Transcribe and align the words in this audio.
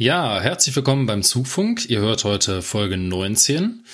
Ja, 0.00 0.40
herzlich 0.40 0.74
willkommen 0.74 1.04
beim 1.04 1.22
Zugfunk. 1.22 1.90
Ihr 1.90 2.00
hört 2.00 2.24
heute 2.24 2.62
Folge 2.62 2.96
19. 2.96 3.84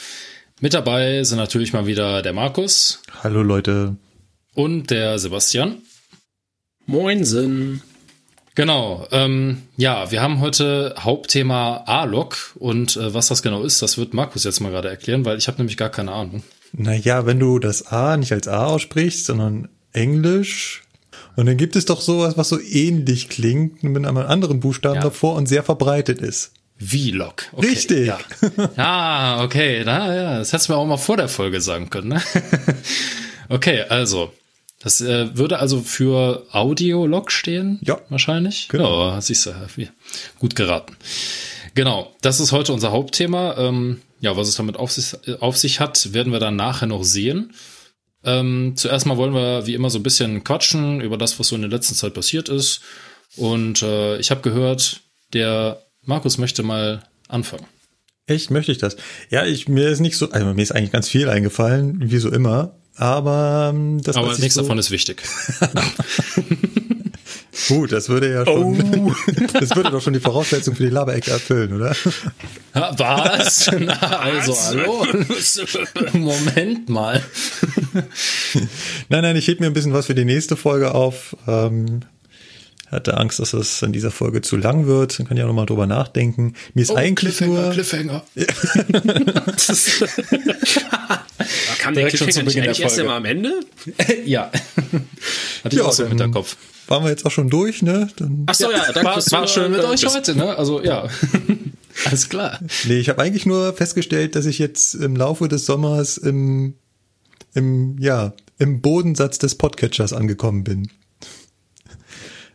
Mit 0.60 0.72
dabei 0.72 1.24
sind 1.24 1.36
natürlich 1.36 1.72
mal 1.72 1.88
wieder 1.88 2.22
der 2.22 2.32
Markus. 2.32 3.02
Hallo 3.24 3.42
Leute. 3.42 3.96
Und 4.54 4.92
der 4.92 5.18
Sebastian. 5.18 5.78
Moinsen. 6.86 7.82
Genau. 8.54 9.08
Ähm, 9.10 9.62
ja, 9.76 10.12
wir 10.12 10.22
haben 10.22 10.38
heute 10.38 10.94
Hauptthema 10.96 11.82
A-Log 11.86 12.52
und 12.54 12.96
äh, 12.96 13.12
was 13.12 13.26
das 13.26 13.42
genau 13.42 13.64
ist, 13.64 13.82
das 13.82 13.98
wird 13.98 14.14
Markus 14.14 14.44
jetzt 14.44 14.60
mal 14.60 14.70
gerade 14.70 14.88
erklären, 14.88 15.24
weil 15.24 15.38
ich 15.38 15.48
habe 15.48 15.58
nämlich 15.58 15.76
gar 15.76 15.90
keine 15.90 16.12
Ahnung. 16.12 16.44
Naja, 16.70 17.26
wenn 17.26 17.40
du 17.40 17.58
das 17.58 17.88
A 17.88 18.16
nicht 18.16 18.30
als 18.30 18.46
A 18.46 18.66
aussprichst, 18.66 19.26
sondern 19.26 19.70
Englisch, 19.92 20.84
und 21.36 21.46
dann 21.46 21.56
gibt 21.56 21.76
es 21.76 21.84
doch 21.84 22.00
sowas, 22.00 22.36
was 22.36 22.48
so 22.48 22.60
ähnlich 22.60 23.28
klingt, 23.28 23.82
mit 23.82 24.04
einem 24.04 24.16
anderen 24.18 24.60
Buchstaben 24.60 24.96
ja. 24.96 25.02
davor 25.02 25.36
und 25.36 25.46
sehr 25.46 25.62
verbreitet 25.62 26.20
ist. 26.20 26.52
V-Log. 26.78 27.44
Okay, 27.52 27.66
Richtig. 27.66 28.06
Ja. 28.06 28.18
ah, 28.76 29.44
okay. 29.44 29.82
Na, 29.84 30.14
ja, 30.14 30.38
das 30.38 30.52
hättest 30.52 30.68
du 30.68 30.72
mir 30.72 30.78
auch 30.78 30.86
mal 30.86 30.96
vor 30.96 31.16
der 31.16 31.28
Folge 31.28 31.60
sagen 31.60 31.88
können. 31.88 32.08
Ne? 32.08 32.22
okay, 33.48 33.82
also 33.88 34.32
das 34.80 35.00
äh, 35.00 35.36
würde 35.36 35.58
also 35.58 35.80
für 35.80 36.46
Audiolog 36.52 37.32
stehen? 37.32 37.78
Ja. 37.82 37.98
Wahrscheinlich? 38.08 38.68
Genau. 38.68 39.16
Oh, 39.16 39.20
siehst 39.20 39.46
du, 39.46 39.54
gut 40.38 40.54
geraten. 40.54 40.96
Genau, 41.74 42.14
das 42.20 42.40
ist 42.40 42.52
heute 42.52 42.72
unser 42.72 42.92
Hauptthema. 42.92 43.56
Ähm, 43.58 44.00
ja, 44.20 44.36
was 44.36 44.48
es 44.48 44.54
damit 44.54 44.76
auf 44.76 44.92
sich, 44.92 45.14
auf 45.40 45.56
sich 45.56 45.80
hat, 45.80 46.12
werden 46.12 46.32
wir 46.32 46.40
dann 46.40 46.56
nachher 46.56 46.86
noch 46.86 47.04
sehen. 47.04 47.52
Ähm, 48.26 48.72
zuerst 48.76 49.06
mal 49.06 49.16
wollen 49.16 49.32
wir 49.32 49.66
wie 49.66 49.74
immer 49.74 49.88
so 49.88 49.98
ein 49.98 50.02
bisschen 50.02 50.44
quatschen 50.44 51.00
über 51.00 51.16
das, 51.16 51.38
was 51.38 51.48
so 51.48 51.54
in 51.54 51.62
der 51.62 51.70
letzten 51.70 51.94
Zeit 51.94 52.12
passiert 52.12 52.48
ist. 52.48 52.80
Und 53.36 53.82
äh, 53.82 54.18
ich 54.18 54.30
habe 54.30 54.42
gehört, 54.42 55.00
der 55.32 55.82
Markus 56.02 56.36
möchte 56.36 56.62
mal 56.62 57.02
anfangen. 57.28 57.66
Echt, 58.26 58.50
möchte 58.50 58.72
ich 58.72 58.78
das? 58.78 58.96
Ja, 59.30 59.46
ich, 59.46 59.68
mir 59.68 59.88
ist 59.88 60.00
nicht 60.00 60.16
so, 60.16 60.30
also 60.30 60.52
mir 60.52 60.62
ist 60.62 60.72
eigentlich 60.72 60.92
ganz 60.92 61.08
viel 61.08 61.28
eingefallen, 61.28 62.10
wie 62.10 62.18
so 62.18 62.30
immer. 62.30 62.76
Aber 62.96 63.72
ähm, 63.72 64.02
das 64.02 64.16
Aber 64.16 64.36
nichts 64.38 64.54
so 64.54 64.62
davon 64.62 64.78
ist 64.78 64.90
wichtig. 64.90 65.22
Gut, 67.68 67.92
das 67.92 68.08
würde 68.08 68.32
ja 68.32 68.44
schon, 68.44 69.08
oh. 69.08 69.12
das 69.52 69.74
würde 69.74 69.90
doch 69.90 70.02
schon 70.02 70.12
die 70.12 70.20
Voraussetzung 70.20 70.74
für 70.74 70.84
die 70.84 70.90
Laberecke 70.90 71.30
erfüllen, 71.30 71.72
oder? 71.72 71.94
Was? 72.72 73.70
Na, 73.78 73.94
also, 73.94 74.56
hallo? 74.56 75.06
Moment 76.12 76.88
mal. 76.88 77.22
Nein, 79.08 79.22
nein, 79.22 79.36
ich 79.36 79.48
heb 79.48 79.60
mir 79.60 79.66
ein 79.66 79.72
bisschen 79.72 79.92
was 79.92 80.06
für 80.06 80.14
die 80.14 80.24
nächste 80.24 80.56
Folge 80.56 80.94
auf. 80.94 81.36
Ähm, 81.46 82.00
hatte 82.88 83.16
Angst, 83.16 83.40
dass 83.40 83.52
es 83.52 83.82
in 83.82 83.92
dieser 83.92 84.10
Folge 84.12 84.42
zu 84.42 84.56
lang 84.56 84.86
wird. 84.86 85.18
Dann 85.18 85.26
kann 85.26 85.36
ich 85.36 85.42
auch 85.42 85.48
nochmal 85.48 85.66
drüber 85.66 85.86
nachdenken. 85.86 86.54
Mir 86.74 86.82
ist 86.82 86.90
oh, 86.90 86.96
eigentlich 86.96 87.36
Cliffhanger, 87.36 87.62
nur... 87.62 87.70
Cliffhanger. 87.72 88.24
Kam 91.78 91.94
der 91.94 92.08
Cliffhanger 92.08 92.44
nicht 92.44 92.58
eigentlich 92.58 92.80
erst 92.80 92.98
immer 92.98 93.14
am 93.14 93.24
Ende? 93.24 93.60
ja. 94.24 94.52
Hatte 95.64 95.74
ich 95.74 95.78
ja, 95.78 95.84
auch 95.84 95.92
so 95.92 96.04
im 96.04 96.10
Hinterkopf. 96.10 96.56
Waren 96.88 97.04
wir 97.04 97.10
jetzt 97.10 97.26
auch 97.26 97.30
schon 97.30 97.50
durch, 97.50 97.82
ne? 97.82 98.08
Dann 98.16 98.44
Ach 98.46 98.54
so, 98.54 98.70
ja, 98.70 98.92
danke 98.92 99.04
war, 99.04 99.16
war 99.16 99.48
schön 99.48 99.72
mit 99.72 99.84
euch 99.84 100.06
heute, 100.06 100.36
ne? 100.36 100.56
Also, 100.56 100.82
ja. 100.82 101.08
Alles 102.04 102.28
klar. 102.28 102.60
Nee, 102.84 102.98
ich 102.98 103.08
habe 103.08 103.22
eigentlich 103.22 103.46
nur 103.46 103.72
festgestellt, 103.72 104.34
dass 104.34 104.46
ich 104.46 104.58
jetzt 104.58 104.94
im 104.94 105.16
Laufe 105.16 105.48
des 105.48 105.66
Sommers 105.66 106.18
im, 106.18 106.74
im, 107.54 107.98
ja, 107.98 108.34
im 108.58 108.80
Bodensatz 108.80 109.38
des 109.38 109.54
Podcatchers 109.54 110.12
angekommen 110.12 110.62
bin. 110.62 110.90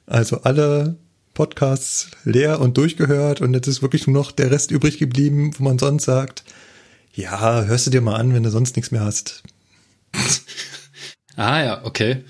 Also 0.06 0.41
alle 0.41 0.97
Podcasts 1.34 2.12
leer 2.24 2.59
und 2.59 2.78
durchgehört 2.78 3.41
und 3.41 3.53
jetzt 3.53 3.68
ist 3.68 3.81
wirklich 3.81 4.08
nur 4.08 4.22
noch 4.22 4.31
der 4.31 4.52
Rest 4.52 4.72
übrig 4.72 4.97
geblieben, 4.97 5.52
wo 5.58 5.64
man 5.64 5.80
sonst 5.80 6.03
sagt, 6.03 6.44
ja, 7.14 7.64
hörst 7.64 7.88
du 7.88 7.91
dir 7.91 8.02
mal 8.02 8.16
an, 8.16 8.34
wenn 8.34 8.44
du 8.44 8.50
sonst 8.50 8.75
nichts 8.75 8.91
mehr 8.91 9.03
hast. 9.03 9.44
ah 11.36 11.64
ja, 11.64 11.86
okay. 11.86 12.24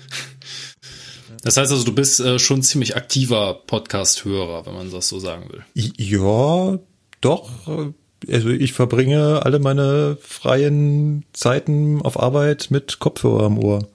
Das 1.42 1.56
heißt 1.56 1.72
also, 1.72 1.84
du 1.84 1.92
bist 1.92 2.20
äh, 2.20 2.38
schon 2.38 2.62
ziemlich 2.62 2.96
aktiver 2.96 3.62
Podcast-Hörer, 3.66 4.64
wenn 4.64 4.74
man 4.74 4.90
das 4.90 5.08
so 5.08 5.18
sagen 5.18 5.50
will. 5.50 5.64
Ja, 5.74 6.78
doch. 7.20 7.50
Also 8.28 8.48
ich 8.50 8.72
verbringe 8.72 9.44
alle 9.44 9.58
meine 9.58 10.16
freien 10.20 11.24
Zeiten 11.32 12.00
auf 12.02 12.20
Arbeit 12.20 12.68
mit 12.70 13.00
Kopfhörer 13.00 13.46
am 13.46 13.58
Ohr. 13.58 13.88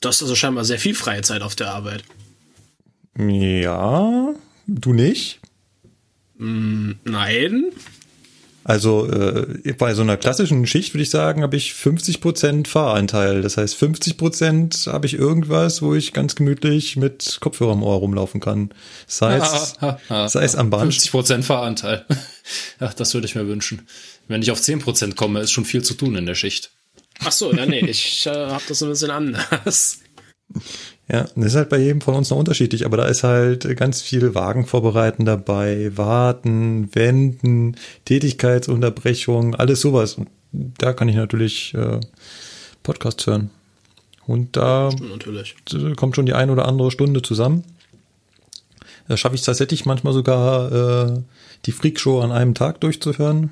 Du 0.00 0.08
hast 0.08 0.22
also 0.22 0.36
scheinbar 0.36 0.64
sehr 0.64 0.78
viel 0.78 0.94
freie 0.94 1.22
Zeit 1.22 1.42
auf 1.42 1.56
der 1.56 1.72
Arbeit. 1.72 2.04
Ja, 3.18 4.34
du 4.66 4.92
nicht? 4.92 5.40
Mm, 6.38 6.92
nein. 7.04 7.72
Also 8.64 9.10
äh, 9.10 9.72
bei 9.72 9.94
so 9.94 10.02
einer 10.02 10.16
klassischen 10.16 10.66
Schicht 10.66 10.94
würde 10.94 11.02
ich 11.02 11.10
sagen, 11.10 11.42
habe 11.42 11.56
ich 11.56 11.72
50% 11.72 12.66
Fahranteil. 12.66 13.42
Das 13.42 13.56
heißt, 13.56 13.76
50% 13.76 14.92
habe 14.92 15.06
ich 15.06 15.14
irgendwas, 15.14 15.82
wo 15.82 15.94
ich 15.94 16.12
ganz 16.12 16.36
gemütlich 16.36 16.96
mit 16.96 17.38
Kopfhörer 17.40 17.72
am 17.72 17.82
Ohr 17.82 17.96
rumlaufen 17.96 18.40
kann. 18.40 18.70
Sei 19.06 19.36
es, 19.36 19.74
sei 20.32 20.44
es 20.44 20.54
am 20.54 20.70
Bahn. 20.70 20.90
50% 20.90 21.42
Fahranteil. 21.42 22.06
Ach, 22.78 22.94
das 22.94 23.14
würde 23.14 23.26
ich 23.26 23.34
mir 23.34 23.46
wünschen. 23.48 23.86
Wenn 24.28 24.42
ich 24.42 24.50
auf 24.50 24.60
10% 24.60 25.14
komme, 25.16 25.40
ist 25.40 25.50
schon 25.50 25.64
viel 25.64 25.82
zu 25.82 25.94
tun 25.94 26.14
in 26.14 26.26
der 26.26 26.34
Schicht. 26.36 26.70
Ach 27.20 27.32
so, 27.32 27.52
ja, 27.52 27.66
nee, 27.66 27.80
ich 27.80 28.26
äh, 28.26 28.30
habe 28.30 28.62
das 28.68 28.82
ein 28.82 28.88
bisschen 28.88 29.10
anders. 29.10 29.98
Ja, 31.08 31.26
das 31.34 31.46
ist 31.46 31.56
halt 31.56 31.68
bei 31.68 31.78
jedem 31.78 32.00
von 32.00 32.14
uns 32.14 32.30
noch 32.30 32.38
unterschiedlich, 32.38 32.86
aber 32.86 32.96
da 32.96 33.06
ist 33.06 33.24
halt 33.24 33.76
ganz 33.76 34.00
viel 34.00 34.34
Wagen 34.34 34.66
vorbereiten 34.66 35.24
dabei, 35.24 35.90
warten, 35.96 36.88
wenden, 36.94 37.76
Tätigkeitsunterbrechung, 38.04 39.54
alles 39.54 39.80
sowas. 39.80 40.14
Und 40.14 40.28
da 40.52 40.92
kann 40.92 41.08
ich 41.08 41.16
natürlich 41.16 41.74
äh, 41.74 42.00
Podcasts 42.82 43.26
hören. 43.26 43.50
Und 44.26 44.56
da 44.56 44.90
natürlich. 45.10 45.56
kommt 45.96 46.14
schon 46.14 46.26
die 46.26 46.34
eine 46.34 46.52
oder 46.52 46.66
andere 46.66 46.90
Stunde 46.90 47.22
zusammen. 47.22 47.64
Da 49.08 49.16
schaffe 49.16 49.34
ich 49.34 49.42
tatsächlich 49.42 49.84
manchmal 49.84 50.12
sogar 50.12 51.16
äh, 51.16 51.22
die 51.66 51.72
Freakshow 51.72 52.20
an 52.20 52.30
einem 52.30 52.54
Tag 52.54 52.80
durchzuhören. 52.80 53.50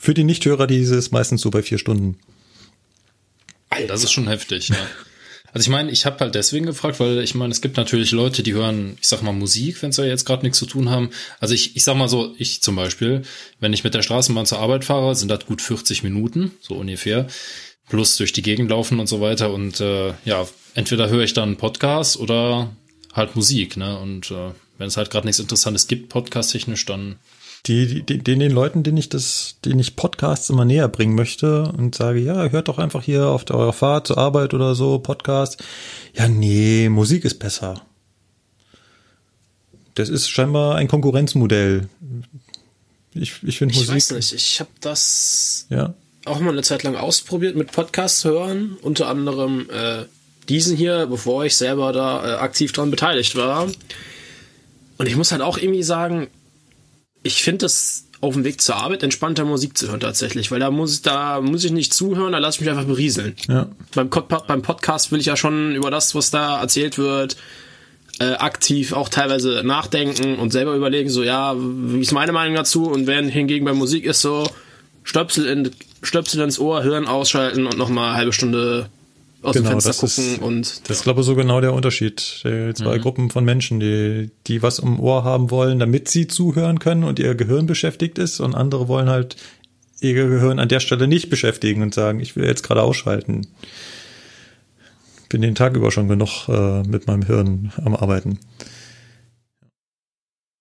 Für 0.00 0.14
die 0.14 0.24
Nichthörer, 0.24 0.66
die 0.66 0.78
ist 0.78 0.90
es 0.90 1.10
meistens 1.10 1.40
so 1.40 1.50
bei 1.50 1.62
vier 1.62 1.78
Stunden. 1.78 2.16
Alter. 3.68 3.88
Das 3.88 4.04
ist 4.04 4.12
schon 4.12 4.28
heftig, 4.28 4.68
ja. 4.68 4.76
Also 5.52 5.64
ich 5.64 5.70
meine, 5.70 5.90
ich 5.90 6.06
habe 6.06 6.18
halt 6.20 6.34
deswegen 6.34 6.66
gefragt, 6.66 7.00
weil 7.00 7.18
ich 7.20 7.34
meine, 7.34 7.52
es 7.52 7.60
gibt 7.60 7.76
natürlich 7.76 8.12
Leute, 8.12 8.42
die 8.42 8.54
hören, 8.54 8.96
ich 9.00 9.08
sag 9.08 9.22
mal, 9.22 9.32
Musik, 9.32 9.82
wenn 9.82 9.92
sie 9.92 10.02
ja 10.02 10.08
jetzt 10.08 10.24
gerade 10.24 10.42
nichts 10.42 10.58
zu 10.58 10.66
tun 10.66 10.90
haben. 10.90 11.10
Also 11.38 11.54
ich, 11.54 11.76
ich 11.76 11.84
sag 11.84 11.96
mal 11.96 12.08
so, 12.08 12.34
ich 12.38 12.62
zum 12.62 12.76
Beispiel, 12.76 13.22
wenn 13.58 13.72
ich 13.72 13.84
mit 13.84 13.94
der 13.94 14.02
Straßenbahn 14.02 14.46
zur 14.46 14.58
Arbeit 14.58 14.84
fahre, 14.84 15.14
sind 15.14 15.28
das 15.28 15.46
gut 15.46 15.60
40 15.62 16.02
Minuten, 16.02 16.52
so 16.60 16.74
ungefähr. 16.74 17.26
Plus 17.88 18.16
durch 18.16 18.32
die 18.32 18.42
Gegend 18.42 18.70
laufen 18.70 19.00
und 19.00 19.08
so 19.08 19.20
weiter. 19.20 19.52
Und 19.52 19.80
äh, 19.80 20.14
ja, 20.24 20.46
entweder 20.74 21.08
höre 21.08 21.24
ich 21.24 21.32
dann 21.32 21.56
Podcast 21.56 22.16
oder 22.18 22.70
halt 23.12 23.34
Musik, 23.34 23.76
ne? 23.76 23.98
Und 23.98 24.30
äh, 24.30 24.52
wenn 24.78 24.88
es 24.88 24.96
halt 24.96 25.10
gerade 25.10 25.26
nichts 25.26 25.40
Interessantes 25.40 25.88
gibt, 25.88 26.08
podcast-technisch, 26.08 26.86
dann 26.86 27.16
die, 27.66 28.02
die, 28.02 28.18
den, 28.18 28.40
den 28.40 28.50
Leuten, 28.52 28.82
denen 28.82 28.96
ich 28.96 29.08
das, 29.08 29.56
den 29.64 29.78
ich 29.78 29.96
Podcasts 29.96 30.48
immer 30.48 30.64
näher 30.64 30.88
bringen 30.88 31.14
möchte 31.14 31.64
und 31.76 31.94
sage, 31.94 32.20
ja, 32.20 32.48
hört 32.48 32.68
doch 32.68 32.78
einfach 32.78 33.02
hier 33.02 33.26
auf 33.28 33.44
eurer 33.50 33.72
Fahrt 33.72 34.06
zur 34.06 34.18
Arbeit 34.18 34.54
oder 34.54 34.74
so 34.74 34.98
Podcast. 34.98 35.62
Ja, 36.14 36.28
nee, 36.28 36.88
Musik 36.88 37.24
ist 37.24 37.38
besser. 37.38 37.82
Das 39.94 40.08
ist 40.08 40.30
scheinbar 40.30 40.76
ein 40.76 40.88
Konkurrenzmodell. 40.88 41.88
Ich, 43.12 43.42
ich 43.42 43.58
finde 43.58 43.74
Musik. 43.74 43.90
Ich 43.90 43.94
weiß 43.94 44.12
nicht, 44.12 44.32
ich 44.32 44.60
habe 44.60 44.70
das 44.80 45.66
ja. 45.68 45.94
auch 46.24 46.40
mal 46.40 46.52
eine 46.52 46.62
Zeit 46.62 46.82
lang 46.82 46.96
ausprobiert 46.96 47.56
mit 47.56 47.72
Podcasts 47.72 48.24
hören, 48.24 48.78
unter 48.80 49.08
anderem 49.08 49.68
äh, 49.70 50.04
diesen 50.48 50.76
hier, 50.76 51.06
bevor 51.06 51.44
ich 51.44 51.56
selber 51.56 51.92
da 51.92 52.24
äh, 52.24 52.38
aktiv 52.38 52.72
dran 52.72 52.90
beteiligt 52.90 53.36
war. 53.36 53.68
Und 54.96 55.06
ich 55.06 55.16
muss 55.16 55.32
halt 55.32 55.42
auch 55.42 55.58
irgendwie 55.58 55.82
sagen, 55.82 56.28
ich 57.22 57.42
finde 57.42 57.66
es 57.66 58.06
auf 58.20 58.34
dem 58.34 58.44
Weg 58.44 58.60
zur 58.60 58.76
Arbeit 58.76 59.02
entspannter 59.02 59.44
Musik 59.44 59.78
zu 59.78 59.88
hören 59.88 60.00
tatsächlich, 60.00 60.50
weil 60.50 60.60
da 60.60 60.70
muss 60.70 61.02
da 61.02 61.40
muss 61.40 61.64
ich 61.64 61.72
nicht 61.72 61.94
zuhören, 61.94 62.32
da 62.32 62.38
lasse 62.38 62.56
ich 62.56 62.60
mich 62.60 62.70
einfach 62.70 62.84
berieseln. 62.84 63.34
Ja. 63.48 63.68
Beim, 63.94 64.10
beim 64.10 64.62
Podcast 64.62 65.10
will 65.10 65.20
ich 65.20 65.26
ja 65.26 65.36
schon 65.36 65.74
über 65.74 65.90
das, 65.90 66.14
was 66.14 66.30
da 66.30 66.60
erzählt 66.60 66.98
wird, 66.98 67.36
äh, 68.18 68.32
aktiv 68.32 68.92
auch 68.92 69.08
teilweise 69.08 69.62
nachdenken 69.64 70.36
und 70.36 70.52
selber 70.52 70.74
überlegen, 70.74 71.08
so 71.08 71.22
ja, 71.22 71.54
wie 71.56 72.00
ist 72.00 72.12
meine 72.12 72.32
Meinung 72.32 72.54
dazu 72.54 72.90
und 72.90 73.06
während 73.06 73.30
hingegen 73.30 73.64
bei 73.64 73.72
Musik 73.72 74.04
ist 74.04 74.20
so 74.20 74.46
Stöpsel 75.02 75.46
in 75.46 75.70
Stöpsel 76.02 76.42
ins 76.42 76.58
Ohr, 76.58 76.82
Hirn 76.82 77.06
ausschalten 77.06 77.66
und 77.66 77.78
nochmal 77.78 78.10
eine 78.10 78.16
halbe 78.18 78.32
Stunde 78.32 78.90
aus 79.42 79.54
Genau, 79.54 79.70
dem 79.70 79.80
Fenster 79.80 79.90
das 79.90 80.16
gucken 80.16 80.34
ist- 80.34 80.42
und 80.42 80.88
Das 80.90 80.98
ist, 80.98 81.02
glaube 81.04 81.20
ich, 81.20 81.26
so 81.26 81.34
genau 81.34 81.60
der 81.60 81.72
Unterschied. 81.72 82.42
Die 82.44 82.74
zwei 82.74 82.98
Gruppen 82.98 83.30
von 83.30 83.44
Menschen, 83.44 83.80
die, 83.80 84.30
die 84.46 84.62
was 84.62 84.78
im 84.78 85.00
Ohr 85.00 85.24
haben 85.24 85.50
wollen, 85.50 85.78
damit 85.78 86.08
sie 86.08 86.26
zuhören 86.26 86.78
können 86.78 87.04
und 87.04 87.18
ihr 87.18 87.34
Gehirn 87.34 87.66
beschäftigt 87.66 88.18
ist 88.18 88.40
und 88.40 88.54
andere 88.54 88.88
wollen 88.88 89.08
halt 89.08 89.36
ihr 90.00 90.14
Gehirn 90.14 90.58
an 90.58 90.68
der 90.68 90.80
Stelle 90.80 91.06
nicht 91.08 91.30
beschäftigen 91.30 91.82
und 91.82 91.94
sagen, 91.94 92.20
ich 92.20 92.36
will 92.36 92.44
jetzt 92.44 92.62
gerade 92.62 92.82
ausschalten. 92.82 93.46
Bin 95.28 95.42
den 95.42 95.54
Tag 95.54 95.76
über 95.76 95.90
schon 95.90 96.08
genug 96.08 96.48
äh, 96.48 96.82
mit 96.82 97.06
meinem 97.06 97.22
Hirn 97.22 97.72
am 97.84 97.94
Arbeiten. 97.94 98.40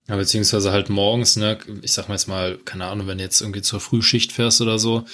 Ja, 0.07 0.15
beziehungsweise 0.15 0.71
halt 0.71 0.89
morgens, 0.89 1.35
ne, 1.35 1.57
ich 1.81 1.91
sag 1.91 2.07
mal 2.07 2.15
jetzt 2.15 2.27
mal, 2.27 2.57
keine 2.65 2.85
Ahnung, 2.85 3.07
wenn 3.07 3.19
du 3.19 3.23
jetzt 3.23 3.41
irgendwie 3.41 3.61
zur 3.61 3.79
Frühschicht 3.79 4.31
fährst 4.31 4.59
oder 4.61 4.79
so. 4.79 5.05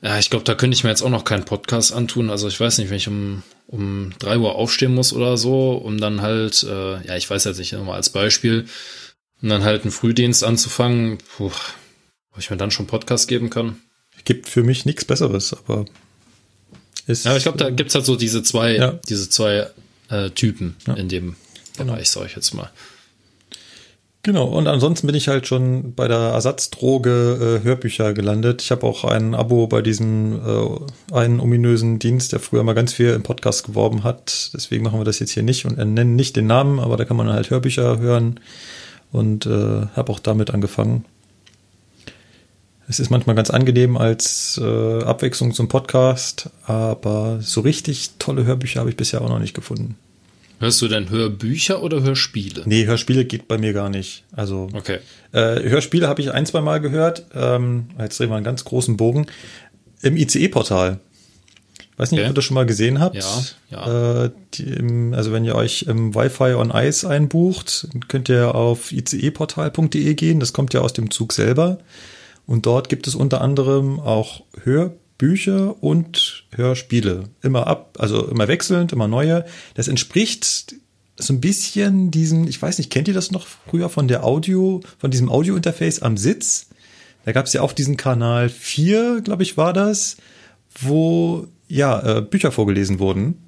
Ja, 0.00 0.18
ich 0.18 0.30
glaube, 0.30 0.44
da 0.44 0.54
könnte 0.54 0.74
ich 0.76 0.84
mir 0.84 0.90
jetzt 0.90 1.02
auch 1.02 1.10
noch 1.10 1.24
keinen 1.24 1.44
Podcast 1.44 1.92
antun. 1.92 2.30
Also 2.30 2.46
ich 2.48 2.58
weiß 2.60 2.78
nicht, 2.78 2.90
wenn 2.90 2.96
ich 2.98 3.08
um, 3.08 3.42
um 3.66 4.12
drei 4.18 4.38
Uhr 4.38 4.54
aufstehen 4.54 4.94
muss 4.94 5.12
oder 5.12 5.36
so, 5.36 5.72
um 5.72 5.98
dann 6.00 6.22
halt, 6.22 6.62
äh, 6.62 7.04
ja, 7.06 7.16
ich 7.16 7.28
weiß 7.28 7.44
jetzt 7.44 7.58
nicht, 7.58 7.72
nochmal 7.72 7.96
als 7.96 8.10
Beispiel, 8.10 8.66
um 9.42 9.48
dann 9.48 9.64
halt 9.64 9.82
einen 9.82 9.90
Frühdienst 9.90 10.44
anzufangen, 10.44 11.18
puh, 11.36 11.46
ob 12.32 12.38
ich 12.38 12.50
mir 12.50 12.56
dann 12.56 12.70
schon 12.70 12.86
Podcast 12.86 13.26
geben 13.26 13.50
kann. 13.50 13.80
Gibt 14.24 14.48
für 14.48 14.62
mich 14.62 14.84
nichts 14.84 15.04
Besseres, 15.04 15.52
aber 15.52 15.86
ist, 17.06 17.24
Ja, 17.24 17.32
aber 17.32 17.38
ich 17.38 17.44
glaube, 17.44 17.58
da 17.58 17.70
gibt's 17.70 17.94
halt 17.94 18.04
so 18.04 18.14
diese 18.14 18.42
zwei, 18.42 18.76
Ja. 18.76 18.92
diese 19.08 19.28
zwei 19.28 19.68
äh, 20.10 20.30
Typen 20.30 20.76
Ja. 20.86 20.94
in 20.94 21.08
dem 21.08 21.34
Bereich, 21.76 22.08
sag 22.10 22.26
ich 22.26 22.36
jetzt 22.36 22.54
mal. 22.54 22.70
Genau, 24.24 24.46
und 24.46 24.66
ansonsten 24.66 25.06
bin 25.06 25.16
ich 25.16 25.28
halt 25.28 25.46
schon 25.46 25.94
bei 25.94 26.08
der 26.08 26.18
Ersatzdroge 26.18 27.60
äh, 27.60 27.64
Hörbücher 27.64 28.12
gelandet. 28.14 28.62
Ich 28.62 28.70
habe 28.70 28.84
auch 28.84 29.04
ein 29.04 29.34
Abo 29.34 29.68
bei 29.68 29.80
diesem 29.80 30.40
äh, 30.44 31.14
einen 31.14 31.40
ominösen 31.40 31.98
Dienst, 31.98 32.32
der 32.32 32.40
früher 32.40 32.64
mal 32.64 32.74
ganz 32.74 32.92
viel 32.92 33.10
im 33.10 33.22
Podcast 33.22 33.64
geworben 33.64 34.02
hat. 34.02 34.50
Deswegen 34.54 34.82
machen 34.82 34.98
wir 34.98 35.04
das 35.04 35.20
jetzt 35.20 35.30
hier 35.30 35.44
nicht 35.44 35.64
und 35.64 35.78
nennen 35.78 36.16
nicht 36.16 36.34
den 36.36 36.46
Namen, 36.46 36.80
aber 36.80 36.96
da 36.96 37.04
kann 37.04 37.16
man 37.16 37.32
halt 37.32 37.50
Hörbücher 37.50 37.98
hören 37.98 38.40
und 39.12 39.46
äh, 39.46 39.86
habe 39.94 40.12
auch 40.12 40.18
damit 40.18 40.50
angefangen. 40.50 41.04
Es 42.88 42.98
ist 43.00 43.10
manchmal 43.10 43.36
ganz 43.36 43.50
angenehm 43.50 43.96
als 43.96 44.58
äh, 44.62 45.02
Abwechslung 45.04 45.52
zum 45.52 45.68
Podcast, 45.68 46.50
aber 46.64 47.38
so 47.40 47.60
richtig 47.60 48.12
tolle 48.18 48.44
Hörbücher 48.44 48.80
habe 48.80 48.90
ich 48.90 48.96
bisher 48.96 49.22
auch 49.22 49.28
noch 49.28 49.38
nicht 49.38 49.54
gefunden. 49.54 49.96
Hörst 50.60 50.82
du 50.82 50.88
denn 50.88 51.08
Hörbücher 51.10 51.82
oder 51.82 52.02
Hörspiele? 52.02 52.62
Nee, 52.66 52.86
Hörspiele 52.86 53.24
geht 53.24 53.46
bei 53.48 53.58
mir 53.58 53.72
gar 53.72 53.88
nicht. 53.90 54.24
Also 54.32 54.68
Okay. 54.72 54.98
Äh, 55.32 55.68
Hörspiele 55.68 56.08
habe 56.08 56.20
ich 56.20 56.32
ein, 56.32 56.46
zwei 56.46 56.60
Mal 56.60 56.80
gehört. 56.80 57.26
Ähm, 57.34 57.86
jetzt 57.98 58.18
drehen 58.18 58.30
wir 58.30 58.36
einen 58.36 58.44
ganz 58.44 58.64
großen 58.64 58.96
Bogen. 58.96 59.26
Im 60.02 60.16
ICE-Portal. 60.16 60.98
Weiß 61.96 62.12
nicht, 62.12 62.20
Okay. 62.20 62.28
ob 62.28 62.32
ihr 62.32 62.34
das 62.34 62.44
schon 62.44 62.54
mal 62.54 62.66
gesehen 62.66 63.00
habt. 63.00 63.16
Ja, 63.16 63.42
ja. 63.70 64.24
Äh, 64.24 64.30
die, 64.54 65.12
also 65.14 65.32
wenn 65.32 65.44
ihr 65.44 65.54
euch 65.54 65.82
im 65.82 66.14
Wi-Fi 66.14 66.54
on 66.54 66.70
Ice 66.74 67.08
einbucht, 67.08 67.88
könnt 68.08 68.28
ihr 68.28 68.54
auf 68.54 68.92
iceportal.de 68.92 70.14
gehen. 70.14 70.40
Das 70.40 70.52
kommt 70.52 70.74
ja 70.74 70.80
aus 70.80 70.92
dem 70.92 71.10
Zug 71.10 71.32
selber. 71.32 71.78
Und 72.46 72.66
dort 72.66 72.88
gibt 72.88 73.06
es 73.06 73.14
unter 73.14 73.40
anderem 73.42 74.00
auch 74.00 74.42
Hörbücher 74.62 74.96
und 75.80 76.44
Hörspiele. 76.54 77.24
Immer 77.42 77.66
ab, 77.66 77.96
also 77.98 78.28
immer 78.28 78.48
wechselnd, 78.48 78.92
immer 78.92 79.08
neue. 79.08 79.44
Das 79.74 79.88
entspricht 79.88 80.76
so 81.16 81.32
ein 81.32 81.40
bisschen 81.40 82.10
diesen, 82.10 82.46
ich 82.46 82.60
weiß 82.60 82.78
nicht, 82.78 82.90
kennt 82.90 83.08
ihr 83.08 83.14
das 83.14 83.32
noch 83.32 83.46
früher 83.46 83.88
von 83.88 84.06
der 84.06 84.24
Audio, 84.24 84.80
von 84.98 85.10
diesem 85.10 85.28
Audio-Interface 85.28 86.02
am 86.02 86.16
Sitz? 86.16 86.68
Da 87.24 87.32
gab 87.32 87.46
es 87.46 87.52
ja 87.52 87.62
auch 87.62 87.72
diesen 87.72 87.96
Kanal 87.96 88.48
4, 88.48 89.22
glaube 89.22 89.42
ich, 89.42 89.56
war 89.56 89.72
das, 89.72 90.16
wo 90.80 91.48
ja 91.66 92.18
äh, 92.18 92.22
Bücher 92.22 92.52
vorgelesen 92.52 93.00
wurden. 93.00 93.38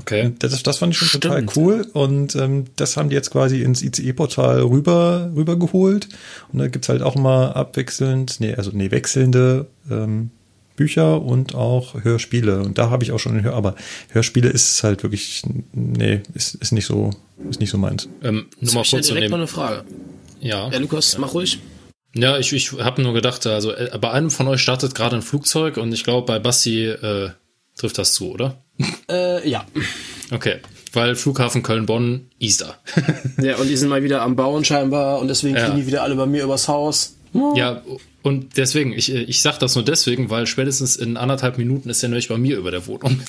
Okay. 0.00 0.32
Das, 0.40 0.60
das 0.62 0.78
fand 0.78 0.92
ich 0.92 0.98
schon 0.98 1.20
total 1.20 1.42
Stimmt. 1.42 1.56
cool. 1.56 1.86
Und 1.92 2.34
ähm, 2.34 2.64
das 2.76 2.96
haben 2.96 3.10
die 3.10 3.14
jetzt 3.14 3.30
quasi 3.30 3.62
ins 3.62 3.82
ICE-Portal 3.82 4.62
rüber, 4.62 5.30
rüber 5.36 5.56
geholt. 5.56 6.08
Und 6.52 6.58
da 6.58 6.68
gibt's 6.68 6.88
halt 6.88 7.02
auch 7.02 7.14
immer 7.14 7.54
abwechselnd, 7.54 8.40
nee, 8.40 8.54
also 8.54 8.70
nee, 8.72 8.90
wechselnde 8.90 9.66
ähm, 9.90 10.30
Bücher 10.76 11.22
und 11.22 11.54
auch 11.54 12.02
Hörspiele. 12.02 12.60
Und 12.60 12.78
da 12.78 12.90
habe 12.90 13.04
ich 13.04 13.12
auch 13.12 13.18
schon 13.18 13.42
Hör, 13.42 13.54
aber 13.54 13.74
Hörspiele 14.10 14.48
ist 14.48 14.82
halt 14.82 15.02
wirklich, 15.02 15.42
nee, 15.72 16.20
ist, 16.34 16.54
ist 16.56 16.72
nicht 16.72 16.86
so, 16.86 17.10
ist 17.48 17.60
nicht 17.60 17.70
so 17.70 17.78
meins. 17.78 18.08
Ähm, 18.22 18.46
nur 18.60 18.74
mal 18.74 18.84
kurz 18.84 19.06
zu 19.06 19.14
direkt 19.14 19.30
mal 19.30 19.36
eine 19.38 19.46
Frage. 19.46 19.84
Ja. 20.40 20.68
Ja, 20.70 20.78
Lukas, 20.78 21.16
mach 21.18 21.34
ruhig. 21.34 21.58
Ja, 22.16 22.38
ich, 22.38 22.52
ich 22.52 22.72
habe 22.72 23.02
nur 23.02 23.12
gedacht, 23.12 23.46
also 23.46 23.72
äh, 23.72 23.96
bei 24.00 24.10
einem 24.10 24.30
von 24.30 24.46
euch 24.48 24.60
startet 24.60 24.94
gerade 24.94 25.16
ein 25.16 25.22
Flugzeug 25.22 25.76
und 25.78 25.92
ich 25.92 26.04
glaube, 26.04 26.26
bei 26.26 26.38
Basti 26.38 26.86
äh, 26.86 27.30
trifft 27.76 27.98
das 27.98 28.14
zu, 28.14 28.30
oder? 28.32 28.62
Äh, 29.08 29.48
ja. 29.48 29.64
Okay. 30.32 30.56
Weil 30.92 31.14
Flughafen 31.16 31.62
Köln-Bonn, 31.62 32.28
Easter. 32.38 32.76
Ja, 33.40 33.56
und 33.56 33.68
die 33.68 33.76
sind 33.76 33.88
mal 33.88 34.02
wieder 34.02 34.22
am 34.22 34.34
Bauen 34.36 34.64
scheinbar 34.64 35.18
und 35.20 35.28
deswegen 35.28 35.56
Ja. 35.56 35.64
fliegen 35.66 35.80
die 35.80 35.86
wieder 35.86 36.02
alle 36.02 36.14
bei 36.14 36.26
mir 36.26 36.44
übers 36.44 36.68
Haus. 36.68 37.16
ja, 37.54 37.82
und 38.24 38.56
deswegen, 38.56 38.94
ich, 38.94 39.12
äh, 39.12 39.20
ich 39.24 39.42
sag 39.42 39.58
das 39.58 39.74
nur 39.74 39.84
deswegen, 39.84 40.30
weil 40.30 40.46
spätestens 40.46 40.96
in 40.96 41.18
anderthalb 41.18 41.58
Minuten 41.58 41.90
ist 41.90 42.00
der 42.00 42.08
nämlich 42.08 42.28
bei 42.28 42.38
mir 42.38 42.56
über 42.56 42.70
der 42.70 42.86
Wohnung. 42.86 43.20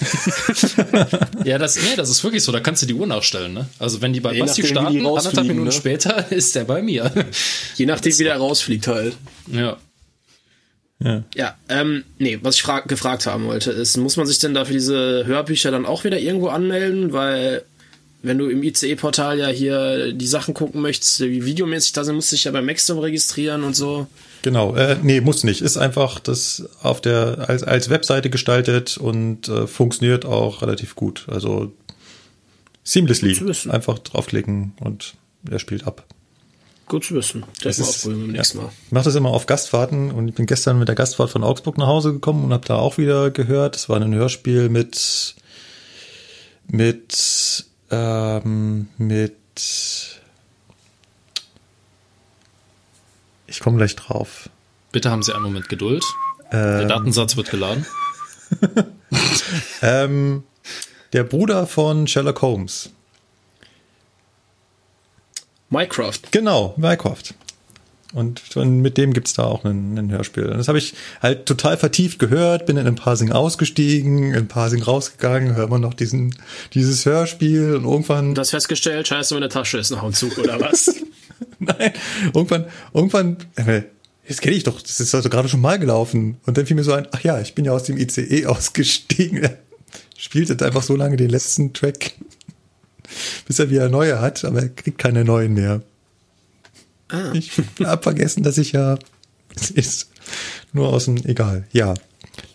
ja, 1.44 1.57
das, 1.57 1.75
nee, 1.75 1.97
das 1.97 2.09
ist 2.09 2.24
wirklich 2.24 2.44
so, 2.44 2.53
da 2.53 2.62
kannst 2.62 2.81
du 2.81 2.86
die 2.86 2.94
Uhr 2.94 3.06
nachstellen, 3.06 3.53
ne? 3.53 3.68
Also 3.77 4.01
wenn 4.01 4.13
die 4.13 4.21
bei 4.21 4.31
Je 4.31 4.39
Basti 4.39 4.62
nachdem, 4.62 4.88
wie 4.88 4.94
die 4.94 5.00
starten, 5.01 5.18
anderthalb 5.18 5.47
Minuten 5.47 5.65
ne? 5.65 5.71
später 5.74 6.25
ist 6.31 6.56
der 6.56 6.63
bei 6.63 6.81
mir. 6.81 7.12
Je 7.75 7.86
nachdem, 7.86 8.18
wie 8.18 8.24
der 8.24 8.38
rausfliegt 8.38 8.88
halt. 8.88 9.18
ja. 9.51 9.77
Ja. 11.03 11.25
Ja, 11.36 11.57
ähm, 11.68 12.06
nee, 12.19 12.39
was 12.41 12.56
ich 12.56 12.62
frag, 12.62 12.88
gefragt 12.88 13.25
haben 13.25 13.48
wollte, 13.48 13.71
ist, 13.71 13.98
muss 13.98 14.15
man 14.15 14.27
sich 14.27 14.39
denn 14.39 14.53
dafür 14.53 14.75
diese 14.75 15.25
Hörbücher 15.25 15.69
dann 15.69 15.86
auch 15.86 16.06
wieder 16.06 16.19
irgendwo 16.19 16.48
anmelden? 16.48 17.12
Weil, 17.12 17.65
wenn 18.24 18.38
du 18.38 18.48
im 18.48 18.63
ICE-Portal 18.63 19.39
ja 19.39 19.48
hier 19.48 20.13
die 20.13 20.25
Sachen 20.25 20.53
gucken 20.53 20.81
möchtest, 20.81 21.19
die 21.19 21.45
videomäßig 21.45 21.91
da 21.91 22.06
sind, 22.06 22.15
musst 22.15 22.31
du 22.31 22.38
dich 22.38 22.45
ja 22.45 22.51
bei 22.51 22.62
Maxdom 22.62 23.00
registrieren 23.00 23.65
und 23.65 23.75
so. 23.75 24.07
Genau, 24.45 24.75
äh, 24.75 24.97
nee, 25.01 25.21
muss 25.21 25.44
nicht. 25.44 25.62
Ist 25.62 25.75
einfach 25.75 26.19
das 26.19 26.69
auf 26.83 27.01
der 27.01 27.50
als, 27.50 27.63
als 27.63 27.89
Webseite 27.89 28.30
gestaltet 28.30 28.95
und 28.95 29.47
äh, 29.50 29.65
funktioniert 29.65 30.24
auch 30.24 30.62
relativ 30.62 30.93
gut. 30.96 31.25
Also 31.31 31.72
seamlessly. 32.84 33.29
Gut 33.29 33.38
zu 33.39 33.48
wissen. 33.48 33.72
Einfach 33.72 33.98
draufklicken 33.98 34.74
und 34.81 35.15
er 35.50 35.58
spielt 35.58 35.88
ab. 35.88 36.05
Gut 36.88 37.05
zu 37.05 37.15
wissen. 37.15 37.43
Das 37.63 37.79
mal 37.79 37.86
ist- 37.86 37.89
ausprobieren 37.89 38.22
beim 38.22 38.31
nächsten 38.34 38.60
Mal. 38.60 38.70
Ich 38.86 38.91
mache 38.91 39.05
das 39.05 39.15
immer 39.15 39.29
auf 39.31 39.48
Gastfahrten 39.48 40.12
und 40.12 40.27
ich 40.27 40.36
bin 40.36 40.46
gestern 40.46 40.77
mit 40.77 40.89
der 40.89 40.93
Gastfahrt 40.96 41.31
von 41.31 41.43
Augsburg 41.43 41.79
nach 41.79 41.88
Hause 41.88 42.13
gekommen 42.13 42.43
und 42.46 42.53
habe 42.53 42.67
da 42.67 42.75
auch 42.75 43.00
wieder 43.00 43.31
gehört. 43.31 43.75
Es 43.75 43.89
war 43.89 44.00
ein 44.00 44.13
Hörspiel 44.13 44.70
mit 44.70 45.34
mit 46.67 47.65
ähm, 47.89 48.89
mit 49.00 49.34
ich 53.55 53.62
komme 53.62 53.77
gleich 53.77 53.95
drauf. 53.95 54.50
Bitte 54.91 55.09
haben 55.09 55.24
Sie 55.24 55.33
einen 55.33 55.43
Moment 55.43 55.69
Geduld. 55.69 56.03
Der 56.51 56.81
Ähm, 56.81 56.88
Datensatz 56.88 57.35
wird 57.38 57.50
geladen. 57.50 57.85
ähm, 59.81 60.43
der 61.13 61.24
Bruder 61.24 61.65
von 61.67 62.07
Sherlock 62.07 62.41
Holmes. 62.41 62.89
Minecraft. 65.69 66.19
Genau, 66.31 66.74
Mycroft. 66.77 67.33
Und 68.13 68.55
mit 68.55 68.97
dem 68.97 69.12
gibt's 69.12 69.33
da 69.33 69.43
auch 69.43 69.65
ein, 69.65 70.09
Hörspiel. 70.09 70.45
Und 70.45 70.57
das 70.57 70.69
habe 70.69 70.77
ich 70.77 70.93
halt 71.21 71.45
total 71.47 71.75
vertieft 71.75 72.17
gehört, 72.19 72.65
bin 72.65 72.77
in 72.77 72.88
ein 72.88 72.95
Parsing 72.95 73.31
ausgestiegen, 73.33 74.31
in 74.31 74.35
ein 74.35 74.47
Parsing 74.47 74.81
rausgegangen, 74.83 75.55
hört 75.55 75.69
man 75.69 75.81
noch 75.81 75.93
diesen, 75.93 76.33
dieses 76.74 77.05
Hörspiel 77.05 77.75
und 77.75 77.83
irgendwann, 77.83 78.33
Du 78.33 78.39
hast 78.39 78.51
festgestellt, 78.51 79.07
scheiße, 79.09 79.33
meine 79.33 79.50
Tasche 79.50 79.79
ist 79.79 79.89
noch 79.91 80.03
im 80.03 80.13
Zug, 80.13 80.38
oder 80.38 80.62
was? 80.62 80.95
nein, 81.79 81.93
irgendwann, 82.34 82.65
irgendwann, 82.93 83.38
äh, 83.55 83.84
das 84.27 84.41
kenne 84.41 84.55
ich 84.55 84.63
doch, 84.63 84.81
das 84.81 85.00
ist 85.00 85.13
also 85.13 85.29
gerade 85.29 85.50
schon 85.50 85.62
mal 85.62 85.77
gelaufen. 85.77 86.38
Und 86.45 86.57
dann 86.57 86.65
fiel 86.65 86.75
mir 86.75 86.84
so 86.84 86.93
ein, 86.93 87.07
ach 87.12 87.22
ja, 87.22 87.39
ich 87.39 87.55
bin 87.55 87.65
ja 87.65 87.72
aus 87.72 87.84
dem 87.84 87.98
ICE 87.98 88.45
ausgestiegen. 88.48 89.43
Er 89.43 89.57
spielt 90.17 90.50
jetzt 90.50 90.63
einfach 90.63 90.84
so 90.84 90.95
lange 90.95 91.17
den 91.17 91.29
letzten 91.29 91.74
Track, 91.74 92.13
bis 93.48 93.60
er 93.60 93.69
wieder 93.69 93.89
neue 93.89 94.19
hat, 94.19 94.45
aber 94.45 94.62
er 94.62 94.69
kriegt 94.69 94.98
keine 94.98 95.24
neuen 95.24 95.53
mehr. 95.53 95.81
ah. 97.10 97.31
Ich 97.34 97.51
hab 97.84 98.03
vergessen, 98.03 98.43
dass 98.43 98.57
ich 98.57 98.72
ja 98.72 98.98
es 99.55 99.72
ist 99.72 100.10
nur 100.74 100.89
aus 100.89 101.05
dem 101.05 101.17
egal. 101.25 101.65
Ja, 101.72 101.93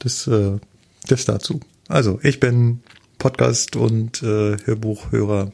das 0.01 0.27
äh, 0.27 0.59
das 1.07 1.25
dazu. 1.25 1.61
Also 1.89 2.21
ich 2.23 2.41
bin 2.41 2.81
Podcast 3.19 3.77
und 3.77 4.23
äh, 4.23 4.57
Hörbuchhörer. 4.65 5.53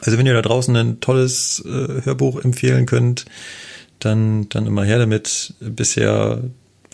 Also 0.00 0.18
wenn 0.18 0.26
ihr 0.26 0.34
da 0.34 0.42
draußen 0.42 0.74
ein 0.76 1.00
tolles 1.00 1.62
äh, 1.64 2.02
Hörbuch 2.04 2.42
empfehlen 2.42 2.86
könnt, 2.86 3.26
dann, 3.98 4.48
dann 4.48 4.66
immer 4.66 4.84
her 4.84 4.98
damit. 4.98 5.54
Bisher 5.60 6.42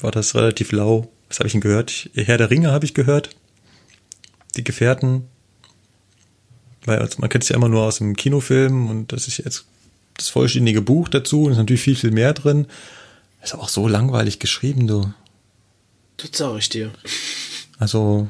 war 0.01 0.11
das 0.11 0.35
relativ 0.35 0.73
lau. 0.73 1.09
Was 1.29 1.39
habe 1.39 1.47
ich 1.47 1.53
denn 1.53 1.61
gehört? 1.61 2.11
Herr 2.15 2.39
der 2.39 2.51
Ringe 2.51 2.73
habe 2.73 2.85
ich 2.85 2.95
gehört. 2.95 3.31
Die 4.57 4.65
Gefährten. 4.65 5.25
Weil 6.85 6.99
also 6.99 7.19
man 7.19 7.29
kennt 7.29 7.45
es 7.45 7.51
ja 7.51 7.57
immer 7.57 7.69
nur 7.69 7.83
aus 7.83 7.99
dem 7.99 8.17
Kinofilm 8.17 8.89
und 8.91 9.13
das 9.13 9.29
ist 9.29 9.39
jetzt 9.39 9.67
das 10.17 10.29
vollständige 10.29 10.83
Buch 10.83 11.09
dazu. 11.09 11.49
ist 11.49 11.57
natürlich 11.57 11.83
viel, 11.83 11.97
viel 11.97 12.11
mehr 12.11 12.33
drin. 12.33 12.67
Ist 13.43 13.55
aber 13.55 13.65
auch 13.65 13.69
so 13.69 13.87
langweilig 13.87 14.39
geschrieben, 14.39 14.87
du. 14.87 15.13
Das 16.17 16.31
sag 16.33 16.57
ich 16.59 16.69
dir. 16.69 16.91
Also, 17.79 18.29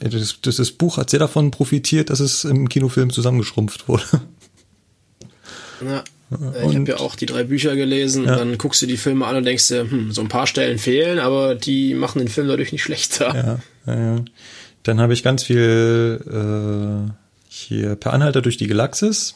das, 0.00 0.40
das, 0.42 0.56
das 0.56 0.70
Buch 0.72 0.96
hat 0.96 1.10
sehr 1.10 1.20
davon 1.20 1.50
profitiert, 1.50 2.10
dass 2.10 2.20
es 2.20 2.44
im 2.44 2.68
Kinofilm 2.68 3.10
zusammengeschrumpft 3.10 3.88
wurde. 3.88 4.04
Ja, 5.84 6.04
ich 6.30 6.74
habe 6.74 6.88
ja 6.88 6.96
auch 6.98 7.14
die 7.14 7.26
drei 7.26 7.44
Bücher 7.44 7.76
gelesen. 7.76 8.24
Ja. 8.24 8.36
Dann 8.36 8.58
guckst 8.58 8.82
du 8.82 8.86
die 8.86 8.96
Filme 8.96 9.26
an 9.26 9.36
und 9.36 9.44
denkst 9.44 9.68
dir, 9.68 9.90
hm, 9.90 10.12
so 10.12 10.20
ein 10.20 10.28
paar 10.28 10.46
Stellen 10.46 10.78
fehlen, 10.78 11.18
aber 11.18 11.54
die 11.54 11.94
machen 11.94 12.18
den 12.18 12.28
Film 12.28 12.48
dadurch 12.48 12.72
nicht 12.72 12.82
schlechter. 12.82 13.60
Ja, 13.86 13.92
ja, 13.92 14.16
ja. 14.16 14.24
Dann 14.82 15.00
habe 15.00 15.12
ich 15.12 15.22
ganz 15.22 15.44
viel 15.44 16.20
äh, 16.26 17.12
hier 17.48 17.96
Per 17.96 18.12
Anhalter 18.12 18.42
durch 18.42 18.56
die 18.56 18.66
Galaxis. 18.66 19.34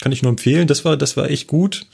Kann 0.00 0.12
ich 0.12 0.22
nur 0.22 0.30
empfehlen. 0.30 0.66
Das 0.66 0.84
war, 0.84 0.96
das 0.96 1.16
war 1.16 1.30
echt 1.30 1.46
gut. 1.46 1.86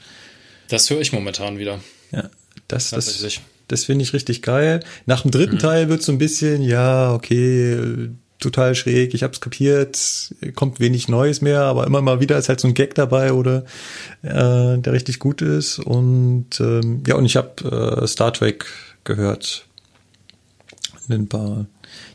Das 0.69 0.89
höre 0.89 1.01
ich 1.01 1.11
momentan 1.11 1.59
wieder. 1.59 1.79
Ja, 2.11 2.29
das, 2.67 2.89
das, 2.89 3.39
das 3.71 3.85
finde 3.85 4.03
ich 4.03 4.13
richtig 4.13 4.41
geil. 4.41 4.81
Nach 5.05 5.21
dem 5.21 5.31
dritten 5.31 5.55
mhm. 5.55 5.59
Teil 5.59 5.89
wird 5.89 6.01
so 6.01 6.11
ein 6.11 6.17
bisschen, 6.17 6.61
ja, 6.61 7.13
okay, 7.13 8.09
total 8.41 8.75
schräg, 8.75 9.13
ich 9.13 9.23
hab's 9.23 9.39
kapiert, 9.39 10.33
kommt 10.55 10.79
wenig 10.79 11.07
Neues 11.07 11.41
mehr, 11.41 11.61
aber 11.61 11.87
immer 11.87 12.01
mal 12.01 12.19
wieder 12.19 12.37
ist 12.37 12.49
halt 12.49 12.59
so 12.59 12.67
ein 12.67 12.73
Gag 12.73 12.95
dabei 12.95 13.33
oder 13.33 13.63
äh, 14.23 14.77
der 14.77 14.91
richtig 14.91 15.19
gut 15.19 15.41
ist. 15.41 15.79
Und 15.79 16.59
ähm, 16.59 17.03
ja, 17.07 17.15
und 17.15 17.25
ich 17.25 17.37
habe 17.37 18.01
äh, 18.01 18.07
Star 18.07 18.33
Trek 18.33 18.65
gehört. 19.03 19.65
Ein 21.09 21.27
paar. 21.27 21.65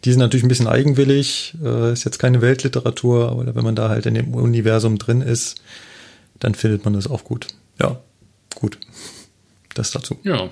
Die 0.04 0.10
sind 0.10 0.20
natürlich 0.20 0.44
ein 0.44 0.48
bisschen 0.48 0.68
eigenwillig, 0.68 1.54
äh, 1.62 1.92
ist 1.92 2.04
jetzt 2.04 2.18
keine 2.18 2.40
Weltliteratur, 2.40 3.30
aber 3.30 3.54
wenn 3.54 3.64
man 3.64 3.76
da 3.76 3.88
halt 3.88 4.06
in 4.06 4.14
dem 4.14 4.34
Universum 4.34 4.98
drin 4.98 5.20
ist, 5.20 5.56
dann 6.38 6.54
findet 6.54 6.84
man 6.84 6.94
das 6.94 7.08
auch 7.08 7.24
gut. 7.24 7.48
Ja, 7.80 8.00
gut. 8.54 8.78
Das 9.74 9.90
dazu. 9.90 10.18
Ja. 10.22 10.50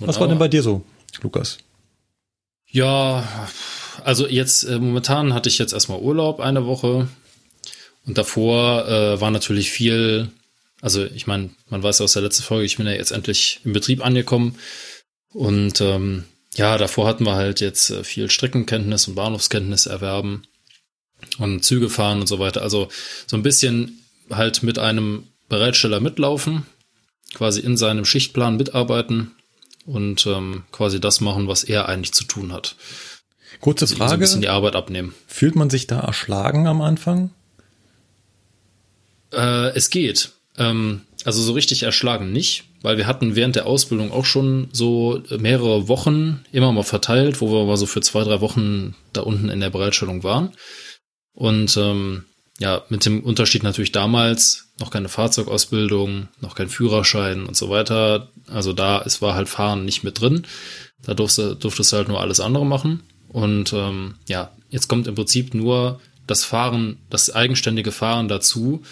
Was 0.00 0.20
war 0.20 0.28
denn 0.28 0.38
bei 0.38 0.48
dir 0.48 0.62
so, 0.62 0.82
Lukas? 1.22 1.58
Ja, 2.66 3.28
also 4.04 4.26
jetzt 4.26 4.64
äh, 4.64 4.78
momentan 4.78 5.34
hatte 5.34 5.48
ich 5.48 5.58
jetzt 5.58 5.72
erstmal 5.72 6.00
Urlaub 6.00 6.40
eine 6.40 6.66
Woche 6.66 7.08
und 8.06 8.16
davor 8.16 8.88
äh, 8.88 9.20
war 9.20 9.30
natürlich 9.30 9.70
viel, 9.70 10.30
also 10.80 11.04
ich 11.04 11.26
meine, 11.26 11.50
man 11.68 11.82
weiß 11.82 11.98
ja 11.98 12.04
aus 12.04 12.12
der 12.12 12.22
letzten 12.22 12.44
Folge, 12.44 12.64
ich 12.64 12.76
bin 12.76 12.86
ja 12.86 12.92
jetzt 12.92 13.10
endlich 13.10 13.60
im 13.64 13.72
Betrieb 13.72 14.04
angekommen 14.04 14.56
und 15.32 15.80
ähm, 15.80 16.24
ja, 16.54 16.78
davor 16.78 17.06
hatten 17.06 17.24
wir 17.24 17.34
halt 17.34 17.60
jetzt 17.60 17.90
äh, 17.90 18.04
viel 18.04 18.30
Streckenkenntnis 18.30 19.08
und 19.08 19.16
Bahnhofskenntnis 19.16 19.86
erwerben 19.86 20.44
und 21.38 21.64
Züge 21.64 21.90
fahren 21.90 22.20
und 22.20 22.26
so 22.26 22.38
weiter. 22.38 22.62
Also 22.62 22.88
so 23.26 23.36
ein 23.36 23.42
bisschen 23.42 24.04
halt 24.30 24.62
mit 24.62 24.78
einem 24.78 25.24
Bereitsteller 25.48 26.00
mitlaufen, 26.00 26.66
quasi 27.34 27.60
in 27.60 27.76
seinem 27.76 28.04
Schichtplan 28.04 28.56
mitarbeiten 28.56 29.32
und 29.86 30.26
ähm, 30.26 30.64
quasi 30.72 31.00
das 31.00 31.20
machen, 31.20 31.48
was 31.48 31.64
er 31.64 31.88
eigentlich 31.88 32.12
zu 32.12 32.24
tun 32.24 32.52
hat. 32.52 32.76
Kurze 33.60 33.86
Frage. 33.86 34.10
So 34.10 34.14
ein 34.14 34.20
bisschen 34.20 34.40
die 34.40 34.48
Arbeit 34.48 34.76
abnehmen. 34.76 35.14
Fühlt 35.26 35.56
man 35.56 35.70
sich 35.70 35.86
da 35.86 36.00
erschlagen 36.00 36.66
am 36.66 36.80
Anfang? 36.80 37.30
Äh, 39.32 39.70
es 39.74 39.90
geht. 39.90 40.32
Ähm, 40.58 41.02
also 41.24 41.42
so 41.42 41.52
richtig 41.52 41.82
erschlagen 41.82 42.32
nicht, 42.32 42.64
weil 42.82 42.96
wir 42.96 43.06
hatten 43.06 43.36
während 43.36 43.56
der 43.56 43.66
Ausbildung 43.66 44.10
auch 44.12 44.24
schon 44.24 44.68
so 44.72 45.22
mehrere 45.38 45.88
Wochen 45.88 46.44
immer 46.52 46.72
mal 46.72 46.82
verteilt, 46.82 47.40
wo 47.40 47.52
wir 47.52 47.66
mal 47.66 47.76
so 47.76 47.86
für 47.86 48.00
zwei, 48.00 48.24
drei 48.24 48.40
Wochen 48.40 48.94
da 49.12 49.22
unten 49.22 49.48
in 49.48 49.60
der 49.60 49.70
Bereitstellung 49.70 50.22
waren. 50.22 50.52
Und 51.34 51.76
ähm, 51.76 52.24
ja, 52.60 52.82
mit 52.90 53.06
dem 53.06 53.22
Unterschied 53.22 53.62
natürlich 53.62 53.90
damals 53.90 54.66
noch 54.78 54.90
keine 54.90 55.08
Fahrzeugausbildung, 55.08 56.28
noch 56.40 56.54
kein 56.54 56.68
Führerschein 56.68 57.46
und 57.46 57.56
so 57.56 57.70
weiter. 57.70 58.28
Also 58.48 58.74
da, 58.74 59.00
es 59.00 59.22
war 59.22 59.34
halt 59.34 59.48
Fahren 59.48 59.86
nicht 59.86 60.04
mit 60.04 60.20
drin. 60.20 60.46
Da 61.02 61.14
durfte, 61.14 61.56
durftest 61.56 61.92
du 61.92 61.96
halt 61.96 62.08
nur 62.08 62.20
alles 62.20 62.38
andere 62.38 62.66
machen. 62.66 63.02
Und 63.28 63.72
ähm, 63.72 64.16
ja, 64.28 64.52
jetzt 64.68 64.88
kommt 64.88 65.06
im 65.06 65.14
Prinzip 65.14 65.54
nur 65.54 66.00
das 66.26 66.44
Fahren, 66.44 66.98
das 67.08 67.34
eigenständige 67.34 67.92
Fahren 67.92 68.28
dazu. 68.28 68.82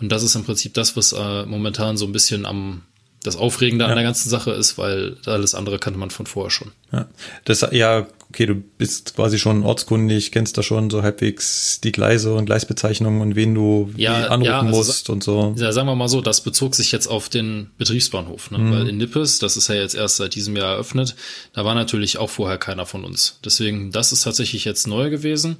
Und 0.00 0.10
das 0.10 0.22
ist 0.22 0.34
im 0.34 0.44
Prinzip 0.44 0.72
das, 0.72 0.96
was 0.96 1.12
äh, 1.12 1.44
momentan 1.44 1.98
so 1.98 2.06
ein 2.06 2.12
bisschen 2.12 2.46
am 2.46 2.82
das 3.22 3.36
Aufregende 3.36 3.84
ja. 3.84 3.90
an 3.90 3.96
der 3.96 4.04
ganzen 4.04 4.30
Sache 4.30 4.52
ist, 4.52 4.78
weil 4.78 5.16
alles 5.26 5.54
andere 5.54 5.78
kannte 5.78 5.98
man 5.98 6.10
von 6.10 6.24
vorher 6.24 6.50
schon. 6.50 6.72
Ja, 6.92 7.08
das, 7.44 7.66
ja 7.72 8.06
okay, 8.30 8.46
du 8.46 8.54
bist 8.54 9.16
quasi 9.16 9.38
schon 9.38 9.62
ortskundig, 9.62 10.32
kennst 10.32 10.58
da 10.58 10.62
schon 10.62 10.90
so 10.90 11.02
halbwegs 11.02 11.80
die 11.80 11.92
Gleise 11.92 12.34
und 12.34 12.44
Gleisbezeichnungen 12.44 13.22
und 13.22 13.36
wen 13.36 13.54
du 13.54 13.90
ja, 13.96 14.26
anrufen 14.26 14.44
ja, 14.44 14.60
also 14.60 14.76
musst 14.76 15.10
und 15.10 15.24
so. 15.24 15.54
Ja, 15.56 15.72
sagen 15.72 15.88
wir 15.88 15.94
mal 15.94 16.08
so, 16.08 16.20
das 16.20 16.42
bezog 16.42 16.74
sich 16.74 16.92
jetzt 16.92 17.06
auf 17.06 17.28
den 17.28 17.70
Betriebsbahnhof, 17.78 18.50
ne? 18.50 18.58
Mhm. 18.58 18.72
weil 18.72 18.88
in 18.88 18.98
Nippes, 18.98 19.38
das 19.38 19.56
ist 19.56 19.68
ja 19.68 19.76
jetzt 19.76 19.94
erst 19.94 20.16
seit 20.16 20.34
diesem 20.34 20.56
Jahr 20.56 20.74
eröffnet, 20.74 21.16
da 21.54 21.64
war 21.64 21.74
natürlich 21.74 22.18
auch 22.18 22.28
vorher 22.28 22.58
keiner 22.58 22.84
von 22.84 23.04
uns. 23.04 23.38
Deswegen, 23.44 23.92
das 23.92 24.12
ist 24.12 24.24
tatsächlich 24.24 24.64
jetzt 24.64 24.86
neu 24.86 25.08
gewesen. 25.08 25.56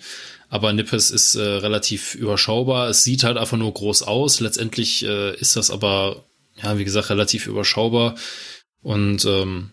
Aber 0.50 0.72
Nippes 0.72 1.10
ist 1.10 1.34
äh, 1.34 1.42
relativ 1.42 2.14
überschaubar. 2.14 2.88
Es 2.88 3.04
sieht 3.04 3.22
halt 3.22 3.36
einfach 3.36 3.58
nur 3.58 3.72
groß 3.72 4.02
aus. 4.02 4.40
Letztendlich 4.40 5.04
äh, 5.04 5.36
ist 5.36 5.56
das 5.56 5.70
aber, 5.70 6.24
ja, 6.62 6.78
wie 6.78 6.84
gesagt, 6.84 7.10
relativ 7.10 7.46
überschaubar. 7.46 8.14
Und 8.80 9.26
ähm, 9.26 9.72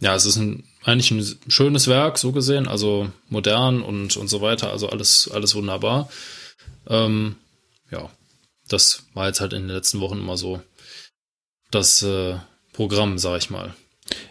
ja, 0.00 0.14
es 0.16 0.26
ist 0.26 0.36
ein 0.36 0.64
eigentlich 0.86 1.10
ein 1.10 1.50
schönes 1.50 1.88
Werk, 1.88 2.16
so 2.16 2.30
gesehen, 2.30 2.68
also 2.68 3.10
modern 3.28 3.82
und, 3.82 4.16
und 4.16 4.28
so 4.28 4.40
weiter, 4.40 4.70
also 4.70 4.88
alles, 4.88 5.28
alles 5.32 5.54
wunderbar. 5.56 6.08
Ähm, 6.88 7.34
ja, 7.90 8.08
das 8.68 9.02
war 9.12 9.26
jetzt 9.26 9.40
halt 9.40 9.52
in 9.52 9.62
den 9.62 9.74
letzten 9.74 10.00
Wochen 10.00 10.18
immer 10.18 10.36
so 10.36 10.60
das 11.72 12.02
äh, 12.02 12.36
Programm, 12.72 13.18
sag 13.18 13.38
ich 13.38 13.50
mal. 13.50 13.74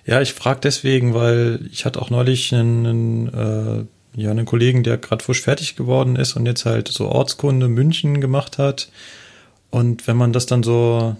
Ja, 0.05 0.21
ich 0.21 0.33
frage 0.33 0.61
deswegen, 0.63 1.13
weil 1.13 1.67
ich 1.73 1.83
hatte 1.83 2.01
auch 2.01 2.09
neulich 2.09 2.53
einen, 2.53 2.85
einen, 2.85 3.87
äh, 4.15 4.21
ja, 4.21 4.31
einen 4.31 4.45
Kollegen, 4.45 4.83
der 4.83 4.97
gerade 4.97 5.25
frisch 5.25 5.41
fertig 5.41 5.75
geworden 5.75 6.15
ist 6.15 6.37
und 6.37 6.45
jetzt 6.45 6.65
halt 6.65 6.87
so 6.87 7.09
Ortskunde 7.09 7.67
München 7.67 8.21
gemacht 8.21 8.57
hat. 8.57 8.87
Und 9.71 10.07
wenn 10.07 10.15
man 10.15 10.31
das 10.31 10.45
dann 10.45 10.63
so 10.63 11.17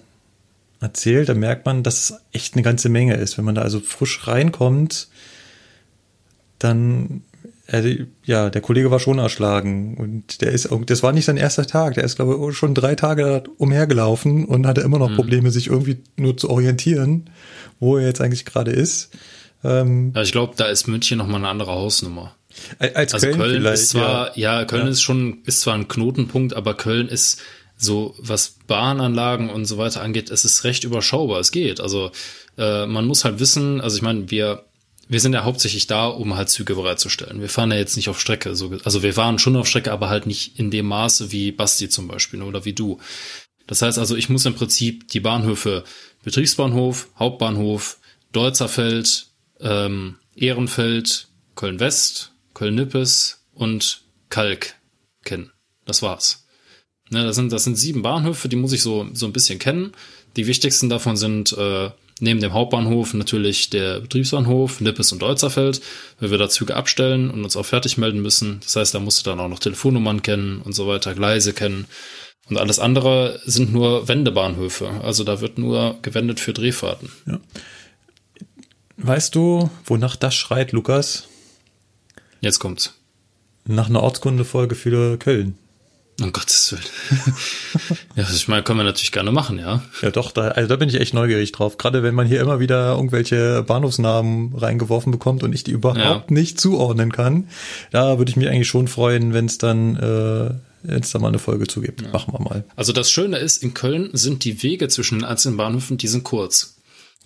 erzählt, 0.80 1.30
dann 1.30 1.40
merkt 1.40 1.66
man, 1.66 1.84
dass 1.84 2.10
es 2.10 2.20
echt 2.32 2.54
eine 2.54 2.64
ganze 2.64 2.90
Menge 2.90 3.16
ist. 3.16 3.38
Wenn 3.38 3.46
man 3.46 3.56
da 3.56 3.62
also 3.62 3.80
frisch 3.80 4.28
reinkommt, 4.28 5.08
dann, 6.60 7.24
also, 7.68 7.90
ja, 8.24 8.50
der 8.50 8.62
Kollege 8.62 8.92
war 8.92 9.00
schon 9.00 9.20
erschlagen 9.20 9.98
und 9.98 10.42
der 10.42 10.52
ist, 10.52 10.70
das 10.86 11.04
war 11.04 11.14
nicht 11.14 11.26
sein 11.26 11.38
erster 11.38 11.66
Tag. 11.66 11.96
Der 11.96 12.04
ist, 12.04 12.16
glaube 12.16 12.38
ich, 12.50 12.58
schon 12.58 12.74
drei 12.74 12.96
Tage 12.96 13.44
umhergelaufen 13.58 14.46
und 14.46 14.68
hatte 14.68 14.82
immer 14.82 15.00
noch 15.00 15.10
mhm. 15.10 15.16
Probleme, 15.16 15.52
sich 15.52 15.68
irgendwie 15.68 15.98
nur 16.16 16.38
zu 16.38 16.50
orientieren, 16.50 17.30
wo 17.80 17.98
er 17.98 18.06
jetzt 18.06 18.22
eigentlich 18.22 18.46
gerade 18.46 18.72
ist. 18.72 19.12
Ähm, 19.64 20.14
ja, 20.16 20.22
ich 20.22 20.32
glaube, 20.32 20.54
da 20.56 20.66
ist 20.66 20.88
München 20.88 21.18
nochmal 21.18 21.38
eine 21.38 21.50
andere 21.50 21.72
Hausnummer. 21.72 22.36
Als 22.80 23.14
also 23.14 23.28
Köln, 23.28 23.38
Köln 23.38 23.66
ist 23.66 23.90
zwar, 23.90 24.38
ja, 24.38 24.60
ja 24.60 24.66
Köln 24.66 24.86
ja. 24.86 24.92
ist 24.92 25.02
schon, 25.02 25.40
ist 25.46 25.62
zwar 25.62 25.74
ein 25.74 25.88
Knotenpunkt, 25.88 26.54
aber 26.54 26.76
Köln 26.76 27.10
ist 27.10 27.42
so 27.78 28.16
was 28.18 28.56
Bahnanlagen 28.68 29.50
und 29.50 29.66
so 29.66 29.78
weiter 29.78 30.02
angeht, 30.02 30.30
es 30.30 30.46
ist 30.46 30.64
recht 30.64 30.84
überschaubar. 30.84 31.40
Es 31.40 31.52
geht. 31.52 31.80
Also 31.80 32.12
äh, 32.58 32.86
man 32.86 33.06
muss 33.06 33.26
halt 33.26 33.40
wissen, 33.40 33.82
also 33.82 33.98
ich 33.98 34.02
meine, 34.02 34.32
wir 34.32 34.66
wir 35.08 35.20
sind 35.20 35.34
ja 35.34 35.44
hauptsächlich 35.44 35.88
da, 35.88 36.08
um 36.08 36.36
halt 36.36 36.50
Züge 36.50 36.76
bereitzustellen. 36.76 37.40
Wir 37.40 37.50
fahren 37.50 37.72
ja 37.72 37.78
jetzt 37.78 37.96
nicht 37.96 38.10
auf 38.10 38.20
Strecke. 38.20 38.56
So, 38.56 38.76
also 38.84 39.04
wir 39.04 39.14
fahren 39.14 39.38
schon 39.38 39.56
auf 39.56 39.68
Strecke, 39.68 39.92
aber 39.92 40.10
halt 40.10 40.26
nicht 40.26 40.58
in 40.58 40.72
dem 40.72 40.88
Maße 40.88 41.32
wie 41.32 41.52
Basti 41.52 41.90
zum 41.90 42.08
Beispiel 42.08 42.42
oder 42.42 42.66
wie 42.66 42.74
du. 42.74 43.00
Das 43.68 43.82
heißt 43.82 44.00
also, 44.00 44.16
ich 44.16 44.30
muss 44.30 44.46
im 44.46 44.56
Prinzip 44.56 45.08
die 45.10 45.20
Bahnhöfe 45.20 45.84
Betriebsbahnhof, 46.24 47.10
Hauptbahnhof, 47.18 48.00
Deutzerfeld, 48.32 49.28
ähm, 49.60 50.18
Ehrenfeld, 50.36 51.28
Köln-West, 51.56 52.32
Köln-Nippes 52.54 53.46
und 53.54 54.02
Kalk 54.30 54.76
kennen. 55.24 55.52
Das 55.86 56.02
war's. 56.02 56.45
Ne, 57.12 57.24
das 57.24 57.36
sind, 57.36 57.52
das 57.52 57.64
sind 57.64 57.76
sieben 57.76 58.02
Bahnhöfe, 58.02 58.50
die 58.50 58.56
muss 58.56 58.74
ich 58.74 58.82
so, 58.82 59.08
so 59.14 59.26
ein 59.26 59.34
bisschen 59.34 59.60
kennen. 59.60 59.92
Die 60.38 60.48
wichtigsten 60.48 60.90
davon 60.90 61.18
sind 61.18 61.54
äh, 61.54 61.92
neben 62.20 62.40
dem 62.40 62.54
Hauptbahnhof 62.54 63.14
natürlich 63.14 63.70
der 63.70 64.00
Betriebsbahnhof, 64.00 64.82
Nippes 64.82 65.12
und 65.12 65.22
Deutzerfeld, 65.22 65.82
weil 66.20 66.32
wir 66.32 66.38
da 66.38 66.50
Züge 66.50 66.76
abstellen 66.76 67.30
und 67.30 67.44
uns 67.44 67.56
auch 67.56 67.66
fertig 67.66 67.98
melden 67.98 68.22
müssen. 68.22 68.60
Das 68.62 68.76
heißt, 68.76 68.96
da 68.96 69.00
musst 69.00 69.26
du 69.26 69.30
dann 69.30 69.40
auch 69.40 69.50
noch 69.50 69.60
Telefonnummern 69.60 70.22
kennen 70.22 70.62
und 70.62 70.74
so 70.74 70.88
weiter, 70.88 71.14
Gleise 71.14 71.54
kennen. 71.54 71.86
Und 72.48 72.58
alles 72.58 72.80
andere 72.80 73.40
sind 73.46 73.74
nur 73.74 74.08
Wendebahnhöfe. 74.08 75.02
Also 75.04 75.24
da 75.24 75.42
wird 75.42 75.58
nur 75.58 75.98
gewendet 76.02 76.40
für 76.40 76.54
Drehfahrten. 76.54 77.12
Ja. 77.26 77.40
Weißt 78.98 79.36
du, 79.36 79.70
wonach 79.86 80.16
das 80.16 80.36
schreit, 80.36 80.72
Lukas? 80.72 81.28
Jetzt 82.42 82.60
kommt's. 82.60 82.94
Nach 83.66 83.90
einer 83.90 84.04
Ortskundefolge 84.04 84.76
für 84.76 85.18
Köln. 85.18 85.58
Um 86.22 86.32
Gottes 86.32 86.72
Willen. 86.72 86.84
ja, 88.16 88.24
ich 88.34 88.48
meine, 88.48 88.64
können 88.64 88.80
wir 88.80 88.84
natürlich 88.86 89.12
gerne 89.12 89.34
machen, 89.34 89.60
ja. 89.60 89.84
Ja, 90.02 90.12
doch, 90.12 90.32
da, 90.32 90.48
also 90.50 90.70
da 90.70 90.78
bin 90.78 90.88
ich 90.88 90.96
echt 90.96 91.14
neugierig 91.14 91.52
drauf. 91.52 91.78
Gerade 91.78 92.04
wenn 92.04 92.16
man 92.16 92.26
hier 92.26 92.40
immer 92.40 92.62
wieder 92.62 92.94
irgendwelche 92.96 93.64
Bahnhofsnamen 93.64 94.56
reingeworfen 94.56 95.12
bekommt 95.12 95.44
und 95.44 95.52
ich 95.54 95.66
die 95.66 95.72
überhaupt 95.72 96.00
Ja. 96.00 96.24
nicht 96.30 96.60
zuordnen 96.60 97.12
kann, 97.12 97.50
da 97.92 98.18
würde 98.18 98.30
ich 98.30 98.38
mich 98.38 98.48
eigentlich 98.48 98.70
schon 98.70 98.88
freuen, 98.88 99.34
wenn 99.34 99.46
es 99.48 99.58
dann, 99.58 99.98
äh, 99.98 100.54
wenn 100.84 101.02
es 101.02 101.12
da 101.12 101.20
mal 101.20 101.28
eine 101.28 101.40
Folge 101.40 101.68
zu 101.68 101.82
gibt. 101.82 102.10
Machen 102.14 102.34
wir 102.34 102.40
mal. 102.42 102.64
Also 102.78 102.94
das 102.94 103.12
Schöne 103.12 103.38
ist, 103.38 103.62
in 103.62 103.74
Köln 103.74 104.10
sind 104.14 104.46
die 104.46 104.64
Wege 104.64 104.88
zwischen 104.88 105.20
den 105.20 105.26
einzelnen 105.26 105.58
Bahnhöfen, 105.58 105.98
die 105.98 106.08
sind 106.08 106.24
kurz. 106.24 106.75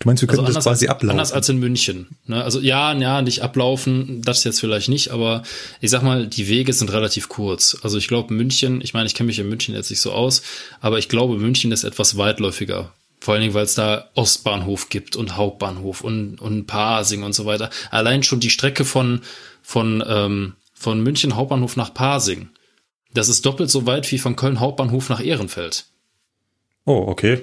Du 0.00 0.08
meinst, 0.08 0.22
wir 0.22 0.28
können 0.28 0.46
das 0.46 0.64
quasi 0.64 0.86
als, 0.86 0.92
ablaufen? 0.92 1.10
anders 1.10 1.32
als 1.32 1.50
in 1.50 1.58
München. 1.58 2.16
Ne? 2.24 2.42
Also 2.42 2.58
ja, 2.58 2.94
ja, 2.94 3.20
nicht 3.20 3.42
ablaufen, 3.42 4.22
das 4.22 4.44
jetzt 4.44 4.58
vielleicht 4.58 4.88
nicht, 4.88 5.10
aber 5.10 5.42
ich 5.82 5.90
sag 5.90 6.02
mal, 6.02 6.26
die 6.26 6.48
Wege 6.48 6.72
sind 6.72 6.90
relativ 6.90 7.28
kurz. 7.28 7.76
Also 7.82 7.98
ich 7.98 8.08
glaube 8.08 8.32
München, 8.32 8.80
ich 8.80 8.94
meine, 8.94 9.06
ich 9.06 9.14
kenne 9.14 9.26
mich 9.26 9.38
in 9.38 9.48
München 9.48 9.74
jetzt 9.74 9.90
nicht 9.90 10.00
so 10.00 10.12
aus, 10.12 10.40
aber 10.80 10.98
ich 10.98 11.10
glaube 11.10 11.36
München 11.36 11.70
ist 11.70 11.84
etwas 11.84 12.16
weitläufiger. 12.16 12.94
Vor 13.20 13.34
allen 13.34 13.42
Dingen, 13.42 13.52
weil 13.52 13.64
es 13.64 13.74
da 13.74 14.08
Ostbahnhof 14.14 14.88
gibt 14.88 15.16
und 15.16 15.36
Hauptbahnhof 15.36 16.00
und, 16.00 16.40
und 16.40 16.66
Pasing 16.66 17.22
und 17.22 17.34
so 17.34 17.44
weiter. 17.44 17.68
Allein 17.90 18.22
schon 18.22 18.40
die 18.40 18.48
Strecke 18.48 18.86
von, 18.86 19.20
von, 19.62 20.02
ähm, 20.08 20.54
von 20.72 21.02
München 21.02 21.36
Hauptbahnhof 21.36 21.76
nach 21.76 21.92
Pasing. 21.92 22.48
Das 23.12 23.28
ist 23.28 23.44
doppelt 23.44 23.68
so 23.68 23.84
weit 23.84 24.10
wie 24.10 24.18
von 24.18 24.34
Köln 24.34 24.60
Hauptbahnhof 24.60 25.10
nach 25.10 25.22
Ehrenfeld. 25.22 25.84
oh, 26.86 27.04
okay. 27.06 27.42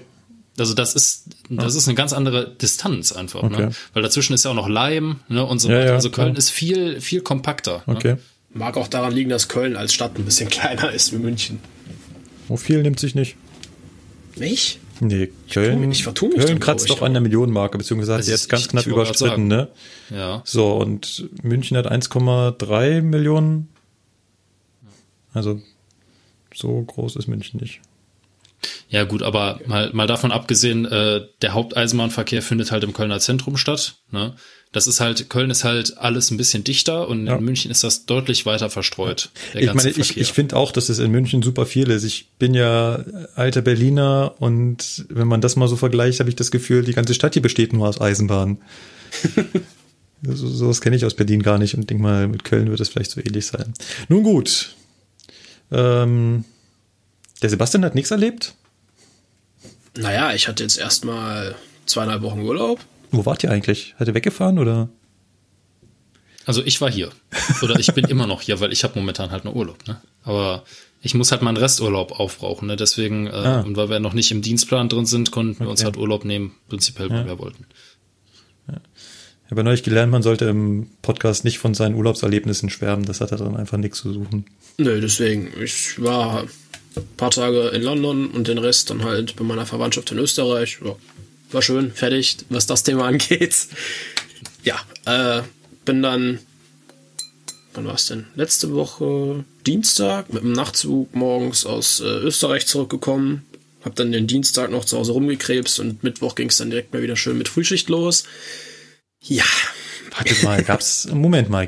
Also 0.60 0.74
das 0.74 0.96
ist, 0.96 1.26
das 1.50 1.76
ist 1.76 1.88
eine 1.88 1.96
ganz 1.96 2.14
andere 2.14 2.50
Distanz 2.56 3.12
einfach, 3.12 3.44
Okay. 3.44 3.68
ne? 3.68 3.72
Weil 3.94 4.02
dazwischen 4.04 4.34
ist 4.34 4.44
ja 4.46 4.52
auch 4.52 4.56
noch 4.56 4.68
Leim, 4.70 5.20
ne? 5.28 5.46
Und 5.46 5.60
so 5.60 5.70
Ja, 5.70 5.80
weiter. 5.80 5.94
also 5.94 6.10
Köln 6.10 6.30
klar. 6.30 6.38
ist 6.38 6.50
viel, 6.50 7.00
viel 7.00 7.22
kompakter. 7.22 7.84
Ne? 7.86 7.96
Okay. 7.96 8.16
Mag 8.54 8.76
auch 8.78 8.88
daran 8.88 9.14
liegen, 9.14 9.30
dass 9.30 9.50
Köln 9.50 9.76
als 9.76 9.94
Stadt 9.94 10.18
ein 10.18 10.26
bisschen 10.26 10.50
kleiner 10.50 10.92
ist 10.92 11.14
wie 11.14 11.18
München. 11.18 11.60
Oh, 12.50 12.58
viel 12.58 12.82
nimmt 12.82 13.00
sich 13.00 13.14
nicht. 13.14 13.36
Nicht? 14.36 14.80
Nee, 15.00 15.30
Köln, 15.52 15.80
mich- 15.82 16.00
ich 16.00 16.04
vertue 16.04 16.30
mich 16.30 16.38
Köln 16.38 16.48
dann, 16.54 16.60
kratzt 16.60 16.86
ich, 16.86 16.92
doch 16.92 17.04
an 17.04 17.14
der 17.14 17.22
Millionenmarke, 17.22 17.78
beziehungsweise 17.78 18.16
Also 18.16 18.26
sie 18.26 18.32
jetzt 18.32 18.44
ich- 18.46 18.50
ganz 18.50 18.64
ich- 18.64 18.70
knapp 18.70 18.82
ich 18.88 18.92
überschritten, 18.92 19.46
ne? 19.48 19.68
Ja. 20.10 20.42
So, 20.44 20.76
und 20.78 21.30
München 21.44 21.78
hat 21.78 21.86
1,3 21.92 23.02
Millionen. 23.04 23.68
Also, 25.34 25.62
so 26.56 26.82
groß 26.82 27.16
ist 27.18 27.28
München 27.28 27.60
nicht. 27.60 27.82
Ja, 28.90 29.04
gut, 29.04 29.22
aber 29.22 29.60
mal, 29.68 29.92
mal 29.94 30.08
davon 30.08 30.32
abgesehen, 30.32 30.86
äh, 30.86 31.22
der 31.42 31.54
Haupteisenbahnverkehr 31.54 32.42
findet 32.42 32.72
halt 32.72 32.84
im 32.84 32.94
Kölner 32.94 33.20
Zentrum 33.20 33.56
statt. 33.58 33.96
Ne? 34.12 34.34
Das 34.72 34.88
ist 34.88 35.00
halt, 35.00 35.30
Köln 35.30 35.50
ist 35.50 35.64
halt 35.64 35.98
alles 35.98 36.30
ein 36.32 36.38
bisschen 36.38 36.64
dichter 36.64 37.08
und 37.08 37.26
Ja. 37.28 37.36
in 37.38 37.44
München 37.44 37.72
ist 37.72 37.84
das 37.84 38.06
deutlich 38.06 38.46
weiter 38.46 38.70
verstreut. 38.70 39.30
Ich 39.54 39.74
meine, 39.74 39.90
ich, 39.90 39.96
Verkehr. 40.08 40.22
ich 40.22 40.34
finde 40.34 40.56
auch, 40.58 40.72
dass 40.72 40.90
es 40.90 41.00
in 41.00 41.12
München 41.12 41.42
super 41.42 41.66
viel 41.66 41.90
ist. 41.90 42.04
Ich 42.04 42.30
bin 42.40 42.54
ja 42.54 43.04
alter 43.36 43.62
Berliner 43.62 44.34
und 44.40 45.06
wenn 45.10 45.28
man 45.28 45.40
das 45.42 45.56
mal 45.56 45.68
so 45.68 45.76
vergleicht, 45.78 46.20
habe 46.20 46.30
ich 46.30 46.36
das 46.36 46.52
Gefühl, 46.52 46.84
die 46.84 46.94
ganze 46.94 47.14
Stadt 47.14 47.34
hier 47.34 47.42
besteht 47.42 47.74
nur 47.74 47.88
aus 47.88 48.02
Eisenbahnen. 48.02 48.58
so, 50.24 50.48
sowas 50.48 50.82
kenne 50.82 50.96
ich 50.96 51.06
aus 51.06 51.14
Berlin 51.16 51.44
gar 51.44 51.58
nicht 51.60 51.76
und 51.76 51.90
denk 51.90 52.02
mal, 52.02 52.28
mit 52.28 52.44
Köln 52.44 52.70
wird 52.70 52.80
es 52.80 52.90
vielleicht 52.90 53.12
so 53.12 53.22
ähnlich 53.22 53.46
sein. 53.46 53.74
Nun 54.10 54.24
gut. 54.24 54.76
Ähm, 55.72 56.44
der 57.42 57.50
Sebastian 57.50 57.86
hat 57.86 57.96
nichts 57.96 58.12
erlebt. 58.12 58.56
Naja, 59.98 60.34
ich 60.34 60.48
hatte 60.48 60.64
jetzt 60.64 60.78
erstmal 60.78 61.56
zweieinhalb 61.86 62.22
Wochen 62.22 62.42
Urlaub. 62.42 62.80
Wo 63.12 63.26
wart 63.26 63.44
ihr 63.44 63.52
eigentlich? 63.52 63.96
Hat 63.98 64.08
er 64.08 64.14
weggefahren 64.14 64.60
oder? 64.60 64.90
Also 66.46 66.64
ich 66.64 66.80
war 66.82 66.90
hier. 66.92 67.10
Oder 67.62 67.80
ich 67.80 67.94
bin 67.94 68.06
immer 68.10 68.28
noch 68.28 68.42
hier, 68.42 68.60
weil 68.60 68.72
ich 68.72 68.84
habe 68.84 68.98
momentan 69.00 69.32
halt 69.32 69.44
nur 69.46 69.56
Urlaub. 69.56 69.86
Ne? 69.88 70.00
Aber 70.24 70.64
ich 71.02 71.14
muss 71.14 71.32
halt 71.32 71.42
meinen 71.42 71.58
Resturlaub 71.58 72.20
aufbrauchen. 72.20 72.68
Ne? 72.68 72.76
Deswegen, 72.76 73.28
äh, 73.28 73.32
Ah. 73.32 73.62
und 73.62 73.76
weil 73.78 73.90
wir 73.90 74.00
noch 74.00 74.14
nicht 74.14 74.32
im 74.32 74.42
Dienstplan 74.42 74.90
drin 74.90 75.06
sind, 75.06 75.32
konnten 75.32 75.60
wir 75.62 75.70
uns 75.70 75.82
Okay. 75.82 75.86
halt 75.86 75.98
Urlaub 75.98 76.26
nehmen, 76.26 76.56
prinzipiell, 76.70 77.10
weil 77.10 77.26
wir 77.26 77.40
wollten. 77.40 77.66
Ich 79.46 79.52
habe 79.52 79.64
neulich 79.64 79.84
gelernt, 79.84 80.12
man 80.12 80.24
sollte 80.24 80.46
im 80.46 80.90
Podcast 81.02 81.46
nicht 81.46 81.58
von 81.60 81.74
seinen 81.74 81.96
Urlaubserlebnissen 81.96 82.70
schwärmen. 82.70 83.06
Das 83.06 83.22
hat 83.22 83.32
da 83.32 83.38
drin 83.38 83.56
einfach 83.56 83.78
nichts 83.78 84.00
zu 84.00 84.12
suchen. 84.12 84.46
Nö, 84.78 85.00
deswegen. 85.00 85.50
Ich 85.62 86.02
war 86.04 86.46
ein 86.98 87.18
paar 87.18 87.32
Tage 87.32 87.70
in 87.70 87.82
London 87.82 88.28
und 88.30 88.48
den 88.48 88.58
Rest 88.58 88.90
dann 88.90 89.04
halt 89.04 89.36
bei 89.36 89.44
meiner 89.44 89.66
Verwandtschaft 89.66 90.12
in 90.12 90.20
Österreich. 90.20 90.80
Ja, 90.84 90.96
war 91.52 91.62
schön, 91.62 91.92
fertig, 91.92 92.38
was 92.50 92.66
das 92.66 92.84
Thema 92.84 93.06
angeht. 93.08 93.56
Ja, 94.64 94.80
äh, 95.06 95.44
bin 95.86 96.02
dann, 96.02 96.40
wann 97.74 97.86
war 97.86 97.96
es 97.96 98.08
denn? 98.08 98.28
Letzte 98.36 98.74
Woche 98.74 99.46
Dienstag 99.66 100.34
mit 100.34 100.44
dem 100.44 100.54
Nachtzug 100.54 101.16
morgens 101.16 101.66
aus 101.66 102.00
äh, 102.00 102.06
Österreich 102.06 102.68
zurückgekommen. 102.68 103.46
Hab 103.84 103.96
dann 103.96 104.12
den 104.12 104.28
Dienstag 104.28 104.72
noch 104.72 104.86
zu 104.86 104.98
Hause 104.98 105.14
rumgekrebst 105.14 105.80
und 105.80 106.04
Mittwoch 106.04 106.36
ging 106.36 106.50
es 106.50 106.58
dann 106.58 106.70
direkt 106.70 106.94
mal 106.94 107.02
wieder 107.02 107.16
schön 107.16 107.38
mit 107.38 107.48
Frühschicht 107.48 107.90
los. 107.90 108.26
Ja, 109.22 109.46
Warte 110.18 110.44
mal, 110.44 110.64
gab's, 110.64 111.08
Moment 111.14 111.50
mal, 111.50 111.68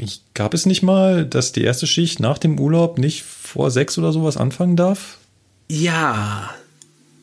gab, 0.00 0.08
äh, 0.08 0.20
gab 0.34 0.54
es 0.54 0.66
nicht 0.66 0.82
mal, 0.82 1.24
dass 1.26 1.52
die 1.52 1.62
erste 1.62 1.86
Schicht 1.86 2.20
nach 2.20 2.38
dem 2.38 2.58
Urlaub 2.58 2.98
nicht 2.98 3.22
vor 3.22 3.70
sechs 3.70 3.98
oder 3.98 4.12
sowas 4.12 4.36
anfangen 4.36 4.76
darf? 4.76 5.18
Ja, 5.68 6.50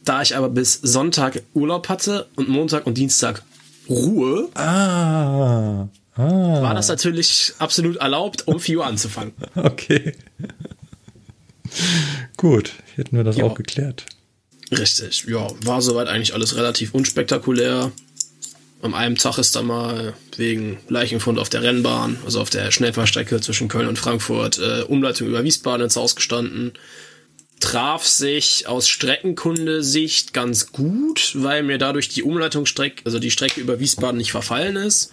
da 0.06 0.22
ich 0.22 0.36
aber 0.36 0.50
bis 0.50 0.74
Sonntag 0.76 1.44
Urlaub 1.54 1.90
hatte 1.90 2.28
und 2.36 2.48
Montag 2.50 2.86
und 2.88 2.98
Dienstag 2.98 3.44
Ruhe, 3.90 4.50
Ah, 4.56 5.88
ah, 6.16 6.22
war 6.62 6.74
das 6.74 6.88
natürlich 6.90 7.54
absolut 7.60 7.98
erlaubt, 7.98 8.48
um 8.48 8.60
4 8.60 8.80
Uhr 8.80 8.86
anzufangen. 8.86 9.34
okay. 9.56 10.14
Gut, 12.38 12.74
hätten 12.96 13.18
wir 13.18 13.24
das 13.24 13.38
Ja. 13.38 13.46
auch 13.46 13.56
geklärt. 13.56 14.06
Richtig, 14.72 15.26
ja, 15.30 15.48
war 15.64 15.82
soweit 15.82 16.08
eigentlich 16.08 16.34
alles 16.34 16.56
relativ 16.58 16.94
unspektakulär. 16.94 17.92
Am 18.82 18.94
einem 18.94 19.16
Tag 19.16 19.40
ist 19.40 19.56
da 19.56 19.64
mal 19.64 20.14
wegen 20.36 20.78
Leichenfund 20.88 21.40
auf 21.40 21.50
der 21.50 21.64
Rennbahn, 21.64 22.18
also 22.26 22.42
auf 22.42 22.52
der 22.52 22.72
Schnellfahrstrecke 22.72 23.42
zwischen 23.42 23.70
Köln 23.70 23.88
und 23.88 23.98
Frankfurt, 23.98 24.60
äh, 24.60 24.84
Umleitung 24.84 25.28
über 25.28 25.44
Wiesbaden 25.44 25.86
ins 25.86 25.96
Haus 25.96 26.16
gestanden. 26.16 26.74
Traf 27.60 28.06
sich 28.06 28.68
aus 28.68 28.88
Streckenkunde-Sicht 28.88 30.32
ganz 30.32 30.72
gut, 30.72 31.32
weil 31.34 31.64
mir 31.64 31.80
dadurch 31.80 32.08
die 32.10 32.22
Umleitungsstrecke, 32.22 33.02
also 33.06 33.18
die 33.18 33.32
Strecke 33.32 33.60
über 33.60 33.80
Wiesbaden 33.80 34.18
nicht 34.18 34.32
verfallen 34.32 34.76
ist. 34.76 35.12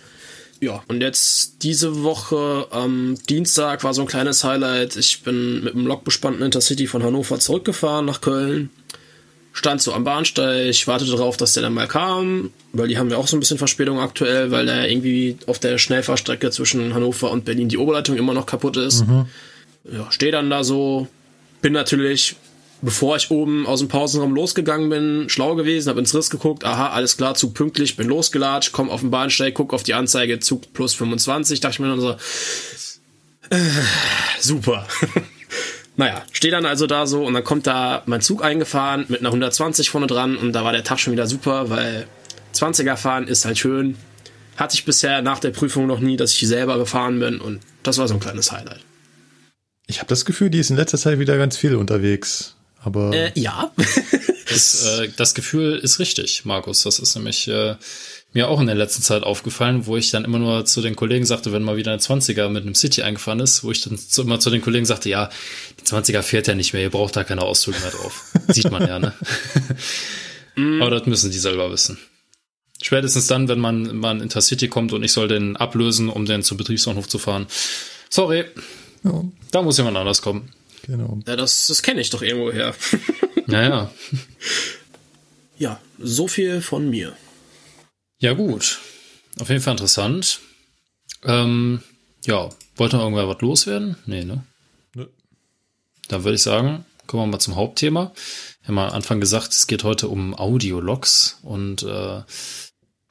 Ja, 0.61 0.83
und 0.88 1.00
jetzt 1.00 1.62
diese 1.62 2.03
Woche 2.03 2.68
am 2.70 3.16
Dienstag 3.31 3.83
war 3.83 3.94
so 3.94 4.03
ein 4.03 4.09
kleines 4.09 4.44
Highlight. 4.44 4.96
Ich 4.96 5.22
bin 5.22 5.64
mit 5.64 5.72
dem 5.72 5.87
lokbespannten 5.87 6.44
Intercity 6.44 6.87
von 6.87 7.03
Hannover 7.03 7.40
zurückgefahren 7.40 8.05
nach 8.05 8.20
Köln 8.20 8.68
stand 9.55 9.81
so 9.81 9.93
am 9.93 10.03
Bahnsteig, 10.03 10.87
wartete 10.88 11.12
darauf, 11.12 11.37
dass 11.37 11.55
der 11.55 11.62
dann 11.62 11.75
mal 11.75 11.87
kam, 11.87 12.51
weil 12.73 12.88
die 12.88 12.99
haben 12.99 13.09
ja 13.09 13.17
auch 13.17 13.29
so 13.29 13.37
ein 13.37 13.40
bisschen 13.40 13.57
Verspätung 13.57 14.01
aktuell, 14.01 14.51
weil 14.51 14.67
da 14.67 14.85
irgendwie 14.85 15.38
auf 15.47 15.61
der 15.61 15.79
Schnellfahrstrecke 15.79 16.51
zwischen 16.51 16.93
Hannover 16.93 17.31
und 17.31 17.45
Berlin 17.45 17.69
die 17.69 17.79
Oberleitung 17.79 18.17
immer 18.17 18.35
noch 18.35 18.47
kaputt 18.47 18.77
ist. 18.77 19.05
Ja, 19.90 20.11
stehe 20.11 20.33
dann 20.33 20.51
da 20.51 20.64
so, 20.64 21.07
bin 21.62 21.73
natürlich, 21.73 22.35
bevor 22.83 23.14
ich 23.17 23.31
oben 23.31 23.64
aus 23.67 23.79
dem 23.79 23.87
Pausenraum 23.87 24.35
losgegangen 24.35 24.90
bin, 24.90 25.29
schlau 25.29 25.55
gewesen, 25.55 25.88
habe 25.88 26.01
ins 26.01 26.14
Riss 26.17 26.31
geguckt, 26.31 26.64
aha, 26.64 26.88
alles 26.88 27.17
klar, 27.17 27.37
Zug 27.37 27.55
pünktlich, 27.55 27.97
bin 27.97 28.09
losgelatscht, 28.09 28.73
komm 28.73 28.90
auf 28.90 29.03
den 29.03 29.12
Bahnsteig, 29.12 29.55
guck 29.55 29.73
auf 29.73 29.85
die 29.85 29.95
Anzeige, 29.95 30.40
Zug 30.40 30.73
plus 30.73 30.95
25, 30.95 31.61
dachte 31.61 31.75
ich 31.75 31.79
mir 31.79 31.88
dann 31.88 32.01
so, 32.01 32.17
äh, 33.51 33.59
super. 34.40 34.88
Naja, 35.97 36.25
stehe 36.33 36.51
dann 36.51 36.67
also 36.67 36.87
da 36.87 37.07
so 37.07 37.25
und 37.25 37.35
dann 37.35 37.45
kommt 37.45 37.67
da 37.67 38.03
mein 38.07 38.21
Zug 38.21 38.43
eingefahren 38.43 39.07
mit 39.09 39.21
einer 39.21 39.29
120 39.29 39.91
vorne 39.91 40.07
dran 40.07 40.37
und 40.37 40.53
da 40.53 40.65
war 40.65 40.73
der 40.73 40.85
Tag 40.85 40.99
schon 40.99 41.13
wieder 41.13 41.27
super, 41.27 41.71
weil 41.71 42.07
20er 42.55 42.97
fahren 42.97 43.29
ist 43.29 43.45
halt 43.45 43.59
schön. 43.59 43.97
Hatte 44.57 44.75
ich 44.75 44.85
bisher 44.85 45.23
nach 45.23 45.39
der 45.39 45.51
Prüfung 45.51 45.87
noch 45.87 46.01
nie, 46.01 46.17
dass 46.17 46.33
ich 46.33 46.47
selber 46.47 46.79
gefahren 46.79 47.21
bin 47.21 47.41
und 47.41 47.61
das 47.83 47.99
war 47.99 48.09
so 48.09 48.15
ein 48.15 48.21
kleines 48.21 48.51
Highlight. 48.53 48.81
Ich 49.87 49.99
habe 49.99 50.09
das 50.09 50.25
Gefühl, 50.25 50.51
die 50.51 50.59
ist 50.59 50.71
in 50.71 50.77
letzter 50.77 50.99
Zeit 50.99 51.19
wieder 51.19 51.37
ganz 51.37 51.57
viel 51.57 51.77
unterwegs. 51.77 52.57
Aber 52.83 53.13
Äh, 53.13 53.33
ja. 53.35 53.71
Das, 54.47 54.87
äh, 54.87 55.09
das 55.17 55.35
Gefühl 55.35 55.79
ist 55.79 55.99
richtig, 55.99 56.45
Markus. 56.45 56.83
Das 56.83 56.99
ist 56.99 57.15
nämlich 57.17 57.49
äh, 57.49 57.77
mir 58.35 58.49
auch 58.49 58.61
in 58.61 58.66
der 58.66 58.75
letzten 58.75 59.03
Zeit 59.03 59.23
aufgefallen, 59.23 59.87
wo 59.87 59.97
ich 59.97 60.11
dann 60.11 60.25
immer 60.25 60.40
nur 60.40 60.64
zu 60.66 60.83
den 60.83 60.97
Kollegen 60.97 61.25
sagte, 61.25 61.53
wenn 61.53 61.62
mal 61.62 61.77
wieder 61.77 61.92
ein 61.92 62.01
20er 62.01 62.49
mit 62.49 62.64
einem 62.64 62.75
City 62.75 63.03
eingefahren 63.03 63.38
ist, 63.38 63.62
wo 63.62 63.70
ich 63.70 63.81
dann 63.81 63.97
zu, 63.97 64.23
immer 64.23 64.40
zu 64.40 64.51
den 64.51 64.61
Kollegen 64.61 64.85
sagte, 64.85 65.09
ja, 65.09 65.31
die 65.81 65.85
20er 65.85 66.20
fährt 66.23 66.49
ja 66.49 66.57
nicht 66.57 66.73
mehr, 66.73 66.83
ihr 66.83 66.90
braucht 66.90 67.14
da 67.16 67.23
keine 67.23 67.42
Auszüge 67.42 67.79
mehr 67.79 67.92
drauf. 67.92 68.33
Sieht 68.49 68.70
man 68.70 68.87
ja, 68.87 68.99
ne? 68.99 69.12
Aber 70.81 70.90
das 70.90 71.07
müssen 71.07 71.31
die 71.31 71.38
selber 71.38 71.70
wissen. 71.70 71.97
Spätestens 72.83 73.29
dann, 73.29 73.49
wenn 73.49 73.61
man 73.61 73.97
mal 73.97 74.16
in 74.16 74.23
Intercity 74.23 74.68
kommt 74.68 74.92
und 74.92 75.05
ich 75.05 75.12
soll 75.12 75.29
den 75.29 75.57
ablösen, 75.57 76.09
um 76.09 76.27
den 76.27 76.42
zum 76.42 76.59
Betriebsbahnhof 76.59 77.09
zu 77.09 77.18
fahren. 77.18 77.47
Sorry, 78.11 78.44
ja, 79.05 79.25
da 79.53 79.62
muss 79.62 79.79
jemand 79.79 79.97
anders 79.97 80.23
kommen. 80.23 80.51
genau. 80.87 81.18
ja 81.27 81.37
das 81.37 81.68
das 81.68 81.83
kenne 81.83 82.01
ich 82.01 82.11
doch 82.11 82.20
irgendwo 82.23 82.51
her. 82.51 82.75
Naja. 83.47 83.90
ja, 85.59 85.81
so 85.99 86.27
viel 86.27 86.61
von 86.61 86.90
mir. 86.90 87.16
Ja, 88.25 88.33
gut. 88.33 88.81
Auf 89.39 89.51
jeden 89.51 89.61
Fall 89.61 89.73
interessant. 89.73 90.41
Ähm, 91.25 91.83
ja, 92.25 92.49
wollte 92.75 92.97
noch 92.97 93.03
irgendwer 93.03 93.29
was 93.29 93.43
loswerden? 93.43 93.97
Nee, 94.07 94.25
ne? 94.25 94.43
Nö. 94.95 95.09
dann 96.09 96.25
würde 96.25 96.37
ich 96.37 96.43
sagen, 96.43 96.87
kommen 97.07 97.25
wir 97.25 97.27
mal 97.27 97.39
zum 97.39 97.55
Hauptthema. 97.55 98.13
Wir 98.63 98.69
haben 98.69 98.79
am 98.79 98.95
Anfang 98.95 99.21
gesagt, 99.21 99.53
es 99.53 99.67
geht 99.67 99.85
heute 99.85 100.09
um 100.09 100.35
Audiologs 100.35 101.39
und 101.43 101.83
äh, 101.83 102.23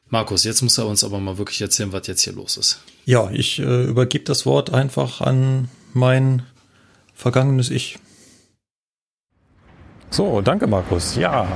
Markus, 0.09 0.45
jetzt 0.45 0.63
muss 0.63 0.79
er 0.79 0.87
uns 0.87 1.03
aber 1.03 1.19
mal 1.19 1.37
wirklich 1.37 1.61
erzählen, 1.61 1.93
was 1.93 2.07
jetzt 2.07 2.23
hier 2.23 2.33
los 2.33 2.57
ist. 2.57 2.79
Ja, 3.05 3.29
ich 3.29 3.59
äh, 3.59 3.83
übergebe 3.83 4.23
das 4.23 4.47
Wort 4.47 4.73
einfach 4.73 5.21
an 5.21 5.69
mein 5.93 6.41
vergangenes 7.13 7.69
Ich. 7.69 7.99
So, 10.09 10.41
danke 10.41 10.65
Markus. 10.65 11.15
Ja, 11.17 11.55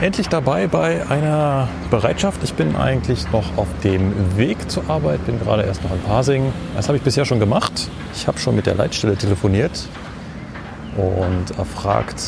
endlich 0.00 0.28
dabei 0.28 0.66
bei 0.66 1.08
einer 1.08 1.68
Bereitschaft. 1.90 2.42
Ich 2.44 2.54
bin 2.54 2.76
eigentlich 2.76 3.30
noch 3.32 3.56
auf 3.56 3.68
dem 3.82 4.36
Weg 4.36 4.70
zur 4.70 4.88
Arbeit, 4.90 5.24
bin 5.26 5.38
gerade 5.38 5.62
erst 5.62 5.82
noch 5.84 5.92
in 5.92 6.00
Pasing. 6.00 6.52
Das 6.74 6.88
habe 6.88 6.98
ich 6.98 7.04
bisher 7.04 7.24
schon 7.24 7.40
gemacht. 7.40 7.88
Ich 8.14 8.26
habe 8.26 8.38
schon 8.38 8.54
mit 8.56 8.66
der 8.66 8.74
Leitstelle 8.74 9.16
telefoniert 9.16 9.88
und 10.96 11.58
erfragt, 11.58 12.22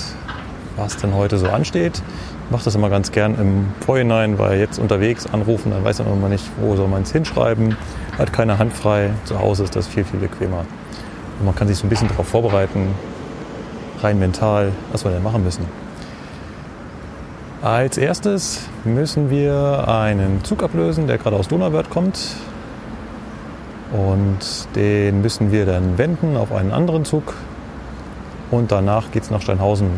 was 0.77 0.97
denn 0.97 1.15
heute 1.15 1.39
so 1.39 1.49
ansteht. 1.49 2.03
Ich 2.47 2.51
mache 2.51 2.65
das 2.65 2.75
immer 2.75 2.89
ganz 2.89 3.13
gern 3.13 3.35
im 3.39 3.67
Vorhinein, 3.85 4.39
weil 4.39 4.59
jetzt 4.59 4.79
unterwegs 4.79 5.27
anrufen, 5.27 5.71
dann 5.71 5.85
weiß 5.85 5.99
man 5.99 6.13
immer 6.15 6.31
nicht, 6.31 6.45
wo 6.61 6.77
soll 6.77 6.89
man 6.89 7.03
es 7.03 7.13
hinschreiben. 7.13 7.77
Hat 8.17 8.33
keine 8.33 8.59
Hand 8.59 8.73
frei. 8.73 9.11
Zu 9.27 9.39
Hause 9.39 9.65
ist 9.65 9.77
das 9.77 9.87
viel, 9.87 10.05
viel 10.05 10.21
bequemer. 10.21 10.65
Und 11.39 11.45
man 11.45 11.55
kann 11.55 11.69
sich 11.69 11.77
so 11.77 11.87
ein 11.87 11.91
bisschen 11.91 12.09
darauf 12.09 12.27
vorbereiten, 12.27 12.95
rein 14.03 14.19
mental, 14.19 14.73
was 14.91 15.05
wir 15.05 15.11
denn 15.11 15.23
machen 15.23 15.45
müssen. 15.45 15.88
Als 17.63 17.99
erstes 17.99 18.61
müssen 18.85 19.31
wir 19.31 19.89
einen 19.89 20.45
Zug 20.45 20.63
ablösen, 20.63 21.07
der 21.07 21.19
gerade 21.19 21.37
aus 21.37 21.49
Donauwörth 21.49 21.91
kommt. 21.91 22.19
Und 23.93 24.77
den 24.77 25.23
müssen 25.23 25.51
wir 25.51 25.67
dann 25.67 25.99
wenden 25.99 26.37
auf 26.37 26.53
einen 26.53 26.73
anderen 26.73 27.05
Zug. 27.05 27.35
Und 28.51 28.71
danach 28.71 29.11
geht 29.11 29.25
es 29.25 29.31
nach 29.31 29.43
Steinhausen 29.43 29.91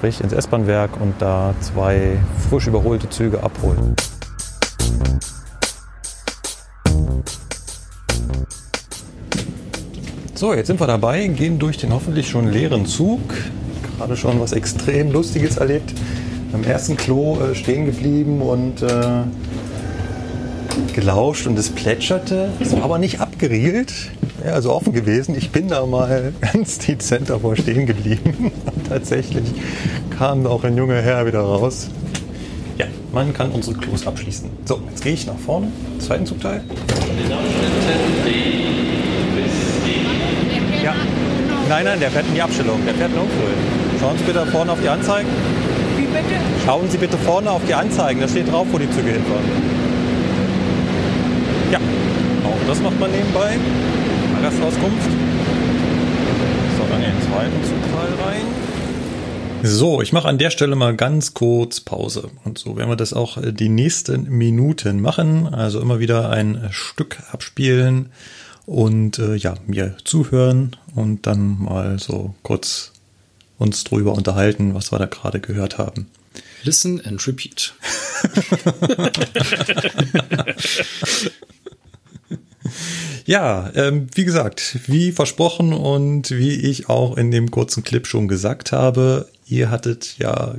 sprich 0.00 0.22
ins 0.22 0.32
S-Bahn-Werk 0.32 0.98
und 0.98 1.12
da 1.18 1.52
zwei 1.60 2.16
frisch 2.48 2.66
überholte 2.66 3.10
Züge 3.10 3.42
abholen. 3.42 3.94
So, 10.34 10.54
jetzt 10.54 10.68
sind 10.68 10.80
wir 10.80 10.86
dabei, 10.86 11.26
gehen 11.26 11.58
durch 11.58 11.76
den 11.76 11.92
hoffentlich 11.92 12.30
schon 12.30 12.48
leeren 12.48 12.86
Zug. 12.86 13.20
Gerade 13.98 14.16
schon 14.16 14.40
was 14.40 14.52
extrem 14.52 15.12
Lustiges 15.12 15.58
erlebt. 15.58 15.92
Am 16.52 16.64
ersten 16.64 16.96
Klo 16.96 17.38
äh, 17.40 17.54
stehen 17.54 17.86
geblieben 17.86 18.42
und 18.42 18.82
äh, 18.82 19.22
gelauscht 20.94 21.46
und 21.46 21.58
es 21.58 21.70
plätscherte. 21.70 22.50
Es 22.60 22.72
war 22.72 22.82
aber 22.82 22.98
nicht 22.98 23.20
abgeriegelt 23.20 23.92
ja, 24.44 24.52
also 24.52 24.72
offen 24.72 24.92
gewesen. 24.92 25.36
Ich 25.36 25.50
bin 25.50 25.68
da 25.68 25.84
mal 25.86 26.32
ganz 26.40 26.78
dezent 26.78 27.30
davor 27.30 27.56
stehen 27.56 27.86
geblieben. 27.86 28.52
Tatsächlich 28.88 29.44
kam 30.16 30.46
auch 30.46 30.64
ein 30.64 30.76
junger 30.76 31.00
Herr 31.00 31.26
wieder 31.26 31.40
raus. 31.40 31.88
Ja, 32.78 32.86
man 33.12 33.32
kann 33.32 33.50
unsere 33.50 33.76
Klos 33.76 34.06
abschließen. 34.06 34.48
So, 34.64 34.80
jetzt 34.88 35.02
gehe 35.02 35.12
ich 35.12 35.26
nach 35.26 35.38
vorne, 35.38 35.68
zweiten 35.98 36.26
Zugteil. 36.26 36.62
Ja. 40.82 40.94
Nein, 41.68 41.84
nein, 41.84 42.00
der 42.00 42.10
fährt 42.10 42.26
in 42.26 42.34
die 42.34 42.42
Abstellung. 42.42 42.80
Der 42.86 42.94
fährt 42.94 43.10
in. 43.12 44.00
Schauen 44.00 44.16
Sie 44.16 44.24
bitte 44.24 44.46
vorne 44.46 44.72
auf 44.72 44.80
die 44.80 44.88
Anzeigen. 44.88 45.28
Schauen 46.64 46.88
Sie 46.88 46.98
bitte 46.98 47.16
vorne 47.18 47.50
auf 47.50 47.62
die 47.66 47.74
Anzeigen. 47.74 48.20
Da 48.20 48.28
steht 48.28 48.50
drauf, 48.50 48.66
wo 48.70 48.78
die 48.78 48.90
Züge 48.90 49.10
hinfahren. 49.10 49.44
Ja, 51.72 51.78
auch 51.78 52.68
das 52.68 52.80
macht 52.80 52.98
man 53.00 53.10
nebenbei. 53.10 53.58
Gastauskunft. 54.42 55.10
So, 56.76 56.84
dann 56.88 57.00
den 57.02 57.20
zweiten 57.22 57.64
Zugteil 57.64 58.26
rein. 58.26 58.70
So, 59.62 60.00
ich 60.00 60.14
mache 60.14 60.26
an 60.26 60.38
der 60.38 60.48
Stelle 60.48 60.74
mal 60.74 60.96
ganz 60.96 61.34
kurz 61.34 61.80
Pause. 61.80 62.30
Und 62.44 62.56
so 62.56 62.78
werden 62.78 62.88
wir 62.88 62.96
das 62.96 63.12
auch 63.12 63.36
äh, 63.36 63.52
die 63.52 63.68
nächsten 63.68 64.30
Minuten 64.30 65.00
machen. 65.00 65.52
Also 65.52 65.80
immer 65.80 65.98
wieder 65.98 66.30
ein 66.30 66.68
Stück 66.70 67.18
abspielen 67.30 68.10
und 68.64 69.18
äh, 69.18 69.34
ja, 69.34 69.54
mir 69.66 69.96
zuhören 70.04 70.76
und 70.94 71.26
dann 71.26 71.58
mal 71.60 71.98
so 71.98 72.34
kurz 72.42 72.92
uns 73.60 73.84
drüber 73.84 74.12
unterhalten, 74.12 74.74
was 74.74 74.92
wir 74.92 74.98
da 74.98 75.06
gerade 75.06 75.38
gehört 75.40 75.78
haben. 75.78 76.08
Listen 76.62 77.00
and 77.04 77.26
repeat. 77.26 77.74
Ja, 83.26 83.70
ähm, 83.76 84.08
wie 84.14 84.24
gesagt, 84.24 84.80
wie 84.86 85.12
versprochen 85.12 85.72
und 85.72 86.32
wie 86.32 86.52
ich 86.52 86.88
auch 86.88 87.16
in 87.16 87.30
dem 87.30 87.52
kurzen 87.52 87.84
Clip 87.84 88.04
schon 88.04 88.26
gesagt 88.26 88.72
habe, 88.72 89.28
ihr 89.46 89.70
hattet 89.70 90.18
ja 90.18 90.56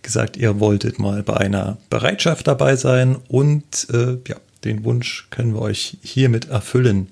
gesagt, 0.00 0.38
ihr 0.38 0.58
wolltet 0.58 0.98
mal 0.98 1.22
bei 1.22 1.36
einer 1.36 1.76
Bereitschaft 1.90 2.46
dabei 2.46 2.76
sein 2.76 3.16
und 3.28 3.88
äh, 3.92 4.16
ja, 4.26 4.36
den 4.64 4.84
Wunsch 4.84 5.26
können 5.30 5.52
wir 5.52 5.60
euch 5.60 5.98
hiermit 6.02 6.48
erfüllen. 6.48 7.08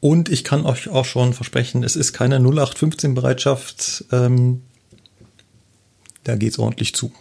Und 0.00 0.28
ich 0.28 0.44
kann 0.44 0.64
euch 0.64 0.88
auch 0.88 1.04
schon 1.04 1.32
versprechen, 1.32 1.82
es 1.82 1.96
ist 1.96 2.12
keine 2.12 2.36
0815 2.36 3.14
Bereitschaft. 3.14 4.04
Ähm, 4.12 4.62
da 6.24 6.36
geht's 6.36 6.58
ordentlich 6.58 6.94
zu. 6.94 7.12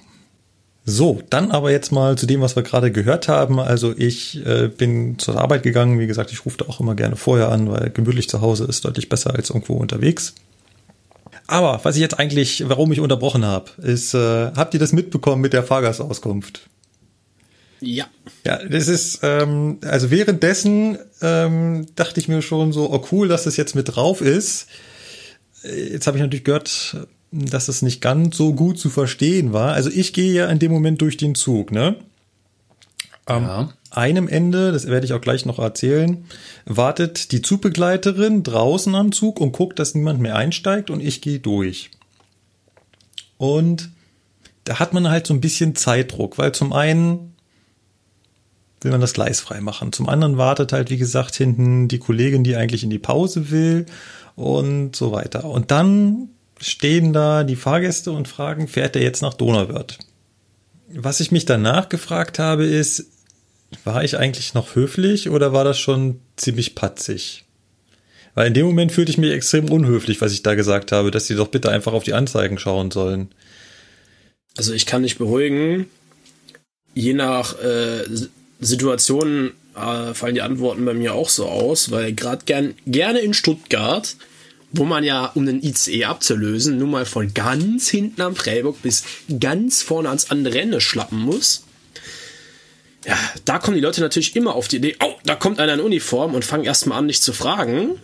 So, 0.89 1.21
dann 1.29 1.51
aber 1.51 1.71
jetzt 1.71 1.91
mal 1.91 2.17
zu 2.17 2.25
dem, 2.27 2.39
was 2.39 2.55
wir 2.55 2.63
gerade 2.63 2.91
gehört 2.91 3.27
haben. 3.27 3.59
Also 3.59 3.93
ich 3.97 4.45
äh, 4.45 4.69
bin 4.69 5.19
zur 5.19 5.37
Arbeit 5.37 5.63
gegangen. 5.63 5.99
Wie 5.99 6.07
gesagt, 6.07 6.31
ich 6.31 6.45
rufe 6.45 6.59
da 6.59 6.65
auch 6.65 6.79
immer 6.79 6.95
gerne 6.95 7.17
vorher 7.17 7.49
an, 7.49 7.69
weil 7.69 7.89
gemütlich 7.89 8.29
zu 8.29 8.41
Hause 8.41 8.65
ist 8.65 8.85
deutlich 8.85 9.09
besser 9.09 9.35
als 9.35 9.49
irgendwo 9.49 9.73
unterwegs. 9.73 10.35
Aber 11.47 11.79
was 11.83 11.95
ich 11.95 12.01
jetzt 12.01 12.19
eigentlich, 12.19 12.63
warum 12.67 12.91
ich 12.91 12.99
unterbrochen 12.99 13.43
habe, 13.43 13.71
ist, 13.81 14.13
äh, 14.13 14.51
habt 14.55 14.73
ihr 14.73 14.79
das 14.79 14.93
mitbekommen 14.93 15.41
mit 15.41 15.53
der 15.53 15.63
Fahrgastauskunft? 15.63 16.69
Ja. 17.79 18.07
Ja, 18.45 18.63
das 18.65 18.87
ist, 18.87 19.19
ähm, 19.23 19.79
also 19.83 20.09
währenddessen 20.09 20.97
ähm, 21.21 21.87
dachte 21.95 22.19
ich 22.19 22.27
mir 22.27 22.41
schon 22.41 22.71
so, 22.71 22.91
oh 22.91 23.05
cool, 23.11 23.27
dass 23.27 23.43
das 23.43 23.57
jetzt 23.57 23.75
mit 23.75 23.95
drauf 23.95 24.21
ist. 24.21 24.67
Jetzt 25.63 26.07
habe 26.07 26.17
ich 26.17 26.23
natürlich 26.23 26.45
gehört, 26.45 26.97
dass 27.31 27.67
es 27.67 27.81
nicht 27.81 28.01
ganz 28.01 28.37
so 28.37 28.53
gut 28.53 28.79
zu 28.79 28.89
verstehen 28.89 29.53
war. 29.53 29.73
Also 29.73 29.89
ich 29.89 30.13
gehe 30.13 30.33
ja 30.33 30.47
in 30.47 30.59
dem 30.59 30.71
Moment 30.71 31.01
durch 31.01 31.17
den 31.17 31.35
Zug, 31.35 31.71
ne? 31.71 31.95
Am 33.25 33.43
ja. 33.43 33.69
einem 33.91 34.29
Ende, 34.29 34.71
das 34.71 34.87
werde 34.87 35.05
ich 35.05 35.11
auch 35.11 35.19
gleich 35.19 35.45
noch 35.45 35.59
erzählen, 35.59 36.25
wartet 36.65 37.33
die 37.33 37.41
Zugbegleiterin 37.41 38.43
draußen 38.43 38.95
am 38.95 39.11
Zug 39.11 39.41
und 39.41 39.51
guckt, 39.51 39.79
dass 39.79 39.95
niemand 39.95 40.21
mehr 40.21 40.37
einsteigt 40.37 40.89
und 40.89 41.01
ich 41.01 41.19
gehe 41.21 41.39
durch. 41.39 41.91
Und 43.37 43.89
da 44.63 44.79
hat 44.79 44.93
man 44.93 45.09
halt 45.09 45.27
so 45.27 45.33
ein 45.33 45.41
bisschen 45.41 45.75
Zeitdruck, 45.75 46.37
weil 46.37 46.53
zum 46.53 46.71
einen 46.71 47.26
will 48.81 48.91
man 48.91 49.01
das 49.01 49.13
Gleis 49.13 49.39
frei 49.39 49.61
machen. 49.61 49.91
Zum 49.91 50.07
anderen 50.07 50.37
wartet 50.37 50.73
halt, 50.73 50.89
wie 50.89 50.97
gesagt, 50.97 51.35
hinten 51.35 51.87
die 51.87 51.99
Kollegin, 51.99 52.43
die 52.43 52.55
eigentlich 52.55 52.83
in 52.83 52.89
die 52.89 52.99
Pause 52.99 53.49
will 53.49 53.85
und 54.35 54.95
so 54.95 55.11
weiter. 55.11 55.45
Und 55.45 55.71
dann 55.71 56.29
stehen 56.59 57.13
da 57.13 57.43
die 57.43 57.55
Fahrgäste 57.55 58.11
und 58.11 58.27
fragen, 58.27 58.67
fährt 58.67 58.95
er 58.95 59.01
jetzt 59.01 59.21
nach 59.21 59.33
Donauwörth? 59.33 59.97
Was 60.93 61.19
ich 61.19 61.31
mich 61.31 61.45
danach 61.45 61.89
gefragt 61.89 62.39
habe, 62.39 62.65
ist, 62.65 63.07
war 63.83 64.03
ich 64.03 64.17
eigentlich 64.17 64.53
noch 64.53 64.75
höflich 64.75 65.29
oder 65.29 65.53
war 65.53 65.63
das 65.63 65.79
schon 65.79 66.21
ziemlich 66.37 66.75
patzig? 66.75 67.43
Weil 68.33 68.47
in 68.47 68.53
dem 68.53 68.67
Moment 68.67 68.91
fühlte 68.91 69.11
ich 69.11 69.17
mich 69.17 69.31
extrem 69.31 69.69
unhöflich, 69.69 70.21
was 70.21 70.31
ich 70.31 70.43
da 70.43 70.53
gesagt 70.53 70.91
habe, 70.91 71.11
dass 71.11 71.25
sie 71.25 71.35
doch 71.35 71.47
bitte 71.47 71.71
einfach 71.71 71.93
auf 71.93 72.03
die 72.03 72.13
Anzeigen 72.13 72.59
schauen 72.59 72.91
sollen. 72.91 73.29
Also 74.55 74.73
ich 74.73 74.85
kann 74.85 75.03
dich 75.03 75.17
beruhigen. 75.17 75.87
Je 76.93 77.13
nach 77.13 77.59
äh, 77.59 78.03
Situation 78.59 79.51
äh, 79.75 80.13
fallen 80.13 80.35
die 80.35 80.41
Antworten 80.41 80.85
bei 80.85 80.93
mir 80.93 81.13
auch 81.13 81.29
so 81.29 81.45
aus, 81.47 81.91
weil 81.91 82.13
gerade 82.13 82.45
gern, 82.45 82.75
gerne 82.85 83.19
in 83.19 83.33
Stuttgart 83.33 84.15
wo 84.71 84.83
man 84.83 85.03
ja, 85.03 85.31
um 85.33 85.45
den 85.45 85.63
ICE 85.63 86.05
abzulösen, 86.05 86.77
nun 86.77 86.91
mal 86.91 87.05
von 87.05 87.33
ganz 87.33 87.89
hinten 87.89 88.21
am 88.21 88.33
Prellbock 88.33 88.81
bis 88.81 89.03
ganz 89.39 89.81
vorne 89.81 90.09
ans 90.09 90.29
andere 90.29 90.59
Ende 90.59 90.81
schlappen 90.81 91.19
muss. 91.19 91.63
Ja, 93.05 93.17
da 93.45 93.59
kommen 93.59 93.75
die 93.75 93.83
Leute 93.83 94.01
natürlich 94.01 94.35
immer 94.35 94.55
auf 94.55 94.67
die 94.67 94.77
Idee, 94.77 94.97
oh, 95.01 95.13
da 95.23 95.35
kommt 95.35 95.59
einer 95.59 95.75
in 95.75 95.79
Uniform 95.79 96.33
und 96.33 96.43
fangen 96.43 96.65
erstmal 96.65 96.97
an, 96.97 97.07
dich 97.07 97.21
zu 97.21 97.31
fragen. 97.31 98.01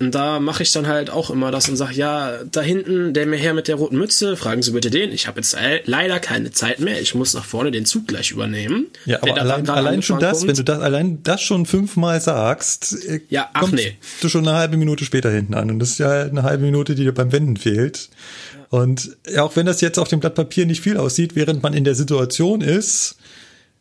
Und 0.00 0.14
da 0.14 0.38
mache 0.38 0.62
ich 0.62 0.70
dann 0.70 0.86
halt 0.86 1.10
auch 1.10 1.28
immer 1.28 1.50
das 1.50 1.68
und 1.68 1.76
sage, 1.76 1.94
ja, 1.94 2.44
da 2.44 2.60
hinten, 2.60 3.14
der 3.14 3.26
mir 3.26 3.36
her 3.36 3.52
mit 3.52 3.66
der 3.66 3.74
roten 3.74 3.98
Mütze, 3.98 4.36
fragen 4.36 4.62
Sie 4.62 4.70
bitte 4.70 4.90
den. 4.90 5.10
Ich 5.10 5.26
habe 5.26 5.40
jetzt 5.40 5.56
leider 5.86 6.20
keine 6.20 6.52
Zeit 6.52 6.78
mehr. 6.78 7.00
Ich 7.00 7.16
muss 7.16 7.34
nach 7.34 7.44
vorne 7.44 7.72
den 7.72 7.84
Zug 7.84 8.06
gleich 8.06 8.30
übernehmen. 8.30 8.86
Ja, 9.06 9.20
aber 9.20 9.40
allein, 9.40 9.68
allein 9.68 10.02
schon 10.02 10.20
das, 10.20 10.38
kommt, 10.38 10.50
wenn 10.50 10.56
du 10.56 10.62
das 10.62 10.80
allein 10.80 11.22
das 11.24 11.42
schon 11.42 11.66
fünfmal 11.66 12.20
sagst, 12.20 12.96
äh, 13.08 13.22
ja, 13.28 13.50
ach 13.54 13.72
nee. 13.72 13.96
du 14.20 14.28
schon 14.28 14.46
eine 14.46 14.56
halbe 14.56 14.76
Minute 14.76 15.04
später 15.04 15.32
hinten 15.32 15.54
an. 15.54 15.68
Und 15.68 15.80
das 15.80 15.90
ist 15.90 15.98
ja 15.98 16.22
eine 16.22 16.44
halbe 16.44 16.64
Minute, 16.64 16.94
die 16.94 17.02
dir 17.02 17.14
beim 17.14 17.32
Wenden 17.32 17.56
fehlt. 17.56 18.08
Ja. 18.54 18.78
Und 18.78 19.16
auch 19.36 19.56
wenn 19.56 19.66
das 19.66 19.80
jetzt 19.80 19.98
auf 19.98 20.06
dem 20.06 20.20
Blatt 20.20 20.36
Papier 20.36 20.64
nicht 20.66 20.80
viel 20.80 20.96
aussieht, 20.96 21.34
während 21.34 21.64
man 21.64 21.74
in 21.74 21.82
der 21.82 21.96
Situation 21.96 22.60
ist, 22.60 23.16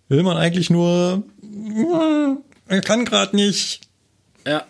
will 0.09 0.23
man 0.23 0.35
eigentlich 0.35 0.71
nur, 0.71 1.23
er 2.67 2.81
kann 2.81 3.05
gerade 3.05 3.35
nicht. 3.35 3.81
Ja, 4.47 4.65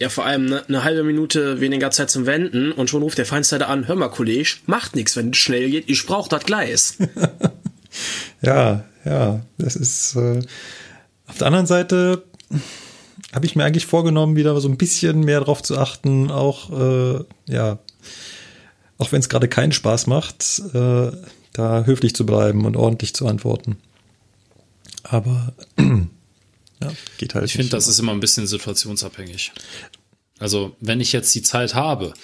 Ja, 0.00 0.08
vor 0.08 0.24
allem 0.24 0.46
ne, 0.46 0.64
eine 0.68 0.84
halbe 0.84 1.02
Minute 1.02 1.60
weniger 1.60 1.90
Zeit 1.90 2.10
zum 2.10 2.26
Wenden 2.26 2.72
und 2.72 2.88
schon 2.88 3.02
ruft 3.02 3.18
der 3.18 3.26
Feindsleiter 3.26 3.68
an, 3.68 3.88
hör 3.88 3.96
mal, 3.96 4.08
Kollege, 4.08 4.56
macht 4.66 4.94
nichts, 4.94 5.16
wenn 5.16 5.30
es 5.30 5.38
schnell 5.38 5.70
geht, 5.70 5.88
ich 5.88 6.06
brauch 6.06 6.28
das 6.28 6.44
Gleis. 6.44 6.98
Ja, 8.42 8.84
ja, 9.04 9.40
das 9.56 9.74
ist 9.74 10.14
äh, 10.14 10.40
auf 11.26 11.38
der 11.38 11.46
anderen 11.46 11.66
Seite 11.66 12.24
habe 13.32 13.46
ich 13.46 13.56
mir 13.56 13.64
eigentlich 13.64 13.86
vorgenommen, 13.86 14.36
wieder 14.36 14.58
so 14.60 14.68
ein 14.68 14.78
bisschen 14.78 15.20
mehr 15.20 15.40
drauf 15.40 15.62
zu 15.62 15.78
achten, 15.78 16.30
auch 16.30 16.70
äh, 16.70 17.24
ja, 17.46 17.78
auch 18.96 19.12
wenn 19.12 19.20
es 19.20 19.28
gerade 19.28 19.48
keinen 19.48 19.72
Spaß 19.72 20.06
macht, 20.06 20.62
äh, 20.72 21.10
da 21.52 21.84
höflich 21.84 22.14
zu 22.14 22.24
bleiben 22.24 22.64
und 22.64 22.76
ordentlich 22.76 23.14
zu 23.14 23.26
antworten. 23.26 23.76
Aber 25.02 25.52
ja, 26.80 26.92
geht 27.18 27.34
halt. 27.34 27.46
Ich 27.46 27.52
finde, 27.52 27.70
das 27.70 27.88
ist 27.88 27.98
immer 27.98 28.12
ein 28.12 28.20
bisschen 28.20 28.46
situationsabhängig. 28.46 29.52
Also, 30.38 30.76
wenn 30.80 31.00
ich 31.00 31.12
jetzt 31.12 31.34
die 31.34 31.42
Zeit 31.42 31.74
habe, 31.74 32.14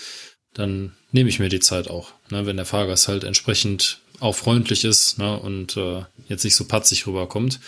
dann 0.53 0.93
nehme 1.11 1.29
ich 1.29 1.40
mir 1.40 1.49
die 1.49 1.61
Zeit 1.61 1.88
auch. 1.88 2.12
Ne, 2.31 2.47
wenn 2.47 2.57
der 2.57 2.67
Fahrgast 2.67 3.09
halt 3.09 3.25
entsprechend 3.25 4.01
auch 4.21 4.35
freundlich 4.35 4.85
ist 4.85 5.19
ne, 5.19 5.38
und 5.38 5.77
äh, 5.77 6.05
jetzt 6.29 6.45
nicht 6.45 6.55
so 6.55 6.64
patzig 6.64 7.07
rüberkommt. 7.07 7.61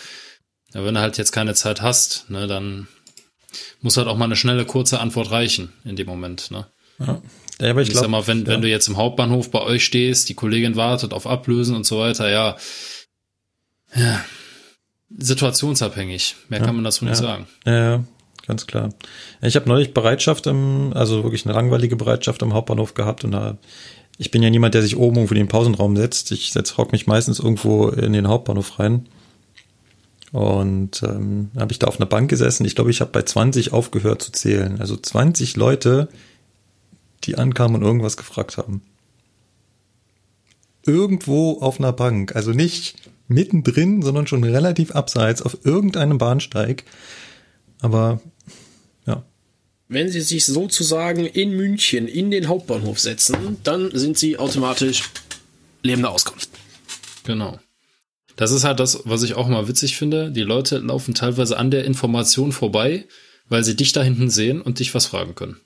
Ja, 0.73 0.83
wenn 0.85 0.95
du 0.95 1.01
halt 1.01 1.17
jetzt 1.17 1.31
keine 1.31 1.53
Zeit 1.53 1.81
hast, 1.81 2.29
ne, 2.29 2.47
dann 2.47 2.87
muss 3.81 3.97
halt 3.97 4.07
auch 4.07 4.17
mal 4.17 4.25
eine 4.25 4.35
schnelle, 4.35 4.65
kurze 4.65 4.99
Antwort 4.99 5.31
reichen 5.31 5.73
in 5.85 5.95
dem 5.95 6.07
Moment. 6.07 6.51
Ne? 6.51 6.67
Ja. 6.99 7.21
Ja, 7.59 7.71
aber 7.71 7.81
ich, 7.81 7.87
Ich 7.87 7.93
glaub, 7.93 8.03
sag 8.03 8.11
mal, 8.11 8.27
wenn, 8.27 8.41
ja. 8.41 8.47
wenn 8.47 8.61
du 8.61 8.69
jetzt 8.69 8.87
im 8.87 8.97
Hauptbahnhof 8.97 9.49
bei 9.49 9.61
euch 9.61 9.83
stehst, 9.83 10.29
die 10.29 10.35
Kollegin 10.35 10.75
wartet 10.75 11.13
auf 11.13 11.25
Ablösen 11.25 11.75
und 11.75 11.85
so 11.85 11.99
weiter, 11.99 12.29
ja, 12.29 12.57
ja 13.95 14.23
situationsabhängig. 15.15 16.35
Mehr 16.49 16.59
kann 16.59 16.75
man 16.75 16.83
dazu 16.83 17.05
nicht 17.05 17.15
ja. 17.15 17.27
sagen. 17.27 17.47
Ja, 17.65 17.73
ja, 17.73 18.03
ganz 18.45 18.67
klar. 18.67 18.89
Ich 19.41 19.55
habe 19.55 19.67
neulich 19.67 19.93
Bereitschaft 19.93 20.47
im, 20.47 20.91
also 20.93 21.23
wirklich 21.23 21.45
eine 21.45 21.53
langweilige 21.53 21.95
Bereitschaft 21.95 22.43
am 22.43 22.53
Hauptbahnhof 22.53 22.93
gehabt 22.93 23.23
und 23.23 23.31
da, 23.31 23.57
ich 24.17 24.31
bin 24.31 24.43
ja 24.43 24.49
niemand, 24.49 24.73
der 24.73 24.81
sich 24.81 24.97
oben 24.97 25.17
irgendwo 25.17 25.35
in 25.35 25.41
den 25.41 25.47
Pausenraum 25.47 25.95
setzt. 25.95 26.31
Ich 26.31 26.51
setz, 26.51 26.77
hock 26.77 26.91
mich 26.91 27.07
meistens 27.07 27.39
irgendwo 27.39 27.89
in 27.89 28.13
den 28.13 28.27
Hauptbahnhof 28.27 28.79
rein. 28.79 29.07
Und 30.31 31.03
ähm, 31.03 31.51
habe 31.57 31.71
ich 31.71 31.79
da 31.79 31.87
auf 31.87 31.99
einer 31.99 32.05
Bank 32.05 32.29
gesessen. 32.29 32.65
Ich 32.65 32.75
glaube, 32.75 32.91
ich 32.91 32.99
habe 32.99 33.11
bei 33.11 33.21
20 33.21 33.71
aufgehört 33.71 34.21
zu 34.21 34.31
zählen. 34.31 34.81
Also 34.81 34.97
20 34.97 35.55
Leute, 35.55 36.09
die 37.23 37.37
ankamen 37.37 37.77
und 37.77 37.83
irgendwas 37.83 38.17
gefragt 38.17 38.57
haben. 38.57 38.81
Irgendwo 40.85 41.59
auf 41.61 41.79
einer 41.79 41.93
Bank. 41.93 42.35
Also 42.35 42.51
nicht 42.51 42.95
mittendrin, 43.27 44.01
sondern 44.01 44.27
schon 44.27 44.43
relativ 44.43 44.91
abseits 44.91 45.41
auf 45.41 45.57
irgendeinem 45.65 46.17
Bahnsteig. 46.17 46.83
Aber 47.81 48.21
ja, 49.05 49.23
Wenn 49.87 50.09
Sie 50.09 50.21
sich 50.21 50.45
sozusagen 50.45 51.25
in 51.25 51.51
München 51.55 52.07
in 52.07 52.31
den 52.31 52.47
Hauptbahnhof 52.47 52.99
setzen, 52.99 53.57
dann 53.63 53.91
sind 53.93 54.17
Sie 54.17 54.37
automatisch 54.37 55.03
lebende 55.83 56.09
Auskunft. 56.09 56.49
Genau. 57.23 57.59
Das 58.35 58.51
ist 58.51 58.63
halt 58.63 58.79
das, 58.79 58.99
was 59.05 59.23
ich 59.23 59.33
auch 59.33 59.47
mal 59.47 59.67
witzig 59.67 59.97
finde. 59.97 60.31
Die 60.31 60.43
Leute 60.43 60.77
laufen 60.77 61.13
teilweise 61.15 61.57
an 61.57 61.71
der 61.71 61.85
Information 61.85 62.51
vorbei, 62.51 63.05
weil 63.49 63.63
sie 63.63 63.75
dich 63.75 63.93
da 63.93 64.03
hinten 64.03 64.29
sehen 64.29 64.61
und 64.61 64.79
dich 64.79 64.93
was 64.93 65.07
fragen 65.07 65.33
können. 65.33 65.57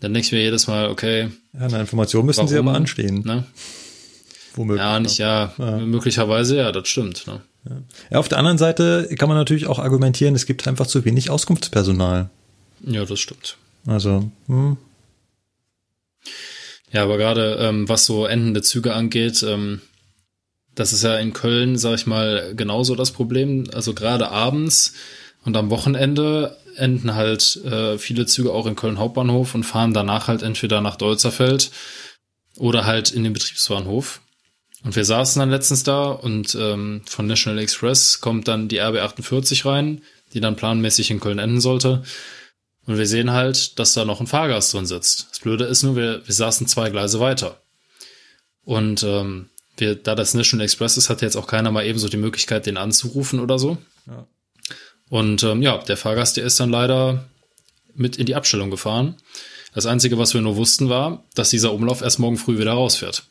Dann 0.00 0.14
denke 0.14 0.26
ich 0.26 0.32
mir 0.32 0.40
jedes 0.42 0.66
Mal, 0.66 0.88
okay, 0.88 1.28
ja 1.52 1.60
eine 1.66 1.80
Information 1.80 2.24
müssen 2.24 2.48
sie 2.48 2.54
Warum? 2.54 2.68
aber 2.68 2.76
anstehen. 2.78 3.22
ne? 3.26 3.44
Womöglich. 4.54 4.82
Ja, 4.82 5.00
nicht 5.00 5.18
ja, 5.18 5.54
möglicherweise 5.80 6.56
ja, 6.56 6.72
das 6.72 6.88
stimmt. 6.88 7.26
Ne? 7.26 7.40
Ja, 8.10 8.18
auf 8.18 8.28
der 8.28 8.38
anderen 8.38 8.58
Seite 8.58 9.08
kann 9.18 9.28
man 9.28 9.36
natürlich 9.36 9.66
auch 9.66 9.78
argumentieren, 9.78 10.34
es 10.34 10.46
gibt 10.46 10.66
einfach 10.66 10.86
zu 10.86 11.04
wenig 11.04 11.30
Auskunftspersonal. 11.30 12.30
Ja, 12.84 13.04
das 13.04 13.20
stimmt. 13.20 13.56
Also, 13.86 14.30
hm, 14.46 14.76
Ja, 16.90 17.02
aber 17.02 17.18
gerade 17.18 17.56
ähm, 17.60 17.88
was 17.88 18.06
so 18.06 18.26
endende 18.26 18.62
Züge 18.62 18.94
angeht, 18.94 19.42
ähm, 19.42 19.80
das 20.74 20.92
ist 20.92 21.02
ja 21.02 21.18
in 21.18 21.32
Köln, 21.32 21.76
sag 21.76 21.94
ich 21.94 22.06
mal, 22.06 22.54
genauso 22.56 22.94
das 22.94 23.10
Problem. 23.10 23.68
Also 23.72 23.94
gerade 23.94 24.30
abends 24.30 24.94
und 25.44 25.56
am 25.56 25.70
Wochenende 25.70 26.56
enden 26.76 27.14
halt 27.14 27.56
äh, 27.64 27.98
viele 27.98 28.26
Züge 28.26 28.52
auch 28.52 28.66
in 28.66 28.76
Köln 28.76 28.98
Hauptbahnhof 28.98 29.54
und 29.54 29.64
fahren 29.64 29.92
danach 29.92 30.28
halt 30.28 30.42
entweder 30.42 30.80
nach 30.80 30.96
Deutzerfeld 30.96 31.70
oder 32.56 32.86
halt 32.86 33.10
in 33.10 33.24
den 33.24 33.32
Betriebsbahnhof. 33.32 34.20
Und 34.82 34.96
wir 34.96 35.04
saßen 35.04 35.40
dann 35.40 35.50
letztens 35.50 35.82
da 35.82 36.04
und 36.04 36.54
ähm, 36.58 37.02
von 37.06 37.26
National 37.26 37.58
Express 37.58 38.20
kommt 38.20 38.48
dann 38.48 38.68
die 38.68 38.78
RB 38.78 38.96
48 38.96 39.66
rein, 39.66 40.02
die 40.32 40.40
dann 40.40 40.56
planmäßig 40.56 41.10
in 41.10 41.20
Köln 41.20 41.38
enden 41.38 41.60
sollte. 41.60 42.02
Und 42.86 42.96
wir 42.96 43.06
sehen 43.06 43.30
halt, 43.30 43.78
dass 43.78 43.92
da 43.92 44.04
noch 44.04 44.20
ein 44.20 44.26
Fahrgast 44.26 44.72
drin 44.72 44.86
sitzt. 44.86 45.28
Das 45.30 45.40
Blöde 45.40 45.64
ist 45.64 45.82
nur, 45.82 45.96
wir, 45.96 46.26
wir 46.26 46.34
saßen 46.34 46.66
zwei 46.66 46.88
Gleise 46.88 47.20
weiter. 47.20 47.60
Und 48.64 49.02
ähm, 49.02 49.50
wir, 49.76 49.96
da 49.96 50.14
das 50.14 50.34
National 50.34 50.64
Express 50.64 50.96
ist, 50.96 51.10
hatte 51.10 51.26
jetzt 51.26 51.36
auch 51.36 51.46
keiner 51.46 51.70
mal 51.70 51.84
ebenso 51.84 52.08
die 52.08 52.16
Möglichkeit, 52.16 52.66
den 52.66 52.76
anzurufen 52.76 53.38
oder 53.38 53.58
so. 53.58 53.76
Ja. 54.06 54.26
Und 55.10 55.42
ähm, 55.42 55.60
ja, 55.60 55.78
der 55.78 55.96
Fahrgast, 55.96 56.36
der 56.36 56.44
ist 56.44 56.58
dann 56.58 56.70
leider 56.70 57.24
mit 57.94 58.16
in 58.16 58.26
die 58.26 58.34
Abstellung 58.34 58.70
gefahren. 58.70 59.16
Das 59.74 59.86
Einzige, 59.86 60.18
was 60.18 60.34
wir 60.34 60.40
nur 60.40 60.56
wussten, 60.56 60.88
war, 60.88 61.24
dass 61.34 61.50
dieser 61.50 61.72
Umlauf 61.72 62.00
erst 62.00 62.18
morgen 62.18 62.38
früh 62.38 62.58
wieder 62.58 62.72
rausfährt. 62.72 63.24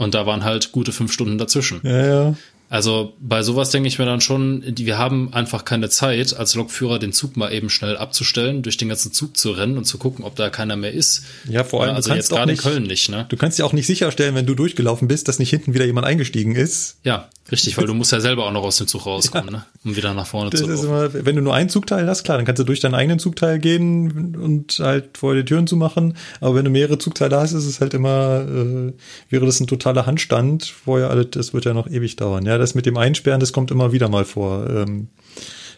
Und 0.00 0.14
da 0.14 0.24
waren 0.24 0.44
halt 0.44 0.72
gute 0.72 0.92
fünf 0.92 1.12
Stunden 1.12 1.36
dazwischen. 1.36 1.80
ja, 1.84 2.06
ja. 2.06 2.34
Also 2.70 3.14
bei 3.18 3.42
sowas 3.42 3.70
denke 3.70 3.88
ich 3.88 3.98
mir 3.98 4.04
dann 4.04 4.20
schon, 4.20 4.62
wir 4.64 4.96
haben 4.96 5.34
einfach 5.34 5.64
keine 5.64 5.88
Zeit, 5.88 6.36
als 6.36 6.54
Lokführer 6.54 7.00
den 7.00 7.12
Zug 7.12 7.36
mal 7.36 7.52
eben 7.52 7.68
schnell 7.68 7.96
abzustellen, 7.96 8.62
durch 8.62 8.76
den 8.76 8.88
ganzen 8.88 9.12
Zug 9.12 9.36
zu 9.36 9.50
rennen 9.50 9.76
und 9.76 9.86
zu 9.86 9.98
gucken, 9.98 10.24
ob 10.24 10.36
da 10.36 10.50
keiner 10.50 10.76
mehr 10.76 10.92
ist. 10.92 11.24
Ja, 11.48 11.64
vor 11.64 11.82
allem, 11.82 11.90
du 11.90 11.96
also 11.96 12.10
kannst 12.10 12.30
jetzt 12.30 12.36
gerade 12.36 12.52
in 12.52 12.58
Köln 12.58 12.82
nicht, 12.84 13.08
ne? 13.08 13.26
Du 13.28 13.36
kannst 13.36 13.58
ja 13.58 13.64
auch 13.64 13.72
nicht 13.72 13.88
sicherstellen, 13.88 14.36
wenn 14.36 14.46
du 14.46 14.54
durchgelaufen 14.54 15.08
bist, 15.08 15.26
dass 15.26 15.40
nicht 15.40 15.50
hinten 15.50 15.74
wieder 15.74 15.84
jemand 15.84 16.06
eingestiegen 16.06 16.54
ist. 16.54 16.98
Ja, 17.02 17.28
richtig, 17.50 17.76
weil 17.76 17.86
du 17.86 17.94
musst 17.94 18.12
ja 18.12 18.20
selber 18.20 18.46
auch 18.46 18.52
noch 18.52 18.62
aus 18.62 18.76
dem 18.76 18.86
Zug 18.86 19.06
rauskommen, 19.06 19.52
ne? 19.52 19.64
Um 19.84 19.96
wieder 19.96 20.14
nach 20.14 20.26
vorne 20.26 20.50
Das 20.50 20.60
zu 20.60 20.68
ist 20.68 20.84
immer, 20.84 21.12
wenn 21.12 21.36
du 21.36 21.42
nur 21.42 21.54
einen 21.54 21.68
Zugteil 21.68 22.06
hast, 22.06 22.24
klar, 22.24 22.36
dann 22.38 22.46
kannst 22.46 22.60
du 22.60 22.64
durch 22.64 22.80
deinen 22.80 22.94
eigenen 22.94 23.18
Zugteil 23.18 23.58
gehen 23.58 24.36
und 24.36 24.78
halt 24.78 25.18
vor 25.18 25.34
die 25.34 25.44
Türen 25.44 25.66
zu 25.66 25.76
machen. 25.76 26.16
Aber 26.40 26.54
wenn 26.54 26.64
du 26.64 26.70
mehrere 26.70 26.98
Zugteile 26.98 27.38
hast, 27.38 27.52
ist 27.52 27.66
es 27.66 27.80
halt 27.80 27.94
immer, 27.94 28.40
äh, 28.40 28.92
wäre 29.28 29.46
das 29.46 29.60
ein 29.60 29.66
totaler 29.66 30.06
Handstand. 30.06 30.64
Vorher 30.64 31.10
alles, 31.10 31.28
das 31.30 31.54
wird 31.54 31.64
ja 31.64 31.74
noch 31.74 31.88
ewig 31.88 32.16
dauern. 32.16 32.46
Ja, 32.46 32.58
das 32.58 32.74
mit 32.74 32.86
dem 32.86 32.96
Einsperren, 32.96 33.40
das 33.40 33.52
kommt 33.52 33.70
immer 33.70 33.92
wieder 33.92 34.08
mal 34.08 34.24
vor. 34.24 34.68
Ähm, 34.68 35.08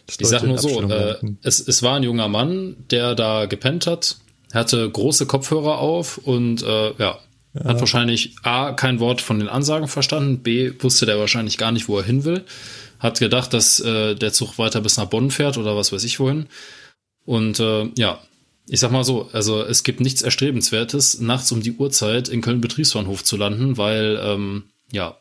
Ich 0.07 0.27
sag 0.27 0.43
nur 0.43 0.57
so, 0.57 0.81
äh, 0.81 1.15
es, 1.43 1.65
es 1.65 1.81
war 1.81 1.95
ein 1.95 2.03
junger 2.03 2.27
Mann, 2.27 2.75
der 2.91 3.15
da 3.15 3.45
gepennt 3.45 3.87
hat, 3.87 4.17
hatte 4.53 4.89
große 4.89 5.25
Kopfhörer 5.25 5.79
auf 5.79 6.17
und 6.17 6.61
äh, 6.61 6.91
ja, 6.97 7.17
hat 7.53 7.79
wahrscheinlich 7.79 8.35
A, 8.43 8.71
kein 8.71 8.99
Wort 8.99 9.21
von 9.21 9.39
den 9.39 9.47
Ansagen 9.47 9.87
verstanden, 9.87 10.39
B, 10.39 10.71
wusste 10.79 11.05
der 11.05 11.19
wahrscheinlich 11.19 11.57
gar 11.57 11.71
nicht, 11.71 11.87
wo 11.87 11.97
er 11.97 12.03
hin 12.03 12.23
will, 12.23 12.43
hat 12.99 13.19
gedacht, 13.19 13.53
dass 13.53 13.79
äh, 13.79 14.15
der 14.15 14.33
Zug 14.33 14.57
weiter 14.57 14.81
bis 14.81 14.97
nach 14.97 15.05
Bonn 15.05 15.29
fährt 15.29 15.57
oder 15.57 15.75
was 15.75 15.91
weiß 15.91 16.03
ich 16.03 16.19
wohin. 16.19 16.47
Und 17.25 17.59
äh, 17.59 17.89
ja, 17.97 18.19
ich 18.67 18.79
sag 18.79 18.91
mal 18.91 19.03
so, 19.03 19.29
also 19.33 19.61
es 19.61 19.83
gibt 19.83 19.99
nichts 19.99 20.21
Erstrebenswertes, 20.21 21.19
nachts 21.19 21.51
um 21.51 21.61
die 21.61 21.73
Uhrzeit 21.73 22.29
in 22.29 22.41
Köln 22.41 22.61
Betriebsbahnhof 22.61 23.23
zu 23.23 23.37
landen, 23.37 23.77
weil 23.77 24.19
ähm, 24.23 24.63
ja, 24.91 25.17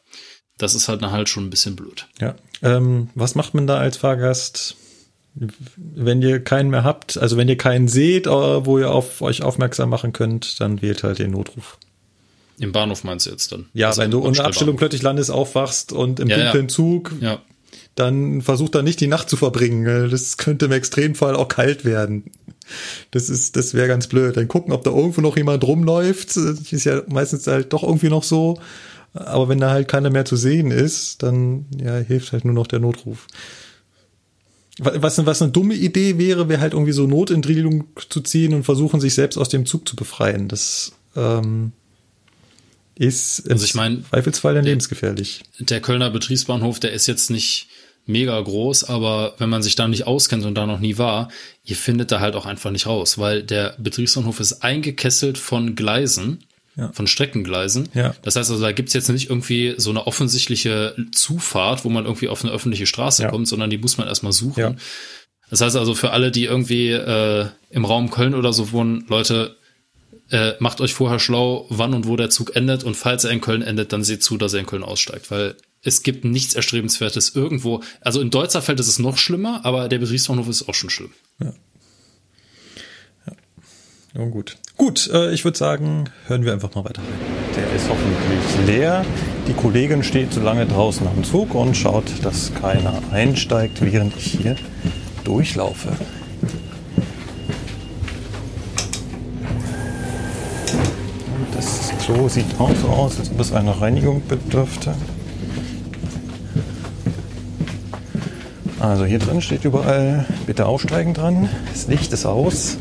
das 0.59 0.75
ist 0.75 0.89
halt 0.89 1.03
dann 1.03 1.13
halt 1.13 1.29
schon 1.29 1.47
ein 1.47 1.51
bisschen 1.51 1.77
blöd. 1.77 2.07
Ja. 2.21 2.37
Ähm, 2.63 3.11
was 3.15 3.35
macht 3.35 3.55
man 3.55 3.67
da 3.67 3.79
als 3.79 3.97
Fahrgast, 3.97 4.77
wenn 5.35 6.23
ihr 6.23 6.43
keinen 6.43 6.71
mehr 6.71 6.85
habt? 6.85 7.19
Also 7.19 7.37
wenn 7.37 7.49
ihr 7.49 7.59
keinen 7.59 7.89
seht, 7.89 8.27
äh, 8.27 8.31
wo 8.31 8.79
ihr 8.79 8.91
auf 8.91 9.23
euch 9.23 9.43
aufmerksam 9.43 9.91
machen 9.91 10.13
könnt, 10.13 10.61
dann 10.61 10.81
wählt 10.81 11.03
halt 11.03 11.19
den 11.19 11.33
Notruf. 11.33 11.79
Im 12.63 12.73
Bahnhof 12.73 13.05
meinst 13.05 13.27
du 13.27 13.31
jetzt 13.31 13.51
dann? 13.53 13.67
Ja, 13.75 13.89
Also 13.89 14.03
wenn 14.03 14.11
du 14.11 14.19
in 14.19 14.23
der 14.23 14.29
Abstellbahnhof. 14.29 14.47
Abstellung 14.47 14.77
plötzlich 14.77 15.03
landest, 15.03 15.31
aufwachst 15.31 15.93
und 15.93 16.21
im 16.21 16.29
Ja, 16.29 16.39
ja. 16.39 16.45
dunklen 16.45 16.69
Zug, 16.69 17.13
Ja, 17.21 17.41
dann 17.95 18.41
versucht 18.41 18.75
da 18.75 18.83
nicht 18.83 19.01
die 19.01 19.07
Nacht 19.09 19.29
zu 19.29 19.37
verbringen. 19.37 19.85
äh, 19.87 20.09
Das 20.09 20.37
könnte 20.37 20.67
im 20.67 20.73
Extremfall 20.73 21.35
auch 21.37 21.49
kalt 21.49 21.85
werden. 21.85 22.25
Das 23.11 23.29
ist, 23.29 23.57
das 23.57 23.75
wäre 23.75 23.89
ganz 23.89 24.07
blöd. 24.07 24.37
Dann 24.37 24.49
gucken, 24.49 24.73
ob 24.73 24.85
da 24.85 24.91
irgendwo 24.91 25.21
noch 25.21 25.37
jemand 25.37 25.65
rumläuft. 25.65 26.29
Das 26.37 26.73
Ist 26.73 26.85
ja 26.85 27.03
meistens 27.09 27.47
halt 27.47 27.73
doch 27.73 27.83
irgendwie 27.83 28.09
noch 28.09 28.23
so. 28.23 28.59
Aber 29.13 29.49
wenn 29.51 29.59
da 29.59 29.71
halt 29.71 29.89
keiner 29.89 30.09
mehr 30.09 30.25
zu 30.25 30.37
sehen 30.37 30.71
ist, 30.71 31.23
dann 31.23 31.67
ja, 31.83 31.97
hilft 31.97 32.33
halt 32.33 32.45
nur 32.47 32.55
noch 32.55 32.67
der 32.67 32.79
Notruf. 32.79 33.27
Wa- 34.79 34.93
Was, 34.97 35.25
was 35.27 35.43
eine 35.43 35.51
dumme 35.53 35.75
Idee 35.75 36.17
wäre, 36.17 36.49
wäre 36.49 36.61
halt 36.63 36.73
irgendwie 36.73 36.93
so 36.93 37.07
Notentriegelung 37.07 37.85
zu 38.09 38.21
ziehen 38.23 38.55
und 38.55 38.63
versuchen, 38.65 39.01
sich 39.01 39.13
selbst 39.15 39.37
aus 39.37 39.51
dem 39.51 39.67
Zug 39.67 39.87
zu 39.87 39.97
befreien. 39.97 40.49
Das 40.49 40.93
ähm, 41.15 41.73
ist 43.03 43.41
im 43.41 43.53
Also 43.53 43.65
ich 43.65 43.75
mein, 43.75 44.05
Zweifelsfall 44.09 44.55
dann 44.55 44.65
lebensgefährlich. 44.65 45.43
der 45.59 45.81
Kölner 45.81 46.11
Betriebsbahnhof, 46.11 46.79
der 46.81 46.93
ist 46.93 47.07
jetzt 47.09 47.31
nicht 47.31 47.67
mega 48.07 48.41
groß, 48.41 48.85
aber 48.85 49.35
wenn 49.39 49.49
man 49.49 49.63
sich 49.63 49.75
da 49.75 49.87
nicht 49.89 50.07
auskennt 50.07 50.45
und 50.45 50.55
da 50.55 50.67
noch 50.67 50.81
nie 50.81 50.99
war, 50.99 51.29
ihr 51.65 51.77
findet 51.77 52.11
da 52.11 52.21
halt 52.21 52.35
auch 52.35 52.47
einfach 52.47 52.71
nicht 52.71 52.87
raus, 52.87 53.19
weil 53.19 53.43
der 53.43 53.75
Betriebsbahnhof 53.79 54.41
ist 54.41 54.63
eingekesselt 54.63 55.39
von 55.39 55.75
Gleisen, 55.77 56.45
Ja. 56.77 56.91
von 56.93 57.07
Streckengleisen. 57.07 57.89
Ja. 57.95 58.15
Das 58.23 58.35
heißt 58.37 58.51
also, 58.51 58.63
da 58.63 58.73
gibt's 58.73 58.93
jetzt 58.95 59.09
nicht 59.11 59.29
irgendwie 59.31 59.75
so 59.77 59.91
eine 59.91 60.07
offensichtliche 60.07 60.97
Zufahrt, 61.13 61.85
wo 61.85 61.91
man 61.91 62.05
irgendwie 62.07 62.29
auf 62.29 62.43
eine 62.45 62.53
öffentliche 62.53 62.87
Straße 62.87 63.25
Ja. 63.25 63.31
kommt, 63.31 63.47
sondern 63.47 63.69
die 63.71 63.79
muss 63.79 63.99
man 63.99 64.09
erstmal 64.09 64.33
suchen. 64.33 64.61
Ja. 64.61 64.75
Das 65.51 65.61
heißt 65.61 65.77
also 65.77 65.95
für 65.95 66.13
alle, 66.13 66.31
die 66.31 66.45
irgendwie 66.45 66.89
äh, 66.91 67.47
im 67.71 67.85
Raum 67.85 68.11
Köln 68.11 68.35
oder 68.35 68.53
so 68.55 68.73
wohnen, 68.73 69.05
Leute, 69.09 69.57
äh, 70.33 70.55
macht 70.59 70.81
euch 70.81 70.95
vorher 70.95 71.19
schlau, 71.19 71.67
wann 71.69 71.95
und 71.95 72.07
wo 72.07 72.17
der 72.17 72.31
Zug 72.31 72.57
endet 72.57 72.83
und 72.85 72.97
falls 72.97 73.25
er 73.25 73.31
in 73.31 73.41
Köln 73.41 73.63
endet, 73.63 73.93
dann 73.93 74.03
seht 74.03 74.23
zu, 74.23 74.37
dass 74.37 74.53
er 74.55 74.61
in 74.61 74.67
Köln 74.67 74.83
aussteigt, 74.83 75.31
weil 75.31 75.57
es 75.83 76.03
gibt 76.03 76.25
nichts 76.25 76.55
Erstrebenswertes 76.55 77.35
irgendwo. 77.35 77.83
Also 78.01 78.21
in 78.21 78.31
Deutzerfeld 78.31 78.81
ist 78.81 78.89
es 78.89 78.99
noch 78.99 79.19
schlimmer, 79.19 79.61
aber 79.65 79.89
der 79.89 79.99
Betriebsbahnhof 79.99 80.49
ist 80.49 80.69
auch 80.69 80.75
schon 80.75 80.91
schlimm. 80.91 81.13
Ja. 81.41 81.53
Ja, 84.15 84.27
gut. 84.27 84.59
Gut, 84.77 85.09
äh, 85.11 85.33
ich 85.33 85.45
würde 85.45 85.57
sagen, 85.57 86.11
hören 86.27 86.45
wir 86.45 86.53
einfach 86.53 86.75
mal 86.75 86.85
weiter 86.85 87.01
rein. 87.01 87.55
Der 87.57 87.73
ist 87.75 87.89
hoffentlich 87.89 88.67
leer. 88.67 89.07
Die 89.49 89.55
Kollegin 89.55 90.03
steht 90.03 90.35
so 90.35 90.41
lange 90.41 90.67
draußen 90.67 91.07
am 91.07 91.25
Zug 91.25 91.55
und 91.55 91.75
schaut, 91.75 92.05
dass 92.23 92.53
keiner 92.55 93.03
einsteigt, 93.11 93.81
während 93.81 94.15
ich 94.17 94.33
hier 94.33 94.57
durchlaufe. 95.25 95.89
Und 101.35 101.55
Klo 102.13 102.29
sieht 102.29 102.59
auch 102.59 102.75
so 102.77 102.89
aus, 102.89 103.19
als 103.19 103.31
ob 103.31 103.41
es 103.41 103.53
einer 103.53 103.73
Reinigung 103.73 104.27
bedürfte. 104.27 104.95
Also 108.79 109.05
hier 109.05 109.19
drin 109.19 109.41
steht 109.41 109.65
überall, 109.65 110.27
bitte 110.47 110.67
aufsteigen 110.67 111.15
dran. 111.15 111.49
Das 111.73 111.87
Licht 111.87 112.13
ist 112.13 112.27
aus. 112.27 112.77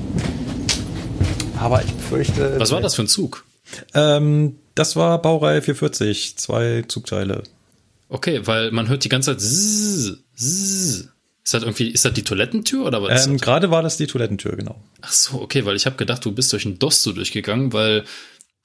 Aber 1.58 1.82
ich 1.82 1.92
befürchte. 1.94 2.60
Was 2.60 2.72
war 2.72 2.82
das 2.82 2.96
für 2.96 3.04
ein 3.04 3.08
Zug? 3.08 3.46
Ähm, 3.94 4.58
das 4.76 4.96
war 4.96 5.22
Baureihe 5.22 5.62
440, 5.62 6.38
zwei 6.38 6.84
Zugteile. 6.88 7.44
Okay, 8.10 8.42
weil 8.46 8.72
man 8.72 8.90
hört 8.90 9.06
die 9.06 9.10
ganze 9.10 9.32
Zeit 9.32 9.42
zzz, 9.42 10.18
zzz. 10.36 11.08
Ist 11.44 11.54
das 11.54 11.64
irgendwie, 11.64 11.88
ist 11.88 12.06
das 12.06 12.14
die 12.14 12.24
Toilettentür 12.24 12.86
oder 12.86 13.02
was? 13.02 13.28
Ähm, 13.28 13.38
Gerade 13.38 13.72
war 13.72 13.82
das 13.82 13.98
die 13.98 14.08
Toilettentür, 14.08 14.56
genau. 14.56 14.82
Ach 15.02 15.12
so, 15.12 15.42
okay, 15.42 15.66
weil 15.66 15.76
ich 15.76 15.86
habe 15.86 15.96
gedacht, 15.96 16.24
du 16.26 16.32
bist 16.32 16.54
durch 16.54 16.66
ein 16.66 16.78
DOS 16.78 17.02
so 17.02 17.14
durchgegangen, 17.14 17.74
weil 17.74 18.04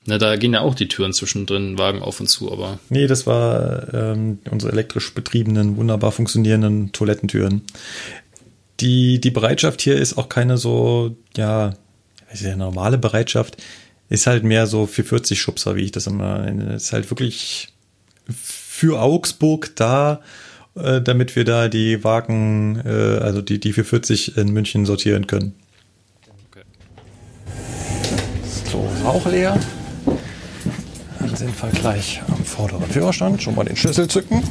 na, 0.06 0.18
da 0.18 0.36
gehen 0.36 0.52
ja 0.52 0.60
auch 0.60 0.74
die 0.74 0.88
Türen 0.88 1.12
zwischendrin, 1.12 1.78
Wagen 1.78 2.00
auf 2.00 2.20
und 2.20 2.28
zu, 2.28 2.52
aber. 2.52 2.78
Nee, 2.90 3.08
das 3.08 3.26
war 3.26 3.92
ähm, 3.92 4.38
unsere 4.50 4.72
elektrisch 4.72 5.12
betriebenen, 5.14 5.76
wunderbar 5.76 6.12
funktionierenden 6.12 6.92
Toilettentüren. 6.92 7.62
Die, 8.80 9.20
die 9.20 9.30
Bereitschaft 9.30 9.80
hier 9.80 9.96
ist 9.96 10.16
auch 10.16 10.28
keine 10.28 10.58
so, 10.58 11.16
ja, 11.36 11.74
ist 12.32 12.42
ja 12.42 12.56
normale 12.56 12.98
Bereitschaft, 12.98 13.56
ist 14.08 14.26
halt 14.26 14.44
mehr 14.44 14.66
so 14.66 14.86
für 14.86 15.02
40 15.02 15.40
Schubser, 15.40 15.74
wie 15.74 15.82
ich 15.82 15.92
das 15.92 16.06
immer 16.06 16.38
nenne. 16.38 16.74
Ist 16.74 16.92
halt 16.92 17.10
wirklich 17.10 17.68
für 18.32 19.00
Augsburg 19.00 19.74
da, 19.74 20.20
äh, 20.76 21.00
damit 21.00 21.34
wir 21.34 21.44
da 21.44 21.68
die 21.68 22.04
Wagen, 22.04 22.80
äh, 22.84 23.18
also 23.18 23.42
die, 23.42 23.58
die 23.58 23.72
440 23.72 24.36
in 24.36 24.52
München 24.52 24.86
sortieren 24.86 25.26
können. 25.26 25.54
Okay. 26.50 26.62
So, 28.70 28.88
ist 28.94 29.04
auch 29.04 29.26
leer. 29.26 29.58
Sind 31.36 31.62
wir 31.62 31.68
gleich 31.68 32.22
am 32.28 32.42
vorderen 32.42 32.86
Führerstand. 32.86 33.42
Schon 33.42 33.54
mal 33.54 33.64
den 33.64 33.76
Schlüssel 33.76 34.08
zücken. 34.08 34.42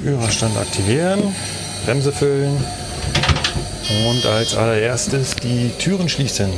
Führerstand 0.00 0.56
aktivieren, 0.56 1.34
Bremse 1.84 2.12
füllen 2.12 2.56
und 4.08 4.26
als 4.26 4.54
allererstes 4.54 5.34
die 5.34 5.70
Türen 5.80 6.08
schließen. 6.08 6.52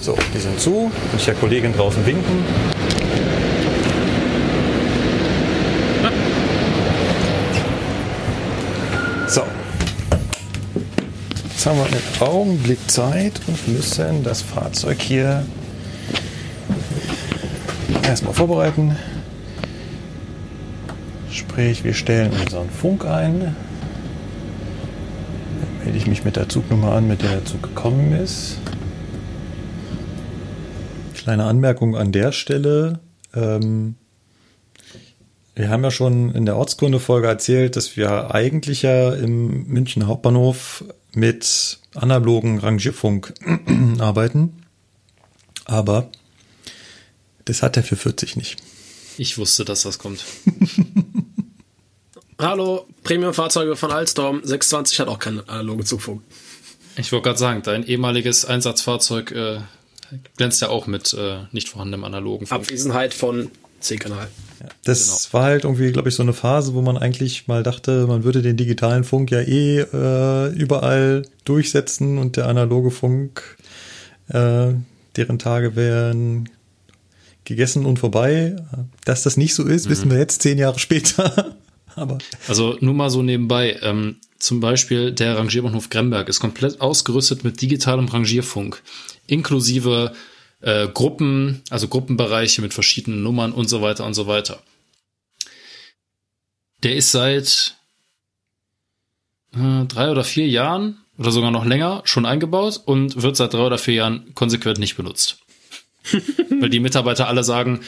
So, 0.00 0.16
die 0.34 0.38
sind 0.38 0.58
zu. 0.58 0.90
Kann 1.10 1.18
ich 1.18 1.24
der 1.26 1.34
Kollegin 1.34 1.74
draußen 1.74 2.04
winken. 2.06 2.44
So. 9.26 9.42
Jetzt 11.50 11.66
haben 11.66 11.78
wir 11.78 11.84
einen 11.84 12.00
Augenblick 12.20 12.78
Zeit 12.90 13.40
und 13.46 13.68
müssen 13.68 14.24
das 14.24 14.40
Fahrzeug 14.40 15.02
hier 15.02 15.44
erstmal 18.02 18.32
vorbereiten. 18.32 18.96
Sprich, 21.30 21.84
wir 21.84 21.92
stellen 21.92 22.32
unseren 22.40 22.70
Funk 22.70 23.04
ein. 23.04 23.40
Dann 23.40 23.54
melde 25.84 25.98
ich 25.98 26.06
mich 26.06 26.24
mit 26.24 26.36
der 26.36 26.48
Zugnummer 26.48 26.92
an, 26.92 27.06
mit 27.06 27.20
der 27.20 27.32
der 27.32 27.44
Zug 27.44 27.62
gekommen 27.62 28.14
ist. 28.14 28.56
Kleine 31.20 31.44
Anmerkung 31.44 31.96
an 31.96 32.12
der 32.12 32.32
Stelle. 32.32 32.98
Ähm, 33.34 33.96
wir 35.54 35.68
haben 35.68 35.84
ja 35.84 35.90
schon 35.90 36.34
in 36.34 36.46
der 36.46 36.56
Ortskunde-Folge 36.56 37.28
erzählt, 37.28 37.76
dass 37.76 37.94
wir 37.94 38.34
eigentlich 38.34 38.80
ja 38.80 39.12
im 39.12 39.66
München 39.66 40.06
Hauptbahnhof 40.06 40.82
mit 41.12 41.78
analogen 41.94 42.58
Rangierfunk 42.58 43.34
arbeiten. 43.98 44.62
Aber 45.66 46.08
das 47.44 47.62
hat 47.62 47.76
er 47.76 47.82
für 47.82 47.96
40 47.96 48.36
nicht. 48.36 48.56
Ich 49.18 49.36
wusste, 49.36 49.66
dass 49.66 49.82
das 49.82 49.98
kommt. 49.98 50.24
Hallo, 52.38 52.86
Premium-Fahrzeuge 53.02 53.76
von 53.76 53.92
Alstom. 53.92 54.40
620 54.42 55.00
hat 55.00 55.08
auch 55.08 55.18
keinen 55.18 55.46
analogen 55.46 55.84
Zugfunk. 55.84 56.22
Ich 56.96 57.12
wollte 57.12 57.24
gerade 57.24 57.38
sagen, 57.38 57.60
dein 57.62 57.86
ehemaliges 57.86 58.46
Einsatzfahrzeug 58.46 59.32
äh, 59.32 59.60
glänzt 60.36 60.60
ja 60.62 60.68
auch 60.68 60.86
mit 60.86 61.12
äh, 61.14 61.38
nicht 61.52 61.68
vorhandenem 61.68 62.04
analogen 62.04 62.46
Funk. 62.46 62.62
Abwesenheit 62.62 63.14
von 63.14 63.50
C-Kanal. 63.80 64.28
Ja, 64.60 64.66
das 64.84 65.32
war 65.32 65.44
halt 65.44 65.64
irgendwie, 65.64 65.90
glaube 65.90 66.10
ich, 66.10 66.14
so 66.14 66.22
eine 66.22 66.34
Phase, 66.34 66.74
wo 66.74 66.82
man 66.82 66.98
eigentlich 66.98 67.48
mal 67.48 67.62
dachte, 67.62 68.06
man 68.06 68.24
würde 68.24 68.42
den 68.42 68.56
digitalen 68.58 69.04
Funk 69.04 69.30
ja 69.30 69.40
eh 69.40 69.80
äh, 69.80 70.48
überall 70.52 71.22
durchsetzen 71.44 72.18
und 72.18 72.36
der 72.36 72.46
analoge 72.46 72.90
Funk, 72.90 73.56
äh, 74.28 74.72
deren 75.16 75.38
Tage 75.38 75.76
wären 75.76 76.48
gegessen 77.44 77.86
und 77.86 77.98
vorbei. 77.98 78.56
Dass 79.04 79.22
das 79.22 79.36
nicht 79.36 79.54
so 79.54 79.64
ist, 79.64 79.86
Mhm. 79.86 79.90
wissen 79.90 80.10
wir 80.10 80.18
jetzt 80.18 80.42
zehn 80.42 80.58
Jahre 80.58 80.78
später. 80.78 81.56
Aber 81.96 82.18
Also 82.48 82.76
nur 82.80 82.94
mal 82.94 83.10
so 83.10 83.22
nebenbei. 83.22 83.78
Ähm, 83.82 84.16
zum 84.38 84.60
Beispiel 84.60 85.12
der 85.12 85.36
Rangierbahnhof 85.36 85.90
Gremberg 85.90 86.28
ist 86.28 86.38
komplett 86.40 86.80
ausgerüstet 86.80 87.44
mit 87.44 87.60
digitalem 87.60 88.06
Rangierfunk, 88.06 88.82
inklusive 89.30 90.12
äh, 90.60 90.88
Gruppen, 90.88 91.62
also 91.70 91.88
Gruppenbereiche 91.88 92.62
mit 92.62 92.74
verschiedenen 92.74 93.22
Nummern 93.22 93.52
und 93.52 93.68
so 93.68 93.82
weiter 93.82 94.04
und 94.04 94.14
so 94.14 94.26
weiter. 94.26 94.62
Der 96.82 96.96
ist 96.96 97.12
seit 97.12 97.76
äh, 99.54 99.84
drei 99.86 100.10
oder 100.10 100.24
vier 100.24 100.48
Jahren 100.48 100.98
oder 101.18 101.30
sogar 101.30 101.50
noch 101.50 101.64
länger 101.64 102.02
schon 102.04 102.26
eingebaut 102.26 102.80
und 102.84 103.22
wird 103.22 103.36
seit 103.36 103.52
drei 103.52 103.66
oder 103.66 103.78
vier 103.78 103.94
Jahren 103.94 104.34
konsequent 104.34 104.78
nicht 104.78 104.96
benutzt. 104.96 105.38
Weil 106.60 106.70
die 106.70 106.80
Mitarbeiter 106.80 107.28
alle 107.28 107.44
sagen, 107.44 107.80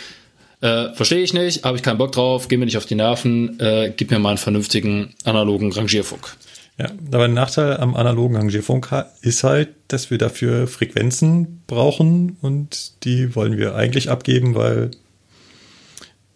äh, 0.60 0.92
verstehe 0.92 1.22
ich 1.22 1.32
nicht, 1.32 1.64
habe 1.64 1.76
ich 1.76 1.82
keinen 1.82 1.98
Bock 1.98 2.12
drauf, 2.12 2.48
geh 2.48 2.56
mir 2.56 2.66
nicht 2.66 2.76
auf 2.76 2.86
die 2.86 2.94
Nerven, 2.94 3.58
äh, 3.58 3.92
gib 3.96 4.10
mir 4.10 4.18
mal 4.18 4.30
einen 4.30 4.38
vernünftigen 4.38 5.14
analogen 5.24 5.72
Rangierfunk. 5.72 6.36
Ja, 6.78 6.86
aber 7.12 7.24
ein 7.24 7.34
Nachteil 7.34 7.76
am 7.76 7.94
analogen 7.94 8.36
Rangierfunk 8.36 8.90
ist 9.20 9.44
halt, 9.44 9.70
dass 9.88 10.10
wir 10.10 10.18
dafür 10.18 10.66
Frequenzen 10.66 11.62
brauchen 11.66 12.36
und 12.40 13.04
die 13.04 13.34
wollen 13.34 13.56
wir 13.58 13.74
eigentlich 13.74 14.10
abgeben, 14.10 14.54
weil 14.54 14.90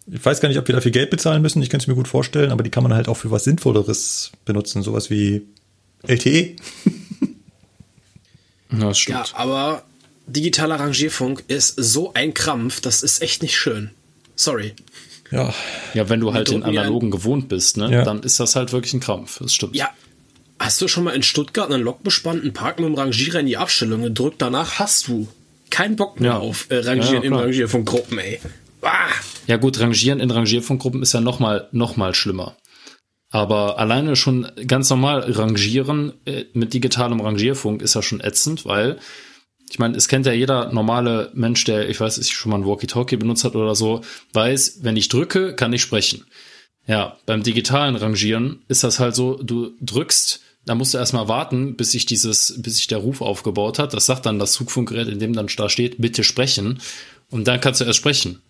ich 0.09 0.23
weiß 0.23 0.39
gar 0.39 0.47
nicht, 0.49 0.57
ob 0.57 0.67
wir 0.67 0.75
dafür 0.75 0.91
Geld 0.91 1.09
bezahlen 1.09 1.41
müssen. 1.41 1.61
Ich 1.61 1.69
kann 1.69 1.79
es 1.81 1.87
mir 1.87 1.95
gut 1.95 2.07
vorstellen, 2.07 2.51
aber 2.51 2.63
die 2.63 2.69
kann 2.69 2.83
man 2.83 2.93
halt 2.93 3.09
auch 3.09 3.17
für 3.17 3.29
was 3.31 3.43
Sinnvolleres 3.43 4.31
benutzen, 4.45 4.81
sowas 4.83 5.09
wie. 5.09 5.41
LTE. 6.07 6.55
Ja, 8.71 8.79
das 8.79 8.79
Ja, 8.79 8.93
stimmt. 8.93 9.33
aber 9.35 9.83
digitaler 10.27 10.75
Rangierfunk 10.79 11.43
ist 11.47 11.75
so 11.77 12.13
ein 12.13 12.33
Krampf, 12.33 12.79
das 12.81 13.01
ist 13.03 13.21
echt 13.21 13.41
nicht 13.41 13.57
schön. 13.57 13.91
Sorry. 14.35 14.73
Ja, 15.31 15.53
Ja, 15.93 16.07
wenn 16.09 16.19
du 16.21 16.33
halt 16.33 16.49
den 16.49 16.61
ja- 16.61 16.67
analogen 16.67 17.11
gewohnt 17.11 17.49
bist, 17.49 17.75
ne, 17.77 17.91
Ja. 17.91 18.03
dann 18.03 18.21
ist 18.23 18.39
das 18.39 18.55
halt 18.55 18.71
wirklich 18.71 18.93
ein 18.93 18.99
Krampf. 18.99 19.39
Das 19.39 19.53
stimmt. 19.53 19.75
Ja. 19.75 19.89
Hast 20.59 20.81
du 20.81 20.87
schon 20.87 21.03
mal 21.03 21.15
in 21.15 21.23
Stuttgart 21.23 21.71
einen 21.71 21.83
lokbespannten 21.83 22.53
Park 22.53 22.79
mit 22.79 22.87
dem 22.87 22.95
Rangierer 22.95 23.39
in 23.39 23.45
die 23.45 23.57
Abstellung 23.57 24.01
gedrückt? 24.01 24.41
Danach 24.41 24.79
hast 24.79 25.07
du 25.07 25.27
keinen 25.69 25.95
Bock 25.95 26.19
mehr 26.19 26.31
Ja. 26.31 26.37
auf 26.39 26.67
äh, 26.69 26.77
Rangieren 26.77 27.21
Ja, 27.23 27.27
in. 27.29 27.33
Rangierfunkgruppen, 27.33 28.17
ey. 28.19 28.39
Ah. 28.81 29.09
Ja 29.47 29.57
gut, 29.57 29.79
Rangieren 29.79 30.19
in 30.19 30.31
Rangierfunkgruppen 30.31 31.01
ist 31.01 31.13
ja 31.13 31.21
noch 31.21 31.39
mal, 31.39 31.67
noch 31.71 31.97
mal 31.97 32.15
schlimmer. 32.15 32.55
Aber 33.29 33.77
alleine 33.77 34.15
schon 34.15 34.49
ganz 34.67 34.89
normal 34.89 35.19
rangieren 35.31 36.13
äh, 36.25 36.45
mit 36.53 36.73
digitalem 36.73 37.19
Rangierfunk 37.19 37.81
ist 37.81 37.93
ja 37.93 38.01
schon 38.01 38.21
ätzend, 38.21 38.65
weil 38.65 38.97
ich 39.69 39.79
meine, 39.79 39.97
es 39.97 40.07
kennt 40.07 40.25
ja 40.25 40.31
jeder 40.31 40.71
normale 40.71 41.29
Mensch, 41.33 41.65
der, 41.65 41.89
ich 41.89 41.99
weiß 41.99 42.17
nicht, 42.19 42.31
schon 42.31 42.51
mal 42.51 42.57
ein 42.57 42.65
Walkie-Talkie 42.65 43.17
benutzt 43.17 43.43
hat 43.43 43.53
oder 43.55 43.75
so, 43.75 43.99
weiß, 44.31 44.79
wenn 44.83 44.95
ich 44.95 45.09
drücke, 45.09 45.55
kann 45.55 45.73
ich 45.73 45.81
sprechen. 45.81 46.25
Ja, 46.87 47.17
beim 47.25 47.43
digitalen 47.43 47.97
Rangieren 47.97 48.63
ist 48.69 48.85
das 48.85 49.01
halt 49.01 49.13
so, 49.13 49.35
du 49.43 49.71
drückst, 49.81 50.39
da 50.67 50.75
musst 50.75 50.93
du 50.93 50.97
erstmal 50.97 51.29
warten, 51.29 51.75
bis 51.75 51.91
sich 51.91 52.05
dieses, 52.05 52.55
bis 52.57 52.75
sich 52.75 52.87
der 52.87 52.97
Ruf 52.99 53.21
aufgebaut 53.21 53.79
hat. 53.79 53.93
Das 53.93 54.05
sagt 54.05 54.25
dann 54.25 54.37
das 54.37 54.51
Zugfunkgerät, 54.51 55.07
in 55.07 55.17
dem 55.17 55.33
dann 55.33 55.47
da 55.55 55.69
steht, 55.69 55.99
bitte 55.99 56.23
sprechen. 56.25 56.79
Und 57.29 57.47
dann 57.47 57.61
kannst 57.61 57.79
du 57.79 57.85
erst 57.85 57.97
sprechen. 57.97 58.41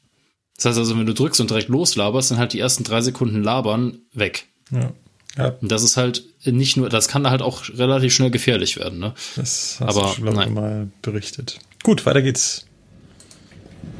Das 0.55 0.65
heißt 0.65 0.79
also, 0.79 0.97
wenn 0.97 1.05
du 1.05 1.13
drückst 1.13 1.39
und 1.39 1.51
direkt 1.51 1.69
loslaberst, 1.69 2.31
dann 2.31 2.39
halt 2.39 2.53
die 2.53 2.59
ersten 2.59 2.83
drei 2.83 3.01
Sekunden 3.01 3.43
labern 3.43 3.99
weg. 4.13 4.47
Ja. 4.71 4.91
ja. 5.37 5.49
Und 5.61 5.71
das 5.71 5.83
ist 5.83 5.95
halt 5.95 6.23
nicht 6.43 6.75
nur, 6.75 6.89
das 6.89 7.07
kann 7.07 7.29
halt 7.29 7.43
auch 7.43 7.69
relativ 7.69 8.13
schnell 8.13 8.31
gefährlich 8.31 8.77
werden. 8.77 8.97
Ne? 8.97 9.13
Das 9.35 9.77
hast 9.79 9.95
Aber 9.95 10.07
du 10.07 10.15
schon 10.15 10.33
nein. 10.33 10.53
mal 10.53 10.87
berichtet. 11.03 11.59
Gut, 11.83 12.07
weiter 12.07 12.23
geht's. 12.23 12.65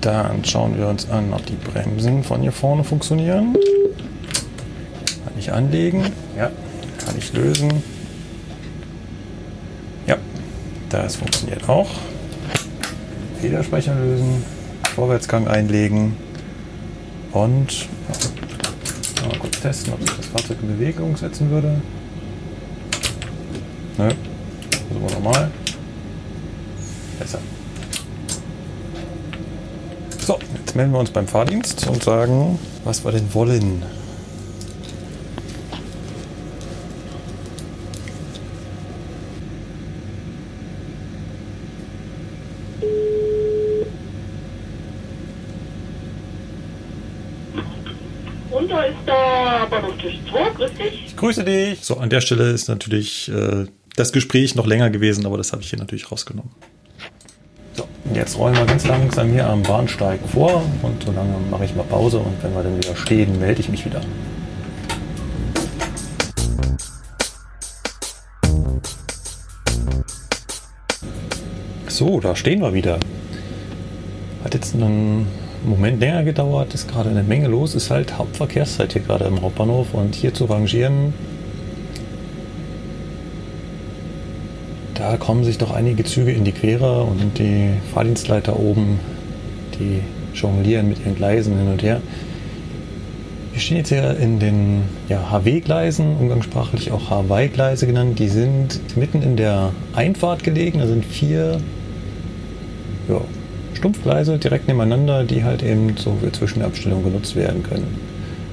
Dann 0.02 0.44
schauen 0.44 0.76
wir 0.76 0.88
uns 0.88 1.08
an, 1.08 1.34
ob 1.34 1.46
die 1.46 1.56
Bremsen 1.56 2.24
von 2.24 2.42
hier 2.42 2.52
vorne 2.52 2.84
funktionieren. 2.84 3.56
Kann 5.24 5.34
ich 5.38 5.52
anlegen? 5.52 6.12
Ja. 6.36 6.52
Kann 6.98 7.16
ich 7.16 7.32
lösen? 7.34 7.84
Das 10.90 11.18
funktioniert 11.18 11.68
auch. 11.68 11.90
Federspeicher 13.42 13.96
lösen. 13.96 14.44
Vorwärtsgang 14.96 15.48
einlegen. 15.48 16.16
Und 17.32 17.88
mal 19.28 19.40
kurz 19.40 19.60
testen, 19.60 19.94
ob 19.94 20.02
sich 20.02 20.18
das 20.18 20.26
Fahrzeug 20.28 20.58
in 20.62 20.78
Bewegung 20.78 21.16
setzen 21.18 21.50
würde. 21.50 21.82
Nö. 23.98 24.10
Versuchen 24.88 25.08
wir 25.08 25.16
nochmal. 25.16 25.52
Besser. 27.20 27.40
So, 30.26 30.40
jetzt 30.58 30.76
melden 30.76 30.92
wir 30.92 31.00
uns 31.00 31.12
beim 31.12 31.28
Fahrdienst 31.28 31.88
und 31.88 32.04
sagen, 32.04 32.60
was 32.84 33.04
wir 33.04 33.12
denn 33.12 33.34
wollen. 33.34 33.84
Und 48.50 48.72
da 48.72 48.82
ist 48.84 48.98
der 49.06 49.68
Bahnhof 49.70 49.98
Tisch 49.98 50.20
2, 50.32 50.50
grüß 50.56 50.72
dich. 50.74 51.06
Ich 51.08 51.16
grüße 51.28 51.44
dich. 51.44 51.80
So, 51.82 51.98
an 51.98 52.10
der 52.10 52.22
Stelle 52.22 52.52
ist 52.52 52.70
natürlich 52.70 53.30
äh, 53.30 53.66
das 53.98 54.14
Gespräch 54.14 54.56
noch 54.56 54.66
länger 54.66 54.90
gewesen, 54.90 55.26
aber 55.26 55.36
das 55.36 55.52
habe 55.52 55.62
ich 55.62 55.70
hier 55.70 55.78
natürlich 55.78 56.10
rausgenommen. 56.10 56.52
So, 57.74 57.86
jetzt 58.14 58.38
rollen 58.38 58.56
wir 58.56 58.66
ganz 58.66 58.88
langsam 58.88 59.34
hier 59.34 59.46
am 59.46 59.62
Bahnsteig 59.62 60.22
vor 60.32 60.64
und 60.84 61.04
so 61.04 61.12
lange 61.12 61.36
mache 61.52 61.66
ich 61.66 61.76
mal 61.76 61.84
Pause 61.84 62.20
und 62.20 62.42
wenn 62.42 62.56
wir 62.56 62.64
dann 62.64 62.78
wieder 62.78 62.96
stehen, 62.96 63.40
melde 63.40 63.60
ich 63.60 63.68
mich 63.68 63.84
wieder. 63.84 64.00
So, 71.90 72.22
da 72.22 72.38
stehen 72.38 72.62
wir 72.62 72.74
wieder. 72.74 73.00
Hat 74.46 74.54
jetzt 74.54 74.76
einen 74.76 75.28
Moment 75.66 76.00
länger 76.00 76.24
gedauert, 76.24 76.74
ist 76.74 76.88
gerade 76.88 77.10
eine 77.10 77.24
Menge 77.24 77.48
los, 77.48 77.76
ist 77.76 77.90
halt 77.90 78.18
Hauptverkehrszeit 78.18 78.94
hier 78.94 79.02
gerade 79.02 79.26
im 79.26 79.42
Hauptbahnhof 79.42 79.94
und 79.94 80.16
hier 80.16 80.34
zu 80.34 80.46
rangieren, 80.46 81.14
da 84.94 85.18
kommen 85.18 85.44
sich 85.44 85.58
doch 85.58 85.72
einige 85.72 86.04
Züge 86.04 86.32
in 86.32 86.44
die 86.44 86.52
Quere 86.52 87.04
und 87.04 87.38
die 87.38 87.70
Fahrdienstleiter 87.94 88.60
oben, 88.60 89.00
die 89.80 90.02
jonglieren 90.34 90.90
mit 90.90 91.00
ihren 91.00 91.16
Gleisen 91.16 91.58
hin 91.58 91.68
und 91.68 91.84
her. 91.84 92.02
Wir 93.54 93.62
stehen 93.62 93.78
jetzt 93.78 93.90
hier 93.90 94.18
in 94.18 94.40
den 94.40 94.84
ja, 95.10 95.32
HW-Gleisen, 95.32 96.18
umgangssprachlich 96.18 96.92
auch 96.92 97.10
Hawaii-Gleise 97.10 97.88
genannt. 97.88 98.20
Die 98.20 98.28
sind 98.28 98.80
mitten 98.96 99.22
in 99.22 99.36
der 99.36 99.72
Einfahrt 99.96 100.44
gelegen. 100.44 100.80
Da 100.80 100.88
sind 100.88 101.06
vier 101.06 101.60
ja, 103.08 103.22
Stumpfgleise 103.78 104.38
direkt 104.38 104.68
nebeneinander, 104.68 105.24
die 105.24 105.44
halt 105.44 105.64
eben 105.64 105.96
so 105.98 106.18
für 106.22 106.32
Zwischenabstellung 106.32 107.04
genutzt 107.04 107.36
werden 107.36 107.64
können. 107.64 108.00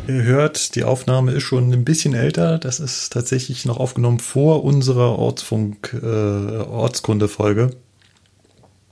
Ihr 0.06 0.22
hört, 0.22 0.74
die 0.74 0.84
Aufnahme 0.84 1.32
ist 1.32 1.44
schon 1.44 1.72
ein 1.72 1.84
bisschen 1.84 2.14
älter. 2.14 2.58
Das 2.58 2.78
ist 2.78 3.10
tatsächlich 3.12 3.64
noch 3.64 3.78
aufgenommen 3.78 4.18
vor 4.18 4.62
unserer 4.62 5.18
Ortsfunk, 5.18 5.98
äh, 6.02 6.06
Ortskunde-Folge. 6.06 7.70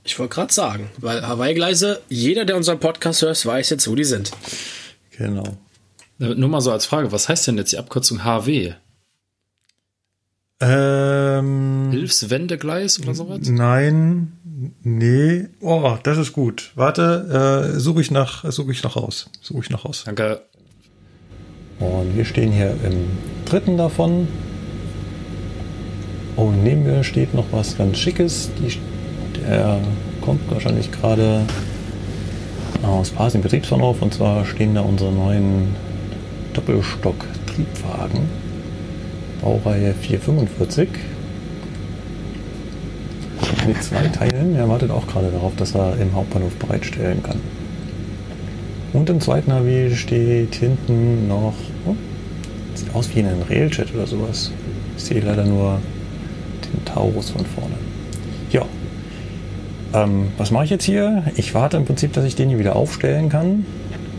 Ich 0.03 0.17
wollte 0.17 0.33
gerade 0.35 0.51
sagen, 0.53 0.89
weil 0.97 1.25
Hawaii-Gleise, 1.25 2.01
jeder, 2.09 2.45
der 2.45 2.57
unseren 2.57 2.79
Podcast 2.79 3.21
hört, 3.21 3.45
weiß 3.45 3.69
jetzt, 3.69 3.87
wo 3.87 3.95
die 3.95 4.03
sind. 4.03 4.31
Genau. 5.17 5.57
Äh, 6.19 6.33
Nur 6.35 6.49
mal 6.49 6.61
so 6.61 6.71
als 6.71 6.85
Frage, 6.87 7.11
was 7.11 7.29
heißt 7.29 7.47
denn 7.47 7.57
jetzt 7.57 7.71
die 7.71 7.77
Abkürzung 7.77 8.23
HW? 8.23 8.73
Ähm, 10.59 11.89
Hilfswendegleis 11.91 12.99
oder 12.99 13.13
sowas? 13.13 13.39
Nein, 13.43 14.33
nee. 14.83 15.47
Oh, 15.61 15.97
das 16.03 16.17
ist 16.17 16.33
gut. 16.33 16.71
Warte, 16.75 17.73
äh, 17.75 17.79
suche 17.79 18.01
ich 18.01 18.11
nach, 18.11 18.49
suche 18.51 18.71
ich 18.71 18.83
noch 18.83 18.95
raus. 18.95 19.29
Suche 19.41 19.61
ich 19.63 19.69
noch 19.69 19.85
raus. 19.85 20.03
Danke. 20.05 20.41
Und 21.79 22.15
wir 22.15 22.25
stehen 22.25 22.51
hier 22.51 22.71
im 22.83 23.07
dritten 23.45 23.77
davon. 23.77 24.27
Und 26.35 26.63
neben 26.63 26.83
mir 26.83 27.03
steht 27.03 27.33
noch 27.33 27.45
was 27.51 27.77
ganz 27.77 27.97
Schickes. 27.97 28.49
Die, 28.59 28.77
der 29.41 29.79
kommt 30.21 30.49
wahrscheinlich 30.51 30.91
gerade 30.91 31.41
aus 32.83 33.11
Pasing 33.11 33.41
Betriebsbahnhof. 33.41 34.01
Und 34.01 34.13
zwar 34.13 34.45
stehen 34.45 34.75
da 34.75 34.81
unsere 34.81 35.11
neuen 35.11 35.75
Doppelstock-Triebwagen. 36.53 38.21
Baureihe 39.41 39.93
445. 39.93 40.89
Mit 43.67 43.81
zwei 43.81 44.07
Teilen. 44.07 44.55
Er 44.55 44.67
wartet 44.67 44.91
auch 44.91 45.07
gerade 45.07 45.31
darauf, 45.31 45.55
dass 45.55 45.75
er 45.75 45.97
im 45.97 46.13
Hauptbahnhof 46.13 46.53
bereitstellen 46.55 47.23
kann. 47.23 47.39
Und 48.93 49.09
im 49.09 49.21
zweiten 49.21 49.51
HW 49.51 49.95
steht 49.95 50.55
hinten 50.55 51.27
noch. 51.27 51.55
Oh, 51.85 51.95
sieht 52.75 52.93
aus 52.93 53.09
wie 53.13 53.19
ein 53.21 53.41
Railjet 53.49 53.93
oder 53.93 54.05
sowas. 54.05 54.51
Ich 54.97 55.03
sehe 55.03 55.21
leider 55.21 55.45
nur 55.45 55.79
den 56.65 56.85
Taurus 56.85 57.31
von 57.31 57.45
vorne. 57.45 57.75
Ja. 58.51 58.65
Ähm, 59.93 60.27
was 60.37 60.51
mache 60.51 60.65
ich 60.65 60.69
jetzt 60.69 60.83
hier? 60.83 61.23
Ich 61.35 61.53
warte 61.53 61.77
im 61.77 61.85
Prinzip, 61.85 62.13
dass 62.13 62.25
ich 62.25 62.35
den 62.35 62.49
hier 62.49 62.59
wieder 62.59 62.75
aufstellen 62.75 63.29
kann. 63.29 63.65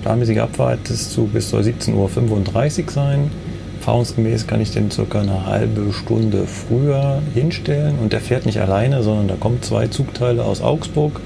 Planmäßige 0.02 0.38
Abfahrt 0.38 0.88
des 0.88 1.10
Zuges 1.10 1.50
soll 1.50 1.62
17.35 1.62 2.84
Uhr 2.84 2.90
sein. 2.90 3.30
Erfahrungsgemäß 3.84 4.46
kann 4.46 4.62
ich 4.62 4.70
den 4.70 4.90
circa 4.90 5.20
eine 5.20 5.44
halbe 5.44 5.92
Stunde 5.92 6.46
früher 6.46 7.20
hinstellen 7.34 7.98
und 7.98 8.14
der 8.14 8.22
fährt 8.22 8.46
nicht 8.46 8.58
alleine, 8.58 9.02
sondern 9.02 9.28
da 9.28 9.34
kommen 9.34 9.60
zwei 9.60 9.88
Zugteile 9.88 10.42
aus 10.42 10.62
Augsburg 10.62 11.20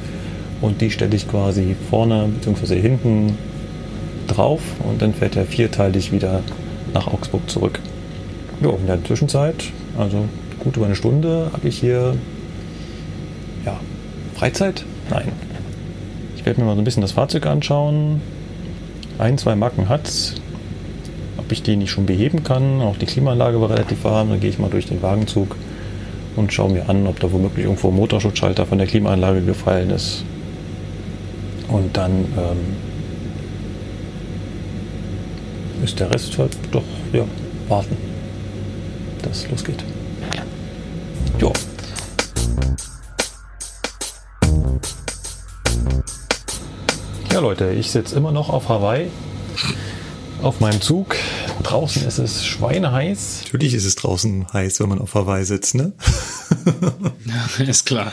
und 0.61 0.81
die 0.81 0.91
stelle 0.91 1.15
ich 1.15 1.29
quasi 1.29 1.77
vorne 1.89 2.29
bzw. 2.29 2.81
hinten 2.81 3.39
drauf 4.27 4.61
und 4.89 5.01
dann 5.01 5.15
fährt 5.15 5.37
er 5.37 5.45
vierteilig 5.45 6.11
wieder 6.11 6.43
nach 6.93 7.07
Augsburg 7.07 7.49
zurück. 7.49 7.79
Ja, 8.61 8.71
in 8.71 8.89
der 8.89 9.05
Zwischenzeit, 9.05 9.63
also 9.97 10.25
gut 10.59 10.77
über 10.77 10.87
eine 10.87 10.97
Stunde, 10.97 11.51
habe 11.53 11.69
ich 11.69 11.79
hier 11.79 12.17
ja, 13.65 13.79
Freizeit? 14.35 14.85
Nein. 15.11 15.31
Ich 16.35 16.45
werde 16.45 16.61
mir 16.61 16.67
mal 16.67 16.75
so 16.75 16.81
ein 16.81 16.85
bisschen 16.85 17.03
das 17.03 17.13
Fahrzeug 17.13 17.47
anschauen. 17.47 18.21
Ein, 19.17 19.39
zwei 19.39 19.55
Macken 19.55 19.89
hat's. 19.89 20.35
Ob 21.49 21.53
ich 21.53 21.63
die 21.63 21.77
nicht 21.77 21.91
schon 21.91 22.05
beheben 22.05 22.45
kann. 22.45 22.83
Auch 22.83 22.99
die 22.99 23.07
Klimaanlage 23.07 23.59
war 23.59 23.71
relativ 23.71 24.05
warm. 24.05 24.29
Dann 24.29 24.39
gehe 24.39 24.51
ich 24.51 24.59
mal 24.59 24.69
durch 24.69 24.85
den 24.85 25.01
Wagenzug 25.01 25.57
und 26.37 26.53
schaue 26.53 26.71
mir 26.71 26.91
an, 26.91 27.07
ob 27.07 27.19
da 27.21 27.33
womöglich 27.33 27.65
irgendwo 27.65 27.89
ein 27.89 27.95
Motorschutzschalter 27.95 28.67
von 28.67 28.77
der 28.77 28.87
Klimaanlage 28.87 29.41
gefallen 29.41 29.89
ist. 29.89 30.25
Und 31.69 31.97
dann 31.97 32.27
ähm, 32.37 32.77
ist 35.83 35.99
der 35.99 36.11
Rest 36.11 36.37
halt 36.37 36.55
doch, 36.71 36.83
ja, 37.15 37.25
warten, 37.69 37.97
dass 39.23 39.51
losgeht. 39.51 39.83
Jo. 41.39 41.51
Ja, 47.33 47.41
Leute, 47.41 47.71
ich 47.71 47.91
sitze 47.91 48.17
immer 48.17 48.33
noch 48.33 48.51
auf 48.51 48.69
Hawaii, 48.69 49.09
auf 50.43 50.61
meinem 50.61 50.81
Zug. 50.81 51.17
Draußen 51.63 52.07
ist 52.07 52.19
es 52.19 52.45
schweineheiß. 52.45 53.41
Natürlich 53.45 53.75
ist 53.75 53.85
es 53.85 53.97
draußen 53.97 54.53
heiß, 54.53 54.81
wenn 54.81 54.89
man 54.89 55.01
auf 55.01 55.15
Hawaii 55.15 55.45
sitzt, 55.45 55.75
ne? 55.75 55.93
Ist 57.59 57.87
klar. 57.87 58.13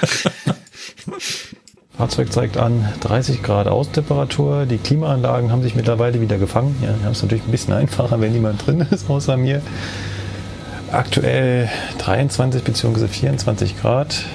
Fahrzeug 1.98 2.32
zeigt 2.34 2.58
an 2.58 2.88
30 3.02 3.42
Grad 3.42 3.68
Außentemperatur. 3.68 4.66
Die 4.66 4.78
Klimaanlagen 4.78 5.52
haben 5.52 5.64
sich 5.64 5.76
mittlerweile 5.76 6.20
wieder 6.20 6.38
gefangen. 6.38 6.76
Ja, 6.82 6.90
haben 6.90 7.12
es 7.12 7.22
natürlich 7.22 7.46
ein 7.46 7.52
bisschen 7.52 7.74
einfacher, 7.74 8.20
wenn 8.20 8.34
niemand 8.34 8.66
drin 8.66 8.86
ist, 8.92 9.10
außer 9.10 9.38
mir. 9.38 9.62
Aktuell 10.92 11.70
23 12.00 12.64
bzw. 12.64 13.08
24 13.08 13.80
Grad. 13.80 14.26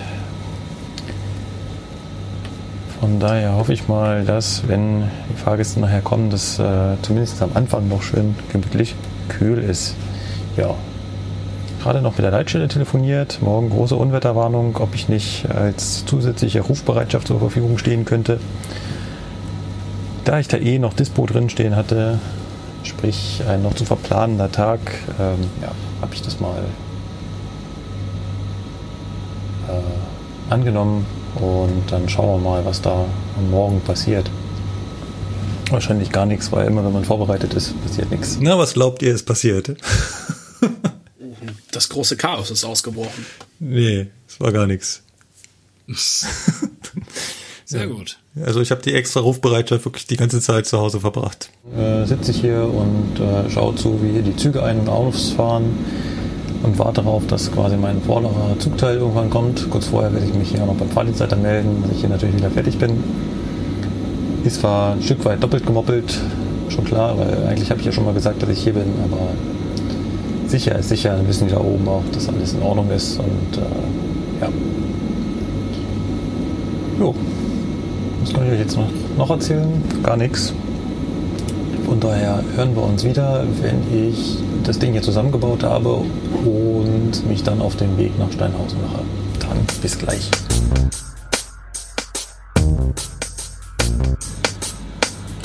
Von 3.00 3.18
daher 3.18 3.54
hoffe 3.54 3.72
ich 3.72 3.88
mal, 3.88 4.26
dass, 4.26 4.68
wenn 4.68 5.04
die 5.30 5.36
Fahrgäste 5.42 5.80
nachher 5.80 6.02
kommen, 6.02 6.28
dass 6.28 6.58
äh, 6.58 6.96
zumindest 7.00 7.40
am 7.40 7.52
Anfang 7.54 7.88
noch 7.88 8.02
schön 8.02 8.34
gemütlich 8.52 8.94
kühl 9.30 9.58
ist. 9.58 9.94
Ja. 10.58 10.74
gerade 11.82 12.02
noch 12.02 12.18
mit 12.18 12.24
der 12.24 12.30
Leitstelle 12.30 12.68
telefoniert. 12.68 13.38
Morgen 13.40 13.70
große 13.70 13.96
Unwetterwarnung, 13.96 14.76
ob 14.76 14.94
ich 14.94 15.08
nicht 15.08 15.46
als 15.50 16.04
zusätzliche 16.04 16.60
Rufbereitschaft 16.60 17.26
zur 17.26 17.38
Verfügung 17.38 17.78
stehen 17.78 18.04
könnte. 18.04 18.38
Da 20.26 20.38
ich 20.38 20.48
da 20.48 20.58
eh 20.58 20.78
noch 20.78 20.92
Dispo 20.92 21.24
drinstehen 21.24 21.76
hatte, 21.76 22.18
sprich 22.82 23.42
ein 23.48 23.62
noch 23.62 23.74
zu 23.74 23.86
verplanender 23.86 24.52
Tag, 24.52 24.80
ähm, 25.18 25.48
ja, 25.62 25.72
habe 26.02 26.14
ich 26.14 26.20
das 26.20 26.38
mal 26.38 26.62
äh, 29.68 30.52
angenommen 30.52 31.06
und 31.36 31.82
dann 31.90 32.08
schauen 32.08 32.42
wir 32.42 32.50
mal, 32.50 32.64
was 32.64 32.80
da 32.82 33.06
am 33.36 33.50
Morgen 33.50 33.80
passiert. 33.80 34.30
Wahrscheinlich 35.70 36.10
gar 36.10 36.26
nichts, 36.26 36.50
weil 36.50 36.66
immer 36.66 36.84
wenn 36.84 36.92
man 36.92 37.04
vorbereitet 37.04 37.54
ist, 37.54 37.80
passiert 37.82 38.10
nichts. 38.10 38.38
Na, 38.40 38.58
was 38.58 38.74
glaubt 38.74 39.02
ihr, 39.02 39.14
ist 39.14 39.24
passiert? 39.24 39.76
Das 41.72 41.88
große 41.88 42.16
Chaos 42.16 42.50
ist 42.50 42.64
ausgebrochen. 42.64 43.24
Nee, 43.60 44.08
es 44.26 44.40
war 44.40 44.50
gar 44.52 44.66
nichts. 44.66 45.02
Sehr 47.64 47.86
gut. 47.86 48.18
Also 48.44 48.60
ich 48.60 48.72
habe 48.72 48.82
die 48.82 48.94
extra 48.94 49.20
Rufbereitschaft 49.20 49.84
wirklich 49.84 50.06
die 50.06 50.16
ganze 50.16 50.40
Zeit 50.40 50.66
zu 50.66 50.78
Hause 50.78 50.98
verbracht. 50.98 51.50
Äh, 51.76 52.04
sitze 52.04 52.32
ich 52.32 52.40
hier 52.40 52.64
und 52.64 53.20
äh, 53.20 53.48
schaue 53.48 53.76
zu, 53.76 54.02
wie 54.02 54.10
hier 54.10 54.22
die 54.22 54.34
Züge 54.34 54.62
ein- 54.64 54.80
und 54.80 54.88
ausfahren 54.88 55.78
und 56.62 56.78
warte 56.78 57.02
darauf, 57.02 57.26
dass 57.26 57.50
quasi 57.50 57.76
mein 57.76 58.00
vorderer 58.02 58.58
Zugteil 58.58 58.98
irgendwann 58.98 59.30
kommt. 59.30 59.68
Kurz 59.70 59.86
vorher 59.86 60.12
werde 60.12 60.26
ich 60.26 60.34
mich 60.34 60.50
hier 60.50 60.60
noch 60.60 60.74
beim 60.74 60.88
Fahrdienstleiter 60.88 61.36
melden, 61.36 61.82
dass 61.82 61.92
ich 61.92 62.00
hier 62.00 62.08
natürlich 62.08 62.36
wieder 62.36 62.50
fertig 62.50 62.78
bin. 62.78 63.02
Ist 64.44 64.60
zwar 64.60 64.92
ein 64.92 65.02
Stück 65.02 65.24
weit 65.24 65.42
doppelt 65.42 65.66
gemoppelt, 65.66 66.18
schon 66.68 66.84
klar, 66.84 67.16
weil 67.18 67.46
eigentlich 67.46 67.70
habe 67.70 67.80
ich 67.80 67.86
ja 67.86 67.92
schon 67.92 68.04
mal 68.04 68.14
gesagt, 68.14 68.42
dass 68.42 68.48
ich 68.48 68.62
hier 68.62 68.74
bin, 68.74 68.86
aber 69.04 69.28
sicher 70.46 70.78
ist 70.78 70.88
sicher, 70.88 71.16
dann 71.16 71.28
wissen 71.28 71.48
wir 71.48 71.56
da 71.56 71.60
oben 71.60 71.86
auch, 71.88 72.02
dass 72.12 72.28
alles 72.28 72.54
in 72.54 72.62
Ordnung 72.62 72.90
ist 72.90 73.18
und 73.18 73.58
äh, 73.58 74.42
ja. 74.42 74.48
Jo, 76.98 77.14
was 78.22 78.32
kann 78.32 78.46
ich 78.46 78.52
euch 78.52 78.58
jetzt 78.60 78.76
noch, 78.76 78.88
noch 79.16 79.30
erzählen? 79.30 79.68
Gar 80.02 80.16
nichts. 80.16 80.52
Daher 82.00 82.42
hören 82.56 82.74
wir 82.74 82.82
uns 82.82 83.04
wieder, 83.04 83.44
wenn 83.60 84.08
ich 84.10 84.38
das 84.64 84.78
Ding 84.78 84.92
hier 84.92 85.02
zusammengebaut 85.02 85.62
habe 85.62 85.96
und 86.44 87.28
mich 87.28 87.42
dann 87.42 87.60
auf 87.60 87.76
den 87.76 87.98
Weg 87.98 88.18
nach 88.18 88.32
Steinhausen 88.32 88.80
mache. 88.80 89.02
Dann 89.38 89.58
bis 89.82 89.98
gleich. 89.98 90.30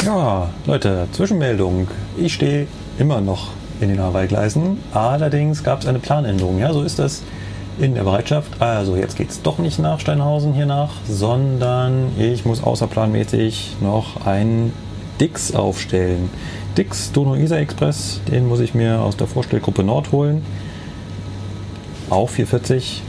Ja, 0.05 0.47
Leute, 0.65 1.07
Zwischenmeldung. 1.11 1.89
Ich 2.15 2.35
stehe 2.35 2.67
immer 2.97 3.19
noch 3.19 3.49
in 3.81 3.89
den 3.89 3.99
Hawaii-Gleisen. 3.99 4.79
Allerdings 4.93 5.61
gab 5.61 5.81
es 5.81 5.87
eine 5.87 5.99
Planänderung. 5.99 6.59
Ja, 6.59 6.71
so 6.71 6.83
ist 6.83 6.99
das 6.99 7.21
in 7.79 7.95
der 7.95 8.03
Bereitschaft. 8.03 8.61
Also 8.61 8.95
jetzt 8.95 9.17
geht 9.17 9.29
es 9.29 9.41
doch 9.41 9.57
nicht 9.57 9.79
nach 9.79 9.99
Steinhausen 9.99 10.53
hier 10.53 10.67
nach, 10.67 10.91
sondern 11.05 12.13
ich 12.17 12.45
muss 12.45 12.63
außerplanmäßig 12.63 13.75
noch 13.81 14.25
einen 14.25 14.71
Dix 15.19 15.53
aufstellen. 15.53 16.29
Dix 16.77 17.11
Dono 17.11 17.35
Isar 17.35 17.59
Express, 17.59 18.21
den 18.29 18.47
muss 18.47 18.59
ich 18.59 18.73
mir 18.73 19.01
aus 19.01 19.15
der 19.15 19.27
Vorstellgruppe 19.27 19.83
Nord 19.83 20.11
holen. 20.11 20.43
Auch 22.09 22.29
440. 22.29 23.01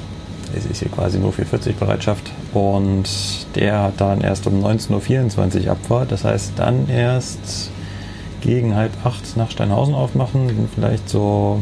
Es 0.57 0.65
ist 0.65 0.79
hier 0.79 0.89
quasi 0.89 1.19
nur 1.19 1.33
440 1.33 1.77
Bereitschaft. 1.77 2.31
Und 2.55 3.09
der 3.57 3.83
hat 3.83 4.01
dann 4.01 4.21
erst 4.21 4.47
um 4.47 4.65
19.24 4.65 5.65
Uhr 5.65 5.73
Abfahrt. 5.73 6.13
Das 6.13 6.25
heißt, 6.25 6.53
dann 6.57 6.89
erst 6.89 7.71
gegen 8.41 8.77
halb 8.77 8.93
acht 9.05 9.37
nach 9.37 9.51
Steinhausen 9.51 9.95
aufmachen. 9.95 10.69
Vielleicht 10.75 11.09
so 11.09 11.61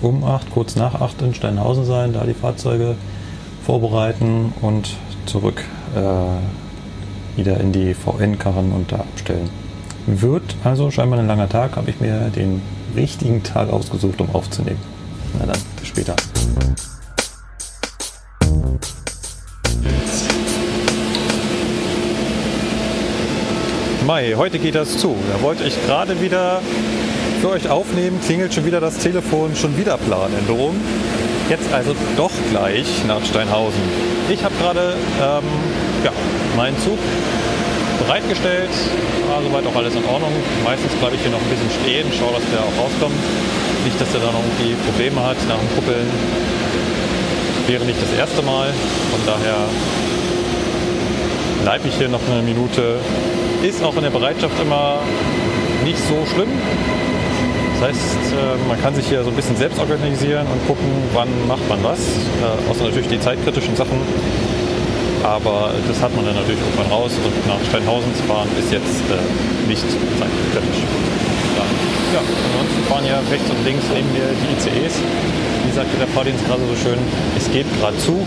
um 0.00 0.24
acht, 0.24 0.50
kurz 0.50 0.76
nach 0.76 1.00
acht 1.00 1.20
in 1.22 1.34
Steinhausen 1.34 1.84
sein, 1.84 2.12
da 2.12 2.24
die 2.24 2.34
Fahrzeuge 2.34 2.96
vorbereiten 3.64 4.52
und 4.60 4.96
zurück 5.26 5.64
äh, 5.94 6.00
wieder 7.36 7.60
in 7.60 7.72
die 7.72 7.94
VN-Karren 7.94 8.72
und 8.72 8.92
da 8.92 8.96
abstellen. 8.96 9.50
Wird 10.06 10.56
also 10.64 10.90
scheinbar 10.90 11.18
ein 11.18 11.26
langer 11.26 11.48
Tag, 11.48 11.76
habe 11.76 11.90
ich 11.90 12.00
mir 12.00 12.30
den 12.34 12.60
richtigen 12.94 13.42
Tag 13.42 13.72
ausgesucht, 13.72 14.20
um 14.20 14.34
aufzunehmen. 14.34 14.80
Na 15.38 15.46
dann, 15.46 15.58
bis 15.78 15.88
später. 15.88 16.14
Mai, 24.06 24.34
heute 24.36 24.58
geht 24.58 24.74
das 24.74 24.98
zu. 24.98 25.16
Da 25.32 25.42
wollte 25.42 25.64
ich 25.64 25.74
gerade 25.86 26.20
wieder 26.20 26.60
für 27.40 27.48
euch 27.48 27.70
aufnehmen, 27.70 28.20
klingelt 28.24 28.52
schon 28.52 28.66
wieder 28.66 28.80
das 28.80 28.98
Telefon, 28.98 29.56
schon 29.56 29.78
wieder 29.78 29.96
Planänderung. 29.96 30.76
Jetzt 31.48 31.72
also 31.72 31.96
doch 32.16 32.30
gleich 32.50 33.04
nach 33.06 33.24
Steinhausen. 33.24 33.80
Ich 34.30 34.44
habe 34.44 34.54
gerade 34.60 34.96
ähm, 35.22 35.44
ja, 36.04 36.12
meinen 36.56 36.78
Zug 36.78 36.98
bereitgestellt, 38.06 38.70
war 39.28 39.42
soweit 39.42 39.66
auch 39.66 39.76
alles 39.76 39.94
in 39.94 40.04
Ordnung. 40.04 40.32
Meistens 40.62 40.92
bleibe 41.00 41.16
ich 41.16 41.22
hier 41.22 41.30
noch 41.30 41.40
ein 41.40 41.48
bisschen 41.48 41.70
stehen, 41.80 42.06
schaue, 42.12 42.36
dass 42.36 42.44
der 42.52 42.60
auch 42.60 42.76
rauskommt. 42.84 43.16
Nicht, 43.84 44.00
dass 44.00 44.10
der 44.12 44.20
da 44.20 44.32
noch 44.32 44.44
irgendwie 44.44 44.76
Probleme 44.84 45.20
hat 45.24 45.36
nach 45.48 45.58
dem 45.58 45.70
Kuppeln. 45.74 46.06
Wäre 47.66 47.84
nicht 47.84 48.00
das 48.00 48.12
erste 48.12 48.42
Mal, 48.42 48.68
von 49.10 49.20
daher 49.24 49.56
bleibe 51.62 51.88
ich 51.88 51.96
hier 51.96 52.08
noch 52.08 52.20
eine 52.30 52.42
Minute. 52.42 53.00
Ist 53.62 53.82
auch 53.82 53.96
in 53.96 54.02
der 54.02 54.10
Bereitschaft 54.10 54.60
immer 54.60 55.00
nicht 55.84 55.98
so 55.98 56.16
schlimm. 56.34 56.52
Das 57.80 57.88
heißt, 57.88 58.32
äh, 58.32 58.68
man 58.68 58.80
kann 58.82 58.94
sich 58.94 59.08
hier 59.08 59.24
so 59.24 59.30
ein 59.30 59.36
bisschen 59.36 59.56
selbst 59.56 59.78
organisieren 59.78 60.46
und 60.46 60.66
gucken, 60.66 60.86
wann 61.12 61.28
macht 61.48 61.66
man 61.68 61.82
was. 61.82 61.98
Äh, 61.98 62.70
außer 62.70 62.84
natürlich 62.84 63.08
die 63.08 63.20
zeitkritischen 63.20 63.74
Sachen. 63.76 63.98
Aber 65.24 65.72
das 65.88 66.02
hat 66.02 66.14
man 66.14 66.26
dann 66.26 66.36
natürlich 66.36 66.60
irgendwann 66.60 66.92
raus. 66.92 67.12
Und 67.16 67.34
nach 67.48 67.58
Steinhausen 67.66 68.14
zu 68.14 68.22
fahren 68.24 68.48
ist 68.60 68.70
jetzt 68.70 69.00
äh, 69.08 69.66
nicht 69.66 69.80
zeitkritisch. 69.80 70.84
Ja, 72.12 72.20
ansonsten 72.20 72.84
fahren 72.88 73.06
ja 73.08 73.18
rechts 73.32 73.48
und 73.50 73.64
links 73.64 73.84
neben 73.92 74.12
mir 74.12 74.28
die 74.36 74.52
ICEs. 74.52 75.00
Wie 75.64 75.72
sagte 75.72 75.96
der 75.96 76.06
Fahrdienst 76.08 76.46
gerade 76.46 76.60
so 76.68 76.76
schön, 76.76 76.98
es 77.36 77.50
geht 77.50 77.66
gerade 77.80 77.96
zu. 77.98 78.24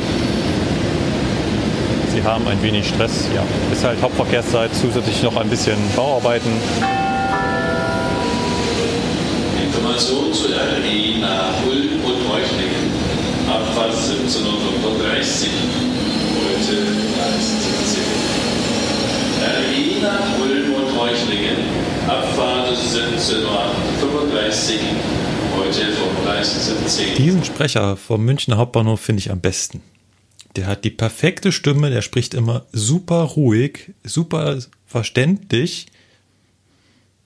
Sie 2.14 2.24
haben 2.24 2.48
ein 2.48 2.62
wenig 2.64 2.88
Stress. 2.88 3.30
Ja, 3.34 3.44
ist 3.72 3.86
halt 3.86 4.02
Hauptverkehrszeit, 4.02 4.72
zusätzlich 4.74 5.22
noch 5.22 5.38
ein 5.38 5.48
bisschen 5.50 5.78
Bauarbeiten. 5.96 6.52
Information 9.64 10.34
zu 10.34 10.48
RE 10.50 11.20
nach 11.22 11.54
Ulm 11.70 12.02
und 12.04 12.20
Reuchlingen. 12.28 12.90
Abfahrt 13.48 13.94
17.35 13.94 15.48
Heute 15.48 15.97
Gleis 16.68 17.48
17. 17.96 18.04
RE 19.42 20.02
nach 20.02 20.40
Ulm 20.42 20.74
und 20.74 21.00
Reuchlingen. 21.00 21.56
Abfahrt 22.06 22.76
17.35 22.76 24.74
Heute 25.58 25.94
vom 25.94 26.24
Gleis 26.24 26.68
17. 26.68 27.16
Diesen 27.16 27.46
Sprecher 27.46 27.96
vom 27.96 28.26
Münchner 28.26 28.58
Hauptbahnhof 28.58 29.00
finde 29.00 29.22
ich 29.22 29.32
am 29.32 29.40
besten. 29.40 29.82
Der 30.58 30.68
hat 30.68 30.84
die 30.84 30.90
perfekte 30.90 31.54
Stimme, 31.54 31.90
der 31.90 32.02
spricht 32.02 32.34
immer 32.34 32.66
super 32.74 33.22
ruhig, 33.22 33.94
super 34.04 34.58
verständlich. 34.86 35.86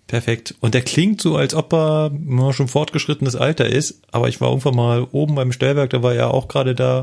Perfekt. 0.05 0.53
Und 0.59 0.75
der 0.75 0.83
klingt 0.83 1.19
so, 1.19 1.35
als 1.35 1.55
ob 1.55 1.73
er 1.73 2.11
schon 2.51 2.67
fortgeschrittenes 2.67 3.35
Alter 3.35 3.65
ist. 3.65 4.01
Aber 4.11 4.29
ich 4.29 4.39
war 4.39 4.49
irgendwann 4.49 4.75
mal 4.75 5.07
oben 5.11 5.33
beim 5.33 5.51
Stellwerk, 5.51 5.89
da 5.89 6.03
war 6.03 6.13
er 6.13 6.31
auch 6.31 6.47
gerade 6.47 6.75
da 6.75 7.01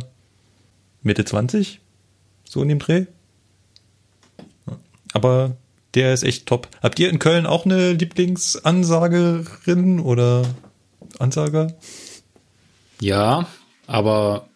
Mitte 1.02 1.24
20. 1.24 1.80
So 2.48 2.62
in 2.62 2.68
dem 2.68 2.78
Dreh. 2.78 3.06
Aber 5.12 5.56
der 5.94 6.14
ist 6.14 6.22
echt 6.22 6.46
top. 6.46 6.68
Habt 6.82 6.98
ihr 7.00 7.08
in 7.10 7.18
Köln 7.18 7.46
auch 7.46 7.64
eine 7.64 7.92
Lieblingsansagerin 7.92 10.00
oder 10.00 10.42
Ansager? 11.18 11.74
Ja, 13.00 13.48
aber 13.86 14.48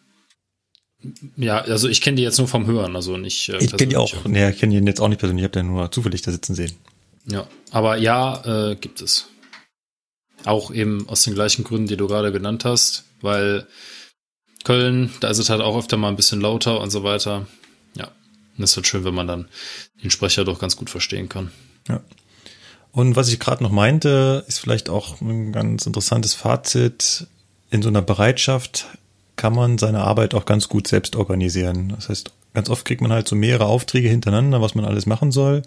ja, 1.37 1.61
also 1.63 1.89
ich 1.89 2.01
kenne 2.01 2.17
die 2.17 2.23
jetzt 2.23 2.39
nur 2.39 2.49
vom 2.49 2.67
Hören, 2.67 2.95
also 2.97 3.17
nicht. 3.17 3.49
Äh, 3.49 3.59
Ich 3.59 3.77
kenne 3.77 3.91
die 3.91 3.97
auch. 3.97 4.25
Nee, 4.25 4.51
ich 4.51 4.59
kenne 4.59 4.77
ihn 4.77 4.87
jetzt 4.87 5.01
auch 5.01 5.09
nicht 5.09 5.19
persönlich. 5.19 5.43
Ich 5.43 5.49
habe 5.49 5.59
den 5.59 5.67
nur 5.69 5.91
zufällig 5.91 6.23
da 6.23 6.31
sitzen 6.31 6.55
sehen. 6.55 6.73
Ja, 7.27 7.47
aber 7.71 7.97
ja, 7.97 8.71
äh, 8.71 8.77
gibt 8.77 9.01
es. 9.01 9.27
Auch 10.45 10.71
eben 10.73 11.09
aus 11.09 11.23
den 11.23 11.35
gleichen 11.35 11.65
Gründen, 11.65 11.87
die 11.89 11.97
du 11.97 12.07
gerade 12.09 12.33
genannt 12.33 12.65
hast, 12.65 13.05
weil 13.21 13.67
Köln, 14.65 15.13
da 15.21 15.29
ist 15.29 15.39
es 15.39 15.51
halt 15.51 15.61
auch 15.61 15.79
öfter 15.79 15.97
mal 15.97 16.09
ein 16.09 16.17
bisschen 16.17 16.41
lauter 16.41 16.81
und 16.81 16.91
so 16.91 17.05
weiter. 17.05 17.47
Und 18.57 18.65
es 18.65 18.71
ist 18.71 18.77
halt 18.77 18.87
schön, 18.87 19.05
wenn 19.05 19.15
man 19.15 19.27
dann 19.27 19.49
den 20.03 20.11
Sprecher 20.11 20.45
doch 20.45 20.59
ganz 20.59 20.77
gut 20.77 20.91
verstehen 20.91 21.29
kann. 21.29 21.51
Ja. 21.89 22.01
Und 22.93 23.17
was 23.17 23.29
ich 23.29 23.41
gerade 23.41 23.63
noch 23.63 23.73
meinte, 23.73 24.45
ist 24.49 24.59
vielleicht 24.59 24.91
auch 24.91 25.21
ein 25.23 25.53
ganz 25.53 25.87
interessantes 25.87 26.35
Fazit. 26.35 27.27
In 27.71 27.81
so 27.81 27.89
einer 27.89 28.03
Bereitschaft 28.03 28.87
kann 29.37 29.55
man 29.55 29.79
seine 29.79 30.03
Arbeit 30.03 30.35
auch 30.35 30.45
ganz 30.45 30.69
gut 30.69 30.87
selbst 30.87 31.17
organisieren. 31.17 31.89
Das 31.97 32.11
heißt, 32.11 32.33
ganz 32.53 32.69
oft 32.69 32.85
kriegt 32.85 33.01
man 33.01 33.11
halt 33.11 33.27
so 33.27 33.35
mehrere 33.35 33.65
Aufträge 33.65 34.11
hintereinander, 34.11 34.61
was 34.61 34.75
man 34.75 34.85
alles 34.85 35.07
machen 35.07 35.33
soll. 35.33 35.63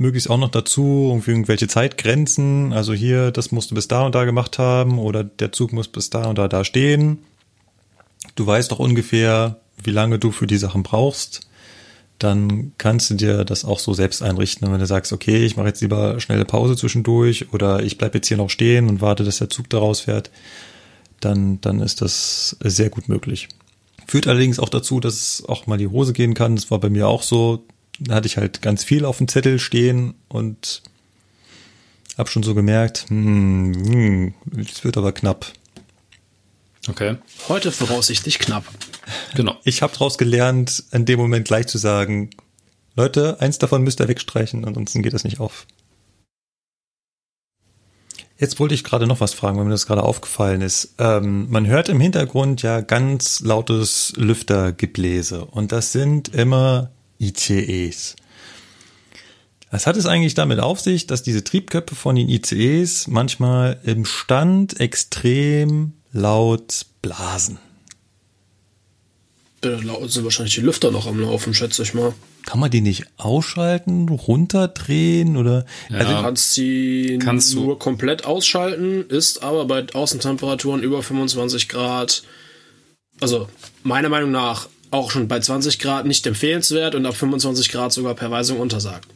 möglichst 0.00 0.30
auch 0.30 0.38
noch 0.38 0.48
dazu 0.48 1.22
irgendwelche 1.26 1.68
Zeitgrenzen. 1.68 2.72
Also 2.72 2.94
hier, 2.94 3.30
das 3.30 3.52
musst 3.52 3.70
du 3.70 3.74
bis 3.74 3.86
da 3.86 4.06
und 4.06 4.14
da 4.14 4.24
gemacht 4.24 4.58
haben 4.58 4.98
oder 4.98 5.22
der 5.22 5.52
Zug 5.52 5.72
muss 5.72 5.88
bis 5.88 6.08
da 6.08 6.24
und 6.24 6.38
da 6.38 6.48
da 6.48 6.64
stehen. 6.64 7.18
Du 8.34 8.46
weißt 8.46 8.72
doch 8.72 8.78
ungefähr, 8.78 9.60
wie 9.84 9.90
lange 9.90 10.18
du 10.18 10.32
für 10.32 10.46
die 10.46 10.56
Sachen 10.56 10.82
brauchst. 10.82 11.48
Dann 12.18 12.72
kannst 12.76 13.10
du 13.10 13.14
dir 13.14 13.44
das 13.44 13.64
auch 13.64 13.78
so 13.78 13.94
selbst 13.94 14.22
einrichten. 14.22 14.66
Und 14.66 14.74
wenn 14.74 14.80
du 14.80 14.86
sagst, 14.86 15.12
okay, 15.12 15.44
ich 15.44 15.56
mache 15.56 15.68
jetzt 15.68 15.80
lieber 15.80 16.20
schnelle 16.20 16.44
Pause 16.44 16.76
zwischendurch 16.76 17.52
oder 17.52 17.82
ich 17.82 17.96
bleib 17.96 18.14
jetzt 18.14 18.28
hier 18.28 18.36
noch 18.36 18.50
stehen 18.50 18.88
und 18.88 19.00
warte, 19.00 19.24
dass 19.24 19.38
der 19.38 19.48
Zug 19.48 19.70
da 19.70 19.78
rausfährt, 19.78 20.30
dann, 21.20 21.60
dann 21.60 21.80
ist 21.80 22.02
das 22.02 22.56
sehr 22.60 22.90
gut 22.90 23.08
möglich. 23.08 23.48
Führt 24.06 24.26
allerdings 24.26 24.58
auch 24.58 24.68
dazu, 24.68 25.00
dass 25.00 25.14
es 25.14 25.44
auch 25.48 25.66
mal 25.66 25.78
die 25.78 25.88
Hose 25.88 26.12
gehen 26.12 26.34
kann. 26.34 26.56
Das 26.56 26.70
war 26.70 26.78
bei 26.78 26.90
mir 26.90 27.08
auch 27.08 27.22
so 27.22 27.64
da 28.00 28.14
hatte 28.14 28.26
ich 28.26 28.36
halt 28.36 28.62
ganz 28.62 28.82
viel 28.82 29.04
auf 29.04 29.18
dem 29.18 29.28
Zettel 29.28 29.58
stehen 29.58 30.14
und 30.28 30.82
habe 32.16 32.30
schon 32.30 32.42
so 32.42 32.54
gemerkt, 32.54 33.06
hm, 33.08 33.74
hm, 33.74 34.34
es 34.56 34.84
wird 34.84 34.96
aber 34.96 35.12
knapp. 35.12 35.52
Okay. 36.88 37.16
Heute 37.48 37.70
voraussichtlich 37.70 38.38
knapp. 38.38 38.64
Genau. 39.34 39.56
Ich 39.64 39.82
habe 39.82 39.92
daraus 39.92 40.18
gelernt, 40.18 40.84
in 40.92 41.04
dem 41.04 41.18
Moment 41.18 41.46
gleich 41.46 41.66
zu 41.66 41.78
sagen, 41.78 42.30
Leute, 42.96 43.40
eins 43.40 43.58
davon 43.58 43.82
müsst 43.82 44.00
ihr 44.00 44.08
wegstreichen, 44.08 44.64
ansonsten 44.64 45.02
geht 45.02 45.14
das 45.14 45.24
nicht 45.24 45.40
auf. 45.40 45.66
Jetzt 48.38 48.58
wollte 48.58 48.74
ich 48.74 48.84
gerade 48.84 49.06
noch 49.06 49.20
was 49.20 49.34
fragen, 49.34 49.58
weil 49.58 49.66
mir 49.66 49.70
das 49.70 49.86
gerade 49.86 50.02
aufgefallen 50.02 50.62
ist. 50.62 50.94
Ähm, 50.98 51.50
man 51.50 51.66
hört 51.66 51.90
im 51.90 52.00
Hintergrund 52.00 52.62
ja 52.62 52.80
ganz 52.80 53.40
lautes 53.40 54.14
Lüftergebläse 54.16 55.44
und 55.44 55.72
das 55.72 55.92
sind 55.92 56.28
immer 56.34 56.90
ICEs. 57.20 58.16
Was 59.70 59.86
hat 59.86 59.96
es 59.96 60.06
eigentlich 60.06 60.34
damit 60.34 60.58
auf 60.58 60.80
sich, 60.80 61.06
dass 61.06 61.22
diese 61.22 61.44
Triebköpfe 61.44 61.94
von 61.94 62.16
den 62.16 62.28
ICEs 62.28 63.06
manchmal 63.08 63.78
im 63.84 64.04
Stand 64.04 64.80
extrem 64.80 65.92
laut 66.12 66.86
blasen? 67.02 67.58
Da 69.60 69.78
sind 70.08 70.24
wahrscheinlich 70.24 70.54
die 70.54 70.62
Lüfter 70.62 70.90
noch 70.90 71.06
am 71.06 71.20
Laufen, 71.20 71.52
schätze 71.52 71.82
ich 71.82 71.92
mal. 71.92 72.14
Kann 72.46 72.60
man 72.60 72.70
die 72.70 72.80
nicht 72.80 73.04
ausschalten, 73.18 74.08
runterdrehen 74.08 75.36
oder? 75.36 75.66
Ja, 75.90 75.98
also 75.98 76.14
du 76.14 76.22
kannst 76.22 76.54
sie 76.54 77.18
kannst 77.22 77.54
nur 77.54 77.74
du. 77.74 77.76
komplett 77.76 78.24
ausschalten, 78.24 79.04
ist 79.08 79.42
aber 79.42 79.66
bei 79.66 79.86
Außentemperaturen 79.92 80.82
über 80.82 81.02
25 81.02 81.68
Grad, 81.68 82.22
also 83.20 83.48
meiner 83.82 84.08
Meinung 84.08 84.30
nach 84.30 84.68
auch 84.90 85.10
schon 85.10 85.28
bei 85.28 85.40
20 85.40 85.78
Grad 85.78 86.06
nicht 86.06 86.26
empfehlenswert 86.26 86.94
und 86.94 87.04
ab 87.04 87.14
25 87.14 87.68
Grad 87.68 87.92
sogar 87.92 88.14
per 88.14 88.30
Weisung 88.30 88.58
untersagt. 88.58 89.08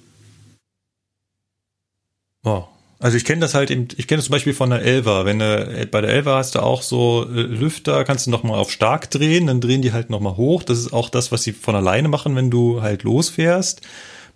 Oh. 2.44 2.64
Also 3.04 3.18
ich 3.18 3.26
kenne 3.26 3.42
das 3.42 3.52
halt, 3.52 3.70
eben, 3.70 3.88
ich 3.98 4.06
kenne 4.06 4.20
das 4.20 4.24
zum 4.24 4.32
Beispiel 4.32 4.54
von 4.54 4.70
der 4.70 4.80
Elva. 4.80 5.26
Wenn 5.26 5.38
du, 5.38 5.86
bei 5.90 6.00
der 6.00 6.08
Elva 6.08 6.38
hast 6.38 6.54
du 6.54 6.60
auch 6.60 6.80
so 6.80 7.26
äh, 7.28 7.42
Lüfter, 7.42 8.02
kannst 8.02 8.26
du 8.26 8.30
nochmal 8.30 8.58
auf 8.58 8.70
stark 8.70 9.10
drehen, 9.10 9.46
dann 9.46 9.60
drehen 9.60 9.82
die 9.82 9.92
halt 9.92 10.08
nochmal 10.08 10.38
hoch. 10.38 10.62
Das 10.62 10.78
ist 10.78 10.94
auch 10.94 11.10
das, 11.10 11.30
was 11.30 11.42
sie 11.42 11.52
von 11.52 11.74
alleine 11.74 12.08
machen, 12.08 12.34
wenn 12.34 12.50
du 12.50 12.80
halt 12.80 13.02
losfährst 13.02 13.82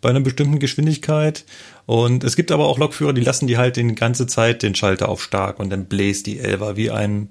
bei 0.02 0.10
einer 0.10 0.20
bestimmten 0.20 0.58
Geschwindigkeit. 0.58 1.46
Und 1.86 2.24
es 2.24 2.36
gibt 2.36 2.52
aber 2.52 2.66
auch 2.66 2.76
Lokführer, 2.76 3.14
die 3.14 3.22
lassen 3.22 3.46
die 3.46 3.56
halt 3.56 3.76
die 3.76 3.94
ganze 3.94 4.26
Zeit 4.26 4.62
den 4.62 4.74
Schalter 4.74 5.08
auf 5.08 5.22
stark 5.22 5.60
und 5.60 5.70
dann 5.70 5.86
bläst 5.86 6.26
die 6.26 6.38
Elva 6.38 6.76
wie 6.76 6.90
ein 6.90 7.30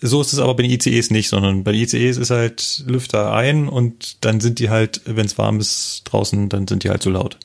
so 0.00 0.20
ist 0.20 0.32
es 0.32 0.38
aber 0.38 0.54
bei 0.54 0.62
den 0.62 0.70
ICEs 0.70 1.10
nicht, 1.10 1.28
sondern 1.28 1.64
bei 1.64 1.72
den 1.72 1.80
ICEs 1.80 2.16
ist 2.16 2.30
halt 2.30 2.84
Lüfter 2.86 3.32
ein 3.32 3.68
und 3.68 4.24
dann 4.24 4.40
sind 4.40 4.60
die 4.60 4.70
halt, 4.70 5.00
wenn 5.04 5.26
es 5.26 5.36
warm 5.36 5.58
ist 5.58 6.04
draußen, 6.04 6.48
dann 6.48 6.68
sind 6.68 6.84
die 6.84 6.90
halt 6.90 7.02
so 7.02 7.10
laut. 7.10 7.38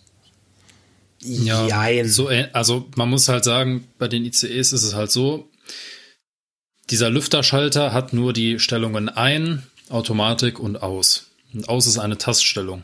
Ja, 1.25 1.67
Jein. 1.67 2.07
so, 2.07 2.29
äh, 2.29 2.49
also 2.53 2.87
man 2.95 3.09
muss 3.09 3.27
halt 3.29 3.43
sagen, 3.43 3.87
bei 3.97 4.07
den 4.07 4.25
ICEs 4.25 4.73
ist 4.73 4.83
es 4.83 4.93
halt 4.93 5.11
so, 5.11 5.49
dieser 6.89 7.09
Lüfterschalter 7.09 7.93
hat 7.93 8.13
nur 8.13 8.33
die 8.33 8.59
Stellungen 8.59 9.09
ein, 9.09 9.63
Automatik 9.89 10.59
und 10.59 10.81
aus. 10.81 11.31
Und 11.53 11.69
aus 11.69 11.87
ist 11.87 11.97
eine 11.97 12.17
Taststellung. 12.17 12.83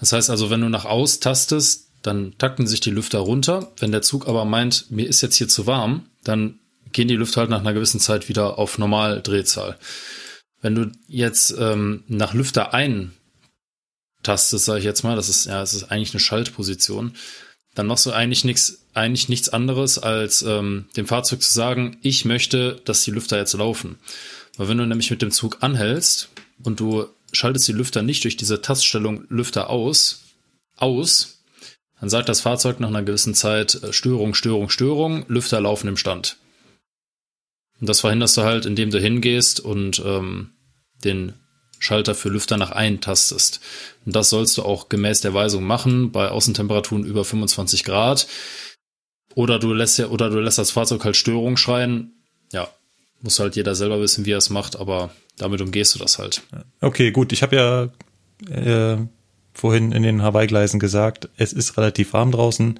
Das 0.00 0.12
heißt 0.12 0.30
also, 0.30 0.50
wenn 0.50 0.60
du 0.60 0.68
nach 0.68 0.84
aus 0.84 1.20
tastest, 1.20 1.88
dann 2.02 2.36
takten 2.38 2.66
sich 2.66 2.80
die 2.80 2.90
Lüfter 2.90 3.20
runter. 3.20 3.72
Wenn 3.78 3.92
der 3.92 4.02
Zug 4.02 4.26
aber 4.26 4.44
meint, 4.44 4.90
mir 4.90 5.06
ist 5.06 5.20
jetzt 5.20 5.36
hier 5.36 5.48
zu 5.48 5.66
warm, 5.66 6.06
dann 6.24 6.58
gehen 6.92 7.08
die 7.08 7.16
Lüfter 7.16 7.42
halt 7.42 7.50
nach 7.50 7.60
einer 7.60 7.72
gewissen 7.72 8.00
Zeit 8.00 8.28
wieder 8.28 8.58
auf 8.58 8.78
Normaldrehzahl. 8.78 9.78
Wenn 10.60 10.74
du 10.74 10.92
jetzt 11.06 11.54
ähm, 11.58 12.04
nach 12.08 12.34
Lüfter 12.34 12.74
ein 12.74 13.12
tastest, 14.22 14.64
sage 14.64 14.80
ich 14.80 14.84
jetzt 14.84 15.02
mal, 15.02 15.16
das 15.16 15.28
ist 15.28 15.46
ja, 15.46 15.60
das 15.60 15.74
ist 15.74 15.84
eigentlich 15.84 16.12
eine 16.12 16.20
Schaltposition, 16.20 17.14
dann 17.74 17.86
machst 17.86 18.06
du 18.06 18.12
eigentlich 18.12 18.44
nichts, 18.44 18.84
eigentlich 18.94 19.28
nichts 19.28 19.48
anderes, 19.48 19.98
als 19.98 20.42
ähm, 20.42 20.86
dem 20.96 21.06
Fahrzeug 21.06 21.42
zu 21.42 21.52
sagen, 21.52 21.96
ich 22.02 22.24
möchte, 22.24 22.80
dass 22.84 23.04
die 23.04 23.10
Lüfter 23.10 23.38
jetzt 23.38 23.54
laufen. 23.54 23.98
Weil 24.56 24.68
wenn 24.68 24.78
du 24.78 24.86
nämlich 24.86 25.10
mit 25.10 25.22
dem 25.22 25.30
Zug 25.30 25.58
anhältst 25.60 26.28
und 26.62 26.80
du 26.80 27.06
schaltest 27.32 27.66
die 27.68 27.72
Lüfter 27.72 28.02
nicht 28.02 28.24
durch 28.24 28.36
diese 28.36 28.60
Taststellung 28.60 29.24
Lüfter 29.28 29.70
aus, 29.70 30.24
aus, 30.76 31.42
dann 32.00 32.10
sagt 32.10 32.28
das 32.28 32.40
Fahrzeug 32.40 32.80
nach 32.80 32.88
einer 32.88 33.02
gewissen 33.02 33.34
Zeit 33.34 33.82
äh, 33.82 33.92
Störung, 33.92 34.34
Störung, 34.34 34.68
Störung, 34.68 35.24
Lüfter 35.28 35.60
laufen 35.60 35.88
im 35.88 35.96
Stand. 35.96 36.36
Und 37.80 37.88
das 37.88 38.00
verhinderst 38.00 38.36
du 38.36 38.42
halt, 38.42 38.66
indem 38.66 38.90
du 38.90 39.00
hingehst 39.00 39.60
und 39.60 40.02
ähm, 40.04 40.50
den 41.04 41.34
Schalter 41.82 42.14
für 42.14 42.28
Lüfter 42.28 42.56
nach 42.56 42.70
eintastest. 42.70 43.60
Und 44.06 44.14
das 44.14 44.30
sollst 44.30 44.56
du 44.56 44.62
auch 44.62 44.88
gemäß 44.88 45.20
der 45.20 45.34
Weisung 45.34 45.64
machen 45.64 46.12
bei 46.12 46.28
Außentemperaturen 46.28 47.04
über 47.04 47.24
25 47.24 47.82
Grad. 47.82 48.28
Oder 49.34 49.58
du 49.58 49.72
lässt 49.72 49.98
ja, 49.98 50.06
oder 50.06 50.30
du 50.30 50.38
lässt 50.38 50.58
das 50.58 50.70
Fahrzeug 50.70 51.04
halt 51.04 51.16
Störung 51.16 51.56
schreien. 51.56 52.12
Ja, 52.52 52.68
muss 53.20 53.40
halt 53.40 53.56
jeder 53.56 53.74
selber 53.74 54.00
wissen, 54.00 54.26
wie 54.26 54.32
er 54.32 54.38
es 54.38 54.50
macht, 54.50 54.76
aber 54.76 55.10
damit 55.38 55.60
umgehst 55.60 55.94
du 55.94 55.98
das 55.98 56.18
halt. 56.18 56.42
Okay, 56.80 57.10
gut. 57.10 57.32
Ich 57.32 57.42
habe 57.42 57.56
ja 57.56 58.94
äh, 58.94 58.98
vorhin 59.52 59.90
in 59.90 60.04
den 60.04 60.22
Hawaii-Gleisen 60.22 60.78
gesagt, 60.78 61.30
es 61.36 61.52
ist 61.52 61.76
relativ 61.76 62.12
warm 62.12 62.30
draußen 62.30 62.78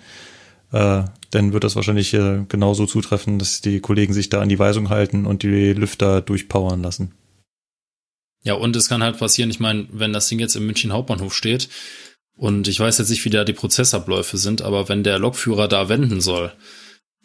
äh, 0.72 1.02
dann 1.30 1.52
wird 1.52 1.64
das 1.64 1.76
wahrscheinlich 1.76 2.14
äh, 2.14 2.44
genauso 2.48 2.86
zutreffen, 2.86 3.38
dass 3.38 3.60
die 3.60 3.80
Kollegen 3.80 4.12
sich 4.12 4.30
da 4.30 4.40
an 4.40 4.48
die 4.48 4.58
Weisung 4.58 4.88
halten 4.88 5.26
und 5.26 5.42
die 5.42 5.72
Lüfter 5.72 6.22
durchpowern 6.22 6.82
lassen. 6.82 7.12
Ja, 8.44 8.54
und 8.54 8.74
es 8.74 8.88
kann 8.88 9.02
halt 9.02 9.18
passieren, 9.18 9.50
ich 9.50 9.60
meine, 9.60 9.86
wenn 9.92 10.12
das 10.12 10.28
Ding 10.28 10.38
jetzt 10.38 10.56
im 10.56 10.66
München 10.66 10.92
Hauptbahnhof 10.92 11.34
steht 11.34 11.68
und 12.36 12.66
ich 12.66 12.80
weiß 12.80 12.98
jetzt 12.98 13.10
nicht, 13.10 13.24
wie 13.24 13.30
da 13.30 13.44
die 13.44 13.52
Prozessabläufe 13.52 14.36
sind, 14.36 14.62
aber 14.62 14.88
wenn 14.88 15.04
der 15.04 15.18
Lokführer 15.18 15.68
da 15.68 15.88
wenden 15.88 16.20
soll 16.20 16.52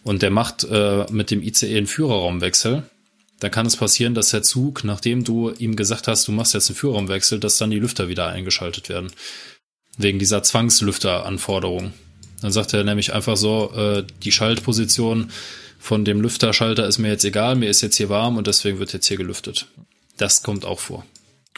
und 0.04 0.22
der 0.22 0.30
macht 0.30 0.64
äh, 0.66 1.06
mit 1.12 1.32
dem 1.32 1.42
ICE 1.42 1.76
einen 1.76 1.88
Führerraumwechsel, 1.88 2.84
dann 3.40 3.52
kann 3.52 3.66
es 3.66 3.76
passieren, 3.78 4.14
dass 4.14 4.30
der 4.30 4.44
Zug, 4.44 4.84
nachdem 4.84 5.24
du 5.24 5.52
ihm 5.52 5.76
gesagt 5.76 6.08
hast, 6.08 6.28
du 6.28 6.32
machst 6.32 6.54
jetzt 6.54 6.70
einen 6.70 6.78
Führerraumwechsel, 6.78 7.40
dass 7.40 7.58
dann 7.58 7.72
die 7.72 7.80
Lüfter 7.80 8.10
wieder 8.10 8.28
eingeschaltet 8.28 8.90
werden. 8.90 9.12
Wegen 9.98 10.20
dieser 10.20 10.44
Zwangslüfteranforderung. 10.44 11.94
Dann 12.42 12.52
sagt 12.52 12.74
er 12.74 12.84
nämlich 12.84 13.14
einfach 13.14 13.38
so, 13.38 13.72
äh, 13.76 14.04
die 14.24 14.32
Schaltposition 14.32 15.32
von 15.80 16.06
dem 16.06 16.22
Lüfterschalter 16.22 16.88
ist 16.88 16.98
mir 17.00 17.10
jetzt 17.10 17.26
egal, 17.26 17.56
mir 17.56 17.70
ist 17.70 17.82
jetzt 17.82 17.96
hier 17.96 18.10
warm 18.10 18.38
und 18.38 18.48
deswegen 18.48 18.80
wird 18.80 18.94
jetzt 18.94 19.08
hier 19.08 19.18
gelüftet. 19.18 19.68
Das 20.18 20.44
kommt 20.44 20.66
auch 20.66 20.80
vor. 20.80 21.06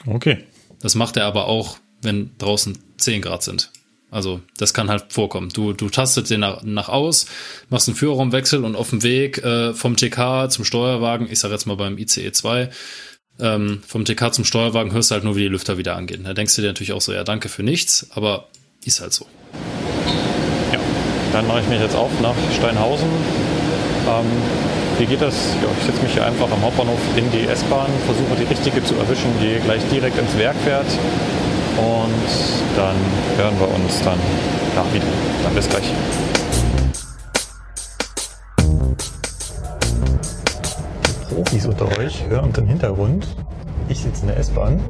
Okay. 0.05 0.43
Das 0.82 0.95
macht 0.95 1.18
er 1.18 1.26
aber 1.26 1.47
auch, 1.47 1.78
wenn 2.01 2.32
draußen 2.38 2.78
10 2.97 3.22
Grad 3.22 3.43
sind. 3.43 3.72
Also 4.12 4.41
das 4.57 4.74
kann 4.74 4.89
halt 4.89 5.14
vorkommen. 5.14 5.49
Du, 5.49 5.74
du 5.74 5.89
tastet 5.89 6.30
den 6.30 6.39
nach, 6.39 6.64
nach 6.64 6.89
aus, 6.89 7.28
machst 7.70 7.88
einen 7.88 7.95
Führerraumwechsel 7.95 8.64
und 8.64 8.76
auf 8.76 8.89
dem 8.89 9.03
Weg 9.03 9.38
äh, 9.39 9.74
vom 9.74 9.95
TK 9.95 10.49
zum 10.49 10.66
Steuerwagen, 10.66 11.28
ich 11.30 11.39
sag 11.39 11.51
jetzt 11.51 11.68
mal 11.68 11.76
beim 11.76 11.97
ICE 11.97 12.32
2, 12.32 12.70
ähm, 13.39 13.84
vom 13.86 14.05
TK 14.05 14.34
zum 14.34 14.45
Steuerwagen 14.45 14.91
hörst 14.91 15.12
du 15.12 15.16
halt 15.16 15.24
nur, 15.24 15.36
wie 15.36 15.43
die 15.43 15.47
Lüfter 15.47 15.78
wieder 15.78 15.95
angehen. 15.95 16.24
Da 16.24 16.34
denkst 16.34 16.55
du 16.55 16.62
dir 16.62 16.70
natürlich 16.70 16.93
auch 16.93 17.01
so, 17.01 17.14
ja, 17.14 17.24
danke 17.24 17.49
für 17.49 17.64
nichts, 17.64 18.07
aber 18.12 18.47
ist 18.84 18.99
halt 18.99 19.14
so. 19.14 19.28
Dann 21.32 21.47
mache 21.47 21.62
ich 21.62 21.68
mich 21.68 21.80
jetzt 21.80 21.95
auf 21.95 22.10
nach 22.22 22.36
Steinhausen. 22.57 23.07
Ähm, 24.07 24.26
wie 25.00 25.06
geht 25.06 25.22
das? 25.22 25.56
Ja, 25.62 25.70
ich 25.80 25.86
setze 25.86 26.04
mich 26.04 26.14
hier 26.14 26.26
einfach 26.26 26.52
am 26.52 26.62
Hauptbahnhof 26.62 27.00
in 27.16 27.32
die 27.32 27.47
S-Bahn, 27.47 27.88
versuche 28.06 28.36
die 28.38 28.43
richtige 28.43 28.84
zu 28.84 28.95
erwischen, 28.95 29.32
die 29.41 29.60
gleich 29.64 29.82
direkt 29.89 30.18
ins 30.20 30.38
Werk 30.38 30.58
fährt. 30.58 30.88
Und 31.78 32.76
dann 32.76 32.95
hören 33.38 33.58
wir 33.58 33.74
uns 33.74 34.02
dann 34.04 34.20
ja, 34.76 34.93
wieder. 34.93 35.06
Dann 35.43 35.56
bis 35.56 35.70
gleich. 35.70 35.93
Profis 41.30 41.66
unter 41.66 41.97
euch 41.97 42.28
hören 42.28 42.52
im 42.58 42.68
Hintergrund. 42.68 43.26
Ich 43.88 44.02
sitze 44.02 44.24
in 44.24 44.28
der 44.28 44.38
S-Bahn 44.38 44.82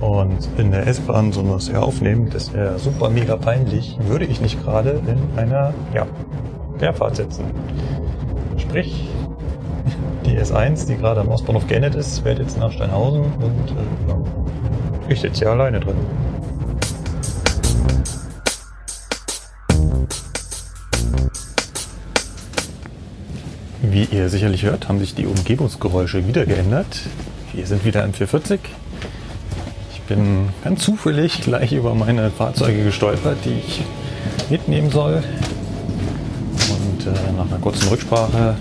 und 0.00 0.36
in 0.58 0.70
der 0.70 0.86
S-Bahn 0.86 1.32
so 1.32 1.48
was 1.48 1.68
ja 1.68 1.80
aufnehmen, 1.80 2.28
das 2.30 2.52
wäre 2.52 2.78
super 2.78 3.08
mega 3.08 3.36
peinlich, 3.36 3.96
würde 4.06 4.26
ich 4.26 4.42
nicht 4.42 4.62
gerade 4.62 5.00
in 5.06 5.38
einer 5.38 5.72
ja, 5.94 6.06
Leerfahrt 6.78 7.16
sitzen. 7.16 7.44
Sprich, 8.58 9.08
die 10.24 10.38
S1, 10.38 10.86
die 10.86 10.96
gerade 10.96 11.20
am 11.20 11.28
Ostbahnhof 11.28 11.66
geendet 11.66 11.94
ist, 11.94 12.20
fährt 12.20 12.38
jetzt 12.38 12.58
nach 12.58 12.72
Steinhausen 12.72 13.24
und 13.24 13.70
äh, 13.70 15.12
ich 15.12 15.20
sitze 15.20 15.40
hier 15.40 15.50
alleine 15.50 15.80
drin. 15.80 15.96
Wie 23.82 24.04
ihr 24.04 24.28
sicherlich 24.28 24.64
hört, 24.64 24.88
haben 24.88 24.98
sich 24.98 25.14
die 25.14 25.26
Umgebungsgeräusche 25.26 26.26
wieder 26.26 26.44
geändert. 26.44 27.00
Wir 27.52 27.66
sind 27.66 27.84
wieder 27.84 28.04
im 28.04 28.12
440. 28.12 28.60
Ich 29.92 30.00
bin 30.02 30.48
ganz 30.64 30.82
zufällig 30.82 31.40
gleich 31.40 31.72
über 31.72 31.94
meine 31.94 32.30
Fahrzeuge 32.30 32.84
gestolpert, 32.84 33.38
die 33.44 33.58
ich 33.66 33.84
mitnehmen 34.50 34.90
soll. 34.90 35.22
Äh, 37.06 37.32
nach 37.36 37.46
einer 37.46 37.58
kurzen 37.58 37.88
Rücksprache 37.88 38.56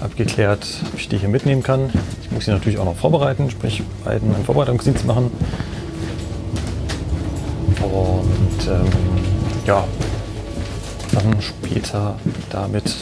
abgeklärt, 0.00 0.64
ob 0.92 0.98
ich 0.98 1.08
die 1.08 1.18
hier 1.18 1.28
mitnehmen 1.28 1.62
kann. 1.62 1.90
Ich 2.22 2.30
muss 2.30 2.44
sie 2.44 2.52
natürlich 2.52 2.78
auch 2.78 2.84
noch 2.84 2.96
vorbereiten, 2.96 3.50
sprich 3.50 3.82
beiden 4.04 4.32
einen 4.32 4.44
Vorbereitungsdienst 4.44 5.04
machen. 5.06 5.32
Und 7.82 8.68
ähm, 8.68 8.86
ja, 9.66 9.84
dann 11.12 11.40
später 11.40 12.16
damit 12.50 12.94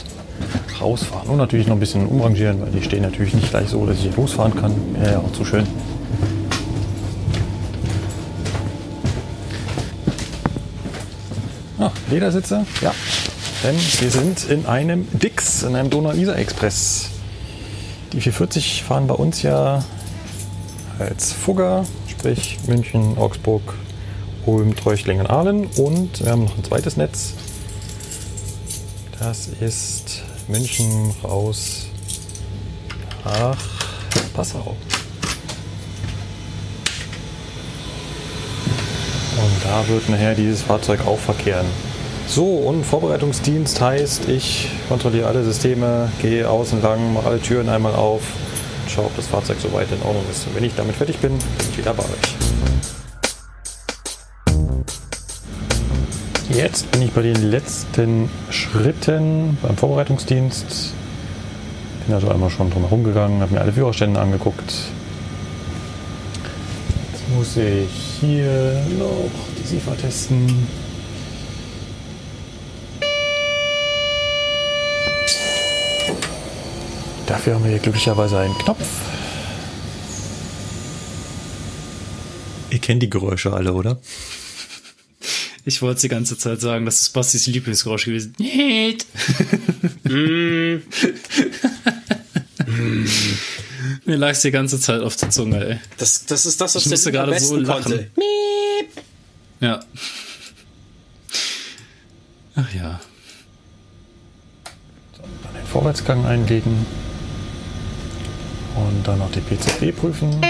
rausfahren. 0.81 1.29
Und 1.29 1.37
natürlich 1.37 1.67
noch 1.67 1.77
ein 1.77 1.81
bisschen 1.81 2.07
umrangieren, 2.07 2.63
weil 2.63 2.71
die 2.71 2.83
stehen 2.83 3.03
natürlich 3.03 3.35
nicht 3.35 3.51
gleich 3.51 3.69
so, 3.69 3.85
dass 3.85 3.99
ich 3.99 4.17
losfahren 4.17 4.55
kann. 4.55 4.73
Wäre 4.95 5.13
ja 5.13 5.19
auch 5.19 5.33
zu 5.33 5.45
schön. 5.45 5.67
Ach, 11.79 11.93
Ledersitze? 12.11 12.65
Ja. 12.81 12.93
Denn 13.65 13.77
wir 14.01 14.11
sind 14.11 14.45
in 14.51 14.67
einem 14.67 15.09
Dix, 15.19 15.63
in 15.63 15.75
einem 15.75 15.89
Donau-Isar-Express. 15.89 17.09
Die 18.13 18.21
440 18.21 18.83
fahren 18.83 19.07
bei 19.07 19.15
uns 19.15 19.41
ja 19.41 19.83
als 20.99 21.33
Fugger, 21.33 21.87
sprich 22.07 22.59
München, 22.67 23.17
Augsburg, 23.17 23.63
Ulm, 24.45 24.77
Treuchtlingen, 24.77 25.27
Aalen. 25.27 25.67
Und 25.79 26.23
wir 26.23 26.33
haben 26.33 26.45
noch 26.45 26.59
ein 26.59 26.65
zweites 26.65 26.99
Netz. 26.99 27.33
Das 29.19 29.49
ist 29.49 30.21
München 30.47 31.15
raus 31.25 31.87
nach 33.25 33.57
Passau. 34.35 34.77
Und 39.39 39.65
da 39.65 39.89
wird 39.89 40.11
nachher 40.11 40.35
dieses 40.35 40.61
Fahrzeug 40.61 41.07
auch 41.07 41.19
verkehren. 41.19 41.94
So, 42.27 42.45
und 42.45 42.85
Vorbereitungsdienst 42.85 43.81
heißt, 43.81 44.29
ich 44.29 44.69
kontrolliere 44.89 45.29
alle 45.29 45.45
Systeme, 45.45 46.11
gehe 46.21 46.49
außen 46.49 46.83
lang, 46.83 47.13
mache 47.13 47.29
alle 47.29 47.41
Türen 47.41 47.69
einmal 47.69 47.95
auf 47.95 48.23
und 48.83 48.91
schaue, 48.91 49.05
ob 49.05 49.17
das 49.17 49.27
Fahrzeug 49.27 49.59
soweit 49.61 49.93
in 49.93 50.03
Ordnung 50.03 50.25
ist. 50.31 50.47
Und 50.47 50.57
wenn 50.57 50.65
ich 50.65 50.75
damit 50.75 50.97
fertig 50.97 51.19
bin, 51.19 51.39
bin 51.39 51.69
ich 51.71 51.79
wieder 51.79 51.95
bei 51.95 52.03
euch. 52.03 52.35
Jetzt 56.51 56.91
bin 56.93 57.03
ich 57.03 57.13
bei 57.13 57.23
den 57.23 57.51
letzten 57.51 58.31
Schritten 58.51 59.59
beim 59.63 59.77
Vorbereitungsdienst. 59.77 60.95
Bin 62.07 62.15
also 62.15 62.31
einmal 62.31 62.51
schon 62.51 62.71
drum 62.71 62.83
herum 62.83 63.05
gegangen, 63.05 63.43
habe 63.43 63.55
mir 63.55 63.61
alle 63.61 63.73
Führerstände 63.73 64.21
angeguckt. 64.21 64.73
Jetzt 67.13 67.29
muss 67.37 67.57
ich 67.57 67.91
hier 68.21 68.81
noch 68.99 69.31
die 69.59 69.67
SIFA 69.67 69.95
testen. 69.95 70.84
Dafür 77.27 77.55
haben 77.55 77.65
wir 77.65 77.71
hier 77.71 77.81
glücklicherweise 77.81 78.39
einen 78.39 78.57
Knopf. 78.59 78.85
Ihr 82.71 82.79
kennt 82.79 83.03
die 83.03 83.11
Geräusche 83.11 83.53
alle, 83.53 83.73
oder? 83.73 83.99
Ich 85.65 85.81
wollte 85.81 86.03
die 86.03 86.09
ganze 86.09 86.37
Zeit 86.37 86.61
sagen, 86.61 86.85
das 86.85 87.01
ist 87.03 87.11
Bastis 87.11 87.47
Lieblingsgeräusch 87.47 88.05
gewesen. 88.07 88.35
Nicht. 88.39 89.07
Mm. 90.05 90.83
Mir 94.05 94.17
lag 94.17 94.31
es 94.31 94.41
die 94.43 94.51
ganze 94.51 94.79
Zeit 94.79 95.01
auf 95.01 95.17
der 95.17 95.31
Zunge, 95.31 95.65
ey. 95.67 95.79
Das, 95.97 96.27
das 96.27 96.45
ist 96.47 96.61
das, 96.61 96.75
was 96.75 96.85
Ich 96.85 96.91
musste 96.91 97.11
gerade 97.11 97.33
so 97.39 97.55
besten 97.57 97.65
lachen. 97.65 97.83
konnte. 97.85 98.11
Ja. 99.61 99.81
Ach 102.57 102.75
ja. 102.75 103.01
Dann 105.15 105.55
den 105.55 105.67
Vorwärtsgang 105.67 106.27
einlegen. 106.27 106.85
Und 108.75 109.07
dann 109.07 109.19
noch 109.19 109.31
die 109.31 109.41
PCB 109.41 109.97
prüfen. 109.97 110.41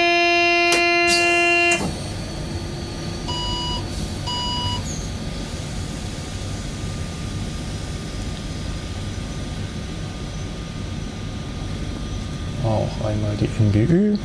Auch 12.65 13.07
einmal 13.07 13.37
die 13.37 13.49
NBÜ. 13.63 14.17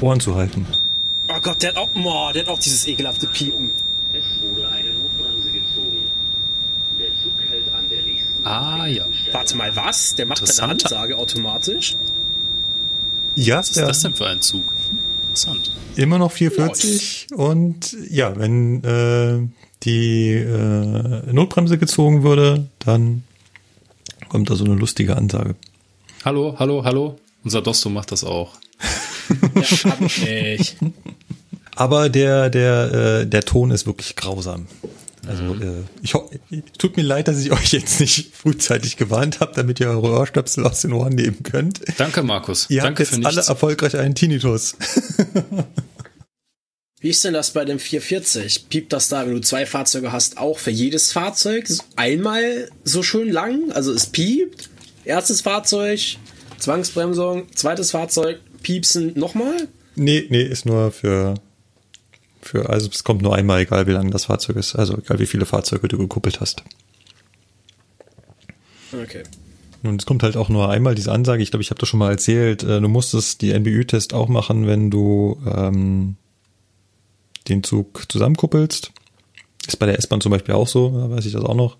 Ohren 0.00 0.18
zu 0.18 0.34
halten. 0.34 0.66
Oh 1.28 1.40
Gott, 1.40 1.62
der 1.62 1.70
hat 1.70 1.76
auch, 1.76 1.88
oh, 1.94 2.32
der 2.32 2.42
hat 2.42 2.48
auch 2.48 2.58
dieses 2.58 2.86
ekelhafte 2.88 3.28
Piepen. 3.28 3.70
Es 4.12 4.24
wurde 4.42 4.68
eine 4.68 4.88
Notbremse 4.90 5.48
gezogen. 5.50 5.98
Der 6.98 7.08
Zug 7.22 7.32
hält 7.48 7.72
an 7.72 7.88
der 7.88 8.02
nächsten 8.02 8.44
Ah 8.46 8.86
ja. 8.86 9.06
Warte 9.30 9.56
mal, 9.56 9.74
was? 9.76 10.14
Der 10.16 10.26
macht 10.26 10.40
eine 10.40 10.48
Interessant. 10.50 10.84
Ansage 10.84 11.16
automatisch? 11.16 11.96
Ja, 13.34 13.58
Was 13.58 13.70
ist 13.70 13.80
das 13.80 14.00
denn 14.02 14.14
für 14.14 14.26
ein 14.26 14.40
Zug? 14.40 14.64
Interessant. 15.28 15.72
Immer 15.96 16.18
noch 16.18 16.32
440 16.32 17.28
und 17.34 17.96
ja, 18.10 18.36
wenn 18.36 18.82
äh, 18.84 19.48
die 19.82 20.32
äh, 20.32 21.32
Notbremse 21.32 21.78
gezogen 21.78 22.22
würde, 22.22 22.68
dann 22.78 23.24
kommt 24.28 24.50
da 24.50 24.54
so 24.54 24.64
eine 24.64 24.74
lustige 24.74 25.16
Ansage. 25.16 25.54
Hallo, 26.24 26.56
hallo, 26.58 26.84
hallo. 26.84 27.18
Unser 27.44 27.62
Dosto 27.62 27.90
macht 27.90 28.12
das 28.12 28.24
auch. 28.24 28.52
Ja, 29.54 29.90
hab 29.90 30.00
ich 30.02 30.22
nicht. 30.24 30.76
Aber 31.74 32.10
der, 32.10 32.50
der, 32.50 33.20
äh, 33.22 33.26
der 33.26 33.42
Ton 33.42 33.70
ist 33.70 33.86
wirklich 33.86 34.14
grausam. 34.14 34.66
Also 35.26 35.54
äh, 35.54 35.84
ich 36.02 36.14
tut 36.78 36.96
mir 36.96 37.02
leid, 37.02 37.28
dass 37.28 37.38
ich 37.38 37.52
euch 37.52 37.72
jetzt 37.72 38.00
nicht 38.00 38.34
frühzeitig 38.34 38.96
gewarnt 38.96 39.40
habe, 39.40 39.52
damit 39.54 39.78
ihr 39.80 39.88
eure 39.88 40.18
Ohrstöpsel 40.18 40.66
aus 40.66 40.80
den 40.82 40.92
Ohren 40.92 41.14
nehmen 41.14 41.42
könnt. 41.42 41.80
Danke, 41.98 42.22
Markus. 42.22 42.68
Ihr 42.70 42.82
Danke 42.82 43.04
habt 43.04 43.14
für 43.14 43.20
jetzt 43.20 43.26
alle 43.26 43.40
erfolgreich 43.42 43.96
einen 43.96 44.14
Tinnitus. 44.14 44.76
Wie 47.00 47.08
ist 47.08 47.24
denn 47.24 47.34
das 47.34 47.50
bei 47.50 47.64
dem 47.64 47.80
440? 47.80 48.68
Piept 48.68 48.92
das 48.92 49.08
da, 49.08 49.26
wenn 49.26 49.34
du 49.34 49.40
zwei 49.40 49.66
Fahrzeuge 49.66 50.12
hast, 50.12 50.38
auch 50.38 50.58
für 50.58 50.70
jedes 50.70 51.10
Fahrzeug 51.10 51.66
einmal 51.96 52.68
so 52.84 53.02
schön 53.02 53.28
lang? 53.28 53.72
Also 53.72 53.92
es 53.92 54.06
piept, 54.06 54.70
erstes 55.04 55.40
Fahrzeug, 55.40 56.00
Zwangsbremsung, 56.58 57.48
zweites 57.56 57.90
Fahrzeug, 57.90 58.38
piepsen 58.62 59.18
nochmal? 59.18 59.68
Nee, 59.96 60.26
nee, 60.30 60.42
ist 60.42 60.64
nur 60.64 60.92
für, 60.92 61.34
für, 62.42 62.68
also 62.68 62.88
es 62.90 63.04
kommt 63.04 63.22
nur 63.22 63.34
einmal, 63.34 63.60
egal 63.60 63.86
wie 63.86 63.92
lang 63.92 64.10
das 64.10 64.26
Fahrzeug 64.26 64.56
ist, 64.56 64.74
also 64.74 64.98
egal 64.98 65.18
wie 65.18 65.26
viele 65.26 65.46
Fahrzeuge 65.46 65.88
du 65.88 65.98
gekuppelt 65.98 66.40
hast. 66.40 66.62
Okay. 68.92 69.22
Und 69.82 70.00
es 70.00 70.06
kommt 70.06 70.22
halt 70.22 70.36
auch 70.36 70.48
nur 70.48 70.70
einmal 70.70 70.94
diese 70.94 71.10
Ansage, 71.10 71.42
ich 71.42 71.50
glaube, 71.50 71.62
ich 71.62 71.70
habe 71.70 71.80
das 71.80 71.88
schon 71.88 71.98
mal 71.98 72.10
erzählt, 72.10 72.62
äh, 72.62 72.80
du 72.80 72.88
musstest 72.88 73.42
die 73.42 73.52
NBÜ-Test 73.52 74.14
auch 74.14 74.28
machen, 74.28 74.66
wenn 74.66 74.90
du 74.90 75.40
ähm, 75.46 76.16
den 77.48 77.62
Zug 77.62 78.10
zusammenkuppelst. 78.10 78.92
Ist 79.66 79.78
bei 79.78 79.86
der 79.86 79.98
S-Bahn 79.98 80.20
zum 80.20 80.30
Beispiel 80.30 80.54
auch 80.54 80.68
so, 80.68 80.90
da 80.90 81.10
weiß 81.10 81.26
ich 81.26 81.32
das 81.32 81.44
auch 81.44 81.54
noch. 81.54 81.78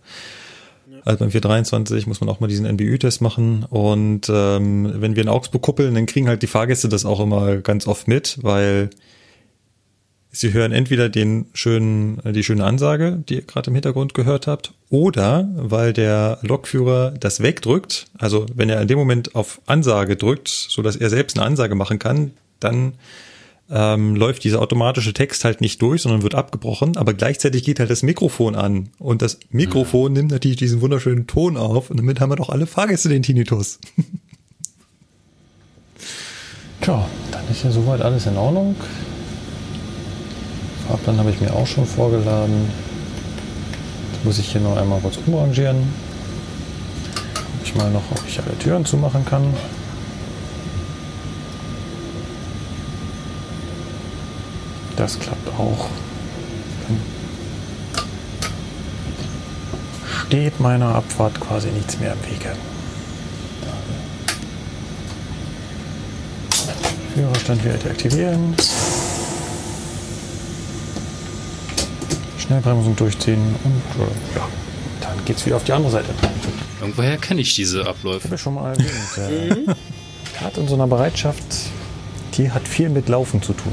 Also 1.04 1.18
beim 1.18 1.30
423 1.30 2.06
muss 2.06 2.20
man 2.20 2.28
auch 2.28 2.38
mal 2.38 2.46
diesen 2.46 2.66
NBÜ-Test 2.66 3.22
machen. 3.22 3.64
Und 3.68 4.30
ähm, 4.32 4.92
wenn 5.00 5.16
wir 5.16 5.22
in 5.22 5.28
Augsburg 5.28 5.62
kuppeln, 5.62 5.94
dann 5.94 6.06
kriegen 6.06 6.28
halt 6.28 6.42
die 6.42 6.46
Fahrgäste 6.46 6.88
das 6.88 7.04
auch 7.04 7.20
immer 7.20 7.56
ganz 7.56 7.86
oft 7.86 8.06
mit, 8.06 8.38
weil 8.42 8.90
sie 10.32 10.52
hören 10.54 10.72
entweder 10.72 11.08
den 11.10 11.46
schönen, 11.52 12.18
äh, 12.24 12.32
die 12.32 12.42
schöne 12.42 12.64
Ansage, 12.64 13.22
die 13.28 13.36
ihr 13.36 13.42
gerade 13.42 13.68
im 13.70 13.74
Hintergrund 13.74 14.14
gehört 14.14 14.46
habt, 14.46 14.72
oder 14.88 15.48
weil 15.54 15.92
der 15.92 16.38
Lokführer 16.42 17.12
das 17.12 17.40
wegdrückt. 17.40 18.06
Also 18.18 18.46
wenn 18.54 18.70
er 18.70 18.80
in 18.80 18.88
dem 18.88 18.98
Moment 18.98 19.34
auf 19.34 19.60
Ansage 19.66 20.16
drückt, 20.16 20.48
so 20.48 20.82
dass 20.82 20.96
er 20.96 21.10
selbst 21.10 21.36
eine 21.36 21.46
Ansage 21.46 21.74
machen 21.74 21.98
kann, 21.98 22.32
dann 22.60 22.94
ähm, 23.70 24.16
läuft 24.16 24.44
dieser 24.44 24.60
automatische 24.60 25.12
Text 25.12 25.44
halt 25.44 25.60
nicht 25.60 25.80
durch, 25.80 26.02
sondern 26.02 26.22
wird 26.22 26.34
abgebrochen, 26.34 26.96
aber 26.96 27.14
gleichzeitig 27.14 27.64
geht 27.64 27.80
halt 27.80 27.90
das 27.90 28.02
Mikrofon 28.02 28.54
an 28.54 28.90
und 28.98 29.22
das 29.22 29.38
Mikrofon 29.50 30.12
nimmt 30.12 30.30
natürlich 30.30 30.58
diesen 30.58 30.80
wunderschönen 30.80 31.26
Ton 31.26 31.56
auf 31.56 31.90
und 31.90 31.96
damit 31.96 32.20
haben 32.20 32.30
wir 32.30 32.36
doch 32.36 32.50
alle 32.50 32.66
Fahrgäste 32.66 33.08
den 33.08 33.22
Tinnitus. 33.22 33.78
Tja, 36.82 37.08
dann 37.30 37.48
ist 37.48 37.62
ja 37.62 37.70
soweit 37.70 38.02
alles 38.02 38.26
in 38.26 38.36
Ordnung. 38.36 38.74
Fahrplan 40.92 41.16
habe 41.16 41.30
ich 41.30 41.40
mir 41.40 41.54
auch 41.54 41.66
schon 41.66 41.86
vorgeladen. 41.86 42.70
Jetzt 44.12 44.24
muss 44.26 44.38
ich 44.38 44.52
hier 44.52 44.60
noch 44.60 44.76
einmal 44.76 45.00
kurz 45.00 45.16
umrangieren. 45.26 45.88
Guck 47.34 47.64
ich 47.64 47.74
mal 47.74 47.90
noch, 47.90 48.02
ob 48.10 48.20
ich 48.28 48.38
alle 48.38 48.58
Türen 48.58 48.84
zumachen 48.84 49.24
kann. 49.24 49.42
Das 54.96 55.18
klappt 55.18 55.48
auch. 55.58 55.86
Steht 60.26 60.60
meiner 60.60 60.94
Abfahrt 60.94 61.40
quasi 61.40 61.68
nichts 61.68 61.98
mehr 61.98 62.12
im 62.12 62.30
Wege. 62.30 62.52
Führerstand 67.14 67.64
wieder 67.64 67.78
deaktivieren. 67.78 68.54
Schnellbremsung 72.42 72.96
durchziehen 72.96 73.54
und 73.64 74.02
äh, 74.02 74.36
ja, 74.36 74.48
dann 75.00 75.24
geht's 75.24 75.46
wieder 75.46 75.56
auf 75.56 75.64
die 75.64 75.72
andere 75.72 75.92
Seite. 75.92 76.10
Irgendwoher 76.80 77.16
kenne 77.16 77.40
ich 77.40 77.54
diese 77.54 77.86
Abläufe. 77.86 78.24
Habe 78.24 78.34
ich 78.34 78.40
schon 78.40 78.54
mal 78.54 78.72
erwähnt. 78.72 79.68
Äh, 79.68 79.74
Tat 80.38 80.58
in 80.58 80.66
so 80.66 80.74
einer 80.74 80.86
Bereitschaft, 80.86 81.44
die 82.34 82.50
hat 82.50 82.66
viel 82.66 82.88
mit 82.88 83.08
Laufen 83.08 83.40
zu 83.42 83.52
tun. 83.52 83.72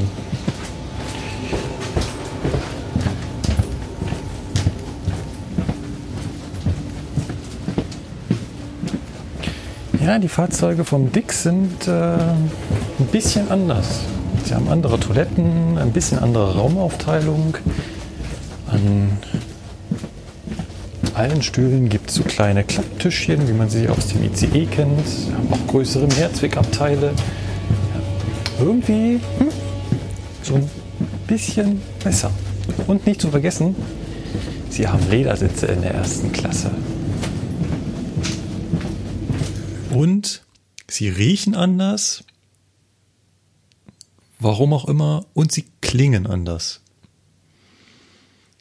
Ja, 10.06 10.18
die 10.18 10.28
Fahrzeuge 10.28 10.86
vom 10.86 11.12
Dix 11.12 11.44
sind 11.44 11.88
äh, 11.88 11.92
ein 11.92 13.08
bisschen 13.12 13.50
anders. 13.52 14.00
Sie 14.46 14.56
haben 14.56 14.68
andere 14.68 15.00
Toiletten, 15.00 15.78
ein 15.78 15.92
bisschen 15.92 16.18
andere 16.18 16.56
Raumaufteilung. 16.56 17.56
An 18.72 19.18
allen 21.16 21.42
Stühlen 21.42 21.90
gibt 21.90 22.10
es 22.10 22.16
so 22.16 22.24
kleine 22.24 22.64
Klapptischchen, 22.64 23.48
wie 23.48 23.54
man 23.54 23.70
sie 23.70 23.90
aus 23.90 24.08
dem 24.08 24.24
ICE 24.24 24.66
kennt. 24.68 25.06
Haben 25.34 25.54
auch 25.54 25.68
größere 25.68 26.08
Mehrzweckabteile. 26.08 27.14
Irgendwie 28.60 29.20
hm, 29.38 29.50
so 30.44 30.56
ein 30.56 30.70
bisschen 31.28 31.82
besser. 32.04 32.32
Und 32.88 33.06
nicht 33.06 33.22
zu 33.22 33.30
vergessen, 33.32 33.76
sie 34.70 34.88
haben 34.88 35.10
Ledersitze 35.10 35.66
in 35.66 35.82
der 35.82 35.96
ersten 35.96 36.32
Klasse. 36.32 36.72
Und 39.92 40.46
sie 40.88 41.10
riechen 41.10 41.56
anders. 41.56 42.24
Warum 44.40 44.74
auch 44.74 44.86
immer. 44.86 45.26
Und 45.34 45.52
sie 45.52 45.66
klingen 45.82 46.28
anders. 46.28 46.82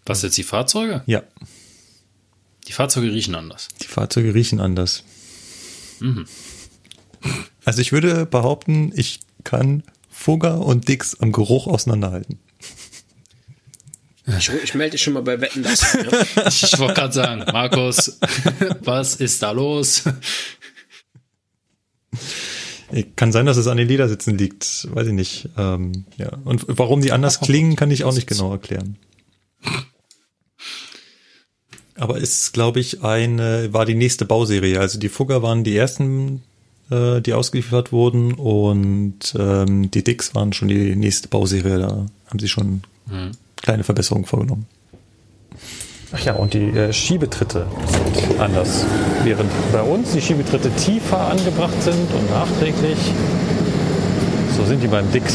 Was 0.09 0.23
jetzt 0.23 0.37
die 0.37 0.43
Fahrzeuge? 0.43 1.03
Ja, 1.07 1.23
Die 2.67 2.73
Fahrzeuge 2.73 3.13
riechen 3.13 3.35
anders. 3.35 3.69
die 3.83 3.87
Fahrzeuge 3.87 4.35
riechen 4.35 4.59
anders. 4.61 5.05
Also 7.65 7.81
ich 7.83 7.93
würde 7.93 8.25
behaupten, 8.27 8.93
ich 8.95 9.21
kann 9.45 9.83
Fugger 10.11 10.61
und 10.65 10.89
Dix 10.89 11.15
am 11.21 11.33
Geruch 11.33 11.67
auseinanderhalten. 11.67 12.39
Ich, 14.39 14.49
ich 14.51 14.75
melde 14.75 14.93
dich 14.93 15.03
schon 15.03 15.15
mal 15.15 15.23
bei 15.23 15.41
Wetten, 15.41 15.63
das. 15.63 15.93
Ja. 15.95 16.47
Ich 16.49 16.79
wollte 16.79 16.95
gerade 16.95 17.13
sagen, 17.15 17.45
Markus, 17.51 18.19
was 18.81 19.17
ist 19.17 19.43
da 19.43 19.53
los? 19.53 20.03
Kann 23.17 23.33
sein, 23.33 23.47
dass 23.47 23.57
es 23.59 23.67
an 23.67 23.77
den 23.77 23.89
Ledersitzen 23.89 24.37
liegt, 24.39 24.89
weiß 24.95 25.09
ich 25.09 25.13
nicht. 25.15 25.49
Ähm, 25.57 26.05
ja. 26.17 26.31
Und 26.45 26.65
warum 26.69 27.01
die 27.03 27.13
anders 27.13 27.41
klingen, 27.41 27.77
kann 27.77 27.91
ich 27.91 28.05
auch 28.05 28.15
nicht 28.15 28.27
genau 28.27 28.51
erklären. 28.53 28.97
Aber 31.99 32.19
ist, 32.19 32.53
glaube 32.53 32.81
ich, 32.81 33.03
eine, 33.03 33.73
war 33.73 33.85
die 33.85 33.95
nächste 33.95 34.25
Bauserie. 34.25 34.79
Also 34.79 34.99
die 34.99 35.09
Fugger 35.09 35.43
waren 35.43 35.65
die 35.65 35.77
ersten, 35.77 36.43
äh, 36.91 37.21
die 37.21 37.35
ausgeliefert 37.35 37.93
wurden 37.93 38.35
und 38.35 39.35
ähm, 39.39 39.91
die 39.91 40.05
Dix 40.05 40.35
waren 40.35 40.53
schon 40.53 40.69
die 40.69 40.95
nächste 40.95 41.29
Bauserie. 41.29 41.79
Da 41.79 42.07
haben 42.27 42.39
sie 42.39 42.49
schon 42.49 42.83
kleine 43.61 43.85
Verbesserungen 43.85 44.27
vorgenommen. 44.27 44.67
Ach 46.13 46.21
ja, 46.21 46.35
und 46.35 46.55
die 46.55 46.71
äh, 46.71 46.93
Schiebetritte 46.93 47.67
sind 48.25 48.41
anders. 48.41 48.87
Während 49.25 49.51
bei 49.73 49.83
uns 49.83 50.13
die 50.13 50.23
Schiebetritte 50.23 50.71
tiefer 50.71 51.19
angebracht 51.19 51.83
sind 51.83 52.11
und 52.15 52.31
nachträglich, 52.31 52.99
so 54.57 54.65
sind 54.65 54.83
die 54.83 54.89
beim 54.89 55.11
Dix 55.13 55.35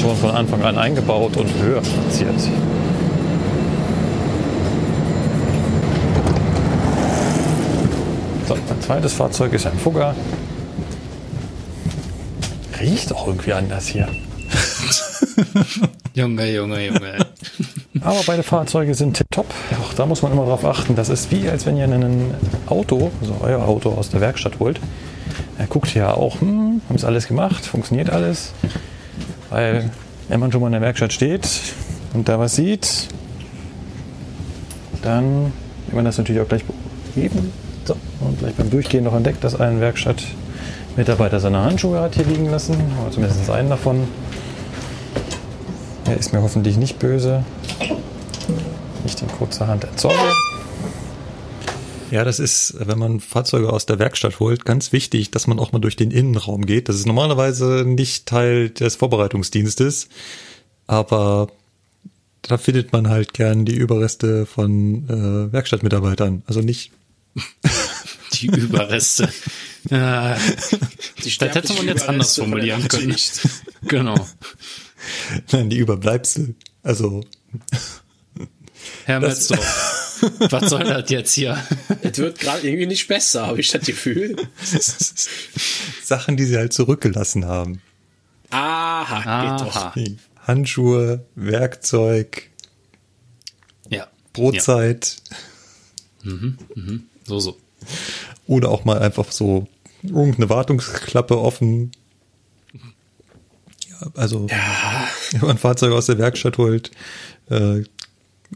schon 0.00 0.14
von 0.16 0.30
Anfang 0.30 0.62
an 0.62 0.76
eingebaut 0.76 1.36
und 1.36 1.48
höher 1.62 1.80
platziert. 1.80 2.34
So, 8.48 8.56
mein 8.56 8.80
zweites 8.80 9.12
Fahrzeug 9.12 9.52
ist 9.52 9.66
ein 9.66 9.78
Fugger. 9.78 10.14
Riecht 12.80 13.12
auch 13.14 13.28
irgendwie 13.28 13.52
anders 13.52 13.86
hier. 13.86 14.08
Junge, 16.14 16.50
Junge, 16.50 16.86
Junge. 16.86 17.26
Aber 18.00 18.20
beide 18.26 18.42
Fahrzeuge 18.42 18.94
sind 18.94 19.16
tipptopp. 19.16 19.46
Auch 19.80 19.94
da 19.94 20.06
muss 20.06 20.22
man 20.22 20.32
immer 20.32 20.44
darauf 20.44 20.64
achten. 20.64 20.96
Das 20.96 21.08
ist 21.08 21.30
wie, 21.30 21.48
als 21.48 21.66
wenn 21.66 21.76
ihr 21.76 21.84
ein 21.84 22.34
Auto, 22.66 23.12
also 23.20 23.36
euer 23.40 23.66
Auto 23.66 23.90
aus 23.90 24.10
der 24.10 24.20
Werkstatt 24.20 24.58
holt. 24.58 24.80
Er 25.58 25.66
guckt 25.66 25.94
ja 25.94 26.12
auch, 26.12 26.40
hm, 26.40 26.82
haben 26.88 26.96
es 26.96 27.04
alles 27.04 27.28
gemacht, 27.28 27.64
funktioniert 27.64 28.10
alles. 28.10 28.52
Weil, 29.50 29.90
wenn 30.28 30.40
man 30.40 30.50
schon 30.50 30.60
mal 30.60 30.66
in 30.66 30.72
der 30.72 30.80
Werkstatt 30.80 31.12
steht 31.12 31.48
und 32.14 32.28
da 32.28 32.38
was 32.38 32.56
sieht, 32.56 33.08
dann 35.02 35.52
will 35.86 35.94
man 35.94 36.04
das 36.04 36.18
natürlich 36.18 36.42
auch 36.42 36.48
gleich 36.48 36.64
beheben. 37.14 37.52
So, 37.84 37.96
und 38.20 38.38
gleich 38.38 38.54
beim 38.54 38.70
Durchgehen 38.70 39.04
noch 39.04 39.14
entdeckt, 39.14 39.42
dass 39.42 39.58
ein 39.58 39.80
Werkstattmitarbeiter 39.80 41.40
seine 41.40 41.62
Handschuhe 41.62 42.00
hat 42.00 42.14
hier 42.14 42.24
liegen 42.24 42.50
lassen, 42.50 42.76
oder 43.00 43.10
zumindest 43.10 43.50
einen 43.50 43.70
davon. 43.70 44.06
Er 46.04 46.16
ist 46.16 46.32
mir 46.32 46.42
hoffentlich 46.42 46.76
nicht 46.76 46.98
böse. 46.98 47.44
Nicht 49.04 49.20
in 49.20 49.28
kurzer 49.28 49.66
Hand 49.66 49.84
erzeuge. 49.84 50.14
Ja, 52.12 52.24
das 52.24 52.38
ist, 52.38 52.74
wenn 52.78 52.98
man 52.98 53.20
Fahrzeuge 53.20 53.72
aus 53.72 53.86
der 53.86 53.98
Werkstatt 53.98 54.38
holt, 54.38 54.66
ganz 54.66 54.92
wichtig, 54.92 55.30
dass 55.30 55.46
man 55.46 55.58
auch 55.58 55.72
mal 55.72 55.78
durch 55.78 55.96
den 55.96 56.10
Innenraum 56.10 56.66
geht. 56.66 56.90
Das 56.90 56.96
ist 56.96 57.06
normalerweise 57.06 57.84
nicht 57.86 58.26
Teil 58.26 58.68
des 58.68 58.96
Vorbereitungsdienstes, 58.96 60.08
aber 60.86 61.48
da 62.42 62.58
findet 62.58 62.92
man 62.92 63.08
halt 63.08 63.32
gern 63.32 63.64
die 63.64 63.76
Überreste 63.76 64.44
von 64.44 65.08
äh, 65.08 65.52
Werkstattmitarbeitern. 65.52 66.42
Also 66.46 66.60
nicht, 66.60 66.92
Die 68.34 68.46
Überreste. 68.46 69.32
Ja, 69.90 70.36
Die 71.24 71.36
das 71.38 71.54
hätte 71.54 71.72
man 71.74 71.86
jetzt 71.86 72.08
anders 72.08 72.36
Überreste 72.38 72.42
von 72.42 72.50
der 72.50 72.76
formulieren 72.78 72.88
können. 72.88 73.16
Genau. 73.88 74.28
nein, 75.50 75.68
die 75.70 75.78
Überbleibsel. 75.78 76.54
Also 76.82 77.24
Herr 79.04 79.20
Metzdorf, 79.20 80.18
was 80.50 80.70
soll 80.70 80.84
das 80.84 81.10
jetzt 81.10 81.34
hier? 81.34 81.60
Es 82.02 82.18
wird 82.18 82.38
gerade 82.38 82.66
irgendwie 82.66 82.86
nicht 82.86 83.08
besser, 83.08 83.46
habe 83.46 83.60
ich 83.60 83.70
das 83.70 83.84
Gefühl. 83.84 84.36
Sachen, 86.04 86.36
die 86.36 86.44
sie 86.44 86.56
halt 86.56 86.72
zurückgelassen 86.72 87.44
haben. 87.46 87.82
Aha, 88.50 89.56
geht 89.58 89.66
doch. 89.66 89.76
Aha. 89.76 89.94
Handschuhe, 90.46 91.24
Werkzeug, 91.34 92.50
Ja. 93.90 94.06
Brotzeit. 94.32 95.16
So, 97.24 97.38
so. 97.38 97.56
Oder 98.46 98.70
auch 98.70 98.84
mal 98.84 98.98
einfach 98.98 99.30
so 99.32 99.66
irgendeine 100.02 100.48
Wartungsklappe 100.48 101.38
offen. 101.38 101.92
Ja, 103.88 104.10
also, 104.14 104.48
wenn 105.30 105.40
man 105.40 105.50
ein 105.50 105.58
Fahrzeug 105.58 105.92
aus 105.92 106.06
der 106.06 106.18
Werkstatt 106.18 106.58
holt, 106.58 106.90
äh, 107.50 107.82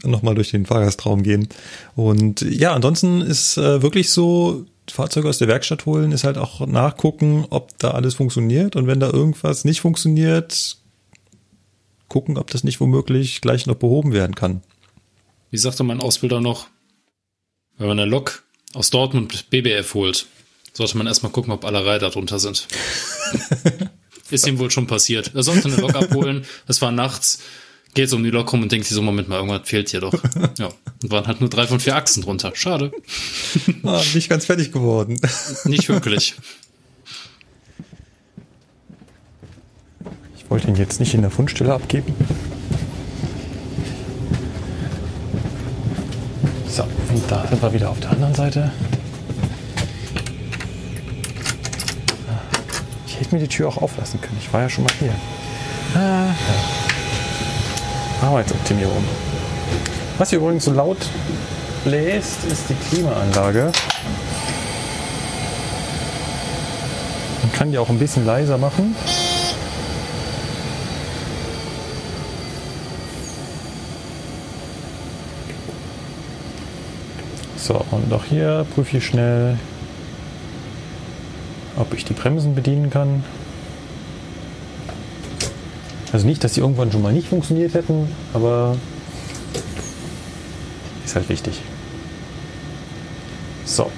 nochmal 0.03 0.35
durch 0.35 0.51
den 0.51 0.65
Fahrgastraum 0.65 1.23
gehen. 1.23 1.49
Und 1.95 2.41
ja, 2.41 2.73
ansonsten 2.73 3.21
ist 3.21 3.57
äh, 3.57 3.81
wirklich 3.81 4.09
so, 4.11 4.65
Fahrzeuge 4.89 5.27
aus 5.27 5.37
der 5.37 5.47
Werkstatt 5.47 5.85
holen, 5.85 6.11
ist 6.11 6.23
halt 6.23 6.37
auch 6.37 6.65
nachgucken, 6.65 7.45
ob 7.49 7.77
da 7.79 7.91
alles 7.91 8.15
funktioniert. 8.15 8.75
Und 8.75 8.87
wenn 8.87 8.99
da 8.99 9.09
irgendwas 9.09 9.65
nicht 9.65 9.81
funktioniert, 9.81 10.77
gucken, 12.07 12.37
ob 12.37 12.49
das 12.51 12.63
nicht 12.63 12.79
womöglich 12.79 13.41
gleich 13.41 13.65
noch 13.65 13.75
behoben 13.75 14.13
werden 14.13 14.35
kann. 14.35 14.61
Wie 15.51 15.57
sagte 15.57 15.83
mein 15.83 16.01
Ausbilder 16.01 16.41
noch? 16.41 16.67
Wenn 17.77 17.87
man 17.87 17.99
eine 17.99 18.09
Lok 18.09 18.43
aus 18.77 18.91
Dortmund 18.91 19.49
BBF 19.49 19.95
holt, 19.95 20.27
sollte 20.71 20.97
man 20.97 21.07
erstmal 21.07 21.31
gucken, 21.31 21.51
ob 21.51 21.65
alle 21.65 21.83
Reiter 21.83 22.11
drunter 22.11 22.37
sind. 22.37 22.67
Ist 24.29 24.45
ihm 24.45 24.59
wohl 24.59 24.69
schon 24.69 24.85
passiert. 24.85 25.31
Er 25.33 25.41
sollte 25.41 25.67
eine 25.67 25.77
Lok 25.77 25.95
abholen, 25.95 26.45
es 26.67 26.81
war 26.81 26.91
nachts, 26.91 27.39
geht 27.95 28.13
um 28.13 28.23
die 28.23 28.29
Lok 28.29 28.53
rum 28.53 28.61
und 28.61 28.71
denkt 28.71 28.85
sich 28.85 28.93
so, 28.93 29.01
Moment 29.01 29.29
mal, 29.29 29.37
irgendwas 29.37 29.67
fehlt 29.67 29.89
hier 29.89 30.01
doch. 30.01 30.13
Ja, 30.59 30.69
und 31.01 31.11
waren 31.11 31.25
halt 31.25 31.41
nur 31.41 31.49
drei 31.49 31.65
von 31.65 31.79
vier 31.79 31.95
Achsen 31.95 32.21
drunter. 32.23 32.51
Schade. 32.53 32.91
Ah, 33.83 34.01
nicht 34.13 34.29
ganz 34.29 34.45
fertig 34.45 34.71
geworden. 34.71 35.19
Nicht 35.65 35.89
wirklich. 35.89 36.35
Ich 40.35 40.49
wollte 40.49 40.67
ihn 40.67 40.75
jetzt 40.75 40.99
nicht 40.99 41.13
in 41.13 41.21
der 41.21 41.29
Fundstelle 41.29 41.73
abgeben. 41.73 42.13
So, 46.69 46.83
und 46.83 47.16
da 47.27 47.45
sind 47.47 47.61
wir 47.61 47.73
wieder 47.73 47.89
auf 47.89 47.99
der 47.99 48.11
anderen 48.11 48.33
Seite. 48.33 48.71
Ich 53.05 53.19
hätte 53.19 53.35
mir 53.35 53.41
die 53.41 53.47
Tür 53.47 53.67
auch 53.67 53.77
auflassen 53.77 54.21
können. 54.21 54.37
Ich 54.39 54.51
war 54.53 54.61
ja 54.61 54.69
schon 54.69 54.83
mal 54.83 54.93
hier. 54.99 55.13
Ah, 55.95 56.27
ja. 56.27 56.33
Arbeitsoptimierung. 58.27 59.03
Was 60.17 60.29
hier 60.29 60.39
übrigens 60.39 60.65
so 60.65 60.71
laut 60.71 60.97
bläst, 61.83 62.43
ist 62.45 62.69
die 62.69 62.75
Klimaanlage. 62.75 63.71
Man 67.41 67.51
kann 67.51 67.71
die 67.71 67.77
auch 67.77 67.89
ein 67.89 67.99
bisschen 67.99 68.25
leiser 68.25 68.57
machen. 68.57 68.95
So, 77.67 77.83
und 77.91 78.13
auch 78.13 78.23
hier 78.23 78.65
prüfe 78.73 78.95
ich 78.95 79.05
schnell, 79.05 79.57
ob 81.75 81.93
ich 81.93 82.05
die 82.05 82.13
Bremsen 82.13 82.55
bedienen 82.55 82.89
kann. 82.89 83.25
Also 86.13 86.25
nicht, 86.25 86.41
dass 86.45 86.53
sie 86.53 86.61
irgendwann 86.61 86.93
schon 86.93 87.01
mal 87.01 87.11
nicht 87.11 87.27
funktioniert 87.27 87.73
hätten, 87.73 88.07
aber 88.33 88.77
ist 91.03 91.15
halt 91.15 91.27
wichtig. 91.27 91.59
So. 93.65 93.91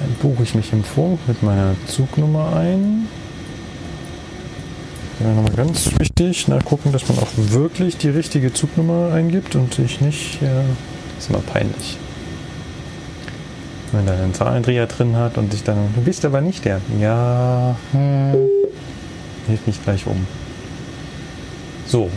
Dann 0.00 0.16
buche 0.20 0.42
ich 0.42 0.56
mich 0.56 0.72
im 0.72 0.82
Funk 0.82 1.20
mit 1.28 1.44
meiner 1.44 1.76
Zugnummer 1.86 2.56
ein. 2.56 3.06
Ja, 5.20 5.28
nochmal 5.32 5.52
ganz 5.52 5.90
wichtig, 6.00 6.46
na 6.48 6.58
gucken, 6.58 6.90
dass 6.90 7.08
man 7.08 7.20
auch 7.20 7.30
wirklich 7.36 7.98
die 7.98 8.08
richtige 8.08 8.52
Zugnummer 8.52 9.12
eingibt 9.12 9.54
und 9.54 9.74
sich 9.74 10.00
nicht, 10.00 10.42
ja, 10.42 10.64
ist 11.18 11.30
immer 11.30 11.40
peinlich. 11.40 11.98
Wenn 13.92 14.04
man 14.04 14.06
dann 14.14 14.24
einen 14.24 14.34
Zahlendreher 14.34 14.86
drin 14.86 15.16
hat 15.16 15.38
und 15.38 15.52
sich 15.52 15.62
dann, 15.62 15.94
du 15.94 16.00
bist 16.00 16.24
aber 16.24 16.40
nicht 16.40 16.64
der. 16.64 16.80
Ja, 17.00 17.76
hm, 17.92 18.34
hilft 19.46 19.66
nicht 19.66 19.84
gleich 19.84 20.06
um. 20.06 20.26
So, 21.86 22.10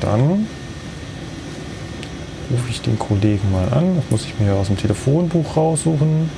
dann 0.00 0.46
rufe 2.50 2.70
ich 2.70 2.80
den 2.80 2.98
Kollegen 2.98 3.50
mal 3.50 3.68
an. 3.72 3.96
Das 3.96 4.10
muss 4.10 4.24
ich 4.24 4.38
mir 4.38 4.54
aus 4.54 4.68
dem 4.68 4.76
Telefonbuch 4.76 5.56
raussuchen. 5.56 6.30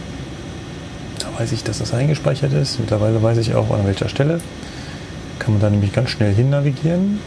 Da 1.19 1.27
weiß 1.39 1.53
ich, 1.53 1.63
dass 1.63 1.79
das 1.79 1.93
eingespeichert 1.93 2.53
ist. 2.53 2.81
Mittlerweile 2.81 3.23
weiß 3.23 3.39
ich 3.39 3.55
auch 3.55 3.71
an 3.71 3.87
welcher 3.87 4.09
Stelle. 4.09 4.41
Kann 5.39 5.55
man 5.55 5.61
da 5.61 5.71
nämlich 5.71 5.93
ganz 5.93 6.11
schnell 6.11 6.35
hin 6.35 6.51
navigieren. 6.51 7.21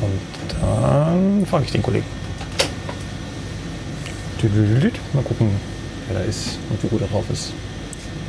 Und 0.00 0.62
dann 1.24 1.46
frage 1.46 1.64
ich 1.64 1.72
den 1.72 1.82
Kollegen. 1.82 2.06
Mal 5.14 5.22
gucken, 5.22 5.48
wer 6.08 6.18
da 6.20 6.24
ist 6.24 6.58
und 6.68 6.82
wie 6.82 6.88
gut 6.88 7.00
er 7.00 7.06
drauf 7.06 7.24
ist. 7.32 7.52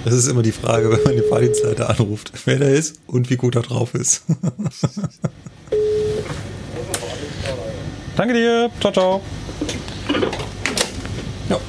Das 0.06 0.14
ist 0.14 0.28
immer 0.28 0.44
die 0.44 0.52
Frage, 0.52 0.92
wenn 0.92 1.04
man 1.04 1.16
den 1.16 1.28
Fahrdienstleiter 1.28 1.90
anruft, 1.90 2.32
wer 2.46 2.60
da 2.60 2.68
ist 2.68 3.00
und 3.08 3.30
wie 3.30 3.36
gut 3.38 3.56
er 3.56 3.64
drauf 3.64 3.94
ist. 3.96 4.24
Danke 8.16 8.34
dir. 8.34 8.70
Ciao, 8.80 8.94
ciao. 8.94 9.22
Ja. 11.50 11.60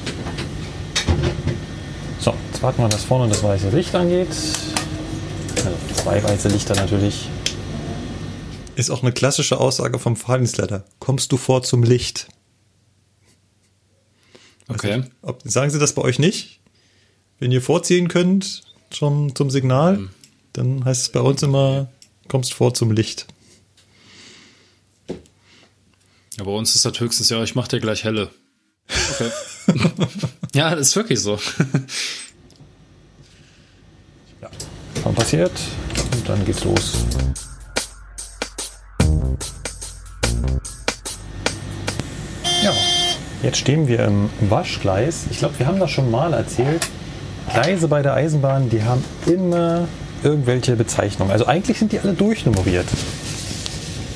So, 2.19 2.33
jetzt 2.51 2.63
warten 2.63 2.81
wir, 2.81 2.89
dass 2.89 3.03
vorne 3.03 3.27
das 3.27 3.43
weiße 3.43 3.69
Licht 3.69 3.93
angeht. 3.95 4.29
Also 4.29 5.75
zwei 5.95 6.23
weiße 6.23 6.47
Lichter 6.47 6.75
natürlich. 6.75 7.27
Ist 8.77 8.91
auch 8.91 9.01
eine 9.01 9.11
klassische 9.11 9.59
Aussage 9.59 9.97
vom 9.97 10.15
Fahrdienstleiter. 10.15 10.85
Kommst 10.99 11.31
du 11.31 11.37
vor 11.37 11.63
zum 11.63 11.81
Licht? 11.81 12.27
Okay. 14.67 14.97
Nicht, 14.97 15.11
ob, 15.23 15.41
sagen 15.43 15.71
Sie 15.71 15.79
das 15.79 15.95
bei 15.95 16.03
euch 16.03 16.19
nicht? 16.19 16.59
Wenn 17.39 17.51
ihr 17.51 17.63
vorziehen 17.63 18.07
könnt 18.07 18.61
schon 18.93 19.35
zum 19.35 19.49
Signal, 19.49 19.97
mhm. 19.97 20.09
dann 20.53 20.85
heißt 20.85 21.01
es 21.01 21.09
bei 21.09 21.21
uns 21.21 21.41
immer, 21.41 21.89
kommst 22.27 22.53
vor 22.53 22.75
zum 22.75 22.91
Licht. 22.91 23.25
Ja, 26.37 26.43
bei 26.43 26.51
uns 26.51 26.75
ist 26.75 26.85
das 26.85 26.99
höchstens, 26.99 27.29
ja, 27.29 27.41
ich 27.41 27.55
mach 27.55 27.67
dir 27.67 27.79
gleich 27.79 28.03
helle. 28.03 28.29
Okay. 29.13 29.31
ja, 30.53 30.75
das 30.75 30.89
ist 30.89 30.95
wirklich 30.95 31.19
so. 31.19 31.39
ja. 34.39 34.51
Dann 35.03 35.15
passiert 35.15 35.59
und 36.13 36.29
dann 36.29 36.45
geht's 36.45 36.63
los. 36.63 36.93
Ja, 42.63 42.73
jetzt 43.43 43.57
stehen 43.57 43.87
wir 43.87 43.99
im 44.05 44.29
Waschgleis. 44.41 45.25
Ich 45.29 45.39
glaube, 45.39 45.59
wir 45.59 45.67
haben 45.67 45.79
das 45.79 45.91
schon 45.91 46.09
mal 46.09 46.33
erzählt. 46.33 46.87
Gleise 47.53 47.87
bei 47.87 48.01
der 48.01 48.13
Eisenbahn, 48.13 48.69
die 48.69 48.83
haben 48.83 49.03
immer 49.25 49.87
irgendwelche 50.23 50.75
Bezeichnungen. 50.75 51.31
Also 51.31 51.45
eigentlich 51.45 51.79
sind 51.79 51.91
die 51.91 51.99
alle 51.99 52.13
durchnummeriert. 52.13 52.87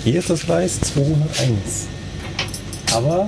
Hier 0.03 0.19
ist 0.19 0.29
das 0.29 0.45
Gleis 0.45 0.81
201. 0.81 1.87
Aber 2.93 3.27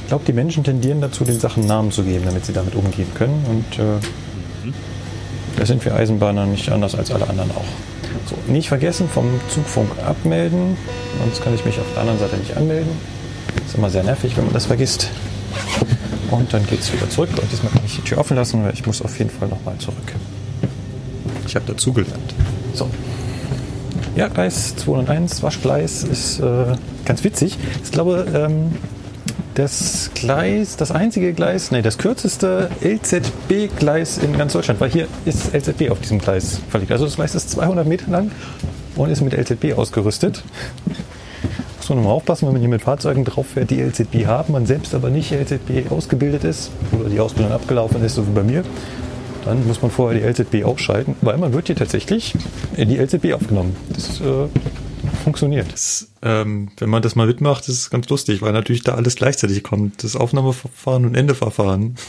ich 0.00 0.06
glaube, 0.08 0.24
die 0.26 0.32
Menschen 0.32 0.62
tendieren 0.64 1.00
dazu, 1.00 1.24
den 1.24 1.40
Sachen 1.40 1.66
Namen 1.66 1.90
zu 1.90 2.02
geben, 2.02 2.24
damit 2.26 2.44
sie 2.44 2.52
damit 2.52 2.74
umgehen 2.74 3.08
können. 3.14 3.44
Und 3.48 3.78
äh, 3.78 4.66
mhm. 4.66 4.74
da 5.56 5.64
sind 5.64 5.84
wir 5.84 5.94
Eisenbahner 5.94 6.46
nicht 6.46 6.70
anders 6.70 6.94
als 6.94 7.10
alle 7.10 7.28
anderen 7.28 7.50
auch. 7.52 7.64
So, 8.26 8.36
nicht 8.52 8.68
vergessen, 8.68 9.08
vom 9.08 9.28
Zugfunk 9.48 9.90
abmelden, 10.06 10.76
sonst 11.20 11.42
kann 11.42 11.54
ich 11.54 11.64
mich 11.64 11.78
auf 11.78 11.86
der 11.94 12.02
anderen 12.02 12.18
Seite 12.18 12.36
nicht 12.36 12.56
anmelden. 12.56 12.90
Ist 13.66 13.76
immer 13.76 13.90
sehr 13.90 14.04
nervig, 14.04 14.36
wenn 14.36 14.44
man 14.44 14.54
das 14.54 14.66
vergisst. 14.66 15.10
Und 16.30 16.52
dann 16.52 16.64
geht 16.66 16.80
es 16.80 16.92
wieder 16.92 17.08
zurück. 17.10 17.30
Und 17.40 17.50
diesmal 17.50 17.72
kann 17.72 17.82
ich 17.84 17.96
die 17.96 18.02
Tür 18.02 18.18
offen 18.18 18.36
lassen, 18.36 18.62
weil 18.64 18.72
ich 18.72 18.86
muss 18.86 19.02
auf 19.02 19.18
jeden 19.18 19.30
Fall 19.30 19.48
nochmal 19.48 19.76
zurück. 19.78 19.96
Ich 21.46 21.56
habe 21.56 21.66
dazugelernt. 21.66 22.34
So. 22.74 22.88
Ja, 24.16 24.28
Gleis 24.28 24.76
201, 24.76 25.42
Waschgleis 25.42 26.04
ist 26.04 26.40
äh, 26.40 26.74
ganz 27.04 27.24
witzig. 27.24 27.58
Ich 27.82 27.90
glaube, 27.90 28.26
ähm, 28.34 28.72
das 29.60 30.10
Gleis, 30.14 30.76
das 30.76 30.90
einzige 30.90 31.34
Gleis, 31.34 31.70
nee, 31.70 31.82
das 31.82 31.98
kürzeste 31.98 32.70
LZB-Gleis 32.82 34.16
in 34.16 34.36
ganz 34.38 34.54
Deutschland, 34.54 34.80
weil 34.80 34.88
hier 34.88 35.06
ist 35.26 35.52
LZB 35.52 35.90
auf 35.90 36.00
diesem 36.00 36.18
Gleis 36.18 36.60
verlegt. 36.70 36.92
Also 36.92 37.04
das 37.04 37.16
Gleis 37.16 37.34
ist 37.34 37.50
200 37.50 37.86
Meter 37.86 38.10
lang 38.10 38.30
und 38.96 39.10
ist 39.10 39.20
mit 39.20 39.34
LZB 39.34 39.76
ausgerüstet. 39.76 40.42
Muss 41.76 41.90
man 41.90 42.02
mal 42.02 42.10
aufpassen, 42.10 42.46
wenn 42.46 42.54
man 42.54 42.60
hier 42.60 42.70
mit 42.70 42.80
Fahrzeugen 42.80 43.26
drauf 43.26 43.48
fährt, 43.48 43.70
die 43.70 43.82
LZB 43.82 44.24
haben, 44.24 44.54
man 44.54 44.64
selbst 44.64 44.94
aber 44.94 45.10
nicht 45.10 45.30
LZB 45.30 45.90
ausgebildet 45.90 46.44
ist 46.44 46.70
oder 46.98 47.10
die 47.10 47.20
Ausbildung 47.20 47.52
abgelaufen 47.52 48.02
ist, 48.02 48.14
so 48.14 48.26
wie 48.26 48.32
bei 48.32 48.42
mir, 48.42 48.64
dann 49.44 49.66
muss 49.66 49.82
man 49.82 49.90
vorher 49.90 50.18
die 50.18 50.26
LZB 50.26 50.64
ausschalten, 50.64 51.16
weil 51.20 51.36
man 51.36 51.52
wird 51.52 51.66
hier 51.66 51.76
tatsächlich 51.76 52.34
in 52.76 52.88
die 52.88 52.96
LZB 52.96 53.34
aufgenommen. 53.34 53.76
Das 53.90 54.22
äh, 54.22 54.48
funktioniert. 55.20 55.72
Das, 55.72 56.08
ähm, 56.22 56.70
wenn 56.78 56.90
man 56.90 57.02
das 57.02 57.16
mal 57.16 57.26
mitmacht, 57.26 57.68
ist 57.68 57.78
es 57.78 57.90
ganz 57.90 58.08
lustig, 58.08 58.42
weil 58.42 58.52
natürlich 58.52 58.82
da 58.82 58.94
alles 58.94 59.16
gleichzeitig 59.16 59.62
kommt. 59.62 60.02
Das 60.02 60.16
Aufnahmeverfahren 60.16 61.04
und 61.04 61.14
Endeverfahren. 61.14 61.96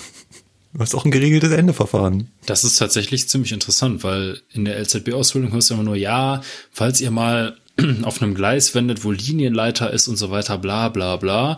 Du 0.74 0.80
hast 0.80 0.96
auch 0.96 1.04
ein 1.04 1.12
geregeltes 1.12 1.52
Endeverfahren. 1.52 2.32
Das 2.46 2.64
ist 2.64 2.78
tatsächlich 2.78 3.28
ziemlich 3.28 3.52
interessant, 3.52 4.06
weil 4.06 4.40
in 4.54 4.64
der 4.64 4.80
LZB-Ausbildung 4.80 5.52
hörst 5.52 5.70
du 5.70 5.74
immer 5.74 5.84
nur, 5.84 5.98
ja, 5.98 6.42
falls 6.72 7.02
ihr 7.02 7.12
mal 7.12 7.58
auf 8.04 8.22
einem 8.22 8.36
Gleis 8.36 8.74
wendet, 8.74 9.04
wo 9.04 9.12
Linienleiter 9.12 9.92
ist 9.92 10.08
und 10.08 10.16
so 10.16 10.32
weiter, 10.32 10.58
bla 10.58 10.88
bla 10.88 11.18
bla, 11.18 11.58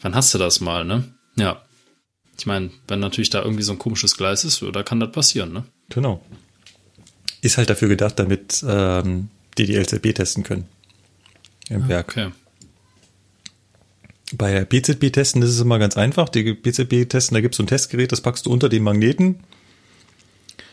wann 0.00 0.14
hast 0.14 0.32
du 0.34 0.38
das 0.38 0.60
mal, 0.60 0.84
ne? 0.84 1.02
Ja. 1.34 1.62
Ich 2.38 2.46
meine, 2.46 2.70
wenn 2.86 3.00
natürlich 3.00 3.30
da 3.30 3.42
irgendwie 3.42 3.62
so 3.64 3.72
ein 3.72 3.78
komisches 3.78 4.16
Gleis 4.16 4.44
ist, 4.44 4.64
da 4.72 4.82
kann 4.84 5.00
das 5.00 5.10
passieren, 5.10 5.52
ne? 5.52 5.64
Genau. 5.88 6.24
Ist 7.42 7.58
halt 7.58 7.70
dafür 7.70 7.88
gedacht, 7.88 8.18
damit 8.18 8.64
ähm, 8.66 9.30
die 9.58 9.66
die 9.66 9.76
LZB 9.76 10.14
testen 10.14 10.44
können. 10.44 10.66
Im 11.68 11.84
ah, 11.84 11.88
Werk. 11.88 12.08
Okay. 12.10 12.30
Bei 14.32 14.64
PZB-Testen 14.64 15.42
ist 15.42 15.50
es 15.50 15.60
immer 15.60 15.78
ganz 15.78 15.96
einfach. 15.96 16.28
Die 16.28 16.54
PZB-Testen, 16.54 17.34
da 17.34 17.40
gibt 17.40 17.54
es 17.54 17.58
so 17.58 17.62
ein 17.62 17.66
Testgerät, 17.66 18.10
das 18.10 18.20
packst 18.20 18.46
du 18.46 18.50
unter 18.50 18.68
den 18.68 18.82
Magneten 18.82 19.40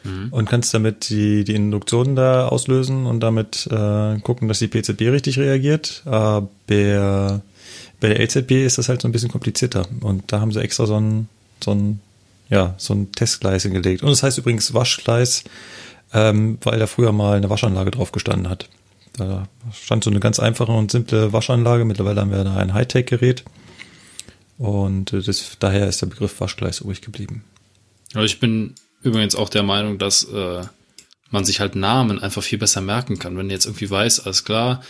mhm. 0.04 0.30
und 0.32 0.50
kannst 0.50 0.74
damit 0.74 1.10
die, 1.10 1.44
die 1.44 1.54
Induktionen 1.54 2.16
da 2.16 2.48
auslösen 2.48 3.06
und 3.06 3.20
damit 3.20 3.68
äh, 3.70 4.20
gucken, 4.20 4.48
dass 4.48 4.60
die 4.60 4.68
PZB 4.68 5.02
richtig 5.12 5.38
reagiert. 5.38 6.02
Aber 6.06 6.50
bei 6.68 7.42
der 8.02 8.20
LZB 8.20 8.52
ist 8.66 8.78
das 8.78 8.89
halt 8.89 9.02
so 9.02 9.08
ein 9.08 9.12
bisschen 9.12 9.32
komplizierter. 9.32 9.86
Und 10.00 10.32
da 10.32 10.39
haben 10.39 10.52
sie 10.52 10.62
extra 10.62 10.88
so 10.88 11.00
ein 11.00 11.28
so 11.64 11.72
ein, 11.72 12.02
ja, 12.50 12.74
so 12.78 12.94
ein 12.94 13.12
Testgleis 13.12 13.64
hingelegt. 13.64 14.04
Und 14.04 14.10
das 14.10 14.24
heißt 14.24 14.38
übrigens 14.38 14.74
Waschgleis, 14.74 15.44
ähm, 16.14 16.58
weil 16.64 16.80
da 16.80 16.88
früher 16.88 17.12
mal 17.12 17.38
eine 17.38 17.50
Waschanlage 17.50 17.92
drauf 17.92 18.12
gestanden 18.12 18.50
hat. 18.50 18.70
Da 19.14 19.47
stand 19.74 20.03
so 20.03 20.09
eine 20.09 20.20
ganz 20.20 20.39
einfache 20.39 20.72
und 20.72 20.91
simple 20.91 21.34
Waschanlage. 21.34 21.86
Mittlerweile 21.86 22.22
haben 22.22 22.32
wir 22.32 22.43
da 22.43 22.55
ein 22.55 22.74
Hightech-Gerät. 22.74 23.43
Und 24.57 25.14
äh, 25.14 25.22
das, 25.22 25.57
daher 25.59 25.88
ist 25.88 26.01
der 26.01 26.07
Begriff 26.07 26.39
Waschgleis 26.39 26.82
übrig 26.82 27.01
geblieben. 27.01 27.43
Aber 28.14 28.26
ich 28.26 28.39
bin 28.39 28.76
übrigens 29.01 29.36
auch 29.36 29.49
der 29.49 29.64
Meinung, 29.64 29.97
dass 29.97 30.24
äh, 30.26 30.64
man 31.30 31.45
sich 31.45 31.59
halt 31.59 31.76
Namen 31.76 32.20
einfach 32.20 32.43
viel 32.43 32.59
besser 32.59 32.82
merken 32.82 33.20
kann. 33.20 33.38
Wenn 33.38 33.47
du 33.47 33.53
jetzt 33.53 33.66
irgendwie 33.66 33.89
weiß, 33.89 34.22
alles 34.22 34.43
klar, 34.43 34.82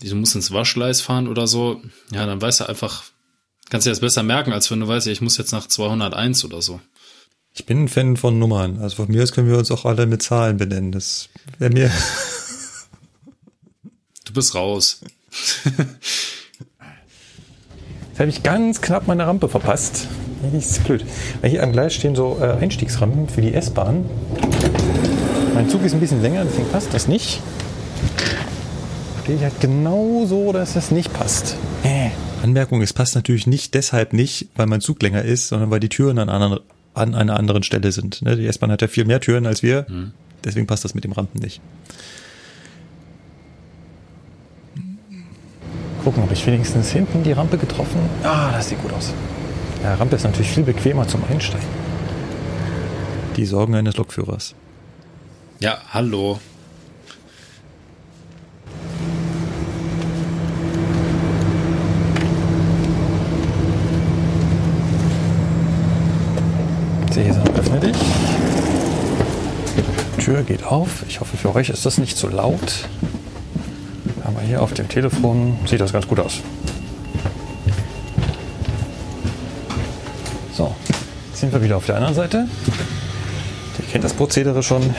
du 0.00 0.14
musst 0.14 0.34
ins 0.34 0.52
Waschgleis 0.52 1.00
fahren 1.00 1.28
oder 1.28 1.46
so, 1.46 1.82
ja, 2.12 2.26
dann 2.26 2.40
weißt 2.40 2.60
du 2.60 2.68
einfach, 2.68 3.04
Kannst 3.70 3.86
du 3.86 3.90
das 3.90 4.00
besser 4.00 4.24
merken, 4.24 4.52
als 4.52 4.68
wenn 4.70 4.80
du 4.80 4.88
weißt, 4.88 5.06
ich 5.06 5.20
muss 5.20 5.38
jetzt 5.38 5.52
nach 5.52 5.66
201 5.66 6.44
oder 6.44 6.60
so. 6.60 6.80
Ich 7.54 7.66
bin 7.66 7.84
ein 7.84 7.88
Fan 7.88 8.16
von 8.16 8.38
Nummern. 8.38 8.80
Also 8.80 8.96
von 8.96 9.08
mir 9.08 9.22
aus 9.22 9.32
können 9.32 9.48
wir 9.48 9.58
uns 9.58 9.70
auch 9.70 9.84
alle 9.84 10.06
mit 10.06 10.22
Zahlen 10.22 10.56
benennen. 10.56 10.90
Das 10.92 11.28
wäre 11.58 11.72
mir. 11.72 11.90
Du 14.30 14.34
bist 14.34 14.54
raus. 14.54 15.00
Jetzt 18.10 18.20
habe 18.20 18.28
ich 18.30 18.44
ganz 18.44 18.80
knapp 18.80 19.08
meine 19.08 19.26
Rampe 19.26 19.48
verpasst. 19.48 20.06
Das 20.40 20.54
ist 20.54 20.84
blöd. 20.84 21.04
Weil 21.40 21.50
hier 21.50 21.64
am 21.64 21.72
Gleis 21.72 21.94
stehen 21.94 22.14
so 22.14 22.38
äh, 22.40 22.52
Einstiegsrampen 22.52 23.28
für 23.28 23.40
die 23.40 23.52
S-Bahn. 23.52 24.04
Mein 25.54 25.68
Zug 25.68 25.82
ist 25.84 25.94
ein 25.94 26.00
bisschen 26.00 26.22
länger, 26.22 26.44
deswegen 26.44 26.68
passt 26.68 26.94
das 26.94 27.08
nicht. 27.08 27.42
stehe 29.24 29.36
ich 29.36 29.42
halt 29.42 29.60
genau 29.60 30.24
so, 30.26 30.52
dass 30.52 30.76
es 30.76 30.92
nicht 30.92 31.12
passt. 31.12 31.56
Äh. 31.82 32.10
Anmerkung, 32.44 32.82
es 32.82 32.92
passt 32.92 33.16
natürlich 33.16 33.48
nicht 33.48 33.74
deshalb 33.74 34.12
nicht, 34.12 34.46
weil 34.54 34.66
mein 34.66 34.80
Zug 34.80 35.02
länger 35.02 35.22
ist, 35.22 35.48
sondern 35.48 35.72
weil 35.72 35.80
die 35.80 35.88
Türen 35.88 36.20
an, 36.20 36.28
anderen, 36.28 36.60
an 36.94 37.16
einer 37.16 37.36
anderen 37.36 37.64
Stelle 37.64 37.90
sind. 37.90 38.22
Ne? 38.22 38.36
Die 38.36 38.46
S-Bahn 38.46 38.70
hat 38.70 38.80
ja 38.80 38.86
viel 38.86 39.06
mehr 39.06 39.20
Türen 39.20 39.44
als 39.44 39.64
wir, 39.64 39.86
Mhm. 39.88 40.12
deswegen 40.44 40.68
passt 40.68 40.84
das 40.84 40.94
mit 40.94 41.02
dem 41.02 41.10
Rampen 41.10 41.40
nicht. 41.42 41.60
Gucken, 46.04 46.22
ob 46.22 46.32
ich 46.32 46.46
wenigstens 46.46 46.90
hinten 46.90 47.22
die 47.22 47.32
Rampe 47.32 47.58
getroffen. 47.58 48.00
Ah, 48.24 48.52
das 48.52 48.70
sieht 48.70 48.80
gut 48.82 48.92
aus. 48.92 49.12
Ja, 49.82 49.94
Rampe 49.94 50.16
ist 50.16 50.24
natürlich 50.24 50.50
viel 50.50 50.62
bequemer 50.62 51.06
zum 51.06 51.22
Einsteigen. 51.30 51.68
Die 53.36 53.44
Sorgen 53.44 53.74
eines 53.74 53.96
Lokführers. 53.96 54.54
Ja, 55.58 55.78
hallo. 55.92 56.38
Cäsar, 67.10 67.44
öffne 67.56 67.80
dich. 67.80 67.96
Tür 70.18 70.42
geht 70.44 70.64
auf. 70.64 71.04
Ich 71.08 71.20
hoffe, 71.20 71.36
für 71.36 71.54
euch 71.54 71.68
ist 71.68 71.84
das 71.84 71.98
nicht 71.98 72.16
zu 72.16 72.28
laut. 72.28 72.88
Aber 74.24 74.40
hier 74.40 74.62
auf 74.62 74.72
dem 74.74 74.88
Telefon 74.88 75.58
sieht 75.66 75.80
das 75.80 75.92
ganz 75.92 76.06
gut 76.06 76.20
aus. 76.20 76.40
So, 80.52 80.74
jetzt 81.30 81.40
sind 81.40 81.52
wir 81.52 81.62
wieder 81.62 81.76
auf 81.76 81.86
der 81.86 81.96
anderen 81.96 82.14
Seite. 82.14 82.48
Ihr 83.78 83.84
kennt 83.90 84.04
das 84.04 84.12
Prozedere 84.12 84.62
schon. 84.62 84.94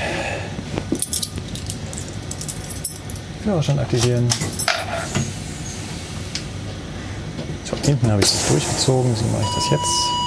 Führerschein 3.43 3.79
aktivieren. 3.79 4.27
So, 7.63 7.75
hinten 7.85 8.11
habe 8.11 8.21
ich 8.21 8.29
das 8.29 8.47
durchgezogen. 8.47 9.15
So 9.15 9.25
mache 9.25 9.43
ich 9.43 9.55
das 9.55 9.71
jetzt. 9.71 10.20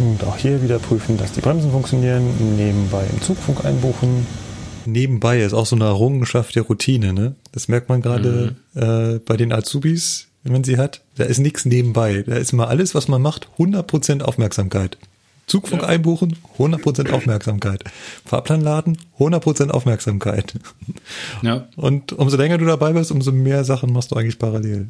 Und 0.00 0.24
auch 0.24 0.38
hier 0.38 0.62
wieder 0.62 0.78
prüfen, 0.78 1.18
dass 1.18 1.32
die 1.32 1.42
Bremsen 1.42 1.70
funktionieren. 1.70 2.56
Nebenbei 2.56 3.04
im 3.12 3.20
Zugfunk 3.20 3.66
einbuchen. 3.66 4.26
Nebenbei 4.86 5.42
ist 5.42 5.52
auch 5.52 5.66
so 5.66 5.76
eine 5.76 5.84
Errungenschaft 5.84 6.56
der 6.56 6.62
Routine, 6.62 7.12
ne? 7.12 7.34
Das 7.52 7.68
merkt 7.68 7.90
man 7.90 8.00
gerade 8.00 8.56
äh, 8.74 9.18
bei 9.18 9.36
den 9.36 9.52
Azubis, 9.52 10.28
wenn 10.42 10.54
man 10.54 10.64
sie 10.64 10.78
hat. 10.78 11.02
Da 11.16 11.24
ist 11.24 11.38
nichts 11.38 11.66
nebenbei. 11.66 12.24
Da 12.26 12.36
ist 12.36 12.52
mal 12.54 12.66
alles, 12.66 12.94
was 12.94 13.08
man 13.08 13.20
macht, 13.20 13.48
100% 13.58 14.22
Aufmerksamkeit. 14.22 14.96
Zugfunk 15.46 15.84
einbuchen, 15.84 16.38
100% 16.56 17.10
Aufmerksamkeit. 17.10 17.84
Fahrplan 18.24 18.62
laden, 18.62 18.96
100% 19.18 19.68
Aufmerksamkeit. 19.68 20.54
Ja. 21.42 21.68
Und 21.76 22.14
umso 22.14 22.38
länger 22.38 22.56
du 22.56 22.64
dabei 22.64 22.94
bist, 22.94 23.10
umso 23.10 23.32
mehr 23.32 23.64
Sachen 23.64 23.92
machst 23.92 24.12
du 24.12 24.16
eigentlich 24.16 24.38
parallel. 24.38 24.88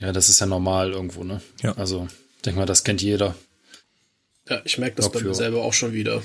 Ja, 0.00 0.10
das 0.10 0.28
ist 0.28 0.40
ja 0.40 0.46
normal 0.46 0.90
irgendwo, 0.90 1.22
ne? 1.22 1.40
Ja. 1.62 1.76
Also, 1.76 2.08
denk 2.44 2.56
mal, 2.56 2.66
das 2.66 2.82
kennt 2.82 3.00
jeder. 3.00 3.36
Ja, 4.48 4.60
ich 4.64 4.78
merke 4.78 4.96
das 4.96 5.06
bei 5.10 5.20
mir 5.20 5.26
Lokführer. 5.26 5.34
selber 5.34 5.62
auch 5.62 5.72
schon 5.72 5.92
wieder. 5.92 6.22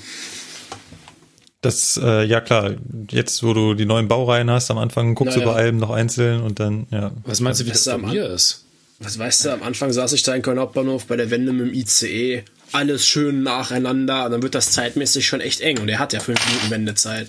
Das, 1.62 2.00
äh, 2.02 2.24
ja 2.24 2.40
klar, 2.40 2.74
jetzt 3.10 3.42
wo 3.42 3.52
du 3.52 3.74
die 3.74 3.84
neuen 3.84 4.08
Baureihen 4.08 4.50
hast, 4.50 4.70
am 4.70 4.78
Anfang 4.78 5.14
guckst 5.14 5.36
du 5.36 5.40
Naja. 5.40 5.52
bei 5.52 5.58
allem 5.58 5.76
noch 5.78 5.90
einzeln 5.90 6.40
und 6.40 6.58
dann, 6.58 6.86
ja. 6.90 7.12
Was 7.24 7.40
meinst 7.40 7.60
du, 7.60 7.66
wie 7.66 7.70
das 7.70 7.84
bei 7.84 7.92
am 7.92 8.02
mir 8.02 8.26
ist? 8.30 8.64
Was 8.98 9.18
weißt 9.18 9.44
du, 9.46 9.52
am 9.52 9.62
Anfang 9.62 9.92
saß 9.92 10.12
ich 10.12 10.22
da 10.22 10.34
in 10.34 10.42
Köln 10.42 10.58
Hauptbahnhof 10.58 11.06
bei 11.06 11.16
der 11.16 11.30
Wende 11.30 11.52
mit 11.52 11.66
dem 11.68 11.74
ICE. 11.74 12.44
Alles 12.72 13.06
schön 13.06 13.42
nacheinander 13.42 14.26
und 14.26 14.30
dann 14.32 14.42
wird 14.42 14.54
das 14.54 14.70
zeitmäßig 14.72 15.26
schon 15.26 15.40
echt 15.40 15.60
eng. 15.60 15.78
Und 15.80 15.88
er 15.88 15.98
hat 15.98 16.12
ja 16.12 16.20
fünf 16.20 16.38
Minuten 16.46 16.70
Wendezeit. 16.70 17.28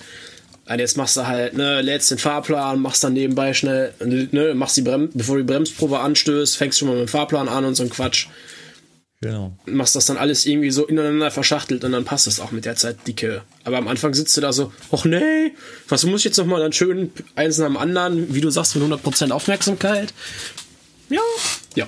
Und 0.69 0.79
jetzt 0.79 0.95
machst 0.95 1.17
du 1.17 1.25
halt, 1.27 1.53
ne, 1.57 1.81
lädst 1.81 2.11
den 2.11 2.17
Fahrplan, 2.17 2.79
machst 2.79 3.03
dann 3.03 3.13
nebenbei 3.13 3.53
schnell, 3.53 3.93
ne, 3.99 4.53
machst 4.53 4.77
die 4.77 4.81
Brem 4.81 5.09
bevor 5.13 5.37
du 5.37 5.43
die 5.43 5.47
Bremsprobe 5.51 5.99
anstößt, 5.99 6.55
fängst 6.55 6.79
schon 6.79 6.87
mal 6.89 6.97
mit 6.97 7.07
dem 7.07 7.11
Fahrplan 7.11 7.49
an 7.49 7.65
und 7.65 7.75
so 7.75 7.83
ein 7.83 7.89
Quatsch. 7.89 8.27
Genau. 9.23 9.55
Machst 9.67 9.95
das 9.95 10.07
dann 10.07 10.17
alles 10.17 10.47
irgendwie 10.47 10.71
so 10.71 10.87
ineinander 10.87 11.29
verschachtelt 11.29 11.83
und 11.83 11.91
dann 11.91 12.05
passt 12.05 12.25
es 12.25 12.39
auch 12.39 12.51
mit 12.51 12.65
der 12.65 12.75
Zeit 12.75 13.07
dicke. 13.07 13.43
Aber 13.63 13.77
am 13.77 13.87
Anfang 13.87 14.15
sitzt 14.15 14.35
du 14.35 14.41
da 14.41 14.51
so, 14.51 14.73
ach 14.91 15.05
nee, 15.05 15.51
was 15.87 16.03
muss 16.05 16.21
ich 16.21 16.25
jetzt 16.25 16.37
nochmal 16.37 16.59
dann 16.59 16.73
schön 16.73 17.11
eins 17.35 17.59
nach 17.59 17.67
dem 17.67 17.77
anderen, 17.77 18.33
wie 18.33 18.41
du 18.41 18.49
sagst, 18.49 18.75
mit 18.75 18.83
100% 18.83 19.29
Aufmerksamkeit? 19.29 20.11
Ja, 21.09 21.21
ja. 21.75 21.87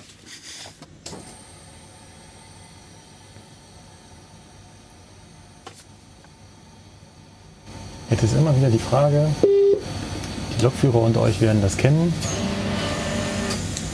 Jetzt 8.11 8.23
ist 8.23 8.35
immer 8.35 8.55
wieder 8.55 8.69
die 8.69 8.77
Frage, 8.77 9.27
die 9.41 10.63
Lokführer 10.63 11.01
unter 11.01 11.21
euch 11.21 11.41
werden 11.41 11.63
das 11.63 11.77
kennen. 11.77 12.13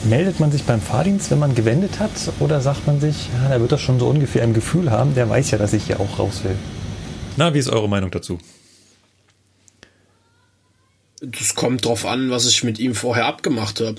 Meldet 0.05 0.39
man 0.39 0.51
sich 0.51 0.63
beim 0.63 0.81
Fahrdienst, 0.81 1.29
wenn 1.31 1.39
man 1.39 1.55
gewendet 1.55 1.99
hat, 1.99 2.11
oder 2.39 2.61
sagt 2.61 2.87
man 2.87 2.99
sich, 2.99 3.29
ja, 3.33 3.49
der 3.49 3.59
wird 3.59 3.71
das 3.71 3.81
schon 3.81 3.99
so 3.99 4.07
ungefähr 4.07 4.43
im 4.43 4.53
Gefühl 4.53 4.91
haben, 4.91 5.13
der 5.13 5.29
weiß 5.29 5.51
ja, 5.51 5.57
dass 5.57 5.73
ich 5.73 5.85
hier 5.85 5.99
auch 5.99 6.19
raus 6.19 6.43
will? 6.43 6.55
Na, 7.37 7.53
wie 7.53 7.59
ist 7.59 7.69
eure 7.69 7.89
Meinung 7.89 8.11
dazu? 8.11 8.39
Das 11.21 11.55
kommt 11.55 11.85
drauf 11.85 12.05
an, 12.05 12.29
was 12.29 12.47
ich 12.47 12.63
mit 12.63 12.79
ihm 12.79 12.95
vorher 12.95 13.25
abgemacht 13.25 13.81
habe. 13.81 13.97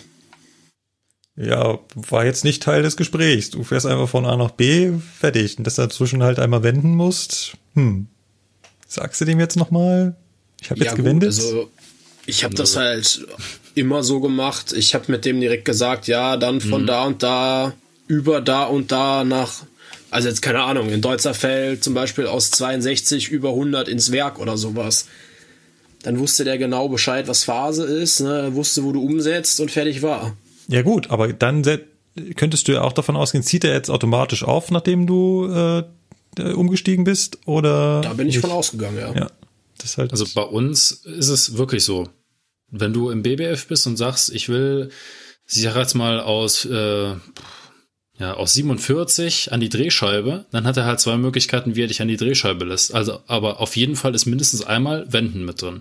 Ja, 1.36 1.78
war 1.94 2.24
jetzt 2.24 2.44
nicht 2.44 2.62
Teil 2.62 2.82
des 2.82 2.96
Gesprächs. 2.96 3.50
Du 3.50 3.62
fährst 3.62 3.86
einfach 3.86 4.08
von 4.08 4.26
A 4.26 4.36
nach 4.36 4.50
B, 4.50 4.92
fertig. 5.18 5.58
Und 5.58 5.66
dass 5.66 5.76
du 5.76 5.82
dazwischen 5.82 6.22
halt 6.22 6.38
einmal 6.38 6.62
wenden 6.62 6.94
musst, 6.94 7.56
hm. 7.74 8.08
Sagst 8.90 9.20
du 9.20 9.24
dem 9.24 9.38
jetzt 9.38 9.56
nochmal? 9.56 10.16
Ich 10.60 10.70
habe 10.70 10.80
jetzt 10.80 10.96
gewendet. 10.96 11.28
also 11.28 11.70
ich 12.26 12.42
habe 12.42 12.56
das 12.56 12.74
halt 12.74 13.24
immer 13.74 14.02
so 14.02 14.20
gemacht. 14.20 14.72
Ich 14.72 14.94
habe 14.94 15.04
mit 15.12 15.24
dem 15.24 15.40
direkt 15.40 15.64
gesagt, 15.64 16.06
ja, 16.06 16.36
dann 16.36 16.56
Mhm. 16.56 16.60
von 16.60 16.86
da 16.86 17.04
und 17.04 17.22
da 17.22 17.72
über 18.08 18.40
da 18.40 18.64
und 18.64 18.90
da 18.92 19.24
nach, 19.24 19.62
also 20.10 20.28
jetzt 20.28 20.42
keine 20.42 20.62
Ahnung, 20.62 20.88
in 20.90 21.00
Deutzerfeld 21.00 21.82
zum 21.84 21.94
Beispiel 21.94 22.26
aus 22.26 22.50
62 22.50 23.28
über 23.28 23.50
100 23.50 23.88
ins 23.88 24.10
Werk 24.12 24.38
oder 24.40 24.56
sowas. 24.56 25.06
Dann 26.02 26.18
wusste 26.18 26.44
der 26.44 26.58
genau 26.58 26.88
Bescheid, 26.88 27.28
was 27.28 27.44
Phase 27.44 27.84
ist, 27.84 28.20
ne, 28.20 28.54
wusste, 28.54 28.82
wo 28.84 28.92
du 28.92 29.02
umsetzt 29.04 29.60
und 29.60 29.70
fertig 29.70 30.02
war. 30.02 30.36
Ja 30.66 30.82
gut, 30.82 31.10
aber 31.10 31.32
dann 31.32 31.62
könntest 32.36 32.68
du 32.68 32.72
ja 32.72 32.82
auch 32.82 32.92
davon 32.92 33.16
ausgehen, 33.16 33.44
zieht 33.44 33.64
er 33.64 33.72
jetzt 33.74 33.90
automatisch 33.90 34.42
auf, 34.42 34.70
nachdem 34.70 35.06
du 35.06 35.46
äh, 35.52 35.82
äh, 36.38 36.52
umgestiegen 36.52 37.04
bist? 37.04 37.38
Oder 37.46 38.00
Da 38.00 38.12
bin 38.14 38.28
ich 38.28 38.36
nicht? 38.36 38.40
von 38.40 38.50
ausgegangen, 38.50 38.98
ja. 38.98 39.12
Ja, 39.14 39.26
halt. 39.96 40.10
Also 40.12 40.24
bei 40.34 40.42
uns 40.42 40.90
ist 40.90 41.28
es 41.28 41.56
wirklich 41.56 41.84
so. 41.84 42.08
Wenn 42.70 42.92
du 42.92 43.10
im 43.10 43.22
BBF 43.22 43.66
bist 43.66 43.86
und 43.86 43.96
sagst, 43.96 44.32
ich 44.32 44.48
will, 44.48 44.90
ich 45.46 45.62
sag 45.62 45.76
jetzt 45.76 45.94
mal 45.94 46.20
aus, 46.20 46.64
äh, 46.64 47.14
ja, 48.18 48.34
aus 48.34 48.54
47 48.54 49.52
an 49.52 49.60
die 49.60 49.70
Drehscheibe, 49.70 50.44
dann 50.50 50.64
hat 50.64 50.76
er 50.76 50.84
halt 50.84 51.00
zwei 51.00 51.16
Möglichkeiten, 51.16 51.74
wie 51.74 51.82
er 51.82 51.88
dich 51.88 52.02
an 52.02 52.08
die 52.08 52.18
Drehscheibe 52.18 52.64
lässt. 52.64 52.94
Also, 52.94 53.20
aber 53.26 53.60
auf 53.60 53.76
jeden 53.76 53.96
Fall 53.96 54.14
ist 54.14 54.26
mindestens 54.26 54.62
einmal 54.62 55.12
Wenden 55.12 55.44
mit 55.44 55.62
drin. 55.62 55.78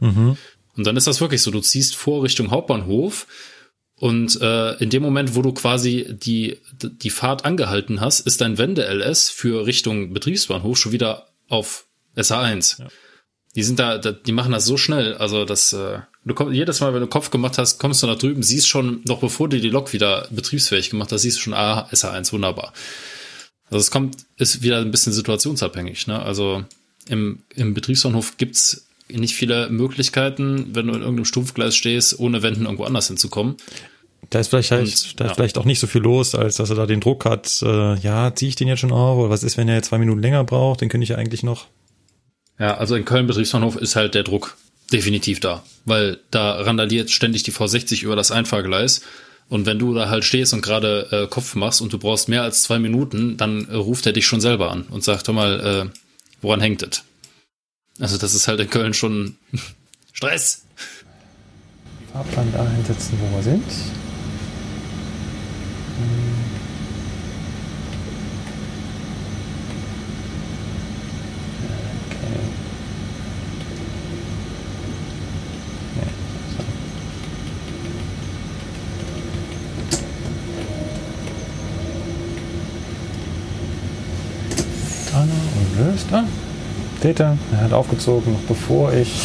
Und 0.76 0.88
dann 0.88 0.96
ist 0.96 1.08
das 1.08 1.20
wirklich 1.20 1.42
so, 1.42 1.52
du 1.52 1.60
ziehst 1.60 1.96
vor 1.96 2.24
Richtung 2.24 2.52
Hauptbahnhof 2.52 3.28
und 4.00 4.40
äh, 4.42 4.76
in 4.76 4.90
dem 4.90 5.04
Moment, 5.04 5.36
wo 5.36 5.42
du 5.42 5.52
quasi 5.52 6.08
die, 6.10 6.58
die 6.82 7.10
Fahrt 7.10 7.44
angehalten 7.44 8.00
hast, 8.00 8.22
ist 8.22 8.40
dein 8.40 8.58
Wende-LS 8.58 9.30
für 9.30 9.66
Richtung 9.66 10.14
Betriebsbahnhof 10.14 10.78
schon 10.78 10.94
wieder 10.94 11.28
auf 11.50 11.86
SA1. 12.16 12.82
Die 13.56 13.64
sind 13.64 13.80
da, 13.80 13.98
da, 13.98 14.12
die 14.12 14.32
machen 14.32 14.52
das 14.52 14.66
so 14.66 14.78
schnell, 14.78 15.16
also 15.16 15.44
das, 15.44 15.74
äh, 15.74 16.00
du 16.24 16.34
kommst, 16.36 16.54
jedes 16.54 16.80
Mal, 16.82 16.94
wenn 16.94 17.02
du 17.02 17.08
Kopf 17.08 17.32
gemacht 17.32 17.58
hast, 17.58 17.80
kommst 17.80 18.04
du 18.04 18.08
nach 18.08 18.18
drüben, 18.18 18.44
siehst 18.44 18.68
schon, 18.68 19.02
noch 19.08 19.20
bevor 19.20 19.50
du 19.50 19.60
die 19.60 19.70
Lok 19.70 19.92
wieder 19.92 20.28
betriebsfähig 20.30 20.92
gemacht 20.92 21.12
hast, 21.12 21.24
siehst 21.24 21.38
du 21.38 21.42
schon, 21.42 21.54
ah, 21.54 21.88
SA1, 21.92 22.32
wunderbar. 22.32 22.74
Also 23.72 23.82
es 23.82 23.92
kommt, 23.92 24.18
ist 24.38 24.62
wieder 24.62 24.80
ein 24.80 24.92
bisschen 24.92 25.14
situationsabhängig, 25.14 26.08
ne? 26.08 26.22
Also 26.22 26.64
im, 27.08 27.40
im 27.56 27.74
Betriebsbahnhof 27.74 28.38
gibt's 28.38 28.88
nicht 29.12 29.36
viele 29.36 29.70
Möglichkeiten, 29.70 30.76
wenn 30.76 30.88
du 30.88 30.94
in 30.94 31.02
irgendeinem 31.02 31.26
Stumpfgleis 31.26 31.76
stehst, 31.76 32.20
ohne 32.20 32.44
Wenden 32.44 32.66
irgendwo 32.66 32.84
anders 32.84 33.08
hinzukommen. 33.08 33.58
Da 34.30 34.40
ist 34.40 34.50
vielleicht, 34.50 34.72
halt, 34.72 34.84
Und, 34.84 35.20
da 35.20 35.26
ist 35.26 35.30
ja. 35.30 35.36
vielleicht 35.36 35.58
auch 35.58 35.66
nicht 35.66 35.80
so 35.80 35.88
viel 35.88 36.02
los, 36.02 36.36
als 36.36 36.58
dass 36.58 36.70
er 36.70 36.76
da 36.76 36.86
den 36.86 37.00
Druck 37.00 37.26
hat, 37.26 37.62
äh, 37.64 37.96
ja, 38.00 38.34
ziehe 38.36 38.50
ich 38.50 38.56
den 38.56 38.68
jetzt 38.68 38.80
schon 38.80 38.92
auf, 38.92 39.18
oder 39.18 39.30
was 39.30 39.44
ist, 39.44 39.58
wenn 39.58 39.68
er 39.68 39.76
jetzt 39.76 39.88
zwei 39.88 39.98
Minuten 39.98 40.22
länger 40.22 40.44
braucht, 40.44 40.82
den 40.82 40.90
könnte 40.90 41.04
ich 41.04 41.10
ja 41.10 41.16
eigentlich 41.16 41.42
noch. 41.42 41.68
Ja, 42.60 42.78
also 42.78 42.96
in 42.96 43.06
Köln 43.06 43.26
Betriebsbahnhof 43.28 43.78
ist 43.78 43.96
halt 43.96 44.16
der 44.16 44.24
Druck 44.24 44.58
definitiv 44.92 45.40
da, 45.40 45.64
weil 45.86 46.20
da 46.32 46.62
randaliert 46.62 47.10
ständig 47.10 47.44
die 47.44 47.54
V60 47.54 48.04
über 48.04 48.16
das 48.16 48.32
Einfahrgleis. 48.32 49.02
Und 49.48 49.66
wenn 49.66 49.80
du 49.80 49.96
da 49.96 50.10
halt 50.10 50.26
stehst 50.26 50.54
und 50.54 50.62
gerade 50.62 51.08
äh, 51.12 51.28
Kopf 51.28 51.56
machst 51.56 51.82
und 51.82 51.92
du 51.92 51.98
brauchst 51.98 52.30
mehr 52.30 52.44
als 52.44 52.62
zwei 52.62 52.78
Minuten, 52.78 53.38
dann 53.38 53.68
äh, 53.70 53.76
ruft 53.76 54.06
er 54.06 54.14
dich 54.14 54.28
schon 54.28 54.42
selber 54.42 54.72
an 54.72 54.84
und 54.84 55.04
sagt, 55.04 55.28
hör 55.28 55.34
mal, 55.34 55.90
äh, 55.90 56.00
woran 56.42 56.62
hängt 56.62 56.84
es? 56.84 57.04
Also 58.00 58.18
das 58.18 58.36
ist 58.36 58.48
halt 58.48 58.60
in 58.60 58.70
Köln 58.70 58.94
schon 58.94 59.38
Stress. 60.14 60.66
Fahrplan 62.14 62.52
da 62.52 62.64
einsetzen, 62.64 63.18
wo 63.20 63.36
wir 63.38 63.44
sind. 63.44 63.64
Okay. 72.08 72.60
Anna 85.14 85.34
und 85.60 85.78
löst. 85.78 86.08
Ah, 86.12 86.24
ihr, 87.02 87.38
er 87.52 87.62
hat 87.62 87.74
aufgezogen, 87.74 88.34
noch 88.34 88.42
bevor 88.42 88.94
ich 88.94 89.22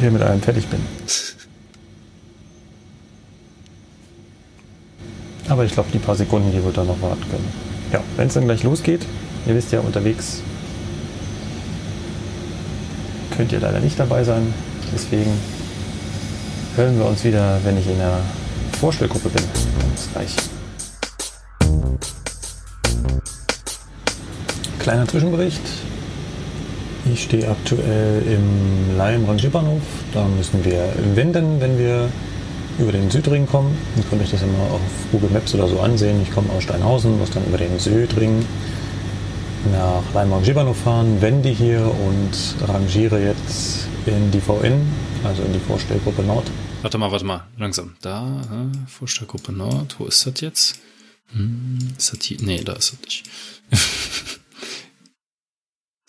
hier 0.00 0.10
mit 0.10 0.22
allem 0.22 0.40
fertig 0.40 0.66
bin. 0.68 0.80
Aber 5.48 5.64
ich 5.64 5.72
glaube, 5.72 5.88
die 5.92 5.98
paar 5.98 6.14
Sekunden, 6.14 6.52
die 6.52 6.62
wird 6.62 6.76
er 6.76 6.84
noch 6.84 7.02
warten 7.02 7.24
können. 7.30 7.48
Ja, 7.92 8.00
wenn 8.16 8.28
es 8.28 8.34
dann 8.34 8.44
gleich 8.44 8.62
losgeht, 8.62 9.04
ihr 9.46 9.54
wisst 9.54 9.72
ja, 9.72 9.80
unterwegs 9.80 10.42
könnt 13.40 13.52
ihr 13.52 13.60
leider 13.60 13.80
nicht 13.80 13.98
dabei 13.98 14.22
sein. 14.22 14.52
Deswegen 14.92 15.32
hören 16.76 16.98
wir 16.98 17.06
uns 17.06 17.24
wieder, 17.24 17.58
wenn 17.64 17.78
ich 17.78 17.86
in 17.86 17.96
der 17.96 18.20
Vorstellgruppe 18.78 19.30
bin. 19.30 19.42
Bis 19.94 20.12
gleich. 20.12 20.59
Kleiner 24.80 25.06
Zwischenbericht. 25.06 25.60
Ich 27.12 27.24
stehe 27.24 27.46
aktuell 27.48 28.22
im 28.22 28.96
Leim 28.96 29.26
Rangierbahnhof. 29.26 29.82
Da 30.14 30.26
müssen 30.26 30.64
wir 30.64 30.94
wenden, 31.14 31.60
wenn 31.60 31.78
wir 31.78 32.10
über 32.78 32.90
den 32.90 33.10
Südring 33.10 33.46
kommen. 33.46 33.76
Dann 33.94 34.08
könnt 34.08 34.22
ihr 34.22 34.24
euch 34.24 34.30
das 34.30 34.42
immer 34.42 34.70
auf 34.72 34.80
Google 35.12 35.28
Maps 35.30 35.54
oder 35.54 35.68
so 35.68 35.80
ansehen. 35.80 36.22
Ich 36.22 36.32
komme 36.32 36.50
aus 36.52 36.62
Steinhausen, 36.62 37.18
muss 37.18 37.30
dann 37.30 37.44
über 37.44 37.58
den 37.58 37.78
Südring 37.78 38.42
nach 39.70 40.02
Leim 40.14 40.32
Rangierbahnhof 40.32 40.78
fahren, 40.78 41.20
wende 41.20 41.50
hier 41.50 41.82
und 41.82 42.66
rangiere 42.66 43.22
jetzt 43.22 43.86
in 44.06 44.30
die 44.30 44.40
VN, 44.40 44.80
also 45.24 45.42
in 45.42 45.52
die 45.52 45.60
Vorstellgruppe 45.60 46.22
Nord. 46.22 46.50
Warte 46.80 46.96
mal, 46.96 47.12
warte 47.12 47.26
mal, 47.26 47.44
langsam. 47.58 47.96
Da, 48.00 48.40
äh, 48.50 48.88
Vorstellgruppe 48.88 49.52
Nord, 49.52 49.96
wo 49.98 50.06
ist 50.06 50.26
das 50.26 50.40
jetzt? 50.40 50.78
Hm, 51.34 51.76
ist 51.98 52.14
das 52.14 52.24
hier? 52.24 52.38
Nee, 52.40 52.62
da 52.64 52.72
ist 52.72 52.94
das 52.94 53.00
nicht. 53.02 53.24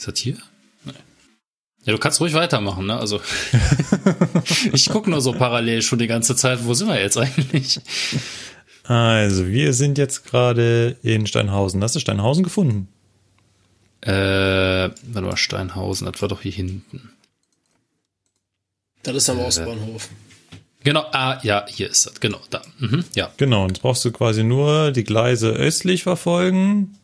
ist 0.02 0.08
das 0.08 0.20
hier? 0.20 0.38
Nee. 0.84 0.94
Ja, 1.84 1.94
du 1.94 2.00
kannst 2.00 2.20
ruhig 2.20 2.34
weitermachen, 2.34 2.88
ne? 2.88 2.98
Also, 2.98 3.22
ich 4.74 4.90
gucke 4.90 5.10
nur 5.10 5.22
so 5.22 5.34
parallel 5.34 5.82
schon 5.82 6.00
die 6.00 6.08
ganze 6.08 6.36
Zeit, 6.36 6.66
wo 6.66 6.74
sind 6.74 6.88
wir 6.88 7.00
jetzt 7.00 7.18
eigentlich? 7.18 7.80
Also, 8.84 9.48
wir 9.48 9.74
sind 9.74 9.98
jetzt 9.98 10.26
gerade 10.26 10.98
in 11.04 11.28
Steinhausen. 11.28 11.84
Hast 11.84 11.96
du 11.96 12.00
Steinhausen 12.00 12.44
gefunden? 12.44 12.88
Äh, 14.02 14.12
warte 14.12 15.22
mal, 15.22 15.38
Steinhausen, 15.38 16.12
das 16.12 16.22
war 16.22 16.30
doch 16.30 16.42
hier 16.42 16.52
hinten. 16.52 17.12
Das 19.04 19.16
ist 19.16 19.30
am 19.30 19.40
Ostbahnhof. 19.40 20.10
Genau, 20.84 21.06
ah, 21.12 21.40
ja, 21.44 21.66
hier 21.68 21.92
ist 21.92 22.08
das, 22.08 22.20
genau, 22.20 22.40
da. 22.50 22.64
Mhm, 22.80 23.06
ja. 23.14 23.32
Genau, 23.38 23.64
und 23.64 23.70
jetzt 23.70 23.82
brauchst 23.82 24.04
du 24.04 24.12
quasi 24.12 24.44
nur 24.44 24.92
die 24.92 25.04
Gleise 25.04 25.50
östlich 25.50 26.02
verfolgen. 26.02 26.98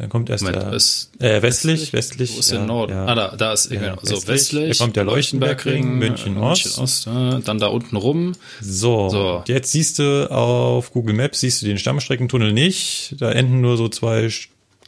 Dann 0.00 0.08
kommt 0.08 0.30
erst 0.30 0.42
Moment, 0.44 0.62
der, 0.62 0.72
ist- 0.72 1.10
äh, 1.20 1.42
westlich, 1.42 1.92
westlich. 1.92 2.34
Wo 2.34 2.40
ist 2.40 2.50
ja, 2.50 2.56
der 2.56 2.66
Norden? 2.66 2.92
ja. 2.92 3.04
Ah, 3.04 3.14
da, 3.14 3.36
da 3.36 3.52
ist, 3.52 3.70
Ja, 3.70 3.78
genau, 3.80 3.96
so 4.02 4.14
westlich. 4.14 4.28
westlich. 4.28 4.78
Da 4.78 4.84
kommt 4.84 4.96
der 4.96 5.04
Leuchtenbergring, 5.04 5.98
München 5.98 6.36
äh, 6.36 6.40
Ost. 6.40 6.64
München 6.64 6.82
Ost, 6.82 7.06
äh, 7.06 7.40
dann 7.44 7.58
da 7.58 7.66
unten 7.66 7.96
rum. 7.96 8.32
So, 8.62 9.10
So. 9.10 9.44
jetzt 9.46 9.72
siehst 9.72 9.98
du 9.98 10.30
auf 10.30 10.92
Google 10.92 11.14
Maps, 11.14 11.40
siehst 11.40 11.60
du 11.60 11.66
den 11.66 11.76
Stammstreckentunnel 11.76 12.52
nicht. 12.54 13.16
Da 13.18 13.30
enden 13.30 13.60
nur 13.60 13.76
so 13.76 13.88
zwei 13.90 14.30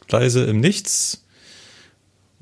Gleise 0.07 0.45
im 0.45 0.59
Nichts. 0.59 1.23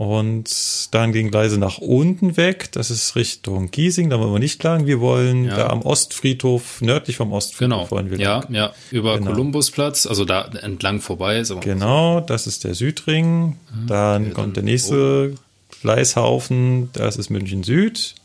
Und 0.01 0.87
dann 0.95 1.13
gehen 1.13 1.29
Gleise 1.29 1.59
nach 1.59 1.77
unten 1.77 2.35
weg. 2.35 2.71
Das 2.71 2.89
ist 2.89 3.15
Richtung 3.15 3.69
Giesing. 3.69 4.09
Da 4.09 4.19
wollen 4.19 4.31
wir 4.33 4.39
nicht 4.39 4.63
lang. 4.63 4.87
Wir 4.87 4.99
wollen 4.99 5.45
Ja. 5.45 5.55
da 5.57 5.67
am 5.67 5.83
Ostfriedhof, 5.83 6.81
nördlich 6.81 7.17
vom 7.17 7.31
Ostfriedhof 7.31 7.59
Genau, 7.87 7.91
wollen 7.91 8.09
wir 8.09 8.17
ja, 8.17 8.39
lang. 8.39 8.51
ja, 8.51 8.73
über 8.89 9.19
Genau. 9.19 9.29
Kolumbusplatz, 9.29 10.07
also 10.07 10.25
da 10.25 10.49
entlang 10.59 11.01
vorbei. 11.01 11.43
Genau, 11.59 12.19
das 12.19 12.47
ist 12.47 12.63
der 12.63 12.73
Südring. 12.73 13.57
Dann 13.85 14.23
okay, 14.23 14.31
kommt 14.33 14.55
der 14.55 14.63
dann 14.63 14.71
nächste 14.71 15.35
Gleishaufen. 15.83 16.89
Das 16.93 17.17
ist 17.17 17.29
München 17.29 17.61
Süd. 17.61 18.15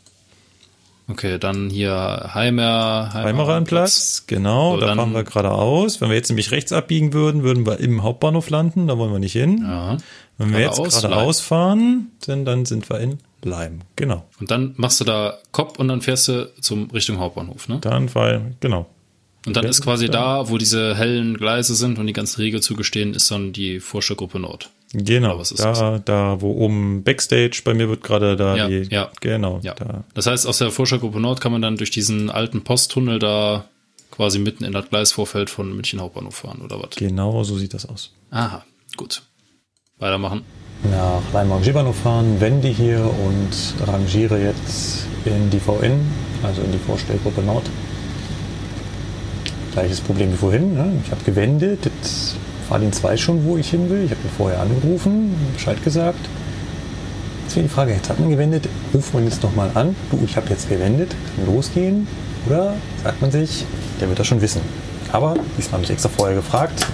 Okay, 1.09 1.39
dann 1.39 1.69
hier 1.69 2.31
Heimer, 2.33 3.11
Heimeranplatz, 3.13 4.25
genau, 4.27 4.75
So, 4.75 4.81
da 4.81 4.93
fahren 4.95 5.13
wir 5.13 5.23
geradeaus. 5.23 6.01
Wenn 6.01 6.09
wir 6.09 6.15
jetzt 6.17 6.27
nämlich 6.29 6.51
rechts 6.51 6.73
abbiegen 6.73 7.13
würden, 7.13 7.43
würden 7.43 7.65
wir 7.65 7.79
im 7.79 8.03
Hauptbahnhof 8.03 8.49
landen, 8.49 8.87
da 8.87 8.97
wollen 8.97 9.13
wir 9.13 9.19
nicht 9.19 9.31
hin. 9.33 9.59
Ja. 9.65 9.97
Wenn 10.37 10.51
wir 10.51 10.59
jetzt 10.59 10.77
Geradeaus, 10.83 11.39
fahren, 11.39 12.11
dann, 12.25 12.43
dann 12.45 12.65
sind 12.65 12.89
wir 12.89 12.99
in 12.99 13.19
Leim. 13.43 13.79
Genau. 13.95 14.25
Und 14.39 14.51
dann 14.51 14.73
machst 14.77 14.99
du 14.99 15.05
da 15.05 15.37
Kopf 15.51 15.79
und 15.79 15.87
dann 15.87 16.01
fährst 16.01 16.27
du 16.27 16.51
zum 16.59 16.89
Richtung 16.91 17.19
Hauptbahnhof, 17.19 17.69
ne? 17.69 17.79
Dann 17.79 18.09
fahren, 18.09 18.55
genau. 18.59 18.87
Und 19.45 19.55
dann 19.55 19.65
ist 19.65 19.81
quasi 19.81 20.07
da- 20.07 20.43
da, 20.43 20.49
wo 20.49 20.57
diese 20.57 20.95
hellen 20.97 21.37
Gleise 21.37 21.73
sind 21.75 21.99
und 21.99 22.07
die 22.07 22.13
ganzen 22.13 22.41
Regelzüge 22.41 22.83
stehen, 22.83 23.13
ist 23.13 23.31
dann 23.31 23.53
die 23.53 23.79
Vorstellgruppe 23.79 24.39
Nord. 24.39 24.69
Genau, 24.93 25.31
Aber 25.31 25.39
was 25.39 25.51
ist 25.51 25.63
da, 25.63 25.99
da, 25.99 26.39
wo 26.41 26.51
oben 26.53 27.03
Backstage, 27.03 27.61
bei 27.65 27.73
mir 27.73 27.89
wird 27.89 28.03
gerade 28.03 28.35
da 28.37 28.55
Ja, 28.55 28.67
die, 28.69 28.83
ja. 28.89 29.11
genau, 29.19 29.59
Ja. 29.61 29.73
da. 29.73 30.03
Das 30.13 30.27
heißt, 30.27 30.47
aus 30.47 30.59
der 30.59 30.71
Vorstellgruppe 30.71 31.19
Nord 31.19 31.41
kann 31.41 31.51
man 31.51 31.61
dann 31.61 31.75
durch 31.77 31.91
diesen 31.91 32.29
alten 32.29 32.63
Posttunnel 32.63 33.19
da 33.19 33.65
quasi 34.11 34.39
mitten 34.39 34.63
in 34.63 34.71
das 34.71 34.89
Gleisvorfeld 34.89 35.49
von 35.49 35.73
München 35.75 35.99
Hauptbahnhof 35.99 36.35
fahren, 36.35 36.61
oder 36.63 36.79
was? 36.81 36.91
Genau 36.95 37.43
so 37.43 37.57
sieht 37.57 37.73
das 37.73 37.85
aus. 37.87 38.13
Aha, 38.31 38.63
gut. 38.95 39.23
Weitermachen. 39.99 40.43
Nach 40.89 41.21
Leim 41.33 41.51
Rangierbahnhof 41.51 41.97
fahren, 41.97 42.39
wende 42.39 42.67
hier 42.69 42.99
und 43.01 43.87
rangiere 43.87 44.39
jetzt 44.41 45.05
in 45.25 45.49
die 45.49 45.59
VN, 45.59 45.99
also 46.43 46.61
in 46.61 46.71
die 46.71 46.77
Vorstellgruppe 46.77 47.41
Nord. 47.41 47.65
Gleiches 49.73 49.99
Problem 50.01 50.31
wie 50.31 50.37
vorhin. 50.37 50.73
Ne? 50.75 51.01
Ich 51.03 51.11
habe 51.11 51.23
gewendet. 51.23 51.85
Jetzt 51.85 52.35
Fahrdienst 52.67 53.01
weiß 53.01 53.19
schon, 53.19 53.45
wo 53.45 53.55
ich 53.57 53.69
hin 53.69 53.89
will. 53.89 54.03
Ich 54.03 54.11
habe 54.11 54.21
ihn 54.21 54.29
vorher 54.35 54.59
angerufen, 54.59 55.33
Bescheid 55.53 55.81
gesagt. 55.83 56.19
Jetzt 57.43 57.55
wäre 57.55 57.63
die 57.65 57.73
Frage, 57.73 57.93
jetzt 57.93 58.09
hat 58.09 58.19
man 58.19 58.29
gewendet, 58.29 58.67
ruft 58.93 59.13
man 59.13 59.23
jetzt 59.23 59.41
nochmal 59.41 59.71
an, 59.73 59.95
du, 60.11 60.19
ich 60.25 60.35
habe 60.35 60.49
jetzt 60.49 60.67
gewendet, 60.67 61.15
kann 61.37 61.45
losgehen? 61.45 62.07
Oder 62.45 62.73
sagt 63.03 63.21
man 63.21 63.31
sich, 63.31 63.65
der 64.01 64.09
wird 64.09 64.19
das 64.19 64.27
schon 64.27 64.41
wissen. 64.41 64.61
Aber 65.13 65.35
diesmal 65.57 65.75
habe 65.75 65.83
ich 65.83 65.91
extra 65.91 66.09
vorher 66.09 66.35
gefragt, 66.35 66.85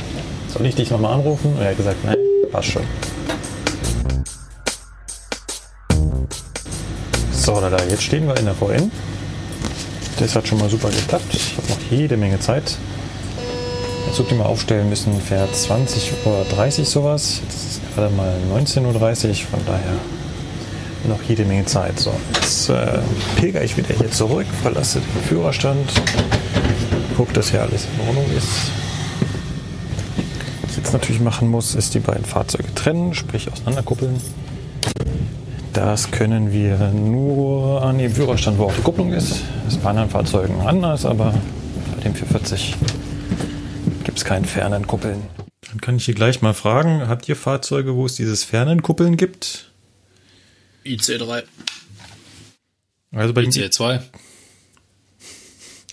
soll 0.47 0.63
ich 0.67 0.75
dich 0.75 0.91
nochmal 0.91 1.13
anrufen? 1.13 1.53
Und 1.55 1.61
er 1.61 1.71
hat 1.71 1.77
gesagt, 1.77 2.05
nein, 2.05 2.17
passt 2.51 2.69
schon. 2.69 2.83
So, 7.31 7.59
da, 7.59 7.71
da, 7.71 7.83
jetzt 7.85 8.03
stehen 8.03 8.27
wir 8.27 8.37
in 8.37 8.45
der 8.45 8.53
VN. 8.53 8.91
Das 10.19 10.35
hat 10.35 10.47
schon 10.47 10.59
mal 10.59 10.69
super 10.69 10.89
geklappt. 10.89 11.25
Ich 11.33 11.57
habe 11.57 11.67
noch 11.67 11.79
jede 11.89 12.15
Menge 12.15 12.39
Zeit. 12.39 12.77
Zug, 14.13 14.29
den 14.29 14.37
wir 14.37 14.45
aufstellen 14.45 14.89
müssen, 14.89 15.19
fährt 15.19 15.49
20.30 15.55 16.79
Uhr 16.79 16.85
sowas. 16.85 17.41
Jetzt 17.41 17.55
ist 17.55 17.81
es 17.83 17.95
gerade 17.95 18.13
mal 18.13 18.31
19.30 18.55 19.29
Uhr, 19.29 19.35
von 19.35 19.59
daher 19.65 19.93
noch 21.07 21.23
jede 21.27 21.45
Menge 21.45 21.65
Zeit. 21.65 21.99
So, 21.99 22.11
jetzt 22.35 22.69
äh, 22.69 22.99
pilger 23.37 23.63
ich 23.63 23.75
wieder 23.75 23.95
hier 23.95 24.11
zurück, 24.11 24.45
verlasse 24.61 24.99
den 24.99 25.23
Führerstand, 25.23 25.89
gucke, 27.17 27.33
dass 27.33 27.49
hier 27.49 27.63
alles 27.63 27.87
in 27.91 28.07
Ordnung 28.07 28.25
ist. 28.37 28.71
Was 30.61 30.71
ich 30.71 30.77
jetzt 30.77 30.93
natürlich 30.93 31.19
machen 31.19 31.49
muss, 31.49 31.73
ist 31.73 31.95
die 31.95 31.99
beiden 31.99 32.23
Fahrzeuge 32.23 32.71
trennen, 32.75 33.15
sprich 33.15 33.51
auseinanderkuppeln. 33.51 34.21
Das 35.73 36.11
können 36.11 36.53
wir 36.53 36.77
nur 36.89 37.81
an 37.81 37.97
dem 37.97 38.11
Führerstand, 38.11 38.59
wo 38.59 38.65
auch 38.65 38.73
die 38.73 38.83
Kupplung 38.83 39.11
ist. 39.11 39.41
Das 39.65 39.73
ist 39.73 39.81
bei 39.81 39.89
anderen 39.89 40.11
Fahrzeugen 40.11 40.61
anders, 40.61 41.03
aber 41.03 41.33
bei 41.95 42.03
dem 42.03 42.13
440 42.13 42.75
gibt 44.13 44.19
es 44.19 44.25
kein 44.25 44.45
fernen 44.45 44.85
Kuppeln. 44.85 45.23
Dann 45.61 45.81
kann 45.81 45.95
ich 45.95 46.05
hier 46.05 46.13
gleich 46.13 46.43
mal 46.43 46.53
fragen, 46.53 47.07
habt 47.07 47.27
ihr 47.27 47.35
Fahrzeuge, 47.35 47.95
wo 47.95 48.05
es 48.05 48.13
dieses 48.13 48.43
fernen 48.43 48.83
Kuppeln 48.83 49.17
gibt? 49.17 49.71
IC3. 50.85 51.41
Also, 53.11 53.33
bei 53.33 53.41
dem, 53.41 53.49
ICE 53.49 53.71
2. 53.71 54.01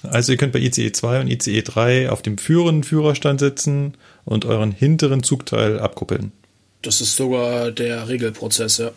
also 0.03 0.33
ihr 0.33 0.37
könnt 0.37 0.53
bei 0.53 0.59
ICE 0.59 0.93
2 0.93 1.21
und 1.21 1.29
ICE 1.29 1.63
3 1.63 2.11
auf 2.11 2.21
dem 2.21 2.37
führenden 2.37 2.85
Führerstand 2.85 3.41
sitzen 3.41 3.97
und 4.27 4.45
euren 4.45 4.73
hinteren 4.73 5.23
Zugteil 5.23 5.81
abkuppeln. 5.81 6.33
Das 6.83 7.01
ist 7.01 7.17
sogar 7.17 7.71
der 7.71 8.11
Regelprozess, 8.11 8.77
ja. 8.77 8.91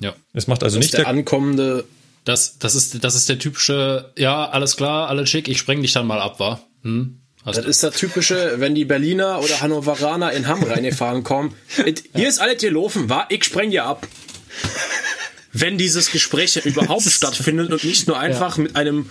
Ja. 0.00 0.14
Es 0.34 0.48
macht 0.48 0.62
also 0.62 0.76
Das 0.76 0.84
nicht 0.84 0.92
ist 0.92 0.98
der 0.98 1.04
der, 1.04 1.08
ankommende. 1.08 1.86
Das, 2.24 2.58
das, 2.58 2.74
ist, 2.74 3.02
das 3.02 3.14
ist 3.14 3.30
der 3.30 3.38
typische, 3.38 4.12
ja, 4.18 4.46
alles 4.50 4.76
klar, 4.76 5.08
alles 5.08 5.30
schick, 5.30 5.48
ich 5.48 5.56
spreng 5.56 5.80
dich 5.80 5.94
dann 5.94 6.06
mal 6.06 6.20
ab, 6.20 6.38
wa? 6.40 6.60
Hm? 6.82 7.22
Das 7.46 7.58
ist 7.64 7.82
der 7.82 7.92
typische, 7.92 8.54
wenn 8.58 8.74
die 8.74 8.84
Berliner 8.84 9.40
oder 9.40 9.60
Hannoveraner 9.60 10.32
in 10.32 10.46
Hamm 10.48 10.62
reingefahren 10.64 11.22
kommen. 11.22 11.54
It- 11.84 12.04
Hier 12.14 12.28
ist 12.28 12.38
alles 12.40 12.60
gelaufen, 12.60 13.08
war, 13.08 13.26
ich 13.30 13.44
spreng 13.44 13.70
dir 13.70 13.84
ab. 13.84 14.06
Wenn 15.52 15.78
dieses 15.78 16.10
Gespräch 16.10 16.56
überhaupt 16.66 17.04
stattfindet 17.10 17.72
und 17.72 17.82
nicht 17.84 18.06
nur 18.08 18.18
einfach 18.18 18.58
mit 18.58 18.76
einem 18.76 19.08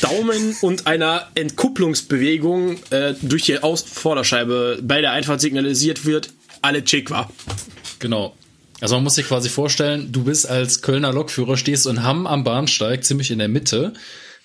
Daumen 0.00 0.56
und 0.60 0.86
einer 0.86 1.26
Entkupplungsbewegung 1.34 2.76
äh, 2.90 3.14
durch 3.22 3.44
die 3.44 3.58
Aus 3.62 3.82
Vorderscheibe 3.82 4.78
bei 4.82 5.00
der 5.00 5.12
Einfahrt 5.12 5.40
signalisiert 5.40 6.04
wird, 6.04 6.30
alle 6.62 6.84
chick 6.84 7.10
war. 7.10 7.30
Genau. 7.98 8.36
Also 8.80 8.94
man 8.94 9.04
muss 9.04 9.16
sich 9.16 9.26
quasi 9.26 9.48
vorstellen, 9.48 10.12
du 10.12 10.22
bist 10.24 10.48
als 10.48 10.80
Kölner 10.80 11.12
Lokführer, 11.12 11.56
stehst 11.56 11.86
in 11.86 12.02
Hamm 12.04 12.26
am 12.26 12.44
Bahnsteig, 12.44 13.04
ziemlich 13.04 13.30
in 13.30 13.38
der 13.40 13.48
Mitte, 13.48 13.92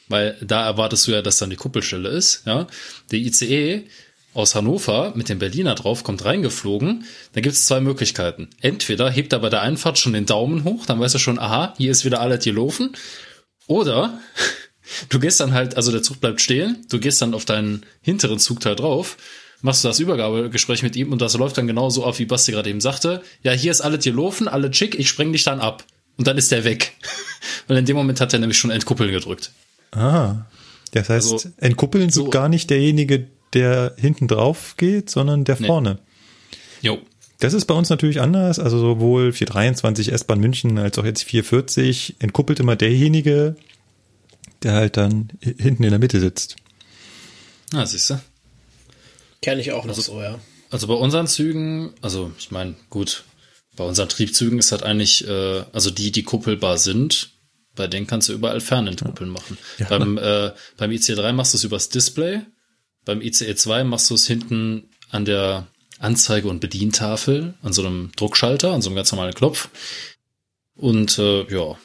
weil 0.07 0.37
da 0.41 0.65
erwartest 0.65 1.07
du 1.07 1.11
ja, 1.11 1.21
dass 1.21 1.37
dann 1.37 1.49
die 1.49 1.55
Kuppelstelle 1.55 2.09
ist, 2.09 2.43
ja. 2.45 2.67
Der 3.11 3.19
ICE 3.19 3.83
aus 4.35 4.53
Hannover 4.53 5.13
mit 5.15 5.29
dem 5.29 5.39
Berliner 5.39 5.75
drauf, 5.75 6.03
kommt 6.03 6.25
reingeflogen, 6.25 7.05
dann 7.33 7.43
gibt 7.43 7.55
es 7.55 7.65
zwei 7.65 7.79
Möglichkeiten. 7.79 8.49
Entweder 8.61 9.09
hebt 9.09 9.33
er 9.33 9.39
bei 9.39 9.49
der 9.49 9.61
Einfahrt 9.61 9.97
schon 9.97 10.13
den 10.13 10.25
Daumen 10.25 10.65
hoch, 10.65 10.85
dann 10.85 10.99
weißt 10.99 11.15
du 11.15 11.19
schon, 11.19 11.39
aha, 11.39 11.73
hier 11.77 11.91
ist 11.91 12.03
wieder 12.05 12.19
alles 12.19 12.43
gelaufen. 12.43 12.91
Oder 13.67 14.19
du 15.09 15.19
gehst 15.19 15.39
dann 15.39 15.53
halt, 15.53 15.77
also 15.77 15.91
der 15.91 16.03
Zug 16.03 16.19
bleibt 16.19 16.41
stehen, 16.41 16.85
du 16.89 16.99
gehst 16.99 17.21
dann 17.21 17.33
auf 17.33 17.45
deinen 17.45 17.85
hinteren 18.01 18.37
Zugteil 18.37 18.75
drauf, 18.75 19.17
machst 19.61 19.83
du 19.83 19.87
das 19.87 19.99
Übergabegespräch 19.99 20.83
mit 20.83 20.97
ihm 20.97 21.13
und 21.13 21.21
das 21.21 21.35
läuft 21.37 21.57
dann 21.57 21.67
genauso 21.67 22.05
ab, 22.05 22.19
wie 22.19 22.25
Basti 22.25 22.51
gerade 22.51 22.69
eben 22.69 22.81
sagte. 22.81 23.23
Ja, 23.41 23.53
hier 23.53 23.71
ist 23.71 23.81
alles 23.81 24.03
gelaufen, 24.03 24.49
alles 24.49 24.75
schick, 24.75 24.99
ich 24.99 25.07
spreng 25.07 25.31
dich 25.31 25.43
dann 25.43 25.61
ab. 25.61 25.85
Und 26.17 26.27
dann 26.27 26.37
ist 26.37 26.51
der 26.51 26.63
weg. 26.63 26.93
Und 27.67 27.75
in 27.75 27.85
dem 27.85 27.95
Moment 27.95 28.21
hat 28.21 28.31
er 28.31 28.39
nämlich 28.39 28.57
schon 28.57 28.69
Entkuppeln 28.71 29.11
gedrückt. 29.11 29.51
Ah. 29.95 30.45
Das 30.91 31.09
heißt, 31.09 31.31
Also, 31.33 31.49
entkuppeln 31.57 32.09
so- 32.09 32.29
gar 32.29 32.47
nicht 32.49 32.69
derjenige, 32.69 33.27
der 33.53 33.93
hinten 33.97 34.27
drauf 34.27 34.75
geht, 34.77 35.09
sondern 35.09 35.43
der 35.45 35.57
Nee. 35.59 35.67
vorne. 35.67 35.99
Jo. 36.81 36.99
Das 37.39 37.53
ist 37.53 37.65
bei 37.65 37.73
uns 37.73 37.89
natürlich 37.89 38.21
anders. 38.21 38.59
Also 38.59 38.79
sowohl 38.79 39.33
423 39.33 40.11
S-Bahn 40.13 40.39
München 40.39 40.77
als 40.77 40.97
auch 40.97 41.03
jetzt 41.05 41.23
440 41.23 42.15
entkuppelt 42.19 42.59
immer 42.61 42.75
derjenige, 42.77 43.55
der 44.63 44.73
halt 44.73 44.95
dann 44.97 45.29
hinten 45.41 45.83
in 45.83 45.89
der 45.89 45.99
Mitte 45.99 46.19
sitzt. 46.19 46.55
Na, 47.73 47.85
siehst 47.85 48.09
du. 48.09 48.21
Kenne 49.41 49.59
ich 49.61 49.71
auch 49.73 49.85
noch 49.85 49.93
so, 49.95 50.21
ja. 50.21 50.39
Also 50.69 50.87
bei 50.87 50.93
unseren 50.93 51.27
Zügen, 51.27 51.93
also 52.01 52.31
ich 52.39 52.51
meine, 52.51 52.75
gut, 52.89 53.25
bei 53.75 53.83
unseren 53.83 54.09
Triebzügen 54.09 54.57
ist 54.59 54.71
halt 54.71 54.83
eigentlich, 54.83 55.27
äh, 55.27 55.63
also 55.73 55.91
die, 55.91 56.11
die 56.11 56.23
kuppelbar 56.23 56.77
sind, 56.77 57.31
bei 57.75 57.87
denen 57.87 58.07
kannst 58.07 58.29
du 58.29 58.33
überall 58.33 58.61
Fernentkuppeln 58.61 59.29
machen. 59.29 59.57
Ja. 59.77 59.87
Beim, 59.87 60.17
äh, 60.17 60.51
beim 60.77 60.91
ICE3 60.91 61.33
machst 61.33 61.53
du 61.53 61.57
es 61.57 61.63
übers 61.63 61.89
Display, 61.89 62.41
beim 63.05 63.19
ICE2 63.19 63.83
machst 63.83 64.09
du 64.09 64.15
es 64.15 64.27
hinten 64.27 64.89
an 65.11 65.25
der 65.25 65.67
Anzeige- 65.99 66.49
und 66.49 66.59
Bedientafel, 66.59 67.53
an 67.61 67.71
so 67.71 67.85
einem 67.85 68.11
Druckschalter, 68.15 68.73
an 68.73 68.81
so 68.81 68.89
einem 68.89 68.95
ganz 68.97 69.11
normalen 69.11 69.33
Knopf. 69.33 69.69
Und 70.75 71.17
äh, 71.19 71.43
ja. 71.53 71.77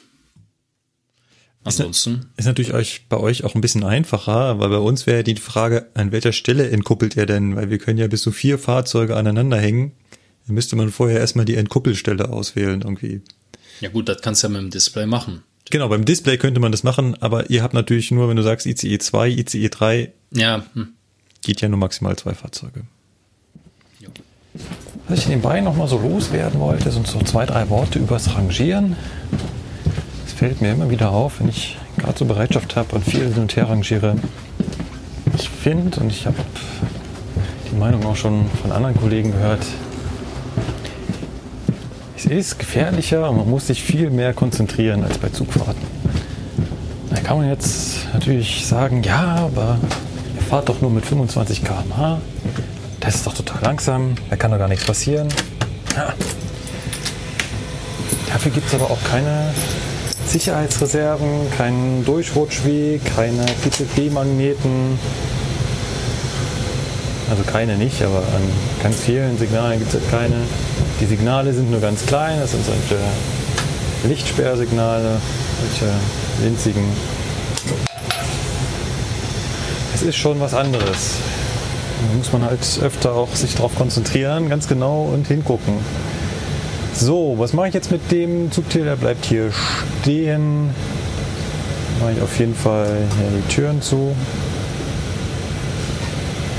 Ansonsten. 1.63 2.31
Ist 2.37 2.45
natürlich 2.45 2.73
euch, 2.73 3.07
bei 3.07 3.17
euch 3.17 3.43
auch 3.43 3.53
ein 3.53 3.61
bisschen 3.61 3.83
einfacher, 3.83 4.59
weil 4.59 4.69
bei 4.69 4.79
uns 4.79 5.05
wäre 5.05 5.23
die 5.23 5.35
Frage, 5.35 5.91
an 5.93 6.11
welcher 6.11 6.33
Stelle 6.33 6.69
entkuppelt 6.71 7.15
ihr 7.15 7.27
denn? 7.27 7.55
Weil 7.55 7.69
wir 7.69 7.77
können 7.77 7.99
ja 7.99 8.07
bis 8.07 8.23
zu 8.23 8.31
vier 8.31 8.57
Fahrzeuge 8.57 9.15
aneinander 9.15 9.57
hängen. 9.57 9.91
Dann 10.47 10.55
müsste 10.55 10.75
man 10.75 10.89
vorher 10.89 11.19
erstmal 11.19 11.45
die 11.45 11.55
Entkuppelstelle 11.55 12.29
auswählen 12.29 12.81
irgendwie. 12.81 13.21
Ja 13.79 13.89
gut, 13.89 14.09
das 14.09 14.21
kannst 14.21 14.41
du 14.41 14.47
ja 14.47 14.53
mit 14.53 14.61
dem 14.61 14.69
Display 14.71 15.05
machen. 15.05 15.43
Genau, 15.71 15.87
beim 15.87 16.05
Display 16.05 16.37
könnte 16.37 16.59
man 16.59 16.71
das 16.71 16.83
machen, 16.83 17.15
aber 17.21 17.49
ihr 17.49 17.63
habt 17.63 17.73
natürlich 17.73 18.11
nur, 18.11 18.27
wenn 18.29 18.35
du 18.35 18.43
sagst 18.43 18.67
ICE 18.67 18.99
2, 18.99 19.29
ICE 19.29 19.69
3, 19.69 20.11
Ja, 20.33 20.63
hm. 20.73 20.89
geht 21.41 21.61
ja 21.61 21.69
nur 21.69 21.79
maximal 21.79 22.15
zwei 22.17 22.33
Fahrzeuge. 22.33 22.83
Was 25.07 25.19
ich 25.19 25.27
nebenbei 25.29 25.61
noch 25.61 25.75
mal 25.77 25.87
so 25.87 25.97
loswerden 25.97 26.59
wollte, 26.59 26.91
sind 26.91 27.07
so 27.07 27.19
zwei, 27.19 27.45
drei 27.45 27.69
Worte 27.69 27.99
übers 27.99 28.35
Rangieren. 28.35 28.97
Es 30.25 30.33
fällt 30.33 30.61
mir 30.61 30.73
immer 30.73 30.89
wieder 30.89 31.11
auf, 31.11 31.39
wenn 31.39 31.47
ich 31.47 31.77
gerade 31.97 32.17
so 32.17 32.25
Bereitschaft 32.25 32.75
habe 32.75 32.95
und 32.95 33.05
viel 33.05 33.33
hin 33.33 33.43
und 33.43 33.55
her 33.55 33.69
rangiere. 33.69 34.17
Ich 35.37 35.49
finde, 35.49 35.99
und 36.01 36.11
ich 36.11 36.25
habe 36.25 36.35
die 37.71 37.75
Meinung 37.75 38.05
auch 38.05 38.15
schon 38.17 38.45
von 38.61 38.71
anderen 38.73 38.95
Kollegen 38.95 39.31
gehört, 39.31 39.65
es 42.25 42.31
ist 42.31 42.59
gefährlicher 42.59 43.27
und 43.29 43.37
man 43.37 43.49
muss 43.49 43.67
sich 43.67 43.81
viel 43.81 44.11
mehr 44.11 44.33
konzentrieren 44.33 45.03
als 45.03 45.17
bei 45.17 45.29
Zugfahrten. 45.29 45.81
Da 47.09 47.19
kann 47.19 47.37
man 47.37 47.49
jetzt 47.49 48.13
natürlich 48.13 48.65
sagen, 48.67 49.01
ja, 49.01 49.37
aber 49.37 49.79
ihr 50.35 50.41
fahrt 50.43 50.69
doch 50.69 50.81
nur 50.81 50.91
mit 50.91 51.03
25 51.03 51.63
km/h. 51.63 52.21
Das 52.99 53.15
ist 53.15 53.25
doch 53.25 53.33
total 53.33 53.63
langsam, 53.63 54.13
da 54.29 54.35
kann 54.35 54.51
doch 54.51 54.59
gar 54.59 54.67
nichts 54.67 54.85
passieren. 54.85 55.29
Ja. 55.95 56.13
Dafür 58.31 58.51
gibt 58.51 58.67
es 58.67 58.75
aber 58.75 58.91
auch 58.91 59.03
keine 59.09 59.51
Sicherheitsreserven, 60.27 61.27
keinen 61.57 62.05
Durchrutschweg, 62.05 63.01
keine 63.15 63.45
PCB-Magneten. 63.63 64.99
Also 67.31 67.43
keine 67.43 67.77
nicht, 67.77 68.01
aber 68.03 68.17
an 68.19 68.43
ganz 68.83 68.99
vielen 69.01 69.39
Signalen 69.39 69.79
gibt 69.79 69.93
es 69.93 70.01
keine. 70.11 70.35
Die 71.01 71.07
Signale 71.07 71.51
sind 71.51 71.71
nur 71.71 71.81
ganz 71.81 72.05
klein, 72.05 72.39
das 72.39 72.51
sind 72.51 72.63
solche 72.63 73.01
Lichtsperrsignale, 74.07 75.19
solche 75.59 75.91
winzigen. 76.43 76.83
Es 79.95 80.03
ist 80.03 80.15
schon 80.15 80.39
was 80.39 80.53
anderes. 80.53 81.15
Da 82.07 82.17
muss 82.17 82.31
man 82.31 82.45
halt 82.45 82.59
öfter 82.83 83.13
auch 83.13 83.33
sich 83.35 83.55
darauf 83.55 83.75
konzentrieren, 83.75 84.47
ganz 84.47 84.67
genau 84.67 85.09
und 85.11 85.27
hingucken. 85.27 85.73
So, 86.93 87.33
was 87.39 87.53
mache 87.53 87.69
ich 87.69 87.73
jetzt 87.73 87.89
mit 87.89 88.11
dem 88.11 88.51
Zugtier? 88.51 88.83
Der 88.83 88.95
bleibt 88.95 89.25
hier 89.25 89.51
stehen. 90.01 90.69
Mache 91.99 92.11
ich 92.11 92.21
auf 92.21 92.37
jeden 92.37 92.55
Fall 92.55 93.07
hier 93.17 93.41
die 93.41 93.53
Türen 93.53 93.81
zu. 93.81 94.15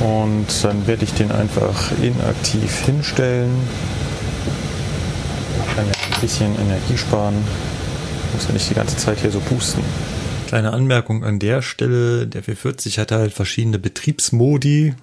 Und 0.01 0.47
dann 0.63 0.85
werde 0.89 1.05
ich 1.05 1.15
den 1.15 1.31
einfach 1.31 1.93
inaktiv 2.03 2.85
hinstellen. 2.87 3.53
Kann 5.75 5.87
ja 5.87 5.93
ein 5.93 6.21
bisschen 6.21 6.55
Energie 6.59 6.97
sparen. 6.97 7.35
Muss 8.33 8.47
ja 8.47 8.53
nicht 8.53 8.69
die 8.71 8.75
ganze 8.75 8.97
Zeit 8.97 9.21
hier 9.21 9.31
so 9.31 9.41
pusten. 9.41 9.83
Kleine 10.49 10.73
Anmerkung 10.73 11.25
an 11.25 11.39
der 11.39 11.63
Stelle. 11.63 12.27
Der 12.27 12.43
440 12.43 12.99
hat 12.99 13.13
halt 13.13 13.33
verschiedene 13.33 13.79
Betriebsmodi. 13.79 14.95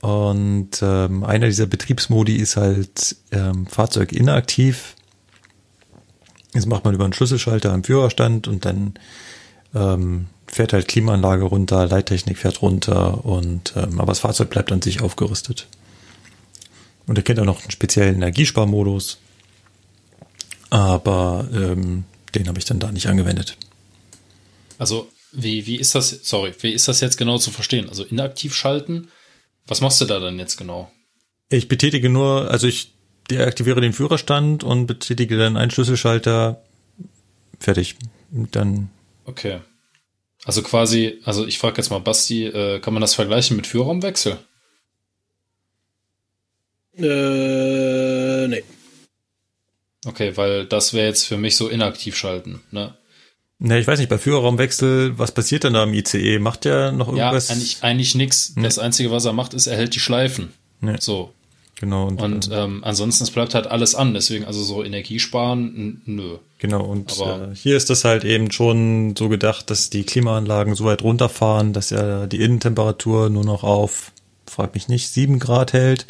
Und 0.00 0.70
ähm, 0.82 1.24
einer 1.24 1.46
dieser 1.46 1.66
Betriebsmodi 1.66 2.36
ist 2.36 2.56
halt 2.56 3.16
ähm, 3.32 3.66
Fahrzeug 3.66 4.12
inaktiv. 4.12 4.94
Das 6.52 6.66
macht 6.66 6.84
man 6.84 6.94
über 6.94 7.04
einen 7.04 7.12
Schlüsselschalter 7.12 7.72
am 7.72 7.84
Führerstand 7.84 8.48
und 8.48 8.64
dann 8.64 8.94
ähm, 9.74 10.26
fährt 10.46 10.72
halt 10.72 10.88
Klimaanlage 10.88 11.44
runter, 11.44 11.86
Leittechnik 11.86 12.38
fährt 12.38 12.62
runter 12.62 13.24
und 13.24 13.74
ähm, 13.76 14.00
aber 14.00 14.12
das 14.12 14.20
Fahrzeug 14.20 14.50
bleibt 14.50 14.72
an 14.72 14.82
sich 14.82 15.02
aufgerüstet. 15.02 15.68
Und 17.06 17.18
er 17.18 17.22
kennt 17.22 17.38
auch 17.38 17.44
noch 17.44 17.60
einen 17.60 17.70
speziellen 17.70 18.16
Energiesparmodus, 18.16 19.18
aber 20.70 21.48
ähm, 21.52 22.04
den 22.34 22.48
habe 22.48 22.58
ich 22.58 22.64
dann 22.64 22.78
da 22.78 22.92
nicht 22.92 23.06
angewendet. 23.06 23.56
Also, 24.78 25.08
wie, 25.32 25.66
wie 25.66 25.76
ist 25.76 25.94
das, 25.94 26.10
sorry, 26.22 26.52
wie 26.60 26.72
ist 26.72 26.88
das 26.88 27.00
jetzt 27.00 27.16
genau 27.16 27.38
zu 27.38 27.50
verstehen? 27.50 27.88
Also 27.88 28.04
inaktiv 28.04 28.54
schalten, 28.54 29.08
was 29.66 29.80
machst 29.80 30.00
du 30.00 30.04
da 30.04 30.20
dann 30.20 30.38
jetzt 30.38 30.56
genau? 30.56 30.90
Ich 31.48 31.68
betätige 31.68 32.08
nur, 32.08 32.50
also 32.50 32.66
ich 32.66 32.92
deaktiviere 33.30 33.80
den 33.80 33.92
Führerstand 33.92 34.64
und 34.64 34.86
betätige 34.86 35.36
dann 35.36 35.56
einen 35.56 35.70
Schlüsselschalter. 35.70 36.62
Fertig. 37.58 37.96
Dann 38.30 38.90
Okay. 39.26 39.60
Also 40.44 40.62
quasi, 40.62 41.20
also 41.24 41.46
ich 41.46 41.58
frage 41.58 41.76
jetzt 41.78 41.90
mal 41.90 41.98
Basti, 41.98 42.46
äh, 42.46 42.78
kann 42.78 42.94
man 42.94 43.00
das 43.00 43.14
vergleichen 43.14 43.56
mit 43.56 43.66
Führerraumwechsel? 43.66 44.38
Äh, 46.96 48.48
nee. 48.48 48.62
Okay, 50.06 50.36
weil 50.36 50.64
das 50.66 50.94
wäre 50.94 51.06
jetzt 51.06 51.24
für 51.26 51.36
mich 51.36 51.56
so 51.56 51.68
inaktiv 51.68 52.16
schalten, 52.16 52.62
ne? 52.70 52.94
Ne, 53.58 53.78
ich 53.80 53.86
weiß 53.86 53.98
nicht, 53.98 54.10
bei 54.10 54.18
Führerraumwechsel, 54.18 55.18
was 55.18 55.32
passiert 55.32 55.64
denn 55.64 55.72
da 55.72 55.84
im 55.84 55.94
ICE? 55.94 56.38
Macht 56.38 56.64
der 56.66 56.92
noch 56.92 57.08
Ja, 57.08 57.26
irgendwas? 57.28 57.50
eigentlich, 57.50 57.78
eigentlich 57.82 58.14
nix. 58.14 58.52
Das 58.56 58.78
Einzige, 58.78 59.10
was 59.10 59.24
er 59.24 59.32
macht, 59.32 59.54
ist, 59.54 59.66
er 59.66 59.76
hält 59.78 59.94
die 59.94 60.00
Schleifen. 60.00 60.52
Nee. 60.82 60.96
So. 61.00 61.32
Genau, 61.80 62.06
und, 62.06 62.20
Und 62.20 62.50
äh, 62.50 62.64
ähm, 62.64 62.84
ansonsten, 62.84 63.24
es 63.24 63.30
bleibt 63.30 63.54
halt 63.54 63.66
alles 63.66 63.94
an. 63.94 64.12
Deswegen, 64.14 64.44
also 64.44 64.62
so 64.62 64.84
Energiesparen, 64.84 66.02
nö. 66.04 66.36
genau, 66.58 66.84
und 66.84 67.12
aber- 67.20 67.52
äh, 67.52 67.54
hier 67.56 67.76
ist 67.78 67.88
das 67.90 68.04
halt 68.04 68.24
eben 68.24 68.50
schon 68.50 69.14
so 69.16 69.28
gedacht, 69.30 69.70
dass 69.70 69.88
die 69.90 70.04
Klimaanlagen 70.04 70.74
so 70.74 70.84
weit 70.84 71.02
runterfahren, 71.02 71.72
dass 71.72 71.90
ja 71.90 72.26
die 72.26 72.40
Innentemperatur 72.42 73.30
nur 73.30 73.44
noch 73.44 73.62
auf, 73.62 74.12
frag 74.46 74.74
mich 74.74 74.88
nicht, 74.88 75.08
sieben 75.08 75.38
Grad 75.38 75.72
hält, 75.72 76.06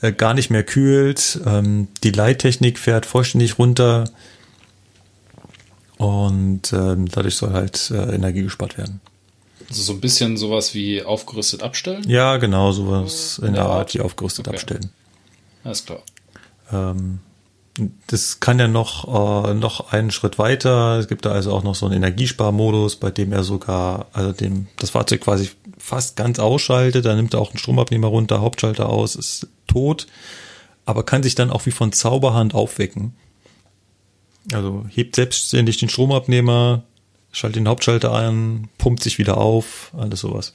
äh, 0.00 0.12
gar 0.12 0.34
nicht 0.34 0.50
mehr 0.50 0.62
kühlt, 0.64 1.40
ähm, 1.46 1.88
die 2.04 2.10
Leittechnik 2.10 2.78
fährt 2.78 3.06
vollständig 3.06 3.58
runter 3.58 4.04
und 5.98 6.72
ähm, 6.72 7.08
dadurch 7.10 7.36
soll 7.36 7.52
halt 7.52 7.90
äh, 7.90 8.14
Energie 8.14 8.42
gespart 8.42 8.76
werden. 8.76 9.00
Also 9.68 9.82
so 9.82 9.92
ein 9.94 10.00
bisschen 10.00 10.36
sowas 10.36 10.74
wie 10.74 11.02
aufgerüstet 11.02 11.62
abstellen. 11.62 12.04
Ja, 12.08 12.36
genau, 12.36 12.72
sowas 12.72 13.40
in 13.42 13.54
der 13.54 13.64
Ja. 13.64 13.68
Art 13.70 13.94
wie 13.94 14.00
aufgerüstet 14.00 14.46
Okay. 14.46 14.56
abstellen. 14.56 14.90
Alles 15.64 15.84
klar. 15.84 16.02
Ähm, 16.72 17.18
das 18.06 18.40
kann 18.40 18.58
ja 18.58 18.68
noch, 18.68 19.48
äh, 19.48 19.54
noch 19.54 19.92
einen 19.92 20.10
Schritt 20.10 20.38
weiter. 20.38 20.98
Es 20.98 21.08
gibt 21.08 21.24
da 21.26 21.32
also 21.32 21.52
auch 21.52 21.62
noch 21.62 21.74
so 21.74 21.86
einen 21.86 21.96
Energiesparmodus, 21.96 22.96
bei 22.96 23.10
dem 23.10 23.32
er 23.32 23.42
sogar, 23.42 24.06
also 24.12 24.32
dem 24.32 24.68
das 24.78 24.90
Fahrzeug 24.90 25.22
quasi 25.22 25.50
fast 25.86 26.16
ganz 26.16 26.38
ausschaltet. 26.40 27.04
Da 27.06 27.14
nimmt 27.14 27.34
er 27.34 27.40
auch 27.40 27.50
einen 27.50 27.58
Stromabnehmer 27.58 28.08
runter, 28.08 28.40
Hauptschalter 28.40 28.88
aus, 28.88 29.14
ist 29.14 29.46
tot, 29.68 30.08
aber 30.84 31.04
kann 31.04 31.22
sich 31.22 31.36
dann 31.36 31.50
auch 31.50 31.64
wie 31.66 31.70
von 31.70 31.92
Zauberhand 31.92 32.54
aufwecken. 32.54 33.14
Also 34.52 34.84
hebt 34.88 35.16
selbstständig 35.16 35.78
den 35.78 35.88
Stromabnehmer, 35.88 36.82
schaltet 37.30 37.56
den 37.56 37.68
Hauptschalter 37.68 38.12
an, 38.12 38.68
pumpt 38.78 39.02
sich 39.02 39.18
wieder 39.18 39.38
auf, 39.38 39.92
alles 39.96 40.20
sowas. 40.20 40.54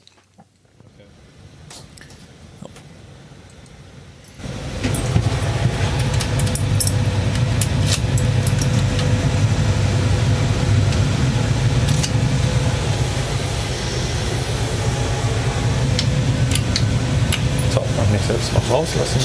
Selbst 18.32 18.54
noch 18.54 18.70
rauslassen. 18.70 19.20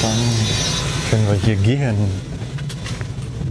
Dann 0.00 1.10
können 1.10 1.26
wir 1.28 1.38
hier 1.44 1.56
gehen. 1.56 1.96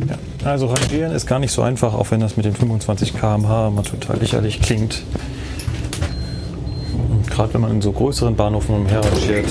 Ja, 0.10 0.50
also 0.50 0.68
rangieren 0.68 1.12
ist 1.12 1.28
gar 1.28 1.40
nicht 1.40 1.52
so 1.52 1.62
einfach, 1.62 1.94
auch 1.94 2.10
wenn 2.10 2.20
das 2.20 2.38
mit 2.38 2.46
den 2.46 2.56
25 2.56 3.14
km/h 3.14 3.68
immer 3.68 3.84
total 3.84 4.18
lächerlich 4.18 4.62
klingt. 4.62 5.04
Und 7.10 7.30
gerade 7.30 7.54
wenn 7.54 7.62
man 7.62 7.72
in 7.72 7.82
so 7.82 7.92
größeren 7.92 8.36
Bahnhöfen 8.36 8.74
umherrangiert, 8.76 9.50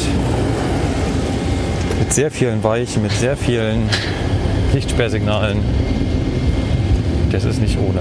mit 2.01 2.13
sehr 2.13 2.31
vielen 2.33 2.65
Weichen, 2.65 3.03
mit 3.03 3.13
sehr 3.13 3.37
vielen 3.37 3.89
Lichtsperrsignalen, 4.73 5.59
das 7.31 7.45
ist 7.45 7.61
nicht 7.61 7.79
ohne. 7.79 8.01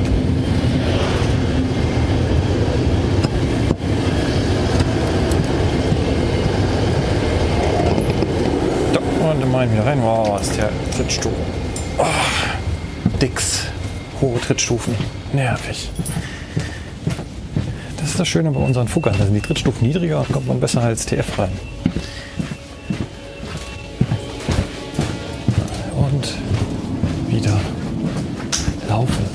Meinen 9.56 9.72
wieder 9.72 9.86
rein. 9.86 10.02
Wow, 10.02 10.41
ist 10.41 10.57
der 10.57 10.69
Trittstufen. 10.98 11.40
Oh, 11.98 12.03
Dicks. 13.22 13.68
Hohe 14.19 14.38
Trittstufen. 14.41 14.94
Nervig. 15.32 15.90
Das 17.95 18.10
ist 18.10 18.19
das 18.19 18.27
Schöne 18.27 18.52
bei 18.52 18.60
unseren 18.60 18.90
Fuggern. 18.90 19.15
Da 19.18 19.23
sind 19.23 19.34
die 19.34 19.40
Trittstufen 19.40 19.88
niedriger 19.88 20.19
und 20.19 20.30
kommt 20.34 20.48
man 20.49 20.60
besser 20.60 20.82
als 20.82 21.06
TF 21.06 21.40
rein. 21.40 21.53
Und 25.95 26.34
wieder 27.34 27.57
laufen. 28.90 29.26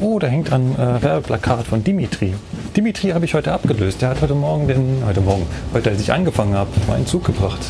Oh, 0.00 0.18
da 0.18 0.26
hängt 0.26 0.52
ein 0.52 0.74
äh, 0.74 1.02
Werbeplakat 1.02 1.68
von 1.68 1.82
Dimitri. 1.82 2.34
Dimitri 2.76 3.12
habe 3.12 3.24
ich 3.24 3.32
heute 3.32 3.50
abgelöst. 3.50 4.02
Der 4.02 4.10
hat 4.10 4.20
heute 4.20 4.34
Morgen 4.34 4.68
den, 4.68 5.02
heute 5.06 5.22
Morgen, 5.22 5.46
heute 5.72 5.88
als 5.88 6.02
ich 6.02 6.12
angefangen 6.12 6.52
habe, 6.52 6.68
meinen 6.86 7.06
Zug 7.06 7.24
gebracht. 7.24 7.62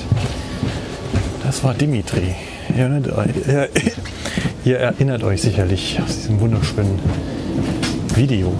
Das 1.52 1.62
war 1.62 1.74
Dimitri. 1.74 2.34
Ihr 2.70 2.76
erinnert, 2.84 3.12
euch- 3.12 3.28
ihr, 4.64 4.78
erinnert 4.78 5.22
euch 5.22 5.42
sicherlich 5.42 6.00
aus 6.02 6.16
diesem 6.16 6.40
wunderschönen 6.40 6.98
Video. 8.14 8.54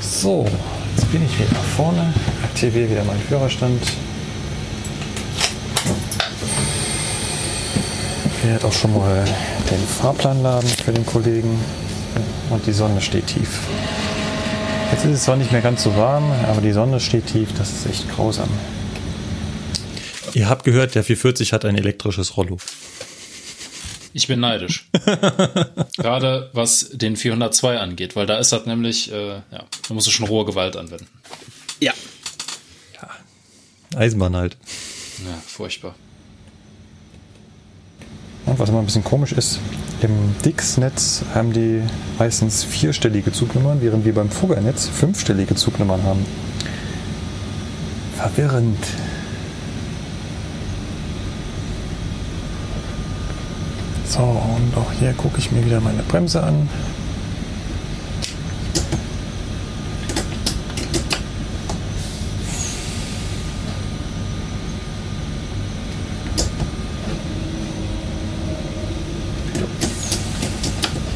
So, 0.00 0.46
jetzt 0.96 1.12
bin 1.12 1.22
ich 1.22 1.38
wieder 1.38 1.50
nach 1.52 1.68
vorne, 1.76 2.14
aktiviere 2.42 2.88
wieder 2.90 3.04
meinen 3.04 3.20
Führerstand. 3.20 3.82
Ich 8.42 8.48
werde 8.48 8.66
auch 8.66 8.72
schon 8.72 8.94
mal 8.96 9.22
den 9.70 9.86
Fahrplan 10.00 10.42
laden 10.42 10.68
für 10.82 10.92
den 10.92 11.04
Kollegen. 11.04 11.60
Und 12.48 12.66
die 12.66 12.72
Sonne 12.72 13.02
steht 13.02 13.26
tief. 13.26 13.60
Jetzt 15.00 15.08
ist 15.08 15.18
es 15.20 15.24
zwar 15.24 15.36
nicht 15.36 15.50
mehr 15.50 15.62
ganz 15.62 15.82
so 15.82 15.96
warm, 15.96 16.30
aber 16.46 16.60
die 16.60 16.72
Sonne 16.72 17.00
steht 17.00 17.28
tief. 17.28 17.48
Das 17.56 17.72
ist 17.72 17.86
echt 17.86 18.10
grausam. 18.10 18.50
Ihr 20.34 20.46
habt 20.46 20.62
gehört, 20.62 20.94
der 20.94 21.02
440 21.02 21.54
hat 21.54 21.64
ein 21.64 21.74
elektrisches 21.78 22.36
Rollo. 22.36 22.58
Ich 24.12 24.26
bin 24.26 24.40
neidisch. 24.40 24.90
Gerade 25.96 26.50
was 26.52 26.90
den 26.92 27.16
402 27.16 27.78
angeht, 27.78 28.14
weil 28.14 28.26
da 28.26 28.36
ist 28.36 28.52
das 28.52 28.66
nämlich, 28.66 29.10
äh, 29.10 29.36
ja, 29.36 29.64
da 29.88 29.94
musst 29.94 30.06
du 30.06 30.10
schon 30.10 30.26
rohe 30.26 30.44
Gewalt 30.44 30.76
anwenden. 30.76 31.06
Ja. 31.80 31.94
Eisenbahn 33.96 34.36
halt. 34.36 34.58
Ja, 35.24 35.42
furchtbar. 35.46 35.94
Was 38.56 38.68
immer 38.68 38.80
ein 38.80 38.84
bisschen 38.84 39.04
komisch 39.04 39.32
ist, 39.32 39.58
im 40.02 40.10
Dix-Netz 40.44 41.22
haben 41.34 41.52
die 41.54 41.82
meistens 42.18 42.62
vierstellige 42.62 43.32
Zugnummern, 43.32 43.80
während 43.80 44.04
wir 44.04 44.14
beim 44.14 44.28
Fugger-Netz 44.28 44.86
fünfstellige 44.88 45.54
Zugnummern 45.54 46.02
haben. 46.02 46.26
Verwirrend. 48.16 48.76
So, 54.06 54.20
und 54.20 54.76
auch 54.76 54.92
hier 54.98 55.14
gucke 55.14 55.38
ich 55.38 55.52
mir 55.52 55.64
wieder 55.64 55.80
meine 55.80 56.02
Bremse 56.02 56.42
an. 56.42 56.68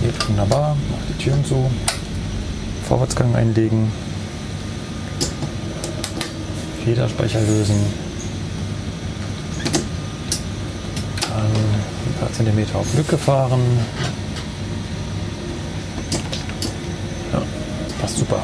Geht 0.00 0.28
wunderbar. 0.28 0.76
Mach 0.90 1.18
zu. 1.54 1.70
Vorwärtsgang 2.88 3.34
einlegen. 3.34 3.90
Federspeicher 6.84 7.40
lösen. 7.40 7.76
Dann 11.28 11.46
ein 11.46 12.14
paar 12.20 12.32
Zentimeter 12.32 12.78
auf 12.78 12.94
Lücke 12.96 13.16
fahren. 13.16 13.60
Ja, 17.32 17.42
passt 18.00 18.18
super. 18.18 18.42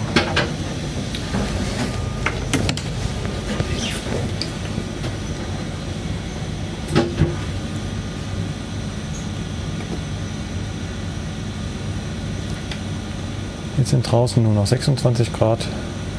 Jetzt 13.81 13.93
sind 13.93 14.03
draußen 14.03 14.43
nur 14.43 14.53
noch 14.53 14.67
26 14.67 15.33
Grad. 15.33 15.67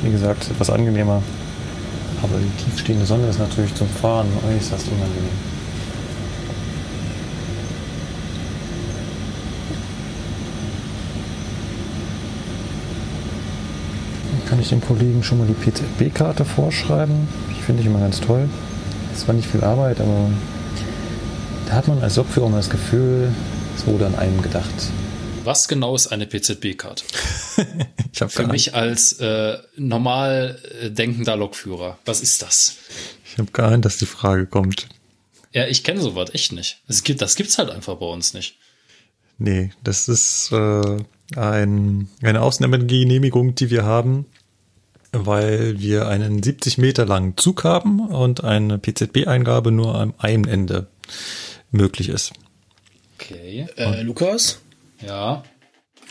Wie 0.01 0.09
gesagt, 0.09 0.49
etwas 0.49 0.71
angenehmer. 0.71 1.21
Aber 2.23 2.33
die 2.39 2.63
tiefstehende 2.63 3.05
Sonne 3.05 3.27
ist 3.27 3.37
natürlich 3.37 3.75
zum 3.75 3.87
Fahren 3.87 4.25
äußerst 4.47 4.87
unangenehm. 4.87 5.29
Dann 14.31 14.49
kann 14.49 14.59
ich 14.59 14.69
den 14.69 14.81
Kollegen 14.81 15.21
schon 15.21 15.37
mal 15.37 15.47
die 15.47 15.53
PZB-Karte 15.53 16.45
vorschreiben. 16.45 17.27
Die 17.55 17.61
finde 17.61 17.81
ich 17.81 17.87
immer 17.87 17.99
ganz 17.99 18.19
toll. 18.21 18.49
Das 19.13 19.27
war 19.27 19.35
nicht 19.35 19.47
viel 19.47 19.63
Arbeit, 19.63 20.01
aber 20.01 20.31
da 21.67 21.73
hat 21.73 21.87
man 21.87 22.01
als 22.01 22.15
Lokführer 22.15 22.47
immer 22.47 22.57
das 22.57 22.71
Gefühl, 22.71 23.31
es 23.77 23.85
wurde 23.85 24.07
an 24.07 24.15
einem 24.15 24.41
gedacht. 24.41 24.91
Was 25.43 25.67
genau 25.67 25.95
ist 25.95 26.07
eine 26.07 26.27
PZB-Karte? 26.27 27.03
Ich 28.13 28.21
habe 28.21 28.31
Für 28.31 28.45
mich 28.45 28.75
als 28.75 29.13
äh, 29.13 29.57
normal 29.77 30.59
äh, 30.81 30.91
denkender 30.91 31.37
Lokführer. 31.37 31.97
Was 32.03 32.21
ist 32.21 32.41
das? 32.41 32.75
Ich 33.25 33.37
habe 33.39 33.49
geahnt, 33.51 33.85
dass 33.85 33.97
die 33.97 34.05
Frage 34.05 34.47
kommt. 34.47 34.89
Ja, 35.53 35.65
ich 35.65 35.85
kenne 35.85 36.01
sowas 36.01 36.29
echt 36.33 36.51
nicht. 36.51 36.81
Es 36.89 37.03
gibt, 37.03 37.21
das 37.21 37.35
gibt's 37.35 37.57
halt 37.57 37.69
einfach 37.69 37.95
bei 37.95 38.05
uns 38.05 38.33
nicht. 38.33 38.57
Nee, 39.37 39.71
das 39.83 40.09
ist 40.09 40.51
äh, 40.51 40.97
ein, 41.37 42.09
eine 42.21 42.41
Ausnahmegenehmigung, 42.41 43.55
die 43.55 43.69
wir 43.69 43.85
haben, 43.85 44.25
weil 45.13 45.79
wir 45.79 46.07
einen 46.09 46.43
70 46.43 46.77
Meter 46.77 47.05
langen 47.05 47.37
Zug 47.37 47.63
haben 47.63 48.01
und 48.01 48.43
eine 48.43 48.77
PZB-Eingabe 48.77 49.71
nur 49.71 49.95
am 49.95 50.13
einen 50.17 50.45
Ende 50.45 50.87
möglich 51.71 52.09
ist. 52.09 52.33
Okay. 53.15 53.67
Äh, 53.77 54.01
Lukas, 54.01 54.59
Ja. 55.05 55.43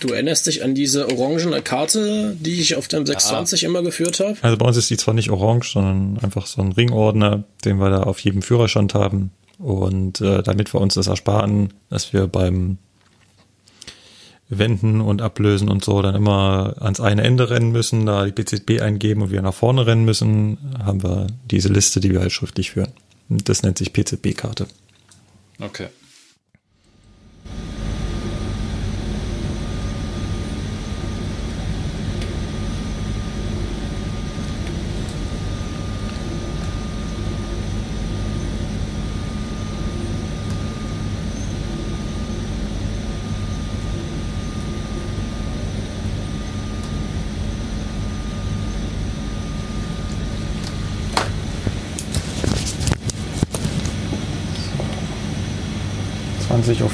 du 0.00 0.08
erinnerst 0.08 0.46
dich 0.46 0.64
an 0.64 0.74
diese 0.74 1.08
orangene 1.10 1.62
Karte, 1.62 2.36
die 2.40 2.60
ich 2.60 2.76
auf 2.76 2.88
dem 2.88 3.04
620 3.04 3.64
immer 3.64 3.82
geführt 3.82 4.20
habe? 4.20 4.36
Also 4.40 4.56
bei 4.56 4.66
uns 4.66 4.76
ist 4.76 4.90
die 4.90 4.96
zwar 4.96 5.14
nicht 5.14 5.30
orange, 5.30 5.72
sondern 5.72 6.18
einfach 6.22 6.46
so 6.46 6.62
ein 6.62 6.72
Ringordner, 6.72 7.44
den 7.64 7.78
wir 7.78 7.90
da 7.90 8.02
auf 8.04 8.18
jedem 8.20 8.42
Führerstand 8.42 8.94
haben. 8.94 9.30
Und 9.58 10.22
äh, 10.22 10.42
damit 10.42 10.72
wir 10.72 10.80
uns 10.80 10.94
das 10.94 11.06
ersparen, 11.06 11.74
dass 11.90 12.14
wir 12.14 12.26
beim 12.26 12.78
Wenden 14.48 15.00
und 15.00 15.22
Ablösen 15.22 15.68
und 15.68 15.84
so 15.84 16.02
dann 16.02 16.14
immer 16.14 16.74
ans 16.80 17.00
eine 17.00 17.22
Ende 17.22 17.50
rennen 17.50 17.70
müssen, 17.70 18.04
da 18.04 18.24
die 18.24 18.32
PZB 18.32 18.80
eingeben 18.80 19.22
und 19.22 19.30
wir 19.30 19.42
nach 19.42 19.54
vorne 19.54 19.86
rennen 19.86 20.04
müssen, 20.04 20.58
haben 20.82 21.02
wir 21.02 21.28
diese 21.50 21.68
Liste, 21.68 22.00
die 22.00 22.10
wir 22.10 22.20
halt 22.20 22.32
schriftlich 22.32 22.72
führen. 22.72 22.92
Und 23.28 23.48
das 23.48 23.62
nennt 23.62 23.78
sich 23.78 23.92
PZB-Karte. 23.92 24.66
Okay. 25.60 25.86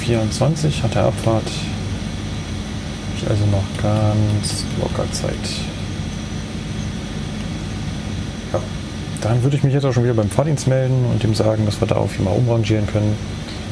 24 0.06 0.84
hat 0.84 0.94
er 0.94 1.06
Abfahrt. 1.06 1.50
also 3.28 3.44
noch 3.46 3.64
ganz 3.82 4.64
locker 4.80 5.10
Zeit. 5.10 5.34
Ja, 8.52 8.60
dann 9.20 9.42
würde 9.42 9.56
ich 9.56 9.64
mich 9.64 9.74
jetzt 9.74 9.84
auch 9.84 9.92
schon 9.92 10.04
wieder 10.04 10.14
beim 10.14 10.30
Fahrdienst 10.30 10.68
melden 10.68 11.06
und 11.12 11.24
ihm 11.24 11.34
sagen, 11.34 11.66
dass 11.66 11.80
wir 11.80 11.88
da 11.88 11.96
auf 11.96 12.12
jeden 12.12 12.24
Fall 12.24 12.36
umrangieren 12.36 12.86
können. 12.86 13.16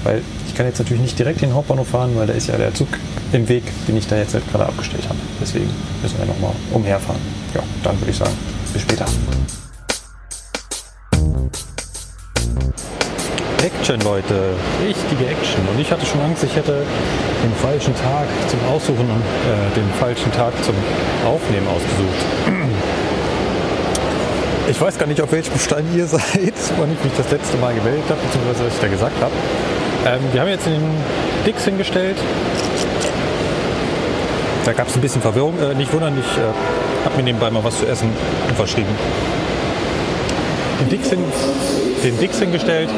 Weil 0.02 0.22
ich 0.48 0.56
kann 0.56 0.66
jetzt 0.66 0.80
natürlich 0.80 1.02
nicht 1.02 1.18
direkt 1.18 1.40
in 1.42 1.50
den 1.50 1.54
Hauptbahnhof 1.54 1.88
fahren, 1.88 2.10
weil 2.16 2.26
da 2.26 2.32
ist 2.32 2.48
ja 2.48 2.56
der 2.56 2.74
Zug 2.74 2.88
im 3.32 3.48
Weg, 3.48 3.62
den 3.86 3.96
ich 3.96 4.08
da 4.08 4.16
jetzt 4.16 4.34
halt 4.34 4.50
gerade 4.50 4.66
abgestellt 4.66 5.08
habe. 5.08 5.18
Deswegen 5.40 5.70
müssen 6.02 6.18
wir 6.18 6.26
nochmal 6.26 6.52
umherfahren. 6.72 7.20
Ja, 7.54 7.62
dann 7.84 7.98
würde 8.00 8.10
ich 8.10 8.16
sagen, 8.16 8.34
bis 8.72 8.82
später. 8.82 9.06
Action, 13.84 14.00
Leute. 14.00 14.54
Richtige 14.82 15.26
Action. 15.26 15.60
Und 15.68 15.78
ich 15.78 15.92
hatte 15.92 16.06
schon 16.06 16.18
Angst, 16.22 16.42
ich 16.42 16.56
hätte 16.56 16.72
den 16.72 17.54
falschen 17.60 17.94
Tag 17.94 18.24
zum 18.48 18.58
Aussuchen 18.72 19.00
und 19.00 19.20
äh, 19.20 19.76
den 19.76 19.84
falschen 20.00 20.32
Tag 20.32 20.54
zum 20.64 20.74
Aufnehmen 21.26 21.66
ausgesucht. 21.68 22.24
Ich 24.70 24.80
weiß 24.80 24.96
gar 24.96 25.04
nicht, 25.04 25.20
auf 25.20 25.30
welchem 25.32 25.58
Stein 25.58 25.84
ihr 25.94 26.06
seid, 26.06 26.54
wann 26.78 26.94
ich 26.94 27.04
mich 27.04 27.12
das 27.14 27.30
letzte 27.30 27.58
Mal 27.58 27.74
gemeldet 27.74 28.04
habe, 28.08 28.18
beziehungsweise 28.22 28.64
was 28.64 28.74
ich 28.74 28.80
da 28.80 28.88
gesagt 28.88 29.20
habe. 29.20 29.32
Ähm, 30.06 30.20
wir 30.32 30.40
haben 30.40 30.48
jetzt 30.48 30.64
den 30.64 30.80
Dix 31.44 31.66
hingestellt. 31.66 32.16
Da 34.64 34.72
gab 34.72 34.88
es 34.88 34.94
ein 34.94 35.02
bisschen 35.02 35.20
Verwirrung. 35.20 35.58
Äh, 35.60 35.74
nicht 35.74 35.92
wundern, 35.92 36.18
ich 36.18 36.38
äh, 36.38 37.04
habe 37.04 37.16
mir 37.18 37.24
nebenbei 37.24 37.50
mal 37.50 37.62
was 37.62 37.80
zu 37.80 37.86
essen 37.86 38.08
verschrieben. 38.56 38.96
Den 40.80 40.88
Dix, 40.88 41.10
hin, 41.10 41.22
den 42.02 42.18
Dix 42.18 42.38
hingestellt 42.38 42.88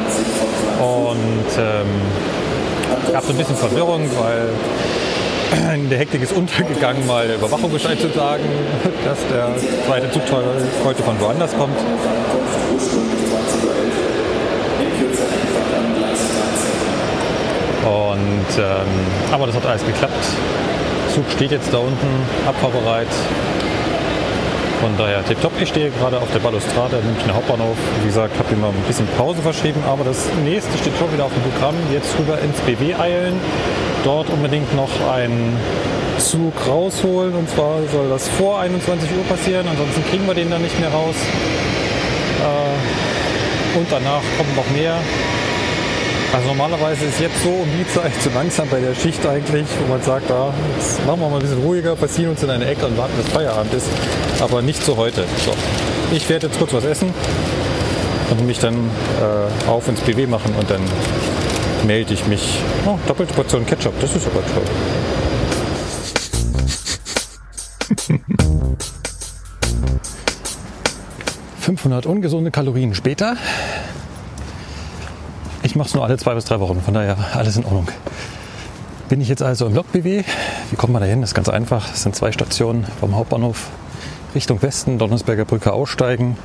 und 0.79 1.59
ähm, 1.59 1.87
gab 3.13 3.25
so 3.25 3.31
ein 3.31 3.39
bisschen 3.39 3.57
Verwirrung, 3.57 4.09
weil 4.19 4.49
in 5.75 5.89
der 5.91 5.99
Hektik 5.99 6.23
ist 6.23 6.33
untergegangen, 6.33 7.07
mal 7.07 7.27
der 7.27 7.37
Überwachung 7.37 7.73
Bescheid 7.73 8.01
zu 8.01 8.09
sagen, 8.11 8.45
dass 9.05 9.19
der 9.33 9.55
zweite 9.87 10.11
Zug 10.11 10.23
heute 10.85 11.03
von 11.03 11.21
woanders 11.21 11.57
kommt. 11.57 11.79
Und, 17.85 18.59
ähm, 18.59 19.33
aber 19.33 19.47
das 19.47 19.57
hat 19.57 19.67
alles 19.67 19.87
geklappt. 19.87 20.13
Zug 21.15 21.25
steht 21.31 21.53
jetzt 21.53 21.73
da 21.73 21.79
unten, 21.79 22.09
abfahrbereit. 22.47 23.07
Von 24.87 24.97
daher 24.97 25.25
tipptopp. 25.25 25.51
Ich 25.61 25.71
stehe 25.71 25.91
gerade 25.91 26.17
auf 26.17 26.31
der 26.31 26.39
Balustrade 26.39 27.03
Münchner 27.03 27.35
Hauptbahnhof. 27.35 27.77
Wie 28.03 28.07
gesagt, 28.07 28.39
habe 28.39 28.55
mal 28.55 28.69
ein 28.69 28.85
bisschen 28.87 29.09
Pause 29.17 29.43
verschrieben, 29.43 29.83
aber 29.85 30.05
das 30.05 30.29
nächste 30.45 30.79
steht 30.79 30.97
schon 30.97 31.13
wieder 31.13 31.25
auf 31.25 31.33
dem 31.35 31.43
Programm. 31.43 31.75
Jetzt 31.93 32.17
rüber 32.17 32.39
ins 32.39 32.61
BW 32.61 32.95
eilen. 32.95 33.35
Dort 34.05 34.31
unbedingt 34.31 34.77
noch 34.77 34.91
einen 35.11 35.59
Zug 36.19 36.55
rausholen. 36.69 37.35
Und 37.35 37.51
zwar 37.51 37.83
soll 37.91 38.09
das 38.11 38.29
vor 38.29 38.61
21 38.61 39.11
Uhr 39.11 39.25
passieren, 39.25 39.67
ansonsten 39.69 40.05
kriegen 40.09 40.25
wir 40.25 40.35
den 40.35 40.51
dann 40.51 40.63
nicht 40.63 40.79
mehr 40.79 40.91
raus. 40.91 41.17
Äh, 42.45 43.79
und 43.79 43.91
danach 43.91 44.23
kommen 44.39 44.55
noch 44.55 44.71
mehr. 44.71 45.01
Also 46.37 46.49
normalerweise 46.49 47.07
ist 47.07 47.19
jetzt 47.19 47.43
so 47.43 47.49
um 47.49 47.69
die 47.79 47.89
Zeit 47.89 48.13
zu 48.21 48.29
langsam 48.29 48.69
bei 48.69 48.79
der 48.79 48.95
Schicht 48.95 49.25
eigentlich, 49.25 49.67
wo 49.81 49.87
man 49.91 50.03
sagt, 50.03 50.31
ah, 50.31 50.53
jetzt 50.77 50.99
machen 51.07 51.21
wir 51.21 51.31
mal 51.31 51.37
ein 51.37 51.41
bisschen 51.41 51.63
ruhiger, 51.63 51.97
passieren 51.97 52.33
uns 52.33 52.43
in 52.43 52.51
eine 52.51 52.67
Ecke 52.67 52.85
und 52.85 52.99
warten, 52.99 53.15
bis 53.17 53.27
Feierabend 53.33 53.73
ist. 53.73 53.87
Aber 54.41 54.61
nicht 54.61 54.83
so 54.83 54.99
heute. 54.99 55.25
So. 55.47 55.55
Ich 56.15 56.29
werde 56.29 56.49
jetzt 56.49 56.59
kurz 56.59 56.75
was 56.75 56.85
essen 56.85 57.15
und 58.31 58.47
mich 58.47 58.59
dann 58.59 58.75
äh, 58.75 59.67
auf 59.67 59.89
ins 59.89 60.03
BW 60.03 60.27
machen 60.27 60.55
und 60.59 60.69
dann 60.69 60.83
melde 61.87 62.13
ich 62.13 62.27
mich. 62.27 62.59
Oh, 62.85 62.99
doppelte 63.09 63.33
Portion 63.33 63.65
Ketchup, 63.65 63.95
das 64.03 64.15
ist 64.15 64.27
aber 64.27 64.43
toll. 64.53 64.65
500 71.61 72.05
ungesunde 72.05 72.51
Kalorien 72.51 72.95
später. 72.95 73.39
Ich 75.77 75.79
mache 75.79 75.89
es 75.89 75.95
nur 75.95 76.05
alle 76.05 76.17
zwei 76.17 76.35
bis 76.35 76.47
drei 76.47 76.59
Wochen, 76.59 76.81
von 76.81 76.95
daher 76.95 77.19
alles 77.35 77.59
in 77.59 77.65
Ordnung. 77.67 77.87
Bin 79.11 79.21
ich 79.21 79.29
jetzt 79.29 79.43
also 79.43 79.67
im 79.67 79.75
Lok-BW. 79.75 80.25
Wie 80.71 80.77
kommt 80.77 80.95
man 80.95 81.03
da 81.03 81.07
hin? 81.07 81.21
Das 81.21 81.33
ist 81.33 81.35
ganz 81.35 81.51
einfach. 81.51 81.93
Es 81.93 82.03
sind 82.03 82.17
zwei 82.17 82.33
Stationen 82.33 82.87
vom 82.99 83.15
Hauptbahnhof 83.15 83.69
Richtung 84.35 84.63
Westen, 84.63 84.97
Donnersberger 84.97 85.45
Brücke 85.45 85.75
aussteigen, 85.75 86.39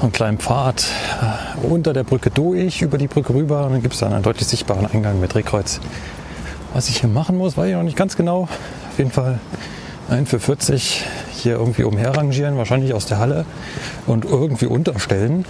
einen 0.00 0.12
kleinen 0.12 0.38
Pfad 0.38 0.86
äh, 1.20 1.66
unter 1.66 1.92
der 1.92 2.04
Brücke 2.04 2.30
durch, 2.30 2.80
über 2.80 2.96
die 2.96 3.06
Brücke 3.06 3.34
rüber 3.34 3.66
und 3.66 3.72
dann 3.72 3.82
gibt 3.82 3.92
es 3.92 4.00
dann 4.00 4.14
einen 4.14 4.22
deutlich 4.22 4.48
sichtbaren 4.48 4.86
Eingang 4.86 5.20
mit 5.20 5.34
Drehkreuz. 5.34 5.80
Was 6.72 6.88
ich 6.88 7.00
hier 7.00 7.10
machen 7.10 7.36
muss, 7.36 7.58
weiß 7.58 7.68
ich 7.68 7.74
noch 7.74 7.82
nicht 7.82 7.98
ganz 7.98 8.16
genau. 8.16 8.44
Auf 8.44 8.96
jeden 8.96 9.10
Fall 9.10 9.40
ein 10.08 10.24
für 10.24 10.40
40 10.40 11.04
hier 11.34 11.56
irgendwie 11.56 11.84
umherrangieren, 11.84 12.56
wahrscheinlich 12.56 12.94
aus 12.94 13.04
der 13.04 13.18
Halle 13.18 13.44
und 14.06 14.24
irgendwie 14.24 14.66
unterstellen. 14.66 15.44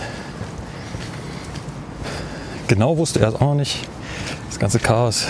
Genau 2.68 2.96
wusste 2.96 3.20
er 3.20 3.28
es 3.28 3.34
auch 3.34 3.40
noch 3.40 3.54
nicht. 3.54 3.86
Das 4.48 4.58
ganze 4.58 4.78
Chaos 4.78 5.26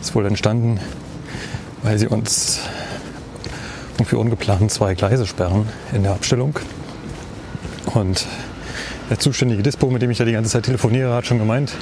ist 0.00 0.14
wohl 0.14 0.26
entstanden, 0.26 0.80
weil 1.82 1.98
sie 1.98 2.06
uns 2.06 2.60
irgendwie 3.98 4.16
ungeplant 4.16 4.70
zwei 4.70 4.94
Gleise 4.94 5.26
sperren 5.26 5.68
in 5.92 6.02
der 6.02 6.12
Abstellung. 6.12 6.54
Und 7.94 8.26
der 9.08 9.18
zuständige 9.18 9.62
Dispo, 9.62 9.90
mit 9.90 10.02
dem 10.02 10.10
ich 10.10 10.18
ja 10.18 10.24
die 10.24 10.32
ganze 10.32 10.50
Zeit 10.50 10.64
telefoniere, 10.64 11.14
hat 11.14 11.26
schon 11.26 11.38
gemeint, 11.38 11.72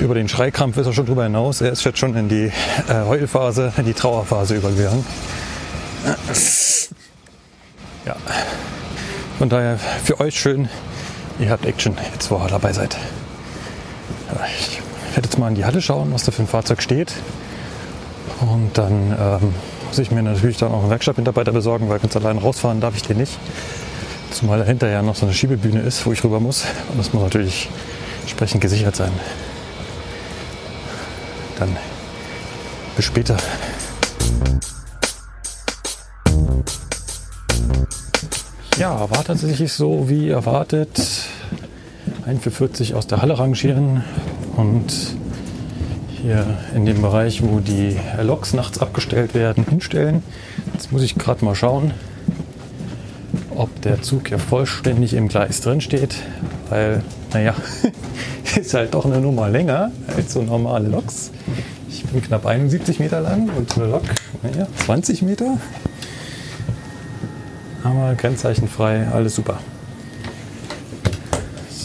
über 0.00 0.14
den 0.14 0.28
Schreikrampf 0.28 0.76
ist 0.76 0.86
er 0.86 0.92
schon 0.92 1.06
drüber 1.06 1.24
hinaus. 1.24 1.60
Er 1.60 1.72
ist 1.72 1.84
jetzt 1.84 1.98
schon 1.98 2.14
in 2.16 2.28
die 2.28 2.52
äh, 2.88 3.04
Heulphase, 3.06 3.72
in 3.76 3.84
die 3.84 3.94
Trauerphase 3.94 4.56
übergegangen. 4.56 5.04
Ja. 8.04 8.16
Von 9.38 9.48
daher 9.48 9.78
für 9.78 10.20
euch 10.20 10.38
schön, 10.38 10.68
ihr 11.38 11.50
habt 11.50 11.64
Action 11.64 11.96
jetzt, 12.12 12.30
wo 12.30 12.36
ihr 12.36 12.48
dabei 12.48 12.72
seid. 12.72 12.96
Ich 14.60 14.80
werde 15.14 15.28
jetzt 15.28 15.38
mal 15.38 15.48
in 15.48 15.54
die 15.54 15.64
Halle 15.64 15.80
schauen, 15.80 16.12
was 16.12 16.24
da 16.24 16.32
für 16.32 16.42
ein 16.42 16.48
Fahrzeug 16.48 16.82
steht. 16.82 17.12
Und 18.40 18.76
dann 18.76 19.16
ähm, 19.18 19.54
muss 19.86 19.98
ich 19.98 20.10
mir 20.10 20.22
natürlich 20.22 20.58
dann 20.58 20.72
auch 20.72 20.80
einen 20.80 20.90
Werkstattmitarbeiter 20.90 21.52
besorgen, 21.52 21.88
weil 21.88 21.98
ganz 21.98 22.14
allein 22.16 22.38
rausfahren 22.38 22.80
darf 22.80 22.94
ich 22.94 23.02
den 23.02 23.16
nicht. 23.16 23.38
Zumal 24.30 24.58
dahinter 24.58 24.88
ja 24.88 25.02
noch 25.02 25.16
so 25.16 25.26
eine 25.26 25.34
Schiebebühne 25.34 25.80
ist, 25.80 26.04
wo 26.06 26.12
ich 26.12 26.22
rüber 26.22 26.40
muss. 26.40 26.64
Und 26.90 26.98
das 26.98 27.12
muss 27.12 27.22
natürlich 27.22 27.68
entsprechend 28.22 28.60
gesichert 28.60 28.94
sein. 28.94 29.10
Dann 31.58 31.76
bis 32.94 33.06
später. 33.06 33.36
Ja, 38.76 39.10
war 39.10 39.24
tatsächlich 39.24 39.72
so 39.72 40.08
wie 40.08 40.28
erwartet. 40.30 41.00
Ein 42.26 42.40
für 42.40 42.50
40 42.50 42.94
aus 42.94 43.06
der 43.06 43.22
Halle 43.22 43.38
rangieren 43.38 44.04
und 44.56 45.16
hier 46.20 46.44
in 46.74 46.84
dem 46.84 47.00
Bereich, 47.00 47.42
wo 47.42 47.60
die 47.60 47.96
Loks 48.22 48.52
nachts 48.52 48.78
abgestellt 48.78 49.34
werden, 49.34 49.64
hinstellen. 49.64 50.22
Jetzt 50.74 50.92
muss 50.92 51.02
ich 51.02 51.14
gerade 51.14 51.44
mal 51.44 51.54
schauen, 51.54 51.92
ob 53.54 53.80
der 53.82 54.02
Zug 54.02 54.30
ja 54.30 54.38
vollständig 54.38 55.14
im 55.14 55.28
Gleis 55.28 55.60
drin 55.60 55.80
steht, 55.80 56.16
weil, 56.68 57.02
naja, 57.32 57.54
ist 58.60 58.74
halt 58.74 58.94
doch 58.94 59.06
eine 59.06 59.20
Nummer 59.20 59.48
länger 59.48 59.90
als 60.16 60.32
so 60.32 60.42
normale 60.42 60.88
Loks. 60.88 61.30
Ich 61.88 62.04
bin 62.04 62.22
knapp 62.22 62.46
71 62.46 63.00
Meter 63.00 63.20
lang 63.20 63.48
und 63.56 63.76
eine 63.76 63.86
Lok, 63.86 64.02
naja, 64.42 64.66
20 64.84 65.22
Meter. 65.22 65.58
Aber 67.84 68.14
grenzzeichenfrei, 68.16 69.06
alles 69.08 69.34
super. 69.34 69.58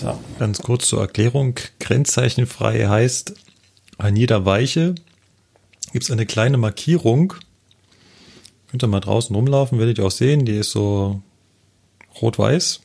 So. 0.03 0.19
Ganz 0.37 0.61
kurz 0.61 0.89
zur 0.89 0.99
Erklärung. 0.99 1.55
Grenzzeichenfrei 1.79 2.87
heißt, 2.87 3.35
an 3.97 4.17
jeder 4.17 4.43
Weiche 4.43 4.95
gibt 5.93 6.03
es 6.03 6.11
eine 6.11 6.25
kleine 6.25 6.57
Markierung. 6.57 7.33
Könnt 8.69 8.83
ihr 8.83 8.87
mal 8.87 8.99
draußen 8.99 9.33
rumlaufen, 9.33 9.79
werdet 9.79 9.99
ihr 9.99 10.05
auch 10.05 10.11
sehen. 10.11 10.43
Die 10.43 10.57
ist 10.57 10.71
so 10.71 11.21
rot-weiß. 12.21 12.81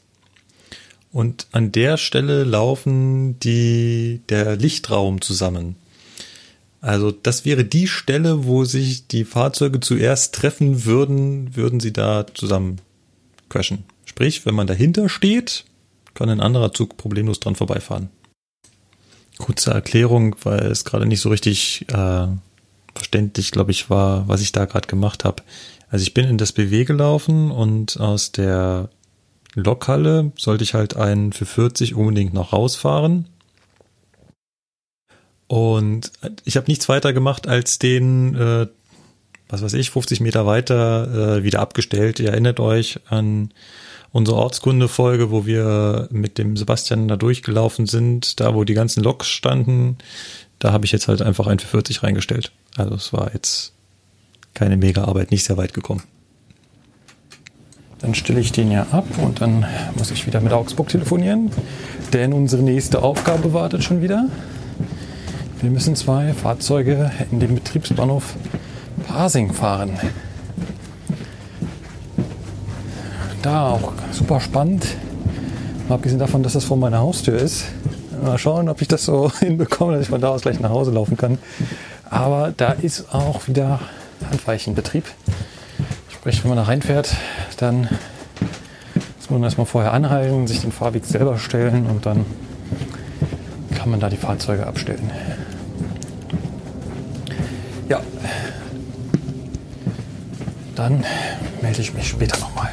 Und 1.10 1.48
an 1.50 1.72
der 1.72 1.96
Stelle 1.96 2.44
laufen 2.44 3.40
die, 3.40 4.20
der 4.28 4.54
Lichtraum 4.54 5.20
zusammen. 5.20 5.74
Also 6.80 7.10
das 7.10 7.44
wäre 7.44 7.64
die 7.64 7.88
Stelle, 7.88 8.44
wo 8.44 8.62
sich 8.62 9.08
die 9.08 9.24
Fahrzeuge 9.24 9.80
zuerst 9.80 10.36
treffen 10.36 10.84
würden, 10.84 11.56
würden 11.56 11.80
sie 11.80 11.92
da 11.92 12.28
zusammen 12.32 12.80
crashen. 13.48 13.82
Sprich, 14.04 14.46
wenn 14.46 14.54
man 14.54 14.68
dahinter 14.68 15.08
steht, 15.08 15.64
kann 16.18 16.30
ein 16.30 16.40
anderer 16.40 16.72
Zug 16.72 16.96
problemlos 16.96 17.40
dran 17.40 17.54
vorbeifahren. 17.54 18.10
Kurze 19.38 19.70
Erklärung, 19.70 20.34
weil 20.42 20.66
es 20.66 20.84
gerade 20.84 21.06
nicht 21.06 21.20
so 21.20 21.28
richtig 21.28 21.86
äh, 21.88 22.26
verständlich, 22.94 23.52
glaube 23.52 23.70
ich, 23.70 23.88
war, 23.88 24.26
was 24.26 24.40
ich 24.40 24.50
da 24.50 24.64
gerade 24.64 24.88
gemacht 24.88 25.24
habe. 25.24 25.44
Also 25.90 26.02
ich 26.02 26.14
bin 26.14 26.26
in 26.26 26.38
das 26.38 26.52
BW 26.52 26.84
gelaufen 26.84 27.50
und 27.50 28.00
aus 28.00 28.32
der 28.32 28.90
Lokhalle 29.54 30.32
sollte 30.36 30.64
ich 30.64 30.74
halt 30.74 30.96
einen 30.96 31.32
für 31.32 31.46
40 31.46 31.94
unbedingt 31.94 32.34
noch 32.34 32.52
rausfahren. 32.52 33.28
Und 35.46 36.12
ich 36.44 36.56
habe 36.56 36.66
nichts 36.66 36.88
weiter 36.88 37.12
gemacht, 37.12 37.46
als 37.46 37.78
den 37.78 38.34
äh, 38.34 38.66
was 39.48 39.62
weiß 39.62 39.74
ich, 39.74 39.90
50 39.90 40.20
Meter 40.20 40.46
weiter 40.46 41.38
äh, 41.38 41.42
wieder 41.42 41.60
abgestellt. 41.60 42.20
Ihr 42.20 42.30
erinnert 42.30 42.60
euch 42.60 43.00
an 43.08 43.52
unsere 44.12 44.36
Ortskunde-Folge, 44.38 45.30
wo 45.30 45.46
wir 45.46 46.08
mit 46.10 46.38
dem 46.38 46.56
Sebastian 46.56 47.08
da 47.08 47.16
durchgelaufen 47.16 47.86
sind, 47.86 48.40
da 48.40 48.54
wo 48.54 48.64
die 48.64 48.74
ganzen 48.74 49.02
Loks 49.02 49.28
standen, 49.28 49.98
da 50.58 50.72
habe 50.72 50.84
ich 50.84 50.92
jetzt 50.92 51.08
halt 51.08 51.22
einfach 51.22 51.46
ein 51.46 51.58
für 51.58 51.68
40 51.68 52.02
reingestellt. 52.02 52.52
Also 52.76 52.94
es 52.94 53.12
war 53.12 53.32
jetzt 53.32 53.72
keine 54.54 54.76
Mega-Arbeit, 54.76 55.30
nicht 55.30 55.44
sehr 55.44 55.56
weit 55.56 55.74
gekommen. 55.74 56.02
Dann 58.00 58.14
stelle 58.14 58.40
ich 58.40 58.52
den 58.52 58.70
ja 58.70 58.86
ab 58.92 59.06
und 59.22 59.40
dann 59.40 59.66
muss 59.96 60.10
ich 60.10 60.26
wieder 60.26 60.40
mit 60.40 60.52
Augsburg 60.52 60.88
telefonieren, 60.88 61.50
denn 62.12 62.32
unsere 62.32 62.62
nächste 62.62 63.02
Aufgabe 63.02 63.52
wartet 63.52 63.82
schon 63.82 64.02
wieder. 64.02 64.26
Wir 65.60 65.70
müssen 65.70 65.96
zwei 65.96 66.32
Fahrzeuge 66.32 67.10
in 67.32 67.40
den 67.40 67.56
Betriebsbahnhof 67.56 68.36
Pasing 69.06 69.52
fahren. 69.52 69.98
Da 73.42 73.70
auch 73.70 73.92
super 74.10 74.40
spannend. 74.40 74.86
Mal 75.88 75.94
abgesehen 75.96 76.18
davon, 76.18 76.42
dass 76.42 76.54
das 76.54 76.64
vor 76.64 76.76
meiner 76.76 76.98
Haustür 76.98 77.38
ist. 77.38 77.66
Mal 78.22 78.36
schauen, 78.36 78.68
ob 78.68 78.82
ich 78.82 78.88
das 78.88 79.04
so 79.04 79.30
hinbekomme, 79.38 79.92
dass 79.92 80.02
ich 80.02 80.08
von 80.08 80.20
da 80.20 80.28
aus 80.28 80.42
gleich 80.42 80.60
nach 80.60 80.70
Hause 80.70 80.90
laufen 80.90 81.16
kann. 81.16 81.38
Aber 82.10 82.52
da 82.56 82.72
ist 82.72 83.14
auch 83.14 83.46
wieder 83.46 83.80
Handweichenbetrieb. 84.30 85.04
Sprich, 86.10 86.42
wenn 86.42 86.48
man 86.50 86.58
da 86.58 86.64
reinfährt, 86.64 87.14
dann 87.58 87.88
muss 89.18 89.30
man 89.30 89.42
erstmal 89.42 89.66
vorher 89.66 89.92
anhalten, 89.92 90.46
sich 90.46 90.60
den 90.60 90.72
Fahrweg 90.72 91.04
selber 91.04 91.38
stellen 91.38 91.86
und 91.86 92.06
dann 92.06 92.26
kann 93.76 93.90
man 93.90 94.00
da 94.00 94.08
die 94.08 94.16
Fahrzeuge 94.16 94.66
abstellen. 94.66 95.10
Ja, 97.88 98.00
dann 100.74 101.04
melde 101.62 101.80
ich 101.80 101.94
mich 101.94 102.08
später 102.08 102.38
nochmal. 102.40 102.70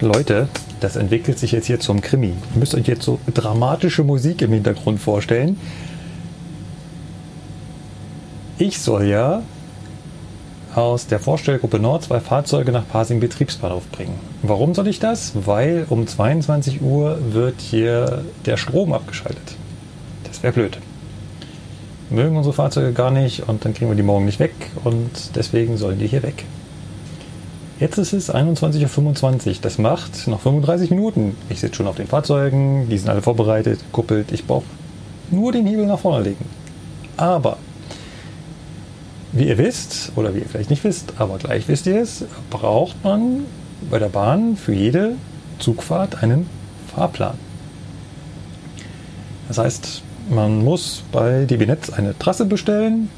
Leute, 0.00 0.48
das 0.80 0.96
entwickelt 0.96 1.38
sich 1.38 1.52
jetzt 1.52 1.66
hier 1.66 1.80
zum 1.80 2.00
Krimi. 2.00 2.34
Ihr 2.54 2.58
müsst 2.58 2.74
euch 2.74 2.86
jetzt 2.86 3.04
so 3.04 3.18
dramatische 3.32 4.04
Musik 4.04 4.42
im 4.42 4.52
Hintergrund 4.52 5.00
vorstellen. 5.00 5.58
Ich 8.58 8.78
soll 8.78 9.06
ja 9.06 9.42
aus 10.74 11.06
der 11.06 11.20
Vorstellgruppe 11.20 11.78
Nord 11.78 12.04
zwei 12.04 12.20
Fahrzeuge 12.20 12.72
nach 12.72 12.86
Pasing 12.86 13.20
Betriebsbahnhof 13.20 13.86
bringen. 13.90 14.18
Warum 14.42 14.74
soll 14.74 14.88
ich 14.88 14.98
das? 14.98 15.32
Weil 15.34 15.86
um 15.88 16.06
22 16.06 16.82
Uhr 16.82 17.18
wird 17.32 17.60
hier 17.60 18.24
der 18.44 18.56
Strom 18.56 18.92
abgeschaltet. 18.92 19.56
Das 20.24 20.42
wäre 20.42 20.52
blöd. 20.52 20.78
Mögen 22.10 22.36
unsere 22.36 22.54
Fahrzeuge 22.54 22.92
gar 22.92 23.10
nicht 23.10 23.48
und 23.48 23.64
dann 23.64 23.74
kriegen 23.74 23.90
wir 23.90 23.96
die 23.96 24.02
morgen 24.02 24.24
nicht 24.24 24.40
weg 24.40 24.54
und 24.84 25.10
deswegen 25.34 25.76
sollen 25.76 25.98
die 25.98 26.06
hier 26.06 26.22
weg. 26.22 26.44
Jetzt 27.80 27.98
ist 27.98 28.12
es 28.12 28.32
21.25 28.32 29.48
Uhr. 29.48 29.54
Das 29.60 29.78
macht 29.78 30.28
noch 30.28 30.40
35 30.40 30.90
Minuten. 30.90 31.36
Ich 31.48 31.60
sitze 31.60 31.76
schon 31.76 31.88
auf 31.88 31.96
den 31.96 32.06
Fahrzeugen, 32.06 32.88
die 32.88 32.98
sind 32.98 33.08
alle 33.08 33.20
vorbereitet, 33.20 33.80
kuppelt. 33.90 34.30
Ich 34.30 34.46
brauche 34.46 34.64
nur 35.30 35.50
den 35.50 35.66
Hebel 35.66 35.86
nach 35.86 35.98
vorne 35.98 36.22
legen. 36.22 36.44
Aber, 37.16 37.56
wie 39.32 39.48
ihr 39.48 39.58
wisst, 39.58 40.12
oder 40.14 40.34
wie 40.34 40.40
ihr 40.40 40.48
vielleicht 40.48 40.70
nicht 40.70 40.84
wisst, 40.84 41.14
aber 41.18 41.38
gleich 41.38 41.66
wisst 41.66 41.86
ihr 41.86 42.00
es, 42.00 42.24
braucht 42.48 43.02
man 43.02 43.44
bei 43.90 43.98
der 43.98 44.08
Bahn 44.08 44.56
für 44.56 44.72
jede 44.72 45.16
Zugfahrt 45.58 46.22
einen 46.22 46.48
Fahrplan. 46.94 47.36
Das 49.48 49.58
heißt, 49.58 50.03
man 50.28 50.64
muss 50.64 51.02
bei 51.12 51.44
DB 51.44 51.66
Netz 51.66 51.90
eine 51.90 52.18
Trasse 52.18 52.46
bestellen, 52.46 53.10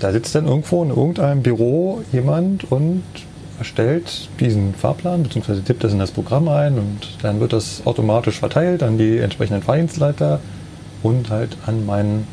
da 0.00 0.12
sitzt 0.12 0.34
dann 0.34 0.46
irgendwo 0.46 0.82
in 0.82 0.90
irgendeinem 0.90 1.42
Büro 1.42 2.02
jemand 2.12 2.70
und 2.70 3.02
erstellt 3.58 4.28
diesen 4.40 4.74
Fahrplan, 4.74 5.22
beziehungsweise 5.22 5.62
tippt 5.64 5.82
das 5.82 5.92
in 5.92 5.98
das 5.98 6.10
Programm 6.10 6.48
ein 6.48 6.78
und 6.78 7.08
dann 7.22 7.40
wird 7.40 7.54
das 7.54 7.82
automatisch 7.86 8.38
verteilt 8.38 8.82
an 8.82 8.98
die 8.98 9.18
entsprechenden 9.18 9.62
Fahrdienstleiter 9.62 10.40
und 11.02 11.30
halt 11.30 11.56
an 11.64 11.86
mein 11.86 12.26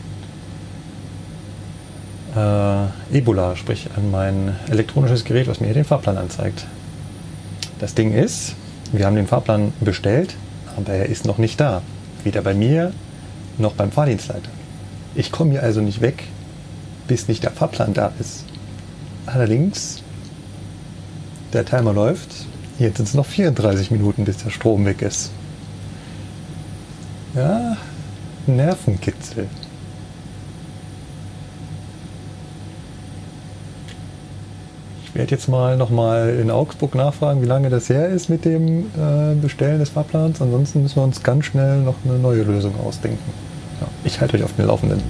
äh, 2.35 3.17
Ebola, 3.17 3.55
sprich 3.55 3.87
an 3.95 4.11
mein 4.11 4.55
elektronisches 4.69 5.23
Gerät, 5.23 5.47
was 5.47 5.61
mir 5.61 5.67
hier 5.67 5.75
den 5.75 5.85
Fahrplan 5.85 6.17
anzeigt. 6.17 6.65
Das 7.79 7.93
Ding 7.93 8.13
ist, 8.13 8.55
wir 8.91 9.05
haben 9.05 9.15
den 9.15 9.27
Fahrplan 9.27 9.71
bestellt, 9.79 10.35
aber 10.75 10.93
er 10.93 11.05
ist 11.05 11.25
noch 11.25 11.37
nicht 11.37 11.59
da. 11.59 11.81
Weder 12.23 12.41
bei 12.41 12.53
mir 12.53 12.93
noch 13.57 13.73
beim 13.73 13.91
Fahrdienstleiter. 13.91 14.49
Ich 15.15 15.31
komme 15.31 15.51
hier 15.51 15.63
also 15.63 15.81
nicht 15.81 16.01
weg, 16.01 16.23
bis 17.07 17.27
nicht 17.27 17.43
der 17.43 17.51
Fahrplan 17.51 17.93
da 17.93 18.11
ist. 18.19 18.45
Allerdings, 19.25 20.03
der 21.53 21.65
Timer 21.65 21.93
läuft. 21.93 22.29
Jetzt 22.79 22.97
sind 22.97 23.07
es 23.07 23.13
noch 23.13 23.25
34 23.25 23.91
Minuten, 23.91 24.25
bis 24.25 24.37
der 24.37 24.49
Strom 24.49 24.85
weg 24.85 25.01
ist. 25.01 25.31
Ja, 27.35 27.77
Nervenkitzel. 28.47 29.47
Ich 35.13 35.19
werde 35.19 35.29
jetzt 35.29 35.47
mal 35.47 35.77
nochmal 35.77 36.39
in 36.41 36.49
Augsburg 36.49 36.95
nachfragen, 36.95 37.43
wie 37.43 37.45
lange 37.45 37.69
das 37.69 37.87
her 37.87 38.09
ist 38.09 38.31
mit 38.31 38.45
dem 38.45 38.87
äh, 38.97 39.35
Bestellen 39.39 39.77
des 39.77 39.89
Fahrplans. 39.89 40.41
Ansonsten 40.41 40.81
müssen 40.81 40.95
wir 40.95 41.03
uns 41.03 41.21
ganz 41.21 41.45
schnell 41.45 41.81
noch 41.81 41.93
eine 42.03 42.17
neue 42.17 42.41
Lösung 42.41 42.73
ausdenken. 42.83 43.19
Ja, 43.79 43.87
ich 44.05 44.19
halte 44.19 44.37
euch 44.37 44.43
auf 44.43 44.55
den 44.55 44.65
Laufenden. 44.65 45.03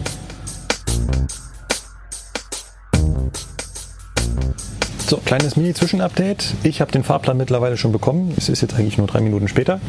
So, 5.07 5.15
kleines 5.23 5.55
Mini-Zwischenupdate. 5.55 6.53
Ich 6.63 6.81
habe 6.81 6.91
den 6.91 7.05
Fahrplan 7.05 7.38
mittlerweile 7.38 7.77
schon 7.77 7.93
bekommen. 7.93 8.34
Es 8.35 8.49
ist 8.49 8.61
jetzt 8.61 8.73
eigentlich 8.73 8.97
nur 8.97 9.07
drei 9.07 9.21
Minuten 9.21 9.47
später. 9.47 9.80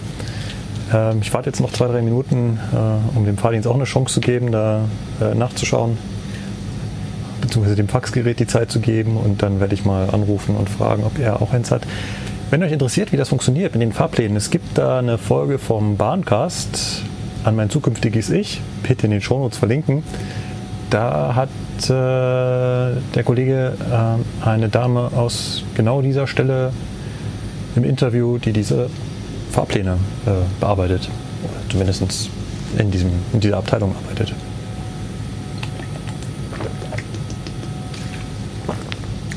Ähm, 0.93 1.19
ich 1.23 1.35
warte 1.35 1.51
jetzt 1.51 1.59
noch 1.59 1.73
zwei, 1.73 1.89
drei 1.89 2.03
Minuten, 2.03 2.61
äh, 2.73 3.19
um 3.19 3.25
dem 3.25 3.37
Fahrdienst 3.37 3.67
auch 3.67 3.75
eine 3.75 3.83
Chance 3.83 4.15
zu 4.15 4.21
geben, 4.21 4.53
da 4.53 4.85
äh, 5.21 5.35
nachzuschauen. 5.35 5.99
Beziehungsweise 7.45 7.77
dem 7.77 7.89
Faxgerät 7.89 8.41
die 8.41 8.47
Zeit 8.47 8.71
zu 8.71 8.81
geben 8.81 9.19
und 9.19 9.43
dann 9.43 9.61
werde 9.61 9.75
ich 9.75 9.85
mal 9.85 10.09
anrufen 10.09 10.57
und 10.57 10.71
fragen, 10.71 11.05
ob 11.05 11.19
er 11.19 11.43
auch 11.43 11.53
eins 11.53 11.71
hat. 11.71 11.83
Wenn 12.49 12.63
euch 12.63 12.73
interessiert, 12.73 13.13
wie 13.13 13.19
das 13.19 13.29
funktioniert 13.29 13.75
mit 13.75 13.83
den 13.83 13.93
Fahrplänen, 13.93 14.35
es 14.35 14.49
gibt 14.49 14.79
da 14.79 14.99
eine 14.99 15.19
Folge 15.19 15.59
vom 15.59 15.99
Bahncast 15.99 17.03
an 17.45 17.55
mein 17.55 17.69
zukünftiges 17.69 18.31
Ich, 18.31 18.63
bitte 18.83 19.07
in 19.07 19.11
den 19.11 19.21
Shownotes 19.21 19.59
verlinken. 19.59 20.03
Da 20.89 21.35
hat 21.35 21.51
äh, 21.83 21.91
der 21.91 23.25
Kollege 23.25 23.75
äh, 23.91 24.47
eine 24.47 24.71
Dame 24.71 25.11
aus 25.15 25.65
genau 25.75 26.01
dieser 26.01 26.27
Stelle 26.27 26.73
im 27.77 27.85
Interview, 27.85 28.39
die 28.39 28.53
diese 28.53 28.89
Fahrpläne 29.51 29.99
äh, 30.25 30.31
bearbeitet. 30.61 31.11
Oder 31.43 31.71
zumindest 31.71 32.31
in, 32.79 32.91
diesem, 32.91 33.11
in 33.35 33.41
dieser 33.41 33.59
Abteilung 33.59 33.95
arbeitet. 34.03 34.33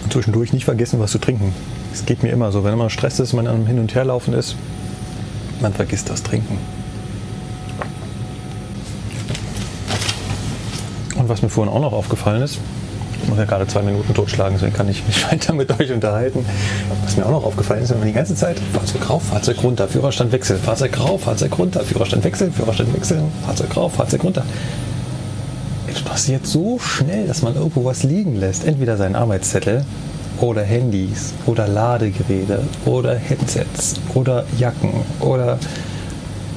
Zwischendurch 0.09 0.53
nicht 0.53 0.65
vergessen, 0.65 0.99
was 0.99 1.11
zu 1.11 1.19
trinken. 1.19 1.53
Es 1.93 2.05
geht 2.05 2.23
mir 2.23 2.29
immer 2.29 2.51
so, 2.51 2.63
wenn 2.63 2.77
man 2.77 2.89
Stress 2.89 3.19
ist, 3.19 3.33
man 3.33 3.47
am 3.47 3.65
Hin- 3.67 3.79
und 3.79 3.93
Herlaufen 3.95 4.33
ist, 4.33 4.55
man 5.61 5.73
vergisst 5.73 6.09
das 6.09 6.23
Trinken. 6.23 6.57
Und 11.15 11.29
was 11.29 11.41
mir 11.41 11.49
vorhin 11.49 11.73
auch 11.73 11.81
noch 11.81 11.93
aufgefallen 11.93 12.43
ist, 12.43 12.59
ich 13.23 13.29
muss 13.29 13.39
ja 13.39 13.45
gerade 13.45 13.67
zwei 13.67 13.81
Minuten 13.81 14.13
totschlagen, 14.13 14.53
deswegen 14.53 14.73
kann 14.73 14.87
ich 14.87 15.05
mich 15.05 15.25
weiter 15.31 15.53
mit 15.53 15.77
euch 15.79 15.91
unterhalten. 15.91 16.45
Was 17.03 17.17
mir 17.17 17.25
auch 17.25 17.31
noch 17.31 17.45
aufgefallen 17.45 17.83
ist, 17.83 17.89
wenn 17.89 17.99
man 17.99 18.07
die 18.07 18.13
ganze 18.13 18.35
Zeit 18.35 18.57
Fahrzeug 18.73 19.09
rauf, 19.09 19.23
Fahrzeug 19.23 19.63
runter, 19.63 19.87
Führerstand 19.87 20.31
wechseln, 20.31 20.59
Fahrzeug 20.59 20.99
rauf, 20.99 21.23
Fahrzeug 21.23 21.57
runter, 21.57 21.81
Führerstand 21.81 22.23
wechseln, 22.23 22.53
Führerstand 22.53 22.93
wechseln, 22.93 23.31
Fahrzeug 23.45 23.75
rauf, 23.75 23.93
Fahrzeug 23.95 24.23
runter. 24.23 24.43
Es 25.97 26.03
passiert 26.03 26.45
so 26.45 26.77
schnell, 26.77 27.25
dass 27.25 27.41
man 27.41 27.55
irgendwo 27.55 27.83
was 27.83 28.03
liegen 28.03 28.35
lässt. 28.35 28.65
Entweder 28.65 28.97
seinen 28.97 29.15
Arbeitszettel 29.15 29.83
oder 30.39 30.61
Handys 30.61 31.33
oder 31.47 31.67
Ladegeräte 31.67 32.59
oder 32.85 33.15
Headsets 33.15 33.95
oder 34.13 34.45
Jacken 34.59 34.91
oder 35.19 35.57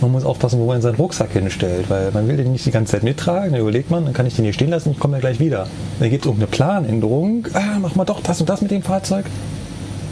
man 0.02 0.12
muss 0.12 0.26
aufpassen, 0.26 0.60
wo 0.60 0.66
man 0.66 0.82
seinen 0.82 0.96
Rucksack 0.96 1.32
hinstellt, 1.32 1.88
weil 1.88 2.10
man 2.12 2.28
will 2.28 2.36
den 2.36 2.52
nicht 2.52 2.66
die 2.66 2.70
ganze 2.70 2.92
Zeit 2.92 3.02
mittragen. 3.02 3.52
Dann 3.52 3.62
überlegt 3.62 3.90
man, 3.90 4.04
dann 4.04 4.12
kann 4.12 4.26
ich 4.26 4.36
den 4.36 4.44
hier 4.44 4.52
stehen 4.52 4.70
lassen, 4.70 4.90
ich 4.90 4.98
komme 4.98 5.16
ja 5.16 5.20
gleich 5.20 5.40
wieder. 5.40 5.66
Dann 6.00 6.10
gibt 6.10 6.24
es 6.24 6.26
irgendeine 6.26 6.50
Planänderung. 6.50 7.46
Ah, 7.54 7.78
mach 7.80 7.94
mal 7.94 8.04
doch 8.04 8.20
das 8.20 8.40
und 8.40 8.50
das 8.50 8.60
mit 8.60 8.70
dem 8.70 8.82
Fahrzeug. 8.82 9.24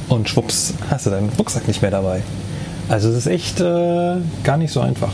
Und 0.09 0.30
schwupps, 0.30 0.72
hast 0.88 1.05
du 1.05 1.10
deinen 1.10 1.28
Rucksack 1.38 1.68
nicht 1.68 1.82
mehr 1.82 1.90
dabei. 1.90 2.22
Also 2.88 3.10
es 3.10 3.16
ist 3.16 3.26
echt 3.26 3.60
äh, 3.60 4.16
gar 4.42 4.56
nicht 4.56 4.72
so 4.72 4.80
einfach. 4.80 5.12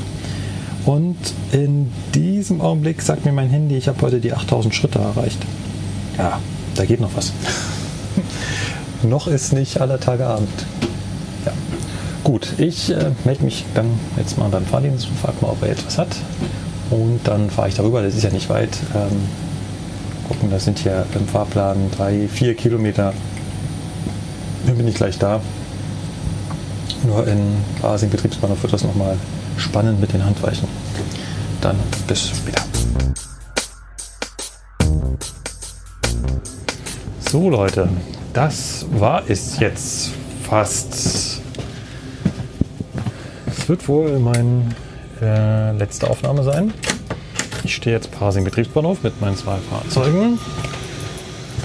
Und 0.87 1.17
in 1.53 1.91
diesem 2.15 2.61
Augenblick 2.61 3.01
sagt 3.01 3.25
mir 3.25 3.33
mein 3.33 3.49
Handy, 3.49 3.77
ich 3.77 3.89
habe 3.89 4.01
heute 4.03 4.21
die 4.21 4.33
8000 4.33 4.75
Schritte 4.75 4.99
erreicht. 4.99 5.39
Ja, 6.19 6.41
da 6.75 6.85
geht 6.85 7.01
noch 7.01 7.17
was. 7.17 7.33
noch 9.03 9.27
ist 9.27 9.53
nicht 9.53 9.81
aller 9.81 9.99
Tage 9.99 10.27
Abend. 10.27 10.49
Gut, 12.23 12.55
ich 12.57 12.91
äh, 12.91 13.11
melde 13.25 13.45
mich 13.45 13.67
dann 13.75 13.87
jetzt 14.17 14.39
mal 14.39 14.49
beim 14.49 14.65
Fahrdienst 14.65 15.09
und 15.09 15.19
frage 15.19 15.37
mal, 15.43 15.49
ob 15.49 15.63
er 15.63 15.73
etwas 15.73 15.99
hat. 15.99 16.09
Und 16.91 17.21
dann 17.25 17.51
fahre 17.51 17.69
ich 17.69 17.75
darüber, 17.75 18.03
das 18.03 18.15
ist 18.15 18.23
ja 18.23 18.31
nicht 18.31 18.49
weit. 18.49 18.79
Ähm, 18.95 19.29
gucken, 20.27 20.51
das 20.51 20.65
sind 20.65 20.79
hier 20.79 21.05
im 21.15 21.29
Fahrplan 21.29 21.91
drei, 21.95 22.27
vier 22.29 22.55
Kilometer. 22.55 23.13
Dann 24.67 24.77
bin 24.77 24.89
ich 24.89 24.95
gleich 24.95 25.19
da. 25.19 25.41
Nur 27.07 27.27
in 27.27 27.57
Basing 27.83 28.09
Betriebsbahnhof 28.09 28.63
wird 28.63 28.73
das 28.73 28.85
nochmal 28.85 29.19
spannend 29.57 30.01
mit 30.01 30.13
den 30.13 30.25
Handweichen. 30.25 30.69
Dann 31.61 31.77
bis 32.07 32.29
später. 32.29 32.63
So 37.31 37.51
Leute, 37.51 37.89
das 38.33 38.87
war 38.93 39.23
es 39.29 39.59
jetzt 39.59 40.11
fast. 40.49 41.41
Es 43.47 43.69
wird 43.69 43.89
wohl 43.89 44.19
meine 44.19 44.75
äh, 45.21 45.73
letzte 45.73 46.09
Aufnahme 46.09 46.45
sein. 46.45 46.73
Ich 47.65 47.75
stehe 47.75 47.97
jetzt 47.97 48.11
Parsing 48.13 48.45
Betriebsbahnhof 48.45 49.03
mit 49.03 49.21
meinen 49.21 49.37
zwei 49.37 49.57
Fahrzeugen. 49.57 50.39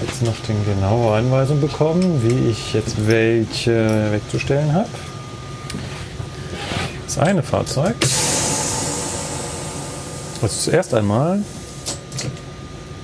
Jetzt 0.00 0.22
noch 0.22 0.34
die 0.48 0.54
genaue 0.64 1.14
Anweisung 1.14 1.60
bekommen, 1.60 2.22
wie 2.22 2.50
ich 2.50 2.72
jetzt 2.72 3.06
welche 3.06 4.10
wegzustellen 4.12 4.72
habe. 4.72 4.88
Das 7.12 7.18
eine 7.18 7.42
Fahrzeug. 7.42 7.96
Also 10.40 10.70
zuerst 10.70 10.94
einmal 10.94 11.42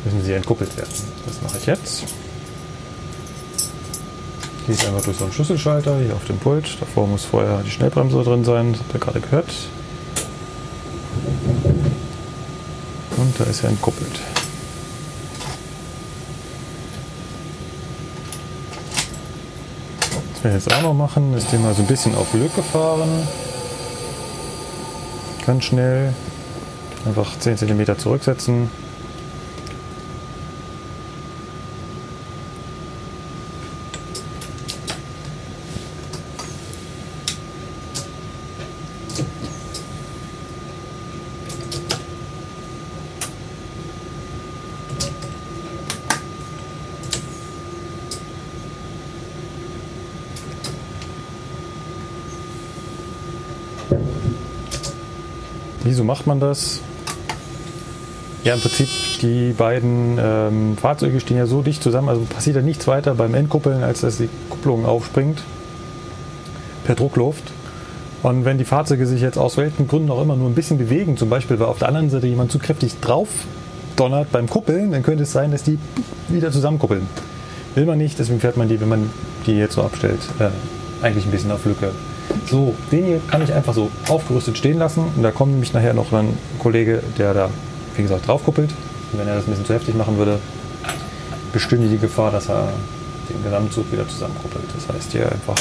müssen 0.04 0.24
sie 0.24 0.32
entkuppelt 0.32 0.76
werden. 0.76 0.92
Das 1.26 1.42
mache 1.42 1.58
ich 1.58 1.66
jetzt. 1.66 2.04
Die 4.64 4.70
ist 4.70 4.86
einfach 4.86 5.02
durch 5.02 5.16
so 5.16 5.24
einen 5.24 5.32
Schlüsselschalter 5.32 5.98
hier 5.98 6.14
auf 6.14 6.24
dem 6.24 6.38
Pult. 6.38 6.76
Davor 6.78 7.08
muss 7.08 7.24
vorher 7.24 7.62
die 7.66 7.70
Schnellbremse 7.72 8.22
drin 8.22 8.44
sein, 8.44 8.74
das 8.74 8.82
habt 8.82 8.94
ihr 8.94 9.00
gerade 9.00 9.20
gehört. 9.20 9.52
Und 13.16 13.40
da 13.40 13.44
ist 13.50 13.64
er 13.64 13.70
entkuppelt. 13.70 14.20
Was 20.32 20.44
wir 20.44 20.52
jetzt 20.52 20.72
auch 20.72 20.82
noch 20.82 20.94
machen, 20.94 21.34
ist 21.34 21.50
den 21.50 21.62
mal 21.62 21.74
so 21.74 21.82
ein 21.82 21.88
bisschen 21.88 22.14
auf 22.14 22.32
Lücke 22.34 22.62
fahren. 22.62 23.26
Ganz 25.46 25.64
schnell. 25.64 26.12
Einfach 27.04 27.38
10 27.38 27.56
cm 27.56 27.98
zurücksetzen. 27.98 28.68
Macht 56.06 56.26
man 56.26 56.40
das? 56.40 56.80
Ja, 58.44 58.54
im 58.54 58.60
Prinzip 58.60 58.88
die 59.22 59.52
beiden 59.52 60.18
ähm, 60.22 60.76
Fahrzeuge 60.80 61.18
stehen 61.20 61.36
ja 61.36 61.46
so 61.46 61.62
dicht 61.62 61.82
zusammen, 61.82 62.08
also 62.08 62.22
passiert 62.22 62.56
ja 62.56 62.62
nichts 62.62 62.86
weiter 62.86 63.14
beim 63.14 63.34
Endkuppeln, 63.34 63.82
als 63.82 64.02
dass 64.02 64.18
die 64.18 64.28
Kupplung 64.48 64.86
aufspringt 64.86 65.42
per 66.84 66.94
Druckluft. 66.94 67.42
Und 68.22 68.44
wenn 68.44 68.56
die 68.56 68.64
Fahrzeuge 68.64 69.06
sich 69.06 69.20
jetzt 69.20 69.36
aus 69.36 69.56
welchen 69.56 69.88
Gründen 69.88 70.10
auch 70.10 70.22
immer 70.22 70.36
nur 70.36 70.48
ein 70.48 70.54
bisschen 70.54 70.78
bewegen, 70.78 71.16
zum 71.16 71.28
Beispiel 71.28 71.58
weil 71.58 71.66
auf 71.66 71.78
der 71.78 71.88
anderen 71.88 72.08
Seite 72.08 72.26
jemand 72.28 72.52
zu 72.52 72.58
kräftig 72.58 73.00
drauf 73.00 73.28
donnert 73.96 74.30
beim 74.30 74.48
Kuppeln, 74.48 74.92
dann 74.92 75.02
könnte 75.02 75.24
es 75.24 75.32
sein, 75.32 75.50
dass 75.50 75.64
die 75.64 75.78
wieder 76.28 76.52
zusammenkuppeln. 76.52 77.06
Will 77.74 77.84
man 77.84 77.98
nicht, 77.98 78.18
deswegen 78.18 78.40
fährt 78.40 78.56
man 78.56 78.68
die, 78.68 78.80
wenn 78.80 78.88
man 78.88 79.10
die 79.46 79.56
jetzt 79.56 79.74
so 79.74 79.82
abstellt, 79.82 80.20
äh, 80.38 81.04
eigentlich 81.04 81.24
ein 81.24 81.30
bisschen 81.30 81.50
auf 81.50 81.64
Lücke. 81.64 81.90
So, 82.50 82.74
den 82.92 83.04
hier 83.04 83.20
kann 83.28 83.42
ich 83.42 83.52
einfach 83.52 83.74
so 83.74 83.90
aufgerüstet 84.08 84.56
stehen 84.58 84.78
lassen. 84.78 85.04
Und 85.16 85.22
da 85.22 85.30
kommt 85.30 85.52
nämlich 85.52 85.72
nachher 85.72 85.94
noch 85.94 86.12
ein 86.12 86.36
Kollege, 86.58 87.02
der 87.18 87.34
da, 87.34 87.50
wie 87.96 88.02
gesagt, 88.02 88.26
draufkuppelt. 88.26 88.70
Und 89.12 89.18
wenn 89.18 89.28
er 89.28 89.36
das 89.36 89.44
ein 89.44 89.50
bisschen 89.50 89.66
zu 89.66 89.74
heftig 89.74 89.94
machen 89.94 90.16
würde, 90.18 90.38
bestünde 91.52 91.88
die 91.88 91.98
Gefahr, 91.98 92.30
dass 92.30 92.48
er 92.48 92.72
den 93.28 93.42
Gesamtzug 93.42 93.90
wieder 93.92 94.08
zusammenkuppelt. 94.08 94.64
Das 94.74 94.94
heißt, 94.94 95.12
hier 95.12 95.30
einfach 95.30 95.56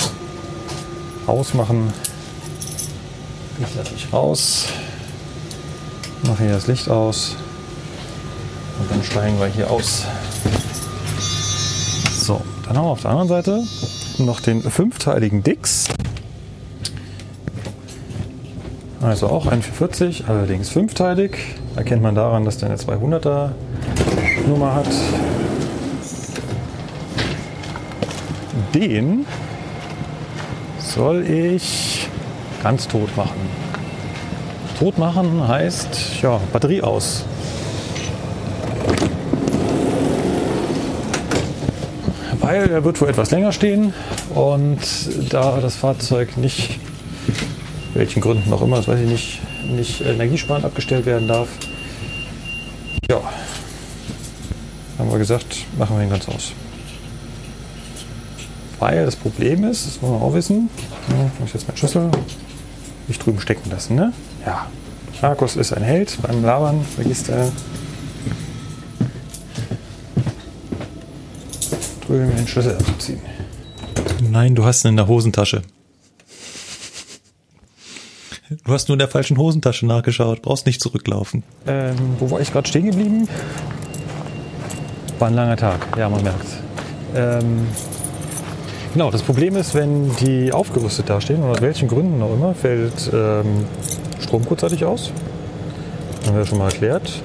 ausmachen. 1.28 1.92
Ich 3.60 3.76
lasse 3.76 3.94
mich 3.94 4.12
raus. 4.12 4.66
Mache 6.24 6.44
hier 6.44 6.54
das 6.54 6.68
Licht 6.68 6.90
aus. 6.90 7.36
Und 8.80 8.92
dann 8.92 9.04
steigen 9.04 9.40
wir 9.40 9.48
hier 9.48 9.70
aus. 9.70 10.04
So, 12.12 12.42
dann 12.68 12.78
haben 12.78 12.86
wir 12.86 12.92
auf 12.92 13.02
der 13.02 13.12
anderen 13.12 13.30
Seite 13.30 13.64
noch 14.18 14.40
den 14.42 14.62
fünfteiligen 14.62 15.44
Dix. 15.44 15.88
Also 19.06 19.28
auch 19.28 19.46
ein 19.46 19.62
440, 19.62 20.24
allerdings 20.28 20.70
fünfteilig. 20.70 21.38
Erkennt 21.76 22.02
man 22.02 22.16
daran, 22.16 22.44
dass 22.44 22.58
der 22.58 22.70
eine 22.70 22.78
200er 22.80 23.52
Nummer 24.48 24.74
hat. 24.74 24.88
Den 28.74 29.28
soll 30.80 31.22
ich 31.30 32.10
ganz 32.64 32.88
tot 32.88 33.16
machen. 33.16 33.40
Tot 34.80 34.98
machen 34.98 35.48
heißt, 35.48 36.24
ja, 36.24 36.40
Batterie 36.52 36.82
aus. 36.82 37.26
Weil 42.42 42.72
er 42.72 42.84
wird 42.84 43.00
wohl 43.00 43.10
etwas 43.10 43.30
länger 43.30 43.52
stehen 43.52 43.94
und 44.34 44.80
da 45.30 45.60
das 45.62 45.76
Fahrzeug 45.76 46.38
nicht 46.38 46.80
welchen 47.96 48.22
Gründen 48.22 48.52
auch 48.54 48.62
immer, 48.62 48.78
das 48.78 48.88
weiß 48.88 49.00
ich 49.00 49.10
nicht, 49.10 49.40
nicht 49.68 50.02
energiesparend 50.02 50.66
abgestellt 50.66 51.06
werden 51.06 51.28
darf. 51.28 51.48
Ja, 53.10 53.22
haben 55.00 55.12
wir 55.12 55.18
gesagt, 55.18 55.66
machen 55.78 55.98
wir 55.98 56.04
ihn 56.04 56.10
ganz 56.10 56.28
aus. 56.28 56.52
Weil 58.80 59.06
das 59.06 59.16
Problem 59.16 59.64
ist, 59.64 59.88
das 59.88 60.02
muss 60.02 60.12
man 60.12 60.22
auch 60.22 60.34
wissen, 60.34 60.70
ja, 61.10 61.32
muss 61.40 61.48
ich 61.48 61.54
jetzt 61.54 61.68
meinen 61.68 61.78
Schlüssel 61.78 62.12
nicht 63.08 63.26
drüben 63.26 63.40
stecken 63.40 63.70
lassen, 63.70 63.96
ne? 63.96 64.12
Ja, 64.46 64.68
Markus 65.22 65.56
ist 65.56 65.72
ein 65.74 65.84
Held 65.84 66.18
beim 66.22 66.44
Labern, 66.44 66.84
vergisst 66.96 67.30
er. 67.30 67.52
Drüben 72.06 72.36
den 72.36 72.48
Schlüssel 72.48 72.76
abzuziehen. 72.76 73.22
Nein, 74.30 74.54
du 74.54 74.66
hast 74.66 74.84
ihn 74.84 74.90
in 74.90 74.98
der 74.98 75.08
Hosentasche. 75.08 75.62
Du 78.50 78.74
hast 78.74 78.90
nur 78.90 78.96
in 78.96 79.00
der 79.00 79.08
falschen 79.08 79.38
Hosentasche 79.38 79.88
nachgeschaut, 79.88 80.44
brauchst 80.44 80.68
nicht 80.68 80.80
zurücklaufen. 80.80 81.44
Ähm, 81.66 81.96
wo 82.20 82.30
war 82.30 82.40
ich 82.42 82.52
gerade 82.52 82.68
stehen 82.68 82.86
geblieben? 82.86 83.28
War 85.18 85.30
ein 85.30 85.34
langer 85.34 85.58
Tag, 85.58 85.88
ja, 85.98 86.08
man 86.10 86.22
merkt. 86.22 86.46
Ähm, 87.16 87.68
genau, 88.94 89.10
das 89.10 89.24
Problem 89.24 89.56
ist, 89.56 89.74
wenn 89.74 90.16
die 90.18 90.52
aufgerüstet 90.52 91.10
dastehen, 91.10 91.42
und 91.42 91.50
aus 91.50 91.62
welchen 91.62 91.88
Gründen 91.88 92.22
auch 92.22 92.34
immer, 92.34 92.54
fällt 92.54 93.10
ähm, 93.12 93.66
Strom 94.22 94.46
kurzzeitig 94.46 94.86
aus. 94.86 95.12
Haben 96.28 96.38
wir 96.38 96.46
schon 96.46 96.60
mal 96.60 96.66
erklärt. 96.66 97.24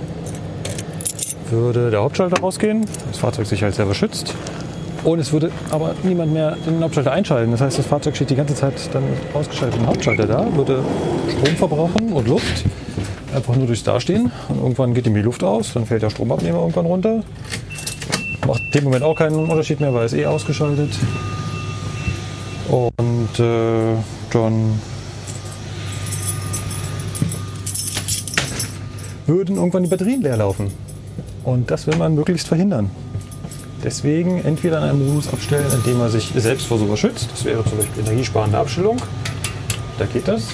Würde 1.51 1.91
der 1.91 2.01
Hauptschalter 2.01 2.41
rausgehen, 2.41 2.87
das 3.09 3.19
Fahrzeug 3.19 3.47
sich 3.47 3.63
halt 3.63 3.75
selber 3.75 3.95
schützt. 3.95 4.35
Und 5.03 5.19
es 5.19 5.33
würde 5.33 5.51
aber 5.71 5.95
niemand 6.03 6.33
mehr 6.33 6.57
den 6.67 6.83
Hauptschalter 6.83 7.13
einschalten. 7.13 7.51
Das 7.53 7.61
heißt, 7.61 7.79
das 7.79 7.87
Fahrzeug 7.87 8.17
steht 8.17 8.31
die 8.31 8.37
ganze 8.37 8.55
Zeit 8.55 8.75
dann 8.93 9.03
ausgeschaltet 9.33 9.81
im 9.81 9.87
Hauptschalter 9.87 10.27
da, 10.27 10.47
würde 10.55 10.83
Strom 11.31 11.57
verbrauchen 11.57 12.13
und 12.13 12.29
Luft. 12.29 12.65
Einfach 13.35 13.57
nur 13.57 13.67
durchs 13.67 13.83
Dastehen. 13.83 14.31
Und 14.49 14.59
irgendwann 14.59 14.93
geht 14.93 15.07
ihm 15.07 15.15
die 15.15 15.23
Luft 15.23 15.43
aus, 15.43 15.73
dann 15.73 15.87
fällt 15.87 16.03
der 16.03 16.11
Stromabnehmer 16.11 16.59
irgendwann 16.59 16.87
runter. 16.87 17.23
Macht 18.47 18.63
in 18.67 18.71
dem 18.73 18.85
Moment 18.85 19.05
auch 19.05 19.17
keinen 19.17 19.37
Unterschied 19.37 19.81
mehr, 19.81 19.95
weil 19.95 20.05
es 20.05 20.13
eh 20.13 20.27
ausgeschaltet. 20.27 20.91
Und 22.69 23.41
äh, 23.41 23.97
dann 24.33 24.81
würden 29.27 29.57
irgendwann 29.57 29.85
die 29.85 29.89
Batterien 29.89 30.21
leer 30.21 30.37
laufen. 30.37 30.71
Und 31.45 31.71
das 31.71 31.87
will 31.87 31.97
man 31.97 32.15
möglichst 32.15 32.49
verhindern. 32.49 32.91
Deswegen 33.83 34.45
entweder 34.45 34.79
in 34.79 34.85
einem 34.85 35.09
Modus 35.09 35.33
abstellen, 35.33 35.67
in 35.73 35.83
dem 35.85 35.99
man 35.99 36.11
sich 36.11 36.33
selbst 36.35 36.67
vor 36.67 36.79
sowas 36.79 36.99
schützt. 36.99 37.31
Das 37.33 37.45
wäre 37.45 37.65
zum 37.65 37.79
Beispiel 37.79 38.05
energiesparende 38.05 38.59
Abstellung. 38.59 38.99
Da 39.99 40.05
geht 40.07 40.29
das. 40.29 40.49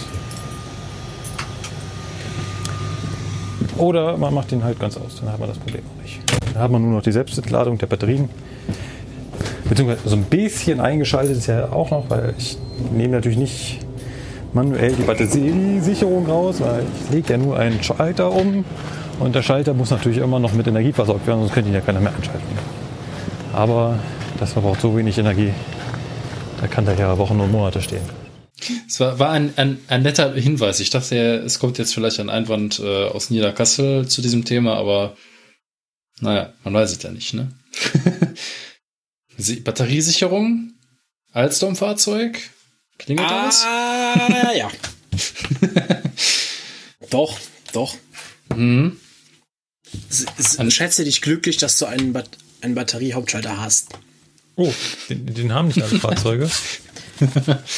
Oder 3.79 4.17
man 4.17 4.33
macht 4.33 4.53
den 4.53 4.65
halt 4.65 4.81
ganz 4.81 4.97
aus, 4.97 5.21
dann 5.21 5.31
hat 5.31 5.39
man 5.39 5.49
das 5.49 5.59
Problem 5.59 5.83
auch 5.85 6.03
nicht. 6.03 6.21
Dann 6.53 6.63
hat 6.63 6.71
man 6.71 6.83
nur 6.83 6.93
noch 6.93 7.03
die 7.03 7.13
Selbstentladung 7.13 7.77
der 7.77 7.87
Batterien. 7.87 8.29
Beziehungsweise 9.69 10.09
so 10.09 10.17
ein 10.17 10.25
bisschen 10.25 10.81
eingeschaltet 10.81 11.37
ist 11.37 11.47
ja 11.47 11.71
auch 11.73 11.91
noch, 11.91 12.09
weil 12.09 12.35
ich 12.39 12.57
nehme 12.93 13.17
natürlich 13.17 13.39
nicht 13.39 13.81
manuell 14.53 14.93
die 14.93 15.03
Batteriesicherung 15.03 16.27
raus, 16.27 16.61
weil 16.61 16.85
ich 17.05 17.13
lege 17.13 17.33
ja 17.33 17.39
nur 17.39 17.59
einen 17.59 17.83
Schalter 17.83 18.33
um 18.33 18.65
und 19.19 19.35
der 19.35 19.43
Schalter 19.43 19.75
muss 19.75 19.91
natürlich 19.91 20.19
immer 20.19 20.39
noch 20.39 20.55
mit 20.55 20.67
Energie 20.67 20.93
versorgt 20.93 21.27
werden, 21.27 21.41
sonst 21.41 21.53
könnte 21.53 21.69
ihn 21.69 21.75
ja 21.75 21.81
keiner 21.81 22.01
mehr 22.01 22.15
anschalten. 22.15 22.76
Aber 23.57 23.99
das 24.39 24.53
verbraucht 24.53 24.83
so 24.83 24.95
wenig 24.95 25.17
Energie, 25.17 25.51
da 26.61 26.67
kann 26.67 26.85
der 26.85 26.95
ja 26.99 27.17
Wochen 27.17 27.41
und 27.41 27.51
Monate 27.51 27.81
stehen. 27.81 28.05
Es 28.87 29.01
war, 29.01 29.19
war 29.19 29.31
ein, 29.31 29.55
ein, 29.57 29.79
ein 29.89 30.03
netter 30.03 30.35
Hinweis. 30.35 30.79
Ich 30.81 30.91
dachte, 30.91 31.17
es 31.39 31.59
kommt 31.59 31.79
jetzt 31.79 31.95
vielleicht 31.95 32.21
ein 32.21 32.29
Einwand 32.29 32.81
äh, 32.81 33.07
aus 33.07 33.31
Niederkassel 33.31 34.09
zu 34.09 34.21
diesem 34.21 34.45
Thema, 34.45 34.77
aber 34.77 35.17
naja, 36.21 36.53
man 36.65 36.75
weiß 36.75 36.93
es 36.93 37.03
ja 37.03 37.11
nicht, 37.11 37.33
ne? 37.33 37.51
Batteriesicherung? 39.65 40.75
Alstom-Fahrzeug? 41.33 42.39
Klingelt 42.99 43.29
ah, 43.31 43.47
das? 43.47 43.65
Ah, 43.65 44.53
ja. 44.55 44.71
doch, 47.11 47.39
doch. 47.73 47.95
Mhm. 48.55 48.99
S 50.11 50.75
schätze 50.75 51.05
dich 51.05 51.23
glücklich, 51.23 51.57
dass 51.57 51.79
du 51.79 51.87
einen, 51.87 52.13
Bat 52.13 52.29
einen 52.61 52.75
Batteriehauptschalter 52.75 53.61
hast. 53.61 53.91
Oh, 54.57 54.73
den, 55.09 55.27
den 55.27 55.53
haben 55.53 55.69
nicht 55.69 55.83
alle 55.83 55.99
Fahrzeuge. 56.01 56.51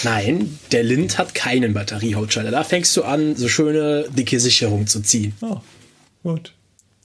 Nein, 0.05 0.59
der 0.73 0.83
Lind 0.83 1.19
hat 1.19 1.35
keinen 1.35 1.75
Batteriehauptschalter. 1.75 2.51
Da 2.51 2.65
fängst 2.65 2.97
du 2.97 3.05
an, 3.05 3.37
so 3.37 3.49
schöne 3.49 4.07
dicke 4.11 4.41
Sicherung 4.41 4.87
zu 4.87 5.01
ziehen. 5.01 5.35
Oh, 5.41 5.61
gut. 6.23 6.53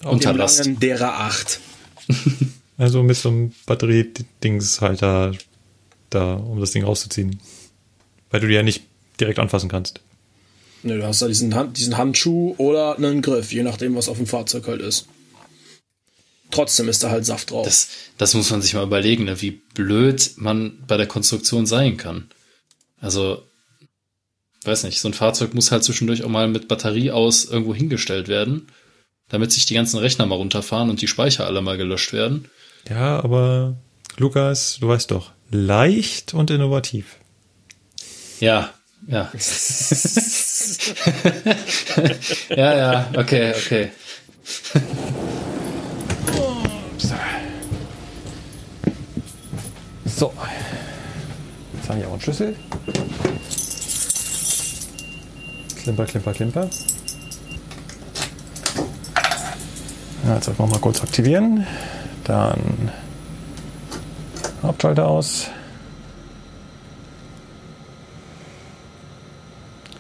Unter 0.04 0.34
Last. 0.34 0.70
derer 0.82 1.20
8. 1.20 1.60
Also 2.78 3.04
mit 3.04 3.16
so 3.16 3.30
einem 3.30 3.54
Batteriedingshalter 3.66 5.34
da, 6.10 6.36
um 6.36 6.60
das 6.60 6.72
Ding 6.72 6.84
rauszuziehen. 6.84 7.40
Weil 8.30 8.42
du 8.42 8.48
die 8.48 8.56
ja 8.56 8.64
nicht 8.64 8.84
direkt 9.20 9.40
anfassen 9.40 9.70
kannst. 9.70 10.02
Ne, 10.82 10.98
du 10.98 11.06
hast 11.06 11.22
da 11.22 11.28
diesen, 11.28 11.56
Hand, 11.56 11.78
diesen 11.78 11.98
Handschuh 11.98 12.56
oder 12.58 12.98
einen 12.98 13.22
Griff, 13.22 13.54
je 13.54 13.64
nachdem, 13.64 13.96
was 13.96 14.10
auf 14.10 14.18
dem 14.18 14.28
Fahrzeug 14.28 14.68
halt 14.68 14.82
ist. 14.82 15.08
Trotzdem 16.54 16.88
ist 16.88 17.04
da 17.04 17.10
halt 17.10 17.26
Saft 17.26 17.50
drauf. 17.50 17.66
Das, 17.66 17.88
das 18.20 18.36
muss 18.36 18.52
man 18.52 18.62
sich 18.62 18.76
mal 18.76 18.84
überlegen, 18.84 19.24
ne? 19.24 19.42
wie 19.42 19.64
blöd 19.74 20.34
man 20.36 20.84
bei 20.86 20.98
der 20.98 21.08
Konstruktion 21.08 21.66
sein 21.66 21.98
kann. 21.98 22.30
Also, 23.02 23.42
weiß 24.64 24.84
nicht, 24.84 25.02
so 25.02 25.10
ein 25.10 25.16
Fahrzeug 25.16 25.56
muss 25.56 25.72
halt 25.72 25.84
zwischendurch 25.84 26.24
auch 26.24 26.30
mal 26.30 26.48
mit 26.48 26.68
Batterie 26.68 27.10
aus 27.10 27.46
irgendwo 27.46 27.74
hingestellt 27.74 28.28
werden, 28.28 28.68
damit 29.30 29.52
sich 29.52 29.66
die 29.66 29.74
ganzen 29.74 29.98
Rechner 29.98 30.28
mal 30.28 30.36
runterfahren 30.36 30.92
und 30.92 31.02
die 31.02 31.08
Speicher 31.08 31.48
alle 31.48 31.64
mal 31.64 31.78
gelöscht 31.78 32.14
werden. 32.14 32.48
Ja, 32.88 33.24
aber 33.24 33.76
Lukas, 34.18 34.78
du 34.80 34.90
weißt 34.90 35.10
doch, 35.10 35.32
leicht 35.50 36.36
und 36.36 36.52
innovativ. 36.52 37.16
Ja, 38.40 38.72
ja. 39.08 39.32
ja, 42.50 42.78
ja, 42.78 43.10
okay, 43.16 43.54
okay. 43.58 43.90
So. 50.16 50.32
Jetzt 51.74 51.90
haben 51.90 52.00
wir 52.00 52.08
auch 52.08 52.12
einen 52.12 52.22
Schlüssel. 52.22 52.56
Klimper, 55.82 56.06
klimper, 56.06 56.34
klimper. 56.34 56.70
Ja, 60.26 60.36
jetzt 60.36 60.48
einfach 60.48 60.68
mal 60.68 60.80
kurz 60.80 61.02
aktivieren. 61.02 61.66
Dann 62.24 62.92
Hauptschalter 64.62 65.08
aus. 65.08 65.48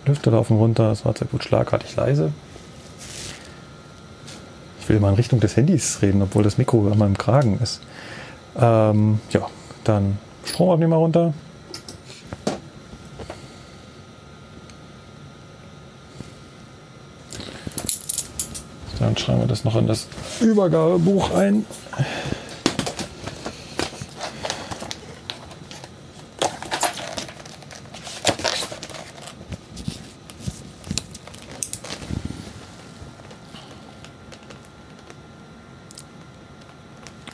Lüfter 0.06 0.32
laufen 0.32 0.58
runter, 0.58 0.90
das 0.90 1.06
war 1.06 1.16
sehr 1.16 1.28
gut 1.28 1.44
schlagartig 1.44 1.96
leise. 1.96 2.32
Ich 4.80 4.90
will 4.90 5.00
mal 5.00 5.10
in 5.10 5.16
Richtung 5.16 5.40
des 5.40 5.56
Handys 5.56 6.02
reden, 6.02 6.22
obwohl 6.22 6.44
das 6.44 6.58
Mikro 6.58 6.90
an 6.92 6.98
meinem 6.98 7.18
Kragen 7.18 7.60
ist. 7.62 7.82
Ähm, 8.58 9.20
ja, 9.32 9.50
dann 9.84 10.18
Stromabnehmer 10.46 10.98
runter. 10.98 11.34
Dann 19.00 19.18
schreiben 19.18 19.42
wir 19.42 19.48
das 19.48 19.66
noch 19.66 19.76
in 19.76 19.88
das 19.88 20.08
Übergabebuch 20.40 21.32
ein. 21.32 21.66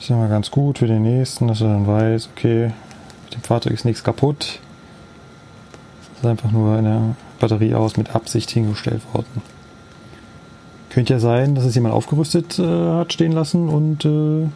Ist 0.09 0.15
immer 0.15 0.27
ganz 0.27 0.49
gut 0.49 0.79
für 0.79 0.87
den 0.87 1.03
nächsten, 1.03 1.47
dass 1.47 1.61
er 1.61 1.67
dann 1.67 1.85
weiß, 1.85 2.29
okay, 2.35 2.71
mit 3.25 3.35
dem 3.35 3.43
Fahrzeug 3.43 3.73
ist 3.73 3.85
nichts 3.85 4.03
kaputt. 4.03 4.59
Es 6.01 6.19
ist 6.19 6.25
einfach 6.25 6.51
nur 6.51 6.75
eine 6.75 7.15
Batterie 7.39 7.75
aus 7.75 7.95
mit 7.95 8.15
Absicht 8.15 8.49
hingestellt 8.49 9.01
worden. 9.13 9.43
Könnte 10.89 11.13
ja 11.13 11.19
sein, 11.19 11.53
dass 11.53 11.65
es 11.65 11.75
jemand 11.75 11.93
aufgerüstet 11.93 12.57
äh, 12.57 12.93
hat 12.93 13.13
stehen 13.13 13.33
lassen 13.33 13.69
und 13.69 14.03
äh, 14.05 14.49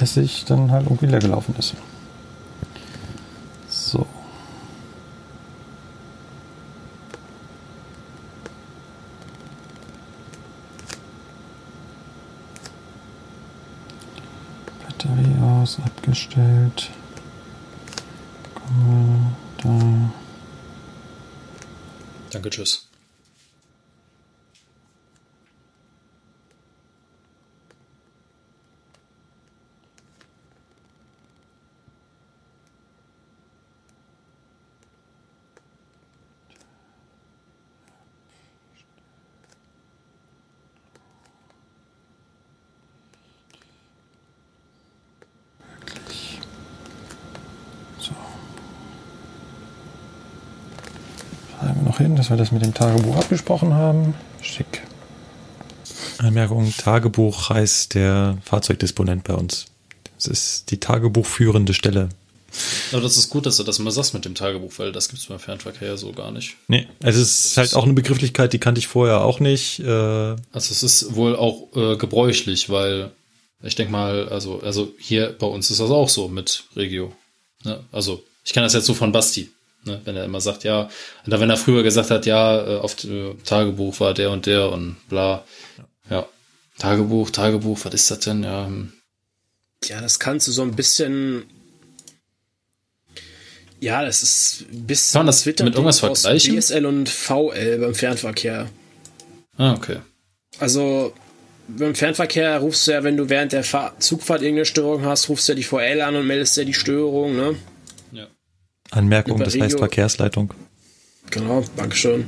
es 0.00 0.14
sich 0.14 0.44
dann 0.44 0.72
halt 0.72 0.86
irgendwie 0.86 1.06
leer 1.06 1.20
gelaufen 1.20 1.54
ist. 1.56 1.74
So. 3.68 4.04
Batterie 15.04 15.42
aus, 15.42 15.78
abgestellt. 15.84 16.90
Wir 18.78 19.32
da. 19.62 20.10
Danke, 22.30 22.50
tschüss. 22.50 22.86
Noch 51.94 51.98
hin, 51.98 52.16
dass 52.16 52.30
wir 52.30 52.36
das 52.36 52.50
mit 52.50 52.62
dem 52.62 52.74
Tagebuch 52.74 53.16
abgesprochen 53.16 53.74
haben. 53.74 54.14
Schick. 54.42 54.82
Anmerkung: 56.18 56.72
Tagebuch 56.76 57.50
heißt 57.50 57.94
der 57.94 58.38
Fahrzeugdisponent 58.44 59.24
bei 59.24 59.34
uns. 59.34 59.66
Das 60.16 60.26
ist 60.26 60.70
die 60.70 60.80
Tagebuchführende 60.80 61.74
Stelle. 61.74 62.08
Aber 62.92 63.00
das 63.00 63.16
ist 63.16 63.30
gut, 63.30 63.46
dass 63.46 63.56
du 63.56 63.64
das 63.64 63.80
mal 63.80 63.90
sagst 63.90 64.14
mit 64.14 64.24
dem 64.24 64.34
Tagebuch, 64.34 64.72
weil 64.76 64.92
das 64.92 65.08
gibt 65.08 65.20
es 65.20 65.26
beim 65.26 65.40
Fernverkehr 65.40 65.88
ja 65.88 65.96
so 65.96 66.12
gar 66.12 66.30
nicht. 66.30 66.56
Nee, 66.68 66.86
also 67.02 67.20
es 67.20 67.46
ist 67.46 67.56
halt 67.56 67.74
auch 67.74 67.84
eine 67.84 67.94
Begrifflichkeit, 67.94 68.52
die 68.52 68.60
kannte 68.60 68.78
ich 68.78 68.86
vorher 68.86 69.22
auch 69.22 69.40
nicht. 69.40 69.80
Äh, 69.80 69.84
Also 69.84 70.38
es 70.52 70.82
ist 70.84 71.16
wohl 71.16 71.34
auch 71.34 71.68
äh, 71.74 71.96
gebräuchlich, 71.96 72.70
weil 72.70 73.10
ich 73.62 73.74
denke 73.74 73.90
mal, 73.90 74.28
also, 74.28 74.60
also 74.60 74.92
hier 74.98 75.34
bei 75.36 75.46
uns 75.46 75.70
ist 75.70 75.80
das 75.80 75.90
auch 75.90 76.08
so 76.08 76.28
mit 76.28 76.64
Regio. 76.76 77.12
Ne? 77.64 77.80
Also 77.90 78.22
ich 78.44 78.52
kenne 78.52 78.66
das 78.66 78.74
jetzt 78.74 78.86
so 78.86 78.94
von 78.94 79.10
Basti, 79.10 79.50
ne? 79.86 80.00
wenn 80.04 80.16
er 80.16 80.24
immer 80.24 80.40
sagt, 80.40 80.64
ja, 80.64 80.88
oder 81.26 81.40
wenn 81.40 81.50
er 81.50 81.56
früher 81.56 81.82
gesagt 81.82 82.10
hat, 82.10 82.26
ja, 82.26 82.58
äh, 82.66 82.78
auf 82.78 83.02
äh, 83.04 83.34
Tagebuch 83.44 84.00
war 84.00 84.14
der 84.14 84.30
und 84.30 84.46
der 84.46 84.70
und 84.70 84.96
bla. 85.08 85.44
Ja. 86.10 86.26
Tagebuch, 86.78 87.30
Tagebuch, 87.30 87.78
was 87.84 87.94
ist 87.94 88.10
das 88.10 88.20
denn? 88.20 88.42
Ja, 88.42 88.66
hm. 88.66 88.92
Ja, 89.84 90.00
das 90.00 90.18
kannst 90.18 90.48
du 90.48 90.52
so 90.52 90.62
ein 90.62 90.74
bisschen. 90.74 91.44
Ja, 93.80 94.04
das 94.04 94.22
ist 94.22 94.64
ein 94.72 94.86
bisschen. 94.86 95.12
Kann 95.18 95.26
man 95.26 95.26
das 95.26 95.44
mit 95.44 95.60
irgendwas 95.60 96.00
vergleichen? 96.00 96.58
DSL 96.58 96.86
und 96.86 97.08
VL 97.08 97.78
beim 97.78 97.94
Fernverkehr. 97.94 98.68
ah, 99.58 99.74
okay. 99.74 99.98
Also 100.58 101.12
beim 101.68 101.94
Fernverkehr 101.94 102.58
rufst 102.58 102.86
du 102.86 102.92
ja, 102.92 103.04
wenn 103.04 103.16
du 103.16 103.28
während 103.28 103.52
der 103.52 103.64
Fahr 103.64 103.98
Zugfahrt 103.98 104.42
irgendeine 104.42 104.66
Störung 104.66 105.04
hast, 105.04 105.28
rufst 105.28 105.48
du 105.48 105.52
ja 105.52 105.56
die 105.56 105.64
VL 105.64 106.00
an 106.00 106.16
und 106.16 106.26
meldest 106.26 106.56
ja 106.56 106.64
die 106.64 106.74
Störung, 106.74 107.36
ne? 107.36 107.56
Anmerkung, 108.94 109.38
das 109.38 109.58
heißt 109.58 109.78
Verkehrsleitung. 109.78 110.54
Genau, 111.30 111.64
Dankeschön. 111.76 112.26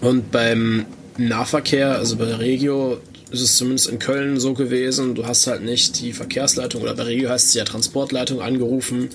Und 0.00 0.30
beim 0.30 0.86
Nahverkehr, 1.18 1.98
also 1.98 2.16
bei 2.16 2.34
Regio, 2.34 2.98
ist 3.30 3.40
es 3.40 3.56
zumindest 3.56 3.88
in 3.88 3.98
Köln 3.98 4.38
so 4.38 4.54
gewesen, 4.54 5.14
du 5.14 5.26
hast 5.26 5.46
halt 5.46 5.62
nicht 5.62 6.00
die 6.00 6.12
Verkehrsleitung 6.12 6.82
oder 6.82 6.94
bei 6.94 7.04
Regio 7.04 7.30
heißt 7.30 7.48
es 7.48 7.54
ja 7.54 7.64
Transportleitung 7.64 8.40
angerufen, 8.40 9.10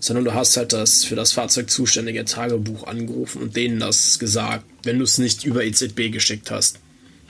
sondern 0.00 0.24
du 0.24 0.34
hast 0.34 0.56
halt 0.56 0.72
das 0.72 1.04
für 1.04 1.14
das 1.14 1.32
Fahrzeug 1.32 1.70
zuständige 1.70 2.24
Tagebuch 2.24 2.86
angerufen 2.86 3.40
und 3.40 3.56
denen 3.56 3.78
das 3.78 4.18
gesagt, 4.18 4.64
wenn 4.82 4.98
du 4.98 5.04
es 5.04 5.18
nicht 5.18 5.44
über 5.44 5.64
EZB 5.64 6.10
geschickt 6.10 6.50
hast. 6.50 6.80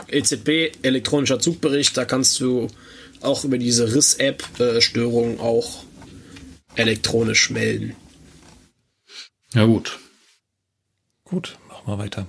EZB, 0.08 0.72
elektronischer 0.82 1.38
Zugbericht, 1.38 1.96
da 1.96 2.04
kannst 2.04 2.40
du 2.40 2.68
auch 3.20 3.44
über 3.44 3.58
diese 3.58 3.94
RIS-App 3.94 4.42
äh, 4.58 4.80
Störungen 4.80 5.38
auch 5.38 5.84
elektronisch 6.74 7.50
melden. 7.50 7.94
Ja, 9.54 9.66
gut. 9.66 9.98
Gut, 11.24 11.58
machen 11.68 11.82
wir 11.86 11.98
weiter. 11.98 12.26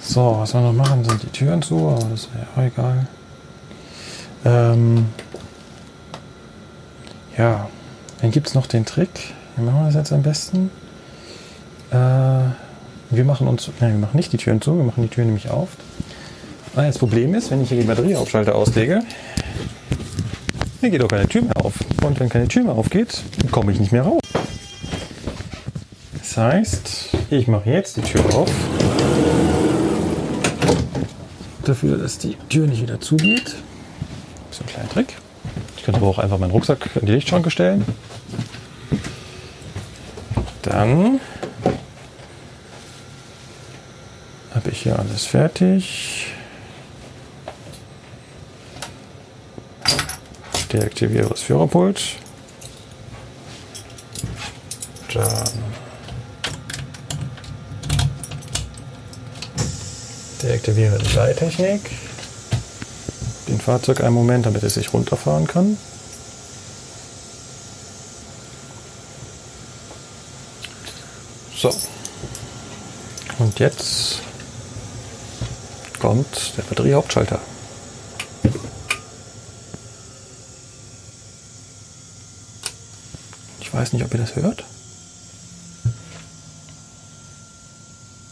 So, 0.00 0.36
was 0.38 0.52
wir 0.52 0.60
noch 0.60 0.72
machen, 0.74 1.04
sind 1.04 1.22
die 1.22 1.28
Türen 1.28 1.62
zu, 1.62 1.88
aber 1.88 2.04
das 2.10 2.20
ist 2.20 2.28
ja 2.34 2.46
auch 2.54 2.66
egal. 2.66 3.06
Ähm, 4.44 5.06
ja, 7.36 7.68
dann 8.20 8.30
gibt 8.30 8.46
es 8.46 8.54
noch 8.54 8.66
den 8.66 8.84
Trick. 8.84 9.34
Wie 9.56 9.62
machen 9.62 9.80
wir 9.80 9.86
das 9.86 9.94
jetzt 9.94 10.12
am 10.12 10.22
besten? 10.22 10.70
Äh, 11.90 11.94
wir 11.94 13.24
machen 13.24 13.48
uns, 13.48 13.70
nein, 13.80 13.92
wir 13.92 13.98
machen 13.98 14.16
nicht 14.16 14.32
die 14.32 14.36
Türen 14.36 14.60
zu, 14.60 14.76
wir 14.76 14.84
machen 14.84 15.02
die 15.02 15.08
Türen 15.08 15.28
nämlich 15.28 15.48
auf. 15.48 15.70
Weil 16.74 16.88
das 16.88 16.98
Problem 16.98 17.34
ist, 17.34 17.50
wenn 17.50 17.62
ich 17.62 17.68
hier 17.68 17.80
die 17.80 17.86
Batterieaufschalter 17.86 18.54
auslege, 18.54 19.02
dann 20.80 20.90
geht 20.90 21.02
auch 21.02 21.08
keine 21.08 21.28
Tür 21.28 21.42
mehr 21.42 21.56
auf. 21.64 21.74
Und 22.02 22.18
wenn 22.18 22.28
keine 22.28 22.48
Tür 22.48 22.64
mehr 22.64 22.74
aufgeht, 22.74 23.22
komme 23.52 23.70
ich 23.72 23.78
nicht 23.78 23.92
mehr 23.92 24.02
raus. 24.02 24.20
Das 26.18 26.36
heißt, 26.36 27.10
ich 27.30 27.46
mache 27.46 27.70
jetzt 27.70 27.96
die 27.96 28.02
Tür 28.02 28.24
auf. 28.34 28.50
Dafür, 31.64 31.96
dass 31.96 32.18
die 32.18 32.36
Tür 32.48 32.66
nicht 32.66 32.82
wieder 32.82 33.00
zugeht. 33.00 33.54
Ist 34.50 34.60
ein 34.60 34.66
kleiner 34.66 34.88
Trick. 34.88 35.14
Ich 35.76 35.84
könnte 35.84 36.00
aber 36.00 36.08
auch 36.08 36.18
einfach 36.18 36.38
meinen 36.38 36.50
Rucksack 36.50 36.90
in 36.96 37.06
die 37.06 37.12
Lichtschranke 37.12 37.50
stellen. 37.50 37.84
Dann 40.62 41.20
habe 44.54 44.70
ich 44.70 44.82
hier 44.82 44.98
alles 44.98 45.24
fertig. 45.24 46.33
Deaktiviere 50.74 51.28
das 51.28 51.42
Führerpult. 51.42 52.16
Dann 55.12 55.48
deaktiviere 60.42 60.98
die 60.98 61.14
Leittechnik. 61.14 61.92
Den 63.46 63.60
Fahrzeug 63.60 64.02
einen 64.02 64.14
Moment, 64.14 64.46
damit 64.46 64.64
es 64.64 64.74
sich 64.74 64.92
runterfahren 64.92 65.46
kann. 65.46 65.78
So. 71.56 71.72
Und 73.38 73.60
jetzt 73.60 74.22
kommt 76.00 76.56
der 76.56 76.62
Batteriehauptschalter. 76.62 77.40
Weiß 83.84 83.92
nicht, 83.92 84.04
ob 84.06 84.14
ihr 84.14 84.20
das 84.20 84.34
hört. 84.34 84.64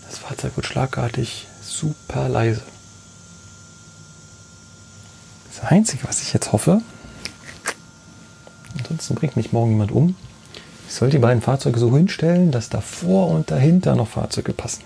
Das 0.08 0.18
Fahrzeug 0.18 0.56
wird 0.56 0.64
schlagartig 0.64 1.46
super 1.60 2.26
leise. 2.30 2.62
Das 5.54 5.70
Einzige, 5.70 6.08
was 6.08 6.22
ich 6.22 6.32
jetzt 6.32 6.52
hoffe, 6.52 6.80
ansonsten 8.78 9.14
bringt 9.14 9.36
mich 9.36 9.52
morgen 9.52 9.72
jemand 9.72 9.92
um, 9.92 10.16
ich 10.88 10.94
soll 10.94 11.10
die 11.10 11.18
beiden 11.18 11.42
Fahrzeuge 11.42 11.78
so 11.78 11.94
hinstellen, 11.94 12.50
dass 12.50 12.70
davor 12.70 13.28
und 13.28 13.50
dahinter 13.50 13.94
noch 13.94 14.08
Fahrzeuge 14.08 14.54
passen. 14.54 14.84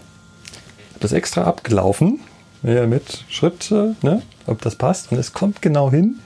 Ich 0.49 0.95
habe 0.95 1.01
das 1.01 1.13
extra 1.13 1.45
abgelaufen, 1.45 2.19
ja, 2.65 2.89
mit 2.89 3.25
Schritt, 3.29 3.71
ne, 3.71 4.21
ob 4.49 4.63
das 4.63 4.75
passt. 4.75 5.13
Und 5.13 5.19
es 5.19 5.33
kommt 5.33 5.63
genau 5.63 5.93
hin. 5.93 6.17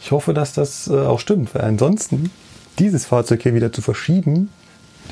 Ich 0.00 0.10
hoffe, 0.10 0.34
dass 0.34 0.52
das 0.52 0.88
äh, 0.88 1.06
auch 1.06 1.20
stimmt, 1.20 1.54
weil 1.54 1.62
ansonsten 1.62 2.32
dieses 2.78 3.06
Fahrzeug 3.06 3.42
hier 3.42 3.54
wieder 3.54 3.72
zu 3.72 3.82
verschieben, 3.82 4.50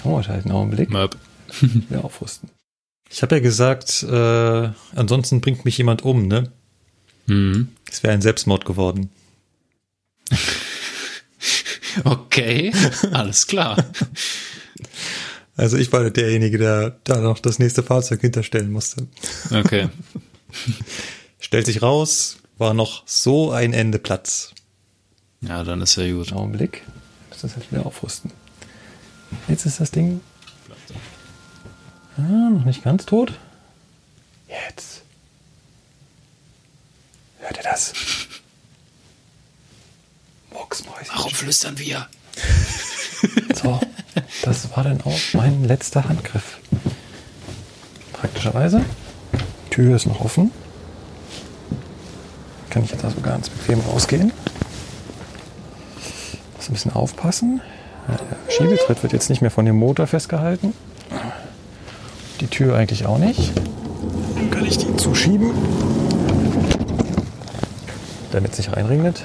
dauert 0.02 0.28
halt 0.28 0.44
einen 0.44 0.54
Augenblick. 0.54 0.90
Map. 0.90 1.16
Ja, 1.90 2.00
aufrüsten. 2.00 2.48
Ich 3.10 3.20
habe 3.22 3.34
ja 3.36 3.42
gesagt, 3.42 4.02
äh, 4.04 4.70
ansonsten 4.96 5.42
bringt 5.42 5.66
mich 5.66 5.76
jemand 5.76 6.02
um, 6.02 6.26
ne? 6.26 6.50
Mhm. 7.26 7.68
Es 7.90 8.02
wäre 8.02 8.14
ein 8.14 8.22
Selbstmord 8.22 8.64
geworden. 8.64 9.10
Okay, 12.04 12.72
alles 13.12 13.46
klar. 13.46 13.84
Also 15.56 15.76
ich 15.76 15.92
war 15.92 16.08
derjenige, 16.08 16.58
der 16.58 16.98
da 17.04 17.20
noch 17.20 17.38
das 17.38 17.58
nächste 17.58 17.82
Fahrzeug 17.82 18.20
hinterstellen 18.22 18.72
musste. 18.72 19.06
Okay. 19.50 19.88
Stellt 21.38 21.66
sich 21.66 21.82
raus, 21.82 22.38
war 22.56 22.72
noch 22.72 23.02
so 23.06 23.50
ein 23.50 23.74
Ende 23.74 23.98
Platz. 23.98 24.54
Ja, 25.42 25.64
dann 25.64 25.82
ist 25.82 25.96
ja 25.96 26.10
gut. 26.12 26.32
Augenblick. 26.32 26.82
Ich 27.42 27.44
muss 27.44 27.54
das 27.54 27.60
halt 27.64 27.72
wieder 27.72 27.84
aufrüsten. 27.84 28.30
Jetzt 29.48 29.66
ist 29.66 29.80
das 29.80 29.90
Ding. 29.90 30.20
Ah, 32.16 32.20
noch 32.20 32.64
nicht 32.64 32.84
ganz 32.84 33.04
tot. 33.04 33.32
Jetzt. 34.46 35.02
Hört 37.40 37.56
ihr 37.56 37.64
das? 37.64 37.94
Mucksmäuschen. 40.52 41.16
Warum 41.16 41.32
flüstern 41.32 41.76
wir? 41.78 42.06
So, 43.60 43.80
das 44.42 44.76
war 44.76 44.82
dann 44.82 45.00
auch 45.02 45.18
mein 45.34 45.64
letzter 45.64 46.08
Handgriff. 46.08 46.58
Praktischerweise. 48.12 48.84
Tür 49.70 49.94
ist 49.96 50.06
noch 50.06 50.20
offen. 50.20 50.50
Kann 52.70 52.82
ich 52.84 52.90
jetzt 52.90 53.04
also 53.04 53.20
ganz 53.20 53.48
bequem 53.48 53.80
rausgehen. 53.80 54.32
Muss 56.62 56.68
ein 56.68 56.74
bisschen 56.74 56.92
aufpassen. 56.92 57.60
Der 58.06 58.52
Schiebetritt 58.52 59.02
wird 59.02 59.12
jetzt 59.12 59.28
nicht 59.28 59.42
mehr 59.42 59.50
von 59.50 59.64
dem 59.64 59.74
Motor 59.74 60.06
festgehalten. 60.06 60.72
Die 62.40 62.46
Tür 62.46 62.76
eigentlich 62.76 63.04
auch 63.04 63.18
nicht. 63.18 63.50
Dann 64.36 64.48
kann 64.48 64.64
ich 64.64 64.78
die 64.78 64.94
zuschieben. 64.96 65.50
Damit 68.30 68.52
es 68.52 68.58
nicht 68.58 68.76
reinregnet. 68.76 69.24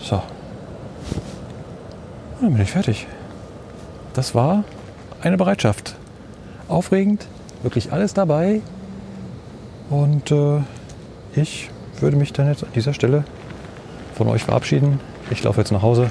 So. 0.00 0.22
Dann 2.40 2.52
bin 2.52 2.62
ich 2.62 2.70
fertig. 2.70 3.08
Das 4.14 4.36
war 4.36 4.62
eine 5.22 5.36
Bereitschaft. 5.36 5.96
Aufregend, 6.68 7.26
wirklich 7.64 7.90
alles 7.90 8.14
dabei. 8.14 8.60
Und 9.90 10.30
äh, 10.30 10.60
ich 11.34 11.68
würde 11.98 12.16
mich 12.16 12.32
dann 12.32 12.46
jetzt 12.46 12.62
an 12.62 12.70
dieser 12.76 12.94
Stelle 12.94 13.24
von 14.18 14.28
euch 14.28 14.42
verabschieden. 14.42 15.00
Ich 15.30 15.42
laufe 15.44 15.60
jetzt 15.60 15.70
nach 15.70 15.82
Hause. 15.82 16.10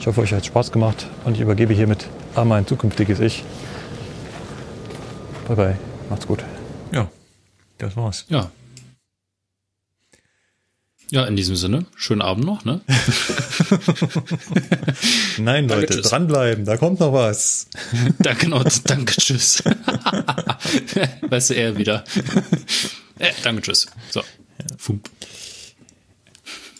Ich 0.00 0.06
hoffe, 0.06 0.20
euch 0.22 0.32
hat 0.32 0.46
Spaß 0.46 0.70
gemacht 0.72 1.08
und 1.24 1.34
ich 1.34 1.40
übergebe 1.40 1.74
hiermit 1.74 2.06
an 2.36 2.48
mein 2.48 2.66
zukünftiges 2.66 3.20
Ich. 3.20 3.42
Bye 5.48 5.56
bye. 5.56 5.78
Macht's 6.08 6.26
gut. 6.26 6.44
Ja, 6.92 7.10
das 7.78 7.96
war's. 7.96 8.24
Ja. 8.28 8.50
Ja, 11.10 11.24
in 11.24 11.36
diesem 11.36 11.56
Sinne, 11.56 11.86
schönen 11.96 12.20
Abend 12.20 12.44
noch, 12.44 12.66
ne? 12.66 12.82
Nein, 15.38 15.66
Danke, 15.66 15.80
Leute, 15.80 15.94
tschüss. 15.94 16.10
dranbleiben, 16.10 16.66
da 16.66 16.76
kommt 16.76 17.00
noch 17.00 17.14
was. 17.14 17.66
danke, 18.18 18.44
genau, 18.44 18.62
danke, 18.84 19.14
tschüss. 19.16 19.62
weißt 21.22 21.50
du, 21.50 21.54
er 21.54 21.78
wieder. 21.78 22.04
äh, 23.18 23.32
danke, 23.42 23.62
tschüss. 23.62 23.86
So. 24.10 24.22
Fump. 24.76 25.08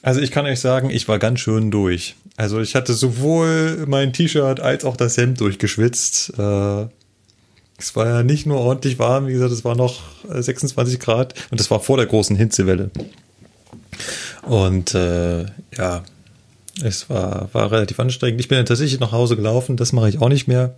Also 0.08 0.22
ich 0.22 0.30
kann 0.30 0.46
euch 0.46 0.58
sagen, 0.58 0.88
ich 0.88 1.06
war 1.06 1.18
ganz 1.18 1.40
schön 1.40 1.70
durch. 1.70 2.16
Also 2.34 2.62
ich 2.62 2.74
hatte 2.74 2.94
sowohl 2.94 3.84
mein 3.86 4.14
T-Shirt 4.14 4.58
als 4.58 4.86
auch 4.86 4.96
das 4.96 5.18
Hemd 5.18 5.38
durchgeschwitzt. 5.38 6.32
Äh, 6.38 6.86
es 7.76 7.94
war 7.94 8.06
ja 8.06 8.22
nicht 8.22 8.46
nur 8.46 8.56
ordentlich 8.58 8.98
warm, 8.98 9.26
wie 9.26 9.32
gesagt, 9.32 9.52
es 9.52 9.66
war 9.66 9.76
noch 9.76 10.00
äh, 10.32 10.40
26 10.40 10.98
Grad 10.98 11.34
und 11.50 11.60
das 11.60 11.70
war 11.70 11.80
vor 11.80 11.98
der 11.98 12.06
großen 12.06 12.36
Hitzewelle. 12.36 12.90
Und 14.44 14.94
äh, 14.94 15.44
ja, 15.76 16.04
es 16.82 17.10
war, 17.10 17.50
war 17.52 17.70
relativ 17.70 18.00
anstrengend. 18.00 18.40
Ich 18.40 18.48
bin 18.48 18.56
dann 18.56 18.64
tatsächlich 18.64 19.00
nach 19.00 19.12
Hause 19.12 19.36
gelaufen, 19.36 19.76
das 19.76 19.92
mache 19.92 20.08
ich 20.08 20.22
auch 20.22 20.30
nicht 20.30 20.48
mehr. 20.48 20.74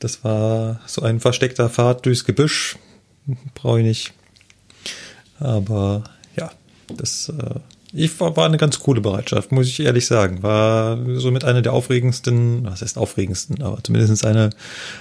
Das 0.00 0.24
war 0.24 0.80
so 0.86 1.02
ein 1.02 1.20
versteckter 1.20 1.70
Pfad 1.70 2.04
durchs 2.06 2.24
Gebüsch. 2.24 2.76
Brauche 3.54 3.78
ich 3.78 3.86
nicht. 3.86 4.12
Aber 5.38 6.02
ja, 6.34 6.50
das 6.88 7.28
äh, 7.28 7.60
ich 7.92 8.18
war, 8.20 8.36
war 8.36 8.46
eine 8.46 8.56
ganz 8.56 8.80
coole 8.80 9.00
Bereitschaft, 9.00 9.52
muss 9.52 9.66
ich 9.66 9.80
ehrlich 9.80 10.06
sagen. 10.06 10.42
War 10.42 10.98
somit 11.18 11.44
eine 11.44 11.62
der 11.62 11.72
aufregendsten, 11.72 12.64
was 12.64 12.82
heißt 12.82 12.96
aufregendsten, 12.98 13.62
aber 13.62 13.82
zumindest 13.82 14.24
eine, 14.24 14.50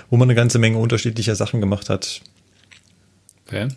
wo 0.09 0.17
man 0.17 0.27
eine 0.27 0.35
ganze 0.35 0.59
Menge 0.59 0.77
unterschiedlicher 0.77 1.35
Sachen 1.35 1.61
gemacht 1.61 1.89
hat. 1.89 2.21
Okay. 3.47 3.69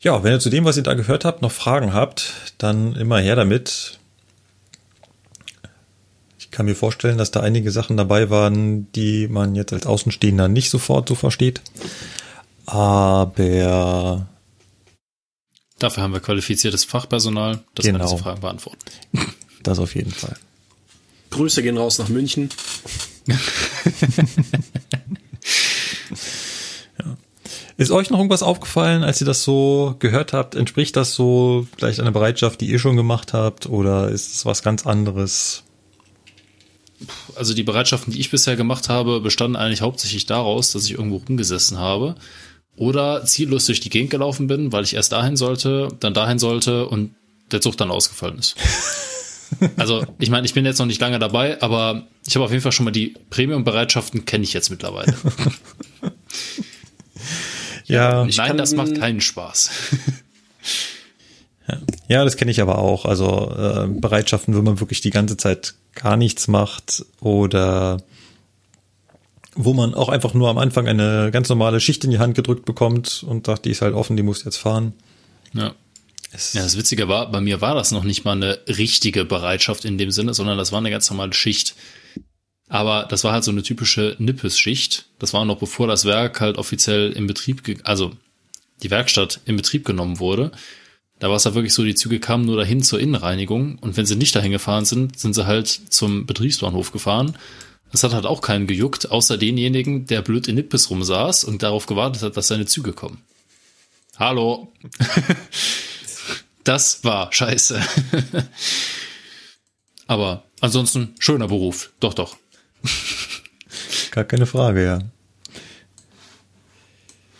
Ja, 0.00 0.24
wenn 0.24 0.32
ihr 0.32 0.40
zu 0.40 0.50
dem, 0.50 0.64
was 0.64 0.76
ihr 0.76 0.82
da 0.82 0.94
gehört 0.94 1.24
habt, 1.24 1.42
noch 1.42 1.52
Fragen 1.52 1.92
habt, 1.92 2.54
dann 2.58 2.94
immer 2.96 3.18
her 3.20 3.36
damit. 3.36 3.98
Ich 6.38 6.50
kann 6.50 6.66
mir 6.66 6.74
vorstellen, 6.74 7.18
dass 7.18 7.30
da 7.30 7.40
einige 7.40 7.70
Sachen 7.70 7.96
dabei 7.96 8.28
waren, 8.28 8.90
die 8.92 9.28
man 9.28 9.54
jetzt 9.54 9.72
als 9.72 9.86
Außenstehender 9.86 10.48
nicht 10.48 10.70
sofort 10.70 11.08
so 11.08 11.14
versteht. 11.14 11.62
Aber 12.66 14.26
Dafür 15.82 16.04
haben 16.04 16.12
wir 16.12 16.20
qualifiziertes 16.20 16.84
Fachpersonal, 16.84 17.58
das 17.74 17.84
Genau. 17.84 17.98
kann 17.98 18.08
diese 18.08 18.22
Fragen 18.22 18.40
beantworten. 18.40 18.78
das 19.64 19.80
auf 19.80 19.96
jeden 19.96 20.12
Fall. 20.12 20.36
Grüße 21.30 21.60
gehen 21.60 21.76
raus 21.76 21.98
nach 21.98 22.08
München. 22.08 22.50
Ist 27.76 27.90
euch 27.90 28.10
noch 28.10 28.18
irgendwas 28.18 28.44
aufgefallen, 28.44 29.02
als 29.02 29.20
ihr 29.20 29.26
das 29.26 29.42
so 29.42 29.96
gehört 29.98 30.32
habt? 30.32 30.54
Entspricht 30.54 30.94
das 30.94 31.14
so 31.14 31.66
vielleicht 31.76 31.98
einer 31.98 32.12
Bereitschaft, 32.12 32.60
die 32.60 32.66
ihr 32.70 32.78
schon 32.78 32.96
gemacht 32.96 33.32
habt? 33.32 33.66
Oder 33.66 34.10
ist 34.10 34.36
es 34.36 34.46
was 34.46 34.62
ganz 34.62 34.86
anderes? 34.86 35.64
Also 37.34 37.54
die 37.54 37.64
Bereitschaften, 37.64 38.12
die 38.12 38.20
ich 38.20 38.30
bisher 38.30 38.54
gemacht 38.54 38.88
habe, 38.88 39.20
bestanden 39.20 39.56
eigentlich 39.56 39.80
hauptsächlich 39.80 40.26
daraus, 40.26 40.70
dass 40.70 40.84
ich 40.84 40.92
irgendwo 40.92 41.16
rumgesessen 41.16 41.78
habe 41.78 42.14
oder 42.76 43.24
ziellos 43.24 43.66
durch 43.66 43.80
die 43.80 43.90
Gegend 43.90 44.10
gelaufen 44.10 44.46
bin, 44.46 44.72
weil 44.72 44.84
ich 44.84 44.94
erst 44.94 45.12
dahin 45.12 45.36
sollte, 45.36 45.88
dann 46.00 46.14
dahin 46.14 46.38
sollte 46.38 46.86
und 46.86 47.14
der 47.50 47.60
Zug 47.60 47.76
dann 47.76 47.90
ausgefallen 47.90 48.38
ist. 48.38 48.56
Also, 49.76 50.02
ich 50.18 50.30
meine, 50.30 50.46
ich 50.46 50.54
bin 50.54 50.64
jetzt 50.64 50.78
noch 50.78 50.86
nicht 50.86 50.98
lange 51.02 51.18
dabei, 51.18 51.60
aber 51.60 52.06
ich 52.26 52.34
habe 52.34 52.46
auf 52.46 52.50
jeden 52.50 52.62
Fall 52.62 52.72
schon 52.72 52.84
mal 52.84 52.90
die 52.90 53.14
Premium-Bereitschaften 53.28 54.24
kenne 54.24 54.44
ich 54.44 54.54
jetzt 54.54 54.70
mittlerweile. 54.70 55.14
Ja, 57.86 58.24
Ich 58.24 58.36
Nein, 58.36 58.56
das 58.56 58.74
macht 58.74 58.98
keinen 58.98 59.20
Spaß. 59.20 59.70
ja, 62.08 62.24
das 62.24 62.36
kenne 62.36 62.50
ich 62.50 62.60
aber 62.60 62.78
auch. 62.78 63.04
Also 63.04 63.52
äh, 63.54 63.86
Bereitschaften, 63.88 64.56
wo 64.56 64.62
man 64.62 64.80
wirklich 64.80 65.00
die 65.00 65.10
ganze 65.10 65.36
Zeit 65.36 65.74
gar 65.94 66.16
nichts 66.16 66.48
macht 66.48 67.04
oder 67.20 68.02
wo 69.54 69.74
man 69.74 69.94
auch 69.94 70.08
einfach 70.08 70.34
nur 70.34 70.48
am 70.48 70.58
Anfang 70.58 70.86
eine 70.88 71.30
ganz 71.30 71.48
normale 71.48 71.80
Schicht 71.80 72.04
in 72.04 72.10
die 72.10 72.18
Hand 72.18 72.34
gedrückt 72.34 72.64
bekommt 72.64 73.24
und 73.26 73.46
sagt, 73.46 73.64
die 73.64 73.70
ist 73.70 73.82
halt 73.82 73.94
offen, 73.94 74.16
die 74.16 74.22
muss 74.22 74.44
jetzt 74.44 74.56
fahren. 74.56 74.94
Ja. 75.52 75.74
Es, 76.32 76.54
Ja, 76.54 76.62
das 76.62 76.78
Witzige 76.78 77.08
war, 77.08 77.30
bei 77.30 77.40
mir 77.40 77.60
war 77.60 77.74
das 77.74 77.90
noch 77.90 78.04
nicht 78.04 78.24
mal 78.24 78.32
eine 78.32 78.58
richtige 78.66 79.24
Bereitschaft 79.24 79.84
in 79.84 79.98
dem 79.98 80.10
Sinne, 80.10 80.32
sondern 80.32 80.56
das 80.56 80.72
war 80.72 80.78
eine 80.78 80.90
ganz 80.90 81.10
normale 81.10 81.34
Schicht. 81.34 81.74
Aber 82.68 83.06
das 83.08 83.22
war 83.22 83.32
halt 83.32 83.44
so 83.44 83.50
eine 83.50 83.62
typische 83.62 84.16
Nippes-Schicht. 84.18 85.06
Das 85.18 85.34
war 85.34 85.44
noch 85.44 85.58
bevor 85.58 85.86
das 85.86 86.06
Werk 86.06 86.40
halt 86.40 86.56
offiziell 86.56 87.12
in 87.12 87.26
Betrieb, 87.26 87.62
also 87.84 88.12
die 88.82 88.90
Werkstatt 88.90 89.40
in 89.44 89.56
Betrieb 89.56 89.84
genommen 89.84 90.18
wurde. 90.18 90.52
Da 91.18 91.28
war 91.28 91.36
es 91.36 91.44
halt 91.44 91.54
wirklich 91.54 91.74
so, 91.74 91.84
die 91.84 91.94
Züge 91.94 92.18
kamen 92.18 92.46
nur 92.46 92.56
dahin 92.56 92.82
zur 92.82 92.98
Innenreinigung 92.98 93.78
und 93.78 93.96
wenn 93.96 94.06
sie 94.06 94.16
nicht 94.16 94.34
dahin 94.34 94.52
gefahren 94.52 94.86
sind, 94.86 95.18
sind 95.18 95.34
sie 95.34 95.46
halt 95.46 95.68
zum 95.68 96.24
Betriebsbahnhof 96.24 96.92
gefahren. 96.92 97.36
Das 97.92 98.02
hat 98.02 98.14
halt 98.14 98.26
auch 98.26 98.40
keinen 98.40 98.66
gejuckt, 98.66 99.10
außer 99.10 99.36
denjenigen, 99.36 100.06
der 100.06 100.22
blöd 100.22 100.48
in 100.48 100.54
Nippes 100.54 100.90
rumsaß 100.90 101.44
und 101.44 101.62
darauf 101.62 101.86
gewartet 101.86 102.22
hat, 102.22 102.36
dass 102.36 102.48
seine 102.48 102.66
Züge 102.66 102.92
kommen. 102.92 103.22
Hallo. 104.18 104.72
Das 106.64 107.02
war 107.02 107.32
scheiße. 107.32 107.80
Aber 110.06 110.44
ansonsten 110.60 111.14
schöner 111.18 111.48
Beruf. 111.48 111.92
Doch, 111.98 112.14
doch. 112.14 112.36
gar 114.12 114.24
keine 114.24 114.46
Frage, 114.46 114.84
ja. 114.84 114.98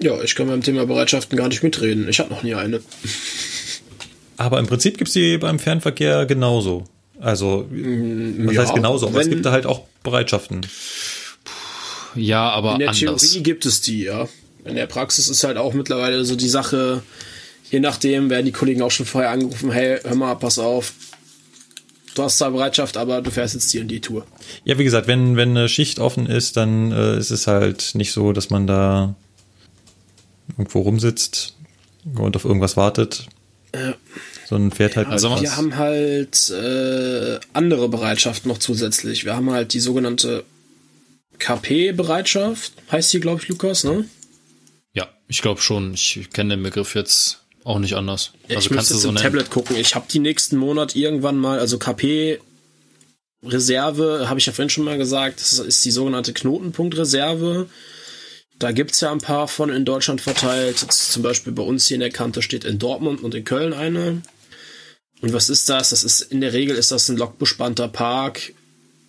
Ja, 0.01 0.21
ich 0.23 0.35
kann 0.35 0.49
beim 0.49 0.63
Thema 0.63 0.87
Bereitschaften 0.87 1.39
gar 1.39 1.49
nicht 1.49 1.63
mitreden. 1.63 2.09
Ich 2.09 2.19
habe 2.19 2.31
noch 2.31 2.43
nie 2.43 2.57
eine. 2.57 2.81
Aber 4.37 4.59
im 4.59 4.67
Prinzip 4.67 4.99
gibt's 4.99 5.13
die 5.13 5.39
beim 5.39 5.61
Fernverkehr 5.61 6.27
genauso. 6.27 6.85
Also, 7.21 7.67
was 7.71 8.55
ja, 8.55 8.63
heißt 8.63 8.75
genauso, 8.75 9.07
aber 9.09 9.21
es 9.21 9.27
wenn- 9.27 9.33
gibt 9.35 9.47
da 9.47 9.53
halt 9.53 9.67
auch 9.67 9.83
Bereitschaften. 10.03 10.67
Ja, 12.15 12.51
aber 12.51 12.75
In 12.75 12.79
der 12.81 12.89
anders. 12.91 12.99
Theorie 13.01 13.43
gibt 13.43 13.65
es 13.67 13.81
die, 13.81 14.05
ja. 14.05 14.29
In 14.65 14.75
der 14.77 14.87
Praxis 14.87 15.29
ist 15.29 15.45
halt 15.45 15.57
auch 15.57 15.73
mittlerweile 15.75 16.25
so 16.25 16.37
die 16.37 16.49
Sache, 16.49 17.03
je 17.71 17.81
nachdem 17.81 18.29
werden 18.31 18.47
die 18.47 18.53
Kollegen 18.53 18.83
auch 18.83 18.91
schon 18.91 19.07
vorher 19.07 19.31
angerufen, 19.31 19.71
hey, 19.73 19.99
hör 20.05 20.15
mal, 20.15 20.35
pass 20.37 20.59
auf, 20.59 20.93
du 22.15 22.23
hast 22.23 22.39
zwar 22.39 22.51
Bereitschaft, 22.51 22.97
aber 22.97 23.23
du 23.23 23.31
fährst 23.31 23.55
jetzt 23.55 23.73
die 23.73 23.81
und 23.81 23.89
die 23.89 24.01
Tour. 24.01 24.27
Ja, 24.65 24.79
wie 24.79 24.85
gesagt, 24.85 25.07
wenn, 25.07 25.37
wenn 25.37 25.51
eine 25.51 25.69
Schicht 25.69 25.99
offen 25.99 26.27
ist, 26.27 26.57
dann 26.57 26.93
äh, 26.93 27.17
ist 27.19 27.31
es 27.31 27.47
halt 27.47 27.95
nicht 27.95 28.13
so, 28.13 28.33
dass 28.33 28.51
man 28.51 28.67
da 28.67 29.15
irgendwo 30.59 30.81
rumsitzt 30.81 31.57
und 32.15 32.37
auf 32.37 32.45
irgendwas 32.45 32.77
wartet. 32.77 33.27
Sondern 34.53 34.71
fährt 34.71 34.97
halt 34.97 35.09
also 35.09 35.29
einfach. 35.29 35.41
Wir 35.41 35.57
haben 35.57 35.77
halt 35.79 36.51
äh, 36.51 37.41
andere 37.55 37.89
Bereitschaft 37.89 38.45
noch 38.45 38.59
zusätzlich. 38.59 39.25
Wir 39.25 39.35
haben 39.35 39.51
halt 39.51 39.73
die 39.73 39.81
sogenannte 39.81 40.45
KP-Bereitschaft, 41.39 42.75
heißt 42.91 43.15
die, 43.15 43.21
glaube 43.21 43.41
ich, 43.41 43.49
Lukas, 43.49 43.85
ne? 43.85 44.05
Ja, 44.93 45.09
ich 45.27 45.41
glaube 45.41 45.63
schon. 45.63 45.95
Ich 45.95 46.29
kenne 46.35 46.57
den 46.57 46.63
Begriff 46.63 46.95
jetzt 46.95 47.39
auch 47.65 47.79
nicht 47.79 47.95
anders. 47.95 48.33
Ja, 48.47 48.57
also 48.57 48.69
ich 48.69 48.77
kannst 48.77 48.91
müsste 48.91 48.93
du 48.93 48.97
jetzt 48.97 49.03
so 49.05 49.09
im 49.09 49.15
nennen. 49.15 49.25
Tablet 49.25 49.51
gucken. 49.51 49.77
Ich 49.77 49.95
habe 49.95 50.05
die 50.11 50.19
nächsten 50.19 50.59
Monat 50.59 50.95
irgendwann 50.97 51.39
mal, 51.39 51.59
also 51.59 51.79
KP 51.79 52.39
Reserve, 53.43 54.29
habe 54.29 54.39
ich 54.39 54.45
ja 54.45 54.53
vorhin 54.53 54.69
schon 54.69 54.85
mal 54.85 54.99
gesagt, 54.99 55.41
das 55.41 55.55
ist 55.55 55.83
die 55.83 55.93
sogenannte 55.93 56.35
Knotenpunktreserve. 56.35 57.71
Da 58.59 58.71
gibt's 58.71 59.01
ja 59.01 59.11
ein 59.13 59.19
paar 59.19 59.49
von 59.49 59.71
in 59.71 59.87
Deutschland 59.87 60.21
verteilt. 60.21 60.83
Jetzt 60.83 61.11
zum 61.11 61.23
Beispiel 61.23 61.55
bei 61.55 61.63
uns 61.63 61.87
hier 61.87 61.95
in 61.95 62.03
der 62.03 62.11
Kante 62.11 62.43
steht 62.43 62.65
in 62.67 62.79
Dortmund 62.79 63.23
und 63.23 63.35
in 63.35 63.45
Köln 63.45 63.73
eine. 63.73 64.21
Und 65.23 65.33
was 65.33 65.49
ist 65.49 65.69
das? 65.69 65.91
Das 65.91 66.05
ist 66.05 66.21
in 66.21 66.41
der 66.41 66.53
Regel 66.53 66.77
ist 66.77 66.91
das 66.91 67.09
ein 67.09 67.17
lokbespannter 67.17 67.89
Park, 67.89 68.53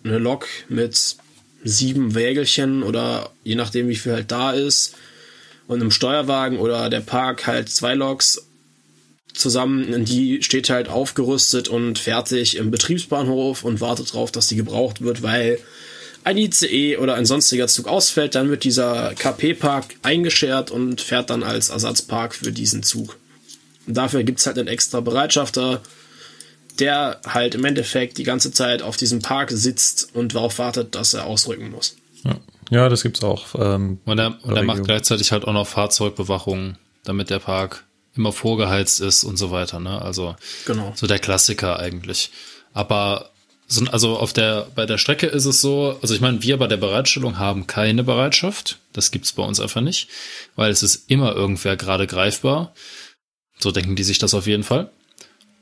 eine 0.04 0.18
Lok 0.18 0.46
mit 0.68 1.16
sieben 1.64 2.14
Wägelchen 2.14 2.82
oder 2.82 3.30
je 3.42 3.56
nachdem 3.56 3.88
wie 3.88 3.96
viel 3.96 4.12
halt 4.12 4.30
da 4.30 4.52
ist 4.52 4.94
und 5.66 5.80
einem 5.80 5.90
Steuerwagen 5.90 6.58
oder 6.58 6.88
der 6.88 7.00
Park 7.00 7.46
halt 7.46 7.68
zwei 7.68 7.94
Loks 7.94 8.46
zusammen. 9.32 9.92
Und 9.92 10.08
die 10.08 10.42
steht 10.42 10.70
halt 10.70 10.88
aufgerüstet 10.88 11.68
und 11.68 11.98
fertig 11.98 12.56
im 12.56 12.70
Betriebsbahnhof 12.70 13.64
und 13.64 13.80
wartet 13.80 14.12
drauf, 14.12 14.30
dass 14.30 14.46
die 14.46 14.56
gebraucht 14.56 15.02
wird, 15.02 15.22
weil 15.22 15.58
ein 16.22 16.38
ICE 16.38 16.96
oder 16.98 17.14
ein 17.14 17.26
sonstiger 17.26 17.66
Zug 17.66 17.86
ausfällt, 17.86 18.34
dann 18.34 18.48
wird 18.48 18.64
dieser 18.64 19.14
KP-Park 19.14 19.96
eingeschert 20.02 20.70
und 20.70 21.00
fährt 21.00 21.28
dann 21.28 21.42
als 21.42 21.68
Ersatzpark 21.68 22.34
für 22.34 22.52
diesen 22.52 22.82
Zug. 22.82 23.18
Und 23.86 23.94
dafür 23.94 24.22
gibt's 24.22 24.46
halt 24.46 24.58
einen 24.58 24.68
extra 24.68 25.00
Bereitschafter, 25.00 25.82
der 26.80 27.20
halt 27.26 27.54
im 27.54 27.64
Endeffekt 27.64 28.18
die 28.18 28.24
ganze 28.24 28.52
Zeit 28.52 28.82
auf 28.82 28.96
diesem 28.96 29.22
Park 29.22 29.50
sitzt 29.52 30.14
und 30.14 30.34
darauf 30.34 30.58
wartet, 30.58 30.94
dass 30.94 31.14
er 31.14 31.24
ausrücken 31.26 31.70
muss. 31.70 31.96
Ja. 32.24 32.36
ja, 32.70 32.88
das 32.88 33.02
gibt's 33.02 33.22
auch. 33.22 33.54
Ähm, 33.56 34.00
Und 34.04 34.18
er, 34.18 34.38
und 34.42 34.56
er 34.56 34.62
macht 34.62 34.84
gleichzeitig 34.84 35.30
halt 35.32 35.44
auch 35.44 35.52
noch 35.52 35.66
Fahrzeugbewachung, 35.66 36.76
damit 37.04 37.30
der 37.30 37.38
Park 37.38 37.84
immer 38.16 38.32
vorgeheizt 38.32 39.00
ist 39.00 39.24
und 39.24 39.36
so 39.36 39.50
weiter. 39.50 39.80
Ne? 39.80 40.00
Also 40.00 40.36
Genau. 40.66 40.92
so 40.94 41.06
der 41.06 41.18
Klassiker 41.18 41.78
eigentlich. 41.78 42.30
Aber 42.72 43.30
so, 43.66 43.84
also 43.86 44.16
auf 44.18 44.32
der 44.32 44.66
bei 44.74 44.86
der 44.86 44.98
Strecke 44.98 45.26
ist 45.26 45.44
es 45.46 45.60
so, 45.60 45.98
also 46.02 46.14
ich 46.14 46.20
meine, 46.20 46.42
wir 46.42 46.56
bei 46.58 46.66
der 46.66 46.76
Bereitstellung 46.76 47.38
haben 47.38 47.66
keine 47.66 48.04
Bereitschaft. 48.04 48.78
Das 48.92 49.10
gibt's 49.10 49.32
bei 49.32 49.42
uns 49.42 49.58
einfach 49.60 49.80
nicht, 49.80 50.08
weil 50.56 50.70
es 50.70 50.82
ist 50.82 51.10
immer 51.10 51.34
irgendwer 51.34 51.76
gerade 51.76 52.06
greifbar. 52.06 52.74
So 53.58 53.70
denken 53.70 53.96
die 53.96 54.04
sich 54.04 54.18
das 54.18 54.34
auf 54.34 54.46
jeden 54.46 54.64
Fall. 54.64 54.90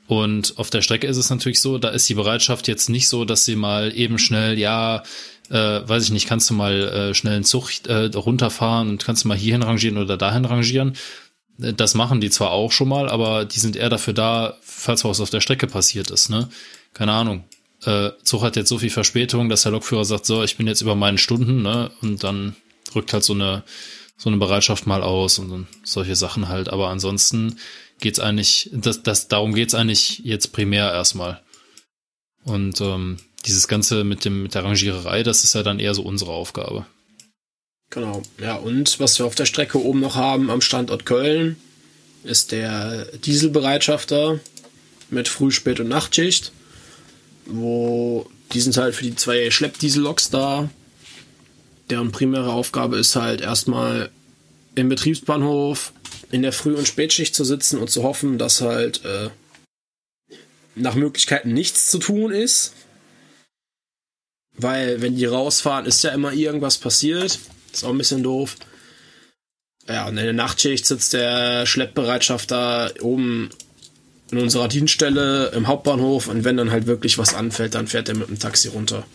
Und 0.07 0.57
auf 0.57 0.69
der 0.69 0.81
Strecke 0.81 1.07
ist 1.07 1.17
es 1.17 1.29
natürlich 1.29 1.61
so, 1.61 1.77
da 1.77 1.89
ist 1.89 2.09
die 2.09 2.13
Bereitschaft 2.13 2.67
jetzt 2.67 2.89
nicht 2.89 3.07
so, 3.07 3.23
dass 3.25 3.45
sie 3.45 3.55
mal 3.55 3.95
eben 3.95 4.19
schnell, 4.19 4.59
ja, 4.59 5.03
äh, 5.49 5.55
weiß 5.87 6.03
ich 6.03 6.11
nicht, 6.11 6.27
kannst 6.27 6.49
du 6.49 6.53
mal 6.53 6.73
äh, 6.73 7.13
schnell 7.13 7.35
einen 7.35 7.43
Zug 7.45 7.69
äh, 7.87 8.05
runterfahren 8.15 8.89
und 8.89 9.03
kannst 9.03 9.23
du 9.23 9.27
mal 9.29 9.37
hierhin 9.37 9.63
rangieren 9.63 9.97
oder 9.97 10.17
dahin 10.17 10.45
rangieren. 10.45 10.93
Äh, 11.61 11.73
Das 11.73 11.95
machen 11.95 12.19
die 12.21 12.29
zwar 12.29 12.51
auch 12.51 12.71
schon 12.71 12.89
mal, 12.89 13.07
aber 13.09 13.45
die 13.45 13.59
sind 13.59 13.75
eher 13.75 13.89
dafür 13.89 14.13
da, 14.13 14.57
falls 14.61 15.05
was 15.05 15.21
auf 15.21 15.29
der 15.29 15.41
Strecke 15.41 15.67
passiert 15.67 16.11
ist, 16.11 16.29
ne? 16.29 16.49
Keine 16.93 17.13
Ahnung. 17.13 17.45
Äh, 17.85 18.11
Zug 18.23 18.43
hat 18.43 18.55
jetzt 18.55 18.69
so 18.69 18.77
viel 18.79 18.89
Verspätung, 18.89 19.49
dass 19.49 19.63
der 19.63 19.71
Lokführer 19.71 20.05
sagt, 20.05 20.25
so, 20.25 20.43
ich 20.43 20.57
bin 20.57 20.67
jetzt 20.67 20.81
über 20.81 20.95
meinen 20.95 21.17
Stunden, 21.17 21.61
ne? 21.61 21.91
Und 22.01 22.23
dann 22.23 22.55
rückt 22.95 23.13
halt 23.13 23.23
so 23.23 23.33
eine 23.33 23.63
so 24.15 24.29
eine 24.29 24.37
Bereitschaft 24.37 24.85
mal 24.87 25.01
aus 25.01 25.39
und 25.39 25.49
so- 25.49 25.65
solche 25.83 26.15
Sachen 26.15 26.47
halt. 26.47 26.69
Aber 26.69 26.89
ansonsten 26.89 27.57
geht's 27.99 28.19
eigentlich, 28.19 28.69
das, 28.73 29.03
das, 29.03 29.27
darum 29.27 29.53
geht's 29.53 29.75
eigentlich 29.75 30.19
jetzt 30.19 30.51
primär 30.51 30.91
erstmal. 30.91 31.41
Und 32.43 32.81
ähm, 32.81 33.17
dieses 33.45 33.67
Ganze 33.67 34.03
mit 34.03 34.25
dem 34.25 34.43
mit 34.43 34.55
der 34.55 34.63
Rangiererei, 34.63 35.23
das 35.23 35.43
ist 35.43 35.55
ja 35.55 35.63
dann 35.63 35.79
eher 35.79 35.93
so 35.93 36.03
unsere 36.03 36.31
Aufgabe. 36.31 36.85
Genau. 37.89 38.23
Ja, 38.39 38.55
und 38.55 38.99
was 38.99 39.19
wir 39.19 39.25
auf 39.25 39.35
der 39.35 39.45
Strecke 39.45 39.81
oben 39.81 39.99
noch 39.99 40.15
haben 40.15 40.49
am 40.49 40.61
Standort 40.61 41.05
Köln, 41.05 41.57
ist 42.23 42.51
der 42.51 43.05
Dieselbereitschafter 43.17 44.39
mit 45.09 45.27
Früh-, 45.27 45.51
Spät- 45.51 45.79
und 45.79 45.89
Nachtschicht, 45.89 46.51
wo 47.45 48.27
die 48.51 48.61
sind 48.61 48.77
halt 48.77 48.95
für 48.95 49.03
die 49.03 49.15
zwei 49.15 49.51
Schleppdieselloks 49.51 50.29
da. 50.29 50.69
Deren 51.89 52.11
primäre 52.11 52.51
Aufgabe 52.51 52.97
ist 52.97 53.15
halt 53.15 53.41
erstmal 53.41 54.09
im 54.75 54.89
Betriebsbahnhof 54.89 55.93
in 56.33 56.41
der 56.41 56.51
Früh- 56.51 56.73
und 56.73 56.87
Spätschicht 56.87 57.35
zu 57.35 57.45
sitzen 57.45 57.77
und 57.77 57.91
zu 57.91 58.01
hoffen, 58.01 58.39
dass 58.39 58.59
halt 58.59 59.05
äh, 59.05 59.29
nach 60.73 60.95
Möglichkeiten 60.95 61.53
nichts 61.53 61.91
zu 61.91 61.99
tun 61.99 62.31
ist. 62.31 62.73
Weil, 64.57 64.99
wenn 65.01 65.15
die 65.15 65.25
rausfahren, 65.25 65.85
ist 65.85 66.03
ja 66.03 66.09
immer 66.09 66.33
irgendwas 66.33 66.79
passiert. 66.79 67.37
Ist 67.71 67.83
auch 67.83 67.91
ein 67.91 67.99
bisschen 67.99 68.23
doof. 68.23 68.55
Ja, 69.87 70.07
und 70.07 70.17
in 70.17 70.23
der 70.23 70.33
Nachtschicht 70.33 70.87
sitzt 70.87 71.13
der 71.13 71.67
Schleppbereitschaft 71.67 72.49
da 72.49 72.89
oben 73.01 73.51
in 74.31 74.39
unserer 74.39 74.67
Dienststelle 74.67 75.51
im 75.53 75.67
Hauptbahnhof 75.67 76.29
und 76.29 76.43
wenn 76.43 76.57
dann 76.57 76.71
halt 76.71 76.87
wirklich 76.87 77.19
was 77.19 77.35
anfällt, 77.35 77.75
dann 77.75 77.87
fährt 77.87 78.09
er 78.09 78.15
mit 78.15 78.29
dem 78.29 78.39
Taxi 78.39 78.69
runter. 78.69 79.05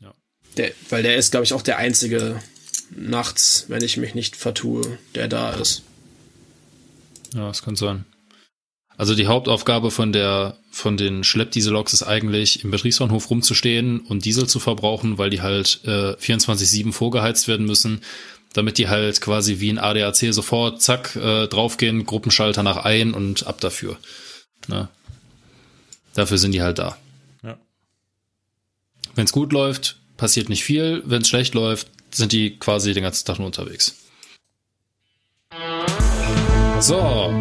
Ja. 0.00 0.14
Der, 0.56 0.70
weil 0.88 1.02
der 1.02 1.16
ist, 1.16 1.32
glaube 1.32 1.42
ich, 1.42 1.52
auch 1.52 1.62
der 1.62 1.78
einzige 1.78 2.40
nachts, 2.90 3.66
wenn 3.68 3.82
ich 3.82 3.96
mich 3.96 4.14
nicht 4.14 4.36
vertue, 4.36 4.98
der 5.14 5.28
da 5.28 5.50
ist. 5.52 5.82
Ja, 7.34 7.48
das 7.48 7.62
kann 7.62 7.76
sein. 7.76 8.04
Also 8.96 9.14
die 9.14 9.28
Hauptaufgabe 9.28 9.90
von 9.90 10.12
der 10.12 10.58
von 10.70 10.96
den 10.96 11.24
Schleppdieselloks 11.24 11.94
ist 11.94 12.02
eigentlich 12.02 12.64
im 12.64 12.70
Betriebsbahnhof 12.70 13.30
rumzustehen 13.30 14.00
und 14.00 14.24
Diesel 14.24 14.46
zu 14.46 14.60
verbrauchen, 14.60 15.16
weil 15.16 15.30
die 15.30 15.40
halt 15.40 15.80
äh, 15.84 16.12
24/7 16.12 16.92
vorgeheizt 16.92 17.48
werden 17.48 17.64
müssen, 17.64 18.02
damit 18.52 18.78
die 18.78 18.88
halt 18.88 19.20
quasi 19.20 19.58
wie 19.60 19.70
ein 19.70 19.78
ADAC 19.78 20.34
sofort 20.34 20.82
zack 20.82 21.16
äh, 21.16 21.46
draufgehen, 21.46 22.04
Gruppenschalter 22.04 22.62
nach 22.62 22.76
ein 22.76 23.14
und 23.14 23.46
ab 23.46 23.60
dafür. 23.60 23.96
Ne? 24.68 24.88
Dafür 26.14 26.38
sind 26.38 26.52
die 26.52 26.62
halt 26.62 26.78
da. 26.78 26.98
Ja. 27.42 27.58
Wenn 29.14 29.24
es 29.24 29.32
gut 29.32 29.52
läuft, 29.52 29.96
passiert 30.16 30.48
nicht 30.48 30.64
viel. 30.64 31.02
Wenn 31.06 31.22
es 31.22 31.28
schlecht 31.28 31.54
läuft, 31.54 31.88
sind 32.14 32.32
die 32.32 32.58
quasi 32.58 32.92
den 32.92 33.02
ganzen 33.02 33.26
Tag 33.26 33.38
nur 33.38 33.46
unterwegs. 33.46 33.96
So, 36.80 37.34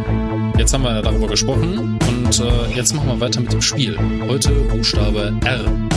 jetzt 0.57 0.73
haben 0.73 0.83
wir 0.83 1.01
darüber 1.01 1.27
gesprochen 1.27 1.97
und 2.07 2.39
äh, 2.39 2.75
jetzt 2.75 2.93
machen 2.93 3.07
wir 3.07 3.19
weiter 3.21 3.39
mit 3.39 3.53
dem 3.53 3.61
Spiel. 3.61 3.97
Heute 4.27 4.51
Buchstabe 4.51 5.33
R. 5.45 5.89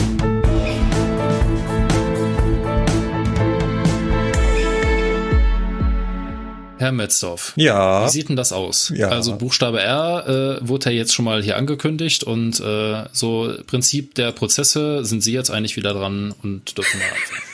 Herr 6.77 6.91
Metzdorf. 6.91 7.53
Ja. 7.55 8.05
Wie 8.05 8.09
sieht 8.09 8.29
denn 8.29 8.35
das 8.35 8.51
aus? 8.51 8.91
Ja. 8.95 9.07
Also 9.09 9.37
Buchstabe 9.37 9.81
R 9.81 10.59
äh, 10.61 10.67
wurde 10.67 10.89
ja 10.89 10.97
jetzt 10.97 11.13
schon 11.13 11.25
mal 11.25 11.41
hier 11.41 11.55
angekündigt 11.57 12.23
und 12.23 12.59
äh, 12.59 13.05
so 13.11 13.53
Prinzip 13.67 14.15
der 14.15 14.31
Prozesse 14.31 15.05
sind 15.05 15.21
Sie 15.21 15.33
jetzt 15.33 15.49
eigentlich 15.49 15.77
wieder 15.77 15.93
dran 15.93 16.33
und 16.43 16.77
dürfen 16.77 16.99
mal 16.99 17.05
anfangen. 17.07 17.52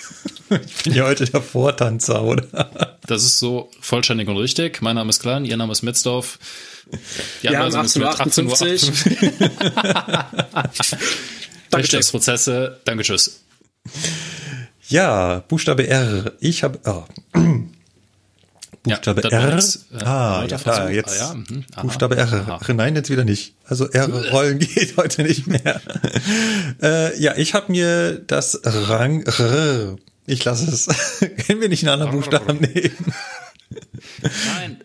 Ich 0.65 0.83
bin 0.83 0.93
ja 0.93 1.05
heute 1.05 1.25
der 1.25 1.41
Vortanzer, 1.41 2.23
oder? 2.23 2.43
Das 3.05 3.23
ist 3.23 3.39
so 3.39 3.69
vollständig 3.81 4.27
und 4.27 4.37
richtig. 4.37 4.81
Mein 4.81 4.95
Name 4.95 5.09
ist 5.09 5.21
Klein, 5.21 5.45
Ihr 5.45 5.57
Name 5.57 5.71
ist 5.71 5.83
Metzdorf. 5.83 6.39
Die 7.43 7.47
Ja, 7.47 7.67
ist 7.67 7.97
mit 7.97 8.07
1858. 8.07 8.89
1858. 11.71 11.73
Rechtsprozesse. 11.93 12.79
Danke, 12.85 13.03
tschüss. 13.03 13.41
Ja, 14.87 15.43
Buchstabe 15.47 15.87
R. 15.87 16.33
Ich 16.39 16.63
habe 16.63 16.79
oh. 16.85 17.03
Buchstabe 18.83 19.21
das 19.21 19.31
war 19.31 19.41
R. 19.41 19.55
nix. 19.55 19.85
Äh, 19.91 20.03
ah, 20.03 20.45
ja, 20.49 20.57
Versuch. 20.57 20.89
jetzt 20.89 21.21
Ah, 21.21 21.25
ja, 21.27 21.33
mhm. 21.35 21.65
Aha. 21.75 21.81
Buchstabe 21.83 22.15
R. 22.15 22.33
Aha. 22.47 22.73
Nein, 22.73 22.95
jetzt 22.95 23.09
wieder 23.11 23.25
nicht. 23.25 23.53
Also 23.65 23.87
R-Rollen 23.87 24.57
geht 24.59 24.97
heute 24.97 25.23
nicht 25.23 25.45
mehr. 25.47 25.81
äh, 26.81 27.19
ja, 27.21 27.35
ich 27.37 27.53
habe 27.53 27.71
mir 27.71 28.19
das 28.19 28.59
Rang 28.63 29.21
R. 29.23 29.97
Ich 30.29 30.45
lasse 30.45 30.69
es. 30.69 30.85
Können 31.47 31.59
wir 31.59 31.69
nicht 31.69 31.83
einen 31.83 32.01
anderen 32.01 32.11
Buchstaben 32.11 32.59
nehmen? 32.59 33.13
Nein. 34.45 34.83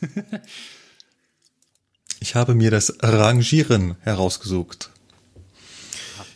Ich 2.20 2.36
habe 2.36 2.54
mir 2.54 2.70
das 2.70 2.94
Rangieren 3.02 3.96
herausgesucht. 4.00 4.90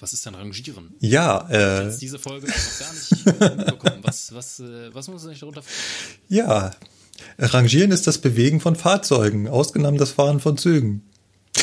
Was 0.00 0.12
ist 0.12 0.26
denn 0.26 0.34
Rangieren? 0.34 0.92
Ja, 0.98 1.48
äh, 1.48 1.84
Jetzt 1.84 2.02
diese 2.02 2.18
Folge 2.18 2.48
noch 2.48 2.54
gar 2.80 2.92
nicht 2.92 3.26
äh, 3.40 3.56
mitbekommen. 3.56 4.00
Was, 4.02 4.34
was, 4.34 4.58
äh, 4.58 4.92
was 4.92 5.06
muss 5.06 5.22
man 5.22 5.30
sich 5.30 5.38
darunter 5.40 5.62
vorstellen? 5.62 6.18
ja. 6.28 6.72
Rangieren 7.38 7.92
ist 7.92 8.08
das 8.08 8.18
Bewegen 8.18 8.60
von 8.60 8.74
Fahrzeugen, 8.74 9.46
ausgenommen 9.48 9.96
das 9.96 10.10
Fahren 10.10 10.40
von 10.40 10.58
Zügen. 10.58 11.08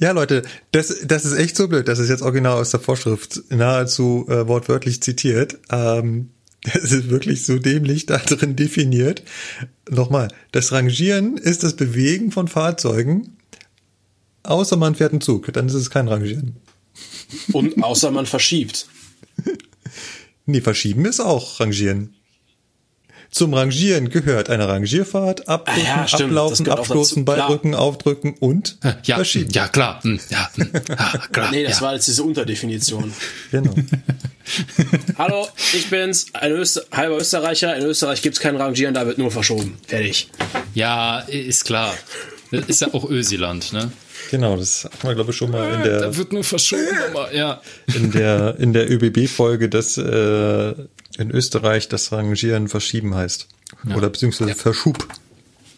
Ja, 0.00 0.12
Leute, 0.12 0.42
das, 0.72 1.06
das 1.06 1.24
ist 1.24 1.34
echt 1.34 1.56
so 1.56 1.68
blöd. 1.68 1.88
Das 1.88 1.98
ist 1.98 2.08
jetzt 2.08 2.22
original 2.22 2.58
aus 2.58 2.70
der 2.70 2.80
Vorschrift 2.80 3.42
nahezu 3.50 4.26
äh, 4.28 4.46
wortwörtlich 4.46 5.02
zitiert. 5.02 5.58
Ähm, 5.70 6.30
das 6.62 6.92
ist 6.92 7.10
wirklich 7.10 7.44
so 7.44 7.58
dämlich 7.58 8.06
da 8.06 8.18
drin 8.18 8.56
definiert. 8.56 9.22
Nochmal, 9.88 10.28
das 10.52 10.72
Rangieren 10.72 11.36
ist 11.36 11.62
das 11.62 11.76
Bewegen 11.76 12.32
von 12.32 12.48
Fahrzeugen, 12.48 13.36
außer 14.42 14.76
man 14.76 14.94
fährt 14.94 15.12
einen 15.12 15.20
Zug. 15.20 15.52
Dann 15.52 15.68
ist 15.68 15.74
es 15.74 15.90
kein 15.90 16.08
Rangieren. 16.08 16.56
Und 17.52 17.82
außer 17.82 18.10
man 18.10 18.26
verschiebt. 18.26 18.88
Nee, 20.50 20.62
verschieben 20.62 21.04
ist 21.04 21.20
auch 21.20 21.60
Rangieren. 21.60 22.14
Zum 23.30 23.52
Rangieren 23.54 24.08
gehört 24.08 24.48
eine 24.48 24.66
Rangierfahrt, 24.68 25.48
abdrücken, 25.48 25.82
Ah 25.86 26.06
ja, 26.08 26.18
ablaufen, 26.24 26.68
abstoßen, 26.68 27.24
beidrücken, 27.26 27.74
aufdrücken 27.74 28.34
und 28.40 28.78
Ja, 29.04 29.16
verschieben. 29.16 29.50
ja 29.52 29.68
klar. 29.68 30.02
Hm, 30.02 30.18
Ja, 30.30 30.50
hm, 30.54 30.70
ja 30.88 31.18
klar. 31.30 31.50
Nee, 31.50 31.62
das 31.64 31.80
ja. 31.80 31.86
war 31.86 31.94
jetzt 31.94 32.08
diese 32.08 32.22
Unterdefinition. 32.22 33.12
Genau. 33.50 33.74
Hallo, 35.18 35.46
ich 35.74 35.90
bin's, 35.90 36.26
ein 36.32 36.52
Öster 36.52 36.82
halber 36.90 37.18
Österreicher. 37.18 37.76
In 37.76 37.84
Österreich 37.84 38.22
gibt's 38.22 38.40
kein 38.40 38.56
Rangieren, 38.56 38.94
da 38.94 39.06
wird 39.06 39.18
nur 39.18 39.30
verschoben. 39.30 39.76
Fertig. 39.86 40.30
ja, 40.74 41.18
ist 41.20 41.64
klar. 41.66 41.94
Das 42.50 42.64
ist 42.66 42.80
ja 42.80 42.88
auch 42.94 43.08
Ösiland, 43.10 43.74
ne? 43.74 43.92
Genau, 44.30 44.56
das 44.56 44.84
hatten 44.84 45.06
wir, 45.06 45.14
glaube 45.14 45.30
ich, 45.32 45.36
schon 45.36 45.50
mal 45.50 45.74
in 45.74 45.82
der, 45.82 46.00
Da 46.00 46.16
wird 46.16 46.32
nur 46.32 46.44
verschoben, 46.44 46.82
aber 47.10 47.32
ja. 47.34 47.60
in 47.94 48.10
der, 48.10 48.56
in 48.58 48.72
der 48.72 48.90
ÖBB-Folge, 48.90 49.68
dass 49.68 49.96
äh, 49.98 50.74
in 51.18 51.30
Österreich 51.30 51.88
das 51.88 52.12
Rangieren 52.12 52.68
verschieben 52.68 53.14
heißt. 53.14 53.48
Oder 53.94 54.08
beziehungsweise 54.08 54.54
Verschub. 54.54 55.06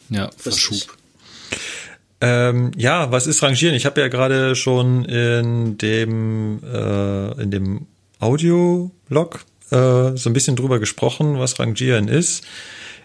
Ja, 0.08 0.30
Verschub. 0.36 0.96
Ähm, 2.20 2.70
ja, 2.76 3.10
was 3.10 3.26
ist 3.26 3.42
Rangieren? 3.42 3.74
Ich 3.74 3.86
habe 3.86 4.00
ja 4.00 4.06
gerade 4.08 4.54
schon 4.54 5.04
in 5.06 5.78
dem, 5.78 6.60
äh, 6.62 7.42
in 7.42 7.50
dem 7.50 7.86
Audio-Log 8.18 9.40
äh, 9.70 10.16
so 10.16 10.28
ein 10.28 10.34
bisschen 10.34 10.56
drüber 10.56 10.78
gesprochen, 10.78 11.38
was 11.38 11.58
Rangieren 11.58 12.08
ist. 12.08 12.44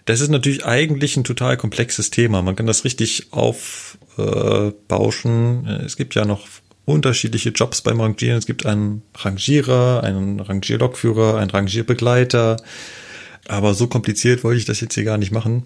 Das 0.04 0.20
ist 0.22 0.30
natürlich 0.30 0.66
eigentlich 0.66 1.18
ein 1.18 1.24
total 1.24 1.58
komplexes 1.58 2.12
Thema. 2.12 2.42
Man 2.42 2.56
kann 2.56 2.68
das 2.68 2.84
richtig 2.84 3.32
aufbauschen. 3.32 5.66
es 5.68 5.98
gibt 5.98 6.14
ja 6.14 6.26
noch 6.26 6.48
unterschiedliche 6.86 7.50
Jobs 7.50 7.82
beim 7.82 8.00
Rangieren. 8.00 8.38
Es 8.38 8.46
gibt 8.46 8.66
einen 8.66 9.02
Rangierer, 9.16 10.04
einen 10.04 10.40
Rangierlokführer, 10.40 11.38
einen 11.38 11.50
Rangierbegleiter. 11.50 12.58
Aber 13.48 13.74
so 13.74 13.88
kompliziert 13.88 14.44
wollte 14.44 14.60
ich 14.60 14.66
das 14.66 14.82
jetzt 14.82 14.96
hier 14.96 15.04
gar 15.04 15.18
nicht 15.18 15.32
machen. 15.32 15.64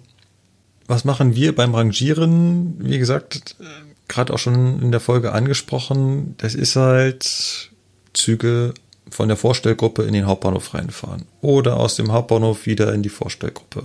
Was 0.86 1.04
machen 1.04 1.34
wir 1.34 1.54
beim 1.54 1.74
Rangieren? 1.74 2.74
Wie 2.78 2.98
gesagt, 2.98 3.56
gerade 4.08 4.34
auch 4.34 4.38
schon 4.38 4.82
in 4.82 4.90
der 4.90 5.00
Folge 5.00 5.32
angesprochen. 5.32 6.34
Das 6.38 6.54
ist 6.54 6.76
halt 6.76 7.70
Züge 8.12 8.74
von 9.08 9.28
der 9.28 9.36
Vorstellgruppe 9.36 10.02
in 10.02 10.12
den 10.12 10.26
Hauptbahnhof 10.26 10.74
reinfahren 10.74 11.24
oder 11.40 11.76
aus 11.78 11.96
dem 11.96 12.12
Hauptbahnhof 12.12 12.66
wieder 12.66 12.92
in 12.92 13.02
die 13.02 13.08
Vorstellgruppe. 13.08 13.84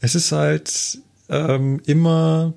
Es 0.00 0.14
ist 0.14 0.32
halt 0.32 0.98
ähm, 1.28 1.80
immer 1.86 2.54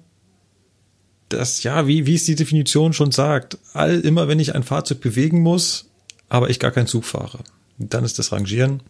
das, 1.30 1.64
ja, 1.64 1.88
wie, 1.88 2.06
wie 2.06 2.16
es 2.16 2.26
die 2.26 2.36
Definition 2.36 2.94
schon 2.94 3.12
sagt, 3.12 3.58
all, 3.74 4.00
immer 4.00 4.28
wenn 4.28 4.40
ich 4.40 4.56
ein 4.56 4.64
Fahrzeug 4.64 5.00
bewegen 5.00 5.42
muss, 5.42 5.86
aber 6.28 6.50
ich 6.50 6.60
gar 6.60 6.72
keinen 6.72 6.88
Zug 6.88 7.06
fahre. 7.06 7.40
Dann 7.78 8.04
ist 8.04 8.20
das 8.20 8.32
Rangieren. 8.32 8.82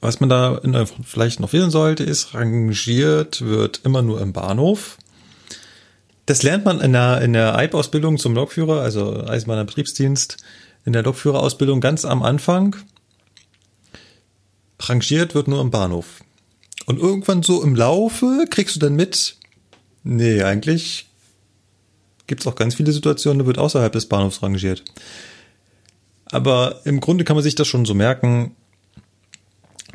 Was 0.00 0.20
man 0.20 0.28
da 0.28 0.60
vielleicht 1.04 1.40
noch 1.40 1.52
wissen 1.52 1.70
sollte, 1.70 2.04
ist, 2.04 2.34
rangiert 2.34 3.42
wird 3.42 3.80
immer 3.84 4.02
nur 4.02 4.20
im 4.20 4.32
Bahnhof. 4.32 4.96
Das 6.26 6.42
lernt 6.42 6.64
man 6.64 6.80
in 6.80 6.92
der, 6.92 7.20
in 7.22 7.32
der 7.32 7.56
EIB-Ausbildung 7.56 8.18
zum 8.18 8.34
Lokführer, 8.34 8.80
also 8.80 9.24
Eisenbahner 9.26 9.64
Betriebsdienst, 9.64 10.36
in 10.84 10.92
der 10.92 11.02
Lokführerausbildung 11.02 11.80
ganz 11.80 12.04
am 12.04 12.22
Anfang. 12.22 12.76
Rangiert 14.80 15.34
wird 15.34 15.48
nur 15.48 15.60
im 15.60 15.70
Bahnhof. 15.70 16.22
Und 16.86 16.98
irgendwann 16.98 17.42
so 17.42 17.62
im 17.62 17.74
Laufe 17.74 18.44
kriegst 18.50 18.76
du 18.76 18.80
dann 18.80 18.94
mit, 18.94 19.36
nee, 20.04 20.42
eigentlich 20.42 21.07
gibt's 22.28 22.46
auch 22.46 22.54
ganz 22.54 22.76
viele 22.76 22.92
Situationen, 22.92 23.40
da 23.40 23.46
wird 23.46 23.58
außerhalb 23.58 23.90
des 23.90 24.06
Bahnhofs 24.06 24.42
rangiert. 24.42 24.84
Aber 26.26 26.80
im 26.84 27.00
Grunde 27.00 27.24
kann 27.24 27.34
man 27.34 27.42
sich 27.42 27.56
das 27.56 27.66
schon 27.66 27.84
so 27.84 27.94
merken, 27.94 28.54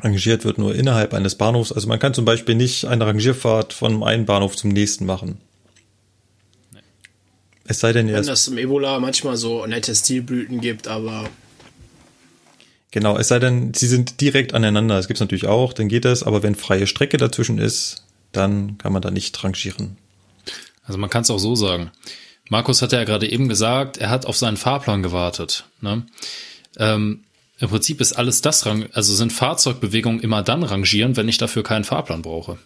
rangiert 0.00 0.44
wird 0.44 0.58
nur 0.58 0.74
innerhalb 0.74 1.14
eines 1.14 1.36
Bahnhofs. 1.36 1.72
Also 1.72 1.88
man 1.88 1.98
kann 1.98 2.12
zum 2.12 2.26
Beispiel 2.26 2.54
nicht 2.54 2.84
eine 2.84 3.06
Rangierfahrt 3.06 3.72
von 3.72 4.02
einem 4.02 4.26
Bahnhof 4.26 4.56
zum 4.56 4.70
nächsten 4.70 5.06
machen. 5.06 5.38
Es 7.66 7.80
sei 7.80 7.92
denn, 7.92 8.08
er 8.08 8.18
Wenn 8.18 8.26
das 8.26 8.46
im 8.48 8.58
Ebola 8.58 9.00
manchmal 9.00 9.38
so 9.38 9.64
nette 9.64 9.94
Stilblüten 9.94 10.60
gibt, 10.60 10.86
aber 10.86 11.30
Genau, 12.90 13.18
es 13.18 13.26
sei 13.26 13.40
denn, 13.40 13.74
sie 13.74 13.88
sind 13.88 14.20
direkt 14.20 14.54
aneinander. 14.54 14.94
Das 14.96 15.08
gibt's 15.08 15.20
natürlich 15.20 15.48
auch, 15.48 15.72
dann 15.72 15.88
geht 15.88 16.04
das, 16.04 16.22
aber 16.22 16.44
wenn 16.44 16.54
freie 16.54 16.86
Strecke 16.86 17.16
dazwischen 17.16 17.58
ist, 17.58 18.04
dann 18.30 18.78
kann 18.78 18.92
man 18.92 19.02
da 19.02 19.10
nicht 19.10 19.42
rangieren. 19.42 19.96
Also 20.84 20.98
man 20.98 21.10
kann 21.10 21.22
es 21.22 21.30
auch 21.30 21.38
so 21.38 21.56
sagen. 21.56 21.90
Markus 22.50 22.82
hat 22.82 22.92
ja 22.92 23.04
gerade 23.04 23.30
eben 23.30 23.48
gesagt, 23.48 23.96
er 23.96 24.10
hat 24.10 24.26
auf 24.26 24.36
seinen 24.36 24.56
Fahrplan 24.56 25.02
gewartet. 25.02 25.64
Ne? 25.80 26.04
Ähm, 26.78 27.24
Im 27.58 27.68
Prinzip 27.68 28.00
ist 28.00 28.12
alles 28.12 28.42
das, 28.42 28.66
rang 28.66 28.86
also 28.92 29.14
sind 29.14 29.32
Fahrzeugbewegungen 29.32 30.20
immer 30.20 30.42
dann 30.42 30.62
rangieren, 30.62 31.16
wenn 31.16 31.28
ich 31.28 31.38
dafür 31.38 31.62
keinen 31.62 31.84
Fahrplan 31.84 32.22
brauche. 32.22 32.58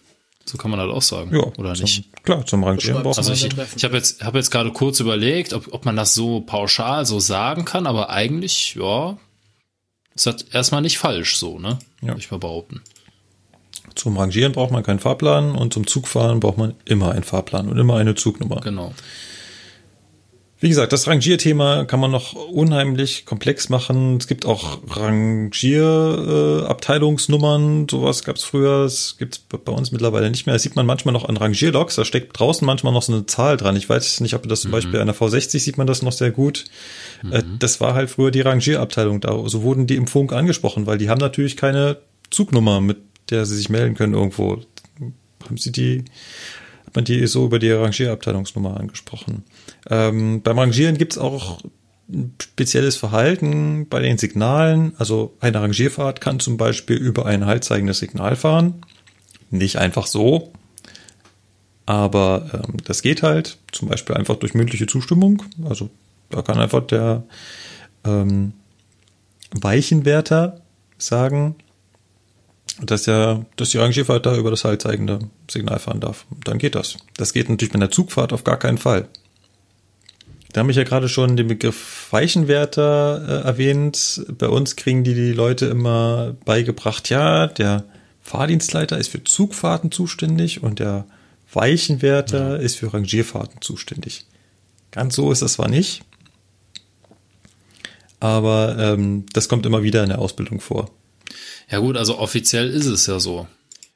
So 0.45 0.57
kann 0.57 0.71
man 0.71 0.79
halt 0.79 0.89
auch 0.89 1.01
sagen, 1.01 1.33
Ja, 1.33 1.43
oder 1.57 1.75
zum, 1.75 1.83
nicht? 1.83 2.03
Klar, 2.23 2.45
zum 2.45 2.63
Rangieren 2.63 3.03
braucht 3.03 3.19
Also 3.19 3.29
man. 3.29 3.37
ich, 3.37 3.75
ich 3.77 3.83
habe 3.83 3.95
jetzt, 3.95 4.23
hab 4.23 4.35
jetzt 4.35 4.49
gerade 4.49 4.71
kurz 4.71 4.99
überlegt, 4.99 5.53
ob, 5.53 5.71
ob 5.71 5.85
man 5.85 5.95
das 5.95 6.15
so 6.15 6.41
pauschal 6.41 7.05
so 7.05 7.19
sagen 7.19 7.65
kann, 7.65 7.85
aber 7.85 8.09
eigentlich, 8.09 8.75
ja, 8.75 9.17
ist 10.15 10.25
das 10.25 10.41
erstmal 10.51 10.81
nicht 10.81 10.97
falsch 10.97 11.37
so, 11.37 11.59
ne? 11.59 11.77
Ja. 12.01 12.09
Würde 12.09 12.19
ich 12.19 12.31
mal 12.31 12.39
behaupten. 12.39 12.81
Zum 13.95 14.17
Rangieren 14.17 14.51
braucht 14.53 14.71
man 14.71 14.81
keinen 14.83 14.99
Fahrplan 14.99 15.51
und 15.51 15.73
zum 15.73 15.85
Zugfahren 15.85 16.39
braucht 16.39 16.57
man 16.57 16.73
immer 16.85 17.11
einen 17.11 17.23
Fahrplan 17.23 17.69
und 17.69 17.77
immer 17.77 17.97
eine 17.97 18.15
Zugnummer. 18.15 18.59
Genau. 18.61 18.93
Wie 20.61 20.67
gesagt, 20.67 20.91
das 20.91 21.07
Rangierthema 21.07 21.85
kann 21.85 22.01
man 22.01 22.11
noch 22.11 22.33
unheimlich 22.33 23.25
komplex 23.25 23.69
machen. 23.69 24.17
Es 24.17 24.27
gibt 24.27 24.45
auch 24.45 24.79
Rangierabteilungsnummern, 24.89 27.83
äh, 27.83 27.87
sowas 27.89 28.25
gab 28.25 28.35
es 28.35 28.43
früher. 28.43 28.83
Das 28.83 29.15
gibt 29.17 29.35
es 29.35 29.39
bei 29.39 29.71
uns 29.71 29.93
mittlerweile 29.93 30.29
nicht 30.29 30.45
mehr. 30.45 30.55
Das 30.55 30.63
sieht 30.63 30.75
man 30.75 30.85
manchmal 30.85 31.13
noch 31.13 31.29
an 31.29 31.37
Rangierloks. 31.37 31.95
Da 31.95 32.03
steckt 32.03 32.37
draußen 32.37 32.65
manchmal 32.65 32.91
noch 32.91 33.03
so 33.03 33.13
eine 33.13 33.25
Zahl 33.25 33.55
dran. 33.55 33.77
Ich 33.77 33.87
weiß 33.87 34.19
nicht, 34.19 34.33
ob 34.33 34.49
das 34.49 34.59
zum 34.61 34.71
Beispiel 34.71 34.99
an 34.99 35.07
der 35.07 35.15
V60 35.15 35.59
sieht 35.59 35.77
man 35.77 35.87
das 35.87 36.01
noch 36.01 36.11
sehr 36.11 36.31
gut. 36.31 36.65
Äh, 37.31 37.41
Das 37.59 37.79
war 37.79 37.93
halt 37.93 38.09
früher 38.09 38.31
die 38.31 38.41
Rangierabteilung 38.41 39.21
da. 39.21 39.41
So 39.47 39.63
wurden 39.63 39.87
die 39.87 39.95
im 39.95 40.07
Funk 40.07 40.33
angesprochen, 40.33 40.87
weil 40.87 40.97
die 40.97 41.09
haben 41.09 41.19
natürlich 41.19 41.55
keine 41.55 41.99
Zugnummer, 42.31 42.81
mit 42.81 42.97
der 43.29 43.45
sie 43.45 43.55
sich 43.55 43.69
melden 43.69 43.95
können 43.95 44.13
irgendwo. 44.13 44.59
Haben 45.45 45.57
sie 45.57 45.71
die 45.71 46.03
hat 46.89 46.95
man 46.95 47.05
die 47.05 47.27
so 47.27 47.45
über 47.45 47.59
die 47.59 47.69
Rangierabteilungsnummer 47.69 48.79
angesprochen. 48.79 49.43
Ähm, 49.91 50.41
beim 50.41 50.57
Rangieren 50.57 50.97
gibt's 50.97 51.19
auch 51.19 51.61
ein 52.11 52.33
spezielles 52.41 52.95
Verhalten 52.95 53.87
bei 53.87 53.99
den 53.99 54.17
Signalen. 54.17 54.93
Also 54.97 55.35
eine 55.39 55.61
Rangierfahrt 55.61 56.19
kann 56.19 56.39
zum 56.39 56.57
Beispiel 56.57 56.97
über 56.97 57.27
ein 57.27 57.45
haltzeigendes 57.45 57.99
Signal 57.99 58.35
fahren. 58.35 58.81
Nicht 59.51 59.75
einfach 59.75 60.07
so, 60.07 60.51
aber 61.85 62.49
ähm, 62.53 62.77
das 62.85 63.03
geht 63.03 63.21
halt. 63.21 63.59
Zum 63.71 63.87
Beispiel 63.87 64.15
einfach 64.15 64.37
durch 64.37 64.55
mündliche 64.55 64.87
Zustimmung. 64.87 65.43
Also 65.69 65.91
da 66.31 66.41
kann 66.41 66.57
einfach 66.57 66.87
der 66.87 67.21
ähm, 68.03 68.53
Weichenwärter 69.51 70.61
sagen, 70.97 71.55
dass 72.81 73.05
ja, 73.05 73.45
dass 73.55 73.69
die 73.69 73.77
Rangierfahrt 73.77 74.25
da 74.25 74.35
über 74.35 74.49
das 74.49 74.63
haltzeigende 74.63 75.19
Signal 75.49 75.79
fahren 75.79 75.99
darf. 75.99 76.25
Dann 76.43 76.57
geht 76.57 76.75
das. 76.75 76.97
Das 77.17 77.33
geht 77.33 77.49
natürlich 77.49 77.71
bei 77.71 77.77
einer 77.77 77.91
Zugfahrt 77.91 78.33
auf 78.33 78.43
gar 78.43 78.57
keinen 78.57 78.77
Fall. 78.77 79.07
Da 80.51 80.61
habe 80.61 80.71
ich 80.71 80.77
ja 80.77 80.83
gerade 80.83 81.09
schon 81.09 81.37
den 81.37 81.47
Begriff 81.47 82.07
Weichenwärter 82.11 83.43
äh, 83.43 83.47
erwähnt. 83.47 84.25
Bei 84.37 84.47
uns 84.47 84.75
kriegen 84.75 85.03
die, 85.03 85.13
die 85.13 85.31
Leute 85.31 85.67
immer 85.67 86.35
beigebracht, 86.45 87.09
ja, 87.09 87.47
der 87.47 87.85
Fahrdienstleiter 88.21 88.97
ist 88.97 89.09
für 89.09 89.23
Zugfahrten 89.23 89.91
zuständig 89.91 90.63
und 90.63 90.79
der 90.79 91.05
Weichenwärter 91.53 92.59
ist 92.59 92.77
für 92.77 92.93
Rangierfahrten 92.93 93.61
zuständig. 93.61 94.25
Ganz 94.91 95.15
so 95.15 95.31
ist 95.31 95.41
das 95.41 95.53
zwar 95.53 95.67
nicht, 95.67 96.03
aber 98.19 98.75
ähm, 98.77 99.25
das 99.33 99.49
kommt 99.49 99.65
immer 99.65 99.83
wieder 99.83 100.03
in 100.03 100.09
der 100.09 100.19
Ausbildung 100.19 100.59
vor. 100.59 100.89
Ja 101.71 101.79
gut, 101.79 101.97
also 101.97 102.17
offiziell 102.17 102.69
ist 102.69 102.85
es 102.85 103.05
ja 103.05 103.19
so. 103.19 103.47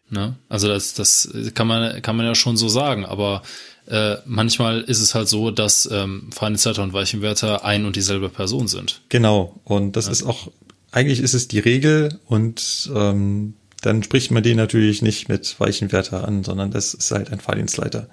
Ne? 0.10 0.36
Also 0.50 0.68
das, 0.68 0.94
das 0.94 1.30
kann 1.56 1.68
man, 1.68 2.02
kann 2.02 2.16
man 2.16 2.26
ja 2.26 2.36
schon 2.36 2.56
so 2.56 2.70
sagen, 2.70 3.06
aber 3.06 3.42
äh, 3.88 4.18
manchmal 4.26 4.82
ist 4.82 5.00
es 5.00 5.16
halt 5.16 5.28
so, 5.28 5.52
dass 5.52 5.90
ähm, 5.92 6.30
Fahrdienstleiter 6.32 6.84
und 6.84 6.94
Weichenwärter 6.94 7.66
ein 7.66 7.86
und 7.86 7.96
dieselbe 7.96 8.30
Person 8.30 8.68
sind. 8.68 9.02
Genau, 9.10 9.60
und 9.64 9.96
das 9.96 10.08
ist 10.08 10.24
auch, 10.24 10.52
eigentlich 10.92 11.20
ist 11.20 11.34
es 11.34 11.48
die 11.48 11.60
Regel 11.60 12.20
und 12.28 12.92
ähm, 12.96 13.56
dann 13.82 14.04
spricht 14.04 14.32
man 14.32 14.44
den 14.44 14.58
natürlich 14.58 15.02
nicht 15.02 15.28
mit 15.28 15.60
Weichenwärter 15.60 16.26
an, 16.26 16.44
sondern 16.44 16.72
das 16.72 16.94
ist 16.94 17.12
halt 17.12 17.32
ein 17.32 17.42
Fahrdienstleiter. 17.42 18.08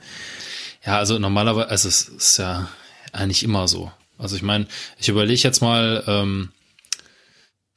Ja, 0.85 0.99
also 0.99 1.19
normalerweise, 1.19 1.69
also 1.69 1.89
es 1.89 2.09
ist 2.09 2.39
ja 2.39 2.69
eigentlich 3.13 3.45
immer 3.45 3.69
so. 3.69 3.93
Also 4.19 4.37
ich 4.37 4.43
meine, 4.43 4.67
ich 4.99 5.09
überlege 5.09 5.43
jetzt 5.43 5.61
mal, 5.61 6.03
ähm, 6.07 6.49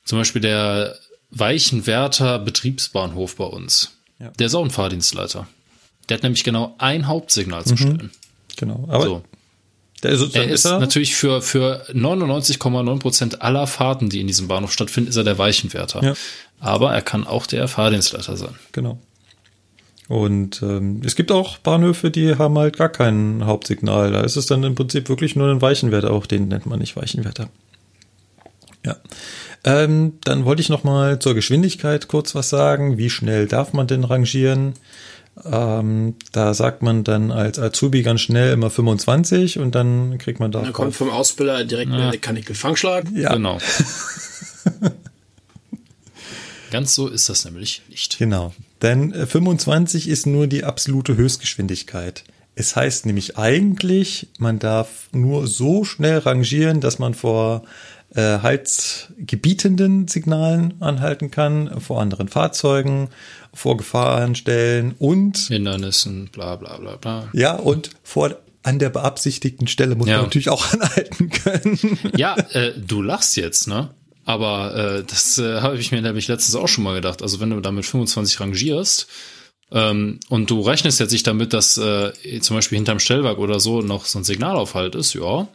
zum 0.05 0.17
Beispiel 0.17 0.41
der 0.41 0.97
Weichenwärter 1.33 2.39
Betriebsbahnhof 2.39 3.35
bei 3.35 3.45
uns. 3.45 3.97
Ja. 4.19 4.29
Der 4.39 4.47
ist 4.47 4.55
auch 4.55 4.63
ein 4.63 4.71
Fahrdienstleiter. 4.71 5.47
Der 6.09 6.17
hat 6.17 6.23
nämlich 6.23 6.43
genau 6.43 6.75
ein 6.77 7.07
Hauptsignal 7.07 7.65
zu 7.65 7.77
stellen. 7.77 8.11
Genau, 8.57 8.85
aber 8.87 9.03
So. 9.05 9.23
der 10.03 10.11
ist, 10.11 10.35
Er 10.35 10.47
ist 10.47 10.65
natürlich 10.65 11.15
für, 11.15 11.41
für 11.41 11.85
99,9 11.91 12.99
Prozent 12.99 13.41
aller 13.41 13.67
Fahrten, 13.67 14.09
die 14.09 14.19
in 14.19 14.27
diesem 14.27 14.47
Bahnhof 14.47 14.71
stattfinden, 14.71 15.09
ist 15.09 15.15
er 15.15 15.23
der 15.23 15.37
Weichenwärter. 15.37 16.03
Ja. 16.03 16.13
Aber 16.59 16.93
er 16.93 17.01
kann 17.01 17.25
auch 17.25 17.45
der 17.47 17.67
Fahrdienstleiter 17.67 18.37
sein. 18.37 18.55
Genau. 18.71 18.99
Und 20.09 20.61
ähm, 20.61 21.01
es 21.05 21.15
gibt 21.15 21.31
auch 21.31 21.57
Bahnhöfe, 21.57 22.11
die 22.11 22.35
haben 22.35 22.57
halt 22.57 22.77
gar 22.77 22.89
kein 22.89 23.45
Hauptsignal. 23.45 24.11
Da 24.11 24.21
ist 24.21 24.35
es 24.35 24.45
dann 24.45 24.63
im 24.63 24.75
Prinzip 24.75 25.07
wirklich 25.09 25.35
nur 25.35 25.49
ein 25.49 25.61
Weichenwärter. 25.61 26.11
Auch 26.11 26.25
den 26.25 26.49
nennt 26.49 26.65
man 26.65 26.79
nicht 26.79 26.95
Weichenwärter. 26.95 27.49
Ja. 28.85 28.97
Ähm, 29.65 30.13
dann 30.23 30.45
wollte 30.45 30.61
ich 30.61 30.69
noch 30.69 30.83
mal 30.83 31.19
zur 31.19 31.35
Geschwindigkeit 31.35 32.07
kurz 32.07 32.35
was 32.35 32.49
sagen. 32.49 32.97
Wie 32.97 33.09
schnell 33.09 33.47
darf 33.47 33.73
man 33.73 33.87
denn 33.87 34.03
rangieren? 34.03 34.73
Ähm, 35.45 36.15
da 36.31 36.53
sagt 36.53 36.83
man 36.83 37.03
dann 37.03 37.31
als 37.31 37.57
Azubi 37.57 38.03
ganz 38.03 38.21
schnell 38.21 38.53
immer 38.53 38.69
25 38.69 39.57
und 39.59 39.73
dann 39.73 40.17
kriegt 40.19 40.39
man 40.39 40.51
da. 40.51 40.61
Da 40.61 40.71
kommt 40.71 40.95
vom 40.95 41.09
Ausbilder 41.09 41.63
direkt 41.65 41.91
Ja. 41.91 42.11
der 42.11 42.19
Kanickel-Fangschlag. 42.19 43.05
ja, 43.15 43.33
Genau. 43.33 43.57
Ganz 46.71 46.95
so 46.95 47.07
ist 47.07 47.29
das 47.29 47.45
nämlich 47.45 47.83
nicht. 47.89 48.17
Genau. 48.17 48.53
Denn 48.81 49.13
äh, 49.13 49.27
25 49.27 50.07
ist 50.09 50.25
nur 50.25 50.47
die 50.47 50.63
absolute 50.63 51.15
Höchstgeschwindigkeit. 51.15 52.23
Es 52.55 52.75
heißt 52.75 53.05
nämlich 53.05 53.37
eigentlich, 53.37 54.27
man 54.39 54.59
darf 54.59 55.07
nur 55.11 55.47
so 55.47 55.83
schnell 55.85 56.19
rangieren, 56.19 56.81
dass 56.81 56.99
man 56.99 57.13
vor 57.13 57.63
äh, 58.15 58.39
halsgebietenden 58.39 60.07
Signalen 60.07 60.75
anhalten 60.81 61.31
kann, 61.31 61.79
vor 61.81 62.01
anderen 62.01 62.27
Fahrzeugen, 62.27 63.09
vor 63.53 63.77
Gefahrenstellen 63.77 64.95
und 64.99 65.37
Hindernissen, 65.37 66.29
bla 66.31 66.55
bla 66.55 66.77
bla 66.77 66.95
bla. 66.97 67.27
ja 67.33 67.53
und 67.55 67.89
vor 68.03 68.37
an 68.63 68.79
der 68.79 68.89
beabsichtigten 68.89 69.67
Stelle 69.67 69.95
muss 69.95 70.07
Ja. 70.07 70.17
man 70.17 70.25
natürlich 70.25 70.49
auch 70.49 70.65
anhalten 70.73 71.29
können. 71.29 71.99
Ja, 72.15 72.35
äh, 72.53 72.71
du 72.79 73.01
lachst 73.01 73.35
jetzt, 73.35 73.67
ne? 73.67 73.89
Aber 74.25 74.73
äh, 74.99 75.03
das 75.03 75.37
äh, 75.37 75.59
habe 75.59 75.77
ich 75.77 75.91
mir 75.91 76.01
nämlich 76.01 76.29
letztens 76.29 76.55
auch 76.55 76.69
schon 76.69 76.85
mal 76.85 76.93
gedacht. 76.95 77.21
Also 77.21 77.41
wenn 77.41 77.49
du 77.49 77.59
damit 77.59 77.85
25 77.85 78.39
rangierst 78.39 79.07
ähm, 79.73 80.21
und 80.29 80.49
du 80.49 80.61
rechnest 80.61 81.01
jetzt 81.01 81.11
nicht 81.11 81.27
damit, 81.27 81.51
dass 81.51 81.77
äh, 81.77 82.13
zum 82.39 82.55
Beispiel 82.55 82.77
hinterm 82.77 82.99
Stellwerk 82.99 83.37
oder 83.37 83.59
so 83.59 83.81
noch 83.81 84.05
so 84.05 84.19
ein 84.19 84.23
Signalaufhalt 84.23 84.95
ist, 84.95 85.13
ja. 85.13 85.47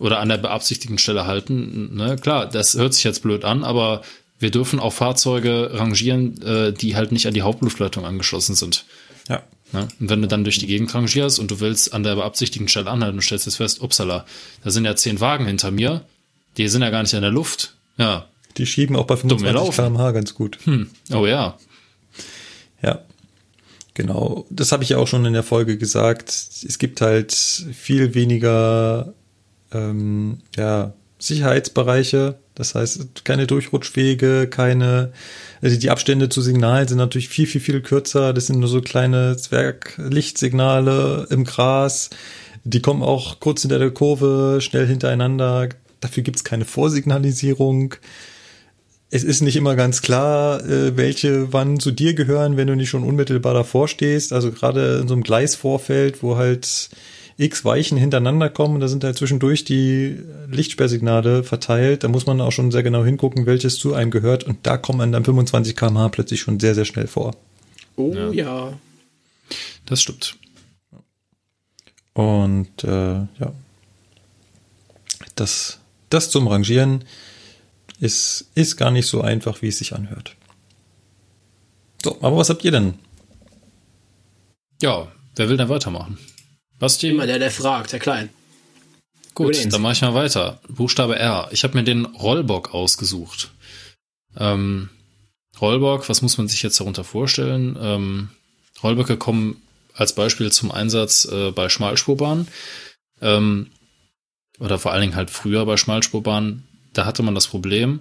Oder 0.00 0.18
an 0.18 0.28
der 0.28 0.38
beabsichtigten 0.38 0.98
Stelle 0.98 1.26
halten, 1.26 1.94
ne? 1.94 2.16
Klar, 2.16 2.46
das 2.48 2.74
hört 2.74 2.94
sich 2.94 3.04
jetzt 3.04 3.22
blöd 3.22 3.44
an, 3.44 3.62
aber 3.62 4.02
wir 4.40 4.50
dürfen 4.50 4.80
auch 4.80 4.92
Fahrzeuge 4.92 5.70
rangieren, 5.72 6.42
äh, 6.42 6.72
die 6.72 6.96
halt 6.96 7.12
nicht 7.12 7.26
an 7.26 7.34
die 7.34 7.42
Hauptluftleitung 7.42 8.04
angeschlossen 8.04 8.54
sind. 8.54 8.84
ja. 9.28 9.42
Ne? 9.72 9.88
Und 9.98 10.08
wenn 10.08 10.22
du 10.22 10.28
dann 10.28 10.44
durch 10.44 10.58
die 10.58 10.66
Gegend 10.68 10.94
rangierst 10.94 11.38
und 11.40 11.50
du 11.50 11.58
willst 11.58 11.92
an 11.92 12.04
der 12.04 12.14
beabsichtigten 12.14 12.68
Stelle 12.68 12.90
anhalten 12.90 13.18
und 13.18 13.22
stellst 13.22 13.46
jetzt 13.46 13.56
fest, 13.56 13.82
upsala, 13.82 14.24
da 14.62 14.70
sind 14.70 14.84
ja 14.84 14.94
zehn 14.94 15.20
Wagen 15.20 15.46
hinter 15.46 15.72
mir, 15.72 16.02
die 16.56 16.68
sind 16.68 16.82
ja 16.82 16.90
gar 16.90 17.02
nicht 17.02 17.12
in 17.12 17.22
der 17.22 17.30
Luft. 17.32 17.74
Ja. 17.98 18.26
Die 18.56 18.66
schieben 18.66 18.94
auch 18.94 19.06
bei 19.06 19.16
Dumm 19.16 19.38
25 19.38 19.48
gelaufen. 19.76 19.94
km/h 19.96 20.10
ganz 20.12 20.34
gut. 20.34 20.58
Hm. 20.64 20.90
Oh 21.12 21.26
ja. 21.26 21.58
Ja, 22.82 23.00
genau. 23.94 24.46
Das 24.50 24.70
habe 24.70 24.84
ich 24.84 24.90
ja 24.90 24.98
auch 24.98 25.08
schon 25.08 25.24
in 25.24 25.32
der 25.32 25.42
Folge 25.42 25.76
gesagt. 25.76 26.28
Es 26.30 26.78
gibt 26.78 27.00
halt 27.00 27.32
viel 27.32 28.14
weniger 28.14 29.12
ähm, 29.74 30.38
ja, 30.56 30.94
Sicherheitsbereiche. 31.18 32.36
Das 32.54 32.74
heißt, 32.74 33.24
keine 33.24 33.46
Durchrutschwege, 33.46 34.46
keine, 34.48 35.12
also 35.60 35.76
die 35.76 35.90
Abstände 35.90 36.28
zu 36.28 36.40
Signalen 36.40 36.86
sind 36.86 36.98
natürlich 36.98 37.28
viel, 37.28 37.46
viel, 37.46 37.60
viel 37.60 37.80
kürzer. 37.80 38.32
Das 38.32 38.46
sind 38.46 38.60
nur 38.60 38.68
so 38.68 38.80
kleine 38.80 39.36
Zwerglichtsignale 39.36 41.26
im 41.30 41.44
Gras. 41.44 42.10
Die 42.62 42.80
kommen 42.80 43.02
auch 43.02 43.40
kurz 43.40 43.62
hinter 43.62 43.78
der 43.78 43.90
Kurve, 43.90 44.60
schnell 44.60 44.86
hintereinander. 44.86 45.68
Dafür 46.00 46.22
gibt's 46.22 46.44
keine 46.44 46.64
Vorsignalisierung 46.64 47.96
es 49.14 49.22
ist 49.22 49.42
nicht 49.42 49.54
immer 49.54 49.76
ganz 49.76 50.02
klar, 50.02 50.64
äh, 50.64 50.96
welche 50.96 51.52
wann 51.52 51.78
zu 51.78 51.92
dir 51.92 52.14
gehören, 52.14 52.56
wenn 52.56 52.66
du 52.66 52.74
nicht 52.74 52.88
schon 52.88 53.04
unmittelbar 53.04 53.54
davor 53.54 53.86
stehst. 53.86 54.32
Also 54.32 54.50
gerade 54.50 54.98
in 55.00 55.06
so 55.06 55.14
einem 55.14 55.22
Gleisvorfeld, 55.22 56.24
wo 56.24 56.36
halt 56.36 56.90
x 57.36 57.64
Weichen 57.64 57.98
hintereinander 57.98 58.48
kommen 58.48 58.74
und 58.74 58.80
da 58.80 58.88
sind 58.88 59.02
halt 59.04 59.16
zwischendurch 59.16 59.64
die 59.64 60.20
Lichtsperrsignale 60.48 61.42
verteilt. 61.42 62.04
Da 62.04 62.08
muss 62.08 62.26
man 62.26 62.40
auch 62.40 62.52
schon 62.52 62.70
sehr 62.70 62.82
genau 62.82 63.04
hingucken, 63.04 63.46
welches 63.46 63.78
zu 63.78 63.94
einem 63.94 64.10
gehört 64.10 64.44
und 64.44 64.58
da 64.62 64.76
kommen 64.76 65.12
dann 65.12 65.24
25 65.24 65.76
km/h 65.76 66.08
plötzlich 66.10 66.40
schon 66.40 66.60
sehr, 66.60 66.74
sehr 66.74 66.84
schnell 66.84 67.06
vor. 67.06 67.34
Oh 67.96 68.12
ja. 68.14 68.30
ja. 68.30 68.72
Das 69.86 70.00
stimmt. 70.00 70.36
Und 72.14 72.84
äh, 72.84 73.14
ja, 73.14 73.52
das, 75.34 75.80
das 76.10 76.30
zum 76.30 76.46
Rangieren 76.46 77.04
ist, 77.98 78.50
ist 78.54 78.76
gar 78.76 78.92
nicht 78.92 79.06
so 79.06 79.20
einfach, 79.20 79.62
wie 79.62 79.68
es 79.68 79.78
sich 79.78 79.94
anhört. 79.94 80.36
So, 82.02 82.16
aber 82.20 82.36
was 82.36 82.50
habt 82.50 82.64
ihr 82.64 82.70
denn? 82.70 82.94
Ja, 84.80 85.08
wer 85.36 85.48
will 85.48 85.56
denn 85.56 85.68
weitermachen? 85.68 86.18
Basti? 86.84 87.08
Immer 87.08 87.26
der, 87.26 87.38
der 87.38 87.50
fragt, 87.50 87.92
der 87.92 87.98
Klein. 87.98 88.28
Gut, 89.32 89.72
dann 89.72 89.80
mache 89.80 89.94
ich 89.94 90.02
mal 90.02 90.12
weiter. 90.12 90.60
Buchstabe 90.68 91.18
R. 91.18 91.48
Ich 91.50 91.64
habe 91.64 91.78
mir 91.78 91.82
den 91.82 92.04
Rollbock 92.04 92.74
ausgesucht. 92.74 93.50
Ähm, 94.36 94.90
Rollbock, 95.58 96.10
was 96.10 96.20
muss 96.20 96.36
man 96.36 96.46
sich 96.46 96.62
jetzt 96.62 96.78
darunter 96.78 97.02
vorstellen? 97.02 97.76
Ähm, 97.80 98.28
Rollböcke 98.82 99.16
kommen 99.16 99.62
als 99.94 100.14
Beispiel 100.14 100.52
zum 100.52 100.70
Einsatz 100.70 101.24
äh, 101.24 101.52
bei 101.52 101.70
Schmalspurbahnen. 101.70 102.48
Ähm, 103.22 103.70
oder 104.58 104.78
vor 104.78 104.92
allen 104.92 105.00
Dingen 105.00 105.16
halt 105.16 105.30
früher 105.30 105.64
bei 105.64 105.78
Schmalspurbahnen. 105.78 106.68
Da 106.92 107.06
hatte 107.06 107.22
man 107.22 107.34
das 107.34 107.46
Problem, 107.46 108.00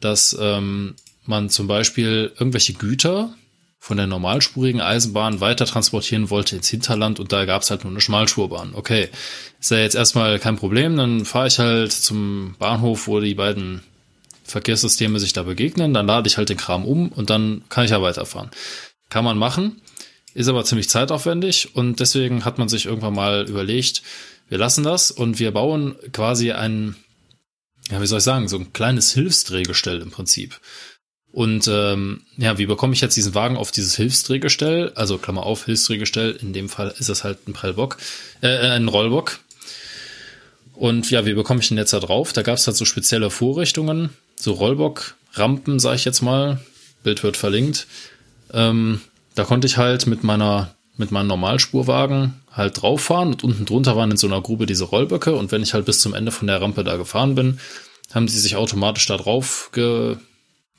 dass 0.00 0.34
ähm, 0.40 0.96
man 1.24 1.50
zum 1.50 1.66
Beispiel 1.66 2.32
irgendwelche 2.38 2.72
Güter 2.72 3.34
von 3.84 3.98
der 3.98 4.06
normalspurigen 4.06 4.80
Eisenbahn 4.80 5.42
weiter 5.42 5.66
transportieren 5.66 6.30
wollte 6.30 6.56
ins 6.56 6.70
Hinterland 6.70 7.20
und 7.20 7.32
da 7.32 7.44
gab 7.44 7.60
es 7.60 7.70
halt 7.70 7.84
nur 7.84 7.92
eine 7.92 8.00
Schmalspurbahn. 8.00 8.74
Okay, 8.74 9.10
ist 9.60 9.72
ja 9.72 9.76
jetzt 9.76 9.94
erstmal 9.94 10.38
kein 10.38 10.56
Problem, 10.56 10.96
dann 10.96 11.26
fahre 11.26 11.48
ich 11.48 11.58
halt 11.58 11.92
zum 11.92 12.56
Bahnhof, 12.58 13.06
wo 13.08 13.20
die 13.20 13.34
beiden 13.34 13.82
Verkehrssysteme 14.42 15.20
sich 15.20 15.34
da 15.34 15.42
begegnen, 15.42 15.92
dann 15.92 16.06
lade 16.06 16.26
ich 16.26 16.38
halt 16.38 16.48
den 16.48 16.56
Kram 16.56 16.86
um 16.86 17.08
und 17.08 17.28
dann 17.28 17.62
kann 17.68 17.84
ich 17.84 17.90
ja 17.90 18.00
weiterfahren. 18.00 18.50
Kann 19.10 19.22
man 19.22 19.36
machen, 19.36 19.82
ist 20.32 20.48
aber 20.48 20.64
ziemlich 20.64 20.88
zeitaufwendig 20.88 21.76
und 21.76 22.00
deswegen 22.00 22.46
hat 22.46 22.56
man 22.56 22.70
sich 22.70 22.86
irgendwann 22.86 23.14
mal 23.14 23.46
überlegt, 23.46 24.00
wir 24.48 24.56
lassen 24.56 24.82
das 24.82 25.10
und 25.10 25.40
wir 25.40 25.50
bauen 25.50 25.94
quasi 26.10 26.52
ein, 26.52 26.96
ja, 27.90 28.00
wie 28.00 28.06
soll 28.06 28.20
ich 28.20 28.24
sagen, 28.24 28.48
so 28.48 28.56
ein 28.56 28.72
kleines 28.72 29.12
Hilfsdrehgestell 29.12 30.00
im 30.00 30.10
Prinzip. 30.10 30.58
Und 31.34 31.66
ähm, 31.66 32.22
ja, 32.36 32.58
wie 32.58 32.66
bekomme 32.66 32.94
ich 32.94 33.00
jetzt 33.00 33.16
diesen 33.16 33.34
Wagen 33.34 33.56
auf 33.56 33.72
dieses 33.72 33.96
Hilfsdrehgestell? 33.96 34.92
Also 34.94 35.18
Klammer 35.18 35.42
auf, 35.42 35.64
Hilfsdrehgestell, 35.64 36.30
in 36.40 36.52
dem 36.52 36.68
Fall 36.68 36.94
ist 36.96 37.08
das 37.08 37.24
halt 37.24 37.48
ein 37.48 37.52
Prellbock, 37.52 37.96
äh, 38.40 38.56
ein 38.68 38.86
Rollbock. 38.86 39.40
Und 40.74 41.10
ja, 41.10 41.26
wie 41.26 41.34
bekomme 41.34 41.60
ich 41.60 41.66
den 41.66 41.76
jetzt 41.76 41.92
da 41.92 41.98
drauf? 41.98 42.32
Da 42.32 42.42
gab 42.42 42.56
es 42.56 42.68
halt 42.68 42.76
so 42.76 42.84
spezielle 42.84 43.30
Vorrichtungen, 43.30 44.10
so 44.36 44.52
Rollbock-Rampen, 44.52 45.80
sage 45.80 45.96
ich 45.96 46.04
jetzt 46.04 46.22
mal. 46.22 46.60
Bild 47.02 47.24
wird 47.24 47.36
verlinkt. 47.36 47.88
Ähm, 48.52 49.00
da 49.34 49.42
konnte 49.42 49.66
ich 49.66 49.76
halt 49.76 50.06
mit 50.06 50.22
meiner 50.22 50.72
mit 50.96 51.10
meinem 51.10 51.26
Normalspurwagen 51.26 52.40
halt 52.52 52.80
drauf 52.80 53.00
fahren 53.00 53.32
und 53.32 53.42
unten 53.42 53.64
drunter 53.64 53.96
waren 53.96 54.12
in 54.12 54.16
so 54.16 54.28
einer 54.28 54.40
Grube 54.40 54.66
diese 54.66 54.84
Rollböcke 54.84 55.34
und 55.34 55.50
wenn 55.50 55.64
ich 55.64 55.74
halt 55.74 55.86
bis 55.86 55.98
zum 55.98 56.14
Ende 56.14 56.30
von 56.30 56.46
der 56.46 56.60
Rampe 56.60 56.84
da 56.84 56.96
gefahren 56.96 57.34
bin, 57.34 57.58
haben 58.14 58.28
sie 58.28 58.38
sich 58.38 58.54
automatisch 58.54 59.06
da 59.06 59.16
drauf 59.16 59.70
ge 59.72 60.16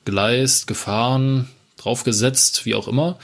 geleist, 0.06 0.66
gefahren, 0.66 1.48
draufgesetzt, 1.76 2.64
wie 2.64 2.74
auch 2.74 2.88
immer. 2.88 3.18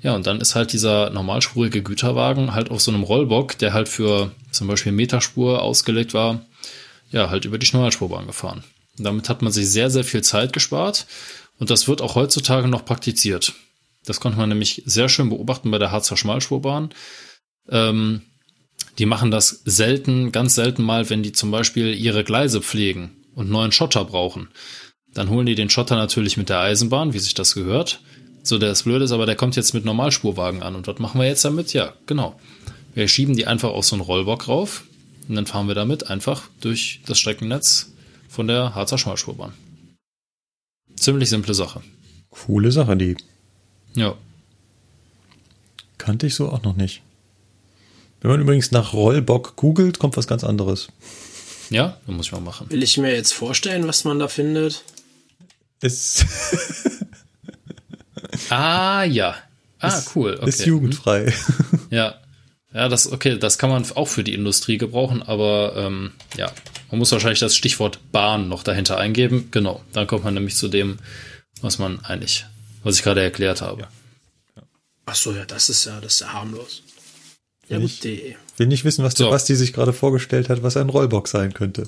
Ja, 0.00 0.14
und 0.14 0.26
dann 0.28 0.40
ist 0.40 0.54
halt 0.54 0.72
dieser 0.72 1.10
normalspurige 1.10 1.82
Güterwagen 1.82 2.54
halt 2.54 2.70
auf 2.70 2.80
so 2.80 2.92
einem 2.92 3.02
Rollbock, 3.02 3.58
der 3.58 3.72
halt 3.72 3.88
für 3.88 4.30
zum 4.52 4.68
Beispiel 4.68 4.92
Meterspur 4.92 5.62
ausgelegt 5.62 6.14
war, 6.14 6.46
ja, 7.10 7.30
halt 7.30 7.44
über 7.44 7.58
die 7.58 7.68
Normalspurbahn 7.72 8.26
gefahren. 8.26 8.62
Damit 8.96 9.28
hat 9.28 9.42
man 9.42 9.52
sich 9.52 9.68
sehr, 9.68 9.90
sehr 9.90 10.04
viel 10.04 10.22
Zeit 10.22 10.52
gespart 10.52 11.06
und 11.58 11.70
das 11.70 11.88
wird 11.88 12.00
auch 12.00 12.14
heutzutage 12.14 12.68
noch 12.68 12.84
praktiziert. 12.84 13.54
Das 14.04 14.20
konnte 14.20 14.38
man 14.38 14.48
nämlich 14.48 14.82
sehr 14.86 15.08
schön 15.08 15.28
beobachten 15.28 15.70
bei 15.70 15.78
der 15.78 15.90
Harzer 15.90 16.16
Schmalspurbahn. 16.16 16.90
Ähm, 17.68 18.22
die 18.98 19.06
machen 19.06 19.30
das 19.30 19.62
selten, 19.64 20.32
ganz 20.32 20.54
selten 20.54 20.82
mal, 20.82 21.10
wenn 21.10 21.22
die 21.22 21.32
zum 21.32 21.50
Beispiel 21.50 21.94
ihre 21.94 22.24
Gleise 22.24 22.62
pflegen 22.62 23.16
und 23.34 23.50
neuen 23.50 23.72
Schotter 23.72 24.04
brauchen. 24.04 24.48
Dann 25.14 25.30
holen 25.30 25.46
die 25.46 25.54
den 25.54 25.70
Schotter 25.70 25.96
natürlich 25.96 26.36
mit 26.36 26.48
der 26.48 26.60
Eisenbahn, 26.60 27.12
wie 27.12 27.18
sich 27.18 27.34
das 27.34 27.54
gehört. 27.54 28.00
So, 28.42 28.58
der 28.58 28.72
ist 28.72 28.84
blöd 28.84 29.02
ist, 29.02 29.12
aber 29.12 29.26
der 29.26 29.36
kommt 29.36 29.56
jetzt 29.56 29.74
mit 29.74 29.84
Normalspurwagen 29.84 30.62
an. 30.62 30.74
Und 30.74 30.86
was 30.86 30.98
machen 30.98 31.20
wir 31.20 31.26
jetzt 31.26 31.44
damit? 31.44 31.72
Ja, 31.72 31.92
genau. 32.06 32.38
Wir 32.94 33.08
schieben 33.08 33.36
die 33.36 33.46
einfach 33.46 33.70
auf 33.70 33.84
so 33.84 33.96
einen 33.96 34.02
Rollbock 34.02 34.48
rauf 34.48 34.84
und 35.28 35.34
dann 35.34 35.46
fahren 35.46 35.68
wir 35.68 35.74
damit 35.74 36.10
einfach 36.10 36.48
durch 36.60 37.00
das 37.06 37.18
Streckennetz 37.18 37.92
von 38.28 38.48
der 38.48 38.74
Harzer 38.74 38.98
Schmalspurbahn. 38.98 39.52
Ziemlich 40.96 41.28
simple 41.28 41.54
Sache. 41.54 41.82
Coole 42.30 42.72
Sache, 42.72 42.96
die. 42.96 43.16
Ja. 43.94 44.16
Kannte 45.96 46.26
ich 46.26 46.34
so 46.34 46.48
auch 46.50 46.62
noch 46.62 46.76
nicht. 46.76 47.02
Wenn 48.20 48.30
man 48.30 48.40
übrigens 48.40 48.72
nach 48.72 48.92
Rollbock 48.92 49.56
googelt, 49.56 49.98
kommt 49.98 50.16
was 50.16 50.26
ganz 50.26 50.42
anderes. 50.42 50.88
Ja, 51.70 51.98
das 52.06 52.16
muss 52.16 52.26
ich 52.26 52.32
mal 52.32 52.40
machen. 52.40 52.70
Will 52.70 52.82
ich 52.82 52.98
mir 52.98 53.14
jetzt 53.14 53.32
vorstellen, 53.32 53.86
was 53.86 54.04
man 54.04 54.18
da 54.18 54.28
findet? 54.28 54.82
Ist. 55.80 56.26
ah, 58.50 59.04
ja. 59.04 59.36
Ah, 59.78 59.88
ist, 59.88 60.16
cool. 60.16 60.36
Okay. 60.38 60.48
Ist 60.48 60.66
jugendfrei. 60.66 61.32
Ja. 61.90 62.14
Ja, 62.74 62.88
das, 62.88 63.10
okay, 63.10 63.38
das 63.38 63.56
kann 63.56 63.70
man 63.70 63.84
auch 63.94 64.08
für 64.08 64.22
die 64.22 64.34
Industrie 64.34 64.76
gebrauchen, 64.76 65.22
aber 65.22 65.72
ähm, 65.74 66.12
ja, 66.36 66.52
man 66.90 66.98
muss 66.98 67.10
wahrscheinlich 67.12 67.38
das 67.38 67.56
Stichwort 67.56 67.98
Bahn 68.12 68.48
noch 68.48 68.62
dahinter 68.62 68.98
eingeben. 68.98 69.48
Genau, 69.50 69.82
dann 69.92 70.06
kommt 70.06 70.24
man 70.24 70.34
nämlich 70.34 70.54
zu 70.54 70.68
dem, 70.68 70.98
was 71.62 71.78
man 71.78 72.04
eigentlich, 72.04 72.44
was 72.82 72.96
ich 72.96 73.02
gerade 73.02 73.22
erklärt 73.22 73.62
habe. 73.62 73.88
Ja. 74.54 74.62
Ach 75.06 75.14
so, 75.14 75.32
ja, 75.32 75.46
das 75.46 75.70
ist 75.70 75.86
ja, 75.86 75.98
das 76.00 76.14
ist 76.14 76.20
ja 76.20 76.34
harmlos. 76.34 76.82
Ja, 77.68 77.78
gut, 77.78 78.04
ich 78.04 78.36
will 78.56 78.66
nicht 78.66 78.84
wissen, 78.84 79.04
was 79.04 79.14
so. 79.14 79.24
der 79.24 79.30
Basti 79.30 79.54
sich 79.54 79.72
gerade 79.72 79.92
vorgestellt 79.92 80.48
hat, 80.48 80.62
was 80.62 80.76
ein 80.76 80.88
Rollbox 80.88 81.30
sein 81.30 81.52
könnte. 81.52 81.86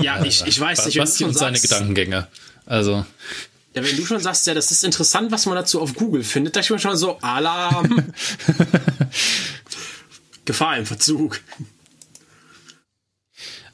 Ja, 0.00 0.24
ich, 0.24 0.46
ich 0.46 0.58
weiß 0.58 0.86
nicht. 0.86 0.98
Basti 0.98 1.24
und 1.24 1.36
seine 1.36 1.60
Gedankengänge. 1.60 2.28
Also. 2.66 3.06
Ja, 3.74 3.84
wenn 3.84 3.96
du 3.96 4.06
schon 4.06 4.20
sagst, 4.20 4.46
ja, 4.46 4.54
das 4.54 4.70
ist 4.70 4.84
interessant, 4.84 5.30
was 5.30 5.46
man 5.46 5.54
dazu 5.54 5.80
auf 5.80 5.94
Google 5.94 6.24
findet, 6.24 6.56
da 6.56 6.60
ich 6.60 6.70
mir 6.70 6.78
schon 6.78 6.96
so, 6.96 7.18
Alarm. 7.20 8.06
Gefahr 10.44 10.78
im 10.78 10.86
Verzug. 10.86 11.40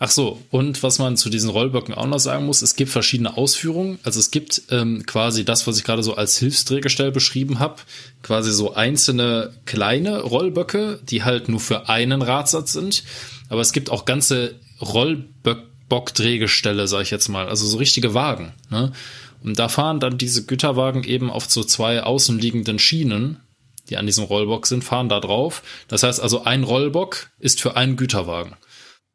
Ach 0.05 0.11
so, 0.11 0.43
und 0.51 0.83
was 0.83 0.99
man 0.99 1.17
zu 1.17 1.31
diesen 1.31 1.49
Rollböcken 1.49 1.95
auch 1.95 2.07
noch 2.07 2.19
sagen 2.19 2.45
muss, 2.45 2.61
es 2.61 2.75
gibt 2.75 2.91
verschiedene 2.91 3.37
Ausführungen. 3.37 4.01
Also 4.03 4.19
es 4.19 4.33
gibt 4.33 4.63
ähm, 4.71 5.07
quasi 5.07 5.45
das, 5.45 5.69
was 5.69 5.79
ich 5.79 5.85
gerade 5.85 6.03
so 6.03 6.17
als 6.17 6.39
Hilfsdrehgestell 6.39 7.13
beschrieben 7.13 7.61
habe, 7.61 7.77
quasi 8.25 8.51
so 8.51 8.75
einzelne 8.75 9.53
kleine 9.65 10.23
Rollböcke, 10.23 10.99
die 11.05 11.23
halt 11.23 11.49
nur 11.49 11.61
für 11.61 11.89
einen 11.89 12.21
Radsatz 12.21 12.73
sind. 12.73 13.05
Aber 13.49 13.61
es 13.61 13.71
gibt 13.71 13.91
auch 13.91 14.05
ganze 14.05 14.57
Rollbock-Drehgestelle, 15.91 16.87
sag 16.89 17.03
ich 17.03 17.11
jetzt 17.11 17.29
mal, 17.29 17.49
also 17.49 17.67
so 17.67 17.79
richtige 17.79 18.15
Wagen. 18.15 18.55
Ne? 18.71 18.93
Und 19.43 19.59
da 19.59 19.69
fahren 19.69 20.01
dann 20.01 20.19
diese 20.19 20.45
Güterwagen 20.45 21.05
eben 21.05 21.31
auf 21.31 21.51
so 21.51 21.65
zwei 21.65 22.03
außenliegenden 22.03 22.79
Schienen, 22.79 23.41
die 23.89 23.97
an 23.97 24.07
diesem 24.07 24.25
Rollbock 24.25 24.67
sind, 24.67 24.85
fahren 24.85 25.09
da 25.09 25.21
drauf. 25.21 25.63
Das 25.89 26.03
heißt 26.03 26.21
also, 26.21 26.45
ein 26.45 26.63
Rollbock 26.63 27.31
ist 27.39 27.61
für 27.61 27.77
einen 27.77 27.97
Güterwagen. 27.97 28.55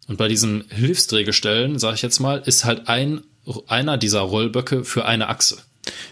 Und 0.08 0.18
bei 0.18 0.28
diesen 0.28 0.66
Hilfsdrehgestellen, 0.70 1.80
sage 1.80 1.96
ich 1.96 2.02
jetzt 2.02 2.20
mal, 2.20 2.42
ist 2.46 2.66
halt 2.66 2.88
ein, 2.88 3.24
einer 3.68 3.98
dieser 3.98 4.22
Rollböcke 4.22 4.84
für 4.84 5.06
eine 5.06 5.28
Achse. 5.28 5.58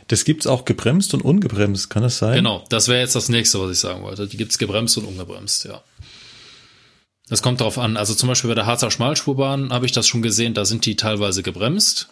Das 0.08 0.24
gibt's 0.24 0.48
auch 0.48 0.64
gebremst 0.64 1.14
und 1.14 1.22
ungebremst, 1.22 1.90
kann 1.90 2.04
das 2.04 2.18
sein? 2.18 2.36
Genau, 2.36 2.64
das 2.70 2.88
wäre 2.88 3.02
jetzt 3.02 3.16
das 3.16 3.28
nächste, 3.28 3.60
was 3.60 3.72
ich 3.72 3.80
sagen 3.80 4.04
wollte. 4.04 4.28
Die 4.28 4.38
gibt's 4.38 4.58
gebremst 4.58 4.98
und 4.98 5.06
ungebremst, 5.06 5.66
ja. 5.66 5.82
Das 7.30 7.42
kommt 7.42 7.60
darauf 7.60 7.78
an. 7.78 7.98
Also 7.98 8.14
zum 8.14 8.30
Beispiel 8.30 8.50
bei 8.50 8.56
der 8.56 8.66
Harzer 8.66 8.92
Schmalspurbahn 8.92 9.72
habe 9.72 9.86
ich 9.86 9.92
das 9.92 10.08
schon 10.08 10.22
gesehen, 10.22 10.54
da 10.54 10.66
sind 10.66 10.86
die 10.86 10.96
teilweise 10.96 11.42
gebremst. 11.42 12.10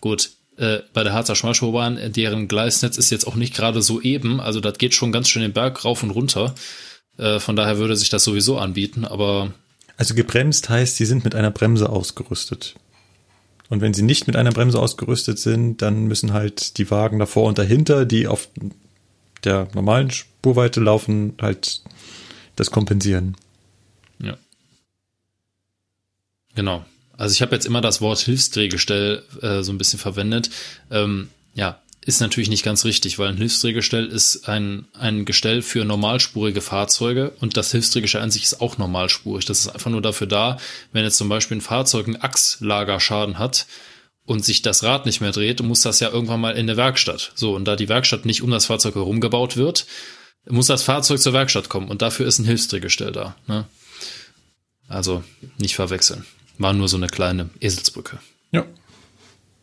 Gut, 0.00 0.30
äh, 0.56 0.78
bei 0.92 1.04
der 1.04 1.12
Harzer 1.12 1.36
Schmalspurbahn, 1.36 2.12
deren 2.12 2.48
Gleisnetz 2.48 2.98
ist 2.98 3.10
jetzt 3.10 3.26
auch 3.26 3.36
nicht 3.36 3.54
gerade 3.54 3.82
so 3.82 4.00
eben, 4.00 4.40
also 4.40 4.60
das 4.60 4.78
geht 4.78 4.94
schon 4.94 5.12
ganz 5.12 5.28
schön 5.28 5.42
den 5.42 5.52
Berg 5.52 5.84
rauf 5.84 6.02
und 6.02 6.10
runter. 6.10 6.54
Äh, 7.18 7.38
von 7.38 7.54
daher 7.54 7.78
würde 7.78 7.96
sich 7.96 8.10
das 8.10 8.24
sowieso 8.24 8.58
anbieten, 8.58 9.04
aber 9.04 9.52
also 9.98 10.14
gebremst 10.14 10.68
heißt, 10.68 10.96
sie 10.96 11.04
sind 11.04 11.24
mit 11.24 11.34
einer 11.34 11.50
Bremse 11.50 11.90
ausgerüstet. 11.90 12.76
Und 13.68 13.80
wenn 13.80 13.92
sie 13.92 14.02
nicht 14.02 14.28
mit 14.28 14.36
einer 14.36 14.52
Bremse 14.52 14.78
ausgerüstet 14.78 15.40
sind, 15.40 15.82
dann 15.82 16.04
müssen 16.04 16.32
halt 16.32 16.78
die 16.78 16.88
Wagen 16.90 17.18
davor 17.18 17.48
und 17.48 17.58
dahinter, 17.58 18.06
die 18.06 18.28
auf 18.28 18.48
der 19.42 19.68
normalen 19.74 20.10
Spurweite 20.10 20.80
laufen, 20.80 21.34
halt 21.42 21.82
das 22.54 22.70
kompensieren. 22.70 23.36
Ja. 24.20 24.38
Genau. 26.58 26.84
Also 27.16 27.34
ich 27.34 27.40
habe 27.40 27.54
jetzt 27.54 27.66
immer 27.66 27.80
das 27.80 28.00
Wort 28.00 28.18
Hilfsdrehgestell 28.18 29.22
äh, 29.42 29.62
so 29.62 29.70
ein 29.70 29.78
bisschen 29.78 30.00
verwendet. 30.00 30.50
Ähm, 30.90 31.28
ja, 31.54 31.80
ist 32.04 32.20
natürlich 32.20 32.48
nicht 32.48 32.64
ganz 32.64 32.84
richtig, 32.84 33.16
weil 33.20 33.28
ein 33.28 33.36
Hilfsdrehgestell 33.36 34.06
ist 34.06 34.48
ein, 34.48 34.88
ein 34.92 35.24
Gestell 35.24 35.62
für 35.62 35.84
normalspurige 35.84 36.60
Fahrzeuge 36.60 37.30
und 37.38 37.56
das 37.56 37.70
Hilfsdrehgestell 37.70 38.22
an 38.22 38.32
sich 38.32 38.42
ist 38.42 38.60
auch 38.60 38.76
normalspurig. 38.76 39.44
Das 39.44 39.60
ist 39.60 39.68
einfach 39.68 39.92
nur 39.92 40.02
dafür 40.02 40.26
da, 40.26 40.56
wenn 40.90 41.04
jetzt 41.04 41.18
zum 41.18 41.28
Beispiel 41.28 41.58
ein 41.58 41.60
Fahrzeug 41.60 42.08
einen 42.08 42.20
Achslagerschaden 42.20 43.38
hat 43.38 43.68
und 44.24 44.44
sich 44.44 44.62
das 44.62 44.82
Rad 44.82 45.06
nicht 45.06 45.20
mehr 45.20 45.30
dreht, 45.30 45.62
muss 45.62 45.82
das 45.82 46.00
ja 46.00 46.10
irgendwann 46.10 46.40
mal 46.40 46.56
in 46.56 46.66
der 46.66 46.76
Werkstatt. 46.76 47.30
So, 47.36 47.54
und 47.54 47.66
da 47.66 47.76
die 47.76 47.88
Werkstatt 47.88 48.24
nicht 48.24 48.42
um 48.42 48.50
das 48.50 48.66
Fahrzeug 48.66 48.96
herum 48.96 49.20
gebaut 49.20 49.56
wird, 49.56 49.86
muss 50.48 50.66
das 50.66 50.82
Fahrzeug 50.82 51.20
zur 51.20 51.34
Werkstatt 51.34 51.68
kommen 51.68 51.88
und 51.88 52.02
dafür 52.02 52.26
ist 52.26 52.40
ein 52.40 52.46
Hilfsdrehgestell 52.46 53.12
da. 53.12 53.36
Ne? 53.46 53.64
Also 54.88 55.22
nicht 55.58 55.76
verwechseln. 55.76 56.26
War 56.58 56.72
nur 56.72 56.88
so 56.88 56.96
eine 56.96 57.06
kleine 57.06 57.50
Eselsbrücke. 57.60 58.18
Ja. 58.52 58.64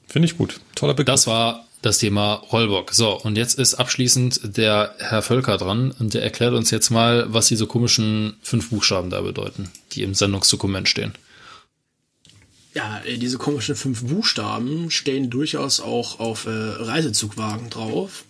Finde 0.08 0.28
ich 0.28 0.38
gut. 0.38 0.60
Toller 0.76 0.94
Begriff. 0.94 1.14
Das 1.14 1.28
war 1.28 1.66
das 1.82 2.00
Thema 2.00 2.34
Rollbock. 2.52 2.94
So, 2.94 3.20
und 3.20 3.38
jetzt 3.38 3.60
ist 3.60 3.76
abschließend 3.76 4.58
der 4.58 4.96
Herr 4.98 5.22
Völker 5.22 5.58
dran 5.58 5.92
und 6.00 6.14
der 6.14 6.24
erklärt 6.24 6.54
uns 6.54 6.72
jetzt 6.72 6.90
mal, 6.90 7.26
was 7.28 7.48
diese 7.48 7.68
komischen 7.68 8.38
fünf 8.42 8.70
Buchstaben 8.70 9.10
da 9.10 9.22
bedeuten, 9.22 9.70
die 9.92 10.02
im 10.02 10.16
Sendungsdokument 10.16 10.90
stehen. 10.90 11.14
Ja, 12.74 13.02
äh, 13.06 13.18
diese 13.18 13.38
komischen 13.38 13.76
fünf 13.76 14.04
Buchstaben 14.04 14.90
stehen 14.90 15.30
durchaus 15.30 15.80
auch 15.80 16.20
auf 16.20 16.46
äh, 16.46 16.50
Reisezugwagen 16.50 17.70
drauf. 17.70 18.26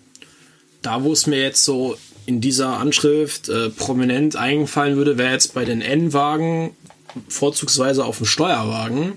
Da, 0.81 1.03
wo 1.03 1.13
es 1.13 1.25
mir 1.25 1.41
jetzt 1.41 1.63
so 1.63 1.97
in 2.25 2.41
dieser 2.41 2.77
Anschrift 2.77 3.49
äh, 3.49 3.69
prominent 3.69 4.35
eingefallen 4.35 4.97
würde, 4.97 5.17
wäre 5.17 5.31
jetzt 5.31 5.53
bei 5.53 5.65
den 5.65 5.81
N-Wagen, 5.81 6.75
vorzugsweise 7.27 8.05
auf 8.05 8.17
dem 8.17 8.25
Steuerwagen. 8.25 9.13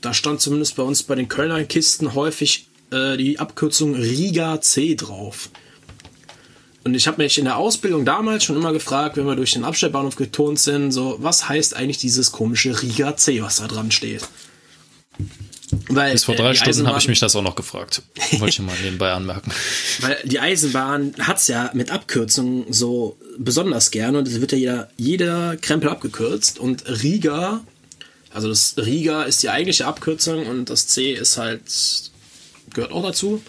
Da 0.00 0.12
stand 0.12 0.40
zumindest 0.40 0.76
bei 0.76 0.82
uns 0.82 1.02
bei 1.02 1.14
den 1.14 1.28
Kölner 1.28 1.64
Kisten 1.64 2.14
häufig 2.14 2.68
äh, 2.90 3.16
die 3.16 3.38
Abkürzung 3.38 3.94
Riga 3.94 4.60
C 4.60 4.94
drauf. 4.94 5.50
Und 6.84 6.94
ich 6.94 7.06
habe 7.06 7.22
mich 7.22 7.38
in 7.38 7.46
der 7.46 7.56
Ausbildung 7.56 8.04
damals 8.04 8.44
schon 8.44 8.56
immer 8.56 8.74
gefragt, 8.74 9.16
wenn 9.16 9.26
wir 9.26 9.36
durch 9.36 9.52
den 9.52 9.64
Abstellbahnhof 9.64 10.16
getont 10.16 10.58
sind, 10.58 10.92
so, 10.92 11.16
was 11.18 11.48
heißt 11.48 11.74
eigentlich 11.74 11.96
dieses 11.98 12.30
komische 12.30 12.82
Riga 12.82 13.16
C, 13.16 13.42
was 13.42 13.56
da 13.56 13.66
dran 13.66 13.90
steht? 13.90 14.28
Weil, 15.88 16.12
Bis 16.12 16.24
vor 16.24 16.34
drei 16.34 16.50
äh, 16.50 16.54
Stunden 16.54 16.86
habe 16.86 16.98
ich 16.98 17.08
mich 17.08 17.20
das 17.20 17.34
auch 17.34 17.42
noch 17.42 17.56
gefragt. 17.56 18.02
Wollte 18.32 18.48
ich 18.48 18.58
mal 18.60 18.76
nebenbei 18.82 19.12
anmerken. 19.12 19.50
Weil 20.00 20.18
die 20.24 20.38
Eisenbahn 20.38 21.14
hat's 21.18 21.48
ja 21.48 21.70
mit 21.74 21.90
Abkürzungen 21.90 22.72
so 22.72 23.16
besonders 23.38 23.90
gerne 23.90 24.18
und 24.18 24.28
es 24.28 24.40
wird 24.40 24.52
ja 24.52 24.58
jeder, 24.58 24.90
jeder 24.96 25.56
Krempel 25.56 25.88
abgekürzt 25.88 26.58
und 26.58 26.84
Riga, 27.02 27.64
also 28.32 28.48
das 28.48 28.74
Riga 28.76 29.22
ist 29.22 29.42
die 29.42 29.50
eigentliche 29.50 29.86
Abkürzung 29.86 30.46
und 30.46 30.68
das 30.68 30.88
C 30.88 31.12
ist 31.12 31.38
halt 31.38 31.62
gehört 32.72 32.92
auch 32.92 33.02
dazu. 33.02 33.42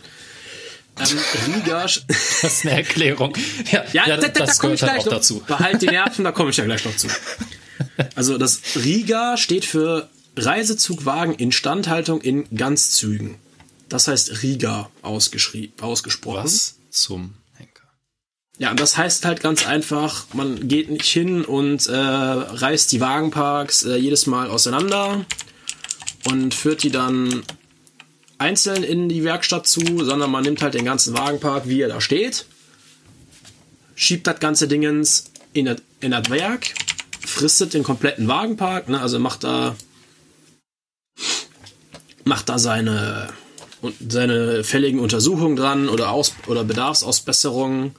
Ähm, 0.98 1.54
Riga. 1.54 1.82
das 1.84 2.44
ist 2.44 2.66
eine 2.66 2.78
Erklärung. 2.78 3.36
Ja, 3.72 3.84
ja, 3.92 4.08
ja 4.08 4.18
da, 4.18 4.28
da, 4.28 4.46
das 4.46 4.58
da 4.58 4.62
gehört 4.62 4.82
halt 4.84 5.02
auch 5.02 5.06
noch, 5.06 5.14
dazu. 5.14 5.44
Behalt 5.46 5.82
die 5.82 5.88
Nerven, 5.88 6.24
da 6.24 6.32
komme 6.32 6.52
ich 6.52 6.58
ja 6.58 6.66
gleich 6.66 6.86
noch 6.86 6.96
zu. 6.96 7.08
Also 8.14 8.38
das 8.38 8.62
Riga 8.76 9.38
steht 9.38 9.64
für 9.64 10.10
Reisezugwagen 10.38 11.36
Instandhaltung 11.36 12.22
in 12.22 12.46
Ganzzügen. 12.56 13.36
Das 13.90 14.08
heißt 14.08 14.44
Riga 14.44 14.90
ausgesprochen. 15.02 16.44
Was 16.44 16.76
zum 16.90 17.36
Henker? 17.54 17.84
Ja, 18.58 18.72
und 18.72 18.80
das 18.80 18.98
heißt 18.98 19.26
halt 19.26 19.42
ganz 19.42 19.66
einfach, 19.66 20.26
man 20.34 20.68
geht 20.68 20.90
nicht 20.90 21.06
hin 21.06 21.46
und 21.46 21.88
äh, 21.88 21.96
reißt 21.96 22.92
die 22.92 23.00
Wagenparks 23.00 23.84
äh, 23.84 23.96
jedes 23.96 24.26
Mal 24.26 24.50
auseinander 24.50 25.26
und 26.26 26.54
führt 26.54 26.84
die 26.84 26.92
dann 26.92 27.44
einzeln 28.38 28.84
in 28.84 29.08
die 29.08 29.24
Werkstatt 29.24 29.68
zu, 29.68 29.82
sondern 30.04 30.32
man 30.32 30.44
nimmt 30.44 30.62
halt 30.62 30.74
den 30.74 30.86
ganzen 30.86 31.18
Wagenpark, 31.18 31.68
wie 31.68 31.82
er 31.82 31.90
da 31.90 32.02
steht, 32.02 32.46
schiebt 33.96 34.28
das 34.28 34.40
ganze 34.40 34.68
Dingens 34.68 35.26
in 35.54 35.66
das, 35.66 35.82
in 36.02 36.12
das 36.12 36.30
Werk, 36.30 36.74
fristet 37.26 37.74
den 37.74 37.84
kompletten 37.84 38.28
Wagenpark, 38.28 38.90
ne, 38.90 39.00
also 39.00 39.20
macht 39.20 39.44
da 39.44 39.76
macht 42.26 42.50
da 42.50 42.60
seine 42.60 43.30
seine 44.08 44.64
fälligen 44.64 45.00
Untersuchungen 45.00 45.56
dran 45.56 45.90
oder 45.90 46.12
Aus 46.12 46.34
oder 46.48 46.64
Bedarfsausbesserungen 46.64 47.96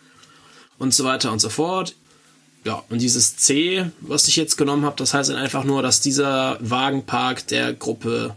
und 0.79 0.95
so 0.95 1.05
weiter 1.05 1.33
und 1.33 1.41
so 1.41 1.49
fort. 1.49 1.95
Ja, 2.65 2.83
und 2.89 3.01
dieses 3.01 3.37
C, 3.37 3.87
was 4.01 4.27
ich 4.27 4.37
jetzt 4.37 4.57
genommen 4.57 4.85
habe, 4.85 4.97
das 4.97 5.15
heißt 5.15 5.31
einfach 5.31 5.65
nur, 5.65 5.83
dass 5.83 6.01
dieser 6.01 6.59
Wagenpark 6.61 7.47
der 7.47 7.73
Gruppe 7.73 8.35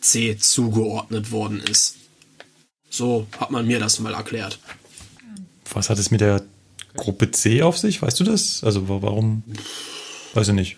C 0.00 0.36
zugeordnet 0.38 1.30
worden 1.30 1.60
ist. 1.60 1.96
So 2.88 3.26
hat 3.38 3.50
man 3.50 3.66
mir 3.66 3.78
das 3.78 4.00
mal 4.00 4.14
erklärt. 4.14 4.58
Was 5.72 5.90
hat 5.90 5.98
es 5.98 6.10
mit 6.10 6.20
der 6.20 6.42
Gruppe 6.96 7.30
C 7.30 7.62
auf 7.62 7.78
sich? 7.78 8.00
Weißt 8.00 8.18
du 8.20 8.24
das? 8.24 8.64
Also 8.64 8.88
warum? 8.88 9.42
Weiß 10.34 10.48
ich 10.48 10.54
nicht. 10.54 10.76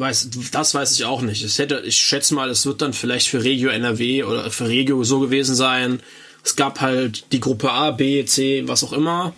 Weiß, 0.00 0.30
das 0.50 0.72
weiß 0.72 0.92
ich 0.92 1.04
auch 1.04 1.20
nicht. 1.20 1.44
Ich, 1.44 1.58
hätte, 1.58 1.82
ich 1.84 1.98
schätze 1.98 2.32
mal, 2.32 2.48
es 2.48 2.64
wird 2.64 2.80
dann 2.80 2.94
vielleicht 2.94 3.28
für 3.28 3.44
Regio 3.44 3.68
NRW 3.68 4.24
oder 4.24 4.50
für 4.50 4.66
Regio 4.66 5.04
so 5.04 5.20
gewesen 5.20 5.54
sein. 5.54 6.00
Es 6.42 6.56
gab 6.56 6.80
halt 6.80 7.30
die 7.32 7.40
Gruppe 7.40 7.70
A, 7.70 7.90
B, 7.90 8.24
C, 8.24 8.66
was 8.66 8.82
auch 8.82 8.94
immer. 8.94 9.34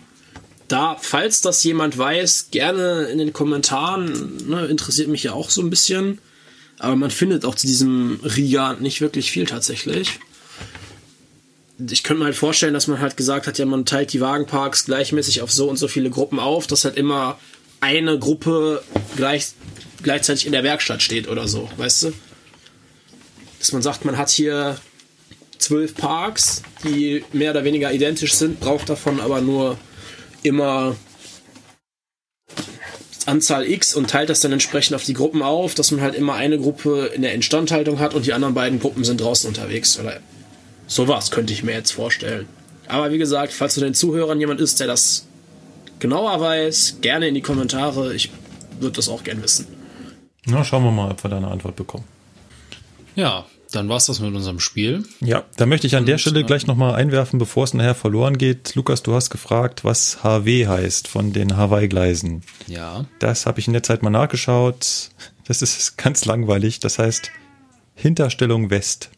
Da, 0.69 0.97
falls 1.01 1.41
das 1.41 1.65
jemand 1.65 1.99
weiß, 1.99 2.51
gerne 2.53 3.07
in 3.07 3.19
den 3.19 3.33
Kommentaren. 3.33 4.37
Ne, 4.47 4.67
interessiert 4.67 5.09
mich 5.09 5.25
ja 5.25 5.33
auch 5.33 5.51
so 5.51 5.63
ein 5.63 5.69
bisschen. 5.69 6.21
Aber 6.79 6.95
man 6.95 7.11
findet 7.11 7.45
auch 7.45 7.57
zu 7.57 7.67
diesem 7.67 8.21
Riga 8.23 8.75
nicht 8.75 9.01
wirklich 9.01 9.33
viel 9.33 9.47
tatsächlich. 9.47 10.21
Ich 11.91 12.05
könnte 12.05 12.21
mir 12.21 12.27
halt 12.27 12.37
vorstellen, 12.37 12.75
dass 12.75 12.87
man 12.87 13.01
halt 13.01 13.17
gesagt 13.17 13.49
hat, 13.49 13.59
ja, 13.59 13.67
man 13.67 13.85
teilt 13.85 14.13
die 14.13 14.21
Wagenparks 14.21 14.85
gleichmäßig 14.85 15.43
auf 15.43 15.51
so 15.51 15.69
und 15.69 15.77
so 15.77 15.89
viele 15.89 16.11
Gruppen 16.11 16.39
auf, 16.39 16.69
dass 16.69 16.85
halt 16.85 16.97
immer 16.97 17.41
eine 17.81 18.17
Gruppe 18.17 18.85
gleich, 19.17 19.55
gleichzeitig 20.03 20.47
in 20.47 20.53
der 20.53 20.65
Werkstatt 20.65 21.03
steht 21.03 21.29
oder 21.29 21.49
so, 21.49 21.69
weißt 21.77 22.05
du? 22.05 22.13
Dass 23.59 23.73
man 23.73 23.83
sagt, 23.83 24.05
man 24.05 24.19
hat 24.19 24.31
hier 24.31 24.79
zwölf 25.59 25.95
Parks, 25.95 26.63
die 26.85 27.25
mehr 27.33 27.53
oder 27.53 27.65
weniger 27.65 27.93
identisch 27.93 28.35
sind, 28.35 28.61
braucht 28.61 28.89
davon 28.89 29.21
aber 29.21 29.41
nur 29.41 29.79
immer 30.43 30.97
Anzahl 33.27 33.69
X 33.69 33.95
und 33.95 34.11
teilt 34.11 34.31
das 34.31 34.41
dann 34.41 34.53
entsprechend 34.53 34.97
auf 34.97 35.05
die 35.05 35.15
Gruppen 35.15 35.43
auf, 35.43 35.75
dass 35.75 35.93
man 35.93 36.01
halt 36.01 36.15
immer 36.15 36.35
eine 36.35 36.59
Gruppe 36.59 37.13
in 37.15 37.23
der 37.23 37.35
Instandhaltung 37.35 38.01
hat 38.01 38.15
und 38.15 38.27
die 38.27 38.33
anderen 38.33 38.55
beiden 38.55 38.81
Gruppen 38.81 39.05
sind 39.05 39.21
draußen 39.21 39.49
unterwegs. 39.49 39.99
Oder 39.99 40.21
sowas 40.89 41.31
könnte 41.31 41.53
ich 41.53 41.63
mir 41.63 41.73
jetzt 41.73 41.93
vorstellen. 41.93 42.49
Aber 42.89 43.13
wie 43.13 43.19
gesagt, 43.19 43.53
falls 43.53 43.75
zu 43.75 43.81
den 43.81 43.95
Zuhörern 43.95 44.41
jemand 44.41 44.61
ist, 44.61 44.81
der 44.81 44.89
das 44.89 45.27
genauer 46.01 46.41
weiß, 46.41 46.97
gerne 47.01 47.29
in 47.29 47.35
die 47.35 47.41
Kommentare. 47.41 48.13
Ich 48.15 48.31
würde 48.81 48.97
das 48.97 49.09
auch 49.09 49.23
gern 49.23 49.43
wissen. 49.43 49.67
Na, 50.47 50.65
schauen 50.65 50.85
wir 50.85 50.91
mal, 50.91 51.11
ob 51.11 51.23
wir 51.23 51.31
da 51.31 51.37
eine 51.37 51.49
Antwort 51.49 51.77
bekommen. 51.77 52.05
Ja, 53.15 53.47
dann 53.71 53.89
war 53.89 53.97
es 53.97 54.07
das 54.07 54.21
mit 54.21 54.35
unserem 54.35 54.61
Spiel. 54.61 55.05
Ja, 55.21 55.45
da 55.57 55.67
möchte 55.67 55.87
ich 55.87 55.97
an 55.97 56.05
der 56.05 56.19
Stelle 56.19 56.45
gleich 56.45 56.67
nochmal 56.67 56.95
einwerfen, 56.95 57.39
bevor 57.39 57.65
es 57.65 57.75
nachher 57.75 57.95
verloren 57.95 58.37
geht. 58.39 58.75
Lukas, 58.75 59.03
du 59.03 59.15
hast 59.15 59.31
gefragt, 59.31 59.85
was 59.85 60.23
HW 60.23 60.67
heißt 60.67 61.09
von 61.09 61.33
den 61.33 61.57
Hawaii-Gleisen. 61.57 62.43
Ja. 62.67 63.07
Das 63.19 63.47
habe 63.47 63.61
ich 63.61 63.67
in 63.67 63.73
der 63.73 63.83
Zeit 63.83 64.03
mal 64.03 64.11
nachgeschaut. 64.11 65.11
Das 65.47 65.63
ist 65.63 65.97
ganz 65.97 66.25
langweilig. 66.25 66.81
Das 66.81 66.99
heißt 66.99 67.31
Hinterstellung 67.95 68.71
West. 68.71 69.11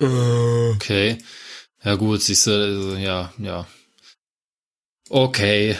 Okay. 0.00 1.18
Ja 1.84 1.94
gut, 1.96 2.22
siehst 2.22 2.46
du, 2.46 2.50
also, 2.50 2.96
ja, 2.96 3.32
ja. 3.38 3.66
Okay. 5.10 5.76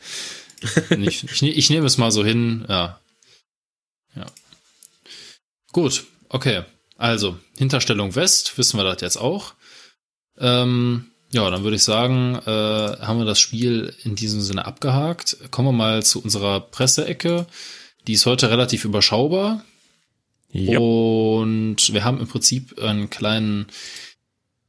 ich, 0.90 1.24
ich, 1.24 1.42
ich 1.42 1.70
nehme 1.70 1.86
es 1.86 1.96
mal 1.96 2.10
so 2.10 2.24
hin, 2.24 2.64
ja. 2.68 3.00
Ja. 4.14 4.26
Gut, 5.72 6.04
Okay, 6.32 6.62
also 6.96 7.36
Hinterstellung 7.58 8.14
West, 8.14 8.56
wissen 8.56 8.78
wir 8.78 8.84
das 8.84 9.00
jetzt 9.00 9.16
auch. 9.16 9.54
Ähm, 10.38 11.10
ja, 11.32 11.50
dann 11.50 11.64
würde 11.64 11.76
ich 11.76 11.82
sagen, 11.82 12.36
äh, 12.36 12.48
haben 12.48 13.18
wir 13.18 13.24
das 13.24 13.40
Spiel 13.40 13.94
in 14.04 14.14
diesem 14.14 14.40
Sinne 14.40 14.64
abgehakt. 14.64 15.36
Kommen 15.50 15.68
wir 15.68 15.72
mal 15.72 16.04
zu 16.04 16.22
unserer 16.22 16.60
Presseecke. 16.60 17.46
Die 18.06 18.12
ist 18.12 18.26
heute 18.26 18.48
relativ 18.48 18.84
überschaubar. 18.84 19.64
Ja. 20.52 20.78
Und 20.78 21.92
wir 21.92 22.04
haben 22.04 22.20
im 22.20 22.28
Prinzip 22.28 22.80
einen 22.80 23.10
kleinen, 23.10 23.66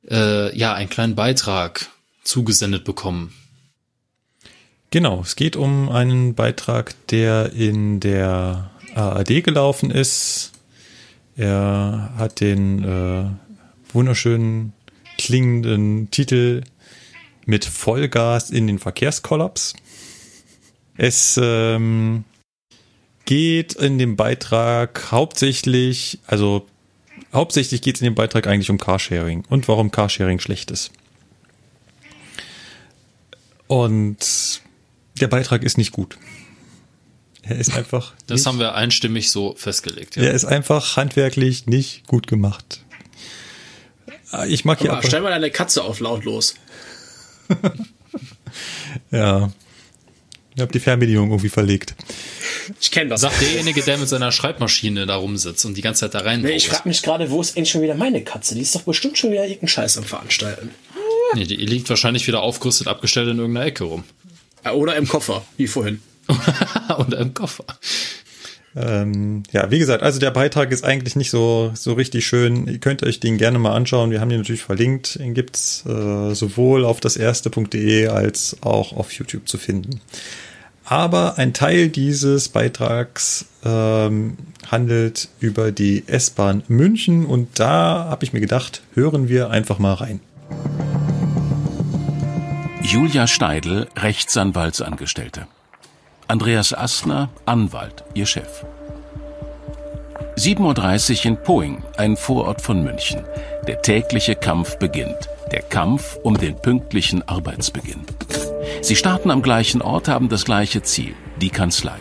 äh, 0.10 0.56
ja, 0.58 0.74
einen 0.74 0.90
kleinen 0.90 1.16
Beitrag 1.16 1.90
zugesendet 2.24 2.84
bekommen. 2.86 3.34
Genau, 4.90 5.22
es 5.22 5.36
geht 5.36 5.56
um 5.56 5.90
einen 5.90 6.34
Beitrag, 6.34 6.96
der 7.08 7.54
in 7.54 8.00
der 8.00 8.71
ARD 8.96 9.44
gelaufen 9.44 9.92
ist 9.92 10.52
er 11.36 12.14
hat 12.18 12.42
den 12.42 12.84
äh, 12.84 13.26
wunderschönen 13.94 14.74
klingenden 15.18 16.12
Titel 16.12 16.64
mit 17.46 17.66
Vollgas 17.66 18.50
in 18.50 18.68
den 18.68 18.80
Verkehrskollaps. 18.80 19.74
Es 20.98 21.40
ähm, 21.42 22.26
geht 23.26 23.74
in 23.74 23.98
dem 23.98 24.18
Beitrag 24.18 25.12
hauptsächlich, 25.12 26.20
also 26.28 26.68
Hauptsächlich 27.34 27.82
geht 27.82 27.96
es 27.96 28.02
in 28.02 28.06
dem 28.06 28.16
Beitrag 28.16 28.46
eigentlich 28.48 28.70
um 28.70 28.78
Carsharing 28.78 29.46
und 29.48 29.68
warum 29.68 29.92
Carsharing 29.92 30.40
schlecht 30.40 30.70
ist. 30.70 30.92
Und 33.68 34.62
der 35.22 35.28
Beitrag 35.28 35.64
ist 35.64 35.78
nicht 35.78 35.94
gut. 35.94 36.18
Er 37.44 37.58
ist 37.58 37.74
einfach. 37.76 38.14
Das 38.28 38.42
nicht, 38.42 38.48
haben 38.48 38.60
wir 38.60 38.76
einstimmig 38.76 39.32
so 39.32 39.56
festgelegt. 39.58 40.16
Ja. 40.16 40.24
Er 40.24 40.34
ist 40.34 40.46
einfach 40.46 40.96
handwerklich 40.96 41.66
nicht 41.66 42.06
gut 42.08 42.28
gemacht. 42.28 42.84
Ich 44.48 44.64
mag 44.64 44.80
hier. 44.80 44.94
Aber 44.94 45.04
stell 45.04 45.22
mal 45.22 45.30
deine 45.30 45.52
Katze 45.52 45.84
auf 45.84 46.00
lautlos. 46.00 46.56
ja. 49.12 49.52
Ich 50.56 50.62
habe 50.62 50.72
die 50.72 50.80
Fernbedienung 50.80 51.30
irgendwie 51.30 51.50
verlegt. 51.50 51.96
Ich 52.80 52.92
kenne 52.92 53.10
das. 53.10 53.22
Sagt 53.22 53.42
derjenige, 53.42 53.82
der 53.82 53.98
mit 53.98 54.10
seiner 54.10 54.32
Schreibmaschine 54.32 55.06
da 55.06 55.16
rumsitzt 55.16 55.66
und 55.66 55.76
die 55.76 55.82
ganze 55.82 56.02
Zeit 56.02 56.14
da 56.14 56.20
rein. 56.20 56.42
Nee, 56.42 56.52
ich 56.52 56.68
frage 56.68 56.88
mich 56.88 57.02
gerade, 57.02 57.32
wo 57.32 57.42
ist 57.42 57.58
endlich 57.58 57.72
schon 57.72 57.82
wieder 57.82 57.96
meine 57.96 58.22
Katze? 58.24 58.56
Die 58.56 58.62
ist 58.62 58.76
doch 58.76 58.82
bestimmt 58.82 59.18
schon 59.18 59.32
wieder 59.32 59.44
irgendeinen 59.44 59.70
Scheiß 59.70 59.98
am 59.98 60.04
Veranstalten. 60.04 60.70
Nee, 61.34 61.46
die 61.46 61.56
liegt 61.56 61.90
wahrscheinlich 61.90 62.28
wieder 62.28 62.42
aufgerüstet, 62.42 62.88
abgestellt 62.88 63.30
in 63.30 63.38
irgendeiner 63.40 63.66
Ecke 63.66 63.86
rum. 63.86 64.04
Oder 64.74 64.98
im 64.98 65.08
Koffer, 65.08 65.46
wie 65.56 65.68
vorhin. 65.68 66.02
Oder 66.98 67.20
im 67.20 67.34
Koffer. 67.34 67.66
Ähm, 68.76 69.44
ja, 69.52 69.70
wie 69.70 69.80
gesagt, 69.80 70.02
also 70.02 70.20
der 70.20 70.32
Beitrag 70.32 70.72
ist 70.72 70.86
eigentlich 70.86 71.16
nicht 71.16 71.30
so, 71.30 71.72
so 71.74 71.94
richtig 71.94 72.26
schön. 72.26 72.68
Ihr 72.68 72.80
könnt 72.80 73.04
euch 73.04 73.20
den 73.20 73.38
gerne 73.38 73.60
mal 73.60 73.76
anschauen. 73.76 74.12
Wir 74.12 74.22
haben 74.22 74.30
den 74.30 74.40
natürlich 74.40 74.64
verlinkt. 74.64 75.20
Den 75.20 75.34
gibt's 75.34 75.86
äh, 75.86 76.34
sowohl 76.34 76.86
auf 76.86 77.02
das 77.02 77.18
erste.de 77.18 78.08
als 78.08 78.58
auch 78.62 78.94
auf 78.94 79.12
YouTube 79.12 79.48
zu 79.50 79.58
finden. 79.58 80.00
Aber 80.86 81.38
ein 81.38 81.54
Teil 81.54 81.90
dieses 81.90 82.50
Beitrags 82.50 83.46
ähm, 83.64 84.38
handelt 84.70 85.30
über 85.40 85.72
die 85.72 86.04
S-Bahn 86.08 86.64
München 86.68 87.26
und 87.26 87.60
da 87.60 88.08
habe 88.10 88.24
ich 88.24 88.34
mir 88.34 88.42
gedacht, 88.42 88.82
hören 88.94 89.30
wir 89.30 89.50
einfach 89.50 89.80
mal 89.80 89.94
rein. 89.94 90.20
Julia 92.82 93.28
Steidl, 93.28 93.88
Rechtsanwaltsangestellte. 93.96 95.48
Andreas 96.32 96.72
Astner, 96.72 97.30
Anwalt, 97.46 98.06
ihr 98.14 98.26
Chef. 98.26 98.64
7.30 100.38 101.20
Uhr 101.20 101.26
in 101.26 101.36
Poing, 101.44 101.84
ein 101.98 102.16
Vorort 102.16 102.62
von 102.62 102.82
München. 102.82 103.20
Der 103.68 103.82
tägliche 103.82 104.36
Kampf 104.36 104.78
beginnt. 104.78 105.28
Der 105.52 105.62
Kampf 105.62 106.18
um 106.24 106.38
den 106.38 106.56
pünktlichen 106.56 107.22
Arbeitsbeginn. 107.28 108.06
Sie 108.82 108.96
starten 108.96 109.30
am 109.30 109.42
gleichen 109.42 109.82
Ort, 109.82 110.08
haben 110.08 110.30
das 110.30 110.46
gleiche 110.46 110.82
Ziel, 110.84 111.16
die 111.42 111.50
Kanzlei. 111.50 111.98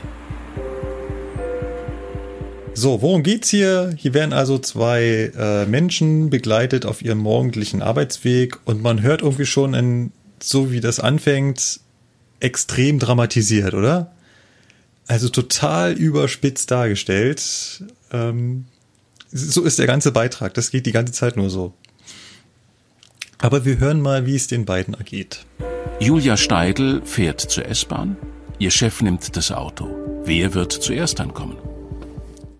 So, 2.72 3.02
worum 3.02 3.24
geht's 3.24 3.48
hier? 3.48 3.92
Hier 3.96 4.14
werden 4.14 4.32
also 4.32 4.60
zwei 4.60 5.32
äh, 5.36 5.66
Menschen 5.66 6.30
begleitet 6.30 6.86
auf 6.86 7.02
ihrem 7.02 7.18
morgendlichen 7.18 7.82
Arbeitsweg 7.82 8.60
und 8.64 8.80
man 8.80 9.02
hört 9.02 9.22
irgendwie 9.22 9.46
schon, 9.46 9.74
in, 9.74 10.12
so 10.40 10.70
wie 10.70 10.78
das 10.78 11.00
anfängt, 11.00 11.80
extrem 12.38 13.00
dramatisiert, 13.00 13.74
oder? 13.74 14.12
Also 15.10 15.28
total 15.28 15.94
überspitzt 15.94 16.70
dargestellt. 16.70 17.82
Ähm, 18.12 18.66
so 19.32 19.64
ist 19.64 19.80
der 19.80 19.88
ganze 19.88 20.12
Beitrag. 20.12 20.54
Das 20.54 20.70
geht 20.70 20.86
die 20.86 20.92
ganze 20.92 21.12
Zeit 21.12 21.36
nur 21.36 21.50
so. 21.50 21.74
Aber 23.38 23.64
wir 23.64 23.78
hören 23.78 24.00
mal, 24.00 24.24
wie 24.24 24.36
es 24.36 24.46
den 24.46 24.66
beiden 24.66 24.94
ergeht. 24.94 25.44
Julia 25.98 26.36
Steidl 26.36 27.02
fährt 27.04 27.40
zur 27.40 27.66
S-Bahn. 27.66 28.18
Ihr 28.60 28.70
Chef 28.70 29.02
nimmt 29.02 29.36
das 29.36 29.50
Auto. 29.50 30.22
Wer 30.26 30.54
wird 30.54 30.72
zuerst 30.72 31.18
ankommen? 31.18 31.56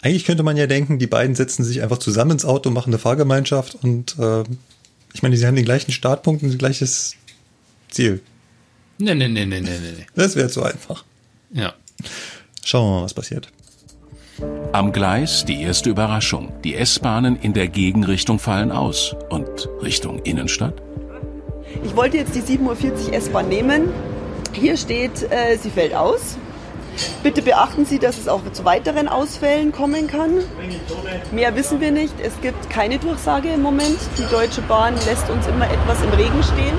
Eigentlich 0.02 0.24
könnte 0.24 0.42
man 0.42 0.56
ja 0.56 0.66
denken, 0.66 0.98
die 0.98 1.06
beiden 1.06 1.36
setzen 1.36 1.62
sich 1.62 1.82
einfach 1.82 1.98
zusammen 1.98 2.32
ins 2.32 2.44
Auto, 2.44 2.70
machen 2.70 2.90
eine 2.90 2.98
Fahrgemeinschaft 2.98 3.76
und 3.76 4.18
äh, 4.18 4.42
ich 5.12 5.22
meine, 5.22 5.36
sie 5.36 5.46
haben 5.46 5.54
den 5.54 5.64
gleichen 5.64 5.92
Startpunkt 5.92 6.42
und 6.42 6.50
ein 6.50 6.58
gleiches 6.58 7.14
Ziel. 7.90 8.20
Nee, 8.98 9.14
nee, 9.14 9.28
nee, 9.28 9.46
nee, 9.46 9.60
nee, 9.60 9.70
nee. 9.70 10.06
Das 10.16 10.34
wäre 10.34 10.48
zu 10.48 10.64
einfach. 10.64 11.04
Ja. 11.52 11.74
Schauen 12.64 12.86
wir 12.86 12.96
mal, 12.96 13.04
was 13.04 13.14
passiert. 13.14 13.50
Am 14.72 14.92
Gleis 14.92 15.44
die 15.44 15.62
erste 15.62 15.90
Überraschung. 15.90 16.52
Die 16.64 16.74
S-Bahnen 16.74 17.36
in 17.36 17.52
der 17.52 17.68
Gegenrichtung 17.68 18.38
fallen 18.38 18.72
aus. 18.72 19.14
Und 19.28 19.68
Richtung 19.82 20.20
Innenstadt? 20.22 20.74
Ich 21.84 21.96
wollte 21.96 22.16
jetzt 22.16 22.34
die 22.34 22.42
7.40 22.42 22.60
Uhr 23.08 23.12
S-Bahn 23.12 23.48
nehmen. 23.48 23.90
Hier 24.52 24.76
steht, 24.76 25.30
äh, 25.30 25.56
sie 25.56 25.70
fällt 25.70 25.94
aus. 25.94 26.36
Bitte 27.22 27.42
beachten 27.42 27.84
Sie, 27.84 27.98
dass 27.98 28.18
es 28.18 28.28
auch 28.28 28.40
zu 28.52 28.64
weiteren 28.64 29.08
Ausfällen 29.08 29.72
kommen 29.72 30.06
kann. 30.06 30.38
Mehr 31.32 31.54
wissen 31.54 31.80
wir 31.80 31.92
nicht. 31.92 32.14
Es 32.20 32.32
gibt 32.40 32.68
keine 32.68 32.98
Durchsage 32.98 33.48
im 33.50 33.62
Moment. 33.62 33.98
Die 34.18 34.30
Deutsche 34.30 34.62
Bahn 34.62 34.94
lässt 35.06 35.30
uns 35.30 35.46
immer 35.46 35.70
etwas 35.70 36.02
im 36.02 36.10
Regen 36.10 36.42
stehen. 36.42 36.76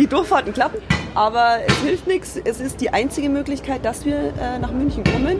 Die 0.00 0.06
Durchfahrten 0.06 0.54
klappen, 0.54 0.78
aber 1.14 1.58
es 1.68 1.76
hilft 1.82 2.06
nichts. 2.06 2.40
Es 2.42 2.58
ist 2.58 2.80
die 2.80 2.88
einzige 2.88 3.28
Möglichkeit, 3.28 3.84
dass 3.84 4.06
wir 4.06 4.32
äh, 4.40 4.58
nach 4.58 4.72
München 4.72 5.04
kommen. 5.04 5.36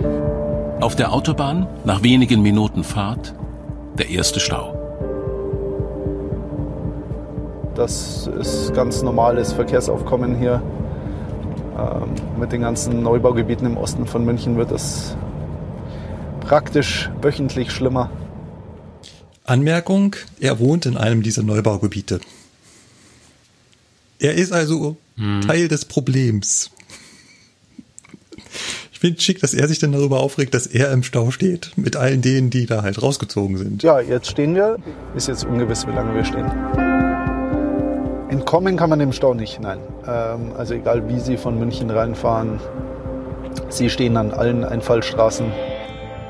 Auf 0.83 0.95
der 0.95 1.15
Autobahn, 1.15 1.67
nach 1.87 2.03
wenigen 2.03 2.43
Minuten 2.43 2.85
Fahrt, 2.85 3.35
der 3.97 4.11
erste 4.11 4.39
Stau. 4.39 4.77
Das 7.75 8.27
ist 8.39 8.75
ganz 8.75 9.01
normales 9.01 9.55
Verkehrsaufkommen 9.55 10.37
hier. 10.37 10.61
Ähm, 11.79 12.39
mit 12.39 12.53
den 12.53 12.61
ganzen 12.61 13.03
Neubaugebieten 13.03 13.67
im 13.67 13.79
Osten 13.79 14.05
von 14.05 14.27
München 14.27 14.59
wird 14.59 14.73
es 14.73 15.17
praktisch 16.41 17.09
wöchentlich 17.23 17.71
schlimmer. 17.71 18.11
Anmerkung, 19.43 20.17
er 20.39 20.59
wohnt 20.59 20.85
in 20.85 20.99
einem 20.99 21.23
dieser 21.23 21.45
Neubaugebiete. 21.45 22.21
Er 24.21 24.35
ist 24.35 24.53
also 24.53 24.97
hm. 25.17 25.41
Teil 25.41 25.67
des 25.67 25.87
Problems. 25.87 26.71
Ich 28.93 28.99
finde 29.01 29.19
schick, 29.19 29.41
dass 29.41 29.55
er 29.55 29.67
sich 29.67 29.79
dann 29.79 29.93
darüber 29.93 30.21
aufregt, 30.21 30.53
dass 30.53 30.67
er 30.67 30.93
im 30.93 31.03
Stau 31.03 31.31
steht. 31.31 31.73
Mit 31.77 31.97
allen 31.97 32.21
denen, 32.21 32.51
die 32.51 32.67
da 32.67 32.83
halt 32.83 33.03
rausgezogen 33.03 33.57
sind. 33.57 33.83
Ja, 33.83 33.99
jetzt 33.99 34.29
stehen 34.29 34.55
wir. 34.55 34.77
Ist 35.17 35.29
jetzt 35.29 35.45
ungewiss, 35.45 35.87
wie 35.87 35.93
lange 35.93 36.15
wir 36.15 36.25
stehen. 36.27 36.45
Entkommen 38.29 38.77
kann 38.77 38.91
man 38.91 38.99
dem 38.99 39.13
Stau 39.13 39.33
nicht, 39.33 39.59
nein. 39.59 39.79
Ähm, 40.07 40.53
also 40.55 40.75
egal 40.75 41.09
wie 41.09 41.19
Sie 41.19 41.39
von 41.39 41.59
München 41.59 41.89
reinfahren, 41.89 42.61
Sie 43.71 43.89
stehen 43.89 44.19
an 44.19 44.33
allen 44.33 44.65
Einfallstraßen. 44.65 45.47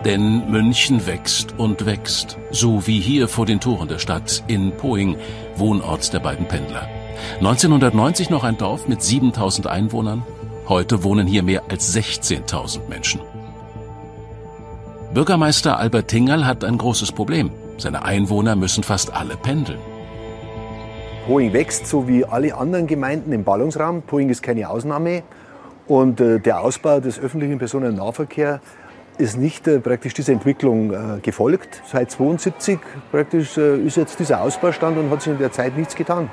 Denn 0.05 0.49
München 0.49 1.07
wächst 1.09 1.59
und 1.59 1.85
wächst. 1.87 2.39
So 2.53 2.87
wie 2.87 3.01
hier 3.01 3.27
vor 3.27 3.47
den 3.47 3.59
Toren 3.59 3.89
der 3.89 3.99
Stadt 3.99 4.45
in 4.47 4.71
Poing, 4.77 5.17
Wohnort 5.57 6.13
der 6.13 6.21
beiden 6.21 6.47
Pendler. 6.47 6.89
1990 7.37 8.31
noch 8.31 8.45
ein 8.45 8.57
Dorf 8.57 8.89
mit 8.89 9.03
7000 9.03 9.67
Einwohnern. 9.67 10.23
Heute 10.69 11.03
wohnen 11.03 11.27
hier 11.27 11.43
mehr 11.43 11.63
als 11.69 11.95
16.000 11.97 12.89
Menschen. 12.89 13.21
Bürgermeister 15.13 15.79
Albert 15.79 16.09
Tingerl 16.09 16.47
hat 16.47 16.63
ein 16.63 16.79
großes 16.79 17.13
Problem. 17.13 17.51
Seine 17.79 18.05
Einwohner 18.05 18.55
müssen 18.55 18.85
fast 18.85 19.13
alle 19.13 19.37
pendeln. 19.37 19.81
Poing 21.27 21.53
wächst 21.53 21.87
so 21.87 22.07
wie 22.07 22.25
alle 22.25 22.55
anderen 22.57 22.87
Gemeinden 22.87 23.33
im 23.33 23.45
Ballungsraum. 23.45 24.03
Poing 24.03 24.29
ist 24.29 24.43
keine 24.43 24.69
Ausnahme. 24.69 25.23
Und 25.89 26.21
äh, 26.21 26.39
der 26.39 26.61
Ausbau 26.61 27.01
des 27.01 27.19
öffentlichen 27.19 27.59
Personennahverkehrs 27.59 28.61
ist 29.19 29.37
nicht 29.37 29.67
äh, 29.67 29.81
praktisch 29.81 30.15
dieser 30.15 30.33
Entwicklung 30.33 30.93
äh, 30.93 31.21
gefolgt. 31.21 31.83
Seit 31.87 32.11
72 32.11 32.79
praktisch 33.11 33.59
äh, 33.59 33.79
ist 33.79 33.97
jetzt 33.97 34.19
dieser 34.19 34.41
Ausbaustand 34.41 34.97
und 34.97 35.11
hat 35.11 35.23
sich 35.23 35.33
in 35.33 35.39
der 35.39 35.53
Zeit 35.53 35.77
nichts 35.77 35.95
getan. 35.95 36.31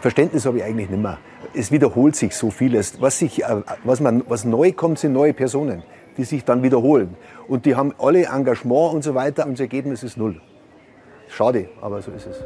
Verständnis 0.00 0.46
habe 0.46 0.58
ich 0.58 0.64
eigentlich 0.64 0.88
nicht 0.88 1.02
mehr. 1.02 1.18
Es 1.54 1.72
wiederholt 1.72 2.14
sich 2.14 2.34
so 2.34 2.50
vieles. 2.50 3.00
Was, 3.00 3.18
sich, 3.18 3.42
äh, 3.42 3.62
was, 3.84 4.00
man, 4.00 4.22
was 4.28 4.44
neu 4.44 4.72
kommt, 4.72 4.98
sind 4.98 5.12
neue 5.12 5.34
Personen, 5.34 5.82
die 6.16 6.24
sich 6.24 6.44
dann 6.44 6.62
wiederholen. 6.62 7.16
Und 7.48 7.66
die 7.66 7.74
haben 7.74 7.94
alle 7.98 8.26
Engagement 8.26 8.94
und 8.94 9.02
so 9.02 9.14
weiter 9.14 9.44
und 9.46 9.52
das 9.52 9.60
Ergebnis 9.60 10.02
ist 10.02 10.16
null. 10.16 10.40
Schade, 11.28 11.68
aber 11.80 12.00
so 12.00 12.12
ist 12.12 12.26
es. 12.26 12.44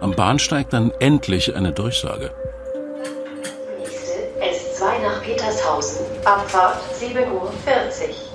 Am 0.00 0.12
Bahnsteig 0.12 0.70
dann 0.70 0.92
endlich 1.00 1.54
eine 1.54 1.72
Durchsage. 1.72 2.30
S2 4.40 5.02
nach 5.02 5.22
Petershausen. 5.22 6.06
Abfahrt 6.24 6.78
7.40 7.00 7.32
Uhr. 7.32 7.52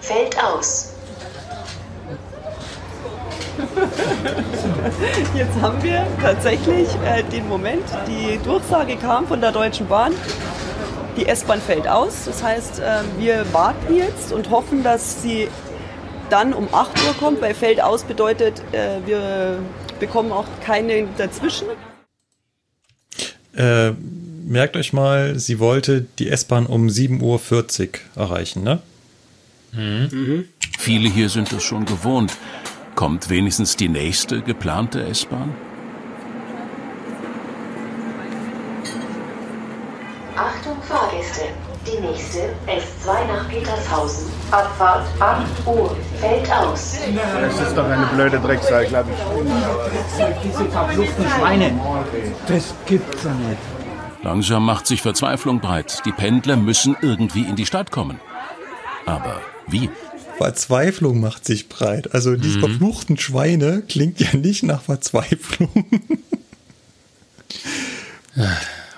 Fällt 0.02 0.44
aus. 0.44 0.95
Jetzt 5.36 5.62
haben 5.62 5.82
wir 5.84 6.06
tatsächlich 6.22 6.88
äh, 7.06 7.24
den 7.24 7.48
Moment, 7.48 7.84
die 8.08 8.38
Durchsage 8.44 8.96
kam 8.98 9.28
von 9.28 9.42
der 9.42 9.52
Deutschen 9.52 9.88
Bahn. 9.88 10.14
Die 11.18 11.26
S-Bahn 11.26 11.62
fällt 11.62 11.88
aus. 11.88 12.26
Das 12.26 12.44
heißt, 12.44 12.80
äh, 12.80 13.00
wir 13.18 13.46
warten 13.54 13.96
jetzt 13.96 14.34
und 14.34 14.50
hoffen, 14.50 14.84
dass 14.84 15.22
sie 15.22 15.48
dann 16.30 16.54
um 16.54 16.68
8 16.74 16.90
Uhr 17.08 17.14
kommt, 17.20 17.42
weil 17.42 17.54
fällt 17.54 17.82
aus 17.82 18.04
bedeutet, 18.04 18.62
äh, 18.72 19.00
wir 19.06 19.60
bekommen 20.00 20.32
auch 20.32 20.48
keine 20.64 21.08
dazwischen. 21.18 21.68
Äh, 23.56 23.92
merkt 24.46 24.76
euch 24.76 24.92
mal, 24.92 25.40
sie 25.40 25.60
wollte 25.60 26.06
die 26.20 26.30
S-Bahn 26.30 26.66
um 26.66 26.88
7.40 26.88 27.22
Uhr 27.90 28.22
erreichen, 28.22 28.64
ne? 28.64 28.82
Mhm. 29.72 30.46
Viele 30.78 31.10
hier 31.10 31.30
sind 31.30 31.52
es 31.54 31.64
schon 31.64 31.86
gewohnt. 31.86 32.34
Kommt 32.96 33.30
wenigstens 33.30 33.76
die 33.76 33.90
nächste 33.90 34.42
geplante 34.42 35.04
S-Bahn? 35.04 35.54
Achtung 40.38 40.82
Fahrgäste. 40.84 41.42
Die 41.86 42.00
nächste 42.02 42.56
S2 42.68 43.28
nach 43.28 43.48
Petershausen. 43.50 44.32
Abfahrt 44.50 45.06
8 45.20 45.46
Uhr. 45.68 45.96
Fällt 46.20 46.52
aus. 46.52 47.00
Das 47.42 47.62
ist 47.62 47.78
doch 47.78 47.86
eine 47.86 48.06
blöde 48.08 48.40
Drecksache, 48.40 48.86
glaube 48.86 49.10
ich. 49.12 50.42
Diese 50.44 50.66
verfluchten 50.66 51.26
Schweine. 51.30 51.80
Das 52.48 52.74
gibt's 52.86 53.24
ja 53.24 53.32
nicht. 53.32 53.60
Langsam 54.24 54.66
macht 54.66 54.88
sich 54.88 55.02
Verzweiflung 55.02 55.60
breit. 55.60 56.02
Die 56.06 56.12
Pendler 56.12 56.56
müssen 56.56 56.96
irgendwie 57.02 57.44
in 57.44 57.56
die 57.56 57.66
Stadt 57.66 57.92
kommen. 57.92 58.20
Aber 59.06 59.42
wie? 59.68 59.90
Verzweiflung 60.38 61.20
macht 61.20 61.46
sich 61.46 61.70
breit. 61.70 62.14
Also 62.14 62.36
die 62.36 62.48
Mhm. 62.50 62.60
verfluchten 62.60 63.18
Schweine 63.18 63.84
klingt 63.88 64.20
ja 64.20 64.36
nicht 64.36 64.64
nach 64.64 64.82
Verzweiflung. 64.82 65.86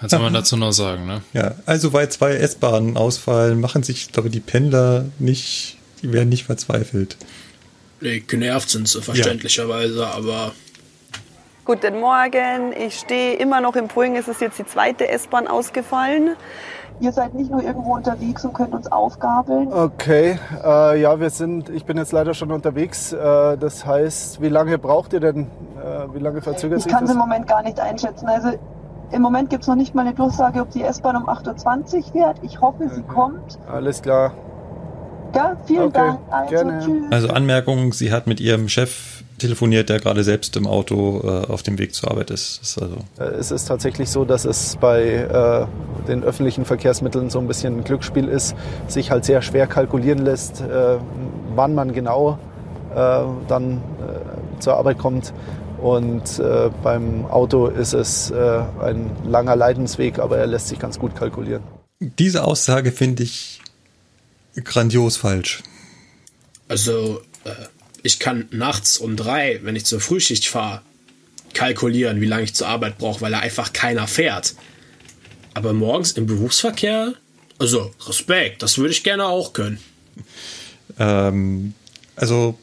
Was 0.01 0.11
soll 0.11 0.19
man 0.19 0.33
dazu 0.33 0.57
noch 0.57 0.71
sagen, 0.71 1.05
ne? 1.05 1.21
Ja, 1.33 1.55
also 1.65 1.93
weil 1.93 2.09
zwei 2.09 2.33
S-Bahnen 2.35 2.97
ausfallen, 2.97 3.59
machen 3.59 3.83
sich 3.83 4.09
doch 4.11 4.27
die 4.29 4.39
Pendler 4.39 5.05
nicht, 5.19 5.77
die 6.01 6.11
werden 6.13 6.29
nicht 6.29 6.45
verzweifelt. 6.45 7.17
Nee, 7.99 8.19
genervt 8.19 8.69
sind 8.69 8.87
sie 8.87 9.01
verständlicherweise, 9.01 10.07
aber 10.07 10.53
Guten 11.65 11.99
Morgen, 11.99 12.71
ich 12.79 12.93
stehe 12.93 13.33
immer 13.33 13.59
noch 13.59 13.75
im 13.75 13.89
Poing. 13.89 14.15
Es 14.15 14.29
ist 14.29 14.39
jetzt 14.39 14.57
die 14.57 14.65
zweite 14.65 15.09
S-Bahn 15.09 15.47
ausgefallen. 15.47 16.37
Ihr 16.99 17.11
seid 17.11 17.35
nicht 17.35 17.51
nur 17.51 17.61
irgendwo 17.61 17.93
unterwegs 17.93 18.43
und 18.43 18.53
könnt 18.53 18.73
uns 18.73 18.91
aufgabeln. 18.91 19.71
Okay, 19.71 20.39
äh, 20.63 20.99
ja, 20.99 21.19
wir 21.19 21.29
sind, 21.29 21.69
ich 21.69 21.85
bin 21.85 21.97
jetzt 21.97 22.11
leider 22.11 22.33
schon 22.33 22.51
unterwegs. 22.51 23.13
Äh, 23.13 23.57
das 23.57 23.85
heißt, 23.85 24.41
wie 24.41 24.49
lange 24.49 24.79
braucht 24.79 25.13
ihr 25.13 25.19
denn? 25.19 25.43
Äh, 25.77 26.13
wie 26.15 26.19
lange 26.19 26.41
verzögert 26.41 26.79
Ich 26.79 26.83
sich 26.85 26.91
kann 26.93 27.03
es 27.03 27.09
das? 27.09 27.15
im 27.15 27.21
Moment 27.21 27.45
gar 27.47 27.61
nicht 27.61 27.79
einschätzen. 27.79 28.27
Also 28.27 28.49
im 29.11 29.21
Moment 29.21 29.49
gibt 29.51 29.61
es 29.61 29.67
noch 29.67 29.75
nicht 29.75 29.93
mal 29.93 30.01
eine 30.01 30.13
Durchsage, 30.15 30.59
ob 30.59 30.71
die 30.71 30.81
S-Bahn 30.81 31.15
um 31.17 31.29
8.20 31.29 31.97
Uhr 31.97 32.03
fährt. 32.11 32.37
Ich 32.41 32.59
hoffe, 32.61 32.89
sie 32.89 33.03
kommt. 33.03 33.59
Alles 33.71 34.01
klar. 34.01 34.31
Ja, 35.35 35.55
vielen 35.65 35.83
Okay, 35.89 35.93
Dank. 35.93 36.19
Also, 36.31 36.49
gerne. 36.49 36.79
tschüss. 36.83 37.03
Also 37.11 37.27
Anmerkung, 37.29 37.93
sie 37.93 38.11
hat 38.11 38.25
mit 38.25 38.39
ihrem 38.39 38.69
Chef 38.69 39.16
telefoniert, 39.37 39.89
der 39.89 39.99
gerade 39.99 40.23
selbst 40.23 40.55
im 40.55 40.67
Auto 40.67 41.21
äh, 41.23 41.51
auf 41.51 41.63
dem 41.63 41.77
Weg 41.77 41.93
zur 41.93 42.11
Arbeit 42.11 42.31
ist. 42.31 42.61
Ist 42.61 42.81
also 42.81 42.97
Äh, 43.19 43.23
Es 43.39 43.51
ist 43.51 43.65
tatsächlich 43.65 44.09
so, 44.09 44.25
dass 44.25 44.45
es 44.45 44.77
bei 44.77 45.03
äh, 45.03 46.07
den 46.07 46.23
öffentlichen 46.23 46.65
Verkehrsmitteln 46.65 47.29
so 47.29 47.39
ein 47.39 47.47
bisschen 47.47 47.77
ein 47.77 47.83
Glücksspiel 47.83 48.27
ist, 48.27 48.55
sich 48.87 49.11
halt 49.11 49.25
sehr 49.25 49.41
schwer 49.41 49.67
kalkulieren 49.67 50.19
lässt, 50.25 50.61
äh, 50.61 50.97
wann 51.55 51.75
man 51.75 51.93
genau 51.93 52.39
äh, 52.95 53.21
dann 53.47 53.77
äh, 53.77 54.59
zur 54.61 54.75
Arbeit 54.75 54.97
kommt. 54.97 55.33
Und 55.81 56.39
äh, 56.39 56.69
beim 56.81 57.25
Auto 57.27 57.67
ist 57.67 57.93
es 57.93 58.31
äh, 58.31 58.61
ein 58.81 59.11
langer 59.25 59.55
Leidensweg, 59.55 60.17
aber 60.17 60.37
er 60.37 60.47
lässt 60.47 60.69
sich 60.69 60.79
ganz 60.79 60.97
gut 60.97 61.15
kalkulieren. 61.15 61.61
Diese 61.99 62.43
Aussage 62.43 62.91
finde 62.91 63.23
ich 63.23 63.61
grandios 64.63 65.17
falsch. 65.17 65.61
also 66.67 67.21
äh, 67.45 67.49
ich 68.07 68.19
kann 68.19 68.47
nachts 68.51 68.97
um 68.97 69.17
drei, 69.17 69.59
wenn 69.63 69.75
ich 69.75 69.83
zur 69.83 69.99
Frühschicht 69.99 70.47
fahre, 70.47 70.81
kalkulieren, 71.53 72.21
wie 72.21 72.25
lange 72.25 72.43
ich 72.43 72.53
zur 72.53 72.69
Arbeit 72.69 72.97
brauche, 72.97 73.19
weil 73.19 73.31
da 73.31 73.39
einfach 73.39 73.73
keiner 73.73 74.07
fährt. 74.07 74.55
Aber 75.53 75.73
morgens 75.73 76.13
im 76.13 76.25
Berufsverkehr, 76.25 77.15
also 77.59 77.91
Respekt, 78.07 78.63
das 78.63 78.77
würde 78.77 78.91
ich 78.91 79.03
gerne 79.03 79.25
auch 79.25 79.51
können. 79.51 79.79
Ähm, 80.97 81.73
also 82.15 82.57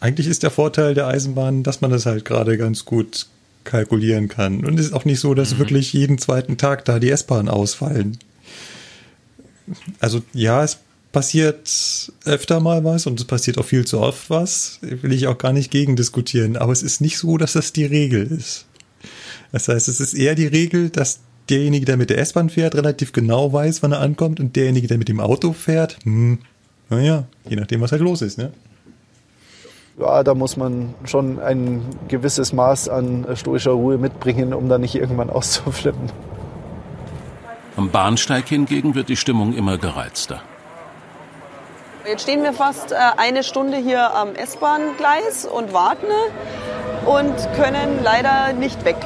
eigentlich 0.00 0.26
ist 0.26 0.42
der 0.42 0.50
Vorteil 0.50 0.94
der 0.94 1.08
Eisenbahn, 1.08 1.62
dass 1.62 1.82
man 1.82 1.90
das 1.90 2.06
halt 2.06 2.24
gerade 2.24 2.56
ganz 2.56 2.86
gut 2.86 3.26
kalkulieren 3.64 4.28
kann. 4.28 4.64
Und 4.64 4.80
es 4.80 4.86
ist 4.86 4.92
auch 4.94 5.04
nicht 5.04 5.20
so, 5.20 5.34
dass 5.34 5.58
wirklich 5.58 5.92
jeden 5.92 6.16
zweiten 6.16 6.56
Tag 6.56 6.86
da 6.86 6.98
die 6.98 7.10
S-Bahn 7.10 7.50
ausfallen. 7.50 8.16
Also 10.00 10.22
ja, 10.32 10.64
es 10.64 10.78
passiert 11.12 12.12
öfter 12.24 12.60
mal 12.60 12.84
was 12.84 13.06
und 13.06 13.18
es 13.18 13.26
passiert 13.26 13.58
auch 13.58 13.64
viel 13.64 13.86
zu 13.86 14.00
oft 14.00 14.30
was. 14.30 14.78
Will 14.82 15.12
ich 15.12 15.26
auch 15.26 15.38
gar 15.38 15.52
nicht 15.52 15.70
gegen 15.70 15.96
diskutieren. 15.96 16.56
Aber 16.56 16.72
es 16.72 16.82
ist 16.82 17.00
nicht 17.00 17.18
so, 17.18 17.38
dass 17.38 17.54
das 17.54 17.72
die 17.72 17.84
Regel 17.84 18.26
ist. 18.26 18.66
Das 19.52 19.68
heißt, 19.68 19.88
es 19.88 20.00
ist 20.00 20.14
eher 20.14 20.34
die 20.34 20.46
Regel, 20.46 20.90
dass 20.90 21.20
derjenige, 21.48 21.86
der 21.86 21.96
mit 21.96 22.10
der 22.10 22.18
S-Bahn 22.18 22.50
fährt, 22.50 22.74
relativ 22.74 23.12
genau 23.12 23.52
weiß, 23.52 23.82
wann 23.82 23.92
er 23.92 24.00
ankommt 24.00 24.40
und 24.40 24.56
derjenige, 24.56 24.86
der 24.86 24.98
mit 24.98 25.08
dem 25.08 25.20
Auto 25.20 25.52
fährt, 25.52 25.98
hm, 26.04 26.38
naja, 26.90 27.24
je 27.48 27.56
nachdem, 27.56 27.80
was 27.80 27.92
halt 27.92 28.02
los 28.02 28.22
ist, 28.22 28.38
ne? 28.38 28.52
Ja, 29.98 30.22
da 30.22 30.34
muss 30.34 30.56
man 30.56 30.94
schon 31.04 31.40
ein 31.40 31.82
gewisses 32.06 32.52
Maß 32.52 32.88
an 32.88 33.26
stoischer 33.34 33.72
Ruhe 33.72 33.98
mitbringen, 33.98 34.54
um 34.54 34.68
da 34.68 34.78
nicht 34.78 34.94
irgendwann 34.94 35.30
auszuflippen. 35.30 36.10
Am 37.76 37.90
Bahnsteig 37.90 38.48
hingegen 38.48 38.94
wird 38.94 39.08
die 39.08 39.16
Stimmung 39.16 39.54
immer 39.54 39.78
gereizter. 39.78 40.42
Jetzt 42.08 42.22
stehen 42.22 42.42
wir 42.42 42.54
fast 42.54 42.92
äh, 42.92 42.94
eine 43.18 43.44
Stunde 43.44 43.76
hier 43.76 44.14
am 44.14 44.34
S-Bahn-Gleis 44.34 45.44
und 45.44 45.74
warten 45.74 46.06
und 47.04 47.34
können 47.54 48.02
leider 48.02 48.54
nicht 48.54 48.82
weg. 48.86 48.96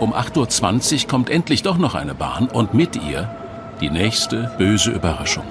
Um 0.00 0.12
8.20 0.12 1.02
Uhr 1.02 1.08
kommt 1.08 1.30
endlich 1.30 1.62
doch 1.62 1.78
noch 1.78 1.94
eine 1.94 2.16
Bahn 2.16 2.48
und 2.48 2.74
mit 2.74 2.96
ihr 2.96 3.32
die 3.80 3.90
nächste 3.90 4.52
böse 4.58 4.90
Überraschung. 4.90 5.44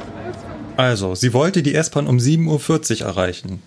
Also, 0.75 1.15
sie 1.15 1.31
wollte 1.31 1.63
die 1.63 1.75
S-Bahn 1.75 2.07
um 2.07 2.17
7.40 2.17 2.99
Uhr 3.01 3.07
erreichen. 3.07 3.61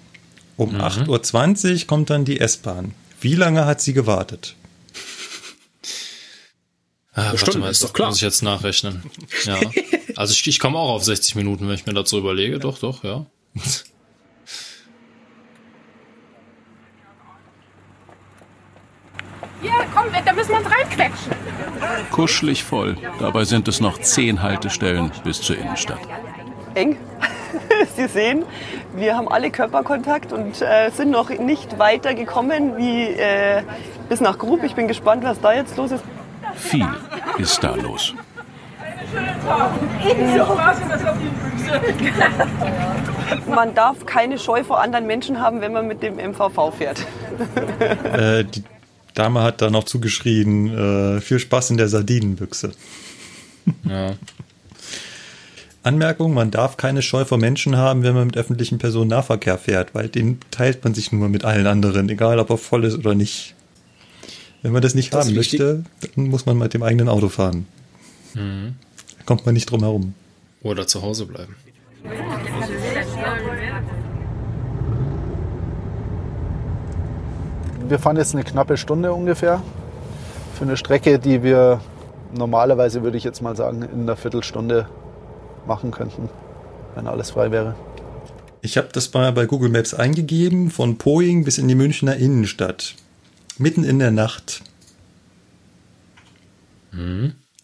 Um 0.59 0.77
8.20 0.77 1.73
Uhr 1.81 1.87
kommt 1.87 2.11
dann 2.11 2.27
die 2.27 2.41
S-Bahn. 2.41 2.93
Wie 3.23 3.37
lange 3.37 3.65
hat 3.65 3.81
sie 3.81 3.95
gewartet? 3.95 4.55
Ah, 7.15 7.25
warte 7.25 7.39
Stunde, 7.39 7.61
mal, 7.61 7.71
ist 7.71 7.83
doch 7.83 7.95
klar. 7.95 8.09
muss 8.09 8.17
ich 8.17 8.23
jetzt 8.23 8.43
nachrechnen. 8.43 9.03
Ja. 9.45 9.59
Also 10.19 10.33
ich, 10.33 10.45
ich 10.49 10.59
komme 10.59 10.77
auch 10.77 10.91
auf 10.91 11.05
60 11.05 11.37
Minuten, 11.37 11.69
wenn 11.69 11.77
ich 11.77 11.87
mir 11.87 11.95
dazu 11.95 12.19
überlege. 12.19 12.59
Doch, 12.59 12.81
doch, 12.81 13.05
ja. 13.05 13.25
Ja, 19.63 19.75
komm 19.95 20.13
weg, 20.13 20.23
da 20.27 20.33
müssen 20.33 20.49
wir 20.49 20.57
uns 20.57 20.67
reinquetschen. 20.67 21.33
Kuschelig 22.11 22.65
voll. 22.65 22.97
Dabei 23.21 23.45
sind 23.45 23.69
es 23.69 23.81
noch 23.81 23.97
zehn 23.99 24.43
Haltestellen 24.43 25.13
bis 25.23 25.41
zur 25.41 25.57
Innenstadt. 25.57 26.01
Eng. 26.75 26.97
Sie 27.97 28.09
sehen, 28.09 28.45
wir 28.97 29.17
haben 29.17 29.29
alle 29.29 29.53
Körperkontakt 29.53 30.33
und 30.33 30.61
äh, 30.61 30.91
sind 30.91 31.13
noch 31.13 31.31
nicht 31.31 31.79
weiter 31.79 32.15
gekommen 32.15 32.77
wie 32.77 33.05
äh, 33.05 33.63
bis 34.09 34.21
nach 34.21 34.37
Grub. 34.37 34.65
Ich 34.65 34.75
bin 34.75 34.89
gespannt, 34.89 35.23
was 35.23 35.41
da 35.41 35.53
jetzt 35.53 35.77
los 35.77 35.93
ist. 35.93 36.03
Viel 36.57 36.89
ist 37.39 37.63
da 37.63 37.77
los. 37.77 38.15
Man 43.47 43.75
darf 43.75 44.07
keine 44.07 44.39
Scheu 44.39 44.65
vor 44.65 44.81
anderen 44.81 45.07
Menschen 45.07 45.41
haben, 45.41 45.61
wenn 45.61 45.73
man 45.73 45.87
mit 45.87 46.03
dem 46.03 46.17
MVV 46.17 46.73
fährt. 46.77 47.05
Äh, 48.13 48.45
die 48.45 48.65
Dame 49.15 49.43
hat 49.43 49.63
da 49.63 49.71
noch 49.71 49.85
zugeschrien, 49.85 51.17
äh, 51.17 51.21
viel 51.21 51.39
Spaß 51.39 51.71
in 51.71 51.77
der 51.77 51.89
Sardinenbüchse. 51.89 52.73
Ja. 53.85 54.15
Anmerkung, 55.83 56.35
man 56.35 56.51
darf 56.51 56.77
keine 56.77 57.03
Scheu 57.03 57.25
vor 57.25 57.39
Menschen 57.39 57.77
haben, 57.77 58.03
wenn 58.03 58.15
man 58.15 58.27
mit 58.27 58.37
öffentlichem 58.37 58.79
Personennahverkehr 58.79 59.59
fährt, 59.59 59.95
weil 59.95 60.09
den 60.09 60.39
teilt 60.51 60.85
man 60.85 60.95
sich 60.95 61.13
nur 61.13 61.29
mit 61.29 61.45
allen 61.45 61.67
anderen, 61.67 62.09
egal 62.09 62.39
ob 62.39 62.51
er 62.51 62.59
voll 62.59 62.85
ist 62.85 62.97
oder 62.99 63.15
nicht. 63.15 63.55
Wenn 64.63 64.73
man 64.73 64.83
das 64.83 64.95
nicht 64.95 65.15
Das 65.15 65.27
haben 65.27 65.35
möchte, 65.35 65.85
dann 66.15 66.29
muss 66.29 66.47
man 66.47 66.59
mit 66.59 66.75
dem 66.75 66.83
eigenen 66.83 67.09
Auto 67.09 67.29
fahren. 67.29 67.67
Mhm. 68.35 68.75
Kommt 69.29 69.45
man 69.45 69.53
nicht 69.53 69.71
drum 69.71 69.81
herum. 69.81 70.15
Oder 70.63 70.87
zu 70.87 71.03
Hause 71.03 71.27
bleiben. 71.27 71.55
Wir 77.87 77.99
fahren 77.99 78.17
jetzt 78.17 78.35
eine 78.35 78.43
knappe 78.43 78.79
Stunde 78.79 79.13
ungefähr 79.13 79.63
für 80.55 80.65
eine 80.65 80.79
Strecke, 80.79 81.19
die 81.19 81.43
wir 81.43 81.83
normalerweise, 82.35 83.03
würde 83.03 83.19
ich 83.19 83.25
jetzt 83.25 83.43
mal 83.43 83.55
sagen, 83.55 83.83
in 83.83 84.01
einer 84.01 84.17
Viertelstunde 84.17 84.89
machen 85.67 85.91
könnten, 85.91 86.31
wenn 86.95 87.07
alles 87.07 87.33
frei 87.33 87.51
wäre. 87.51 87.75
Ich 88.63 88.79
habe 88.79 88.89
das 88.93 89.13
mal 89.13 89.31
bei 89.33 89.45
Google 89.45 89.69
Maps 89.69 89.93
eingegeben, 89.93 90.71
von 90.71 90.97
Poing 90.97 91.45
bis 91.45 91.59
in 91.59 91.69
die 91.69 91.75
Münchner 91.75 92.17
Innenstadt. 92.17 92.95
Mitten 93.59 93.85
in 93.85 93.99
der 93.99 94.11
Nacht. 94.11 94.63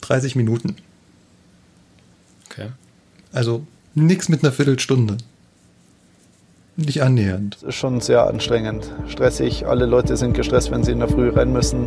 30 0.02 0.36
Minuten. 0.36 0.76
Okay. 2.56 2.68
Also 3.32 3.66
nix 3.94 4.28
mit 4.28 4.44
einer 4.44 4.52
Viertelstunde. 4.52 5.16
Nicht 6.76 7.02
annähernd. 7.02 7.56
Das 7.56 7.62
ist 7.70 7.74
schon 7.76 8.00
sehr 8.00 8.26
anstrengend, 8.26 8.90
stressig. 9.08 9.66
Alle 9.66 9.86
Leute 9.86 10.16
sind 10.16 10.34
gestresst, 10.34 10.70
wenn 10.70 10.84
sie 10.84 10.92
in 10.92 11.00
der 11.00 11.08
Früh 11.08 11.30
rein 11.30 11.52
müssen. 11.52 11.86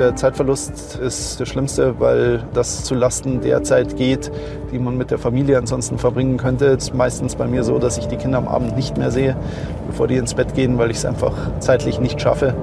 Der 0.00 0.16
Zeitverlust 0.16 0.96
ist 0.96 1.38
das 1.38 1.48
Schlimmste, 1.48 2.00
weil 2.00 2.42
das 2.54 2.84
zu 2.84 2.94
Lasten 2.94 3.42
der 3.42 3.62
Zeit 3.62 3.96
geht, 3.96 4.32
die 4.72 4.78
man 4.78 4.96
mit 4.96 5.10
der 5.10 5.18
Familie 5.18 5.58
ansonsten 5.58 5.98
verbringen 5.98 6.38
könnte. 6.38 6.66
Es 6.66 6.84
ist 6.84 6.94
meistens 6.94 7.36
bei 7.36 7.46
mir 7.46 7.62
so, 7.62 7.78
dass 7.78 7.98
ich 7.98 8.06
die 8.06 8.16
Kinder 8.16 8.38
am 8.38 8.48
Abend 8.48 8.76
nicht 8.76 8.96
mehr 8.96 9.10
sehe, 9.10 9.36
bevor 9.86 10.08
die 10.08 10.16
ins 10.16 10.34
Bett 10.34 10.54
gehen, 10.54 10.78
weil 10.78 10.90
ich 10.90 10.96
es 10.96 11.04
einfach 11.04 11.34
zeitlich 11.60 12.00
nicht 12.00 12.20
schaffe. 12.20 12.54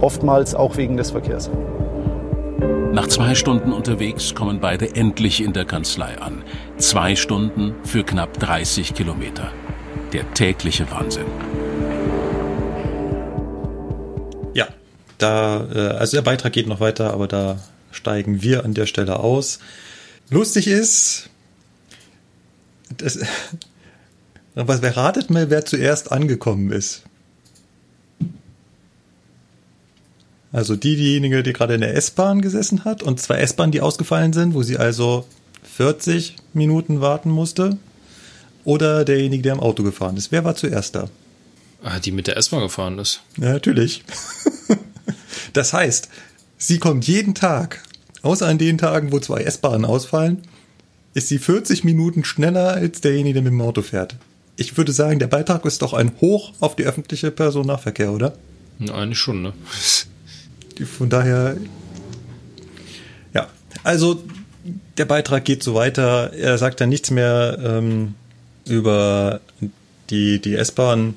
Oftmals 0.00 0.54
auch 0.54 0.76
wegen 0.76 0.96
des 0.96 1.10
Verkehrs. 1.10 1.50
Nach 2.92 3.06
zwei 3.08 3.34
Stunden 3.34 3.72
unterwegs 3.72 4.34
kommen 4.34 4.60
beide 4.60 4.96
endlich 4.96 5.42
in 5.42 5.52
der 5.52 5.66
Kanzlei 5.66 6.18
an. 6.18 6.42
Zwei 6.78 7.14
Stunden 7.14 7.74
für 7.84 8.04
knapp 8.04 8.38
30 8.38 8.94
Kilometer. 8.94 9.48
Der 10.12 10.32
tägliche 10.32 10.90
Wahnsinn. 10.90 11.26
Da, 15.18 15.66
äh, 15.72 15.78
also 15.96 16.16
der 16.16 16.22
Beitrag 16.22 16.52
geht 16.52 16.66
noch 16.66 16.80
weiter, 16.80 17.12
aber 17.12 17.28
da 17.28 17.58
steigen 17.90 18.42
wir 18.42 18.64
an 18.64 18.74
der 18.74 18.86
Stelle 18.86 19.20
aus. 19.20 19.58
Lustig 20.30 20.66
ist, 20.66 21.28
das, 22.96 23.18
was 24.54 24.82
wer 24.82 24.96
ratet 24.96 25.30
mal, 25.30 25.50
wer 25.50 25.64
zuerst 25.64 26.12
angekommen 26.12 26.70
ist? 26.70 27.02
Also 30.52 30.76
die, 30.76 30.94
diejenige, 30.94 31.42
die 31.42 31.52
gerade 31.52 31.74
in 31.74 31.80
der 31.80 31.96
S-Bahn 31.96 32.40
gesessen 32.40 32.84
hat 32.84 33.02
und 33.02 33.20
zwei 33.20 33.38
S-Bahnen, 33.38 33.72
die 33.72 33.80
ausgefallen 33.80 34.32
sind, 34.32 34.54
wo 34.54 34.62
sie 34.62 34.78
also 34.78 35.26
40 35.76 36.36
Minuten 36.52 37.00
warten 37.00 37.28
musste. 37.28 37.76
Oder 38.64 39.04
derjenige, 39.04 39.42
der 39.42 39.54
im 39.54 39.60
Auto 39.60 39.82
gefahren 39.82 40.16
ist. 40.16 40.30
Wer 40.30 40.44
war 40.44 40.54
zuerst 40.54 40.94
da? 40.94 41.08
Ah, 41.82 41.98
die 41.98 42.12
mit 42.12 42.28
der 42.28 42.36
S-Bahn 42.36 42.60
gefahren 42.60 42.98
ist. 43.00 43.20
Ja, 43.36 43.52
natürlich. 43.52 44.04
das 45.52 45.72
heißt, 45.72 46.08
sie 46.58 46.78
kommt 46.78 47.06
jeden 47.06 47.34
Tag, 47.34 47.82
außer 48.22 48.46
an 48.46 48.58
den 48.58 48.78
Tagen, 48.78 49.12
wo 49.12 49.18
zwei 49.18 49.42
S-Bahnen 49.42 49.84
ausfallen, 49.84 50.42
ist 51.14 51.28
sie 51.28 51.38
40 51.38 51.84
Minuten 51.84 52.24
schneller 52.24 52.74
als 52.74 53.00
derjenige, 53.00 53.34
der 53.34 53.42
mit 53.42 53.52
dem 53.52 53.60
Auto 53.60 53.82
fährt. 53.82 54.16
Ich 54.56 54.76
würde 54.76 54.92
sagen, 54.92 55.18
der 55.18 55.26
Beitrag 55.26 55.64
ist 55.64 55.82
doch 55.82 55.92
ein 55.94 56.12
Hoch 56.20 56.52
auf 56.60 56.76
die 56.76 56.84
öffentliche 56.84 57.30
Personennahverkehr, 57.30 58.12
oder? 58.12 58.34
Ja, 58.78 58.94
eigentlich 58.94 59.18
schon, 59.18 59.42
ne? 59.42 59.52
Von 60.98 61.08
daher, 61.08 61.56
ja. 63.32 63.48
Also, 63.82 64.22
der 64.96 65.04
Beitrag 65.04 65.44
geht 65.44 65.62
so 65.62 65.74
weiter. 65.74 66.32
Er 66.32 66.58
sagt 66.58 66.80
dann 66.80 66.88
nichts 66.88 67.10
mehr 67.10 67.58
ähm, 67.62 68.14
über 68.66 69.40
die, 70.10 70.40
die 70.40 70.54
S-Bahn. 70.54 71.16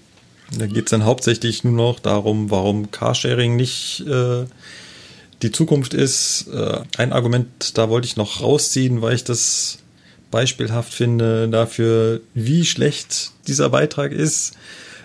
Da 0.52 0.66
geht 0.66 0.86
es 0.86 0.92
dann 0.92 1.06
hauptsächlich 1.06 1.64
nur 1.64 1.74
noch 1.74 2.00
darum, 2.00 2.50
warum 2.50 2.92
Carsharing 2.92 3.56
nicht 3.56 4.06
äh, 4.08 4.46
die 5.42 5.52
Zukunft 5.52 5.94
ist. 5.94 6.48
Äh, 6.54 6.82
ein 6.98 7.12
Argument, 7.12 7.78
da 7.78 7.90
wollte 7.90 8.08
ich 8.08 8.16
noch 8.16 8.42
rausziehen, 8.42 9.02
weil 9.02 9.16
ich 9.16 9.24
das 9.24 9.80
beispielhaft 10.32 10.94
finde 10.94 11.50
dafür, 11.50 12.22
wie 12.34 12.66
schlecht 12.66 13.32
dieser 13.48 13.70
Beitrag 13.70 14.12
ist. 14.12 14.56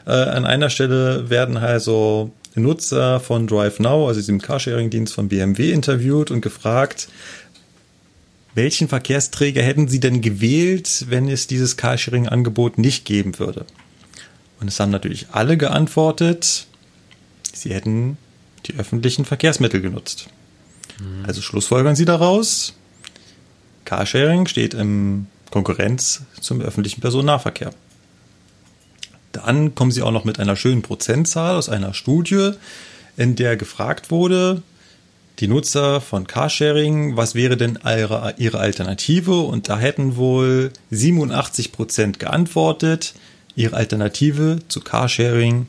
Äh, 0.06 0.10
an 0.10 0.44
einer 0.44 0.70
Stelle 0.70 1.30
werden 1.30 1.56
also 1.56 2.30
Nutzer 2.54 3.20
von 3.20 3.46
DriveNow, 3.46 4.08
also 4.08 4.20
diesem 4.20 4.40
Carsharing-Dienst 4.40 5.14
von 5.14 5.28
BMW, 5.28 5.72
interviewt 5.72 6.30
und 6.30 6.40
gefragt, 6.40 7.08
welchen 8.54 8.88
Verkehrsträger 8.88 9.62
hätten 9.62 9.88
Sie 9.88 10.00
denn 10.00 10.20
gewählt, 10.20 11.06
wenn 11.08 11.28
es 11.28 11.46
dieses 11.46 11.76
Carsharing-Angebot 11.76 12.78
nicht 12.78 13.06
geben 13.06 13.38
würde? 13.38 13.64
Und 14.62 14.68
es 14.68 14.78
haben 14.78 14.90
natürlich 14.90 15.26
alle 15.32 15.56
geantwortet, 15.56 16.68
sie 17.52 17.74
hätten 17.74 18.16
die 18.66 18.74
öffentlichen 18.76 19.24
Verkehrsmittel 19.24 19.80
genutzt. 19.80 20.28
Mhm. 21.00 21.24
Also 21.26 21.42
schlussfolgern 21.42 21.96
sie 21.96 22.04
daraus, 22.04 22.72
Carsharing 23.84 24.46
steht 24.46 24.72
in 24.72 25.26
Konkurrenz 25.50 26.22
zum 26.40 26.60
öffentlichen 26.60 27.00
Personennahverkehr. 27.00 27.72
Dann 29.32 29.74
kommen 29.74 29.90
sie 29.90 30.02
auch 30.02 30.12
noch 30.12 30.24
mit 30.24 30.38
einer 30.38 30.54
schönen 30.54 30.82
Prozentzahl 30.82 31.56
aus 31.56 31.68
einer 31.68 31.92
Studie, 31.92 32.52
in 33.16 33.34
der 33.34 33.56
gefragt 33.56 34.12
wurde, 34.12 34.62
die 35.40 35.48
Nutzer 35.48 36.00
von 36.00 36.28
Carsharing, 36.28 37.16
was 37.16 37.34
wäre 37.34 37.56
denn 37.56 37.80
ihre, 37.84 38.36
ihre 38.38 38.60
Alternative? 38.60 39.40
Und 39.40 39.68
da 39.68 39.76
hätten 39.76 40.14
wohl 40.14 40.70
87 40.92 41.72
Prozent 41.72 42.20
geantwortet, 42.20 43.14
ihre 43.56 43.76
Alternative 43.76 44.60
zu 44.68 44.80
Carsharing 44.80 45.66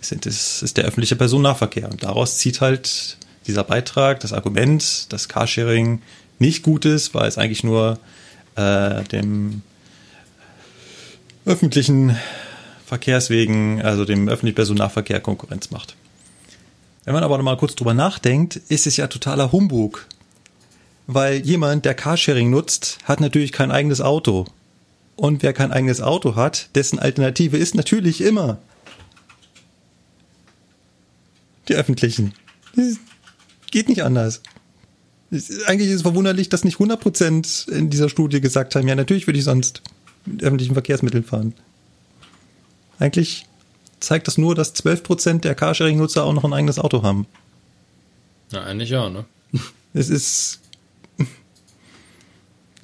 sind, 0.00 0.26
ist, 0.26 0.62
ist 0.62 0.76
der 0.76 0.84
öffentliche 0.84 1.16
Personennahverkehr. 1.16 1.90
Und 1.90 2.02
daraus 2.02 2.38
zieht 2.38 2.60
halt 2.60 3.16
dieser 3.46 3.64
Beitrag 3.64 4.20
das 4.20 4.32
Argument, 4.32 5.12
dass 5.12 5.28
Carsharing 5.28 6.02
nicht 6.38 6.62
gut 6.62 6.84
ist, 6.84 7.14
weil 7.14 7.28
es 7.28 7.38
eigentlich 7.38 7.64
nur 7.64 7.98
äh, 8.56 9.02
dem 9.04 9.62
öffentlichen 11.44 12.16
Verkehrswegen, 12.86 13.82
also 13.82 14.04
dem 14.04 14.28
öffentlichen 14.28 14.54
Personennahverkehr 14.54 15.20
Konkurrenz 15.20 15.70
macht. 15.70 15.96
Wenn 17.04 17.14
man 17.14 17.24
aber 17.24 17.38
noch 17.38 17.44
mal 17.44 17.56
kurz 17.56 17.74
drüber 17.74 17.94
nachdenkt, 17.94 18.56
ist 18.68 18.86
es 18.86 18.96
ja 18.98 19.06
totaler 19.06 19.50
Humbug. 19.50 20.06
Weil 21.06 21.38
jemand, 21.38 21.86
der 21.86 21.94
Carsharing 21.94 22.50
nutzt, 22.50 22.98
hat 23.04 23.20
natürlich 23.20 23.50
kein 23.50 23.70
eigenes 23.70 24.02
Auto. 24.02 24.44
Und 25.18 25.42
wer 25.42 25.52
kein 25.52 25.72
eigenes 25.72 26.00
Auto 26.00 26.36
hat, 26.36 26.70
dessen 26.76 27.00
Alternative 27.00 27.56
ist 27.56 27.74
natürlich 27.74 28.20
immer 28.20 28.58
die 31.66 31.74
öffentlichen. 31.74 32.34
Das 32.76 32.98
geht 33.72 33.88
nicht 33.88 34.04
anders. 34.04 34.42
Eigentlich 35.66 35.88
ist 35.88 35.96
es 35.96 36.02
verwunderlich, 36.02 36.50
dass 36.50 36.62
nicht 36.62 36.78
100% 36.78 37.68
in 37.68 37.90
dieser 37.90 38.08
Studie 38.08 38.40
gesagt 38.40 38.76
haben, 38.76 38.86
ja, 38.86 38.94
natürlich 38.94 39.26
würde 39.26 39.40
ich 39.40 39.44
sonst 39.44 39.82
mit 40.24 40.44
öffentlichen 40.44 40.74
Verkehrsmitteln 40.74 41.24
fahren. 41.24 41.52
Eigentlich 43.00 43.44
zeigt 43.98 44.28
das 44.28 44.38
nur, 44.38 44.54
dass 44.54 44.76
12% 44.76 45.40
der 45.40 45.56
Carsharing-Nutzer 45.56 46.22
auch 46.22 46.32
noch 46.32 46.44
ein 46.44 46.52
eigenes 46.52 46.78
Auto 46.78 47.02
haben. 47.02 47.26
Ja, 48.52 48.62
eigentlich 48.62 48.90
ja, 48.90 49.10
ne? 49.10 49.24
Es 49.94 50.10
ist. 50.10 50.60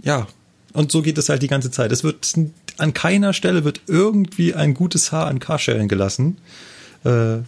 Ja, 0.02 0.26
und 0.74 0.90
so 0.92 1.02
geht 1.02 1.16
es 1.18 1.28
halt 1.28 1.40
die 1.40 1.48
ganze 1.48 1.70
Zeit. 1.70 1.92
Es 1.92 2.04
wird 2.04 2.34
an 2.78 2.92
keiner 2.92 3.32
Stelle 3.32 3.64
wird 3.64 3.80
irgendwie 3.86 4.54
ein 4.54 4.74
gutes 4.74 5.12
Haar 5.12 5.28
an 5.28 5.38
Carsharing 5.38 5.88
gelassen. 5.88 6.38
Äh, 7.04 7.38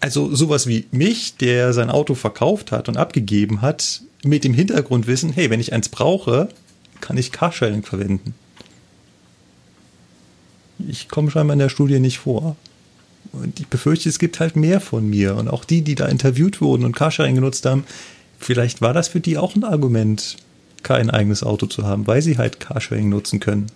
also 0.00 0.34
sowas 0.34 0.66
wie 0.68 0.86
mich, 0.92 1.36
der 1.36 1.72
sein 1.72 1.90
Auto 1.90 2.14
verkauft 2.14 2.70
hat 2.72 2.88
und 2.88 2.96
abgegeben 2.96 3.60
hat, 3.60 4.02
mit 4.22 4.44
dem 4.44 4.54
Hintergrundwissen, 4.54 5.32
hey, 5.32 5.50
wenn 5.50 5.60
ich 5.60 5.72
eins 5.72 5.88
brauche, 5.88 6.48
kann 7.00 7.16
ich 7.16 7.32
Carsharing 7.32 7.82
verwenden. 7.82 8.34
Ich 10.88 11.08
komme 11.08 11.30
scheinbar 11.30 11.54
in 11.54 11.58
der 11.58 11.68
Studie 11.68 11.98
nicht 11.98 12.18
vor. 12.18 12.56
Und 13.32 13.58
ich 13.58 13.66
befürchte, 13.66 14.08
es 14.08 14.20
gibt 14.20 14.38
halt 14.38 14.54
mehr 14.54 14.80
von 14.80 15.08
mir. 15.10 15.36
Und 15.36 15.48
auch 15.48 15.64
die, 15.64 15.82
die 15.82 15.96
da 15.96 16.06
interviewt 16.06 16.60
wurden 16.60 16.84
und 16.84 16.94
Carsharing 16.94 17.34
genutzt 17.34 17.66
haben, 17.66 17.84
vielleicht 18.38 18.80
war 18.80 18.92
das 18.92 19.08
für 19.08 19.20
die 19.20 19.38
auch 19.38 19.56
ein 19.56 19.64
Argument, 19.64 20.36
kein 20.84 21.10
eigenes 21.10 21.42
Auto 21.42 21.66
zu 21.66 21.84
haben, 21.84 22.06
weil 22.06 22.22
sie 22.22 22.38
halt 22.38 22.60
Carsharing 22.60 23.08
nutzen 23.08 23.40
können. 23.40 23.66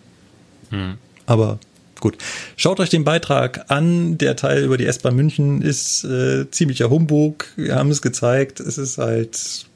Hm. 0.70 0.94
Aber 1.26 1.58
gut. 2.00 2.16
Schaut 2.56 2.78
euch 2.78 2.90
den 2.90 3.04
Beitrag 3.04 3.70
an. 3.70 4.18
Der 4.18 4.36
Teil 4.36 4.62
über 4.62 4.76
die 4.76 4.86
S-Bahn 4.86 5.16
München 5.16 5.62
ist 5.62 6.04
äh, 6.04 6.48
ziemlicher 6.50 6.90
Humbug. 6.90 7.46
Wir 7.56 7.74
haben 7.74 7.90
es 7.90 8.02
gezeigt. 8.02 8.60
Es 8.60 8.78
ist 8.78 8.98
halt 8.98 9.66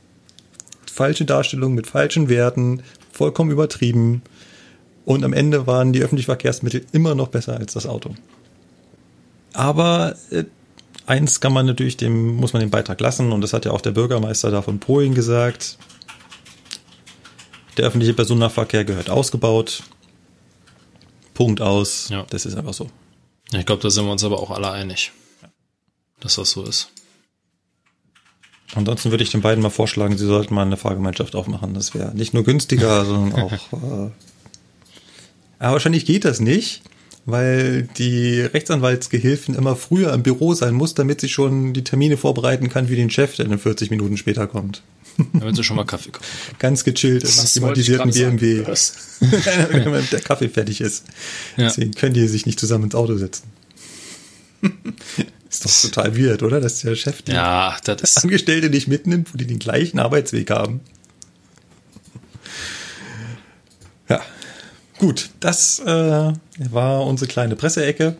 falsche 0.93 1.25
Darstellung 1.25 1.75
mit 1.75 1.87
falschen 1.87 2.29
Werten, 2.29 2.83
vollkommen 3.11 3.51
übertrieben. 3.51 4.23
Und 5.05 5.25
am 5.25 5.33
Ende 5.33 5.67
waren 5.67 5.93
die 5.93 6.01
öffentlichen 6.01 6.27
Verkehrsmittel 6.27 6.85
immer 6.93 7.15
noch 7.15 7.29
besser 7.29 7.57
als 7.57 7.73
das 7.73 7.87
Auto. 7.87 8.15
Aber 9.53 10.15
äh, 10.31 10.45
eins 11.07 11.41
kann 11.41 11.53
man 11.53 11.67
natürlich, 11.67 11.97
dem 11.97 12.37
muss 12.37 12.53
man 12.53 12.61
den 12.61 12.71
Beitrag 12.71 13.01
lassen, 13.01 13.33
und 13.33 13.41
das 13.41 13.53
hat 13.53 13.65
ja 13.65 13.73
auch 13.73 13.81
der 13.81 13.91
Bürgermeister 13.91 14.51
da 14.51 14.63
von 14.63 14.79
Polen 14.79 15.15
gesagt. 15.15 15.79
Der 17.77 17.87
öffentliche 17.87 18.15
Personennahverkehr 18.15 18.85
gehört 18.85 19.11
ausgebaut. 19.11 19.83
Punkt 21.35 21.61
aus. 21.61 22.09
Ja. 22.11 22.27
Das 22.31 22.45
ist 22.45 22.57
einfach 22.57 22.75
so. 22.75 22.91
Ich 23.53 23.67
glaube, 23.67 23.83
da 23.83 23.91
sind 23.91 24.05
wir 24.05 24.13
uns 24.13 24.25
aber 24.25 24.41
auch 24.41 24.51
alle 24.51 24.71
einig, 24.71 25.13
dass 26.21 26.37
das 26.37 26.51
so 26.51 26.65
ist. 26.65 26.91
Ansonsten 28.75 29.11
würde 29.11 29.23
ich 29.23 29.31
den 29.31 29.43
beiden 29.43 29.63
mal 29.63 29.71
vorschlagen, 29.71 30.17
sie 30.17 30.27
sollten 30.27 30.55
mal 30.55 30.63
eine 30.63 30.79
Fahrgemeinschaft 30.79 31.37
aufmachen. 31.37 31.75
Das 31.75 31.95
wäre 31.95 32.15
nicht 32.15 32.33
nur 32.33 32.45
günstiger, 32.45 33.05
sondern 33.05 33.43
auch. 33.43 33.53
Äh, 33.73 34.11
aber 35.59 35.73
wahrscheinlich 35.73 36.07
geht 36.07 36.25
das 36.25 36.41
nicht, 36.41 36.83
weil 37.27 37.83
die 37.99 38.41
Rechtsanwaltsgehilfen 38.41 39.55
immer 39.55 39.77
früher 39.77 40.13
im 40.13 40.23
Büro 40.23 40.55
sein 40.55 40.75
muss, 40.75 40.95
damit 40.95 41.21
sie 41.21 41.29
schon 41.29 41.75
die 41.75 41.85
Termine 41.85 42.17
vorbereiten 42.17 42.69
kann 42.69 42.89
wie 42.89 42.97
den 42.97 43.11
Chef, 43.11 43.37
der 43.37 43.47
dann 43.47 43.59
40 43.59 43.91
Minuten 43.91 44.17
später 44.17 44.47
kommt. 44.47 44.83
Damit 45.33 45.57
sie 45.57 45.65
schon 45.65 45.77
mal 45.77 45.85
Kaffee 45.85 46.11
kaufen 46.11 46.27
Ganz 46.59 46.85
gechillt 46.85 47.25
im 47.25 47.31
klimatisierten 47.31 48.11
BMW. 48.11 48.65
wenn 49.21 50.09
der 50.11 50.21
Kaffee 50.21 50.49
fertig 50.49 50.81
ist. 50.81 51.05
Ja. 51.57 51.65
Deswegen 51.65 51.93
können 51.93 52.15
die 52.15 52.27
sich 52.29 52.47
nicht 52.47 52.59
zusammen 52.59 52.85
ins 52.85 52.95
Auto 52.95 53.17
setzen. 53.17 53.45
Ist 55.51 55.65
doch 55.67 55.91
total 55.91 56.17
weird, 56.17 56.43
oder? 56.43 56.61
Dass 56.63 56.81
der 56.81 56.97
Chef 56.97 57.21
die 57.23 57.33
Ja, 57.33 57.77
das 57.85 58.01
ist. 58.03 58.25
Angestellte 58.25 58.71
nicht 58.71 58.89
mitnimmt, 58.89 59.35
wo 59.35 59.37
die 59.37 59.47
den 59.47 59.59
gleichen 59.59 59.99
Arbeitsweg 59.99 60.51
haben. 60.51 60.81
Ja, 64.09 64.23
gut. 64.99 65.29
Das 65.41 65.79
äh, 65.81 66.33
war 66.71 67.07
unsere 67.07 67.29
kleine 67.29 67.55
Presseecke. 67.55 68.17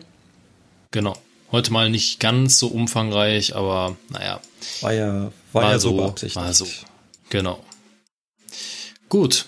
Genau. 0.91 1.17
Heute 1.51 1.73
mal 1.73 1.89
nicht 1.89 2.19
ganz 2.19 2.59
so 2.59 2.67
umfangreich, 2.67 3.55
aber 3.55 3.97
naja. 4.09 4.39
War 4.81 4.93
ja, 4.93 5.31
war 5.53 5.71
ja 5.71 5.79
so 5.79 5.93
beabsichtigt. 5.95 6.35
War 6.35 6.53
so. 6.53 6.67
Genau. 7.29 7.63
Gut. 9.09 9.45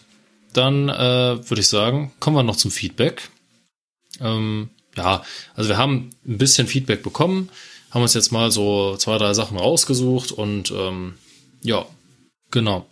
Dann 0.53 0.87
äh, 0.87 1.49
würde 1.49 1.59
ich 1.59 1.67
sagen, 1.67 2.13
kommen 2.19 2.37
wir 2.37 2.43
noch 2.43 2.55
zum 2.55 2.71
Feedback. 2.71 3.29
Ähm, 4.21 4.69
ja, 4.95 5.23
also 5.55 5.69
wir 5.69 5.77
haben 5.77 6.11
ein 6.25 6.37
bisschen 6.37 6.67
Feedback 6.67 7.03
bekommen, 7.03 7.49
haben 7.91 8.01
uns 8.01 8.13
jetzt 8.13 8.31
mal 8.31 8.51
so 8.51 8.95
zwei, 8.97 9.17
drei 9.17 9.33
Sachen 9.33 9.57
rausgesucht 9.57 10.31
und 10.31 10.71
ähm, 10.71 11.15
ja, 11.61 11.85
genau. 12.51 12.85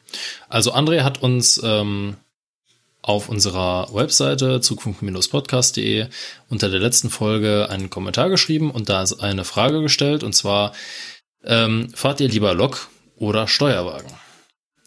Also 0.50 0.74
André 0.74 1.04
hat 1.04 1.22
uns 1.22 1.62
ähm, 1.64 2.18
auf 3.02 3.30
unserer 3.30 3.94
Webseite 3.94 4.62
zugfunk-podcast.de 4.62 6.08
unter 6.50 6.70
der 6.70 6.80
letzten 6.80 7.10
Folge 7.10 7.70
einen 7.70 7.90
Kommentar 7.90 8.30
geschrieben 8.30 8.72
und 8.72 8.90
da 8.90 9.04
ist 9.04 9.22
eine 9.22 9.44
Frage 9.44 9.82
gestellt 9.82 10.24
und 10.24 10.34
zwar, 10.34 10.74
ähm, 11.44 11.90
fahrt 11.94 12.22
ihr 12.22 12.30
lieber 12.30 12.54
Lok 12.54 12.90
oder 13.24 13.48
Steuerwagen? 13.48 14.12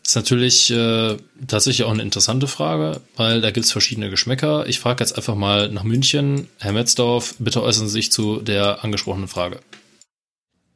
ist 0.06 0.14
natürlich 0.14 0.70
äh, 0.70 1.16
tatsächlich 1.48 1.84
auch 1.84 1.90
eine 1.90 2.02
interessante 2.02 2.46
Frage, 2.46 3.00
weil 3.16 3.40
da 3.40 3.50
gibt 3.50 3.66
es 3.66 3.72
verschiedene 3.72 4.08
Geschmäcker. 4.08 4.66
Ich 4.68 4.78
frage 4.78 5.02
jetzt 5.02 5.16
einfach 5.16 5.34
mal 5.34 5.68
nach 5.68 5.82
München. 5.82 6.46
Herr 6.58 6.72
Metzdorf, 6.72 7.34
bitte 7.40 7.60
äußern 7.62 7.88
Sie 7.88 7.94
sich 7.94 8.12
zu 8.12 8.40
der 8.40 8.84
angesprochenen 8.84 9.26
Frage. 9.26 9.58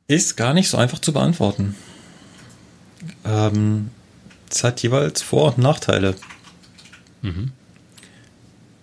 Ist 0.08 0.36
gar 0.36 0.52
nicht 0.52 0.68
so 0.68 0.76
einfach 0.76 0.98
zu 0.98 1.12
beantworten. 1.12 1.76
Ähm, 3.24 3.90
es 4.50 4.64
hat 4.64 4.82
jeweils 4.82 5.22
Vor- 5.22 5.55
und 5.55 5.58
Nachteile. 5.58 6.16
Mhm. 7.22 7.52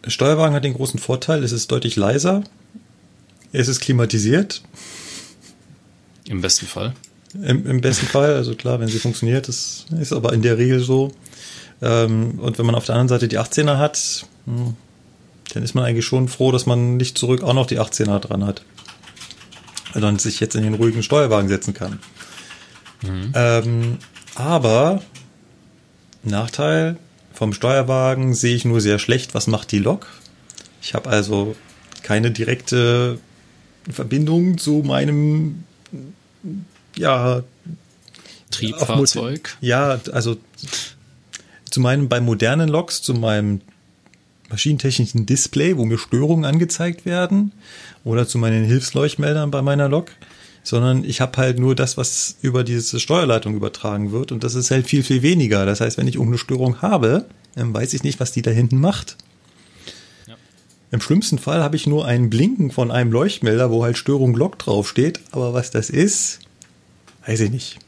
Steuerwagen 0.07 0.55
hat 0.55 0.63
den 0.63 0.75
großen 0.75 0.99
Vorteil, 0.99 1.43
es 1.43 1.51
ist 1.51 1.69
deutlich 1.69 1.97
leiser, 1.97 2.45
es 3.51 3.67
ist 3.67 3.81
klimatisiert. 3.81 4.61
Im 6.23 6.39
besten 6.39 6.67
Fall. 6.67 6.93
Im, 7.33 7.65
Im, 7.65 7.81
besten 7.81 8.05
Fall, 8.05 8.35
also 8.35 8.55
klar, 8.55 8.79
wenn 8.79 8.87
sie 8.87 8.99
funktioniert, 8.99 9.47
das 9.47 9.85
ist 9.99 10.13
aber 10.13 10.33
in 10.33 10.41
der 10.41 10.57
Regel 10.57 10.79
so. 10.79 11.11
Ähm, 11.81 12.39
und 12.39 12.57
wenn 12.57 12.65
man 12.65 12.75
auf 12.75 12.85
der 12.85 12.95
anderen 12.95 13.09
Seite 13.09 13.27
die 13.27 13.37
18er 13.37 13.77
hat, 13.77 14.25
hm, 14.45 14.75
dann 15.53 15.63
ist 15.63 15.75
man 15.75 15.83
eigentlich 15.83 16.05
schon 16.05 16.27
froh, 16.27 16.51
dass 16.51 16.65
man 16.65 16.97
nicht 16.97 17.17
zurück 17.17 17.43
auch 17.43 17.53
noch 17.53 17.67
die 17.67 17.79
18er 17.79 18.19
dran 18.19 18.45
hat. 18.45 18.63
Und 19.93 20.01
dann 20.01 20.19
sich 20.19 20.39
jetzt 20.39 20.55
in 20.55 20.63
den 20.63 20.73
ruhigen 20.73 21.03
Steuerwagen 21.03 21.49
setzen 21.49 21.73
kann. 21.73 21.99
Mhm. 23.03 23.31
Ähm, 23.35 23.97
aber 24.35 25.01
Nachteil 26.23 26.97
vom 27.33 27.53
Steuerwagen 27.53 28.33
sehe 28.33 28.55
ich 28.55 28.65
nur 28.65 28.81
sehr 28.81 28.99
schlecht, 28.99 29.33
was 29.33 29.47
macht 29.47 29.71
die 29.71 29.79
Lok. 29.79 30.07
Ich 30.81 30.93
habe 30.93 31.09
also 31.09 31.55
keine 32.03 32.31
direkte 32.31 33.19
Verbindung 33.89 34.57
zu 34.57 34.83
meinem 34.85 35.63
ja, 36.97 37.43
Triebfahrzeug. 38.51 39.57
Ja, 39.61 39.99
also 40.11 40.37
zu 41.69 41.79
meinem 41.79 42.09
bei 42.09 42.21
modernen 42.21 42.69
Loks, 42.69 43.01
zu 43.01 43.13
meinem 43.13 43.61
maschinentechnischen 44.49 45.25
Display, 45.25 45.77
wo 45.77 45.85
mir 45.85 45.97
Störungen 45.97 46.45
angezeigt 46.45 47.05
werden, 47.05 47.51
oder 48.03 48.27
zu 48.27 48.37
meinen 48.37 48.63
Hilfsleuchtmeldern 48.63 49.51
bei 49.51 49.61
meiner 49.61 49.89
Lok, 49.89 50.11
sondern 50.63 51.03
ich 51.03 51.21
habe 51.21 51.37
halt 51.37 51.59
nur 51.59 51.75
das, 51.75 51.97
was 51.97 52.37
über 52.41 52.63
diese 52.63 52.99
Steuerleitung 52.99 53.55
übertragen 53.55 54.11
wird 54.11 54.31
und 54.31 54.43
das 54.43 54.55
ist 54.55 54.71
halt 54.71 54.87
viel, 54.87 55.03
viel 55.03 55.21
weniger. 55.21 55.65
Das 55.65 55.81
heißt, 55.81 55.97
wenn 55.97 56.07
ich 56.07 56.15
irgendeine 56.15 56.37
Störung 56.37 56.81
habe, 56.81 57.25
dann 57.55 57.73
weiß 57.73 57.93
ich 57.93 58.03
nicht, 58.03 58.19
was 58.19 58.31
die 58.31 58.41
da 58.41 58.51
hinten 58.51 58.79
macht. 58.79 59.17
Ja. 60.27 60.35
Im 60.91 61.01
schlimmsten 61.01 61.37
Fall 61.37 61.61
habe 61.61 61.75
ich 61.75 61.87
nur 61.87 62.05
ein 62.05 62.29
Blinken 62.29 62.71
von 62.71 62.91
einem 62.91 63.11
Leuchtmelder, 63.11 63.71
wo 63.71 63.83
halt 63.83 63.97
Störung 63.97 64.35
Lok 64.35 64.57
draufsteht, 64.57 65.19
aber 65.31 65.53
was 65.53 65.71
das 65.71 65.89
ist, 65.89 66.39
weiß 67.27 67.41
ich 67.41 67.51
nicht. 67.51 67.79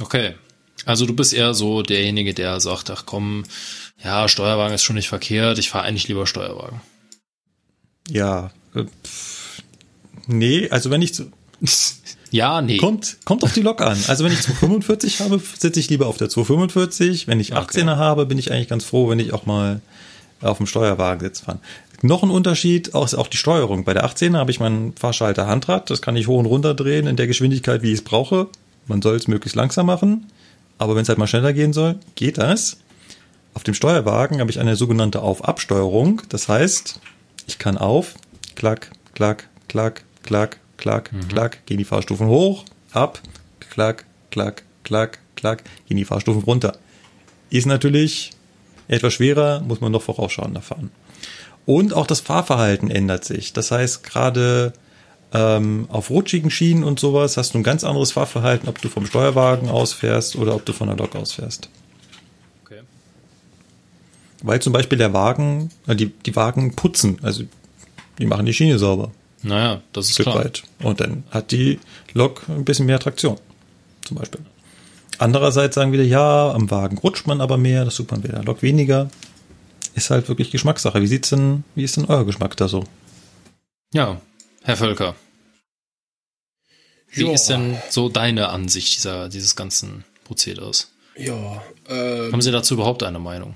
Okay. 0.00 0.34
Also 0.84 1.06
du 1.06 1.14
bist 1.14 1.34
eher 1.34 1.54
so 1.54 1.82
derjenige, 1.82 2.32
der 2.32 2.60
sagt, 2.60 2.90
ach 2.90 3.04
komm, 3.04 3.44
ja, 4.02 4.28
Steuerwagen 4.28 4.74
ist 4.74 4.84
schon 4.84 4.96
nicht 4.96 5.08
verkehrt, 5.08 5.58
ich 5.58 5.70
fahre 5.70 5.84
eigentlich 5.84 6.08
lieber 6.08 6.26
Steuerwagen. 6.26 6.80
Ja. 8.08 8.52
Äh, 8.74 8.84
nee, 10.26 10.70
also 10.70 10.90
wenn 10.90 11.02
ich 11.02 11.14
zu. 11.14 11.30
Ja, 12.30 12.60
nee. 12.60 12.76
Kommt, 12.76 13.16
kommt 13.24 13.42
auf 13.42 13.54
die 13.54 13.62
Lok 13.62 13.80
an. 13.80 13.98
Also 14.06 14.22
wenn 14.22 14.32
ich 14.32 14.42
245 14.42 15.20
habe, 15.20 15.40
sitze 15.58 15.80
ich 15.80 15.88
lieber 15.88 16.08
auf 16.08 16.18
der 16.18 16.28
245. 16.28 17.26
Wenn 17.26 17.40
ich 17.40 17.54
18er 17.54 17.62
okay. 17.62 17.84
habe, 17.96 18.26
bin 18.26 18.36
ich 18.36 18.52
eigentlich 18.52 18.68
ganz 18.68 18.84
froh, 18.84 19.08
wenn 19.08 19.18
ich 19.18 19.32
auch 19.32 19.46
mal 19.46 19.80
auf 20.42 20.58
dem 20.58 20.66
Steuerwagen 20.66 21.20
sitze 21.20 21.44
fahren. 21.46 21.60
Noch 22.00 22.22
ein 22.22 22.30
Unterschied 22.30 22.88
ist 22.88 23.14
auch 23.14 23.26
die 23.26 23.36
Steuerung. 23.36 23.84
Bei 23.84 23.92
der 23.92 24.06
18er 24.06 24.36
habe 24.36 24.50
ich 24.50 24.60
meinen 24.60 24.94
Fahrschalter 24.94 25.48
Handrad. 25.48 25.90
Das 25.90 26.00
kann 26.00 26.16
ich 26.16 26.28
hoch 26.28 26.38
und 26.38 26.46
runter 26.46 26.74
drehen 26.74 27.06
in 27.08 27.16
der 27.16 27.26
Geschwindigkeit, 27.26 27.82
wie 27.82 27.88
ich 27.88 27.98
es 27.98 28.04
brauche. 28.04 28.48
Man 28.86 29.02
soll 29.02 29.16
es 29.16 29.26
möglichst 29.26 29.56
langsam 29.56 29.86
machen. 29.86 30.26
Aber 30.78 30.94
wenn 30.94 31.02
es 31.02 31.08
halt 31.08 31.18
mal 31.18 31.26
schneller 31.26 31.52
gehen 31.52 31.72
soll, 31.72 31.96
geht 32.14 32.38
das. 32.38 32.78
Auf 33.52 33.64
dem 33.64 33.74
Steuerwagen 33.74 34.38
habe 34.38 34.50
ich 34.50 34.60
eine 34.60 34.76
sogenannte 34.76 35.22
Auf-Ab-Steuerung. 35.22 36.22
Das 36.28 36.48
heißt, 36.48 37.00
ich 37.48 37.58
kann 37.58 37.76
auf, 37.76 38.14
klack, 38.54 38.92
klack, 39.14 39.48
klack, 39.66 40.04
klack, 40.22 40.58
klack, 40.76 41.12
mhm. 41.12 41.26
klack, 41.26 41.66
gehen 41.66 41.78
die 41.78 41.84
Fahrstufen 41.84 42.28
hoch, 42.28 42.64
ab, 42.92 43.20
klack, 43.70 44.04
klack, 44.30 44.62
klack, 44.84 45.18
klack, 45.34 45.64
gehen 45.88 45.96
die 45.96 46.04
Fahrstufen 46.04 46.44
runter. 46.44 46.76
Ist 47.50 47.66
natürlich 47.66 48.30
etwas 48.86 49.14
schwerer, 49.14 49.60
muss 49.60 49.80
man 49.80 49.90
noch 49.90 50.02
vorausschauender 50.02 50.62
fahren. 50.62 50.90
Und 51.68 51.92
auch 51.92 52.06
das 52.06 52.20
Fahrverhalten 52.20 52.90
ändert 52.90 53.26
sich. 53.26 53.52
Das 53.52 53.70
heißt, 53.70 54.02
gerade 54.02 54.72
ähm, 55.34 55.86
auf 55.90 56.08
rutschigen 56.08 56.50
Schienen 56.50 56.82
und 56.82 56.98
sowas 56.98 57.36
hast 57.36 57.52
du 57.52 57.58
ein 57.58 57.62
ganz 57.62 57.84
anderes 57.84 58.12
Fahrverhalten, 58.12 58.70
ob 58.70 58.80
du 58.80 58.88
vom 58.88 59.04
Steuerwagen 59.04 59.68
ausfährst 59.68 60.36
oder 60.36 60.54
ob 60.54 60.64
du 60.64 60.72
von 60.72 60.88
der 60.88 60.96
Lok 60.96 61.14
ausfährst. 61.14 61.68
Okay. 62.64 62.80
Weil 64.42 64.62
zum 64.62 64.72
Beispiel 64.72 64.96
der 64.96 65.12
Wagen, 65.12 65.68
äh, 65.86 65.94
die, 65.94 66.06
die 66.06 66.34
Wagen 66.34 66.74
putzen, 66.74 67.18
also 67.20 67.44
die 68.18 68.24
machen 68.24 68.46
die 68.46 68.54
Schiene 68.54 68.78
sauber. 68.78 69.12
Naja, 69.42 69.82
das 69.92 70.06
ist 70.06 70.14
Stück 70.14 70.24
klar. 70.24 70.44
Weit. 70.46 70.62
Und 70.82 71.00
dann 71.00 71.24
hat 71.30 71.50
die 71.50 71.80
Lok 72.14 72.48
ein 72.48 72.64
bisschen 72.64 72.86
mehr 72.86 72.98
Traktion, 72.98 73.36
zum 74.06 74.16
Beispiel. 74.16 74.40
Andererseits 75.18 75.74
sagen 75.74 75.92
wieder, 75.92 76.02
ja, 76.02 76.50
am 76.50 76.70
Wagen 76.70 76.96
rutscht 76.96 77.26
man 77.26 77.42
aber 77.42 77.58
mehr, 77.58 77.84
das 77.84 77.96
tut 77.96 78.10
man 78.10 78.22
bei 78.22 78.28
der 78.28 78.42
Lok 78.42 78.62
weniger 78.62 79.10
ist 79.98 80.10
halt 80.10 80.28
wirklich 80.28 80.50
Geschmackssache. 80.50 81.02
Wie 81.02 81.06
sieht's 81.06 81.30
denn, 81.30 81.64
wie 81.74 81.84
ist 81.84 81.96
denn 81.96 82.06
euer 82.06 82.24
Geschmack 82.24 82.56
da 82.56 82.68
so? 82.68 82.84
Ja, 83.92 84.20
Herr 84.62 84.76
Völker. 84.76 85.14
Wie 87.10 87.22
jo. 87.22 87.32
ist 87.32 87.46
denn 87.46 87.76
so 87.90 88.08
deine 88.08 88.48
Ansicht 88.50 88.96
dieser, 88.96 89.28
dieses 89.28 89.56
ganzen 89.56 90.04
Prozeders? 90.24 90.90
Ja. 91.16 91.62
Ähm, 91.88 92.32
Haben 92.32 92.42
Sie 92.42 92.52
dazu 92.52 92.74
überhaupt 92.74 93.02
eine 93.02 93.18
Meinung? 93.18 93.54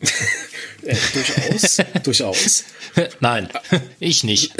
äh, 0.82 0.96
durchaus, 1.12 1.76
durchaus. 2.04 2.64
Nein, 3.20 3.48
ich 3.98 4.24
nicht. 4.24 4.52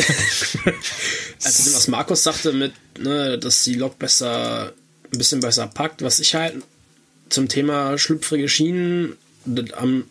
also 1.44 1.74
was 1.74 1.88
Markus 1.88 2.24
sagte 2.24 2.52
mit, 2.52 2.72
ne, 2.98 3.38
dass 3.38 3.64
die 3.64 3.74
Lok 3.74 3.98
besser, 3.98 4.72
ein 5.12 5.18
bisschen 5.18 5.40
besser 5.40 5.66
packt, 5.68 6.02
was 6.02 6.20
ich 6.20 6.34
halt 6.34 6.56
zum 7.28 7.48
Thema 7.48 7.96
schlüpfrige 7.96 8.48
Schienen 8.48 9.16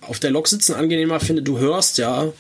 auf 0.02 0.20
der 0.20 0.32
Lok 0.32 0.48
sitzen 0.48 0.74
angenehmer 0.74 1.20
finde, 1.20 1.42
du 1.42 1.58
hörst 1.58 1.98
ja 1.98 2.32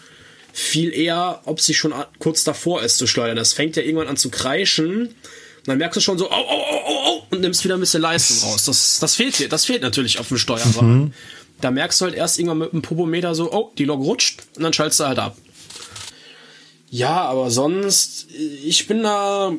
viel 0.54 0.94
eher, 0.94 1.42
ob 1.46 1.60
sie 1.60 1.74
schon 1.74 1.94
kurz 2.20 2.44
davor 2.44 2.82
ist 2.82 2.98
zu 2.98 3.08
schleudern. 3.08 3.36
Das 3.36 3.54
fängt 3.54 3.76
ja 3.76 3.84
irgendwann 3.84 4.08
an 4.08 4.18
zu 4.18 4.30
kreischen. 4.30 5.08
Und 5.08 5.68
dann 5.68 5.78
merkst 5.78 5.98
du 5.98 6.02
schon 6.02 6.18
so, 6.18 6.32
au, 6.32 6.34
au, 6.34 6.62
au, 6.62 7.08
au, 7.08 7.28
und 7.32 7.42
nimmst 7.42 7.64
wieder 7.66 7.76
ein 7.76 7.80
bisschen 7.80 8.02
Leistung 8.02 8.50
raus. 8.50 8.66
Das, 8.66 9.00
das 9.00 9.16
fehlt 9.16 9.38
dir, 9.40 9.50
das 9.50 9.66
fehlt 9.66 9.82
natürlich 9.82 10.20
auf 10.20 10.30
dem 10.30 10.38
Steuerwagen. 10.38 10.98
Mhm. 10.98 11.14
Da 11.62 11.72
merkst 11.72 12.00
du 12.00 12.06
halt 12.06 12.16
erst 12.16 12.40
irgendwann 12.40 12.60
mit 12.60 12.74
dem 12.74 12.82
Popometer 12.82 13.36
so, 13.36 13.52
oh, 13.52 13.72
die 13.78 13.86
Lok 13.86 14.00
rutscht, 14.00 14.44
und 14.56 14.64
dann 14.64 14.74
schaltest 14.74 15.00
du 15.00 15.06
halt 15.06 15.20
ab. 15.20 15.38
Ja, 16.90 17.24
aber 17.24 17.52
sonst, 17.52 18.28
ich 18.32 18.88
bin 18.88 19.04
da, 19.04 19.54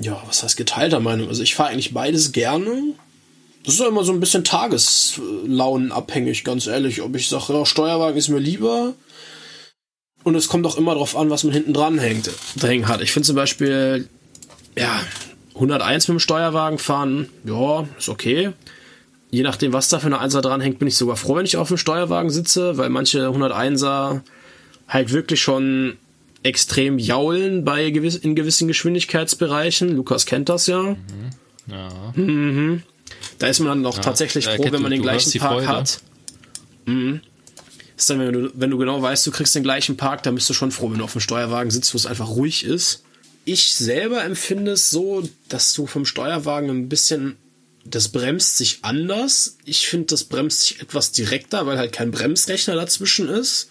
ja, 0.00 0.20
was 0.26 0.42
heißt 0.42 0.56
geteilter 0.56 1.00
Meinung? 1.00 1.28
Also 1.28 1.42
ich 1.42 1.54
fahre 1.54 1.70
eigentlich 1.70 1.94
beides 1.94 2.32
gerne. 2.32 2.94
Das 3.64 3.74
ist 3.74 3.80
ja 3.80 3.88
immer 3.88 4.04
so 4.04 4.12
ein 4.12 4.20
bisschen 4.20 4.44
tageslaunenabhängig, 4.44 6.44
ganz 6.44 6.66
ehrlich. 6.66 7.00
Ob 7.00 7.16
ich 7.16 7.28
sage, 7.28 7.54
ja, 7.54 7.64
Steuerwagen 7.64 8.18
ist 8.18 8.28
mir 8.28 8.38
lieber. 8.38 8.92
Und 10.22 10.34
es 10.34 10.48
kommt 10.48 10.66
auch 10.66 10.76
immer 10.76 10.92
darauf 10.92 11.16
an, 11.16 11.30
was 11.30 11.44
man 11.44 11.52
hinten 11.52 11.72
dran 11.72 11.98
hängt, 11.98 12.30
dran 12.56 12.88
hat. 12.88 13.00
Ich 13.00 13.12
finde 13.12 13.26
zum 13.26 13.36
Beispiel, 13.36 14.08
ja, 14.76 15.00
101 15.54 16.08
mit 16.08 16.16
dem 16.16 16.20
Steuerwagen 16.20 16.78
fahren, 16.78 17.28
ja, 17.44 17.86
ist 17.98 18.08
okay. 18.08 18.50
Je 19.30 19.42
nachdem, 19.42 19.72
was 19.72 19.88
da 19.88 19.98
für 19.98 20.06
eine 20.06 20.20
Einser 20.20 20.42
dran 20.42 20.60
hängt, 20.60 20.78
bin 20.78 20.88
ich 20.88 20.96
sogar 20.96 21.16
froh, 21.16 21.36
wenn 21.36 21.46
ich 21.46 21.56
auf 21.56 21.68
dem 21.68 21.76
Steuerwagen 21.76 22.30
sitze, 22.30 22.78
weil 22.78 22.88
manche 22.88 23.28
101er 23.28 24.20
halt 24.88 25.12
wirklich 25.12 25.40
schon 25.40 25.96
extrem 26.42 26.98
jaulen 26.98 27.64
bei 27.64 27.90
gewiss, 27.90 28.16
in 28.16 28.34
gewissen 28.34 28.68
Geschwindigkeitsbereichen. 28.68 29.96
Lukas 29.96 30.26
kennt 30.26 30.48
das 30.48 30.66
ja. 30.66 30.96
Ja. 31.66 32.12
Mhm. 32.14 32.82
Da 33.38 33.48
ist 33.48 33.60
man 33.60 33.68
dann 33.68 33.86
auch 33.86 33.96
Ja, 33.96 34.02
tatsächlich 34.02 34.46
froh, 34.46 34.66
wenn 34.70 34.82
man 34.82 34.90
den 34.90 35.02
gleichen 35.02 35.38
Park 35.38 35.52
Freude. 35.52 35.68
hat. 35.68 36.00
Mhm. 36.86 37.20
Ist 37.96 38.10
dann, 38.10 38.18
wenn 38.18 38.32
du, 38.32 38.50
wenn 38.54 38.70
du 38.70 38.78
genau 38.78 39.00
weißt, 39.00 39.26
du 39.26 39.30
kriegst 39.30 39.54
den 39.54 39.62
gleichen 39.62 39.96
Park, 39.96 40.22
dann 40.24 40.34
bist 40.34 40.48
du 40.50 40.54
schon 40.54 40.70
froh, 40.72 40.90
wenn 40.90 40.98
du 40.98 41.04
auf 41.04 41.12
dem 41.12 41.20
Steuerwagen 41.20 41.70
sitzt, 41.70 41.94
wo 41.94 41.96
es 41.98 42.06
einfach 42.06 42.28
ruhig 42.30 42.64
ist. 42.64 43.04
Ich 43.44 43.74
selber 43.74 44.24
empfinde 44.24 44.72
es 44.72 44.90
so, 44.90 45.22
dass 45.48 45.72
du 45.74 45.86
vom 45.86 46.06
Steuerwagen 46.06 46.70
ein 46.70 46.88
bisschen, 46.88 47.36
das 47.84 48.08
bremst 48.08 48.56
sich 48.56 48.78
anders. 48.82 49.58
Ich 49.64 49.86
finde, 49.86 50.06
das 50.06 50.24
bremst 50.24 50.62
sich 50.62 50.80
etwas 50.80 51.12
direkter, 51.12 51.66
weil 51.66 51.78
halt 51.78 51.92
kein 51.92 52.10
Bremsrechner 52.10 52.74
dazwischen 52.74 53.28
ist. 53.28 53.68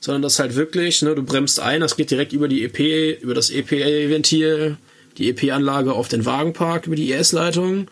Sondern 0.00 0.22
das 0.22 0.38
halt 0.38 0.54
wirklich, 0.54 1.02
ne, 1.02 1.14
du 1.14 1.22
bremst 1.22 1.60
ein, 1.60 1.80
das 1.80 1.96
geht 1.96 2.10
direkt 2.10 2.32
über 2.32 2.46
die 2.46 2.62
EP, 2.62 3.20
über 3.22 3.34
das 3.34 3.50
EPA-Ventil, 3.50 4.76
die 5.18 5.30
EP-Anlage 5.30 5.92
auf 5.92 6.08
den 6.08 6.24
Wagenpark, 6.24 6.86
über 6.86 6.96
die 6.96 7.12
ES-Leitung 7.12 7.88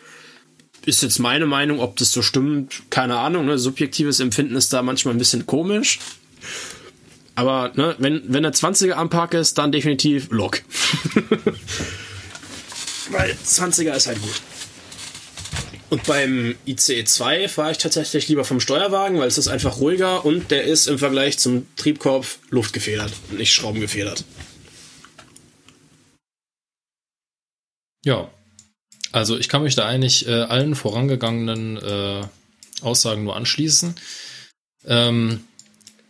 ist 0.85 1.03
jetzt 1.03 1.19
meine 1.19 1.47
Meinung, 1.47 1.81
ob 1.81 1.97
das 1.97 2.13
so 2.13 2.23
stimmt, 2.23 2.83
keine 2.91 3.19
Ahnung. 3.19 3.47
Ne? 3.47 3.59
Subjektives 3.59 4.21
Empfinden 4.21 4.57
ist 4.57 4.73
da 4.73 4.83
manchmal 4.83 5.15
ein 5.15 5.19
bisschen 5.19 5.47
komisch. 5.47 5.99
Aber 7.35 7.73
ne, 7.75 7.95
wenn, 7.99 8.23
wenn 8.27 8.43
der 8.43 8.53
20er 8.53 8.93
am 8.93 9.09
Park 9.11 9.35
ist, 9.35 9.59
dann 9.59 9.73
definitiv 9.73 10.29
Lok. 10.31 10.63
Weil 13.11 13.37
20er 13.47 13.95
ist 13.95 14.07
halt 14.07 14.21
gut. 14.21 14.41
Und 15.91 16.05
beim 16.05 16.55
ICE 16.67 17.05
2 17.05 17.49
fahre 17.49 17.73
ich 17.73 17.79
tatsächlich 17.79 18.29
lieber 18.29 18.45
vom 18.47 18.61
Steuerwagen, 18.61 19.19
weil 19.19 19.29
es 19.29 19.37
ist 19.37 19.49
einfach 19.49 19.77
ruhiger 19.77 20.25
und 20.25 20.51
der 20.51 20.65
ist 20.65 20.87
im 20.87 20.99
Vergleich 20.99 21.39
zum 21.39 21.67
Triebkorb 21.77 22.27
luftgefedert 22.49 23.13
und 23.31 23.37
nicht 23.37 23.53
schraubengefedert. 23.53 24.25
Ja. 28.07 28.31
Also 29.13 29.39
ich 29.39 29.49
kann 29.49 29.63
mich 29.63 29.75
da 29.75 29.87
eigentlich 29.87 30.27
äh, 30.27 30.43
allen 30.43 30.75
vorangegangenen 30.75 31.77
äh, 31.77 32.23
Aussagen 32.81 33.25
nur 33.25 33.37
anschließen. 33.37 33.95
Ähm, 34.87 35.45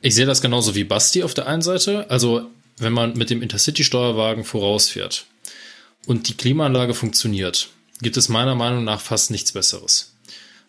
ich 0.00 0.14
sehe 0.14 0.26
das 0.26 0.40
genauso 0.40 0.74
wie 0.74 0.84
Basti 0.84 1.22
auf 1.22 1.34
der 1.34 1.46
einen 1.46 1.62
Seite. 1.62 2.08
Also 2.10 2.48
wenn 2.78 2.92
man 2.92 3.14
mit 3.14 3.30
dem 3.30 3.42
Intercity-Steuerwagen 3.42 4.44
vorausfährt 4.44 5.26
und 6.06 6.28
die 6.28 6.36
Klimaanlage 6.36 6.94
funktioniert, 6.94 7.68
gibt 8.00 8.16
es 8.16 8.28
meiner 8.28 8.54
Meinung 8.54 8.84
nach 8.84 9.00
fast 9.00 9.30
nichts 9.30 9.52
Besseres. 9.52 10.14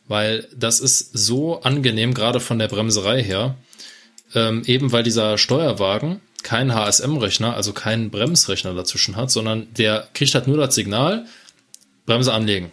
Weil 0.07 0.47
das 0.55 0.79
ist 0.79 1.11
so 1.13 1.61
angenehm, 1.61 2.13
gerade 2.13 2.39
von 2.39 2.59
der 2.59 2.67
Bremserei 2.67 3.23
her, 3.23 3.55
ähm, 4.35 4.63
eben 4.65 4.91
weil 4.91 5.03
dieser 5.03 5.37
Steuerwagen 5.37 6.19
keinen 6.43 6.73
HSM-Rechner, 6.73 7.55
also 7.55 7.73
keinen 7.73 8.09
Bremsrechner 8.09 8.73
dazwischen 8.73 9.15
hat, 9.15 9.31
sondern 9.31 9.73
der 9.73 10.09
kriegt 10.13 10.35
halt 10.35 10.47
nur 10.47 10.57
das 10.57 10.75
Signal, 10.75 11.25
Bremse 12.05 12.33
anlegen. 12.33 12.71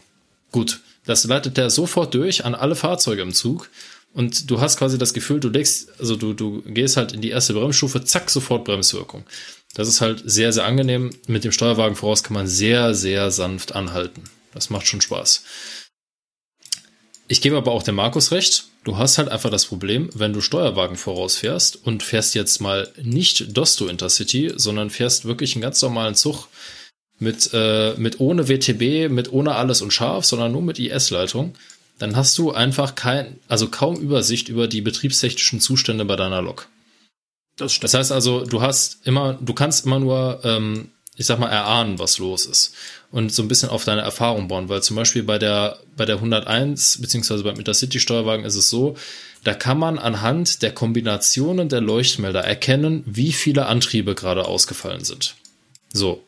Gut, 0.53 0.81
das 1.07 1.25
leitet 1.25 1.57
der 1.57 1.71
sofort 1.71 2.15
durch 2.15 2.45
an 2.45 2.55
alle 2.55 2.77
Fahrzeuge 2.77 3.23
im 3.23 3.33
Zug 3.33 3.71
und 4.13 4.51
du 4.51 4.61
hast 4.61 4.77
quasi 4.77 4.99
das 4.99 5.15
Gefühl, 5.15 5.41
du 5.41 5.49
legst, 5.49 5.89
also 6.01 6.17
du, 6.17 6.33
du 6.33 6.63
gehst 6.63 6.97
halt 6.97 7.13
in 7.13 7.21
die 7.21 7.31
erste 7.31 7.55
Bremsstufe, 7.55 8.05
zack, 8.05 8.31
sofort 8.31 8.65
Bremswirkung. 8.65 9.25
Das 9.75 9.87
ist 9.87 10.01
halt 10.01 10.23
sehr, 10.25 10.53
sehr 10.53 10.65
angenehm. 10.65 11.11
Mit 11.29 11.45
dem 11.45 11.53
Steuerwagen 11.53 11.95
voraus 11.95 12.25
kann 12.25 12.35
man 12.35 12.49
sehr, 12.49 12.95
sehr 12.95 13.31
sanft 13.31 13.75
anhalten. 13.75 14.25
Das 14.53 14.69
macht 14.69 14.89
schon 14.89 15.01
Spaß. 15.01 15.45
Ich 17.29 17.41
gebe 17.41 17.57
aber 17.57 17.71
auch 17.71 17.85
dem 17.85 17.95
Markus 17.95 18.33
recht. 18.33 18.65
Du 18.83 18.97
hast 18.97 19.19
halt 19.19 19.29
einfach 19.29 19.51
das 19.51 19.67
Problem, 19.67 20.11
wenn 20.15 20.33
du 20.33 20.41
Steuerwagen 20.41 20.97
vorausfährst 20.97 21.77
und 21.87 22.03
fährst 22.03 22.35
jetzt 22.35 22.61
mal 22.61 22.93
nicht 23.01 23.57
Dosto 23.57 23.87
Intercity, 23.87 24.53
sondern 24.57 24.91
fährst 24.91 25.27
wirklich 25.27 25.55
einen 25.55 25.63
ganz 25.63 25.81
normalen 25.83 26.17
Zug 26.17 26.49
mit, 27.21 27.51
äh, 27.53 27.95
mit 27.97 28.19
ohne 28.19 28.49
WTB, 28.49 29.11
mit 29.11 29.33
ohne 29.33 29.55
alles 29.55 29.83
und 29.83 29.93
scharf, 29.93 30.25
sondern 30.25 30.53
nur 30.53 30.63
mit 30.63 30.79
IS-Leitung, 30.79 31.55
dann 31.99 32.17
hast 32.17 32.37
du 32.39 32.51
einfach 32.51 32.95
kein, 32.95 33.39
also 33.47 33.69
kaum 33.69 33.97
Übersicht 33.97 34.49
über 34.49 34.67
die 34.67 34.81
betriebstechnischen 34.81 35.61
Zustände 35.61 36.05
bei 36.07 36.17
deiner 36.17 36.43
Lok. 36.43 36.69
Das. 37.57 37.79
Das 37.79 37.95
heißt 37.95 38.11
also, 38.11 38.45
du 38.47 38.63
hast 38.63 39.07
immer, 39.07 39.35
du 39.35 39.53
kannst 39.53 39.85
immer 39.85 40.01
nur, 40.01 40.41
ähm, 40.45 40.89
ich 41.17 41.27
sag 41.27 41.39
mal, 41.39 41.51
erahnen, 41.51 41.99
was 41.99 42.17
los 42.19 42.47
ist. 42.47 42.75
Und 43.11 43.33
so 43.35 43.43
ein 43.43 43.49
bisschen 43.49 43.69
auf 43.69 43.85
deine 43.85 44.01
Erfahrung 44.01 44.49
bauen, 44.49 44.71
weil 44.71 44.83
zum 44.83 44.97
Beispiel 44.97 45.23
bei 45.23 45.39
der, 45.39 45.79
bei 45.97 46.07
der 46.07 46.17
101, 46.17 47.03
beziehungsweise 47.03 47.45
beim 47.45 47.59
Intercity-Steuerwagen 47.59 48.47
ist 48.47 48.55
es 48.55 48.71
so, 48.71 48.97
da 49.45 49.53
kann 49.53 49.79
man 49.79 49.99
anhand 49.99 50.63
der 50.63 50.73
Kombinationen 50.73 51.69
der 51.69 51.83
Leuchtmelder 51.83 52.41
erkennen, 52.41 53.03
wie 53.05 53.33
viele 53.33 53.67
Antriebe 53.67 54.15
gerade 54.15 54.47
ausgefallen 54.47 55.05
sind. 55.05 55.35
So. 55.93 56.25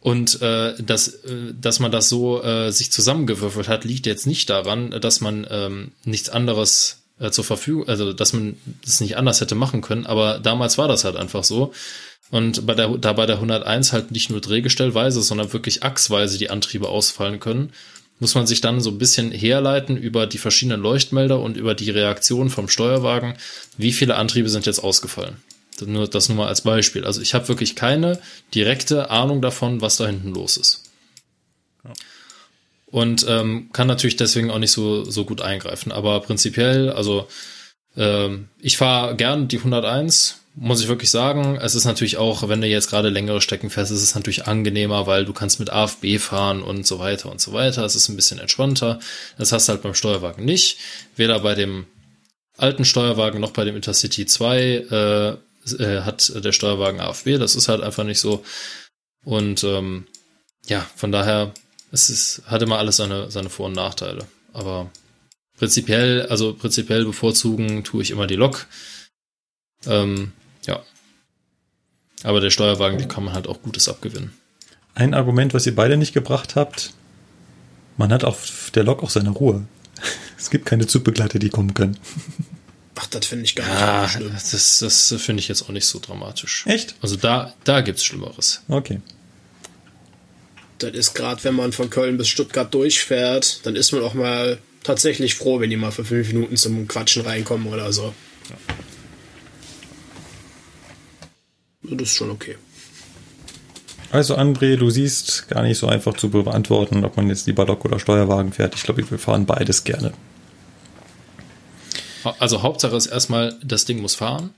Und 0.00 0.40
äh, 0.40 0.74
dass, 0.82 1.08
äh, 1.08 1.52
dass 1.60 1.78
man 1.78 1.92
das 1.92 2.08
so 2.08 2.42
äh, 2.42 2.72
sich 2.72 2.90
zusammengewürfelt 2.90 3.68
hat, 3.68 3.84
liegt 3.84 4.06
jetzt 4.06 4.26
nicht 4.26 4.48
daran, 4.48 4.90
dass 5.00 5.20
man 5.20 5.46
ähm, 5.50 5.92
nichts 6.04 6.30
anderes 6.30 7.02
äh, 7.18 7.30
zur 7.30 7.44
Verfügung, 7.44 7.86
also 7.86 8.12
dass 8.14 8.32
man 8.32 8.56
das 8.84 9.00
nicht 9.00 9.18
anders 9.18 9.40
hätte 9.42 9.54
machen 9.54 9.82
können, 9.82 10.06
aber 10.06 10.38
damals 10.38 10.78
war 10.78 10.88
das 10.88 11.04
halt 11.04 11.16
einfach 11.16 11.44
so. 11.44 11.72
Und 12.30 12.64
bei 12.64 12.74
der, 12.74 12.88
da 12.96 13.12
bei 13.12 13.26
der 13.26 13.36
101 13.36 13.92
halt 13.92 14.10
nicht 14.10 14.30
nur 14.30 14.40
drehgestellweise, 14.40 15.20
sondern 15.20 15.52
wirklich 15.52 15.82
achsweise 15.82 16.38
die 16.38 16.48
Antriebe 16.48 16.88
ausfallen 16.88 17.40
können, 17.40 17.72
muss 18.20 18.34
man 18.34 18.46
sich 18.46 18.60
dann 18.60 18.80
so 18.80 18.90
ein 18.90 18.98
bisschen 18.98 19.32
herleiten 19.32 19.96
über 19.96 20.26
die 20.26 20.38
verschiedenen 20.38 20.80
Leuchtmelder 20.80 21.40
und 21.40 21.56
über 21.56 21.74
die 21.74 21.90
Reaktion 21.90 22.48
vom 22.48 22.68
Steuerwagen, 22.68 23.34
wie 23.76 23.92
viele 23.92 24.16
Antriebe 24.16 24.48
sind 24.48 24.66
jetzt 24.66 24.78
ausgefallen. 24.78 25.38
Nur, 25.86 26.08
das 26.08 26.28
nur 26.28 26.38
mal 26.38 26.48
als 26.48 26.62
Beispiel. 26.62 27.04
Also 27.04 27.20
ich 27.20 27.34
habe 27.34 27.48
wirklich 27.48 27.76
keine 27.76 28.18
direkte 28.54 29.10
Ahnung 29.10 29.42
davon, 29.42 29.80
was 29.80 29.96
da 29.96 30.06
hinten 30.06 30.34
los 30.34 30.56
ist. 30.56 30.84
Und 32.86 33.24
ähm, 33.28 33.70
kann 33.72 33.86
natürlich 33.86 34.16
deswegen 34.16 34.50
auch 34.50 34.58
nicht 34.58 34.72
so, 34.72 35.04
so 35.04 35.24
gut 35.24 35.40
eingreifen. 35.40 35.92
Aber 35.92 36.20
prinzipiell, 36.20 36.90
also 36.90 37.28
ähm, 37.96 38.48
ich 38.58 38.76
fahre 38.76 39.14
gern 39.14 39.48
die 39.48 39.58
101, 39.58 40.40
muss 40.56 40.82
ich 40.82 40.88
wirklich 40.88 41.10
sagen. 41.10 41.56
Es 41.60 41.74
ist 41.74 41.84
natürlich 41.84 42.16
auch, 42.16 42.48
wenn 42.48 42.60
du 42.60 42.66
jetzt 42.66 42.90
gerade 42.90 43.08
längere 43.08 43.40
Strecken 43.40 43.70
fährst, 43.70 43.92
ist 43.92 44.02
es 44.02 44.14
natürlich 44.14 44.46
angenehmer, 44.46 45.06
weil 45.06 45.24
du 45.24 45.32
kannst 45.32 45.60
mit 45.60 45.70
AFB 45.70 46.18
fahren 46.18 46.62
und 46.62 46.86
so 46.86 46.98
weiter 46.98 47.30
und 47.30 47.40
so 47.40 47.52
weiter. 47.52 47.84
Es 47.84 47.94
ist 47.94 48.08
ein 48.08 48.16
bisschen 48.16 48.40
entspannter. 48.40 48.98
Das 49.38 49.52
hast 49.52 49.68
du 49.68 49.72
halt 49.72 49.82
beim 49.82 49.94
Steuerwagen 49.94 50.44
nicht. 50.44 50.78
Weder 51.16 51.38
bei 51.40 51.54
dem 51.54 51.86
alten 52.56 52.84
Steuerwagen 52.84 53.40
noch 53.40 53.52
bei 53.52 53.64
dem 53.64 53.76
Intercity 53.76 54.26
2 54.26 54.58
äh, 54.60 55.36
äh, 55.78 56.02
hat 56.02 56.32
der 56.44 56.52
Steuerwagen 56.52 57.00
AFB. 57.00 57.38
Das 57.38 57.54
ist 57.54 57.68
halt 57.68 57.82
einfach 57.82 58.04
nicht 58.04 58.20
so. 58.20 58.44
Und 59.24 59.64
ähm, 59.64 60.06
ja, 60.66 60.86
von 60.96 61.12
daher, 61.12 61.52
es 61.92 62.10
ist, 62.10 62.42
hat 62.46 62.62
immer 62.62 62.78
alles 62.78 62.96
seine, 62.96 63.30
seine 63.30 63.50
Vor- 63.50 63.66
und 63.66 63.74
Nachteile. 63.74 64.26
Aber 64.52 64.90
prinzipiell, 65.58 66.26
also 66.26 66.54
prinzipiell 66.54 67.04
bevorzugen 67.04 67.84
tue 67.84 68.02
ich 68.02 68.10
immer 68.10 68.26
die 68.26 68.36
Lok. 68.36 68.66
Ähm, 69.86 70.32
ja. 70.66 70.82
Aber 72.22 72.40
der 72.40 72.50
Steuerwagen, 72.50 72.98
die 72.98 73.08
kann 73.08 73.24
man 73.24 73.34
halt 73.34 73.46
auch 73.46 73.62
Gutes 73.62 73.88
abgewinnen. 73.88 74.32
Ein 74.94 75.14
Argument, 75.14 75.54
was 75.54 75.66
ihr 75.66 75.74
beide 75.74 75.96
nicht 75.96 76.12
gebracht 76.12 76.56
habt, 76.56 76.92
man 77.96 78.12
hat 78.12 78.24
auf 78.24 78.70
der 78.74 78.84
Lok 78.84 79.02
auch 79.02 79.10
seine 79.10 79.30
Ruhe. 79.30 79.66
Es 80.38 80.48
gibt 80.48 80.64
keine 80.64 80.86
Zugbegleiter, 80.86 81.38
die 81.38 81.50
kommen 81.50 81.74
können. 81.74 81.98
Ach, 83.02 83.06
das 83.06 83.24
finde 83.26 83.46
ich 83.46 83.54
gar 83.56 83.64
nicht 83.66 83.80
Ja, 83.80 84.02
so 84.02 84.18
schlimm. 84.18 84.32
das, 84.32 84.78
das 84.80 85.14
finde 85.22 85.40
ich 85.40 85.48
jetzt 85.48 85.62
auch 85.62 85.70
nicht 85.70 85.86
so 85.86 85.98
dramatisch. 86.00 86.64
Echt? 86.66 86.94
Also 87.00 87.16
da, 87.16 87.54
da 87.64 87.80
gibt's 87.80 88.04
Schlimmeres. 88.04 88.62
Okay. 88.68 89.00
Das 90.78 90.92
ist 90.92 91.14
gerade, 91.14 91.42
wenn 91.44 91.54
man 91.54 91.72
von 91.72 91.88
Köln 91.88 92.18
bis 92.18 92.28
Stuttgart 92.28 92.72
durchfährt, 92.74 93.64
dann 93.64 93.74
ist 93.76 93.92
man 93.92 94.02
auch 94.02 94.14
mal 94.14 94.58
tatsächlich 94.82 95.34
froh, 95.34 95.60
wenn 95.60 95.70
die 95.70 95.76
mal 95.76 95.92
für 95.92 96.04
fünf 96.04 96.28
Minuten 96.28 96.56
zum 96.56 96.88
Quatschen 96.88 97.22
reinkommen 97.22 97.68
oder 97.72 97.92
so. 97.92 98.14
Das 101.82 102.02
ist 102.02 102.14
schon 102.14 102.30
okay. 102.30 102.56
Also 104.12 104.36
André, 104.36 104.76
du 104.76 104.90
siehst 104.90 105.48
gar 105.48 105.62
nicht 105.62 105.78
so 105.78 105.86
einfach 105.86 106.14
zu 106.16 106.30
beantworten, 106.30 107.04
ob 107.04 107.16
man 107.16 107.28
jetzt 107.28 107.46
lieber 107.46 107.64
Lok 107.64 107.84
oder 107.84 107.98
Steuerwagen 107.98 108.52
fährt. 108.52 108.74
Ich 108.74 108.82
glaube, 108.82 109.08
wir 109.08 109.18
fahren 109.18 109.46
beides 109.46 109.84
gerne. 109.84 110.12
Also 112.38 112.62
Hauptsache 112.62 112.96
ist 112.96 113.06
erstmal, 113.06 113.56
das 113.62 113.84
Ding 113.84 114.00
muss 114.00 114.14
fahren. 114.14 114.54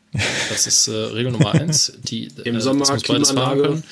Das 0.49 0.66
ist 0.66 0.89
äh, 0.89 0.92
Regel 0.92 1.32
Nummer 1.32 1.52
eins. 1.52 1.92
Die, 2.02 2.28
Im 2.44 2.57
äh, 2.57 2.60
Sommer 2.60 2.89
muss 2.89 3.02
beides 3.02 3.31
fahren 3.31 3.62
können. 3.62 3.84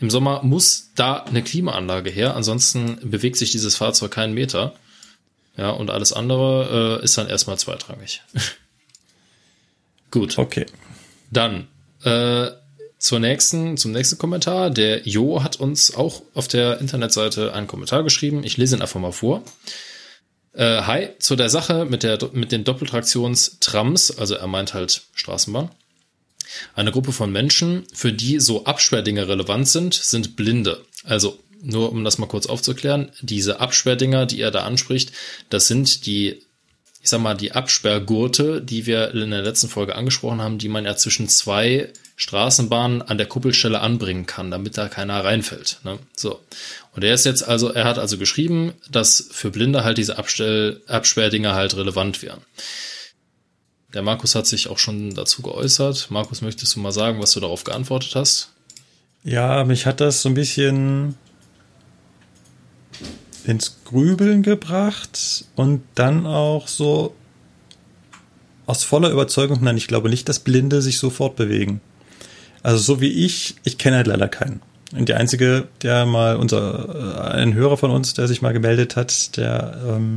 Im 0.00 0.10
Sommer 0.10 0.42
muss 0.44 0.90
da 0.94 1.24
eine 1.24 1.42
Klimaanlage 1.42 2.10
her, 2.10 2.36
ansonsten 2.36 2.98
bewegt 3.02 3.36
sich 3.36 3.50
dieses 3.50 3.76
Fahrzeug 3.76 4.12
keinen 4.12 4.32
Meter. 4.32 4.74
Ja, 5.56 5.70
und 5.70 5.90
alles 5.90 6.12
andere 6.12 7.00
äh, 7.00 7.04
ist 7.04 7.18
dann 7.18 7.28
erstmal 7.28 7.58
zweitrangig. 7.58 8.22
Gut. 10.12 10.38
Okay. 10.38 10.66
Dann 11.32 11.66
äh, 12.04 12.50
zur 12.98 13.18
nächsten, 13.18 13.76
zum 13.76 13.92
nächsten 13.92 14.18
Kommentar. 14.18 14.70
Der 14.70 15.06
Jo 15.06 15.42
hat 15.42 15.56
uns 15.56 15.94
auch 15.94 16.22
auf 16.34 16.46
der 16.46 16.80
Internetseite 16.80 17.52
einen 17.52 17.66
Kommentar 17.66 18.04
geschrieben. 18.04 18.44
Ich 18.44 18.56
lese 18.56 18.76
ihn 18.76 18.82
einfach 18.82 19.00
mal 19.00 19.12
vor. 19.12 19.42
Äh, 20.58 20.82
hi, 20.82 21.10
zu 21.20 21.36
der 21.36 21.50
Sache 21.50 21.84
mit, 21.84 22.02
der, 22.02 22.18
mit 22.32 22.50
den 22.50 22.64
Doppeltraktionstrams, 22.64 24.18
also 24.18 24.34
er 24.34 24.48
meint 24.48 24.74
halt 24.74 25.02
Straßenbahn. 25.14 25.70
Eine 26.74 26.90
Gruppe 26.90 27.12
von 27.12 27.30
Menschen, 27.30 27.84
für 27.94 28.12
die 28.12 28.40
so 28.40 28.64
Absperrdinge 28.64 29.28
relevant 29.28 29.68
sind, 29.68 29.94
sind 29.94 30.34
Blinde. 30.34 30.84
Also 31.04 31.38
nur 31.62 31.92
um 31.92 32.02
das 32.02 32.18
mal 32.18 32.26
kurz 32.26 32.46
aufzuklären, 32.46 33.12
diese 33.20 33.60
Absperrdinger, 33.60 34.26
die 34.26 34.40
er 34.40 34.50
da 34.50 34.64
anspricht, 34.64 35.12
das 35.48 35.68
sind 35.68 36.06
die, 36.06 36.42
ich 37.02 37.08
sag 37.08 37.20
mal, 37.20 37.36
die 37.36 37.52
Absperrgurte, 37.52 38.60
die 38.60 38.84
wir 38.86 39.14
in 39.14 39.30
der 39.30 39.42
letzten 39.42 39.68
Folge 39.68 39.94
angesprochen 39.94 40.42
haben, 40.42 40.58
die 40.58 40.68
man 40.68 40.84
ja 40.84 40.96
zwischen 40.96 41.28
zwei 41.28 41.92
Straßenbahnen 42.16 43.00
an 43.02 43.16
der 43.16 43.28
Kuppelstelle 43.28 43.78
anbringen 43.78 44.26
kann, 44.26 44.50
damit 44.50 44.76
da 44.76 44.88
keiner 44.88 45.24
reinfällt. 45.24 45.78
Ne? 45.84 46.00
So. 46.16 46.40
Und 46.98 47.04
er 47.04 47.14
ist 47.14 47.24
jetzt 47.24 47.46
also, 47.46 47.68
er 47.68 47.84
hat 47.84 47.96
also 47.96 48.18
geschrieben, 48.18 48.72
dass 48.90 49.28
für 49.30 49.52
Blinde 49.52 49.84
halt 49.84 49.98
diese 49.98 50.18
Abstell, 50.18 50.82
Absperrdinger 50.88 51.54
halt 51.54 51.76
relevant 51.76 52.22
wären. 52.22 52.40
Der 53.94 54.02
Markus 54.02 54.34
hat 54.34 54.48
sich 54.48 54.66
auch 54.66 54.78
schon 54.78 55.14
dazu 55.14 55.42
geäußert. 55.42 56.08
Markus, 56.10 56.42
möchtest 56.42 56.74
du 56.74 56.80
mal 56.80 56.90
sagen, 56.90 57.22
was 57.22 57.30
du 57.30 57.38
darauf 57.38 57.62
geantwortet 57.62 58.16
hast? 58.16 58.50
Ja, 59.22 59.62
mich 59.62 59.86
hat 59.86 60.00
das 60.00 60.22
so 60.22 60.28
ein 60.28 60.34
bisschen 60.34 61.14
ins 63.44 63.76
Grübeln 63.84 64.42
gebracht 64.42 65.44
und 65.54 65.84
dann 65.94 66.26
auch 66.26 66.66
so 66.66 67.14
aus 68.66 68.82
voller 68.82 69.10
Überzeugung, 69.10 69.62
nein, 69.62 69.76
ich 69.76 69.86
glaube 69.86 70.08
nicht, 70.08 70.28
dass 70.28 70.40
Blinde 70.40 70.82
sich 70.82 70.98
so 70.98 71.10
fortbewegen. 71.10 71.80
Also 72.64 72.78
so 72.78 73.00
wie 73.00 73.24
ich, 73.24 73.54
ich 73.62 73.78
kenne 73.78 73.98
halt 73.98 74.08
leider 74.08 74.26
keinen. 74.26 74.62
Und 74.96 75.08
der 75.08 75.18
einzige, 75.18 75.68
der 75.82 76.06
mal 76.06 76.36
unser, 76.36 77.34
äh, 77.34 77.42
ein 77.42 77.54
Hörer 77.54 77.76
von 77.76 77.90
uns, 77.90 78.14
der 78.14 78.26
sich 78.26 78.40
mal 78.40 78.52
gemeldet 78.52 78.96
hat, 78.96 79.36
der 79.36 79.78
ähm, 79.86 80.16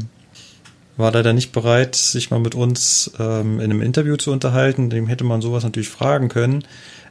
war 0.97 1.11
leider 1.11 1.33
nicht 1.33 1.51
bereit, 1.51 1.95
sich 1.95 2.31
mal 2.31 2.39
mit 2.39 2.55
uns 2.55 3.11
ähm, 3.19 3.59
in 3.59 3.65
einem 3.65 3.81
Interview 3.81 4.15
zu 4.15 4.31
unterhalten. 4.31 4.89
Dem 4.89 5.07
hätte 5.07 5.23
man 5.23 5.41
sowas 5.41 5.63
natürlich 5.63 5.89
fragen 5.89 6.29
können. 6.29 6.63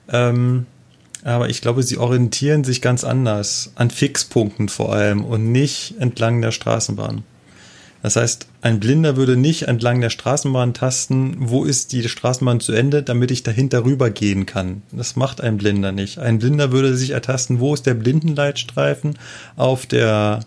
Ähm, 0.09 0.67
aber 1.23 1.51
ich 1.51 1.61
glaube, 1.61 1.83
sie 1.83 1.99
orientieren 1.99 2.65
sich 2.65 2.81
ganz 2.81 3.05
anders, 3.05 3.73
an 3.75 3.91
Fixpunkten 3.91 4.69
vor 4.69 4.93
allem 4.93 5.25
und 5.25 5.53
nicht 5.53 5.97
entlang 5.99 6.41
der 6.41 6.51
Straßenbahn. 6.53 7.25
Das 8.03 8.17
heißt, 8.17 8.47
ein 8.63 8.81
Blinder 8.81 9.17
würde 9.17 9.37
nicht 9.37 9.63
entlang 9.63 10.01
der 10.01 10.11
Straßenbahn 10.11 10.73
tasten, 10.73 11.37
wo 11.39 11.65
ist 11.65 11.93
die 11.93 12.09
Straßenbahn 12.09 12.61
zu 12.61 12.73
Ende, 12.73 13.03
damit 13.03 13.31
ich 13.31 13.43
dahinter 13.43 13.85
rübergehen 13.85 14.47
kann. 14.47 14.83
Das 14.93 15.17
macht 15.17 15.41
ein 15.41 15.59
Blinder 15.59 15.93
nicht. 15.93 16.19
Ein 16.19 16.39
Blinder 16.39 16.73
würde 16.73 16.97
sich 16.97 17.11
ertasten, 17.11 17.61
wo 17.61 17.75
ist 17.75 17.87
der 17.87 17.95
Blindenleitstreifen 17.95 19.19
auf 19.57 19.85
der, 19.85 20.41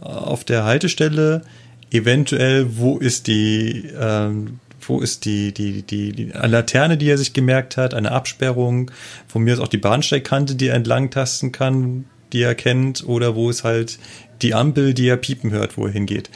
auf 0.00 0.44
der 0.44 0.64
Haltestelle, 0.64 1.42
eventuell, 1.90 2.76
wo 2.76 2.98
ist 2.98 3.26
die, 3.26 3.90
ähm, 3.98 4.60
wo 4.86 5.00
ist 5.00 5.24
die, 5.24 5.52
die, 5.52 5.82
die, 5.82 6.12
die 6.12 6.24
Laterne, 6.24 6.96
die 6.96 7.08
er 7.08 7.18
sich 7.18 7.32
gemerkt 7.32 7.76
hat, 7.76 7.94
eine 7.94 8.12
Absperrung, 8.12 8.90
von 9.26 9.42
mir 9.42 9.54
ist 9.54 9.60
auch 9.60 9.68
die 9.68 9.78
Bahnsteigkante, 9.78 10.54
die 10.54 10.68
er 10.68 10.74
entlang 10.74 11.10
tasten 11.10 11.52
kann, 11.52 12.06
die 12.32 12.42
er 12.42 12.54
kennt, 12.54 13.06
oder 13.06 13.34
wo 13.34 13.50
ist 13.50 13.64
halt 13.64 13.98
die 14.42 14.54
Ampel, 14.54 14.94
die 14.94 15.08
er 15.08 15.16
piepen 15.16 15.50
hört, 15.50 15.76
wo 15.76 15.86
er 15.86 15.92
hingeht. 15.92 16.30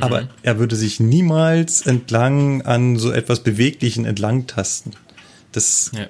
Mhm. 0.00 0.04
Aber 0.04 0.28
er 0.42 0.58
würde 0.58 0.76
sich 0.76 1.00
niemals 1.00 1.82
entlang 1.86 2.62
an 2.62 2.98
so 2.98 3.12
etwas 3.12 3.40
Beweglichen 3.40 4.04
entlang 4.04 4.46
tasten. 4.46 4.92
Das 5.52 5.90
ja. 5.94 6.06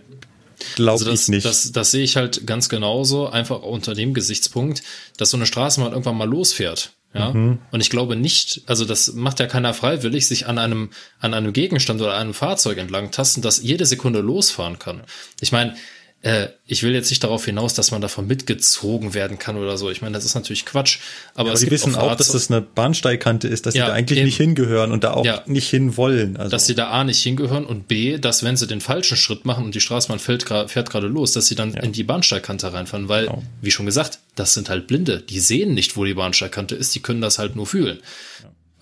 glaube 0.76 0.92
also 0.92 1.12
ich 1.12 1.28
nicht. 1.28 1.44
Das, 1.44 1.72
das 1.72 1.90
sehe 1.90 2.04
ich 2.04 2.16
halt 2.16 2.46
ganz 2.46 2.68
genauso, 2.68 3.28
einfach 3.28 3.62
unter 3.62 3.94
dem 3.94 4.14
Gesichtspunkt, 4.14 4.82
dass 5.16 5.30
so 5.30 5.36
eine 5.36 5.46
Straßenbahn 5.46 5.92
irgendwann 5.92 6.16
mal 6.16 6.28
losfährt. 6.28 6.92
Ja. 7.12 7.32
Mhm. 7.32 7.58
Und 7.72 7.80
ich 7.80 7.90
glaube 7.90 8.14
nicht, 8.14 8.62
also 8.66 8.84
das 8.84 9.14
macht 9.14 9.40
ja 9.40 9.46
keiner 9.46 9.74
freiwillig, 9.74 10.26
sich 10.26 10.46
an 10.46 10.58
einem, 10.58 10.90
an 11.18 11.34
einem 11.34 11.52
Gegenstand 11.52 12.00
oder 12.00 12.16
einem 12.16 12.34
Fahrzeug 12.34 12.78
entlang 12.78 13.10
tasten, 13.10 13.42
das 13.42 13.62
jede 13.62 13.84
Sekunde 13.84 14.20
losfahren 14.20 14.78
kann. 14.78 15.02
Ich 15.40 15.50
meine, 15.50 15.74
äh, 16.22 16.48
ich 16.66 16.82
will 16.82 16.92
jetzt 16.92 17.08
nicht 17.08 17.24
darauf 17.24 17.46
hinaus, 17.46 17.72
dass 17.72 17.92
man 17.92 18.02
davon 18.02 18.26
mitgezogen 18.26 19.14
werden 19.14 19.38
kann 19.38 19.56
oder 19.56 19.78
so. 19.78 19.90
Ich 19.90 20.02
meine, 20.02 20.12
das 20.12 20.26
ist 20.26 20.34
natürlich 20.34 20.66
Quatsch. 20.66 20.98
Aber, 21.34 21.46
ja, 21.46 21.52
aber 21.52 21.56
sie 21.56 21.70
wissen 21.70 21.94
auch, 21.94 22.14
dass 22.14 22.32
das 22.32 22.50
eine 22.50 22.60
Bahnsteigkante 22.60 23.48
ist, 23.48 23.64
dass 23.64 23.74
ja, 23.74 23.86
sie 23.86 23.90
da 23.90 23.94
eigentlich 23.94 24.18
eben. 24.18 24.26
nicht 24.26 24.36
hingehören 24.36 24.92
und 24.92 25.02
da 25.02 25.14
auch 25.14 25.24
ja. 25.24 25.42
nicht 25.46 25.70
hin 25.70 25.96
wollen. 25.96 26.36
Also. 26.36 26.50
Dass 26.50 26.66
sie 26.66 26.74
da 26.74 26.90
A 26.90 27.04
nicht 27.04 27.22
hingehören 27.22 27.64
und 27.64 27.88
B, 27.88 28.18
dass 28.18 28.44
wenn 28.44 28.58
sie 28.58 28.66
den 28.66 28.82
falschen 28.82 29.16
Schritt 29.16 29.46
machen 29.46 29.64
und 29.64 29.74
die 29.74 29.80
Straßenbahn 29.80 30.18
fährt, 30.18 30.44
fährt 30.70 30.90
gerade 30.90 31.06
los, 31.06 31.32
dass 31.32 31.46
sie 31.46 31.54
dann 31.54 31.72
in 31.72 31.92
die 31.92 32.04
Bahnsteigkante 32.04 32.70
reinfahren. 32.70 33.08
Weil, 33.08 33.26
genau. 33.26 33.42
wie 33.62 33.70
schon 33.70 33.86
gesagt, 33.86 34.18
das 34.34 34.52
sind 34.52 34.68
halt 34.68 34.86
Blinde. 34.86 35.22
Die 35.22 35.40
sehen 35.40 35.72
nicht, 35.72 35.96
wo 35.96 36.04
die 36.04 36.14
Bahnsteigkante 36.14 36.74
ist, 36.74 36.94
die 36.94 37.00
können 37.00 37.22
das 37.22 37.38
halt 37.38 37.56
nur 37.56 37.66
fühlen. 37.66 37.98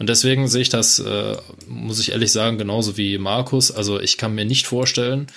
Und 0.00 0.08
deswegen 0.08 0.48
sehe 0.48 0.62
ich 0.62 0.70
das, 0.70 0.98
äh, 0.98 1.36
muss 1.68 2.00
ich 2.00 2.12
ehrlich 2.12 2.32
sagen, 2.32 2.58
genauso 2.58 2.96
wie 2.96 3.18
Markus. 3.18 3.70
Also 3.70 4.00
ich 4.00 4.16
kann 4.16 4.34
mir 4.34 4.44
nicht 4.44 4.66
vorstellen, 4.66 5.28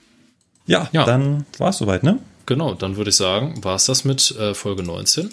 Ja, 0.65 0.89
ja, 0.93 1.05
dann 1.05 1.45
war 1.59 1.69
es 1.69 1.77
soweit, 1.77 2.01
ne? 2.01 2.17
Genau, 2.47 2.73
dann 2.73 2.95
würde 2.97 3.11
ich 3.11 3.17
sagen, 3.17 3.63
war 3.63 3.75
es 3.75 3.85
das 3.85 4.03
mit 4.03 4.31
äh, 4.31 4.55
Folge 4.55 4.81
19. 4.81 5.29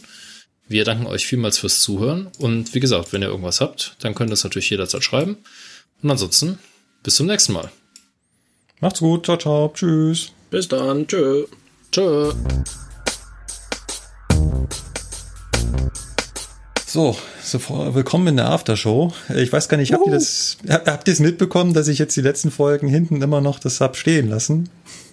Wir 0.70 0.84
danken 0.84 1.06
euch 1.06 1.26
vielmals 1.26 1.56
fürs 1.56 1.80
Zuhören 1.80 2.28
und 2.40 2.74
wie 2.74 2.80
gesagt, 2.80 3.14
wenn 3.14 3.22
ihr 3.22 3.28
irgendwas 3.28 3.62
habt, 3.62 3.97
dann 4.00 4.14
könnt 4.14 4.30
ihr 4.30 4.34
es 4.34 4.44
natürlich 4.44 4.68
jederzeit 4.68 5.02
schreiben. 5.02 5.38
Und 6.02 6.10
ansonsten, 6.10 6.58
bis 7.02 7.14
zum 7.14 7.26
nächsten 7.26 7.55
Mal. 7.55 7.70
Macht's 8.80 9.00
gut, 9.00 9.24
ciao, 9.24 9.38
ciao, 9.38 9.72
tschüss. 9.72 10.32
Bis 10.50 10.68
dann, 10.68 11.06
tschö. 11.06 11.47
Tschö. 11.90 12.34
So, 16.84 17.16
so, 17.42 17.94
willkommen 17.94 18.26
in 18.26 18.36
der 18.36 18.50
Aftershow. 18.50 19.14
Ich 19.34 19.50
weiß 19.50 19.70
gar 19.70 19.78
nicht, 19.78 19.94
habt 19.94 20.06
ihr 20.06 20.12
das, 20.12 20.58
habt 20.68 21.08
ihr 21.08 21.14
es 21.14 21.20
mitbekommen, 21.20 21.72
dass 21.72 21.88
ich 21.88 21.98
jetzt 21.98 22.14
die 22.14 22.20
letzten 22.20 22.50
Folgen 22.50 22.88
hinten 22.88 23.22
immer 23.22 23.40
noch 23.40 23.58
das 23.58 23.80
hab 23.80 23.97
stehen 23.97 24.28
lassen? 24.28 24.68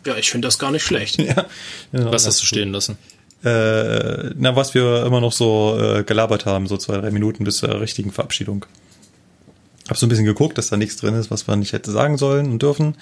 Ja, 0.05 0.17
ich 0.17 0.29
finde 0.29 0.49
das 0.49 0.59
gar 0.59 0.71
nicht 0.71 0.83
schlecht. 0.83 1.17
ja, 1.17 1.45
genau, 1.93 2.11
Was 2.11 2.27
hast 2.27 2.41
du 2.41 2.45
stehen 2.45 2.73
lassen? 2.73 2.97
Äh, 3.45 4.31
na, 4.35 4.55
was 4.55 4.73
wir 4.73 5.05
immer 5.05 5.21
noch 5.21 5.31
so 5.31 5.77
äh, 5.79 6.03
gelabert 6.03 6.47
haben, 6.47 6.65
so 6.65 6.77
zwei, 6.77 6.97
drei 6.97 7.11
Minuten 7.11 7.43
bis 7.43 7.57
zur 7.57 7.79
richtigen 7.79 8.11
Verabschiedung. 8.11 8.65
Hab 9.87 9.97
so 9.97 10.07
ein 10.07 10.09
bisschen 10.09 10.25
geguckt, 10.25 10.57
dass 10.57 10.69
da 10.69 10.77
nichts 10.77 10.97
drin 10.97 11.13
ist, 11.13 11.29
was 11.29 11.45
man 11.45 11.59
nicht 11.59 11.71
hätte 11.71 11.91
sagen 11.91 12.17
sollen 12.17 12.49
und 12.49 12.61
dürfen. 12.63 12.95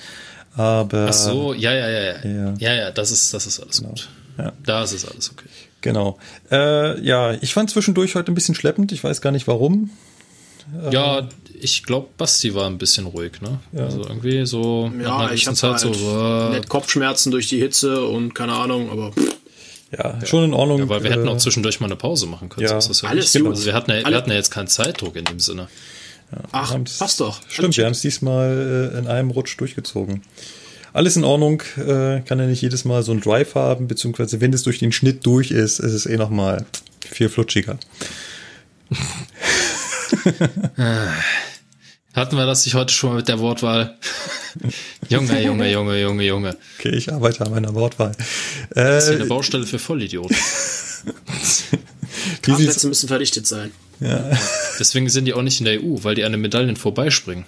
Aber. 0.55 1.07
Ach 1.09 1.13
so, 1.13 1.53
ja, 1.53 1.73
ja, 1.73 1.89
ja, 1.89 2.01
ja. 2.01 2.13
Ja, 2.23 2.53
ja, 2.59 2.73
ja 2.73 2.91
das 2.91 3.11
ist, 3.11 3.33
das 3.33 3.47
ist 3.47 3.61
alles 3.61 3.77
genau. 3.77 3.89
gut. 3.91 4.09
Ja. 4.37 4.51
Da 4.65 4.83
ist 4.83 4.91
es 4.91 5.07
alles 5.07 5.31
okay. 5.31 5.47
Genau. 5.79 6.17
Äh, 6.51 6.99
ja, 7.01 7.33
ich 7.33 7.53
fand 7.53 7.69
zwischendurch 7.69 8.15
heute 8.15 8.31
ein 8.31 8.35
bisschen 8.35 8.55
schleppend. 8.55 8.91
Ich 8.91 9.03
weiß 9.03 9.21
gar 9.21 9.31
nicht 9.31 9.47
warum. 9.47 9.91
Ja, 10.91 11.27
ich 11.59 11.83
glaube, 11.83 12.07
Basti 12.17 12.53
war 12.53 12.67
ein 12.67 12.77
bisschen 12.77 13.05
ruhig, 13.05 13.41
ne? 13.41 13.59
Ja. 13.73 13.85
Also 13.85 14.01
irgendwie 14.01 14.45
so. 14.45 14.91
Ja, 15.01 15.31
ich 15.31 15.45
hatte 15.47 15.69
halt 15.69 15.79
so, 15.79 15.89
uh, 15.89 16.61
Kopfschmerzen 16.67 17.31
durch 17.31 17.47
die 17.47 17.59
Hitze 17.59 18.05
und 18.05 18.33
keine 18.33 18.53
Ahnung, 18.53 18.89
aber. 18.89 19.11
Pff. 19.11 19.42
Ja, 19.97 20.17
ja, 20.19 20.25
schon 20.25 20.43
in 20.43 20.53
Ordnung. 20.53 20.79
Ja, 20.79 20.89
weil 20.89 21.03
wir 21.03 21.11
äh, 21.11 21.13
hätten 21.13 21.27
auch 21.27 21.37
zwischendurch 21.37 21.79
mal 21.79 21.87
eine 21.87 21.95
Pause 21.95 22.25
machen 22.25 22.49
können. 22.49 22.67
Ja, 22.67 22.81
so 22.81 23.05
ja 23.05 23.11
alles 23.11 23.33
gut. 23.33 23.47
Also 23.47 23.65
wir 23.65 23.73
hatten 23.73 23.91
ja, 23.91 24.07
wir 24.07 24.17
hatten 24.17 24.29
ja 24.29 24.35
jetzt 24.35 24.51
keinen 24.51 24.67
Zeitdruck 24.67 25.15
in 25.15 25.25
dem 25.25 25.39
Sinne. 25.39 25.67
Ja, 26.31 26.39
Ach, 26.51 26.75
passt 26.97 27.19
doch. 27.19 27.41
Stimmt, 27.47 27.77
wir 27.77 27.85
haben 27.85 27.91
es 27.91 28.01
diesmal 28.01 28.91
äh, 28.93 28.97
in 28.97 29.07
einem 29.07 29.29
Rutsch 29.29 29.59
durchgezogen. 29.59 30.23
alles 30.93 31.15
in 31.15 31.23
Ordnung. 31.23 31.61
Äh, 31.77 32.21
kann 32.21 32.39
ja 32.39 32.47
nicht 32.47 32.61
jedes 32.61 32.85
Mal 32.85 33.03
so 33.03 33.11
einen 33.11 33.21
Drive 33.21 33.55
haben, 33.55 33.87
beziehungsweise 33.87 34.41
wenn 34.41 34.51
es 34.51 34.63
durch 34.63 34.79
den 34.79 34.91
Schnitt 34.91 35.25
durch 35.25 35.51
ist, 35.51 35.79
ist 35.79 35.93
es 35.93 36.05
eh 36.05 36.17
nochmal 36.17 36.65
viel 37.07 37.29
flutschiger. 37.29 37.77
Hatten 42.13 42.37
wir 42.37 42.45
das 42.45 42.63
nicht 42.65 42.75
heute 42.75 42.93
schon 42.93 43.09
mal 43.09 43.15
mit 43.17 43.27
der 43.27 43.39
Wortwahl? 43.39 43.97
Junge, 45.09 45.43
Junge, 45.43 45.71
Junge, 45.71 45.99
Junge, 45.99 46.23
Junge. 46.23 46.57
Okay, 46.77 46.95
ich 46.95 47.11
arbeite 47.11 47.43
an 47.43 47.51
meiner 47.51 47.73
Wortwahl. 47.73 48.11
Äh, 48.69 48.83
das 48.83 49.05
ist 49.05 49.09
hier 49.09 49.19
eine 49.19 49.25
Baustelle 49.25 49.65
für 49.65 49.79
Vollidioten. 49.79 50.35
Parkplätze 52.43 52.87
müssen 52.87 53.07
verdichtet 53.07 53.47
sein. 53.47 53.71
Ja. 53.99 54.29
Deswegen 54.79 55.09
sind 55.09 55.25
die 55.25 55.33
auch 55.33 55.41
nicht 55.41 55.59
in 55.59 55.65
der 55.65 55.79
EU, 55.79 56.03
weil 56.03 56.13
die 56.13 56.23
an 56.23 56.31
den 56.31 56.41
Medaillen 56.41 56.75
vorbeispringen. 56.75 57.45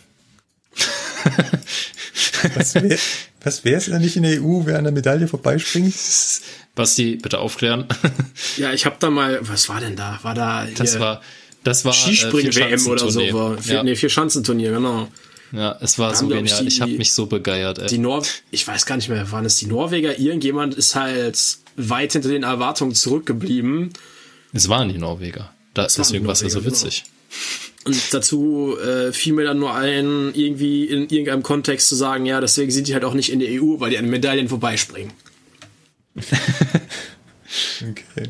was 2.56 2.76
wäre 2.76 2.98
was 3.44 3.64
wär's 3.64 3.86
denn 3.86 4.02
nicht 4.02 4.16
in 4.16 4.24
der 4.24 4.42
EU, 4.42 4.62
wer 4.66 4.80
an 4.80 4.86
der 4.86 4.94
Medaille 4.94 5.28
vorbeispringt? 5.28 5.94
Basti, 6.74 7.16
bitte 7.16 7.38
aufklären. 7.38 7.86
ja, 8.58 8.74
ich 8.74 8.88
habe 8.88 8.96
da 9.00 9.12
mal, 9.12 9.40
was 9.42 9.70
war 9.70 9.80
denn 9.80 9.96
da? 9.96 10.20
War 10.24 10.34
da 10.34 10.66
Das 10.76 11.00
war 11.00 11.22
das 11.66 11.84
war 11.84 11.94
Skispringen-WM 11.94 12.86
äh, 12.86 12.90
oder 12.90 13.12
so. 13.12 13.20
War, 13.34 13.58
vier, 13.58 13.76
ja. 13.76 13.84
Nee, 13.84 13.96
vier 13.96 14.10
Schanzenturnier, 14.10 14.72
genau. 14.72 15.10
Ja, 15.52 15.78
es 15.82 15.98
war 15.98 16.12
da 16.12 16.16
so 16.16 16.28
genial. 16.28 16.62
Die, 16.62 16.68
ich 16.68 16.80
habe 16.80 16.92
mich 16.92 17.12
so 17.12 17.26
begeiert. 17.26 17.80
Ey. 17.80 17.88
Die 17.88 17.98
Nor 17.98 18.24
ich 18.52 18.68
weiß 18.68 18.86
gar 18.86 18.98
nicht 18.98 19.10
mehr, 19.10 19.32
waren 19.32 19.46
es 19.46 19.58
die 19.58 19.66
Norweger? 19.66 20.20
Irgendjemand 20.20 20.76
ist 20.76 20.96
halt 20.96 21.38
weit 21.76 22.14
hinter 22.14 22.30
den 22.30 22.44
Erwartungen 22.44 22.94
zurückgeblieben. 22.94 23.90
Es 24.54 24.70
waren 24.70 24.90
die 24.90 25.00
Norweger. 25.00 25.52
Da, 25.74 25.88
deswegen 25.88 26.26
war 26.26 26.34
es 26.34 26.42
ja 26.42 26.50
so 26.50 26.64
witzig. 26.64 27.04
Genau. 27.04 27.98
Und 27.98 28.14
dazu 28.14 28.78
äh, 28.80 29.12
fiel 29.12 29.34
mir 29.34 29.44
dann 29.44 29.60
nur 29.60 29.74
ein, 29.74 30.34
irgendwie 30.34 30.86
in 30.86 31.10
irgendeinem 31.10 31.44
Kontext 31.44 31.90
zu 31.90 31.96
sagen, 31.96 32.26
ja, 32.26 32.42
deswegen 32.42 32.72
sind 32.72 32.88
die 32.88 32.94
halt 32.94 33.04
auch 33.04 33.14
nicht 33.14 33.32
in 33.32 33.40
der 33.40 33.50
EU, 33.62 33.80
weil 33.80 33.90
die 33.90 33.98
an 33.98 34.08
Medaillen 34.08 34.50
vorbeispringen. 34.50 35.14
okay. 37.82 38.30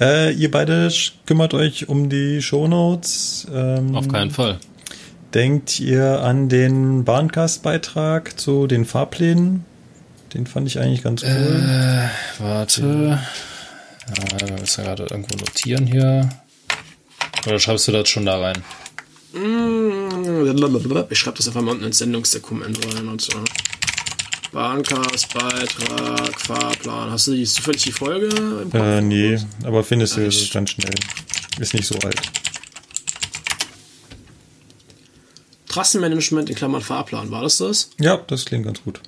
Äh, 0.00 0.32
ihr 0.32 0.50
beide 0.50 0.90
kümmert 1.26 1.54
euch 1.54 1.88
um 1.88 2.08
die 2.08 2.42
Shownotes. 2.42 3.46
Ähm, 3.52 3.96
Auf 3.96 4.08
keinen 4.08 4.30
Fall. 4.30 4.58
Denkt 5.34 5.80
ihr 5.80 6.20
an 6.20 6.48
den 6.48 7.04
Bahncast-Beitrag 7.04 8.38
zu 8.38 8.66
den 8.66 8.84
Fahrplänen? 8.84 9.64
Den 10.34 10.46
fand 10.46 10.66
ich 10.66 10.78
eigentlich 10.78 11.02
ganz 11.02 11.22
cool. 11.22 11.30
Äh, 11.30 12.42
warte. 12.42 13.18
Ja, 14.08 14.48
wir 14.48 14.58
müssen 14.58 14.84
gerade 14.84 15.04
irgendwo 15.04 15.36
notieren 15.36 15.86
hier. 15.86 16.28
Oder 17.46 17.58
schreibst 17.58 17.88
du 17.88 17.92
das 17.92 18.08
schon 18.08 18.26
da 18.26 18.38
rein? 18.38 18.62
Ich 21.10 21.18
schreibe 21.18 21.36
das 21.38 21.48
einfach 21.48 21.62
mal 21.62 21.72
unten 21.72 21.84
ins 21.84 21.98
Sendungsdokument 21.98 22.78
rein. 22.94 23.08
Und 23.08 23.20
so. 23.20 23.32
Bahncast, 24.52 25.32
Beitrag, 25.32 26.38
Fahrplan. 26.38 27.10
Hast 27.10 27.26
du 27.26 27.32
die, 27.32 27.44
zufällig 27.44 27.84
die 27.84 27.92
Folge? 27.92 28.26
Im 28.26 28.70
Kopf? 28.70 28.74
Äh, 28.74 29.00
nee, 29.00 29.38
aber 29.64 29.82
findest 29.82 30.18
du 30.18 30.26
es 30.26 30.50
ganz 30.52 30.70
schnell. 30.70 30.92
Ist 31.58 31.72
nicht 31.72 31.86
so 31.86 31.94
alt. 32.00 32.20
Trassenmanagement 35.68 36.50
in 36.50 36.54
Klammern 36.54 36.82
Fahrplan, 36.82 37.30
war 37.30 37.42
das 37.42 37.56
das? 37.56 37.90
Ja, 37.98 38.18
das 38.18 38.44
klingt 38.44 38.66
ganz 38.66 38.82
gut. 38.82 39.00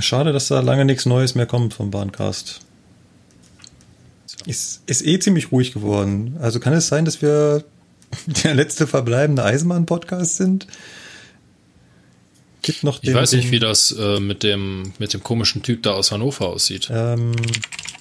Schade, 0.00 0.32
dass 0.32 0.48
da 0.48 0.58
lange 0.60 0.84
nichts 0.84 1.06
Neues 1.06 1.36
mehr 1.36 1.46
kommt 1.46 1.74
vom 1.74 1.92
Bahncast. 1.92 2.60
Ist, 4.46 4.82
ist 4.86 5.06
eh 5.06 5.20
ziemlich 5.20 5.52
ruhig 5.52 5.72
geworden. 5.72 6.36
Also 6.40 6.58
kann 6.58 6.72
es 6.72 6.88
sein, 6.88 7.04
dass 7.04 7.22
wir 7.22 7.64
der 8.26 8.54
letzte 8.54 8.88
verbleibende 8.88 9.44
Eisenbahn-Podcast 9.44 10.36
sind? 10.36 10.66
Gibt 12.66 12.82
noch 12.82 12.98
den, 12.98 13.10
ich 13.10 13.14
weiß 13.14 13.30
nicht, 13.34 13.52
wie 13.52 13.60
das 13.60 13.92
äh, 13.92 14.18
mit 14.18 14.42
dem 14.42 14.92
mit 14.98 15.14
dem 15.14 15.22
komischen 15.22 15.62
Typ 15.62 15.84
da 15.84 15.92
aus 15.92 16.10
Hannover 16.10 16.48
aussieht. 16.48 16.88
Ähm, 16.90 17.30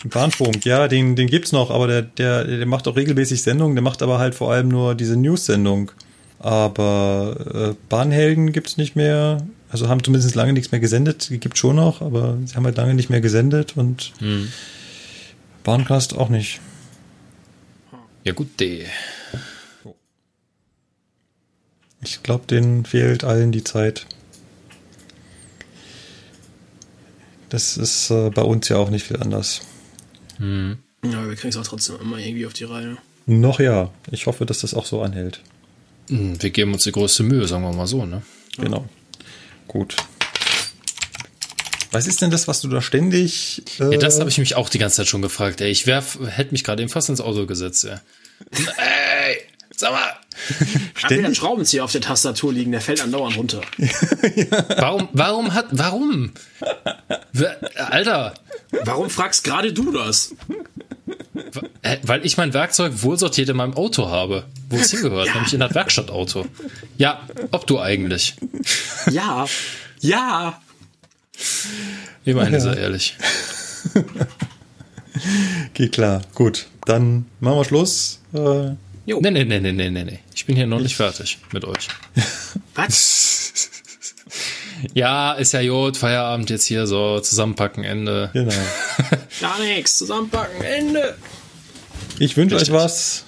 Bahnfunk, 0.06 0.66
ja, 0.66 0.88
den, 0.88 1.16
den 1.16 1.28
gibt's 1.28 1.52
noch, 1.52 1.70
aber 1.70 1.86
der, 1.86 2.02
der, 2.02 2.46
der 2.46 2.66
macht 2.66 2.88
auch 2.88 2.96
regelmäßig 2.96 3.44
Sendungen, 3.44 3.76
der 3.76 3.84
macht 3.84 4.02
aber 4.02 4.18
halt 4.18 4.34
vor 4.34 4.52
allem 4.52 4.70
nur 4.70 4.96
diese 4.96 5.18
News-Sendung. 5.18 5.92
Aber 6.40 7.76
äh, 7.76 7.76
Bahnhelden 7.90 8.54
gibt's 8.54 8.76
nicht 8.78 8.96
mehr, 8.96 9.46
also 9.70 9.88
haben 9.88 10.04
zumindest 10.04 10.34
lange 10.34 10.54
nichts 10.54 10.72
mehr 10.72 10.82
gesendet, 10.82 11.30
die 11.30 11.40
gibt's 11.40 11.60
schon 11.60 11.76
noch, 11.76 12.02
aber 12.02 12.40
sie 12.44 12.56
haben 12.56 12.66
halt 12.66 12.78
lange 12.78 12.96
nicht 12.96 13.12
mehr 13.12 13.22
gesendet 13.22 13.74
und 13.78 14.14
hm. 14.18 14.52
Bahncast 15.64 16.18
auch 16.18 16.30
nicht. 16.30 16.60
Ja 18.24 18.34
gut, 18.34 18.60
de. 18.60 18.86
Ich 22.04 22.24
glaube, 22.24 22.48
denen 22.48 22.84
fehlt 22.86 23.24
allen 23.24 23.52
die 23.52 23.64
Zeit. 23.64 24.08
Das 27.50 27.78
ist 27.78 28.10
äh, 28.10 28.30
bei 28.30 28.42
uns 28.42 28.70
ja 28.70 28.78
auch 28.78 28.90
nicht 28.90 29.06
viel 29.06 29.18
anders. 29.18 29.62
Hm. 30.38 30.78
Ja, 31.04 31.28
wir 31.28 31.36
kriegen 31.36 31.50
es 31.50 31.58
auch 31.58 31.68
trotzdem 31.68 31.98
immer 32.02 32.18
irgendwie 32.18 32.46
auf 32.46 32.54
die 32.54 32.64
Reihe. 32.64 32.98
Noch 33.26 33.60
ja. 33.60 33.92
Ich 34.12 34.26
hoffe, 34.28 34.46
dass 34.46 34.60
das 34.60 34.74
auch 34.74 34.86
so 34.86 35.02
anhält. 35.02 35.42
Hm, 36.10 36.42
wir 36.42 36.50
geben 36.50 36.74
uns 36.74 36.84
die 36.84 36.92
größte 36.92 37.24
Mühe, 37.24 37.48
sagen 37.48 37.64
wir 37.64 37.74
mal 37.74 37.88
so, 37.88 38.06
ne? 38.06 38.22
Genau. 38.58 38.88
Gut. 39.68 39.96
Was 41.92 42.08
ist 42.08 42.22
denn 42.22 42.30
das, 42.30 42.48
was 42.48 42.62
du 42.62 42.68
da 42.68 42.82
ständig. 42.82 43.64
Äh 43.80 43.94
ja, 43.94 43.98
das 43.98 44.20
habe 44.20 44.30
ich 44.30 44.38
mich 44.38 44.56
auch 44.56 44.70
die 44.70 44.80
ganze 44.80 44.98
Zeit 44.98 45.08
schon 45.08 45.22
gefragt, 45.22 45.62
ey. 45.62 45.72
Ich 45.72 45.88
werf, 45.88 46.20
hätte 46.28 46.52
mich 46.52 46.64
gerade 46.64 46.82
eben 46.82 46.92
fast 46.92 47.10
ins 47.10 47.22
Auto 47.22 47.46
gesetzt, 47.46 47.86
ey. 47.86 47.98
ey, 48.78 49.38
sag 49.78 49.92
mal. 49.92 50.16
Ständig 50.96 51.26
einen 51.26 51.36
Schraubenzieher 51.36 51.84
auf 51.84 51.92
der 51.92 52.02
Tastatur 52.02 52.54
liegen, 52.54 52.72
der 52.72 52.82
fällt 52.82 53.02
andauernd 53.02 53.38
runter. 53.38 53.62
ja. 53.78 54.66
Warum, 54.78 55.10
warum 55.14 55.54
hat, 55.54 55.68
warum? 55.72 56.32
Alter. 57.76 58.34
Warum 58.84 59.10
fragst 59.10 59.44
gerade 59.44 59.74
du 59.74 59.92
das? 59.92 60.36
Weil 62.04 62.26
ich 62.26 62.38
mein 62.38 62.54
Werkzeug 62.54 62.94
wohlsortiert 63.04 63.50
in 63.50 63.58
meinem 63.58 63.76
Auto 63.76 64.10
habe, 64.10 64.46
wo 64.70 64.78
es 64.78 64.92
hingehört, 64.92 65.28
ja. 65.28 65.34
nämlich 65.36 65.54
in 65.54 65.60
das 65.60 65.74
Werkstattauto. 65.74 66.46
Ja, 66.98 67.22
ob 67.52 67.68
du 67.68 67.80
eigentlich. 67.80 68.36
Ja, 69.12 69.46
ja. 70.00 70.62
Immerhin 72.24 72.54
ja. 72.54 72.58
ist 72.58 72.66
er 72.66 72.78
ehrlich. 72.78 73.16
Geht 75.74 75.92
klar. 75.94 76.22
Gut, 76.34 76.68
dann 76.86 77.26
machen 77.40 77.58
wir 77.58 77.66
Schluss. 77.66 78.20
Äh, 78.34 78.72
Jo. 79.06 79.20
Nee, 79.22 79.32
nee, 79.32 79.44
nee, 79.44 79.60
nee, 79.60 79.72
nee, 79.72 80.04
nee. 80.04 80.20
Ich 80.34 80.46
bin 80.46 80.56
hier 80.56 80.66
noch 80.66 80.80
nicht 80.80 80.96
fertig 80.96 81.38
mit 81.52 81.64
euch. 81.64 81.88
Was? 82.76 83.70
ja, 84.94 85.34
ist 85.34 85.54
ja 85.54 85.62
Jod, 85.62 85.96
Feierabend 85.96 86.50
jetzt 86.50 86.66
hier 86.66 86.88
so, 86.88 87.20
zusammenpacken, 87.20 87.84
Ende. 87.84 88.32
Genau. 88.34 88.52
Gar 89.42 89.60
nichts, 89.60 89.98
zusammenpacken, 89.98 90.62
Ende. 90.64 91.16
Ich 92.18 92.36
wünsche 92.38 92.56
euch 92.56 92.72
was. 92.72 93.26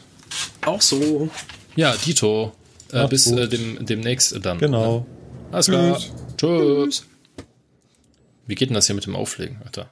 Auch 0.65 0.81
so. 0.81 1.29
Ja, 1.75 1.93
Dito. 1.95 2.53
Äh, 2.91 3.07
bis 3.07 3.27
äh, 3.27 3.47
dem, 3.49 3.85
demnächst 3.85 4.33
dann. 4.45 4.59
Genau. 4.59 5.05
Alles 5.51 5.67
klar. 5.67 5.97
Tschüss. 5.97 6.11
Tschüss. 6.37 7.05
Wie 8.45 8.55
geht 8.55 8.69
denn 8.69 8.75
das 8.75 8.85
hier 8.85 8.95
mit 8.95 9.05
dem 9.05 9.15
Auflegen, 9.15 9.61
Alter? 9.65 9.91